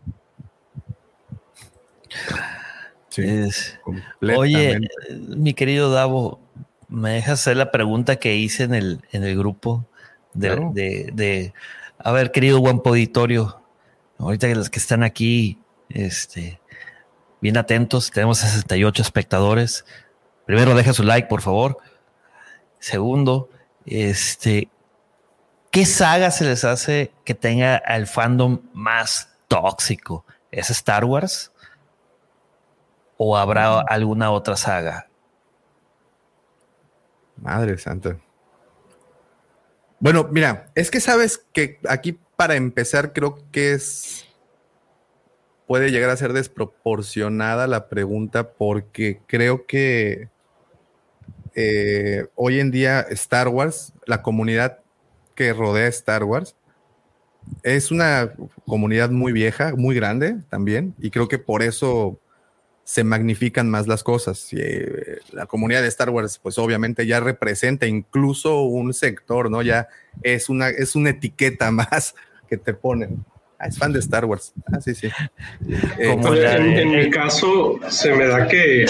Sí, 3.08 3.22
oye, 4.36 4.78
mi 5.10 5.54
querido 5.54 5.90
Davo, 5.90 6.40
¿me 6.88 7.12
dejas 7.12 7.40
hacer 7.40 7.56
la 7.56 7.70
pregunta 7.70 8.16
que 8.16 8.36
hice 8.36 8.64
en 8.64 8.74
el, 8.74 9.00
en 9.12 9.24
el 9.24 9.36
grupo? 9.38 9.86
De, 10.34 11.10
de, 11.14 11.54
a 11.98 12.12
ver, 12.12 12.30
querido 12.30 12.58
Guampo 12.58 12.90
Auditorio, 12.90 13.62
ahorita 14.18 14.48
que 14.48 14.54
los 14.54 14.68
que 14.68 14.78
están 14.78 15.02
aquí, 15.02 15.58
este, 15.88 16.60
bien 17.40 17.56
atentos, 17.56 18.10
tenemos 18.10 18.38
68 18.38 19.00
espectadores. 19.00 19.86
Primero, 20.46 20.74
deja 20.74 20.92
su 20.92 21.02
like, 21.02 21.28
por 21.28 21.42
favor. 21.42 21.76
Segundo, 22.78 23.50
este, 23.84 24.70
¿qué 25.70 25.84
saga 25.84 26.30
se 26.30 26.44
les 26.44 26.64
hace 26.64 27.12
que 27.24 27.34
tenga 27.34 27.76
el 27.76 28.06
fandom 28.06 28.60
más 28.72 29.28
tóxico? 29.48 30.24
¿Es 30.52 30.70
Star 30.70 31.04
Wars? 31.04 31.52
¿O 33.16 33.36
habrá 33.36 33.80
alguna 33.80 34.30
otra 34.30 34.56
saga? 34.56 35.08
Madre 37.36 37.76
santa. 37.76 38.16
Bueno, 39.98 40.28
mira, 40.30 40.70
es 40.74 40.90
que 40.90 41.00
sabes 41.00 41.44
que 41.52 41.80
aquí 41.88 42.18
para 42.36 42.54
empezar 42.54 43.12
creo 43.12 43.38
que 43.50 43.72
es 43.72 44.26
puede 45.66 45.90
llegar 45.90 46.10
a 46.10 46.16
ser 46.16 46.32
desproporcionada 46.32 47.66
la 47.66 47.88
pregunta 47.88 48.52
porque 48.52 49.20
creo 49.26 49.66
que 49.66 50.28
eh, 51.56 52.26
hoy 52.34 52.60
en 52.60 52.70
día 52.70 53.00
Star 53.10 53.48
Wars, 53.48 53.94
la 54.04 54.22
comunidad 54.22 54.80
que 55.34 55.52
rodea 55.52 55.88
Star 55.88 56.22
Wars, 56.24 56.54
es 57.62 57.90
una 57.90 58.32
comunidad 58.66 59.10
muy 59.10 59.32
vieja, 59.32 59.74
muy 59.74 59.94
grande 59.94 60.36
también, 60.50 60.94
y 61.00 61.10
creo 61.10 61.28
que 61.28 61.38
por 61.38 61.62
eso 61.62 62.20
se 62.84 63.04
magnifican 63.04 63.68
más 63.68 63.86
las 63.86 64.04
cosas. 64.04 64.48
Eh, 64.52 65.18
la 65.32 65.46
comunidad 65.46 65.82
de 65.82 65.88
Star 65.88 66.10
Wars, 66.10 66.38
pues 66.40 66.58
obviamente 66.58 67.06
ya 67.06 67.20
representa 67.20 67.86
incluso 67.86 68.62
un 68.62 68.94
sector, 68.94 69.50
¿no? 69.50 69.62
Ya 69.62 69.88
es 70.22 70.48
una, 70.48 70.68
es 70.68 70.94
una 70.94 71.10
etiqueta 71.10 71.70
más 71.72 72.14
que 72.48 72.56
te 72.56 72.74
ponen. 72.74 73.24
Ah, 73.58 73.68
es 73.68 73.78
fan 73.78 73.92
de 73.92 73.98
Star 74.00 74.26
Wars. 74.26 74.52
Ah, 74.66 74.80
sí, 74.80 74.94
sí. 74.94 75.08
Eh, 75.98 76.16
en, 76.16 76.90
mi 76.90 77.08
caso, 77.08 77.80
se 77.88 78.14
me 78.14 78.26
da 78.26 78.46
que, 78.46 78.84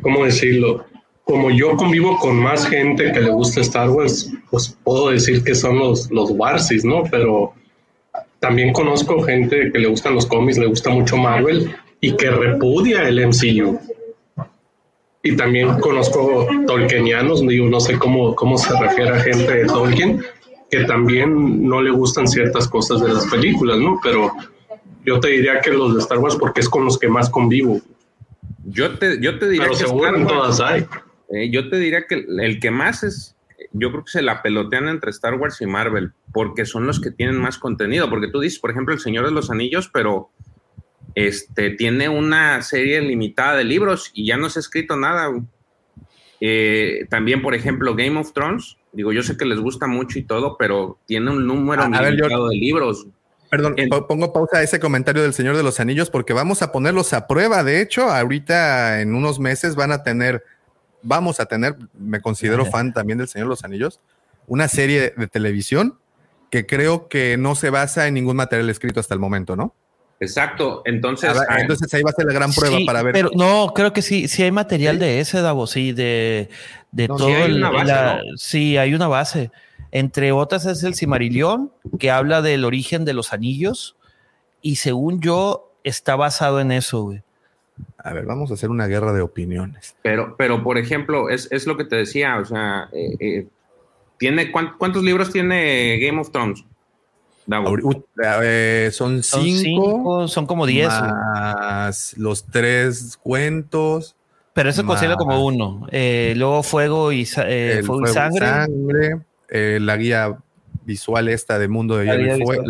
¿cómo 0.00 0.24
decirlo? 0.24 0.86
Como 1.26 1.50
yo 1.50 1.76
convivo 1.76 2.16
con 2.18 2.36
más 2.36 2.68
gente 2.68 3.10
que 3.10 3.20
le 3.20 3.30
gusta 3.30 3.60
Star 3.60 3.90
Wars, 3.90 4.32
pues 4.48 4.78
puedo 4.84 5.10
decir 5.10 5.42
que 5.42 5.56
son 5.56 5.76
los, 5.76 6.08
los 6.12 6.30
Warsis, 6.30 6.84
¿no? 6.84 7.02
Pero 7.10 7.52
también 8.38 8.72
conozco 8.72 9.20
gente 9.22 9.72
que 9.72 9.78
le 9.80 9.88
gustan 9.88 10.14
los 10.14 10.24
cómics, 10.24 10.56
le 10.56 10.66
gusta 10.66 10.90
mucho 10.90 11.16
Marvel 11.16 11.74
y 12.00 12.16
que 12.16 12.30
repudia 12.30 13.08
el 13.08 13.26
MCU. 13.26 13.76
Y 15.24 15.34
también 15.34 15.80
conozco 15.80 16.46
tolkienianos, 16.64 17.40
digo, 17.40 17.68
no 17.68 17.80
sé 17.80 17.98
cómo, 17.98 18.36
cómo 18.36 18.56
se 18.56 18.78
refiere 18.78 19.10
a 19.10 19.18
gente 19.18 19.52
de 19.52 19.66
Tolkien, 19.66 20.22
que 20.70 20.84
también 20.84 21.68
no 21.68 21.82
le 21.82 21.90
gustan 21.90 22.28
ciertas 22.28 22.68
cosas 22.68 23.00
de 23.00 23.08
las 23.08 23.26
películas, 23.26 23.78
¿no? 23.78 23.98
Pero 24.00 24.30
yo 25.04 25.18
te 25.18 25.26
diría 25.26 25.60
que 25.60 25.72
los 25.72 25.94
de 25.94 26.00
Star 26.02 26.18
Wars 26.18 26.36
porque 26.36 26.60
es 26.60 26.68
con 26.68 26.84
los 26.84 26.96
que 26.96 27.08
más 27.08 27.28
convivo. 27.28 27.80
Yo 28.66 28.96
te, 28.96 29.20
yo 29.20 29.40
te 29.40 29.48
diría 29.48 29.64
Pero 29.64 29.76
que 29.76 29.86
seguro 29.86 30.16
en 30.16 30.26
todas 30.28 30.60
hay. 30.60 30.86
Eh, 31.30 31.50
yo 31.50 31.68
te 31.68 31.78
diría 31.78 32.06
que 32.06 32.26
el 32.28 32.60
que 32.60 32.70
más 32.70 33.02
es, 33.02 33.36
yo 33.72 33.90
creo 33.90 34.04
que 34.04 34.10
se 34.10 34.22
la 34.22 34.42
pelotean 34.42 34.88
entre 34.88 35.10
Star 35.10 35.34
Wars 35.34 35.60
y 35.60 35.66
Marvel, 35.66 36.12
porque 36.32 36.64
son 36.64 36.86
los 36.86 37.00
que 37.00 37.10
tienen 37.10 37.36
más 37.36 37.58
contenido. 37.58 38.08
Porque 38.10 38.28
tú 38.28 38.40
dices, 38.40 38.58
por 38.58 38.70
ejemplo, 38.70 38.94
El 38.94 39.00
Señor 39.00 39.24
de 39.24 39.32
los 39.32 39.50
Anillos, 39.50 39.90
pero 39.92 40.30
este, 41.14 41.70
tiene 41.70 42.08
una 42.08 42.62
serie 42.62 43.00
limitada 43.00 43.56
de 43.56 43.64
libros 43.64 44.10
y 44.14 44.26
ya 44.26 44.36
no 44.36 44.50
se 44.50 44.58
ha 44.58 44.60
escrito 44.60 44.96
nada. 44.96 45.30
Eh, 46.40 47.06
también, 47.08 47.42
por 47.42 47.54
ejemplo, 47.54 47.94
Game 47.96 48.18
of 48.18 48.32
Thrones, 48.32 48.76
digo, 48.92 49.12
yo 49.12 49.22
sé 49.22 49.36
que 49.36 49.46
les 49.46 49.58
gusta 49.58 49.86
mucho 49.86 50.18
y 50.18 50.24
todo, 50.24 50.56
pero 50.58 50.98
tiene 51.06 51.30
un 51.30 51.46
número 51.46 51.88
limitado 51.88 52.48
de 52.48 52.56
libros. 52.56 53.06
Perdón, 53.50 53.76
pongo 54.08 54.32
pausa 54.32 54.58
a 54.58 54.62
ese 54.62 54.80
comentario 54.80 55.22
del 55.22 55.32
Señor 55.32 55.56
de 55.56 55.62
los 55.62 55.80
Anillos 55.80 56.10
porque 56.10 56.32
vamos 56.32 56.62
a 56.62 56.72
ponerlos 56.72 57.12
a 57.12 57.26
prueba. 57.26 57.62
De 57.62 57.80
hecho, 57.80 58.10
ahorita 58.10 59.00
en 59.00 59.14
unos 59.14 59.38
meses 59.38 59.76
van 59.76 59.92
a 59.92 60.02
tener 60.02 60.44
vamos 61.06 61.40
a 61.40 61.46
tener, 61.46 61.76
me 61.98 62.20
considero 62.20 62.66
fan 62.66 62.92
también 62.92 63.18
del 63.18 63.28
Señor 63.28 63.46
de 63.46 63.50
los 63.50 63.64
Anillos, 63.64 64.00
una 64.46 64.68
serie 64.68 65.14
de 65.16 65.26
televisión 65.28 65.98
que 66.50 66.66
creo 66.66 67.08
que 67.08 67.36
no 67.36 67.54
se 67.54 67.70
basa 67.70 68.06
en 68.06 68.14
ningún 68.14 68.36
material 68.36 68.68
escrito 68.70 69.00
hasta 69.00 69.14
el 69.14 69.20
momento, 69.20 69.56
¿no? 69.56 69.74
Exacto, 70.18 70.82
entonces... 70.84 71.30
Ah, 71.48 71.60
entonces 71.60 71.92
ahí 71.92 72.02
va 72.02 72.10
a 72.10 72.14
ser 72.14 72.26
la 72.26 72.32
gran 72.32 72.52
prueba 72.52 72.78
para 72.86 73.02
ver. 73.02 73.12
Pero 73.12 73.30
no, 73.34 73.72
creo 73.74 73.92
que 73.92 74.02
sí, 74.02 74.28
sí 74.28 74.42
hay 74.42 74.50
material 74.50 74.98
de 74.98 75.20
ese, 75.20 75.40
Davo, 75.42 75.66
sí, 75.66 75.92
de, 75.92 76.48
de 76.90 77.06
todo. 77.06 77.26
Sí 77.26 77.32
hay, 77.32 77.60
base, 77.60 78.20
sí, 78.36 78.76
hay 78.76 78.94
una 78.94 79.08
base. 79.08 79.50
Entre 79.92 80.32
otras 80.32 80.66
es 80.66 80.82
el 80.82 80.94
Cimarillón, 80.94 81.72
que 81.98 82.10
habla 82.10 82.42
del 82.42 82.64
origen 82.64 83.04
de 83.04 83.12
los 83.12 83.32
anillos, 83.32 83.96
y 84.62 84.76
según 84.76 85.20
yo, 85.20 85.74
está 85.84 86.16
basado 86.16 86.60
en 86.60 86.72
eso, 86.72 87.02
güey. 87.02 87.22
A 88.06 88.12
ver, 88.12 88.24
vamos 88.24 88.52
a 88.52 88.54
hacer 88.54 88.70
una 88.70 88.86
guerra 88.86 89.12
de 89.12 89.20
opiniones. 89.20 89.96
Pero, 90.00 90.36
pero 90.38 90.62
por 90.62 90.78
ejemplo, 90.78 91.28
es, 91.28 91.48
es 91.50 91.66
lo 91.66 91.76
que 91.76 91.84
te 91.84 91.96
decía, 91.96 92.38
o 92.38 92.44
sea, 92.44 92.88
eh, 92.92 93.16
eh, 93.18 93.46
tiene 94.16 94.52
¿cuántos 94.52 95.02
libros 95.02 95.32
tiene 95.32 95.98
Game 95.98 96.20
of 96.20 96.30
Thrones? 96.30 96.64
Eh, 98.44 98.90
son, 98.92 99.24
cinco, 99.24 100.28
son 100.28 100.46
como 100.46 100.66
diez. 100.66 100.88
Más 100.88 102.16
los 102.16 102.44
tres 102.46 103.18
cuentos. 103.20 104.14
Pero 104.52 104.70
eso 104.70 104.86
considera 104.86 105.16
como 105.16 105.44
uno. 105.44 105.88
luego 105.90 106.62
Fuego 106.62 107.10
y, 107.10 107.26
fuego, 107.26 108.04
y 108.04 108.12
Sangre. 108.12 109.18
la 109.50 109.96
guía 109.96 110.38
visual 110.84 111.28
esta 111.28 111.58
de 111.58 111.66
Mundo 111.66 111.96
de 111.96 112.06
Hielo 112.06 112.36
y 112.36 112.42
Fuego. 112.44 112.64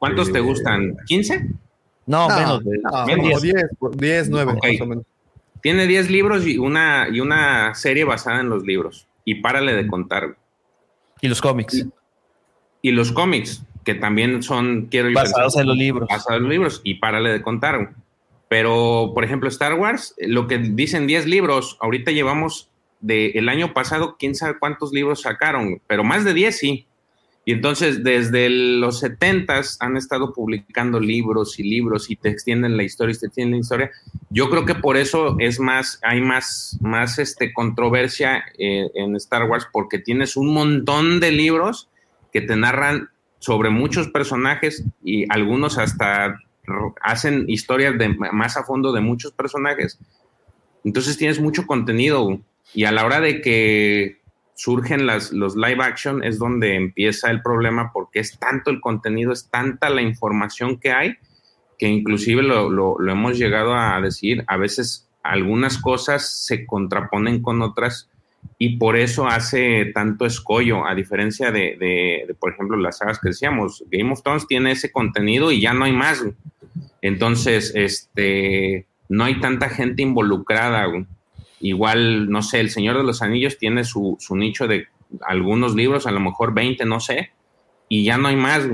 ¿Cuántos 0.00 0.32
te 0.32 0.40
gustan? 0.40 0.96
¿15? 1.08 1.56
No, 2.06 2.28
menos. 2.28 2.64
De, 2.64 2.78
no, 2.78 3.40
10, 3.40 3.68
10, 3.96 4.28
9 4.30 4.54
más 4.54 4.80
o 4.80 4.86
menos. 4.86 5.04
Tiene 5.60 5.86
10 5.86 6.10
libros 6.10 6.46
y 6.46 6.58
una, 6.58 7.08
y 7.10 7.20
una 7.20 7.74
serie 7.74 8.04
basada 8.04 8.40
en 8.40 8.48
los 8.48 8.62
libros. 8.64 9.08
Y 9.24 9.36
párale 9.36 9.74
de 9.74 9.86
contar. 9.88 10.36
Y 11.20 11.28
los 11.28 11.40
cómics. 11.40 11.86
Y, 12.82 12.92
los 12.92 13.10
cómics, 13.10 13.64
que 13.84 13.94
también 13.94 14.42
son, 14.42 14.86
quiero 14.86 15.12
Basados 15.12 15.56
en 15.56 15.66
los 15.66 15.76
libros. 15.76 16.08
Basados 16.08 16.36
en 16.36 16.42
los 16.44 16.50
libros, 16.50 16.80
y 16.84 16.94
párale 16.94 17.30
de 17.30 17.42
contar. 17.42 17.94
Pero, 18.48 19.10
por 19.12 19.24
ejemplo, 19.24 19.48
Star 19.48 19.74
Wars, 19.74 20.14
lo 20.18 20.46
que 20.46 20.58
dicen 20.58 21.08
10 21.08 21.26
libros, 21.26 21.76
ahorita 21.80 22.12
llevamos 22.12 22.70
del 23.00 23.48
año 23.48 23.74
pasado, 23.74 24.16
quién 24.18 24.34
sabe 24.34 24.58
cuántos 24.58 24.92
libros 24.92 25.22
sacaron, 25.22 25.80
pero 25.86 26.04
más 26.04 26.24
de 26.24 26.34
10 26.34 26.56
sí. 26.56 26.85
Y 27.48 27.52
entonces 27.52 28.02
desde 28.02 28.50
los 28.50 28.98
70 28.98 29.62
han 29.78 29.96
estado 29.96 30.32
publicando 30.32 30.98
libros 30.98 31.60
y 31.60 31.62
libros 31.62 32.10
y 32.10 32.16
te 32.16 32.28
extienden 32.28 32.76
la 32.76 32.82
historia 32.82 33.14
y 33.14 33.18
te 33.20 33.26
extienden 33.26 33.52
la 33.52 33.60
historia. 33.60 33.90
Yo 34.30 34.50
creo 34.50 34.64
que 34.64 34.74
por 34.74 34.96
eso 34.96 35.36
es 35.38 35.60
más, 35.60 36.00
hay 36.02 36.20
más, 36.20 36.76
más 36.80 37.20
este, 37.20 37.52
controversia 37.52 38.44
eh, 38.58 38.90
en 38.96 39.14
Star 39.14 39.48
Wars 39.48 39.68
porque 39.72 40.00
tienes 40.00 40.36
un 40.36 40.52
montón 40.52 41.20
de 41.20 41.30
libros 41.30 41.88
que 42.32 42.40
te 42.40 42.56
narran 42.56 43.10
sobre 43.38 43.70
muchos 43.70 44.08
personajes 44.08 44.84
y 45.04 45.24
algunos 45.32 45.78
hasta 45.78 46.40
hacen 47.00 47.44
historias 47.46 47.96
de, 47.96 48.08
más 48.08 48.56
a 48.56 48.64
fondo 48.64 48.92
de 48.92 49.02
muchos 49.02 49.30
personajes. 49.30 50.00
Entonces 50.82 51.16
tienes 51.16 51.38
mucho 51.38 51.64
contenido 51.64 52.40
y 52.74 52.86
a 52.86 52.90
la 52.90 53.06
hora 53.06 53.20
de 53.20 53.40
que 53.40 54.20
surgen 54.56 55.06
las, 55.06 55.32
los 55.32 55.54
live 55.54 55.82
action 55.84 56.24
es 56.24 56.38
donde 56.38 56.74
empieza 56.74 57.30
el 57.30 57.42
problema 57.42 57.92
porque 57.92 58.20
es 58.20 58.38
tanto 58.38 58.70
el 58.70 58.80
contenido, 58.80 59.32
es 59.32 59.48
tanta 59.50 59.90
la 59.90 60.00
información 60.00 60.80
que 60.80 60.90
hay, 60.90 61.16
que 61.78 61.86
inclusive 61.88 62.42
lo, 62.42 62.70
lo, 62.70 63.12
hemos 63.12 63.38
llegado 63.38 63.74
a 63.74 64.00
decir, 64.00 64.44
a 64.48 64.56
veces 64.56 65.08
algunas 65.22 65.76
cosas 65.78 66.44
se 66.46 66.64
contraponen 66.64 67.42
con 67.42 67.60
otras 67.60 68.08
y 68.58 68.78
por 68.78 68.96
eso 68.96 69.26
hace 69.26 69.92
tanto 69.94 70.24
escollo, 70.24 70.86
a 70.86 70.94
diferencia 70.94 71.52
de, 71.52 71.76
de, 71.78 72.34
por 72.40 72.52
ejemplo, 72.52 72.78
las 72.78 72.98
sagas 72.98 73.18
que 73.18 73.28
decíamos, 73.28 73.84
Game 73.90 74.10
of 74.10 74.22
Thrones 74.22 74.46
tiene 74.46 74.72
ese 74.72 74.90
contenido 74.90 75.52
y 75.52 75.60
ya 75.60 75.74
no 75.74 75.84
hay 75.84 75.92
más. 75.92 76.24
Entonces, 77.02 77.72
este, 77.74 78.86
no 79.08 79.24
hay 79.24 79.38
tanta 79.40 79.68
gente 79.68 80.02
involucrada. 80.02 80.86
Igual, 81.60 82.28
no 82.28 82.42
sé, 82.42 82.60
El 82.60 82.70
Señor 82.70 82.96
de 82.96 83.04
los 83.04 83.22
Anillos 83.22 83.58
tiene 83.58 83.84
su, 83.84 84.18
nicho 84.30 84.66
de 84.66 84.88
algunos 85.26 85.74
libros, 85.74 86.06
a 86.06 86.10
lo 86.10 86.20
mejor 86.20 86.54
20, 86.54 86.84
no 86.84 87.00
sé, 87.00 87.30
y 87.88 88.04
ya 88.04 88.18
no 88.18 88.28
hay 88.28 88.36
más. 88.36 88.68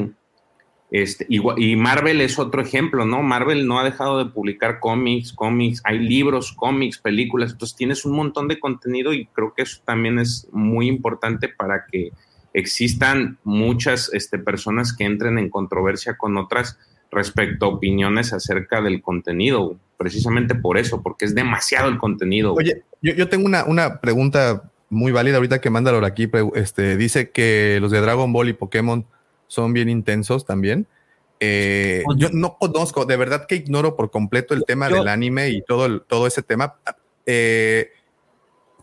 Este, 0.91 1.27
y, 1.29 1.77
Marvel 1.77 2.21
es 2.21 2.39
otro 2.39 2.61
ejemplo, 2.61 3.07
¿no? 3.07 3.23
Marvel 3.23 3.67
no 3.67 3.79
ha 3.79 3.85
dejado 3.85 4.19
de 4.19 4.31
publicar 4.31 4.79
cómics, 4.79 5.33
cómics, 5.33 5.81
hay 5.85 5.99
libros, 5.99 6.53
cómics, 6.53 6.99
películas, 6.99 7.53
entonces 7.53 7.77
tienes 7.77 8.05
un 8.05 8.15
montón 8.15 8.49
de 8.49 8.61
contenido 8.61 9.15
y 9.15 9.27
creo 9.27 9.55
que 9.55 9.63
eso 9.63 9.81
también 9.87 10.19
es 10.19 10.49
muy 10.53 10.89
importante 10.89 11.49
para 11.49 11.87
que 11.91 12.11
existan 12.53 13.39
muchas 13.45 14.13
este, 14.13 14.39
personas 14.39 14.95
que 14.95 15.05
entren 15.05 15.39
en 15.39 15.49
controversia 15.49 16.19
con 16.19 16.37
otras 16.37 16.79
respecto 17.11 17.67
a 17.67 17.69
opiniones 17.69 18.33
acerca 18.33 18.81
del 18.81 19.03
contenido, 19.03 19.79
precisamente 20.03 20.57
por 20.57 20.79
eso, 20.79 21.01
porque 21.01 21.25
es 21.25 21.35
demasiado 21.35 21.89
el 21.89 21.99
contenido. 21.99 22.55
Oye, 22.55 22.83
yo, 23.01 23.29
tengo 23.29 23.47
una, 23.47 23.65
una, 23.65 24.01
pregunta 24.01 24.71
muy 24.91 25.13
válida 25.13 25.37
ahorita 25.37 25.61
que 25.61 25.71
Mándalo 25.71 26.05
aquí, 26.05 26.29
este, 26.55 26.97
dice 26.97 27.31
que 27.31 27.79
los 27.81 27.93
de 27.93 28.01
Dragon 28.01 28.33
Ball 28.33 28.49
y 28.49 28.53
Pokémon 28.53 29.07
son 29.47 29.73
bien 29.73 29.89
intensos 29.89 30.45
también. 30.45 30.89
Eh, 31.39 32.03
yo 32.17 32.31
no 32.33 32.57
conozco, 32.59 33.05
de 33.05 33.17
verdad 33.17 33.47
que 33.47 33.57
ignoro 33.57 33.97
por 33.97 34.11
completo 34.11 34.55
el 34.55 34.65
tema 34.65 34.89
del 34.89 35.07
anime 35.07 35.51
y 35.51 35.63
todo, 35.63 36.01
todo 36.03 36.27
ese 36.27 36.43
tema. 36.43 36.75
Eh, 37.27 37.91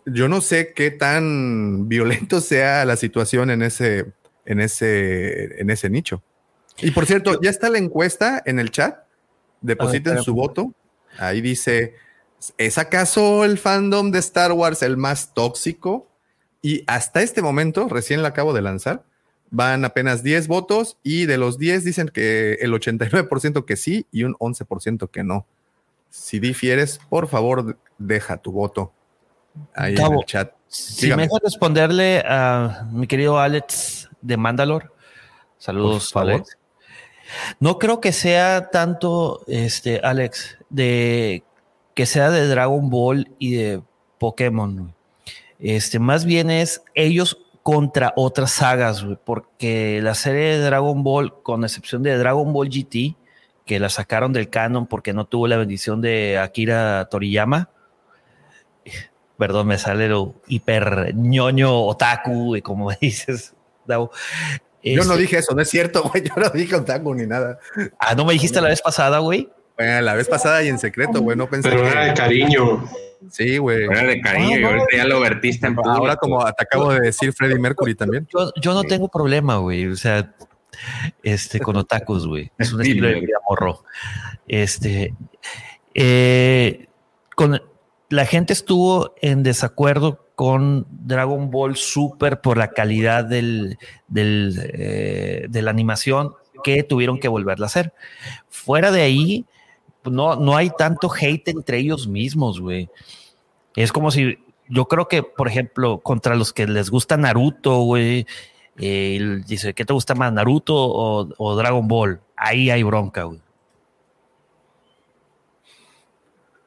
yo 0.05 0.29
no 0.29 0.39
sé 0.39 0.73
qué 0.73 0.91
tan 0.91 1.89
violento 1.89 2.39
sea 2.41 2.85
la 2.85 2.95
situación 2.95 3.49
en 3.49 3.61
ese, 3.61 4.05
en 4.45 4.61
ese, 4.61 5.61
en 5.61 5.69
ese 5.69 5.89
nicho. 5.89 6.23
Y 6.81 6.91
por 6.91 7.05
cierto, 7.05 7.41
ya 7.41 7.49
está 7.49 7.69
la 7.69 7.77
encuesta 7.77 8.41
en 8.45 8.59
el 8.59 8.71
chat. 8.71 8.99
Depositen 9.61 10.21
su 10.23 10.33
voto. 10.33 10.73
Ahí 11.19 11.41
dice, 11.41 11.95
¿es 12.57 12.77
acaso 12.77 13.43
el 13.43 13.57
fandom 13.57 14.11
de 14.11 14.19
Star 14.19 14.53
Wars 14.53 14.81
el 14.81 14.97
más 14.97 15.33
tóxico? 15.33 16.07
Y 16.61 16.83
hasta 16.87 17.21
este 17.21 17.41
momento, 17.41 17.87
recién 17.89 18.21
la 18.21 18.29
acabo 18.29 18.53
de 18.53 18.61
lanzar, 18.61 19.03
van 19.51 19.83
apenas 19.85 20.23
10 20.23 20.47
votos 20.47 20.97
y 21.03 21.25
de 21.25 21.37
los 21.37 21.57
10 21.57 21.83
dicen 21.83 22.09
que 22.09 22.53
el 22.61 22.71
89% 22.73 23.65
que 23.65 23.75
sí 23.75 24.05
y 24.11 24.23
un 24.23 24.35
11% 24.35 25.09
que 25.09 25.23
no. 25.23 25.45
Si 26.09 26.39
difieres, 26.39 26.99
por 27.09 27.27
favor, 27.27 27.77
deja 27.97 28.37
tu 28.37 28.51
voto 28.51 28.93
ahí 29.73 29.95
en 29.95 30.13
el 30.13 30.25
chat. 30.25 30.53
Si 30.67 31.07
me 31.07 31.23
dejas 31.23 31.39
responderle 31.43 32.23
a 32.25 32.87
mi 32.91 33.07
querido 33.07 33.39
Alex 33.39 34.09
de 34.21 34.37
Mandalore. 34.37 34.87
Saludos, 35.57 36.15
Alex. 36.15 36.58
No 37.59 37.79
creo 37.79 38.01
que 38.01 38.11
sea 38.11 38.69
tanto, 38.69 39.43
este, 39.47 39.99
Alex, 40.03 40.57
de 40.69 41.43
que 41.93 42.05
sea 42.05 42.29
de 42.29 42.47
Dragon 42.47 42.89
Ball 42.89 43.31
y 43.39 43.55
de 43.55 43.81
Pokémon. 44.17 44.93
Este, 45.59 45.99
más 45.99 46.25
bien 46.25 46.49
es 46.49 46.81
ellos 46.95 47.39
contra 47.63 48.13
otras 48.15 48.51
sagas, 48.51 49.05
porque 49.25 49.99
la 50.01 50.15
serie 50.15 50.57
de 50.57 50.59
Dragon 50.59 51.03
Ball, 51.03 51.41
con 51.43 51.63
excepción 51.63 52.01
de 52.01 52.17
Dragon 52.17 52.51
Ball 52.53 52.69
GT, 52.69 53.15
que 53.65 53.79
la 53.79 53.89
sacaron 53.89 54.33
del 54.33 54.49
canon 54.49 54.87
porque 54.87 55.13
no 55.13 55.25
tuvo 55.25 55.47
la 55.47 55.57
bendición 55.57 56.01
de 56.01 56.39
Akira 56.39 57.07
Toriyama. 57.11 57.69
Perdón, 59.37 59.67
me 59.67 59.77
sale 59.77 60.09
lo 60.09 60.33
hiper 60.47 61.13
ñoño 61.15 61.83
otaku, 61.85 62.57
como 62.63 62.91
dices, 63.01 63.53
yo 64.83 65.03
no 65.03 65.13
este 65.13 65.21
dije 65.21 65.37
eso, 65.37 65.53
no 65.53 65.61
es 65.61 65.69
cierto, 65.69 66.03
güey. 66.09 66.23
Yo 66.23 66.33
no 66.35 66.49
dije 66.49 66.75
otaku 66.75 67.13
ni 67.13 67.25
nada. 67.25 67.59
Ah, 67.99 68.15
¿no 68.15 68.25
me 68.25 68.33
dijiste 68.33 68.61
la 68.61 68.69
vez 68.69 68.81
pasada, 68.81 69.19
güey? 69.19 69.49
Bueno, 69.77 70.01
la 70.01 70.13
vez 70.13 70.27
pasada 70.27 70.61
y 70.63 70.67
en 70.67 70.79
secreto, 70.79 71.21
güey. 71.21 71.37
No 71.37 71.49
pensé. 71.49 71.69
Pero 71.69 71.87
era 71.87 72.05
de 72.05 72.13
cariño. 72.13 72.83
Sí, 73.29 73.57
güey. 73.57 73.83
Era 73.83 74.03
de 74.03 74.21
cariño 74.21 74.59
y 74.59 74.63
ahorita 74.63 74.97
ya 74.97 75.05
lo 75.05 75.19
vertiste 75.19 75.67
en 75.67 75.75
público. 75.75 75.97
Ahora, 75.97 76.15
como 76.15 76.43
te 76.45 76.63
acabo 76.63 76.91
de 76.93 77.01
decir 77.01 77.33
Freddie 77.33 77.59
Mercury 77.59 77.95
también. 77.95 78.27
Yo, 78.61 78.73
no 78.73 78.83
tengo 78.83 79.09
problema, 79.09 79.57
güey. 79.57 79.87
O 79.87 79.95
sea, 79.95 80.33
este, 81.23 81.59
con 81.59 81.75
otakus, 81.77 82.27
güey. 82.27 82.51
Es 82.57 82.73
un 82.73 82.81
estilo 82.81 83.07
de 83.07 83.21
vida 83.21 83.37
morro. 83.47 83.83
Este, 84.47 85.13
eh, 85.93 86.87
con, 87.35 87.61
la 88.09 88.25
gente 88.25 88.53
estuvo 88.53 89.13
en 89.21 89.43
desacuerdo 89.43 90.25
con 90.35 90.87
Dragon 90.89 91.51
Ball 91.51 91.75
Super 91.75 92.41
por 92.41 92.57
la 92.57 92.69
calidad 92.71 93.31
eh, 93.31 93.75
de 94.07 95.61
la 95.61 95.71
animación 95.71 96.33
que 96.63 96.83
tuvieron 96.83 97.19
que 97.19 97.27
volverla 97.27 97.65
a 97.65 97.67
hacer. 97.67 97.93
Fuera 98.49 98.91
de 98.91 99.01
ahí, 99.01 99.45
no, 100.03 100.35
no 100.35 100.57
hay 100.57 100.71
tanto 100.71 101.11
hate 101.13 101.49
entre 101.49 101.77
ellos 101.77 102.07
mismos, 102.07 102.59
güey. 102.59 102.89
Es 103.75 103.91
como 103.91 104.11
si, 104.11 104.39
yo 104.67 104.85
creo 104.85 105.07
que, 105.07 105.21
por 105.23 105.47
ejemplo, 105.47 105.99
contra 105.99 106.35
los 106.35 106.51
que 106.51 106.67
les 106.67 106.89
gusta 106.89 107.15
Naruto, 107.15 107.81
güey, 107.81 108.25
eh, 108.77 109.41
dice, 109.45 109.73
¿qué 109.73 109.85
te 109.85 109.93
gusta 109.93 110.15
más, 110.15 110.33
Naruto 110.33 110.73
o, 110.75 111.29
o 111.37 111.55
Dragon 111.55 111.87
Ball? 111.87 112.21
Ahí 112.35 112.69
hay 112.69 112.81
bronca, 112.81 113.23
güey. 113.23 113.39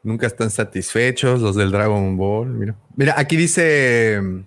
Nunca 0.02 0.26
están 0.26 0.50
satisfechos 0.50 1.40
los 1.40 1.56
del 1.56 1.70
Dragon 1.70 2.16
Ball. 2.16 2.48
Mira, 2.48 2.74
mira 2.96 3.14
aquí 3.16 3.36
dice 3.36 4.20
mm, 4.20 4.44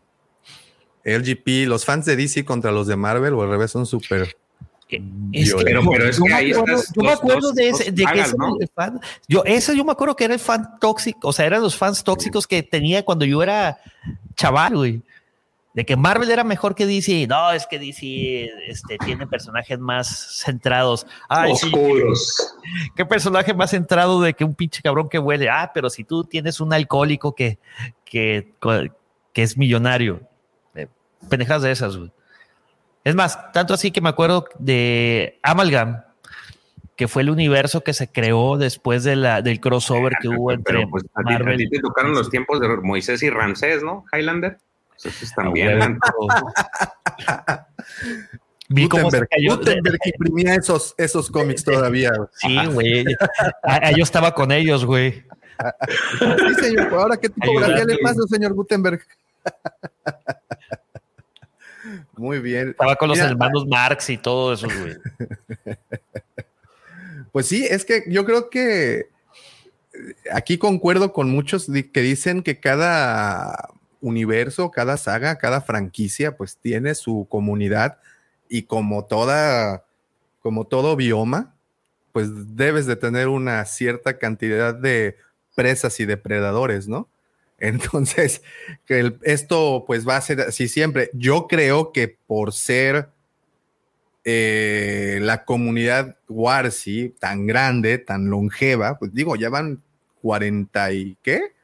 LGP, 1.06 1.68
los 1.68 1.86
fans 1.86 2.06
de 2.06 2.16
DC 2.16 2.44
contra 2.44 2.72
los 2.72 2.88
de 2.88 2.96
Marvel 2.96 3.34
o 3.34 3.44
al 3.44 3.50
revés 3.50 3.72
son 3.72 3.86
súper... 3.86 4.36
Eh, 4.88 5.02
pero, 5.64 6.08
es 6.08 6.22
que 6.22 6.32
ahí 6.32 6.52
estás, 6.52 6.94
yo 6.96 7.02
me 7.02 7.12
acuerdo 7.12 7.52
de, 7.54 7.70
ese, 7.70 7.92
de 7.92 8.06
que 8.06 8.20
ese 8.20 8.36
fan, 8.76 9.02
yo 9.28 9.44
ese 9.44 9.76
yo 9.76 9.84
me 9.84 9.92
acuerdo 9.92 10.16
que 10.16 10.26
era 10.26 10.36
el 10.36 10.40
fan 10.40 10.78
tóxico, 10.80 11.30
o 11.30 11.34
sea, 11.34 11.48
eran 11.48 11.64
los 11.64 11.76
fans 11.76 12.04
tóxicos 12.04 12.46
que 12.46 12.62
tenía 12.62 13.04
cuando 13.04 13.26
yo 13.26 13.42
era 13.42 13.80
chaval, 14.36 14.76
güey 14.76 15.02
de 15.76 15.86
que 15.86 15.98
Marvel 15.98 16.32
era 16.32 16.46
mejor 16.46 16.74
que 16.74 16.86
DC. 16.86 17.28
No, 17.28 17.52
es 17.52 17.68
que 17.68 17.78
DC 17.78 18.50
este, 18.68 18.98
tiene 18.98 19.28
personajes 19.28 19.78
más 19.78 20.08
centrados. 20.42 21.06
Oscuros. 21.30 22.56
¿Qué 22.96 23.06
personaje 23.06 23.54
más 23.54 23.72
centrado 23.72 24.22
de 24.22 24.34
que 24.34 24.46
un 24.46 24.56
pinche 24.56 24.82
cabrón 24.82 25.10
que 25.10 25.20
huele? 25.20 25.50
Ah, 25.50 25.72
pero 25.74 25.90
si 25.90 26.06
tú 26.06 26.24
tienes 26.24 26.62
un 26.62 26.72
alcohólico 26.72 27.36
que, 27.36 27.60
que, 28.06 28.54
que 29.34 29.44
es 29.44 29.58
millonario. 29.58 30.22
Eh, 30.76 30.88
pendejas 31.30 31.62
de 31.62 31.72
esas, 31.72 31.98
güey. 31.98 32.10
Es 33.04 33.14
más, 33.14 33.52
tanto 33.52 33.74
así 33.74 33.92
que 33.92 34.00
me 34.00 34.10
acuerdo 34.10 34.46
de 34.58 35.40
Amalgam, 35.44 36.04
que 36.96 37.10
fue 37.10 37.22
el 37.22 37.30
universo 37.30 37.84
que 37.84 37.94
se 37.94 38.10
creó 38.10 38.58
después 38.58 39.04
de 39.04 39.18
la, 39.18 39.42
del 39.42 39.60
crossover 39.60 40.14
que 40.22 40.30
hubo 40.30 40.54
entre. 40.54 40.88
Pues, 40.88 41.04
Marvel. 41.16 41.56
a 41.56 41.58
ti 41.58 41.70
te 41.70 41.80
tocaron 41.82 42.14
los 42.14 42.30
tiempos 42.30 42.62
de 42.62 42.70
Moisés 42.78 43.22
y 43.24 43.30
Ramsés, 43.30 43.84
¿no? 43.84 44.06
Highlander. 44.14 44.58
Entonces 44.98 45.34
también. 45.36 46.00
Vi 48.70 48.90
cómo 48.90 49.12
se 49.12 49.28
cayó. 49.28 49.58
Gutenberg 49.58 50.00
imprimía 50.06 50.56
esos, 50.56 50.96
esos 50.98 51.30
cómics 51.30 51.64
todavía. 51.66 52.12
Sí, 52.34 52.58
güey. 52.68 53.06
Ah, 53.64 53.92
yo 53.92 54.04
estaba 54.04 54.34
con 54.34 54.52
ellos, 54.52 54.86
güey. 54.86 55.24
Sí, 56.20 56.56
señor. 56.62 56.94
Ahora, 56.94 57.18
¿qué 57.18 57.30
tipografía 57.30 57.86
le 57.86 57.98
pasa, 58.00 58.22
señor 58.28 58.54
Gutenberg? 58.54 59.02
Muy 62.18 62.40
bien. 62.40 62.70
Estaba 62.70 62.96
con 62.96 63.10
los 63.10 63.20
hermanos 63.20 63.66
Marx 63.68 64.10
y 64.10 64.18
todo 64.18 64.54
eso, 64.54 64.68
güey. 64.68 64.96
Pues 67.32 67.48
sí, 67.48 67.68
es 67.70 67.84
que 67.84 68.06
yo 68.08 68.24
creo 68.24 68.50
que 68.50 69.10
aquí 70.32 70.58
concuerdo 70.58 71.12
con 71.12 71.30
muchos 71.30 71.68
que 71.92 72.02
dicen 72.02 72.42
que 72.42 72.62
cada 72.62 73.72
universo, 74.06 74.72
cada 74.72 74.98
saga, 74.98 75.38
cada 75.38 75.62
franquicia, 75.62 76.38
pues 76.38 76.58
tiene 76.58 76.96
su 76.96 77.28
comunidad 77.30 77.98
y 78.48 78.64
como 78.64 79.06
toda, 79.06 79.86
como 80.42 80.66
todo 80.66 80.96
bioma, 80.96 81.56
pues 82.12 82.30
debes 82.56 82.86
de 82.86 82.96
tener 82.96 83.28
una 83.28 83.66
cierta 83.66 84.18
cantidad 84.18 84.74
de 84.74 85.18
presas 85.56 86.00
y 86.00 86.06
depredadores, 86.06 86.88
¿no? 86.88 87.10
Entonces, 87.60 88.42
que 88.86 89.18
esto 89.24 89.86
pues 89.88 90.08
va 90.08 90.18
a 90.18 90.22
ser 90.22 90.42
así 90.42 90.68
siempre. 90.68 91.10
Yo 91.14 91.48
creo 91.48 91.92
que 91.92 92.18
por 92.28 92.54
ser 92.54 93.10
eh, 94.24 95.20
la 95.22 95.46
comunidad 95.46 96.18
Warsi 96.28 97.16
tan 97.20 97.48
grande, 97.48 97.98
tan 97.98 98.30
longeva, 98.30 99.00
pues 99.00 99.14
digo, 99.14 99.36
ya 99.36 99.50
van 99.50 99.82
40 100.22 100.92
y 100.92 101.18
qué? 101.22 101.55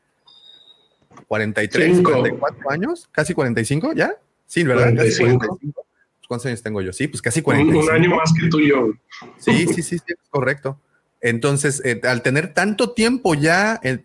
43, 1.31 2.01
44 2.01 2.71
años, 2.71 3.07
casi 3.09 3.33
45 3.33 3.93
ya. 3.93 4.17
Sí, 4.47 4.65
¿verdad? 4.65 4.93
Casi 4.93 5.17
45. 5.17 5.85
¿Cuántos 6.27 6.45
años 6.45 6.61
tengo 6.61 6.81
yo? 6.81 6.91
Sí, 6.91 7.07
pues 7.07 7.21
casi 7.21 7.41
45. 7.41 7.85
Un, 7.85 7.89
año 7.89 8.17
más 8.17 8.33
que 8.37 8.49
tú 8.49 8.59
y 8.59 8.67
yo. 8.67 8.91
Sí, 9.37 9.65
sí, 9.67 9.81
sí, 9.81 9.97
sí, 9.97 10.13
correcto. 10.29 10.77
Entonces, 11.21 11.81
eh, 11.85 12.01
al 12.03 12.21
tener 12.21 12.53
tanto 12.53 12.91
tiempo 12.91 13.33
ya 13.33 13.79
eh, 13.81 14.03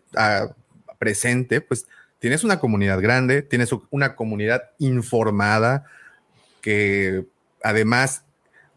presente, 1.01 1.61
pues 1.61 1.89
tienes 2.21 2.45
una 2.45 2.61
comunidad 2.61 3.01
grande, 3.01 3.43
tienes 3.43 3.71
una 3.91 4.15
comunidad 4.15 4.71
informada 4.79 5.85
que 6.61 7.25
además 7.61 8.23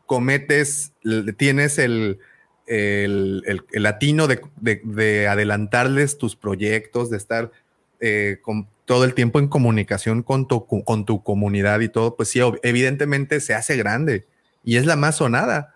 cometes, 0.07 0.93
tienes 1.37 1.77
el, 1.77 2.17
el, 2.65 3.43
latino 3.73 4.27
de, 4.27 5.27
adelantarles 5.27 6.17
tus 6.17 6.35
proyectos, 6.35 7.11
de 7.11 7.17
estar 7.17 7.51
eh, 7.99 8.39
con 8.41 8.67
todo 8.85 9.03
el 9.03 9.13
tiempo 9.13 9.39
en 9.39 9.47
comunicación 9.47 10.23
con 10.23 10.47
tu, 10.47 10.65
con 10.65 11.05
tu 11.05 11.21
comunidad 11.21 11.79
y 11.81 11.89
todo, 11.89 12.15
pues 12.15 12.29
sí, 12.29 12.39
evidentemente 12.63 13.39
se 13.39 13.53
hace 13.53 13.77
grande 13.77 14.25
y 14.63 14.77
es 14.77 14.85
la 14.85 14.95
más 14.95 15.17
sonada. 15.17 15.75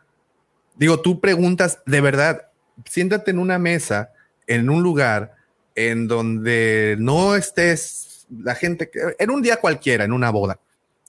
Digo, 0.76 1.00
tú 1.00 1.22
preguntas, 1.22 1.82
de 1.86 2.02
verdad, 2.02 2.48
siéntate 2.86 3.32
en 3.32 3.40
una 3.40 3.60
mesa, 3.60 4.14
en 4.48 4.70
un 4.70 4.82
lugar 4.82 5.36
en 5.76 6.08
donde 6.08 6.96
no 7.00 7.36
estés 7.36 8.26
la 8.30 8.56
gente, 8.56 8.90
en 9.20 9.30
un 9.30 9.42
día 9.42 9.58
cualquiera, 9.58 10.04
en 10.06 10.14
una 10.14 10.32
boda, 10.32 10.60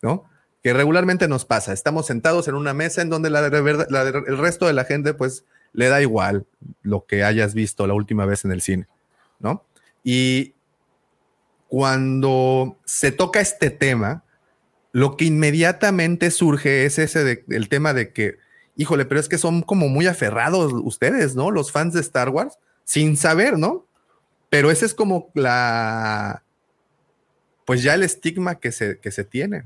¿no? 0.02 0.28
Que 0.62 0.72
regularmente 0.72 1.28
nos 1.28 1.44
pasa. 1.44 1.72
Estamos 1.72 2.06
sentados 2.06 2.48
en 2.48 2.54
una 2.54 2.74
mesa 2.74 3.02
en 3.02 3.08
donde 3.08 3.30
la, 3.30 3.46
el 3.46 4.38
resto 4.38 4.66
de 4.66 4.72
la 4.72 4.84
gente, 4.84 5.14
pues, 5.14 5.44
le 5.72 5.88
da 5.88 6.00
igual 6.02 6.46
lo 6.82 7.06
que 7.06 7.24
hayas 7.24 7.54
visto 7.54 7.86
la 7.86 7.94
última 7.94 8.26
vez 8.26 8.44
en 8.44 8.52
el 8.52 8.62
cine, 8.62 8.86
¿no? 9.40 9.64
Y 10.02 10.54
cuando 11.68 12.78
se 12.84 13.12
toca 13.12 13.40
este 13.40 13.70
tema, 13.70 14.24
lo 14.92 15.16
que 15.16 15.24
inmediatamente 15.24 16.30
surge 16.30 16.84
es 16.84 16.98
ese 16.98 17.24
de, 17.24 17.44
el 17.48 17.68
tema 17.68 17.92
de 17.92 18.12
que, 18.12 18.38
híjole, 18.76 19.04
pero 19.04 19.20
es 19.20 19.28
que 19.28 19.38
son 19.38 19.62
como 19.62 19.88
muy 19.88 20.06
aferrados 20.06 20.72
ustedes, 20.72 21.34
¿no? 21.34 21.50
Los 21.50 21.72
fans 21.72 21.94
de 21.94 22.00
Star 22.00 22.28
Wars, 22.28 22.58
sin 22.84 23.16
saber, 23.16 23.58
¿no? 23.58 23.86
Pero 24.50 24.70
ese 24.70 24.86
es 24.86 24.94
como 24.94 25.30
la, 25.34 26.44
pues 27.64 27.82
ya 27.82 27.94
el 27.94 28.02
estigma 28.02 28.56
que 28.56 28.70
se, 28.70 28.98
que 29.00 29.10
se 29.10 29.24
tiene. 29.24 29.64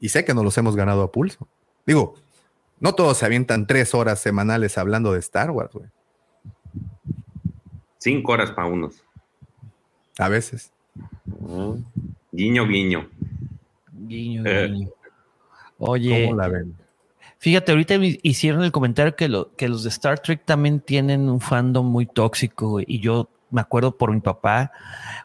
Y 0.00 0.08
sé 0.08 0.24
que 0.24 0.34
no 0.34 0.42
los 0.42 0.58
hemos 0.58 0.74
ganado 0.74 1.02
a 1.02 1.12
pulso. 1.12 1.46
Digo, 1.86 2.14
no 2.80 2.94
todos 2.96 3.18
se 3.18 3.26
avientan 3.26 3.68
tres 3.68 3.94
horas 3.94 4.18
semanales 4.18 4.78
hablando 4.78 5.12
de 5.12 5.20
Star 5.20 5.52
Wars, 5.52 5.72
güey. 5.72 5.88
Cinco 7.98 8.32
horas 8.32 8.50
para 8.50 8.66
unos. 8.66 9.04
A 10.18 10.28
veces. 10.28 10.72
Guiño, 12.32 12.66
guiño. 12.66 13.08
Guiño, 13.92 14.42
eh. 14.46 14.68
guiño. 14.68 14.88
Oye. 15.78 16.26
¿Cómo 16.26 16.40
la 16.40 16.48
ven? 16.48 16.74
Fíjate, 17.38 17.72
ahorita 17.72 17.96
hicieron 18.22 18.62
el 18.62 18.70
comentario 18.70 19.16
que, 19.16 19.28
lo, 19.28 19.54
que 19.56 19.68
los 19.68 19.82
de 19.82 19.88
Star 19.88 20.20
Trek 20.20 20.44
también 20.44 20.78
tienen 20.78 21.28
un 21.28 21.40
fandom 21.40 21.84
muy 21.84 22.06
tóxico, 22.06 22.80
y 22.80 23.00
yo 23.00 23.28
me 23.50 23.60
acuerdo 23.60 23.96
por 23.96 24.12
mi 24.12 24.20
papá, 24.20 24.70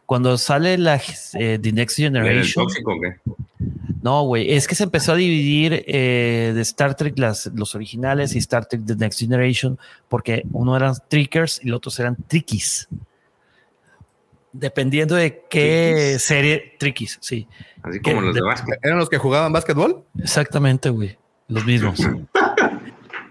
cuando 0.07 0.35
sale 0.39 0.79
la 0.79 0.99
eh, 1.33 1.59
The 1.61 1.71
Next 1.71 1.97
Generation. 1.97 2.65
tóxico 2.65 2.93
qué? 2.99 3.33
No, 4.01 4.23
güey, 4.23 4.51
es 4.51 4.67
que 4.67 4.73
se 4.73 4.83
empezó 4.83 5.11
a 5.11 5.15
dividir 5.15 5.83
eh, 5.85 6.53
de 6.55 6.61
Star 6.61 6.95
Trek 6.95 7.19
las, 7.19 7.51
los 7.53 7.75
originales 7.75 8.35
y 8.35 8.39
Star 8.39 8.65
Trek 8.65 8.81
The 8.85 8.95
Next 8.95 9.19
Generation, 9.19 9.77
porque 10.09 10.43
uno 10.51 10.75
eran 10.75 10.95
Trickers 11.07 11.59
y 11.63 11.67
los 11.67 11.77
otros 11.77 11.99
eran 11.99 12.15
Trickies. 12.27 12.87
Dependiendo 14.59 15.15
de 15.15 15.43
qué 15.49 16.17
serie, 16.19 16.75
Trickies, 16.79 17.19
sí. 17.21 17.47
Así 17.83 17.99
como 17.99 18.21
los 18.21 18.33
de, 18.33 18.41
básquet. 18.41 18.79
¿Eran 18.81 18.97
los 18.97 19.09
que 19.09 19.17
jugaban 19.17 19.53
básquetbol? 19.53 20.03
Exactamente, 20.19 20.89
güey, 20.89 21.17
los 21.47 21.65
mismos. 21.65 21.99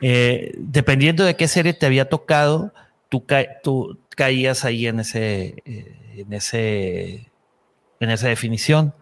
Eh, 0.03 0.53
dependiendo 0.59 1.25
de 1.25 1.37
qué 1.37 1.49
serie 1.49 1.73
te 1.73 1.87
había 1.87 2.11
tocado, 2.11 2.75
tú, 3.09 3.25
tú 3.63 3.99
caías 4.11 4.67
ahí 4.67 4.87
en 4.87 5.01
ese, 5.01 5.63
eh, 5.65 6.15
en 6.19 6.35
ese, 6.35 7.31
en 7.99 8.11
esa 8.11 8.29
definición. 8.29 8.95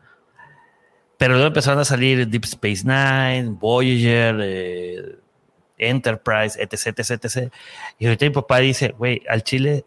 Pero 1.19 1.35
luego 1.35 1.49
empezaron 1.49 1.81
a 1.81 1.85
salir 1.85 2.29
Deep 2.29 2.45
Space 2.45 2.85
Nine, 2.85 3.57
Voyager, 3.59 4.37
eh, 4.41 5.17
Enterprise, 5.79 6.57
etc, 6.63 6.97
etc, 6.97 7.25
etc. 7.25 7.53
Y 7.99 8.07
ahorita 8.07 8.27
mi 8.27 8.33
papá 8.33 8.59
dice, 8.59 8.95
güey, 8.97 9.21
al 9.29 9.43
Chile, 9.43 9.85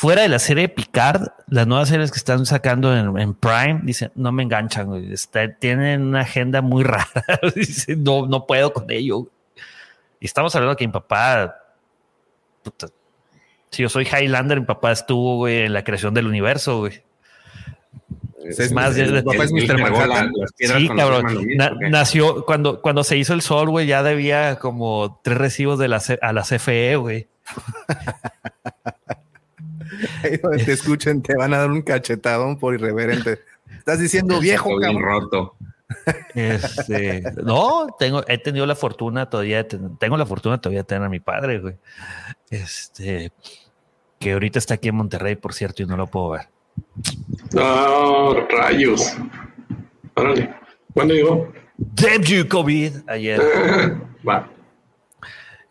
fuera 0.00 0.22
de 0.22 0.30
la 0.30 0.38
serie 0.38 0.70
Picard, 0.70 1.28
las 1.48 1.66
nuevas 1.66 1.90
series 1.90 2.10
que 2.10 2.16
están 2.16 2.46
sacando 2.46 2.96
en, 2.96 3.34
Prime, 3.34 3.80
dice, 3.82 4.10
no 4.14 4.32
me 4.32 4.42
enganchan, 4.42 4.86
güey. 4.86 5.14
tienen 5.58 6.00
una 6.00 6.22
agenda 6.22 6.62
muy 6.62 6.84
rara. 6.84 7.22
dice, 7.54 7.96
no, 7.96 8.26
no 8.26 8.46
puedo 8.46 8.72
con 8.72 8.90
ello. 8.90 9.26
Y 10.18 10.24
estamos 10.24 10.56
hablando 10.56 10.74
que 10.74 10.86
mi 10.86 10.92
papá, 10.94 11.54
si 13.68 13.82
yo 13.82 13.90
soy 13.90 14.06
Highlander, 14.06 14.60
mi 14.60 14.64
papá 14.64 14.90
estuvo, 14.90 15.46
en 15.46 15.74
la 15.74 15.84
creación 15.84 16.14
del 16.14 16.28
universo, 16.28 16.78
güey. 16.78 17.02
Es 18.42 18.72
más, 18.72 18.96
papá 18.96 19.44
es 19.44 19.52
Mr. 19.52 19.82
Manhattan. 19.82 20.32
Sí, 20.56 20.88
cabrón. 20.88 21.46
nació 21.90 22.46
cuando, 22.46 22.80
cuando 22.80 23.04
se 23.04 23.18
hizo 23.18 23.34
el 23.34 23.42
sol, 23.42 23.68
güey, 23.68 23.86
ya 23.86 24.02
debía 24.02 24.56
como 24.56 25.20
tres 25.22 25.36
recibos 25.36 25.78
de 25.78 25.88
la, 25.88 26.02
a 26.22 26.32
la 26.32 26.40
CFE, 26.40 26.96
güey. 26.96 27.28
Ahí 30.22 30.36
donde 30.36 30.64
te 30.64 30.72
escuchen, 30.72 31.22
te 31.22 31.34
van 31.36 31.54
a 31.54 31.58
dar 31.58 31.70
un 31.70 31.82
cachetadón 31.82 32.58
por 32.58 32.74
irreverente. 32.74 33.40
Estás 33.78 34.00
diciendo 34.00 34.40
viejo, 34.40 34.78
cabrón. 34.78 35.02
roto. 35.02 35.56
Este, 36.34 37.22
no, 37.42 37.88
tengo, 37.98 38.22
he 38.28 38.38
tenido 38.38 38.64
la 38.64 38.76
fortuna 38.76 39.28
todavía, 39.28 39.66
tengo 39.66 40.16
la 40.16 40.26
fortuna 40.26 40.60
todavía 40.60 40.80
de 40.80 40.84
tener 40.84 41.04
a 41.04 41.08
mi 41.08 41.20
padre, 41.20 41.58
güey. 41.58 41.74
Este, 42.48 43.32
que 44.18 44.32
ahorita 44.32 44.58
está 44.58 44.74
aquí 44.74 44.88
en 44.88 44.96
Monterrey, 44.96 45.36
por 45.36 45.54
cierto, 45.54 45.82
y 45.82 45.86
no 45.86 45.96
lo 45.96 46.06
puedo 46.06 46.30
ver. 46.30 46.48
No, 47.52 48.46
rayos. 48.48 49.16
Órale. 50.14 50.54
¿Cuándo 50.92 51.14
llegó? 51.14 51.52
Debut 51.76 52.48
COVID 52.48 52.92
ayer. 53.08 53.40
Va. 54.28 54.48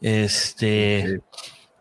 Este. 0.02 1.22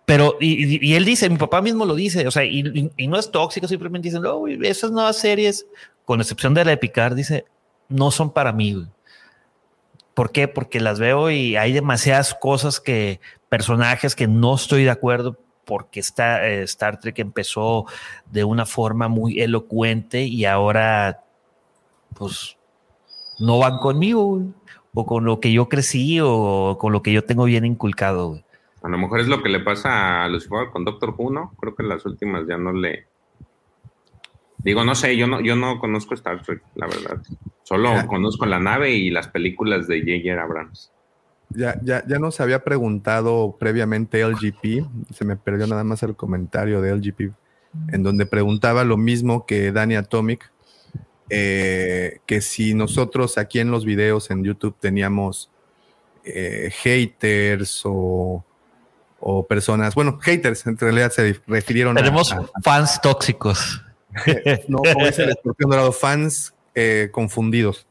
Pero, 0.08 0.38
y, 0.40 0.94
él 0.94 1.04
dice, 1.04 1.28
mi 1.28 1.36
papá 1.36 1.60
mismo 1.60 1.84
lo 1.84 1.94
dice, 1.94 2.26
o 2.26 2.30
sea, 2.30 2.42
y, 2.42 2.62
no 3.06 3.18
es 3.18 3.30
tóxico, 3.30 3.68
simplemente 3.68 4.08
dicen, 4.08 4.22
no, 4.22 4.46
esas 4.46 4.90
nuevas 4.90 5.18
series, 5.18 5.66
con 6.06 6.22
excepción 6.22 6.54
de 6.54 6.64
la 6.64 6.70
de 6.70 6.78
Picard, 6.78 7.14
dice, 7.14 7.44
no 7.90 8.10
son 8.10 8.32
para 8.32 8.50
mí. 8.50 8.86
¿Por 10.14 10.32
qué? 10.32 10.48
Porque 10.48 10.80
las 10.80 10.98
veo 10.98 11.30
y 11.30 11.56
hay 11.56 11.72
demasiadas 11.72 12.34
cosas 12.34 12.80
que, 12.80 13.20
personajes 13.50 14.16
que 14.16 14.26
no 14.26 14.54
estoy 14.54 14.84
de 14.84 14.90
acuerdo 14.90 15.36
porque 15.66 16.00
está, 16.00 16.48
eh, 16.48 16.62
Star 16.62 16.98
Trek 17.00 17.18
empezó 17.18 17.84
de 18.30 18.44
una 18.44 18.64
forma 18.64 19.08
muy 19.08 19.42
elocuente 19.42 20.22
y 20.22 20.46
ahora, 20.46 21.22
pues, 22.14 22.56
no 23.38 23.58
van 23.58 23.76
conmigo, 23.76 24.40
o 24.94 25.04
con 25.04 25.26
lo 25.26 25.38
que 25.38 25.52
yo 25.52 25.68
crecí, 25.68 26.18
o 26.22 26.78
con 26.80 26.94
lo 26.94 27.02
que 27.02 27.12
yo 27.12 27.24
tengo 27.24 27.44
bien 27.44 27.66
inculcado. 27.66 28.40
A 28.82 28.88
lo 28.88 28.98
mejor 28.98 29.20
es 29.20 29.28
lo 29.28 29.42
que 29.42 29.48
le 29.48 29.60
pasa 29.60 30.24
a 30.24 30.28
Lucifer 30.28 30.70
con 30.70 30.84
Doctor 30.84 31.14
Who, 31.16 31.30
¿no? 31.30 31.52
Creo 31.60 31.74
que 31.74 31.82
las 31.82 32.04
últimas 32.06 32.46
ya 32.46 32.58
no 32.58 32.72
le, 32.72 33.06
Digo, 34.58 34.84
no 34.84 34.94
sé, 34.94 35.16
yo 35.16 35.26
no, 35.26 35.40
yo 35.40 35.54
no 35.54 35.78
conozco 35.78 36.14
Star 36.14 36.42
Trek, 36.42 36.62
la 36.74 36.86
verdad. 36.86 37.22
Solo 37.62 38.06
conozco 38.06 38.44
la 38.44 38.58
nave 38.58 38.92
y 38.92 39.10
las 39.10 39.28
películas 39.28 39.86
de 39.86 40.00
J.J. 40.00 40.42
Abrams. 40.42 40.92
Ya, 41.50 41.80
ya, 41.82 42.04
ya 42.06 42.18
nos 42.18 42.40
había 42.40 42.62
preguntado 42.64 43.56
previamente 43.58 44.22
LGP, 44.22 44.84
se 45.14 45.24
me 45.24 45.36
perdió 45.36 45.66
nada 45.66 45.84
más 45.84 46.02
el 46.02 46.14
comentario 46.14 46.82
de 46.82 46.94
LGP, 46.94 47.32
en 47.92 48.02
donde 48.02 48.26
preguntaba 48.26 48.84
lo 48.84 48.96
mismo 48.96 49.46
que 49.46 49.72
Danny 49.72 49.94
Atomic, 49.94 50.50
eh, 51.30 52.18
que 52.26 52.40
si 52.40 52.74
nosotros 52.74 53.38
aquí 53.38 53.60
en 53.60 53.70
los 53.70 53.84
videos 53.84 54.30
en 54.30 54.44
YouTube 54.44 54.76
teníamos 54.78 55.50
eh, 56.24 56.70
haters 56.82 57.82
o, 57.84 58.44
personas, 59.48 59.94
bueno, 59.94 60.18
haters 60.20 60.66
en 60.66 60.78
realidad 60.78 61.10
se 61.10 61.40
refirieron 61.46 61.96
Tenemos 61.96 62.34
fans 62.62 63.00
tóxicos. 63.00 63.82
no, 64.68 64.78
como 64.78 65.06
dice 65.06 65.24
el 65.24 65.30
escorpión 65.30 65.70
dorado, 65.70 65.92
fans 65.92 66.54
eh, 66.74 67.08
confundidos. 67.12 67.86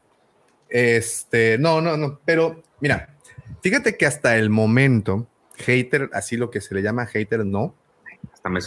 Este, 0.68 1.58
no, 1.58 1.80
no, 1.80 1.96
no, 1.96 2.20
pero 2.24 2.62
mira, 2.80 3.14
fíjate 3.62 3.96
que 3.96 4.06
hasta 4.06 4.36
el 4.36 4.50
momento, 4.50 5.26
hater, 5.56 6.10
así 6.12 6.36
lo 6.36 6.50
que 6.50 6.60
se 6.60 6.74
le 6.74 6.82
llama 6.82 7.06
hater, 7.06 7.44
no, 7.44 7.74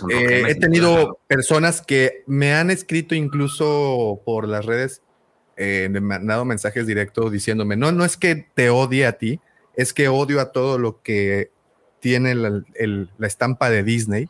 eh, 0.10 0.44
he 0.48 0.56
tenido 0.56 1.20
personas 1.28 1.82
que 1.82 2.24
me 2.28 2.54
han 2.54 2.72
escrito 2.72 3.16
incluso 3.16 4.22
por 4.26 4.48
las 4.48 4.66
redes, 4.66 5.02
eh, 5.58 5.90
me 5.90 6.16
han 6.16 6.28
dado 6.28 6.46
mensajes 6.46 6.88
directos 6.88 7.32
diciéndome, 7.32 7.76
no, 7.76 7.92
no 7.92 8.06
es 8.06 8.18
que 8.18 8.48
te 8.54 8.70
odie 8.70 9.06
a 9.06 9.18
ti, 9.18 9.40
es 9.76 9.94
que 9.94 10.08
odio 10.08 10.40
a 10.40 10.52
todo 10.52 10.78
lo 10.78 11.02
que 11.02 11.52
tiene 12.02 12.36
la, 12.36 12.62
la 13.18 13.28
estampa 13.28 13.70
de 13.70 13.84
Disney 13.84 14.28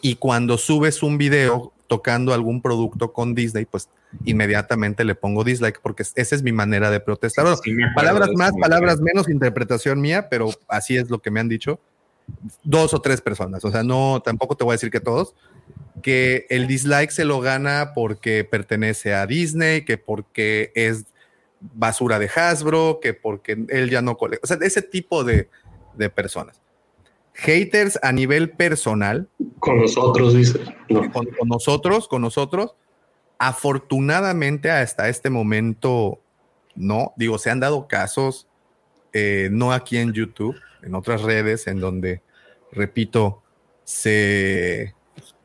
y 0.00 0.16
cuando 0.16 0.58
subes 0.58 1.02
un 1.02 1.18
video 1.18 1.72
tocando 1.88 2.34
algún 2.34 2.62
producto 2.62 3.12
con 3.12 3.34
Disney, 3.34 3.64
pues 3.64 3.88
inmediatamente 4.24 5.04
le 5.04 5.14
pongo 5.14 5.44
dislike 5.44 5.80
porque 5.80 6.02
esa 6.02 6.34
es 6.34 6.42
mi 6.42 6.52
manera 6.52 6.90
de 6.90 7.00
protestar. 7.00 7.46
palabras 7.94 8.30
más, 8.34 8.52
palabras 8.60 9.00
menos, 9.00 9.28
interpretación 9.28 10.00
mía, 10.00 10.28
pero 10.28 10.50
así 10.68 10.96
es 10.96 11.10
lo 11.10 11.20
que 11.20 11.30
me 11.30 11.40
han 11.40 11.48
dicho 11.48 11.80
dos 12.64 12.92
o 12.92 13.00
tres 13.00 13.20
personas, 13.20 13.64
o 13.64 13.70
sea, 13.70 13.84
no, 13.84 14.20
tampoco 14.24 14.56
te 14.56 14.64
voy 14.64 14.72
a 14.72 14.74
decir 14.74 14.90
que 14.90 14.98
todos, 14.98 15.34
que 16.02 16.46
el 16.50 16.66
dislike 16.66 17.10
se 17.10 17.24
lo 17.24 17.40
gana 17.40 17.92
porque 17.94 18.42
pertenece 18.44 19.14
a 19.14 19.26
Disney, 19.26 19.84
que 19.84 19.96
porque 19.96 20.72
es 20.74 21.04
basura 21.60 22.18
de 22.18 22.28
Hasbro, 22.28 22.98
que 23.00 23.14
porque 23.14 23.64
él 23.68 23.90
ya 23.90 24.02
no 24.02 24.16
colecciona, 24.16 24.40
o 24.42 24.46
sea, 24.46 24.66
ese 24.66 24.82
tipo 24.82 25.22
de, 25.22 25.48
personas. 26.14 26.60
Haters 27.36 27.98
a 28.02 28.12
nivel 28.12 28.50
personal. 28.50 29.28
Con 29.58 29.80
nosotros, 29.80 30.34
dice. 30.34 30.58
Con, 31.12 31.28
nosotros, 31.44 32.08
con 32.08 32.22
nosotros. 32.22 32.74
Afortunadamente 33.38 34.70
hasta 34.70 35.10
este 35.10 35.28
momento, 35.28 36.20
no. 36.74 37.12
Digo, 37.16 37.36
se 37.38 37.50
han 37.50 37.60
dado 37.60 37.88
casos, 37.88 38.48
eh, 39.12 39.50
no 39.52 39.72
aquí 39.72 39.98
en 39.98 40.14
YouTube, 40.14 40.56
en 40.82 40.94
otras 40.94 41.22
redes 41.22 41.66
en 41.66 41.78
donde, 41.78 42.22
repito, 42.72 43.42
se 43.84 44.94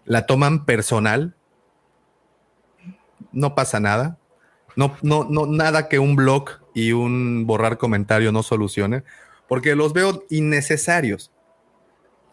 la 0.05 0.25
toman 0.25 0.65
personal, 0.65 1.35
no 3.33 3.53
pasa 3.53 3.81
nada. 3.81 4.17
No, 4.77 4.95
no, 5.01 5.25
no, 5.29 5.45
nada 5.45 5.89
que 5.89 5.99
un 5.99 6.15
blog 6.15 6.51
y 6.73 6.93
un 6.93 7.45
borrar 7.45 7.77
comentario 7.77 8.31
no 8.31 8.43
solucione, 8.43 9.03
porque 9.49 9.75
los 9.75 9.91
veo 9.91 10.23
innecesarios. 10.29 11.33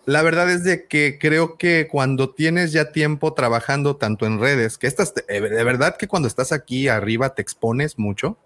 La 0.09 0.23
verdad 0.23 0.51
es 0.51 0.65
de 0.65 0.87
que 0.87 1.19
creo 1.21 1.59
que 1.59 1.87
cuando 1.87 2.31
tienes 2.31 2.73
ya 2.73 2.93
tiempo 2.93 3.35
trabajando 3.35 3.97
tanto 3.97 4.25
en 4.25 4.41
redes, 4.41 4.79
que 4.79 4.87
estas, 4.87 5.13
de 5.15 5.39
verdad 5.39 5.99
que 5.99 6.09
cuando 6.09 6.29
estás 6.29 6.51
aquí 6.51 6.89
arriba 6.89 7.35
te 7.35 7.43
expones 7.43 7.99
mucho. 7.99 8.39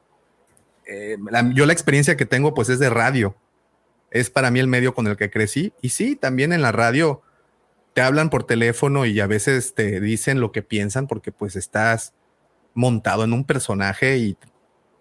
Eh, 0.89 1.17
yo 1.55 1.65
la 1.65 1.73
experiencia 1.73 2.17
que 2.17 2.27
tengo 2.27 2.53
pues 2.53 2.69
es 2.69 2.81
de 2.81 2.91
radio 2.91 3.37
es 4.11 4.29
para 4.29 4.51
mí 4.51 4.59
el 4.59 4.67
medio 4.67 4.93
con 4.93 5.07
el 5.07 5.17
que 5.17 5.31
crecí. 5.31 5.73
Y 5.81 5.91
sí, 5.91 6.17
también 6.17 6.53
en 6.53 6.63
la 6.63 6.73
radio 6.73 7.23
te 7.93 8.01
hablan 8.01 8.29
por 8.29 8.43
teléfono 8.43 9.07
y 9.07 9.21
a 9.21 9.29
veces 9.29 9.73
te 9.77 10.01
dicen 10.01 10.41
lo 10.41 10.51
que 10.51 10.63
piensan 10.63 11.07
porque 11.07 11.31
pues 11.31 11.55
estás 11.55 12.13
montado 12.75 13.23
en 13.23 13.33
un 13.33 13.45
personaje 13.45 14.17
y 14.17 14.37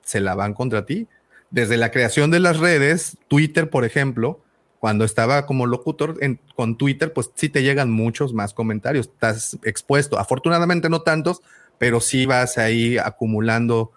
se 0.04 0.20
la 0.20 0.36
van 0.36 0.54
contra 0.54 0.86
ti. 0.86 1.08
Desde 1.50 1.78
la 1.78 1.90
creación 1.90 2.30
de 2.30 2.40
las 2.40 2.60
redes, 2.60 3.18
Twitter, 3.30 3.72
por 3.72 3.84
ejemplo, 3.84 4.44
cuando 4.82 5.06
estaba 5.06 5.46
como 5.46 5.66
locutor 5.66 6.20
con 6.56 6.78
Twitter, 6.78 7.14
pues 7.14 7.32
sí 7.36 7.48
te 7.48 7.64
llegan 7.64 7.90
muchos 7.90 8.34
más 8.34 8.54
comentarios, 8.54 9.08
estás 9.08 9.58
expuesto. 9.64 10.20
Afortunadamente 10.20 10.90
no 10.90 11.04
tantos, 11.04 11.42
pero 11.78 12.02
sí 12.02 12.26
vas 12.26 12.58
ahí 12.58 12.98
acumulando 12.98 13.94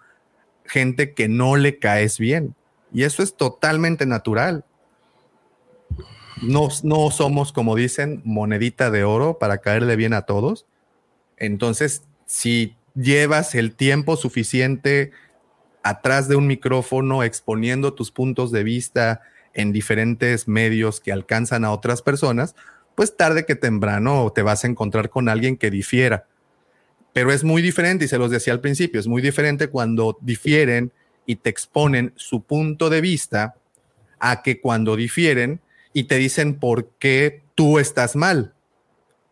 gente 0.63 1.13
que 1.13 1.27
no 1.27 1.57
le 1.57 1.79
caes 1.79 2.19
bien. 2.19 2.55
Y 2.93 3.03
eso 3.03 3.21
es 3.21 3.35
totalmente 3.35 4.05
natural 4.05 4.63
no, 6.41 6.67
no 6.83 7.11
somos, 7.11 7.51
como 7.51 7.75
dicen, 7.75 8.21
monedita 8.23 8.91
de 8.91 9.03
oro 9.03 9.37
para 9.39 9.59
caerle 9.59 9.95
bien 9.95 10.13
a 10.13 10.23
todos. 10.23 10.65
Entonces, 11.37 12.03
si 12.25 12.75
llevas 12.93 13.55
el 13.55 13.75
tiempo 13.75 14.17
suficiente 14.17 15.11
atrás 15.83 16.27
de 16.27 16.35
un 16.35 16.47
micrófono 16.47 17.23
exponiendo 17.23 17.93
tus 17.93 18.11
puntos 18.11 18.51
de 18.51 18.63
vista 18.63 19.21
en 19.55 19.71
diferentes 19.71 20.47
medios 20.47 20.99
que 20.99 21.11
alcanzan 21.11 21.65
a 21.65 21.71
otras 21.71 22.01
personas, 22.01 22.55
pues 22.93 23.17
tarde 23.17 23.45
que 23.45 23.55
temprano 23.55 24.31
te 24.33 24.41
vas 24.41 24.63
a 24.63 24.67
encontrar 24.67 25.09
con 25.09 25.27
alguien 25.27 25.57
que 25.57 25.71
difiera. 25.71 26.27
Pero 27.13 27.31
es 27.31 27.43
muy 27.43 27.61
diferente, 27.61 28.05
y 28.05 28.07
se 28.07 28.17
los 28.17 28.29
decía 28.29 28.53
al 28.53 28.61
principio, 28.61 28.99
es 28.99 29.07
muy 29.07 29.21
diferente 29.21 29.69
cuando 29.69 30.17
difieren 30.21 30.91
y 31.25 31.37
te 31.37 31.49
exponen 31.49 32.13
su 32.15 32.43
punto 32.43 32.89
de 32.89 33.01
vista 33.01 33.55
a 34.19 34.41
que 34.41 34.61
cuando 34.61 34.95
difieren 34.95 35.61
y 35.93 36.05
te 36.05 36.15
dicen 36.15 36.55
por 36.55 36.89
qué 36.99 37.43
tú 37.55 37.79
estás 37.79 38.15
mal. 38.15 38.53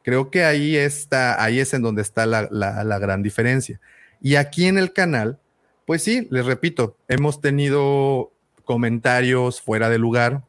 Creo 0.03 0.29
que 0.29 0.43
ahí 0.43 0.75
está, 0.75 1.41
ahí 1.41 1.59
es 1.59 1.73
en 1.73 1.81
donde 1.81 2.01
está 2.01 2.25
la, 2.25 2.47
la, 2.51 2.99
gran 2.99 3.23
diferencia. 3.23 3.79
Y 4.21 4.35
aquí 4.35 4.65
en 4.67 4.77
el 4.77 4.91
canal, 4.91 5.39
pues 5.85 6.03
sí, 6.03 6.27
les 6.29 6.45
repito, 6.45 6.97
hemos 7.07 7.39
tenido 7.41 8.32
comentarios 8.65 9.61
fuera 9.61 9.89
de 9.89 9.97
lugar, 9.97 10.43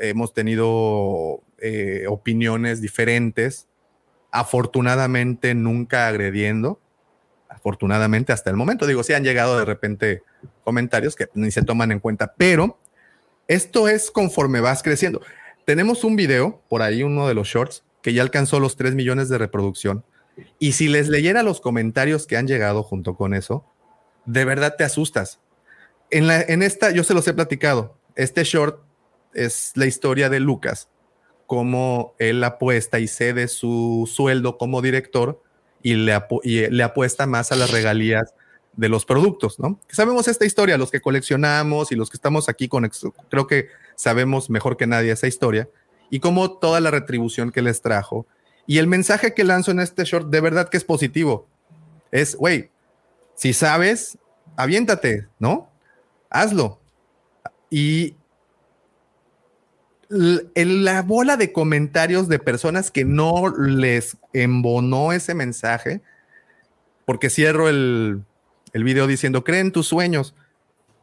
hemos 0.00 0.32
tenido 0.32 1.42
eh, 1.58 2.06
opiniones 2.08 2.80
diferentes, 2.80 3.68
afortunadamente 4.30 5.54
nunca 5.54 6.08
agrediendo, 6.08 6.80
afortunadamente 7.48 8.32
hasta 8.32 8.50
el 8.50 8.56
momento, 8.56 8.86
digo, 8.86 9.02
sí 9.02 9.12
han 9.12 9.24
llegado 9.24 9.58
de 9.58 9.64
repente 9.64 10.22
comentarios 10.64 11.16
que 11.16 11.28
ni 11.34 11.50
se 11.50 11.62
toman 11.62 11.92
en 11.92 12.00
cuenta, 12.00 12.34
pero 12.36 12.78
esto 13.48 13.88
es 13.88 14.10
conforme 14.10 14.60
vas 14.60 14.82
creciendo. 14.82 15.20
Tenemos 15.64 16.04
un 16.04 16.16
video, 16.16 16.60
por 16.68 16.82
ahí 16.82 17.02
uno 17.02 17.28
de 17.28 17.34
los 17.34 17.48
shorts, 17.48 17.84
que 18.02 18.12
ya 18.12 18.22
alcanzó 18.22 18.58
los 18.58 18.76
3 18.76 18.94
millones 18.94 19.28
de 19.28 19.38
reproducción. 19.38 20.04
Y 20.58 20.72
si 20.72 20.88
les 20.88 21.08
leyera 21.08 21.42
los 21.42 21.60
comentarios 21.60 22.26
que 22.26 22.36
han 22.36 22.46
llegado 22.46 22.82
junto 22.82 23.14
con 23.14 23.34
eso, 23.34 23.64
de 24.24 24.44
verdad 24.44 24.74
te 24.76 24.84
asustas. 24.84 25.40
En, 26.12 26.62
esta, 26.62 26.90
yo 26.90 27.04
se 27.04 27.14
los 27.14 27.26
he 27.26 27.32
platicado. 27.32 27.96
Este 28.16 28.44
short 28.44 28.80
es 29.32 29.72
la 29.76 29.86
historia 29.86 30.28
de 30.28 30.40
Lucas, 30.40 30.90
cómo 31.46 32.14
él 32.18 32.44
apuesta 32.44 33.00
y 33.00 33.08
cede 33.08 33.48
su 33.48 34.06
sueldo 34.12 34.58
como 34.58 34.82
director 34.82 35.42
y 35.82 35.94
le, 35.94 36.20
le 36.44 36.82
apuesta 36.82 37.26
más 37.26 37.50
a 37.50 37.56
las 37.56 37.70
regalías 37.70 38.34
de 38.76 38.90
los 38.90 39.06
productos, 39.06 39.58
¿no? 39.58 39.80
Sabemos 39.88 40.28
esta 40.28 40.44
historia, 40.44 40.76
los 40.76 40.90
que 40.90 41.00
coleccionamos 41.00 41.92
y 41.92 41.96
los 41.96 42.10
que 42.10 42.18
estamos 42.18 42.50
aquí 42.50 42.68
con, 42.68 42.90
creo 43.30 43.46
que 43.46 43.68
sabemos 43.96 44.50
mejor 44.50 44.76
que 44.76 44.86
nadie 44.86 45.12
esa 45.12 45.26
historia 45.26 45.68
y 46.10 46.20
cómo 46.20 46.58
toda 46.58 46.80
la 46.80 46.90
retribución 46.90 47.50
que 47.52 47.62
les 47.62 47.80
trajo. 47.80 48.26
Y 48.66 48.78
el 48.78 48.86
mensaje 48.86 49.32
que 49.32 49.44
lanzo 49.44 49.70
en 49.70 49.80
este 49.80 50.04
short 50.04 50.28
de 50.28 50.42
verdad 50.42 50.68
que 50.68 50.76
es 50.76 50.84
positivo. 50.84 51.48
Es, 52.10 52.36
güey, 52.36 52.70
si 53.34 53.54
sabes, 53.54 54.18
aviéntate, 54.56 55.26
¿no? 55.38 55.71
Hazlo. 56.32 56.80
Y 57.70 58.16
la 60.08 61.02
bola 61.02 61.36
de 61.36 61.52
comentarios 61.52 62.28
de 62.28 62.38
personas 62.38 62.90
que 62.90 63.04
no 63.04 63.54
les 63.56 64.16
embonó 64.32 65.12
ese 65.12 65.34
mensaje, 65.34 66.02
porque 67.06 67.30
cierro 67.30 67.68
el, 67.68 68.22
el 68.72 68.84
video 68.84 69.06
diciendo, 69.06 69.44
creen 69.44 69.72
tus 69.72 69.88
sueños. 69.88 70.34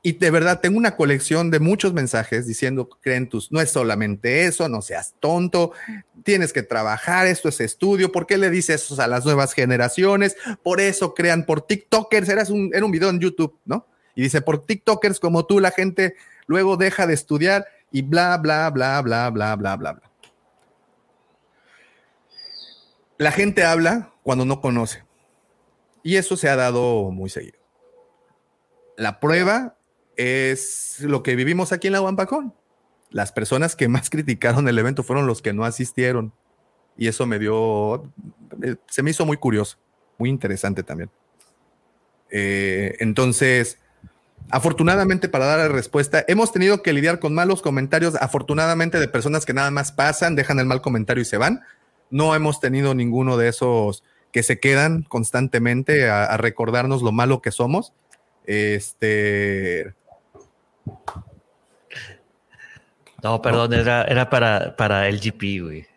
Y 0.01 0.13
de 0.13 0.31
verdad, 0.31 0.61
tengo 0.61 0.77
una 0.77 0.95
colección 0.95 1.51
de 1.51 1.59
muchos 1.59 1.93
mensajes 1.93 2.47
diciendo, 2.47 2.87
creen 3.01 3.27
tus, 3.27 3.51
no 3.51 3.59
es 3.59 3.69
solamente 3.69 4.45
eso, 4.45 4.69
no 4.69 4.81
seas 4.81 5.13
tonto, 5.19 5.73
tienes 6.23 6.53
que 6.53 6.63
trabajar, 6.63 7.27
esto 7.27 7.49
es 7.49 7.59
estudio, 7.59 8.11
¿por 8.11 8.25
qué 8.25 8.37
le 8.37 8.49
dices 8.49 8.83
eso 8.83 9.01
a 9.01 9.07
las 9.07 9.25
nuevas 9.25 9.53
generaciones? 9.53 10.37
Por 10.63 10.79
eso 10.79 11.13
crean 11.13 11.45
por 11.45 11.63
TikTokers, 11.63 12.29
era 12.29 12.43
un, 12.49 12.71
era 12.73 12.85
un 12.85 12.91
video 12.91 13.09
en 13.09 13.19
YouTube, 13.19 13.57
¿no? 13.65 13.85
Y 14.15 14.23
dice, 14.23 14.41
por 14.41 14.65
TikTokers 14.65 15.19
como 15.19 15.45
tú, 15.45 15.59
la 15.59 15.71
gente 15.71 16.15
luego 16.47 16.77
deja 16.77 17.07
de 17.07 17.13
estudiar 17.13 17.65
y 17.91 18.01
bla, 18.01 18.37
bla, 18.37 18.69
bla, 18.69 19.01
bla, 19.01 19.29
bla, 19.29 19.55
bla, 19.55 19.75
bla, 19.75 19.93
bla. 19.93 20.11
La 23.17 23.31
gente 23.31 23.63
habla 23.63 24.13
cuando 24.23 24.45
no 24.45 24.61
conoce. 24.61 25.03
Y 26.03 26.15
eso 26.15 26.37
se 26.37 26.49
ha 26.49 26.55
dado 26.55 27.11
muy 27.11 27.29
seguido. 27.29 27.59
La 28.95 29.19
prueba 29.19 29.77
es 30.15 30.99
lo 31.01 31.23
que 31.23 31.35
vivimos 31.35 31.71
aquí 31.71 31.87
en 31.87 31.93
la 31.93 32.01
Wampacón. 32.01 32.53
Las 33.09 33.31
personas 33.31 33.75
que 33.75 33.87
más 33.87 34.09
criticaron 34.09 34.67
el 34.67 34.79
evento 34.79 35.03
fueron 35.03 35.27
los 35.27 35.41
que 35.41 35.53
no 35.53 35.65
asistieron. 35.65 36.33
Y 36.97 37.07
eso 37.07 37.25
me 37.25 37.39
dio, 37.39 38.11
eh, 38.61 38.75
se 38.87 39.03
me 39.03 39.11
hizo 39.11 39.25
muy 39.25 39.37
curioso, 39.37 39.77
muy 40.17 40.29
interesante 40.29 40.83
también. 40.83 41.09
Eh, 42.29 42.95
entonces, 42.99 43.79
afortunadamente 44.51 45.29
para 45.29 45.45
dar 45.45 45.59
la 45.59 45.67
respuesta, 45.67 46.23
hemos 46.27 46.51
tenido 46.51 46.81
que 46.81 46.93
lidiar 46.93 47.19
con 47.19 47.33
malos 47.33 47.61
comentarios, 47.61 48.15
afortunadamente 48.15 48.99
de 48.99 49.07
personas 49.07 49.45
que 49.45 49.53
nada 49.53 49.71
más 49.71 49.91
pasan, 49.91 50.35
dejan 50.35 50.59
el 50.59 50.65
mal 50.65 50.81
comentario 50.81 51.21
y 51.21 51.25
se 51.25 51.37
van. 51.37 51.61
No 52.09 52.35
hemos 52.35 52.59
tenido 52.59 52.95
ninguno 52.95 53.37
de 53.37 53.49
esos 53.49 54.03
que 54.31 54.43
se 54.43 54.59
quedan 54.59 55.03
constantemente 55.03 56.09
a, 56.09 56.25
a 56.25 56.37
recordarnos 56.37 57.01
lo 57.01 57.11
malo 57.11 57.41
que 57.41 57.51
somos. 57.51 57.93
Este. 58.45 59.93
No, 63.21 63.41
perdón, 63.41 63.73
era, 63.73 64.03
era 64.03 64.29
para, 64.29 64.75
para 64.75 65.07
el 65.07 65.19
GP, 65.19 65.63
güey. 65.63 65.87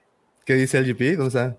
¿Qué 0.45 0.55
dice 0.55 0.79
el 0.79 0.93
GP? 0.93 1.21
O 1.21 1.31
sea, 1.31 1.57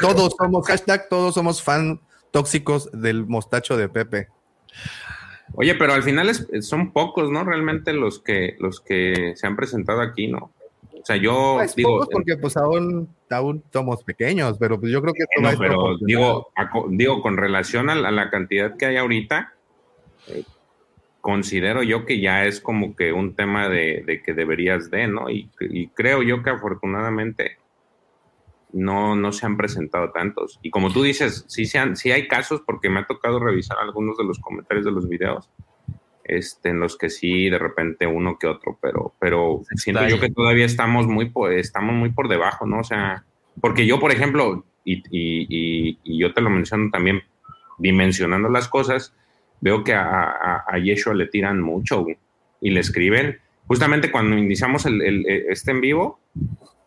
todos 0.00 0.34
somos, 0.38 0.66
hashtag, 0.66 1.08
todos 1.08 1.34
somos 1.34 1.62
fan 1.62 2.00
tóxicos 2.30 2.88
del 2.92 3.26
mostacho 3.26 3.76
de 3.76 3.88
Pepe. 3.88 4.28
Oye, 5.54 5.74
pero 5.74 5.92
al 5.92 6.02
final 6.02 6.28
es- 6.28 6.46
son 6.62 6.92
pocos, 6.92 7.30
¿no? 7.30 7.44
Realmente 7.44 7.92
los 7.92 8.18
que, 8.18 8.56
los 8.58 8.80
que 8.80 9.34
se 9.36 9.46
han 9.46 9.56
presentado 9.56 10.00
aquí, 10.00 10.26
¿no? 10.26 10.50
O 11.00 11.06
sea, 11.06 11.16
yo 11.16 11.56
Pues 11.58 11.74
digo, 11.76 11.90
pocos 11.98 12.08
porque 12.10 12.36
pues 12.38 12.56
aún, 12.56 13.08
aún 13.30 13.62
somos 13.72 14.02
pequeños, 14.04 14.56
pero 14.58 14.80
pues 14.80 14.90
yo 14.90 15.02
creo 15.02 15.12
que 15.12 15.24
no, 15.40 15.50
pero 15.58 15.96
digo, 16.00 16.48
a 16.56 16.70
digo, 16.88 17.20
con 17.20 17.36
relación 17.36 17.90
a 17.90 17.94
la, 17.94 18.08
a 18.08 18.12
la 18.12 18.30
cantidad 18.30 18.76
que 18.76 18.86
hay 18.86 18.96
ahorita, 18.96 19.52
eh, 20.28 20.44
considero 21.20 21.82
yo 21.82 22.06
que 22.06 22.20
ya 22.20 22.46
es 22.46 22.60
como 22.60 22.96
que 22.96 23.12
un 23.12 23.34
tema 23.34 23.68
de, 23.68 24.02
de 24.06 24.22
que 24.22 24.32
deberías 24.32 24.90
de, 24.90 25.06
¿no? 25.06 25.28
Y, 25.28 25.50
y 25.60 25.88
creo 25.88 26.22
yo 26.22 26.42
que 26.42 26.50
afortunadamente 26.50 27.58
no, 28.74 29.14
no 29.16 29.32
se 29.32 29.46
han 29.46 29.56
presentado 29.56 30.10
tantos. 30.10 30.58
Y 30.62 30.70
como 30.70 30.92
tú 30.92 31.02
dices, 31.02 31.44
sí, 31.48 31.64
se 31.66 31.78
han, 31.78 31.96
sí 31.96 32.10
hay 32.10 32.28
casos, 32.28 32.60
porque 32.66 32.90
me 32.90 33.00
ha 33.00 33.06
tocado 33.06 33.38
revisar 33.38 33.78
algunos 33.78 34.16
de 34.18 34.24
los 34.24 34.38
comentarios 34.38 34.84
de 34.84 34.92
los 34.92 35.08
videos, 35.08 35.48
este, 36.24 36.70
en 36.70 36.80
los 36.80 36.96
que 36.96 37.10
sí, 37.10 37.48
de 37.50 37.58
repente 37.58 38.06
uno 38.06 38.38
que 38.38 38.46
otro, 38.46 38.78
pero, 38.80 39.14
pero 39.18 39.60
siento 39.76 40.00
yo 40.08 40.20
que 40.20 40.30
todavía 40.30 40.64
estamos 40.66 41.06
muy, 41.06 41.30
por, 41.30 41.52
estamos 41.52 41.94
muy 41.94 42.10
por 42.10 42.28
debajo, 42.28 42.66
¿no? 42.66 42.80
O 42.80 42.84
sea, 42.84 43.24
porque 43.60 43.86
yo, 43.86 44.00
por 44.00 44.10
ejemplo, 44.10 44.64
y, 44.84 44.98
y- 45.10 45.46
y- 45.48 45.98
y 46.02 46.18
yo 46.18 46.32
te 46.34 46.40
lo 46.40 46.50
menciono 46.50 46.90
también, 46.90 47.22
dimensionando 47.78 48.48
las 48.48 48.68
cosas, 48.68 49.14
veo 49.60 49.84
que 49.84 49.94
a, 49.94 50.02
a, 50.22 50.64
a 50.66 50.78
Yeshua 50.78 51.14
le 51.14 51.26
tiran 51.26 51.60
mucho 51.60 52.06
y 52.60 52.70
le 52.70 52.80
escriben. 52.80 53.38
Justamente 53.66 54.10
cuando 54.10 54.36
iniciamos 54.36 54.86
el, 54.86 55.00
el- 55.02 55.26
este 55.48 55.70
en 55.70 55.80
vivo, 55.80 56.20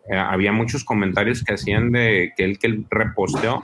eh, 0.10 0.18
había 0.18 0.52
muchos 0.52 0.84
comentarios 0.84 1.44
que 1.44 1.54
hacían 1.54 1.92
de 1.92 2.34
que 2.36 2.44
él 2.44 2.60
que 2.60 2.68
él 2.68 2.86
reposteó 2.90 3.64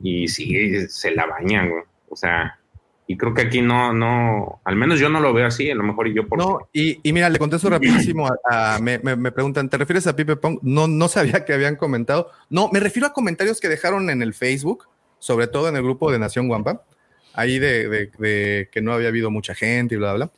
y 0.00 0.28
sí, 0.28 0.86
se 0.88 1.10
la 1.14 1.26
bañan, 1.26 1.70
güey. 1.70 1.82
O 2.08 2.16
sea, 2.16 2.58
y 3.06 3.16
creo 3.16 3.34
que 3.34 3.42
aquí 3.42 3.60
no, 3.62 3.92
no, 3.92 4.60
al 4.64 4.76
menos 4.76 4.98
yo 4.98 5.08
no 5.08 5.20
lo 5.20 5.32
veo 5.32 5.46
así, 5.46 5.70
a 5.70 5.74
lo 5.74 5.82
mejor 5.82 6.08
yo 6.12 6.26
por... 6.26 6.38
No, 6.38 6.58
y, 6.72 6.98
y 7.06 7.12
mira, 7.12 7.28
le 7.28 7.38
contesto 7.38 7.68
rapidísimo 7.70 8.26
a, 8.26 8.74
a- 8.76 8.78
me, 8.78 8.98
me- 8.98 9.16
me 9.16 9.32
preguntan, 9.32 9.68
¿te 9.68 9.76
refieres 9.76 10.06
a 10.06 10.16
Pipe 10.16 10.36
Pong? 10.36 10.58
No, 10.62 10.88
no 10.88 11.08
sabía 11.08 11.44
que 11.44 11.52
habían 11.52 11.76
comentado. 11.76 12.30
No, 12.50 12.68
me 12.72 12.80
refiero 12.80 13.06
a 13.06 13.12
comentarios 13.12 13.60
que 13.60 13.68
dejaron 13.68 14.10
en 14.10 14.22
el 14.22 14.32
Facebook, 14.34 14.88
sobre 15.18 15.46
todo 15.48 15.68
en 15.68 15.76
el 15.76 15.82
grupo 15.82 16.10
de 16.12 16.18
Nación 16.18 16.48
Guampa, 16.48 16.82
ahí 17.34 17.58
de, 17.58 17.88
de- 17.88 18.10
de 18.18 18.68
que 18.72 18.80
no 18.82 18.92
había 18.92 19.08
habido 19.08 19.30
mucha 19.30 19.54
gente 19.54 19.94
y 19.94 19.98
bla, 19.98 20.14
bla, 20.14 20.26
bla. 20.26 20.32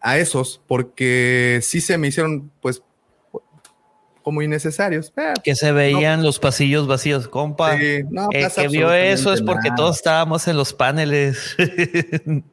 A 0.00 0.18
esos, 0.18 0.60
porque 0.68 1.58
sí 1.62 1.80
se 1.80 1.98
me 1.98 2.08
hicieron, 2.08 2.50
pues, 2.60 2.82
como 4.26 4.42
innecesarios. 4.42 5.12
Eh, 5.16 5.34
Que 5.44 5.54
se 5.54 5.70
veían 5.70 6.24
los 6.24 6.40
pasillos 6.40 6.88
vacíos, 6.88 7.28
compa. 7.28 7.78
sí, 7.78 8.02
no 8.10 8.26
El 8.32 8.50
que 8.50 8.66
vio 8.66 8.92
eso 8.92 9.32
es 9.32 9.40
porque 9.40 9.68
nada. 9.68 9.76
todos 9.76 9.96
estábamos 9.98 10.48
en 10.48 10.56
los 10.56 10.72
paneles. 10.72 11.54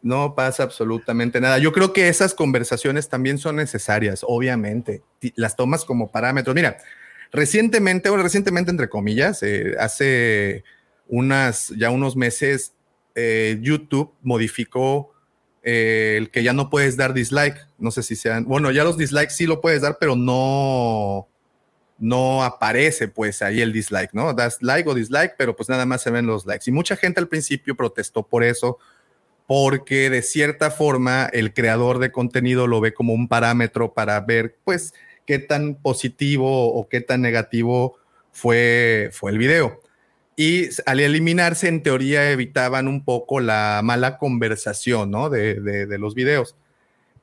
No 0.00 0.36
pasa 0.36 0.62
absolutamente 0.62 1.40
nada. 1.40 1.58
Yo 1.58 1.72
creo 1.72 1.92
que 1.92 2.08
esas 2.08 2.32
conversaciones 2.32 3.08
también 3.08 3.36
son 3.36 3.56
necesarias, 3.56 4.20
obviamente. 4.26 5.02
Las 5.34 5.56
tomas 5.56 5.84
como 5.84 6.12
parámetros. 6.12 6.54
Mira, 6.54 6.78
recientemente, 7.32 8.08
bueno, 8.08 8.22
recientemente 8.22 8.70
entre 8.70 8.88
comillas, 8.88 9.42
eh, 9.42 9.74
hace 9.78 10.62
unas, 11.08 11.70
ya 11.76 11.90
unos 11.90 12.14
meses, 12.14 12.74
eh, 13.16 13.58
YouTube 13.60 14.14
modificó 14.22 15.12
eh, 15.62 16.14
el 16.16 16.30
que 16.30 16.42
ya 16.42 16.52
no 16.52 16.70
puedes 16.70 16.96
dar 16.96 17.14
dislike. 17.14 17.56
No 17.78 17.90
sé 17.90 18.02
si 18.02 18.16
sean, 18.16 18.44
bueno, 18.44 18.70
ya 18.70 18.84
los 18.84 18.96
dislikes 18.96 19.34
sí 19.34 19.46
lo 19.46 19.60
puedes 19.60 19.82
dar, 19.82 19.98
pero 19.98 20.16
no, 20.16 21.28
no 21.98 22.44
aparece 22.44 23.08
pues 23.08 23.42
ahí 23.42 23.60
el 23.60 23.72
dislike, 23.72 24.12
¿no? 24.12 24.32
Das 24.34 24.58
like 24.62 24.88
o 24.88 24.94
dislike, 24.94 25.34
pero 25.36 25.56
pues 25.56 25.68
nada 25.68 25.86
más 25.86 26.02
se 26.02 26.10
ven 26.10 26.26
los 26.26 26.46
likes. 26.46 26.70
Y 26.70 26.72
mucha 26.72 26.96
gente 26.96 27.20
al 27.20 27.28
principio 27.28 27.76
protestó 27.76 28.22
por 28.22 28.44
eso 28.44 28.78
porque 29.46 30.10
de 30.10 30.20
cierta 30.20 30.70
forma 30.70 31.24
el 31.32 31.54
creador 31.54 31.98
de 31.98 32.12
contenido 32.12 32.66
lo 32.66 32.82
ve 32.82 32.92
como 32.92 33.14
un 33.14 33.28
parámetro 33.28 33.94
para 33.94 34.20
ver, 34.20 34.58
pues, 34.62 34.92
qué 35.24 35.38
tan 35.38 35.74
positivo 35.74 36.72
o 36.72 36.86
qué 36.88 37.00
tan 37.00 37.22
negativo 37.22 37.96
fue, 38.30 39.08
fue 39.12 39.30
el 39.30 39.38
video. 39.38 39.80
Y 40.40 40.68
al 40.86 41.00
eliminarse, 41.00 41.66
en 41.66 41.82
teoría, 41.82 42.30
evitaban 42.30 42.86
un 42.86 43.04
poco 43.04 43.40
la 43.40 43.80
mala 43.82 44.18
conversación, 44.18 45.10
¿no? 45.10 45.30
De, 45.30 45.54
de- 45.56 45.86
de 45.86 45.98
los 45.98 46.14
videos. 46.14 46.54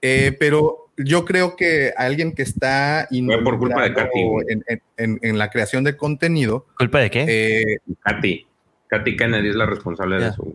Eh, 0.02 0.36
pero 0.38 0.90
yo 0.98 1.24
creo 1.24 1.56
que 1.56 1.94
alguien 1.96 2.34
que 2.36 2.42
está 2.42 3.08
por 3.46 3.58
culpa 3.58 3.84
de 3.84 3.94
Katy, 3.94 4.20
en, 4.50 4.64
en- 4.68 4.82
en- 4.98 5.20
en 5.22 5.38
la 5.38 5.50
creación 5.50 5.86
de 5.86 5.96
contenido, 5.96 6.66
¿Culpa 6.78 7.00
de 7.00 7.10
qué? 7.10 7.26
eh, 7.26 7.78
Katy, 8.04 8.46
Katy 8.88 9.16
Kennedy 9.16 9.48
es 9.48 9.56
la 9.56 9.66
responsable 9.66 10.16
de 10.18 10.22
Ya. 10.24 10.28
eso. 10.32 10.46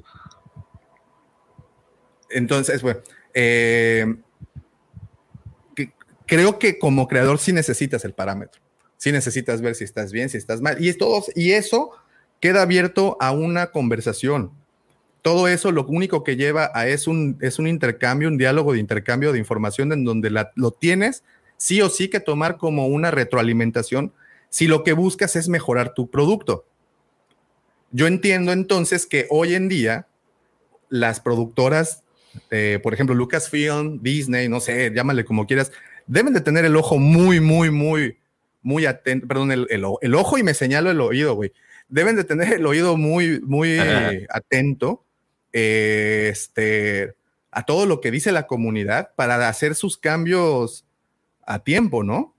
Entonces, 2.28 2.82
bueno, 2.82 3.00
eh, 3.32 4.16
que- 5.74 5.92
creo 6.26 6.58
que 6.58 6.78
como 6.78 7.08
creador 7.08 7.38
sí 7.38 7.54
necesitas 7.54 8.04
el 8.04 8.12
parámetro. 8.12 8.60
Sí 8.98 9.12
necesitas 9.12 9.62
ver 9.62 9.74
si 9.74 9.84
estás 9.84 10.12
bien, 10.12 10.28
si 10.28 10.36
estás 10.36 10.60
mal. 10.60 10.76
Y, 10.78 10.90
es 10.90 10.98
todo, 10.98 11.24
y 11.34 11.52
eso 11.52 11.92
queda 12.40 12.62
abierto 12.62 13.16
a 13.20 13.32
una 13.32 13.70
conversación. 13.70 14.50
Todo 15.22 15.48
eso 15.48 15.70
lo 15.70 15.84
único 15.86 16.24
que 16.24 16.36
lleva 16.36 16.70
a 16.74 16.88
es 16.88 17.06
un, 17.06 17.36
es 17.40 17.58
un 17.58 17.66
intercambio, 17.66 18.28
un 18.28 18.38
diálogo 18.38 18.72
de 18.72 18.78
intercambio 18.78 19.32
de 19.32 19.38
información 19.38 19.92
en 19.92 20.04
donde 20.04 20.30
lo 20.54 20.70
tienes 20.70 21.22
sí 21.58 21.82
o 21.82 21.90
sí 21.90 22.08
que 22.08 22.20
tomar 22.20 22.56
como 22.56 22.86
una 22.86 23.10
retroalimentación 23.10 24.14
si 24.48 24.66
lo 24.66 24.82
que 24.82 24.94
buscas 24.94 25.36
es 25.36 25.48
mejorar 25.48 25.92
tu 25.92 26.10
producto. 26.10 26.64
Yo 27.92 28.06
entiendo 28.06 28.52
entonces 28.52 29.06
que 29.06 29.26
hoy 29.28 29.54
en 29.54 29.68
día 29.68 30.06
las 30.88 31.20
productoras, 31.20 32.02
eh, 32.50 32.80
por 32.82 32.94
ejemplo, 32.94 33.14
Lucasfilm, 33.14 34.00
Disney, 34.02 34.48
no 34.48 34.60
sé, 34.60 34.90
llámale 34.94 35.24
como 35.24 35.46
quieras, 35.46 35.70
deben 36.06 36.32
de 36.32 36.40
tener 36.40 36.64
el 36.64 36.76
ojo 36.76 36.98
muy, 36.98 37.40
muy, 37.40 37.70
muy, 37.70 38.16
muy 38.62 38.86
atento, 38.86 39.26
perdón, 39.26 39.52
el, 39.52 39.66
el 39.70 39.84
el 40.00 40.14
ojo 40.14 40.38
y 40.38 40.42
me 40.42 40.54
señalo 40.54 40.90
el 40.90 41.00
oído, 41.00 41.34
güey. 41.34 41.52
Deben 41.90 42.16
de 42.16 42.24
tener 42.24 42.52
el 42.54 42.66
oído 42.66 42.96
muy, 42.96 43.40
muy 43.40 43.78
Ajá. 43.78 44.10
atento 44.30 45.04
eh, 45.52 46.28
este, 46.32 47.14
a 47.50 47.64
todo 47.66 47.86
lo 47.86 48.00
que 48.00 48.10
dice 48.10 48.32
la 48.32 48.46
comunidad 48.46 49.10
para 49.16 49.48
hacer 49.48 49.74
sus 49.74 49.98
cambios 49.98 50.84
a 51.44 51.58
tiempo, 51.64 52.04
¿no? 52.04 52.34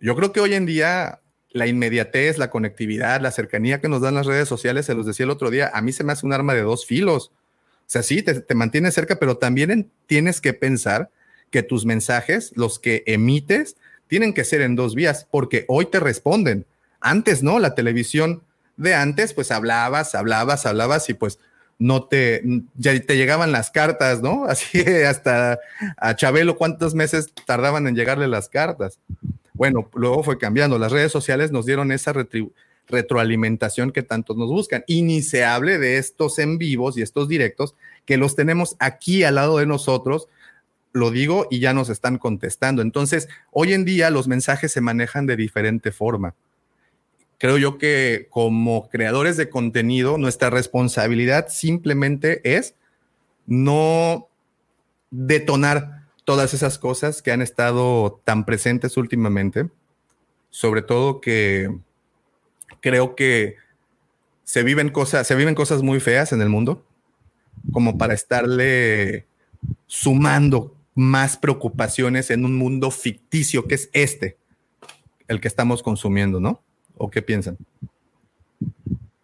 Yo 0.00 0.16
creo 0.16 0.32
que 0.32 0.40
hoy 0.40 0.54
en 0.54 0.66
día 0.66 1.20
la 1.50 1.66
inmediatez, 1.66 2.38
la 2.38 2.50
conectividad, 2.50 3.20
la 3.20 3.30
cercanía 3.30 3.80
que 3.80 3.88
nos 3.88 4.00
dan 4.02 4.14
las 4.14 4.26
redes 4.26 4.48
sociales, 4.48 4.86
se 4.86 4.94
los 4.94 5.06
decía 5.06 5.24
el 5.24 5.30
otro 5.30 5.50
día, 5.50 5.70
a 5.72 5.82
mí 5.82 5.92
se 5.92 6.04
me 6.04 6.12
hace 6.12 6.26
un 6.26 6.32
arma 6.32 6.54
de 6.54 6.62
dos 6.62 6.86
filos. 6.86 7.32
O 7.32 7.92
sea, 7.92 8.02
sí, 8.02 8.22
te, 8.22 8.40
te 8.40 8.54
mantiene 8.54 8.90
cerca, 8.92 9.16
pero 9.18 9.36
también 9.36 9.70
en- 9.70 9.90
tienes 10.06 10.40
que 10.40 10.52
pensar 10.54 11.10
que 11.50 11.62
tus 11.64 11.84
mensajes, 11.84 12.52
los 12.54 12.78
que 12.78 13.02
emites, 13.06 13.76
tienen 14.06 14.32
que 14.32 14.44
ser 14.44 14.60
en 14.60 14.76
dos 14.76 14.94
vías, 14.94 15.26
porque 15.30 15.64
hoy 15.68 15.86
te 15.86 15.98
responden. 16.00 16.66
Antes, 17.00 17.42
¿no? 17.42 17.58
La 17.58 17.74
televisión 17.74 18.42
de 18.80 18.94
antes, 18.94 19.34
pues 19.34 19.50
hablabas, 19.50 20.14
hablabas, 20.14 20.66
hablabas 20.66 21.08
y 21.10 21.14
pues 21.14 21.38
no 21.78 22.04
te, 22.04 22.42
ya 22.76 22.98
te 23.00 23.16
llegaban 23.16 23.52
las 23.52 23.70
cartas, 23.70 24.22
¿no? 24.22 24.44
Así 24.48 24.80
hasta 24.80 25.58
a 25.96 26.16
Chabelo, 26.16 26.56
¿cuántos 26.56 26.94
meses 26.94 27.32
tardaban 27.46 27.86
en 27.86 27.94
llegarle 27.94 28.28
las 28.28 28.48
cartas? 28.48 28.98
Bueno, 29.54 29.90
luego 29.94 30.22
fue 30.22 30.38
cambiando. 30.38 30.78
Las 30.78 30.92
redes 30.92 31.12
sociales 31.12 31.52
nos 31.52 31.66
dieron 31.66 31.92
esa 31.92 32.14
retroalimentación 32.88 33.92
que 33.92 34.02
tantos 34.02 34.36
nos 34.36 34.48
buscan. 34.48 34.84
Y 34.86 35.02
ni 35.02 35.20
se 35.20 35.44
hable 35.44 35.78
de 35.78 35.98
estos 35.98 36.38
en 36.38 36.56
vivos 36.56 36.96
y 36.96 37.02
estos 37.02 37.28
directos 37.28 37.74
que 38.06 38.16
los 38.16 38.36
tenemos 38.36 38.76
aquí 38.78 39.24
al 39.24 39.34
lado 39.34 39.58
de 39.58 39.66
nosotros. 39.66 40.28
Lo 40.92 41.10
digo 41.10 41.46
y 41.50 41.60
ya 41.60 41.74
nos 41.74 41.90
están 41.90 42.16
contestando. 42.16 42.80
Entonces, 42.80 43.28
hoy 43.52 43.74
en 43.74 43.84
día 43.84 44.10
los 44.10 44.28
mensajes 44.28 44.72
se 44.72 44.80
manejan 44.80 45.26
de 45.26 45.36
diferente 45.36 45.92
forma. 45.92 46.34
Creo 47.40 47.56
yo 47.56 47.78
que 47.78 48.26
como 48.28 48.90
creadores 48.90 49.38
de 49.38 49.48
contenido, 49.48 50.18
nuestra 50.18 50.50
responsabilidad 50.50 51.48
simplemente 51.48 52.42
es 52.44 52.74
no 53.46 54.28
detonar 55.10 56.02
todas 56.26 56.52
esas 56.52 56.78
cosas 56.78 57.22
que 57.22 57.32
han 57.32 57.40
estado 57.40 58.20
tan 58.24 58.44
presentes 58.44 58.98
últimamente. 58.98 59.70
Sobre 60.50 60.82
todo 60.82 61.22
que 61.22 61.74
creo 62.82 63.16
que 63.16 63.56
se 64.44 64.62
viven 64.62 64.90
cosas, 64.90 65.26
se 65.26 65.34
viven 65.34 65.54
cosas 65.54 65.82
muy 65.82 65.98
feas 65.98 66.34
en 66.34 66.42
el 66.42 66.50
mundo, 66.50 66.84
como 67.72 67.96
para 67.96 68.12
estarle 68.12 69.24
sumando 69.86 70.76
más 70.94 71.38
preocupaciones 71.38 72.30
en 72.30 72.44
un 72.44 72.58
mundo 72.58 72.90
ficticio 72.90 73.66
que 73.66 73.76
es 73.76 73.88
este, 73.94 74.36
el 75.26 75.40
que 75.40 75.48
estamos 75.48 75.82
consumiendo, 75.82 76.38
¿no? 76.38 76.60
¿O 77.02 77.10
qué 77.10 77.22
piensan? 77.22 77.56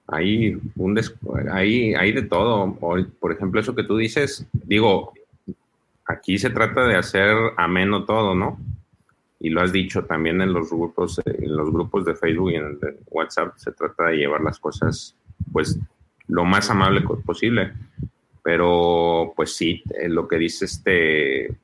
Hay, 0.07 0.59
un 0.77 0.99
hay, 1.53 1.95
hay 1.95 2.13
de 2.13 2.23
todo. 2.23 2.75
Por 2.75 3.33
ejemplo, 3.33 3.61
eso 3.61 3.75
que 3.75 3.83
tú 3.83 3.99
dices, 3.99 4.47
digo, 4.53 5.13
aquí 6.07 6.39
se 6.39 6.49
trata 6.49 6.87
de 6.87 6.97
hacer 6.97 7.37
ameno 7.59 8.07
todo, 8.07 8.35
¿no? 8.35 8.59
Y 9.41 9.51
lo 9.51 9.61
has 9.61 9.73
dicho 9.73 10.07
también 10.07 10.41
en 10.41 10.55
los 10.55 10.71
grupos, 10.71 11.21
en 11.27 11.55
los 11.55 11.71
grupos 11.71 12.07
de 12.07 12.15
Facebook 12.15 12.53
y 12.53 12.55
en 12.55 12.65
el 12.65 12.81
de 12.81 12.97
WhatsApp, 13.11 13.57
se 13.57 13.73
trata 13.73 14.07
de 14.07 14.17
llevar 14.17 14.41
las 14.41 14.59
cosas, 14.59 15.15
pues, 15.53 15.79
lo 16.29 16.47
más 16.47 16.71
amable 16.71 17.03
posible. 17.27 17.75
Pero, 18.43 19.35
pues 19.37 19.55
sí, 19.55 19.83
eh, 20.01 20.09
lo 20.09 20.27
que 20.27 20.39
dice 20.39 20.65
este, 20.65 21.55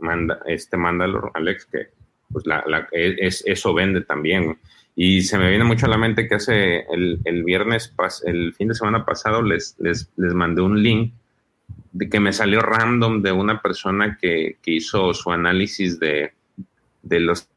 manda, 0.00 0.38
este 0.44 0.76
Mandalor, 0.76 1.30
Alex, 1.32 1.64
que 1.64 1.86
pues 2.30 2.44
la, 2.46 2.62
es, 2.92 3.42
eso 3.46 3.72
vende 3.72 4.02
también. 4.02 4.58
Y 4.98 5.22
se 5.22 5.38
me 5.38 5.50
viene 5.50 5.64
mucho 5.64 5.84
a 5.84 5.90
la 5.90 5.98
mente 5.98 6.26
que 6.26 6.36
hace 6.36 6.78
el, 6.90 7.20
el 7.24 7.44
viernes, 7.44 7.94
el 8.24 8.54
fin 8.54 8.68
de 8.68 8.74
semana 8.74 9.04
pasado, 9.04 9.42
les, 9.42 9.76
les, 9.78 10.10
les 10.16 10.32
mandé 10.32 10.62
un 10.62 10.82
link 10.82 11.12
de 11.92 12.08
que 12.08 12.18
me 12.18 12.32
salió 12.32 12.60
random 12.60 13.20
de 13.22 13.30
una 13.30 13.60
persona 13.60 14.16
que, 14.18 14.56
que 14.62 14.72
hizo 14.72 15.12
su 15.12 15.30
análisis 15.30 16.00
de, 16.00 16.32
de 17.02 17.20
los, 17.20 17.48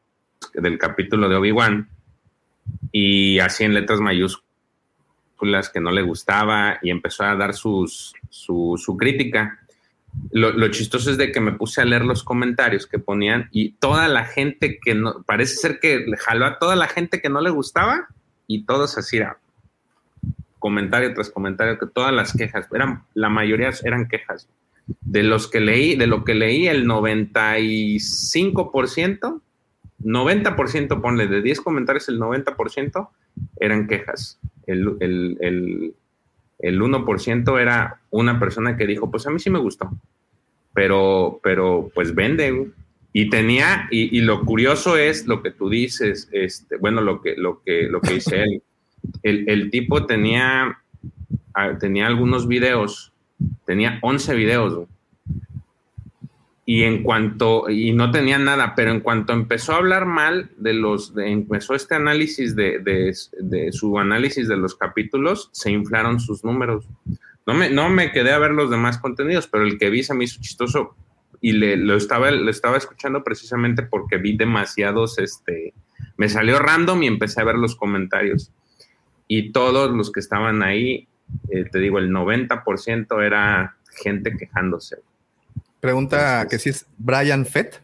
del 0.54 0.78
capítulo 0.78 1.28
de 1.28 1.36
Obi-Wan 1.36 1.88
y 2.92 3.38
así 3.38 3.64
en 3.64 3.74
letras 3.74 4.00
mayúsculas 4.00 5.70
que 5.72 5.80
no 5.80 5.90
le 5.90 6.02
gustaba 6.02 6.78
y 6.82 6.90
empezó 6.90 7.24
a 7.24 7.36
dar 7.36 7.54
sus, 7.54 8.12
su, 8.28 8.74
su 8.76 8.96
crítica. 8.96 9.58
Lo, 10.32 10.68
chistoso 10.68 11.10
es 11.10 11.18
de 11.18 11.32
que 11.32 11.40
me 11.40 11.52
puse 11.52 11.80
a 11.80 11.84
leer 11.84 12.04
los 12.04 12.24
comentarios 12.24 12.86
que 12.86 12.98
ponían 12.98 13.48
y 13.52 13.72
toda 13.72 14.08
la 14.08 14.24
gente 14.24 14.78
que 14.78 14.94
no, 14.94 15.22
parece 15.22 15.56
ser 15.56 15.80
que 15.80 16.04
jaló 16.18 16.46
a 16.46 16.58
toda 16.58 16.76
la 16.76 16.88
gente 16.88 17.20
que 17.20 17.28
no 17.28 17.40
le 17.40 17.50
gustaba 17.50 18.08
y 18.46 18.64
todos 18.64 18.98
así 18.98 19.18
era 19.18 19.38
comentario 20.60 21.12
tras 21.14 21.30
comentario 21.30 21.76
que 21.78 21.86
todas 21.86 22.12
las 22.12 22.36
quejas, 22.36 22.68
eran, 22.72 23.02
la 23.14 23.28
mayoría 23.28 23.70
eran 23.82 24.06
quejas. 24.06 24.48
De 25.00 25.24
los 25.24 25.48
que 25.48 25.58
leí, 25.60 25.96
de 25.96 26.06
lo 26.06 26.24
que 26.24 26.34
leí, 26.34 26.68
el 26.68 26.86
95%, 26.86 29.40
90%, 30.02 31.00
ponle, 31.00 31.26
de 31.26 31.42
10 31.42 31.60
comentarios, 31.60 32.08
el 32.08 32.20
90% 32.20 33.08
eran 33.58 33.88
quejas. 33.88 34.38
El, 34.66 34.96
el, 35.00 35.94
el 36.62 36.80
1% 36.80 37.60
era 37.60 38.00
una 38.10 38.38
persona 38.38 38.76
que 38.76 38.86
dijo, 38.86 39.10
pues 39.10 39.26
a 39.26 39.30
mí 39.30 39.38
sí 39.38 39.50
me 39.50 39.58
gustó, 39.58 39.90
pero, 40.74 41.40
pero 41.42 41.90
pues 41.94 42.14
vende. 42.14 42.70
Y 43.12 43.28
tenía, 43.28 43.88
y, 43.90 44.20
lo 44.20 44.44
curioso 44.44 44.96
es 44.96 45.26
lo 45.26 45.42
que 45.42 45.50
tú 45.50 45.68
dices, 45.68 46.28
este, 46.30 46.76
bueno, 46.76 47.00
lo 47.00 47.20
que, 47.20 47.34
lo 47.36 47.60
que, 47.62 47.88
lo 47.88 48.00
que 48.00 48.14
dice 48.14 48.44
él, 48.44 48.62
el, 49.24 49.48
el 49.48 49.70
tipo 49.70 50.06
tenía, 50.06 50.78
ah, 51.54 51.76
tenía 51.80 52.06
algunos 52.06 52.46
videos, 52.46 53.12
tenía 53.66 53.98
11 54.02 54.34
videos, 54.36 54.86
y 56.70 56.84
en 56.84 57.02
cuanto, 57.02 57.68
y 57.68 57.92
no 57.92 58.12
tenía 58.12 58.38
nada, 58.38 58.74
pero 58.76 58.92
en 58.92 59.00
cuanto 59.00 59.32
empezó 59.32 59.72
a 59.72 59.78
hablar 59.78 60.06
mal 60.06 60.52
de 60.56 60.72
los, 60.72 61.12
empezó 61.16 61.74
este 61.74 61.96
análisis 61.96 62.54
de, 62.54 62.78
de, 62.78 63.72
su 63.72 63.98
análisis 63.98 64.46
de 64.46 64.56
los 64.56 64.76
capítulos, 64.76 65.50
se 65.50 65.72
inflaron 65.72 66.20
sus 66.20 66.44
números. 66.44 66.86
No 67.44 67.54
me, 67.54 67.70
no 67.70 67.88
me 67.88 68.12
quedé 68.12 68.30
a 68.30 68.38
ver 68.38 68.52
los 68.52 68.70
demás 68.70 68.98
contenidos, 68.98 69.48
pero 69.48 69.64
el 69.64 69.80
que 69.80 69.90
vi 69.90 70.04
se 70.04 70.14
me 70.14 70.22
hizo 70.22 70.40
chistoso 70.40 70.94
y 71.40 71.54
le, 71.54 71.76
lo, 71.76 71.96
estaba, 71.96 72.30
lo 72.30 72.48
estaba 72.48 72.76
escuchando 72.76 73.24
precisamente 73.24 73.82
porque 73.82 74.18
vi 74.18 74.36
demasiados, 74.36 75.18
este, 75.18 75.74
me 76.16 76.28
salió 76.28 76.60
random 76.60 77.02
y 77.02 77.08
empecé 77.08 77.40
a 77.40 77.46
ver 77.46 77.56
los 77.56 77.74
comentarios. 77.74 78.52
Y 79.26 79.50
todos 79.50 79.90
los 79.90 80.12
que 80.12 80.20
estaban 80.20 80.62
ahí, 80.62 81.08
eh, 81.48 81.64
te 81.64 81.80
digo, 81.80 81.98
el 81.98 82.12
90% 82.12 83.26
era 83.26 83.74
gente 84.04 84.36
quejándose. 84.36 84.98
Pregunta 85.80 86.46
que 86.48 86.58
si 86.58 86.70
es 86.70 86.86
Brian 86.98 87.46
Fett. 87.46 87.80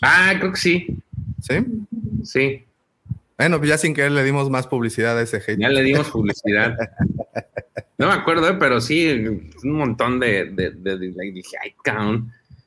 Ah, 0.00 0.34
creo 0.38 0.52
que 0.52 0.58
sí. 0.58 0.86
¿Sí? 1.40 1.54
Sí. 2.24 2.64
Bueno, 3.38 3.58
pues 3.58 3.70
ya 3.70 3.78
sin 3.78 3.94
querer 3.94 4.12
le 4.12 4.22
dimos 4.24 4.50
más 4.50 4.66
publicidad 4.66 5.18
a 5.18 5.22
ese 5.22 5.38
hate. 5.38 5.58
Ya 5.58 5.68
le 5.68 5.82
dimos 5.82 6.10
publicidad. 6.10 6.76
no 7.98 8.08
me 8.08 8.12
acuerdo, 8.12 8.48
¿eh? 8.48 8.56
pero 8.58 8.80
sí, 8.80 9.12
un 9.64 9.72
montón 9.72 10.20
de, 10.20 10.50
de, 10.50 10.70
de, 10.70 10.98
dije, 10.98 11.56
ay. 11.62 11.74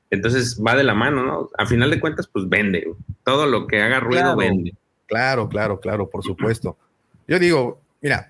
Entonces 0.10 0.62
va 0.66 0.76
de 0.76 0.84
la 0.84 0.94
mano, 0.94 1.24
¿no? 1.24 1.50
A 1.58 1.66
final 1.66 1.90
de 1.92 2.00
cuentas, 2.00 2.28
pues 2.28 2.48
vende. 2.48 2.88
Todo 3.24 3.46
lo 3.46 3.68
que 3.68 3.82
haga 3.82 4.00
ruido 4.00 4.22
claro, 4.22 4.38
vende. 4.38 4.74
Claro, 5.08 5.50
claro, 5.50 5.80
claro, 5.80 6.10
por 6.10 6.24
supuesto. 6.24 6.78
Yo 7.28 7.40
digo, 7.40 7.82
mira, 8.02 8.30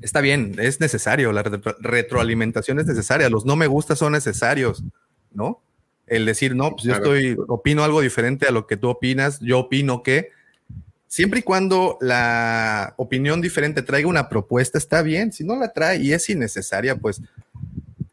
está 0.00 0.20
bien, 0.20 0.54
es 0.58 0.80
necesario, 0.80 1.32
la 1.32 1.42
retro 1.42 1.76
retroalimentación 1.80 2.78
es 2.78 2.86
necesaria, 2.86 3.30
los 3.30 3.44
no 3.44 3.56
me 3.56 3.66
gusta 3.66 3.96
son 3.96 4.12
necesarios, 4.12 4.82
¿no? 5.32 5.60
El 6.06 6.24
decir, 6.24 6.54
no, 6.54 6.70
pues 6.70 6.84
yo 6.84 6.94
estoy, 6.94 7.36
opino 7.48 7.82
algo 7.82 8.00
diferente 8.00 8.46
a 8.46 8.52
lo 8.52 8.66
que 8.66 8.76
tú 8.76 8.88
opinas, 8.88 9.40
yo 9.40 9.58
opino 9.58 10.02
que, 10.02 10.30
siempre 11.08 11.40
y 11.40 11.42
cuando 11.42 11.98
la 12.00 12.94
opinión 12.96 13.40
diferente 13.40 13.82
traiga 13.82 14.08
una 14.08 14.28
propuesta, 14.28 14.78
está 14.78 15.02
bien, 15.02 15.32
si 15.32 15.44
no 15.44 15.56
la 15.56 15.72
trae 15.72 15.98
y 15.98 16.12
es 16.12 16.28
innecesaria, 16.30 16.96
pues 16.96 17.20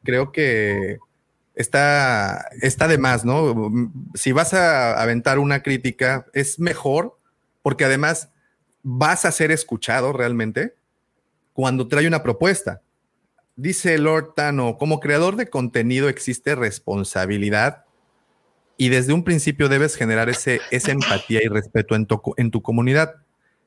creo 0.03 0.31
que 0.31 0.97
está, 1.55 2.49
está 2.61 2.87
de 2.87 2.97
más, 2.97 3.25
¿no? 3.25 3.71
Si 4.15 4.31
vas 4.31 4.53
a 4.53 5.01
aventar 5.01 5.37
una 5.37 5.61
crítica, 5.61 6.25
es 6.33 6.59
mejor, 6.59 7.17
porque 7.61 7.85
además 7.85 8.29
vas 8.81 9.25
a 9.25 9.31
ser 9.31 9.51
escuchado 9.51 10.13
realmente 10.13 10.75
cuando 11.53 11.87
trae 11.87 12.07
una 12.07 12.23
propuesta. 12.23 12.81
Dice 13.55 13.97
Lord 13.99 14.33
Tano, 14.35 14.77
como 14.77 14.99
creador 14.99 15.35
de 15.35 15.49
contenido 15.49 16.09
existe 16.09 16.55
responsabilidad 16.55 17.85
y 18.77 18.89
desde 18.89 19.13
un 19.13 19.23
principio 19.23 19.69
debes 19.69 19.95
generar 19.95 20.29
ese, 20.29 20.59
esa 20.71 20.91
empatía 20.91 21.41
y 21.43 21.47
respeto 21.47 21.95
en 21.95 22.07
tu, 22.07 22.19
en 22.37 22.49
tu 22.49 22.61
comunidad. 22.63 23.15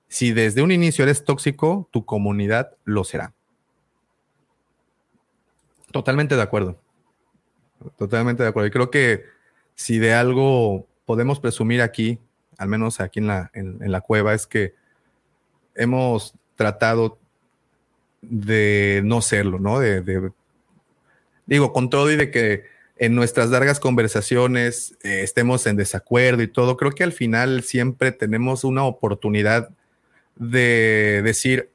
Si 0.09 0.33
desde 0.33 0.63
un 0.63 0.73
inicio 0.73 1.05
eres 1.05 1.25
tóxico, 1.25 1.89
tu 1.93 2.05
comunidad 2.05 2.77
lo 2.85 3.05
será. 3.05 3.33
Totalmente 5.93 6.35
de 6.35 6.43
acuerdo. 6.43 6.81
Totalmente 7.97 8.43
de 8.43 8.49
acuerdo. 8.49 8.67
Y 8.67 8.73
creo 8.73 8.91
que 8.91 9.25
si 9.75 9.99
de 9.99 10.13
algo 10.13 10.87
podemos 11.05 11.39
presumir 11.39 11.83
aquí, 11.83 12.19
al 12.59 12.69
menos 12.69 13.01
aquí 13.01 13.21
en 13.21 13.29
la, 13.29 13.51
en, 13.55 13.81
en 13.81 13.93
la 13.93 14.01
cueva, 14.01 14.35
es 14.35 14.47
que 14.47 14.75
hemos 15.77 16.35
tratado 16.57 17.19
de 18.29 19.03
no 19.05 19.21
serlo, 19.23 19.59
¿no? 19.59 19.81
De, 19.81 20.31
digo, 21.47 21.73
con 21.73 21.91
todo 21.91 22.11
y 22.11 22.17
de 22.17 22.31
que 22.31 22.65
en 22.97 23.15
nuestras 23.15 23.51
largas 23.51 23.79
conversaciones 23.79 24.97
eh, 25.03 25.21
estemos 25.23 25.67
en 25.67 25.77
desacuerdo 25.77 26.43
y 26.43 26.49
todo, 26.49 26.77
creo 26.77 26.93
que 26.93 27.05
al 27.05 27.13
final 27.13 27.63
siempre 27.63 28.13
tenemos 28.13 28.65
una 28.65 28.85
oportunidad 28.85 29.71
de 30.37 31.23
decir, 31.25 31.71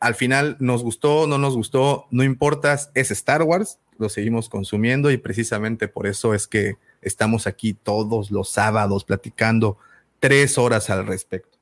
al 0.00 0.14
final 0.14 0.56
nos 0.60 0.82
gustó, 0.82 1.26
no 1.26 1.38
nos 1.38 1.54
gustó, 1.54 2.06
no 2.10 2.24
importa, 2.24 2.78
es 2.94 3.10
Star 3.10 3.42
Wars, 3.42 3.78
lo 3.98 4.08
seguimos 4.08 4.48
consumiendo 4.48 5.10
y 5.10 5.16
precisamente 5.16 5.88
por 5.88 6.06
eso 6.06 6.34
es 6.34 6.46
que 6.46 6.76
estamos 7.00 7.46
aquí 7.46 7.74
todos 7.74 8.30
los 8.30 8.50
sábados 8.50 9.04
platicando 9.04 9.78
tres 10.18 10.58
horas 10.58 10.90
al 10.90 11.06
respecto, 11.06 11.58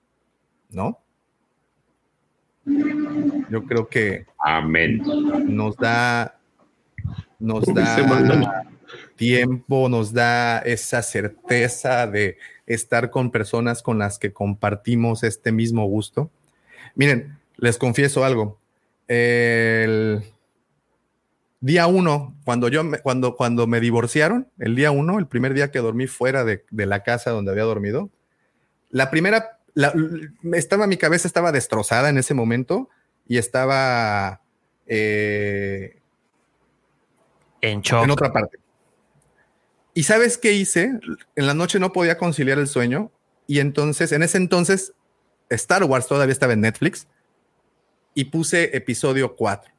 ¿no? 0.71 0.99
Yo 3.53 3.65
creo 3.65 3.87
que 3.87 4.25
Amén. 4.39 5.03
nos 5.45 5.77
da, 5.77 6.39
nos 7.39 7.67
da 7.67 8.65
tiempo, 9.17 9.91
nos 9.91 10.15
da 10.15 10.61
esa 10.61 11.03
certeza 11.03 12.07
de 12.07 12.39
estar 12.67 13.11
con 13.11 13.31
personas 13.31 13.83
con 13.83 13.99
las 13.99 14.19
que 14.19 14.33
compartimos 14.33 15.23
este 15.23 15.53
mismo 15.53 15.85
gusto. 15.85 16.31
Miren, 16.95 17.39
les 17.59 17.77
confieso 17.77 18.25
algo. 18.25 18.59
El 19.07 20.23
día 21.61 21.87
uno, 21.89 22.35
cuando 22.47 22.69
yo 22.69 22.85
me, 22.85 23.01
cuando, 23.01 23.37
cuando 23.37 23.67
me 23.67 23.81
divorciaron, 23.81 24.49
el 24.59 24.75
día 24.77 24.93
uno, 24.93 25.19
el 25.19 25.27
primer 25.27 25.53
día 25.53 25.71
que 25.71 25.81
dormí 25.81 26.07
fuera 26.07 26.43
de, 26.45 26.65
de 26.71 26.87
la 26.87 27.03
casa 27.03 27.33
donde 27.33 27.51
había 27.51 27.65
dormido, 27.65 28.09
la 28.89 29.11
primera 29.11 29.59
la, 29.75 29.93
estaba, 30.53 30.87
mi 30.87 30.97
cabeza 30.97 31.29
estaba 31.29 31.53
destrozada 31.53 32.09
en 32.09 32.17
ese 32.17 32.33
momento 32.33 32.89
y 33.27 33.39
estaba 33.39 34.43
eh, 34.87 36.01
en 37.61 37.81
shock. 37.81 38.05
En 38.05 38.11
otra 38.11 38.33
parte. 38.33 38.59
¿Y 39.95 40.05
sabes 40.05 40.39
qué 40.39 40.53
hice? 40.53 40.99
En 41.37 41.47
la 41.47 41.55
noche 41.55 41.79
no 41.79 41.93
podía 41.93 42.17
conciliar 42.19 42.59
el 42.59 42.67
sueño 42.67 43.11
y 43.47 43.61
entonces, 43.61 44.13
en 44.13 44.23
ese 44.23 44.39
entonces, 44.39 44.95
Star 45.51 45.85
Wars 45.85 46.07
todavía 46.07 46.33
estaba 46.33 46.55
en 46.55 46.63
Netflix 46.63 47.07
y 48.15 48.25
puse 48.25 48.77
episodio 48.77 49.37
4. 49.37 49.73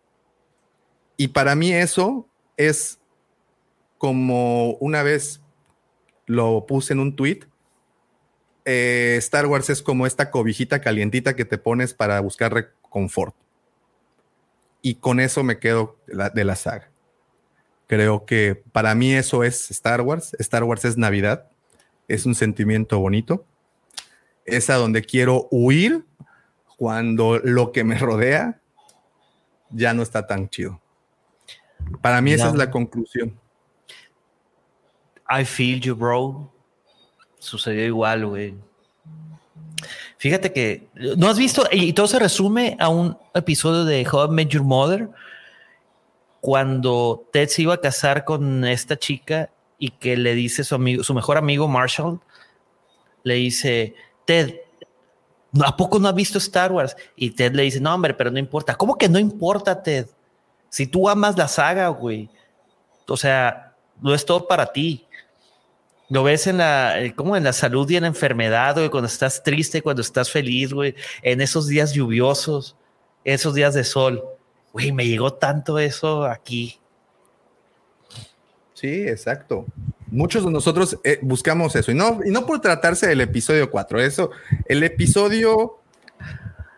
Y 1.18 1.30
para 1.30 1.56
mí 1.56 1.74
eso 1.74 2.28
es 2.58 3.00
como 3.98 4.74
una 4.76 5.04
vez 5.04 5.42
lo 6.26 6.66
puse 6.66 6.94
en 6.94 7.00
un 7.00 7.16
tweet. 7.16 7.42
Eh, 8.66 9.16
Star 9.18 9.46
Wars 9.48 9.70
es 9.70 9.82
como 9.82 10.06
esta 10.06 10.32
cobijita 10.32 10.82
calientita 10.82 11.36
que 11.36 11.46
te 11.46 11.58
pones 11.58 11.94
para 11.94 12.20
buscar 12.20 12.74
confort. 12.94 13.36
Y 14.84 14.96
con 14.96 15.20
eso 15.20 15.44
me 15.44 15.58
quedo 15.58 15.98
de 16.06 16.44
la 16.44 16.56
saga. 16.56 16.92
Creo 17.88 18.26
que 18.26 18.64
para 18.72 18.94
mí 18.94 19.14
eso 19.14 19.44
es 19.44 19.72
Star 19.72 20.02
Wars. 20.02 20.36
Star 20.40 20.64
Wars 20.64 20.86
es 20.86 20.96
Navidad. 20.96 21.50
Es 22.08 22.28
un 22.28 22.36
sentimiento 22.36 23.00
bonito. 23.00 23.46
Es 24.46 24.70
a 24.70 24.76
donde 24.76 25.02
quiero 25.02 25.48
huir 25.50 26.06
cuando 26.78 27.40
lo 27.40 27.72
que 27.72 27.84
me 27.84 27.98
rodea 27.98 28.62
ya 29.72 29.94
no 29.94 30.04
está 30.04 30.28
tan 30.28 30.50
chido. 30.50 30.80
Para 32.02 32.22
mí 32.22 32.34
esa 32.34 32.50
es 32.50 32.56
la 32.56 32.70
conclusión. 32.70 33.40
I 35.30 35.46
feel 35.46 35.80
you, 35.82 35.96
bro. 35.96 36.54
Sucedió 37.40 37.86
igual, 37.86 38.28
güey. 38.28 38.56
Fíjate 40.18 40.52
que 40.54 40.88
no 40.96 41.28
has 41.28 41.38
visto, 41.38 41.64
y 41.72 41.94
todo 41.94 42.08
se 42.08 42.20
resume 42.20 42.78
a 42.80 42.90
un 42.90 43.18
episodio 43.34 43.86
de 43.86 44.08
How 44.10 44.26
I 44.26 44.30
Met 44.30 44.50
Your 44.50 44.64
Mother, 44.64 45.10
cuando 46.42 47.30
Ted 47.32 47.48
se 47.48 47.62
iba 47.62 47.74
a 47.74 47.82
casar 47.82 48.26
con 48.26 48.66
esta 48.66 48.98
chica 48.98 49.50
y 49.78 49.92
que 49.92 50.18
le 50.18 50.36
dice 50.36 50.64
su 50.64 50.76
amigo, 50.76 51.04
su 51.04 51.14
mejor 51.14 51.38
amigo 51.38 51.68
Marshall, 51.68 52.20
le 53.24 53.36
dice, 53.36 53.96
Ted, 54.26 54.56
¿a 55.64 55.78
poco 55.78 56.00
no 56.00 56.10
has 56.10 56.16
visto 56.16 56.38
Star 56.38 56.72
Wars? 56.72 56.96
Y 57.16 57.32
Ted 57.32 57.54
le 57.54 57.64
dice, 57.64 57.80
no, 57.80 57.94
hombre, 57.94 58.14
pero 58.14 58.32
no 58.32 58.40
importa. 58.40 58.76
¿Cómo 58.76 58.98
que 58.98 59.08
no 59.08 59.20
importa, 59.20 59.82
Ted? 59.82 60.08
Si 60.70 60.88
tú 60.88 61.08
amas 61.08 61.38
la 61.38 61.48
saga, 61.48 61.88
güey. 61.90 62.30
O 63.08 63.18
sea, 63.18 63.76
no 64.02 64.14
es 64.14 64.26
todo 64.26 64.48
para 64.48 64.66
ti. 64.66 65.06
Lo 66.14 66.22
ves 66.22 66.46
en 66.46 66.60
la, 66.60 67.02
eh, 67.02 67.16
como 67.16 67.36
en 67.36 67.44
la 67.44 67.54
salud 67.54 67.90
y 67.90 67.96
en 67.96 68.04
la 68.04 68.08
enfermedad, 68.08 68.76
güey, 68.76 68.92
cuando 68.92 69.08
estás 69.08 69.42
triste, 69.42 69.82
cuando 69.82 70.04
estás 70.04 70.30
feliz, 70.30 70.72
güey, 70.72 70.94
en 71.24 71.42
esos 71.42 71.68
días 71.68 71.92
lluviosos, 71.92 72.78
esos 73.24 73.56
días 73.56 73.74
de 73.74 73.84
sol. 73.84 74.24
Güey, 74.74 74.92
me 74.92 75.08
llegó 75.08 75.34
tanto 75.34 75.80
eso 75.80 76.26
aquí. 76.26 76.80
Sí, 78.76 79.08
exacto. 79.08 79.66
Muchos 80.12 80.46
de 80.46 80.52
nosotros 80.52 81.00
eh, 81.04 81.18
buscamos 81.24 81.76
eso, 81.76 81.90
y 81.92 81.96
no, 81.96 82.20
y 82.24 82.30
no 82.30 82.46
por 82.46 82.62
tratarse 82.62 83.08
del 83.08 83.22
episodio 83.22 83.72
4, 83.72 84.00
eso, 84.00 84.30
el 84.68 84.84
episodio 84.84 85.80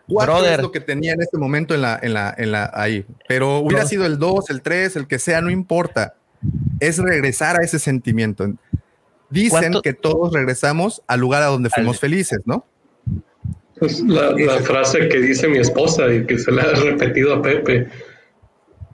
4 0.08 0.46
es 0.46 0.62
lo 0.62 0.72
que 0.72 0.80
tenía 0.80 1.12
en 1.12 1.20
este 1.20 1.36
momento 1.36 1.74
en 1.74 1.82
la, 1.82 2.00
en 2.02 2.14
la, 2.14 2.34
en 2.38 2.52
la, 2.52 2.70
ahí, 2.72 3.04
pero 3.28 3.58
hubiera 3.58 3.84
sido 3.84 4.06
el 4.06 4.18
2, 4.18 4.48
el 4.48 4.62
3, 4.62 4.96
el 4.96 5.06
que 5.06 5.18
sea, 5.18 5.42
no 5.42 5.50
importa, 5.50 6.14
es 6.80 6.96
regresar 6.96 7.60
a 7.60 7.62
ese 7.62 7.78
sentimiento. 7.78 8.48
Dicen 9.30 9.74
que 9.82 9.92
todos 9.92 10.32
regresamos 10.32 11.02
al 11.06 11.20
lugar 11.20 11.42
a 11.42 11.46
donde 11.46 11.70
fuimos 11.70 11.98
felices, 11.98 12.40
¿no? 12.44 12.64
Pues 13.78 14.00
la, 14.00 14.30
la 14.32 14.58
frase 14.60 15.08
que 15.08 15.20
dice 15.20 15.48
mi 15.48 15.58
esposa 15.58 16.12
y 16.12 16.24
que 16.24 16.38
se 16.38 16.50
la 16.50 16.62
ha 16.62 16.72
repetido 16.74 17.34
a 17.34 17.42
Pepe 17.42 17.88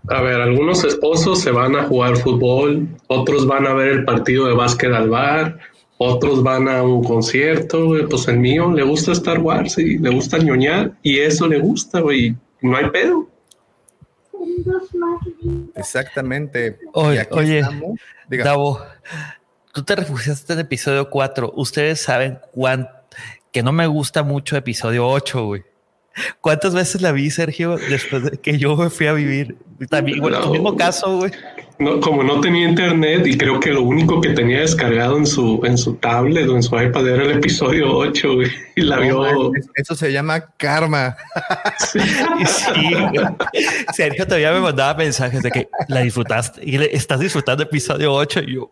a 0.09 0.21
ver, 0.21 0.41
algunos 0.41 0.83
esposos 0.85 1.41
se 1.41 1.53
van 1.53 1.77
a 1.77 1.85
jugar 1.85 2.17
fútbol, 2.17 2.89
otros 3.07 3.47
van 3.47 3.67
a 3.67 3.75
ver 3.75 3.89
el 3.89 4.05
partido 4.05 4.47
de 4.47 4.55
básquet 4.55 4.93
al 4.93 5.09
bar, 5.09 5.59
otros 5.99 6.43
van 6.43 6.69
a 6.69 6.83
un 6.83 7.05
concierto, 7.05 7.95
Pues 8.11 8.27
el 8.27 8.39
mío 8.39 8.73
le 8.73 8.83
gusta 8.83 9.13
Star 9.13 9.39
Wars 9.39 9.79
y 9.79 9.99
le 9.99 10.11
gusta 10.11 10.39
ñoñar 10.39 10.93
y 11.03 11.21
eso 11.21 11.47
le 11.47 11.61
gusta, 11.61 12.01
güey. 12.01 12.35
No 12.61 12.77
hay 12.77 12.91
pedo. 12.91 13.29
Exactamente. 15.77 16.79
Oye, 16.95 17.27
oye 17.31 17.63
Davo, 18.29 18.81
tú 19.73 19.83
te 19.83 19.97
refugiaste 19.97 20.53
en 20.53 20.61
episodio 20.61 21.11
4. 21.11 21.53
Ustedes 21.57 22.01
saben 22.01 22.39
cuánto 22.53 22.91
que 23.53 23.63
no 23.63 23.73
me 23.73 23.87
gusta 23.87 24.23
mucho 24.23 24.57
episodio 24.57 25.07
8, 25.07 25.45
güey. 25.45 25.63
¿Cuántas 26.41 26.75
veces 26.75 27.01
la 27.01 27.13
vi, 27.13 27.31
Sergio, 27.31 27.77
después 27.77 28.25
de 28.25 28.39
que 28.39 28.59
yo 28.59 28.77
me 28.77 28.91
fui 28.91 29.07
a 29.07 29.15
vivir? 29.15 29.57
También, 29.89 30.21
bueno, 30.21 30.45
el 30.45 30.51
mismo 30.51 30.77
caso, 30.77 31.19
güey. 31.19 31.33
No, 31.79 32.01
como 32.01 32.23
no 32.23 32.41
tenía 32.41 32.69
internet 32.69 33.27
y 33.27 33.37
creo 33.37 33.59
que 33.59 33.71
lo 33.71 33.83
único 33.83 34.21
que 34.21 34.31
tenía 34.31 34.61
descargado 34.61 35.17
en 35.17 35.27
su, 35.27 35.61
en 35.65 35.77
su 35.79 35.95
tablet 35.95 36.49
o 36.49 36.57
en 36.57 36.63
su 36.63 36.79
iPad 36.79 37.09
era 37.09 37.25
el 37.25 37.31
episodio 37.33 37.97
8, 37.97 38.35
güey. 38.35 38.51
Y 38.77 38.83
la 38.83 38.99
vio. 38.99 39.53
Eso 39.75 39.95
se 39.95 40.13
llama 40.13 40.41
karma. 40.59 41.17
Sí, 41.79 41.99
Sergio 43.95 44.27
todavía 44.27 44.53
me 44.53 44.61
mandaba 44.61 44.95
mensajes 44.95 45.43
de 45.43 45.51
que 45.51 45.69
la 45.89 46.01
disfrutaste 46.01 46.61
y 46.63 46.77
estás 46.77 47.21
disfrutando 47.21 47.63
episodio 47.63 48.13
8 48.13 48.41
y 48.47 48.55
yo. 48.55 48.71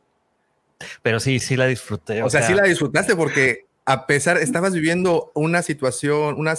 Pero 1.02 1.20
sí, 1.20 1.39
sí 1.39 1.57
la 1.57 1.67
disfruté. 1.67 2.23
O, 2.23 2.31
sea, 2.31 2.42
sí 2.42 2.55
la 2.55 2.62
disfrutaste 2.65 3.17
porque 3.17 3.67
a 3.91 4.07
pesar, 4.07 4.36
estabas 4.39 4.73
viviendo 4.73 5.33
una 5.34 5.62
situación, 5.62 6.36
una, 6.39 6.55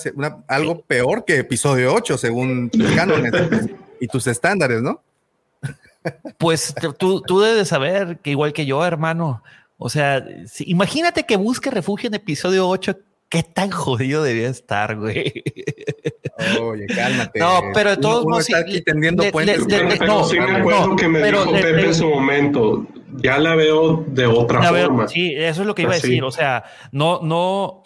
algo 0.47 0.81
peor 0.81 1.23
que 1.23 1.37
episodio 1.37 1.93
8, 1.93 2.17
según 2.17 2.69
tus 2.69 2.91
cánones 2.91 3.31
y 4.01 4.07
tus 4.07 4.27
estándares, 4.27 4.81
¿no? 4.81 5.01
Pues 6.37 6.73
tú, 6.97 7.21
tú 7.21 7.39
debes 7.39 7.67
saber 7.67 8.17
que 8.17 8.31
igual 8.31 8.53
que 8.53 8.65
yo, 8.65 8.83
hermano. 8.85 9.43
O 9.77 9.89
sea, 9.89 10.25
imagínate 10.59 11.23
que 11.23 11.37
busque 11.37 11.71
refugio 11.71 12.07
en 12.07 12.15
episodio 12.15 12.67
8. 12.67 12.97
¿Qué 13.29 13.43
tan 13.43 13.71
jodido 13.71 14.23
debía 14.23 14.49
estar, 14.49 14.97
güey? 14.97 15.31
Oye, 16.61 16.85
cálmate. 16.87 17.39
No, 17.39 17.61
pero 17.73 17.91
de 17.91 17.97
todos 17.97 18.25
modos. 18.25 18.49
Está 18.49 18.59
aquí 18.59 18.81
tendiendo 18.81 19.23
puentes. 19.31 19.65
no, 20.05 20.25
sí 20.25 20.39
me 20.39 20.57
acuerdo 20.57 20.95
que 20.97 21.07
me 21.07 21.23
dijo 21.23 21.51
Pepe 21.51 21.85
en 21.85 21.95
su 21.95 22.09
momento 22.09 22.85
ya 23.17 23.37
la 23.37 23.55
veo 23.55 24.05
de 24.07 24.25
otra 24.25 24.63
forma. 24.63 25.07
sí, 25.07 25.33
eso 25.35 25.61
es 25.61 25.67
lo 25.67 25.75
que 25.75 25.83
iba 25.83 25.91
a 25.91 25.95
decir. 25.95 26.23
O 26.23 26.31
sea, 26.31 26.63
no, 26.91 27.21
no, 27.21 27.83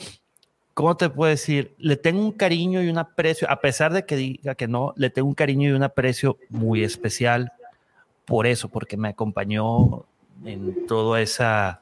¿cómo 0.74 0.96
te 0.98 1.10
puedo 1.10 1.30
decir? 1.30 1.76
Le 1.78 1.96
tengo 1.98 2.22
un 2.22 2.32
cariño 2.32 2.82
y 2.84 2.90
un 2.90 2.98
aprecio, 2.98 3.50
a 3.50 3.60
pesar 3.60 3.94
de 3.94 4.06
que 4.06 4.16
diga 4.16 4.56
que 4.56 4.68
no, 4.68 4.94
le 4.98 5.10
tengo 5.10 5.28
un 5.28 5.36
cariño 5.36 5.70
y 5.70 5.74
un 5.74 5.84
aprecio 5.84 6.38
muy 6.50 6.84
especial 6.84 7.52
por 8.26 8.48
eso, 8.48 8.70
porque 8.70 8.98
me 8.98 9.10
acompañó 9.10 10.06
en 10.44 10.86
toda 10.88 11.22
esa, 11.22 11.82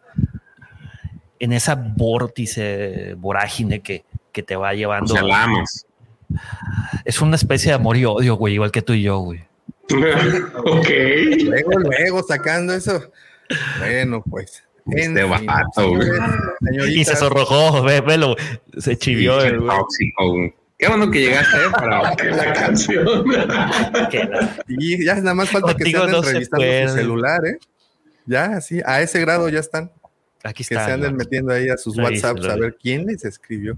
en 1.40 1.54
esa 1.54 1.76
vórtice, 1.76 3.16
vorágine 3.18 3.82
que, 3.82 4.04
que 4.32 4.44
te 4.44 4.56
va 4.56 4.74
llevando. 4.74 5.14
O 5.14 5.18
sea, 5.18 5.48
Es 7.06 7.22
una 7.22 7.36
especie 7.36 7.72
de 7.72 7.76
amor 7.76 7.98
y 7.98 8.06
odio, 8.06 8.36
güey, 8.36 8.56
igual 8.56 8.72
que 8.72 8.82
tú 8.82 8.94
y 8.94 9.04
yo, 9.04 9.20
güey. 9.20 9.44
ok. 10.66 10.90
Luego, 11.44 11.80
luego, 11.80 12.24
sacando 12.24 12.74
eso. 12.74 13.12
Bueno, 13.80 14.24
pues. 14.30 14.64
Este 14.92 15.24
vato, 15.24 15.94
Y 16.90 17.06
se 17.06 17.16
sonrojó, 17.16 17.84
ve, 17.84 18.02
velo, 18.02 18.36
se 18.78 18.98
chivió. 18.98 19.42
el 19.42 19.60
tóxico, 19.60 20.52
Qué 20.78 20.90
bueno 20.90 21.10
que 21.10 21.22
llegaste 21.22 21.56
¿eh? 21.56 21.70
para 21.72 22.02
la 22.02 22.54
canción. 22.54 23.24
y 24.68 25.06
ya 25.06 25.16
nada 25.16 25.34
más 25.34 25.50
falta 25.50 25.76
que 25.76 25.90
se 25.90 25.98
anden 25.98 26.22
revisando 26.24 26.90
su 26.90 26.96
celular, 26.98 27.46
¿eh? 27.46 27.58
Ya, 28.26 28.60
sí, 28.60 28.82
a 28.86 29.02
ese 29.02 29.22
grado 29.22 29.48
ya 29.48 29.60
están. 29.60 29.92
Aquí 30.44 30.64
está. 30.64 30.80
Que 30.80 30.86
se 30.86 30.92
anden 30.92 31.16
metiendo 31.16 31.54
ahí 31.54 31.70
a 31.70 31.78
sus 31.78 31.98
WhatsApps 31.98 32.46
a 32.46 32.56
ver 32.56 32.76
quién 32.82 33.06
les 33.06 33.24
escribió. 33.24 33.78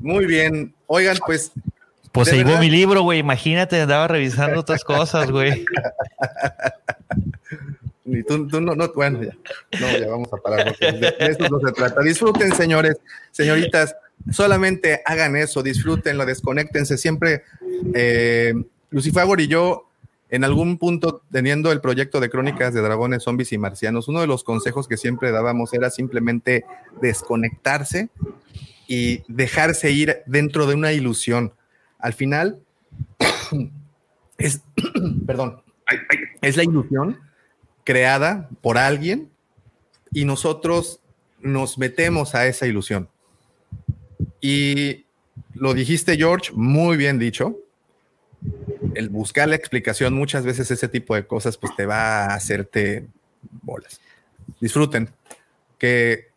Muy 0.00 0.24
bien. 0.24 0.74
Oigan, 0.86 1.18
pues. 1.26 1.52
Pues 2.12 2.28
se 2.28 2.36
llevó 2.36 2.56
mi 2.58 2.70
libro, 2.70 3.02
güey. 3.02 3.18
Imagínate, 3.18 3.78
andaba 3.78 4.08
revisando 4.08 4.60
otras 4.60 4.84
cosas, 4.84 5.30
güey. 5.30 5.66
Ni 8.06 8.22
tú, 8.22 8.46
tú 8.46 8.60
no, 8.60 8.74
no, 8.76 8.92
bueno, 8.94 9.20
ya, 9.20 9.36
no, 9.80 9.98
ya 9.98 10.06
vamos 10.08 10.32
a 10.32 10.36
parar, 10.36 10.68
porque 10.68 10.92
de, 10.92 11.14
eso 11.18 11.48
no 11.48 11.58
se 11.58 11.72
trata. 11.72 12.00
Disfruten, 12.02 12.54
señores, 12.54 12.96
señoritas, 13.32 13.96
solamente 14.30 15.02
hagan 15.04 15.36
eso, 15.36 15.62
disfrútenlo, 15.62 16.24
desconéctense. 16.24 16.98
Siempre, 16.98 17.42
eh, 17.94 18.54
Lucifagor 18.90 19.40
y 19.40 19.48
yo, 19.48 19.90
en 20.30 20.44
algún 20.44 20.78
punto, 20.78 21.22
teniendo 21.32 21.72
el 21.72 21.80
proyecto 21.80 22.20
de 22.20 22.30
crónicas 22.30 22.72
de 22.74 22.80
dragones, 22.80 23.24
zombies 23.24 23.52
y 23.52 23.58
marcianos, 23.58 24.06
uno 24.06 24.20
de 24.20 24.28
los 24.28 24.44
consejos 24.44 24.86
que 24.86 24.96
siempre 24.96 25.32
dábamos 25.32 25.74
era 25.74 25.90
simplemente 25.90 26.64
desconectarse 27.00 28.08
y 28.86 29.22
dejarse 29.26 29.90
ir 29.90 30.18
dentro 30.26 30.66
de 30.66 30.76
una 30.76 30.92
ilusión. 30.92 31.52
Al 31.98 32.12
final, 32.12 32.60
es, 34.38 34.62
perdón, 35.26 35.60
es 36.40 36.56
la 36.56 36.62
ilusión 36.62 37.25
creada 37.86 38.50
por 38.60 38.76
alguien 38.76 39.30
y 40.12 40.24
nosotros 40.24 41.00
nos 41.40 41.78
metemos 41.78 42.34
a 42.34 42.46
esa 42.46 42.66
ilusión. 42.66 43.08
Y 44.40 45.06
lo 45.54 45.72
dijiste, 45.72 46.16
George, 46.16 46.50
muy 46.52 46.96
bien 46.96 47.18
dicho. 47.18 47.56
El 48.94 49.08
buscar 49.08 49.48
la 49.48 49.56
explicación, 49.56 50.14
muchas 50.14 50.44
veces 50.44 50.70
ese 50.70 50.88
tipo 50.88 51.14
de 51.14 51.26
cosas, 51.26 51.56
pues 51.56 51.74
te 51.76 51.86
va 51.86 52.24
a 52.24 52.34
hacerte 52.34 53.06
bolas. 53.62 54.00
Disfruten, 54.60 55.08
que 55.78 56.28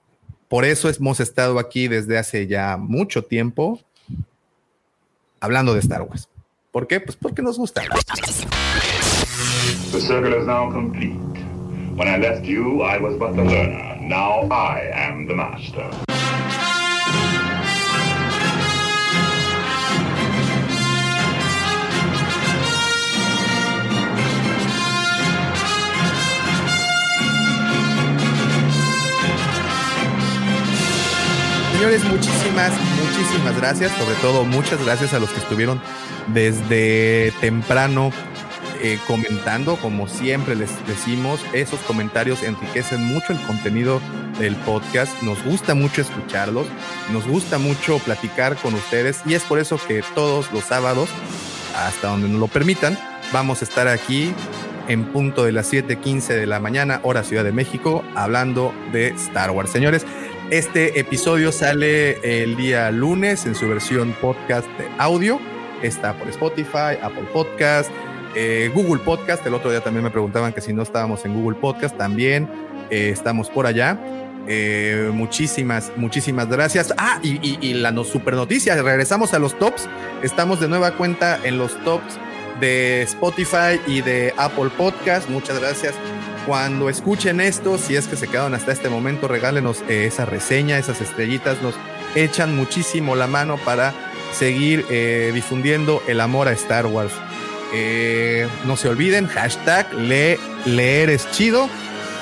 por 0.47 0.65
eso 0.65 0.87
hemos 0.89 1.19
estado 1.19 1.57
aquí 1.57 1.87
desde 1.87 2.17
hace 2.17 2.45
ya 2.45 2.77
mucho 2.77 3.23
tiempo 3.23 3.81
hablando 5.39 5.73
de 5.73 5.79
Star 5.79 6.03
Wars. 6.03 6.29
¿Por 6.71 6.85
qué? 6.85 6.99
Pues 6.99 7.17
porque 7.17 7.41
nos 7.41 7.57
gusta. 7.57 7.81
The 9.91 9.99
circle 9.99 10.37
is 10.37 10.45
now. 10.45 10.69
When 11.99 12.07
I 12.07 12.15
left 12.15 12.45
you, 12.45 12.81
I 12.81 12.97
was 12.97 13.17
but 13.17 13.35
the 13.35 13.43
learner. 13.43 13.97
Now 13.99 14.47
I 14.49 14.89
am 14.93 15.27
the 15.27 15.35
master. 15.35 15.83
Señores, 31.73 32.05
muchísimas, 32.05 32.71
muchísimas 32.95 33.57
gracias. 33.57 33.91
Sobre 33.97 34.15
todo, 34.21 34.45
muchas 34.45 34.81
gracias 34.85 35.13
a 35.13 35.19
los 35.19 35.29
que 35.31 35.39
estuvieron 35.39 35.81
desde 36.27 37.33
temprano 37.41 38.13
eh, 38.79 38.99
comentando. 39.07 39.75
Como 39.77 40.07
siempre 40.07 40.55
les 40.55 40.69
decimos, 40.87 41.39
esos 41.53 41.79
comentarios 41.81 42.43
enriquecen 42.43 43.03
mucho 43.03 43.33
el 43.33 43.41
contenido 43.41 44.01
del 44.39 44.55
podcast. 44.57 45.21
Nos 45.21 45.43
gusta 45.43 45.75
mucho 45.75 46.01
escucharlos. 46.01 46.67
Nos 47.11 47.27
gusta 47.27 47.57
mucho 47.57 47.99
platicar 47.99 48.55
con 48.57 48.73
ustedes. 48.73 49.21
Y 49.25 49.33
es 49.33 49.43
por 49.43 49.59
eso 49.59 49.79
que 49.87 50.03
todos 50.15 50.51
los 50.51 50.63
sábados, 50.63 51.09
hasta 51.75 52.09
donde 52.09 52.29
nos 52.29 52.39
lo 52.39 52.47
permitan, 52.47 52.97
vamos 53.31 53.61
a 53.61 53.65
estar 53.65 53.87
aquí 53.87 54.33
en 54.87 55.05
punto 55.05 55.45
de 55.45 55.51
las 55.51 55.71
7:15 55.71 56.33
de 56.33 56.47
la 56.47 56.59
mañana, 56.59 56.99
hora 57.03 57.23
Ciudad 57.23 57.43
de 57.43 57.51
México, 57.51 58.03
hablando 58.15 58.73
de 58.91 59.09
Star 59.09 59.51
Wars. 59.51 59.69
Señores, 59.69 60.05
este 60.49 60.99
episodio 60.99 61.51
sale 61.51 62.41
el 62.41 62.55
día 62.57 62.89
lunes 62.89 63.45
en 63.45 63.53
su 63.53 63.69
versión 63.69 64.13
podcast 64.19 64.67
de 64.79 64.89
audio. 64.97 65.39
Está 65.83 66.17
por 66.17 66.27
Spotify, 66.27 66.97
Apple 67.01 67.27
Podcast, 67.31 67.91
eh, 68.35 68.71
Google 68.73 69.01
Podcast. 69.03 69.45
El 69.45 69.53
otro 69.53 69.71
día 69.71 69.81
también 69.81 70.03
me 70.03 70.11
preguntaban 70.11 70.53
que 70.53 70.61
si 70.61 70.73
no 70.73 70.83
estábamos 70.83 71.25
en 71.25 71.33
Google 71.33 71.57
Podcast, 71.59 71.97
también 71.97 72.49
eh, 72.89 73.09
estamos 73.11 73.49
por 73.49 73.65
allá. 73.65 73.99
Eh, 74.47 75.11
muchísimas, 75.13 75.91
muchísimas 75.95 76.47
gracias. 76.47 76.93
Ah, 76.97 77.19
y, 77.21 77.57
y, 77.61 77.73
la 77.73 77.93
super 78.03 78.33
noticia, 78.33 78.81
regresamos 78.81 79.33
a 79.33 79.39
los 79.39 79.57
tops. 79.57 79.87
Estamos 80.23 80.59
de 80.59 80.67
nueva 80.67 80.91
cuenta 80.91 81.39
en 81.43 81.57
los 81.57 81.77
tops 81.83 82.17
de 82.59 83.03
Spotify 83.03 83.79
y 83.87 84.01
de 84.01 84.33
Apple 84.37 84.69
Podcast. 84.75 85.29
Muchas 85.29 85.59
gracias. 85.59 85.93
Cuando 86.45 86.89
escuchen 86.89 87.41
esto, 87.41 87.77
si 87.77 87.95
es 87.95 88.07
que 88.07 88.15
se 88.15 88.27
quedaron 88.27 88.55
hasta 88.55 88.71
este 88.71 88.89
momento, 88.89 89.27
regálenos 89.27 89.83
esa 89.87 90.25
reseña, 90.25 90.77
esas 90.77 90.99
estrellitas, 90.99 91.61
nos 91.61 91.75
echan 92.15 92.55
muchísimo 92.55 93.15
la 93.15 93.27
mano 93.27 93.57
para 93.63 93.93
seguir 94.33 94.85
difundiendo 95.33 96.01
el 96.07 96.21
amor 96.21 96.47
a 96.47 96.53
Star 96.53 96.87
Wars. 96.87 97.13
Eh, 97.73 98.47
no 98.65 98.77
se 98.77 98.89
olviden, 98.89 99.27
hashtag 99.27 99.93
le, 99.93 100.39
leer 100.65 101.09
es 101.09 101.29
chido. 101.31 101.69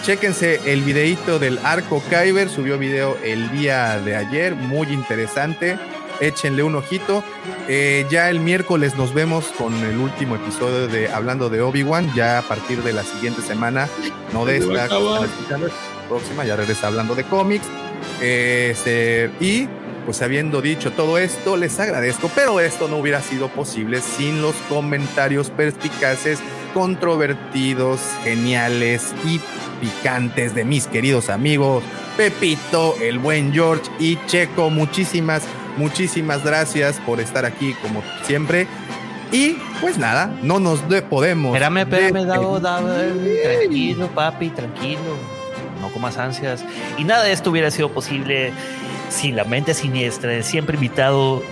Chéquense 0.04 0.62
el 0.66 0.82
videito 0.82 1.40
del 1.40 1.60
Arco 1.64 2.02
Kyber, 2.10 2.50
subió 2.50 2.78
video 2.78 3.18
el 3.24 3.50
día 3.52 4.00
de 4.00 4.16
ayer, 4.16 4.56
muy 4.56 4.88
interesante 4.88 5.78
échenle 6.20 6.64
un 6.64 6.76
ojito. 6.76 7.24
Eh, 7.68 8.06
ya 8.10 8.30
el 8.30 8.40
miércoles 8.40 8.96
nos 8.96 9.14
vemos 9.14 9.46
con 9.58 9.74
el 9.84 9.98
último 9.98 10.36
episodio 10.36 10.88
de 10.88 11.10
Hablando 11.10 11.50
de 11.50 11.62
Obi-Wan, 11.62 12.14
ya 12.16 12.40
a 12.40 12.42
partir 12.42 12.84
de 12.84 12.94
la 12.94 13.04
siguiente 13.04 13.42
semana, 13.42 13.88
no 14.34 14.46
de 14.46 14.58
esta, 14.58 14.88
próxima, 16.08 16.46
ya 16.46 16.56
regresa 16.56 16.88
hablando 16.88 17.16
de 17.16 17.24
cómics. 17.24 17.66
Eh, 18.22 18.70
este, 18.72 19.32
y 19.40 19.68
pues 20.08 20.22
habiendo 20.22 20.62
dicho 20.62 20.94
todo 20.94 21.20
esto, 21.20 21.58
les 21.58 21.80
agradezco, 21.80 22.32
pero 22.34 22.60
esto 22.62 22.88
no 22.88 22.96
hubiera 22.98 23.22
sido 23.22 23.50
posible 23.50 24.00
sin 24.02 24.42
los 24.42 24.56
comentarios 24.70 25.50
perspicaces, 25.50 26.40
controvertidos, 26.74 28.00
geniales 28.24 29.14
y 29.26 29.40
picantes 29.82 30.56
de 30.56 30.64
mis 30.64 30.88
queridos 30.88 31.30
amigos 31.30 31.84
Pepito, 32.18 32.96
el 33.00 33.20
buen 33.20 33.54
George 33.54 33.92
y 34.00 34.18
Checo. 34.26 34.72
Muchísimas, 34.72 35.44
muchísimas 35.78 36.44
gracias 36.44 37.00
por 37.06 37.20
estar 37.20 37.46
aquí 37.46 37.76
como 37.82 38.02
siempre. 38.24 38.66
Y 39.32 39.58
pues 39.82 40.00
nada, 40.00 40.34
no 40.42 40.60
nos 40.60 40.90
de 40.90 41.04
podemos. 41.04 41.54
Espérame, 41.54 41.82
espérame, 41.82 42.26
Davo, 42.26 42.60
Davo, 42.60 42.90
tranquilo, 43.44 44.08
papi, 44.08 44.50
tranquilo. 44.50 45.18
No 45.80 45.90
comas 45.90 46.18
ansias. 46.18 46.66
Y 46.98 47.04
nada 47.04 47.24
de 47.24 47.34
esto 47.34 47.52
hubiera 47.52 47.70
sido 47.70 47.92
posible 47.92 48.52
sin 49.10 49.36
la 49.36 49.44
mente 49.44 49.74
siniestra, 49.74 50.34
el 50.34 50.44
siempre 50.44 50.76
invitado, 50.76 51.44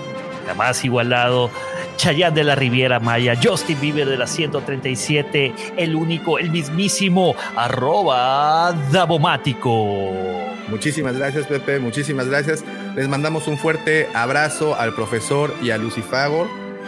la 0.47 0.53
más 0.53 0.83
igualado, 0.85 1.49
Chayanne 1.97 2.35
de 2.35 2.43
la 2.43 2.55
Riviera 2.55 2.99
Maya, 2.99 3.37
Justin 3.41 3.79
Bieber 3.79 4.07
de 4.07 4.17
la 4.17 4.27
137, 4.27 5.53
el 5.77 5.95
único, 5.95 6.37
el 6.39 6.51
mismísimo, 6.51 7.35
arroba 7.55 8.73
Davomático. 8.91 10.53
Muchísimas 10.67 11.17
gracias, 11.17 11.47
Pepe. 11.47 11.79
Muchísimas 11.79 12.27
gracias. 12.27 12.63
Les 12.95 13.07
mandamos 13.07 13.47
un 13.47 13.57
fuerte 13.57 14.09
abrazo 14.13 14.75
al 14.75 14.93
profesor 14.93 15.53
y 15.61 15.71
a 15.71 15.77
Lucifagor. 15.77 16.47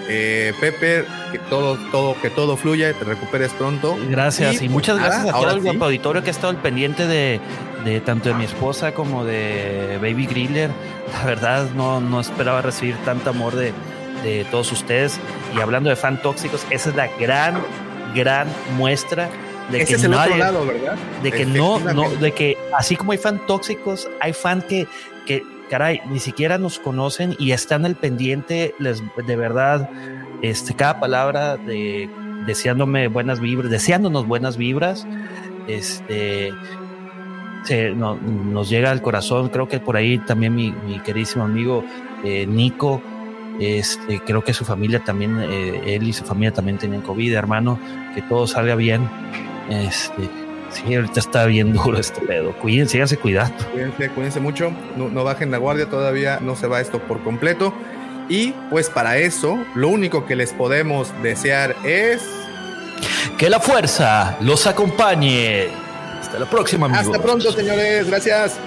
Eh, 0.10 0.54
Pepe, 0.60 1.04
que 1.32 1.40
todo, 1.50 1.78
todo, 1.92 2.16
que 2.22 2.30
todo 2.30 2.56
fluya 2.56 2.94
te 2.94 3.04
recuperes 3.04 3.52
pronto. 3.54 3.98
Gracias 4.10 4.62
y, 4.62 4.66
y 4.66 4.70
muchas 4.70 4.98
gracias 4.98 5.28
a 5.28 5.32
todo 5.32 5.52
el 5.52 5.62
sí. 5.62 5.70
auditorio 5.80 6.24
que 6.24 6.30
ha 6.30 6.32
estado 6.32 6.50
al 6.50 6.62
pendiente 6.62 7.08
de, 7.08 7.42
de, 7.88 8.02
tanto 8.02 8.30
de 8.30 8.36
mi 8.36 8.44
esposa 8.46 8.94
como 8.94 9.24
de 9.24 9.98
Baby 10.02 10.26
Griller. 10.28 10.70
La 11.14 11.26
verdad, 11.26 11.70
no, 11.76 12.02
no 12.02 12.20
esperaba 12.20 12.62
recibir 12.62 12.96
tanto 13.06 13.30
amor 13.30 13.56
de, 13.56 13.74
de 14.24 14.46
todos 14.52 14.72
ustedes. 14.72 15.20
Y 15.56 15.60
hablando 15.62 15.90
de 15.90 15.96
fan 15.96 16.22
tóxicos, 16.22 16.66
esa 16.70 16.90
es 16.90 16.96
la 16.96 17.08
gran, 17.20 17.58
gran 18.14 18.48
muestra 18.78 19.30
de 19.72 19.78
Ese 19.82 19.88
que 19.88 19.94
es 19.96 20.04
el 20.04 20.12
no 20.12 20.20
otro 20.22 20.34
hay- 20.34 20.40
lado, 20.40 20.66
¿verdad? 20.66 20.96
de 21.24 21.32
que 21.32 21.46
no, 21.46 21.80
no, 21.80 22.10
de 22.10 22.32
que 22.32 22.58
así 22.78 22.96
como 22.96 23.12
hay 23.14 23.18
fan 23.18 23.40
tóxicos, 23.48 24.10
hay 24.22 24.34
fan 24.34 24.62
que, 24.62 24.88
que, 25.26 25.44
caray, 25.70 26.00
ni 26.10 26.20
siquiera 26.20 26.58
nos 26.58 26.80
conocen 26.80 27.36
y 27.40 27.52
están 27.52 27.86
al 27.86 27.96
pendiente, 27.96 28.74
les, 28.80 29.02
de 29.26 29.36
verdad, 29.36 29.90
este, 30.42 30.74
cada 30.74 31.00
palabra 31.00 31.58
de 31.58 32.10
deseándome 32.46 33.08
buenas 33.10 33.40
vibras, 33.42 33.70
deseándonos 33.70 34.26
buenas 34.26 34.56
vibras, 34.56 35.06
este, 35.68 36.54
se- 37.68 37.92
no- 37.92 38.16
nos 38.16 38.70
llega 38.70 38.92
al 38.92 39.02
corazón, 39.02 39.50
creo 39.50 39.68
que 39.68 39.80
por 39.80 39.96
ahí 39.98 40.18
también 40.20 40.56
mi, 40.56 40.72
mi 40.72 41.00
queridísimo 41.00 41.44
amigo 41.44 41.84
eh, 42.24 42.46
Nico, 42.48 43.02
este, 43.60 44.20
creo 44.20 44.44
que 44.44 44.54
su 44.54 44.66
familia 44.66 45.04
también, 45.04 45.38
eh, 45.42 45.96
él 45.96 46.08
y 46.08 46.14
su 46.14 46.24
familia 46.24 46.52
también 46.54 46.78
tenían 46.78 47.02
COVID, 47.02 47.34
hermano, 47.34 47.80
que 48.16 48.22
todo 48.22 48.48
salga 48.48 48.76
bien. 48.76 49.10
Este, 49.70 50.30
sí, 50.70 50.96
ahorita 50.96 51.20
está 51.20 51.46
bien 51.46 51.74
duro 51.74 51.98
este 52.00 52.22
pedo. 52.22 52.54
Cuídense, 52.54 52.94
síganse 52.94 53.18
cuidando. 53.18 53.64
Cuídense, 53.74 54.10
cuídense 54.10 54.40
mucho, 54.40 54.72
no, 54.96 55.10
no 55.10 55.24
bajen 55.24 55.52
la 55.52 55.58
guardia, 55.58 55.90
todavía 55.90 56.40
no 56.42 56.56
se 56.56 56.68
va 56.68 56.80
esto 56.82 57.00
por 57.00 57.22
completo. 57.24 57.74
Y 58.30 58.54
pues 58.70 58.90
para 58.90 59.18
eso, 59.18 59.58
lo 59.76 59.88
único 59.90 60.26
que 60.26 60.36
les 60.36 60.54
podemos 60.54 61.12
desear 61.24 61.76
es... 61.86 62.22
Que 63.38 63.50
la 63.50 63.60
fuerza 63.60 64.38
los 64.42 64.68
acompañe. 64.68 65.68
Hasta 66.28 66.40
la 66.40 66.50
próxima, 66.50 66.88
amigos. 66.88 67.06
Hasta 67.06 67.24
pronto, 67.24 67.52
señores. 67.54 68.06
Gracias. 68.06 68.58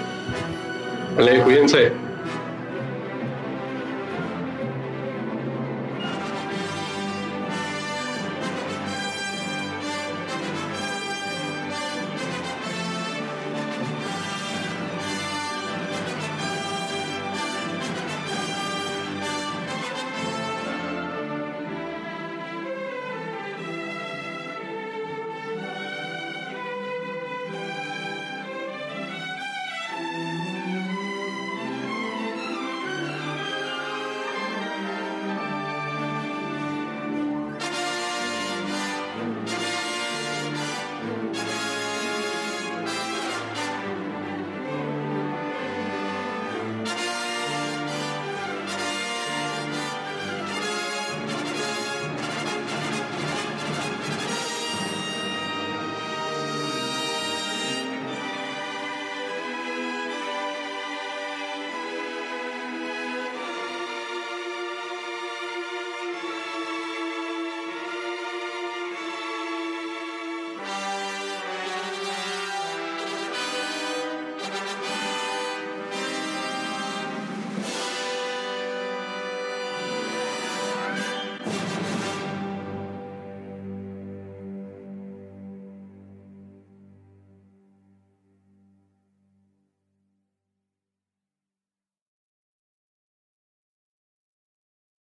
Vale, 1.15 1.43
cuídense. 1.43 1.91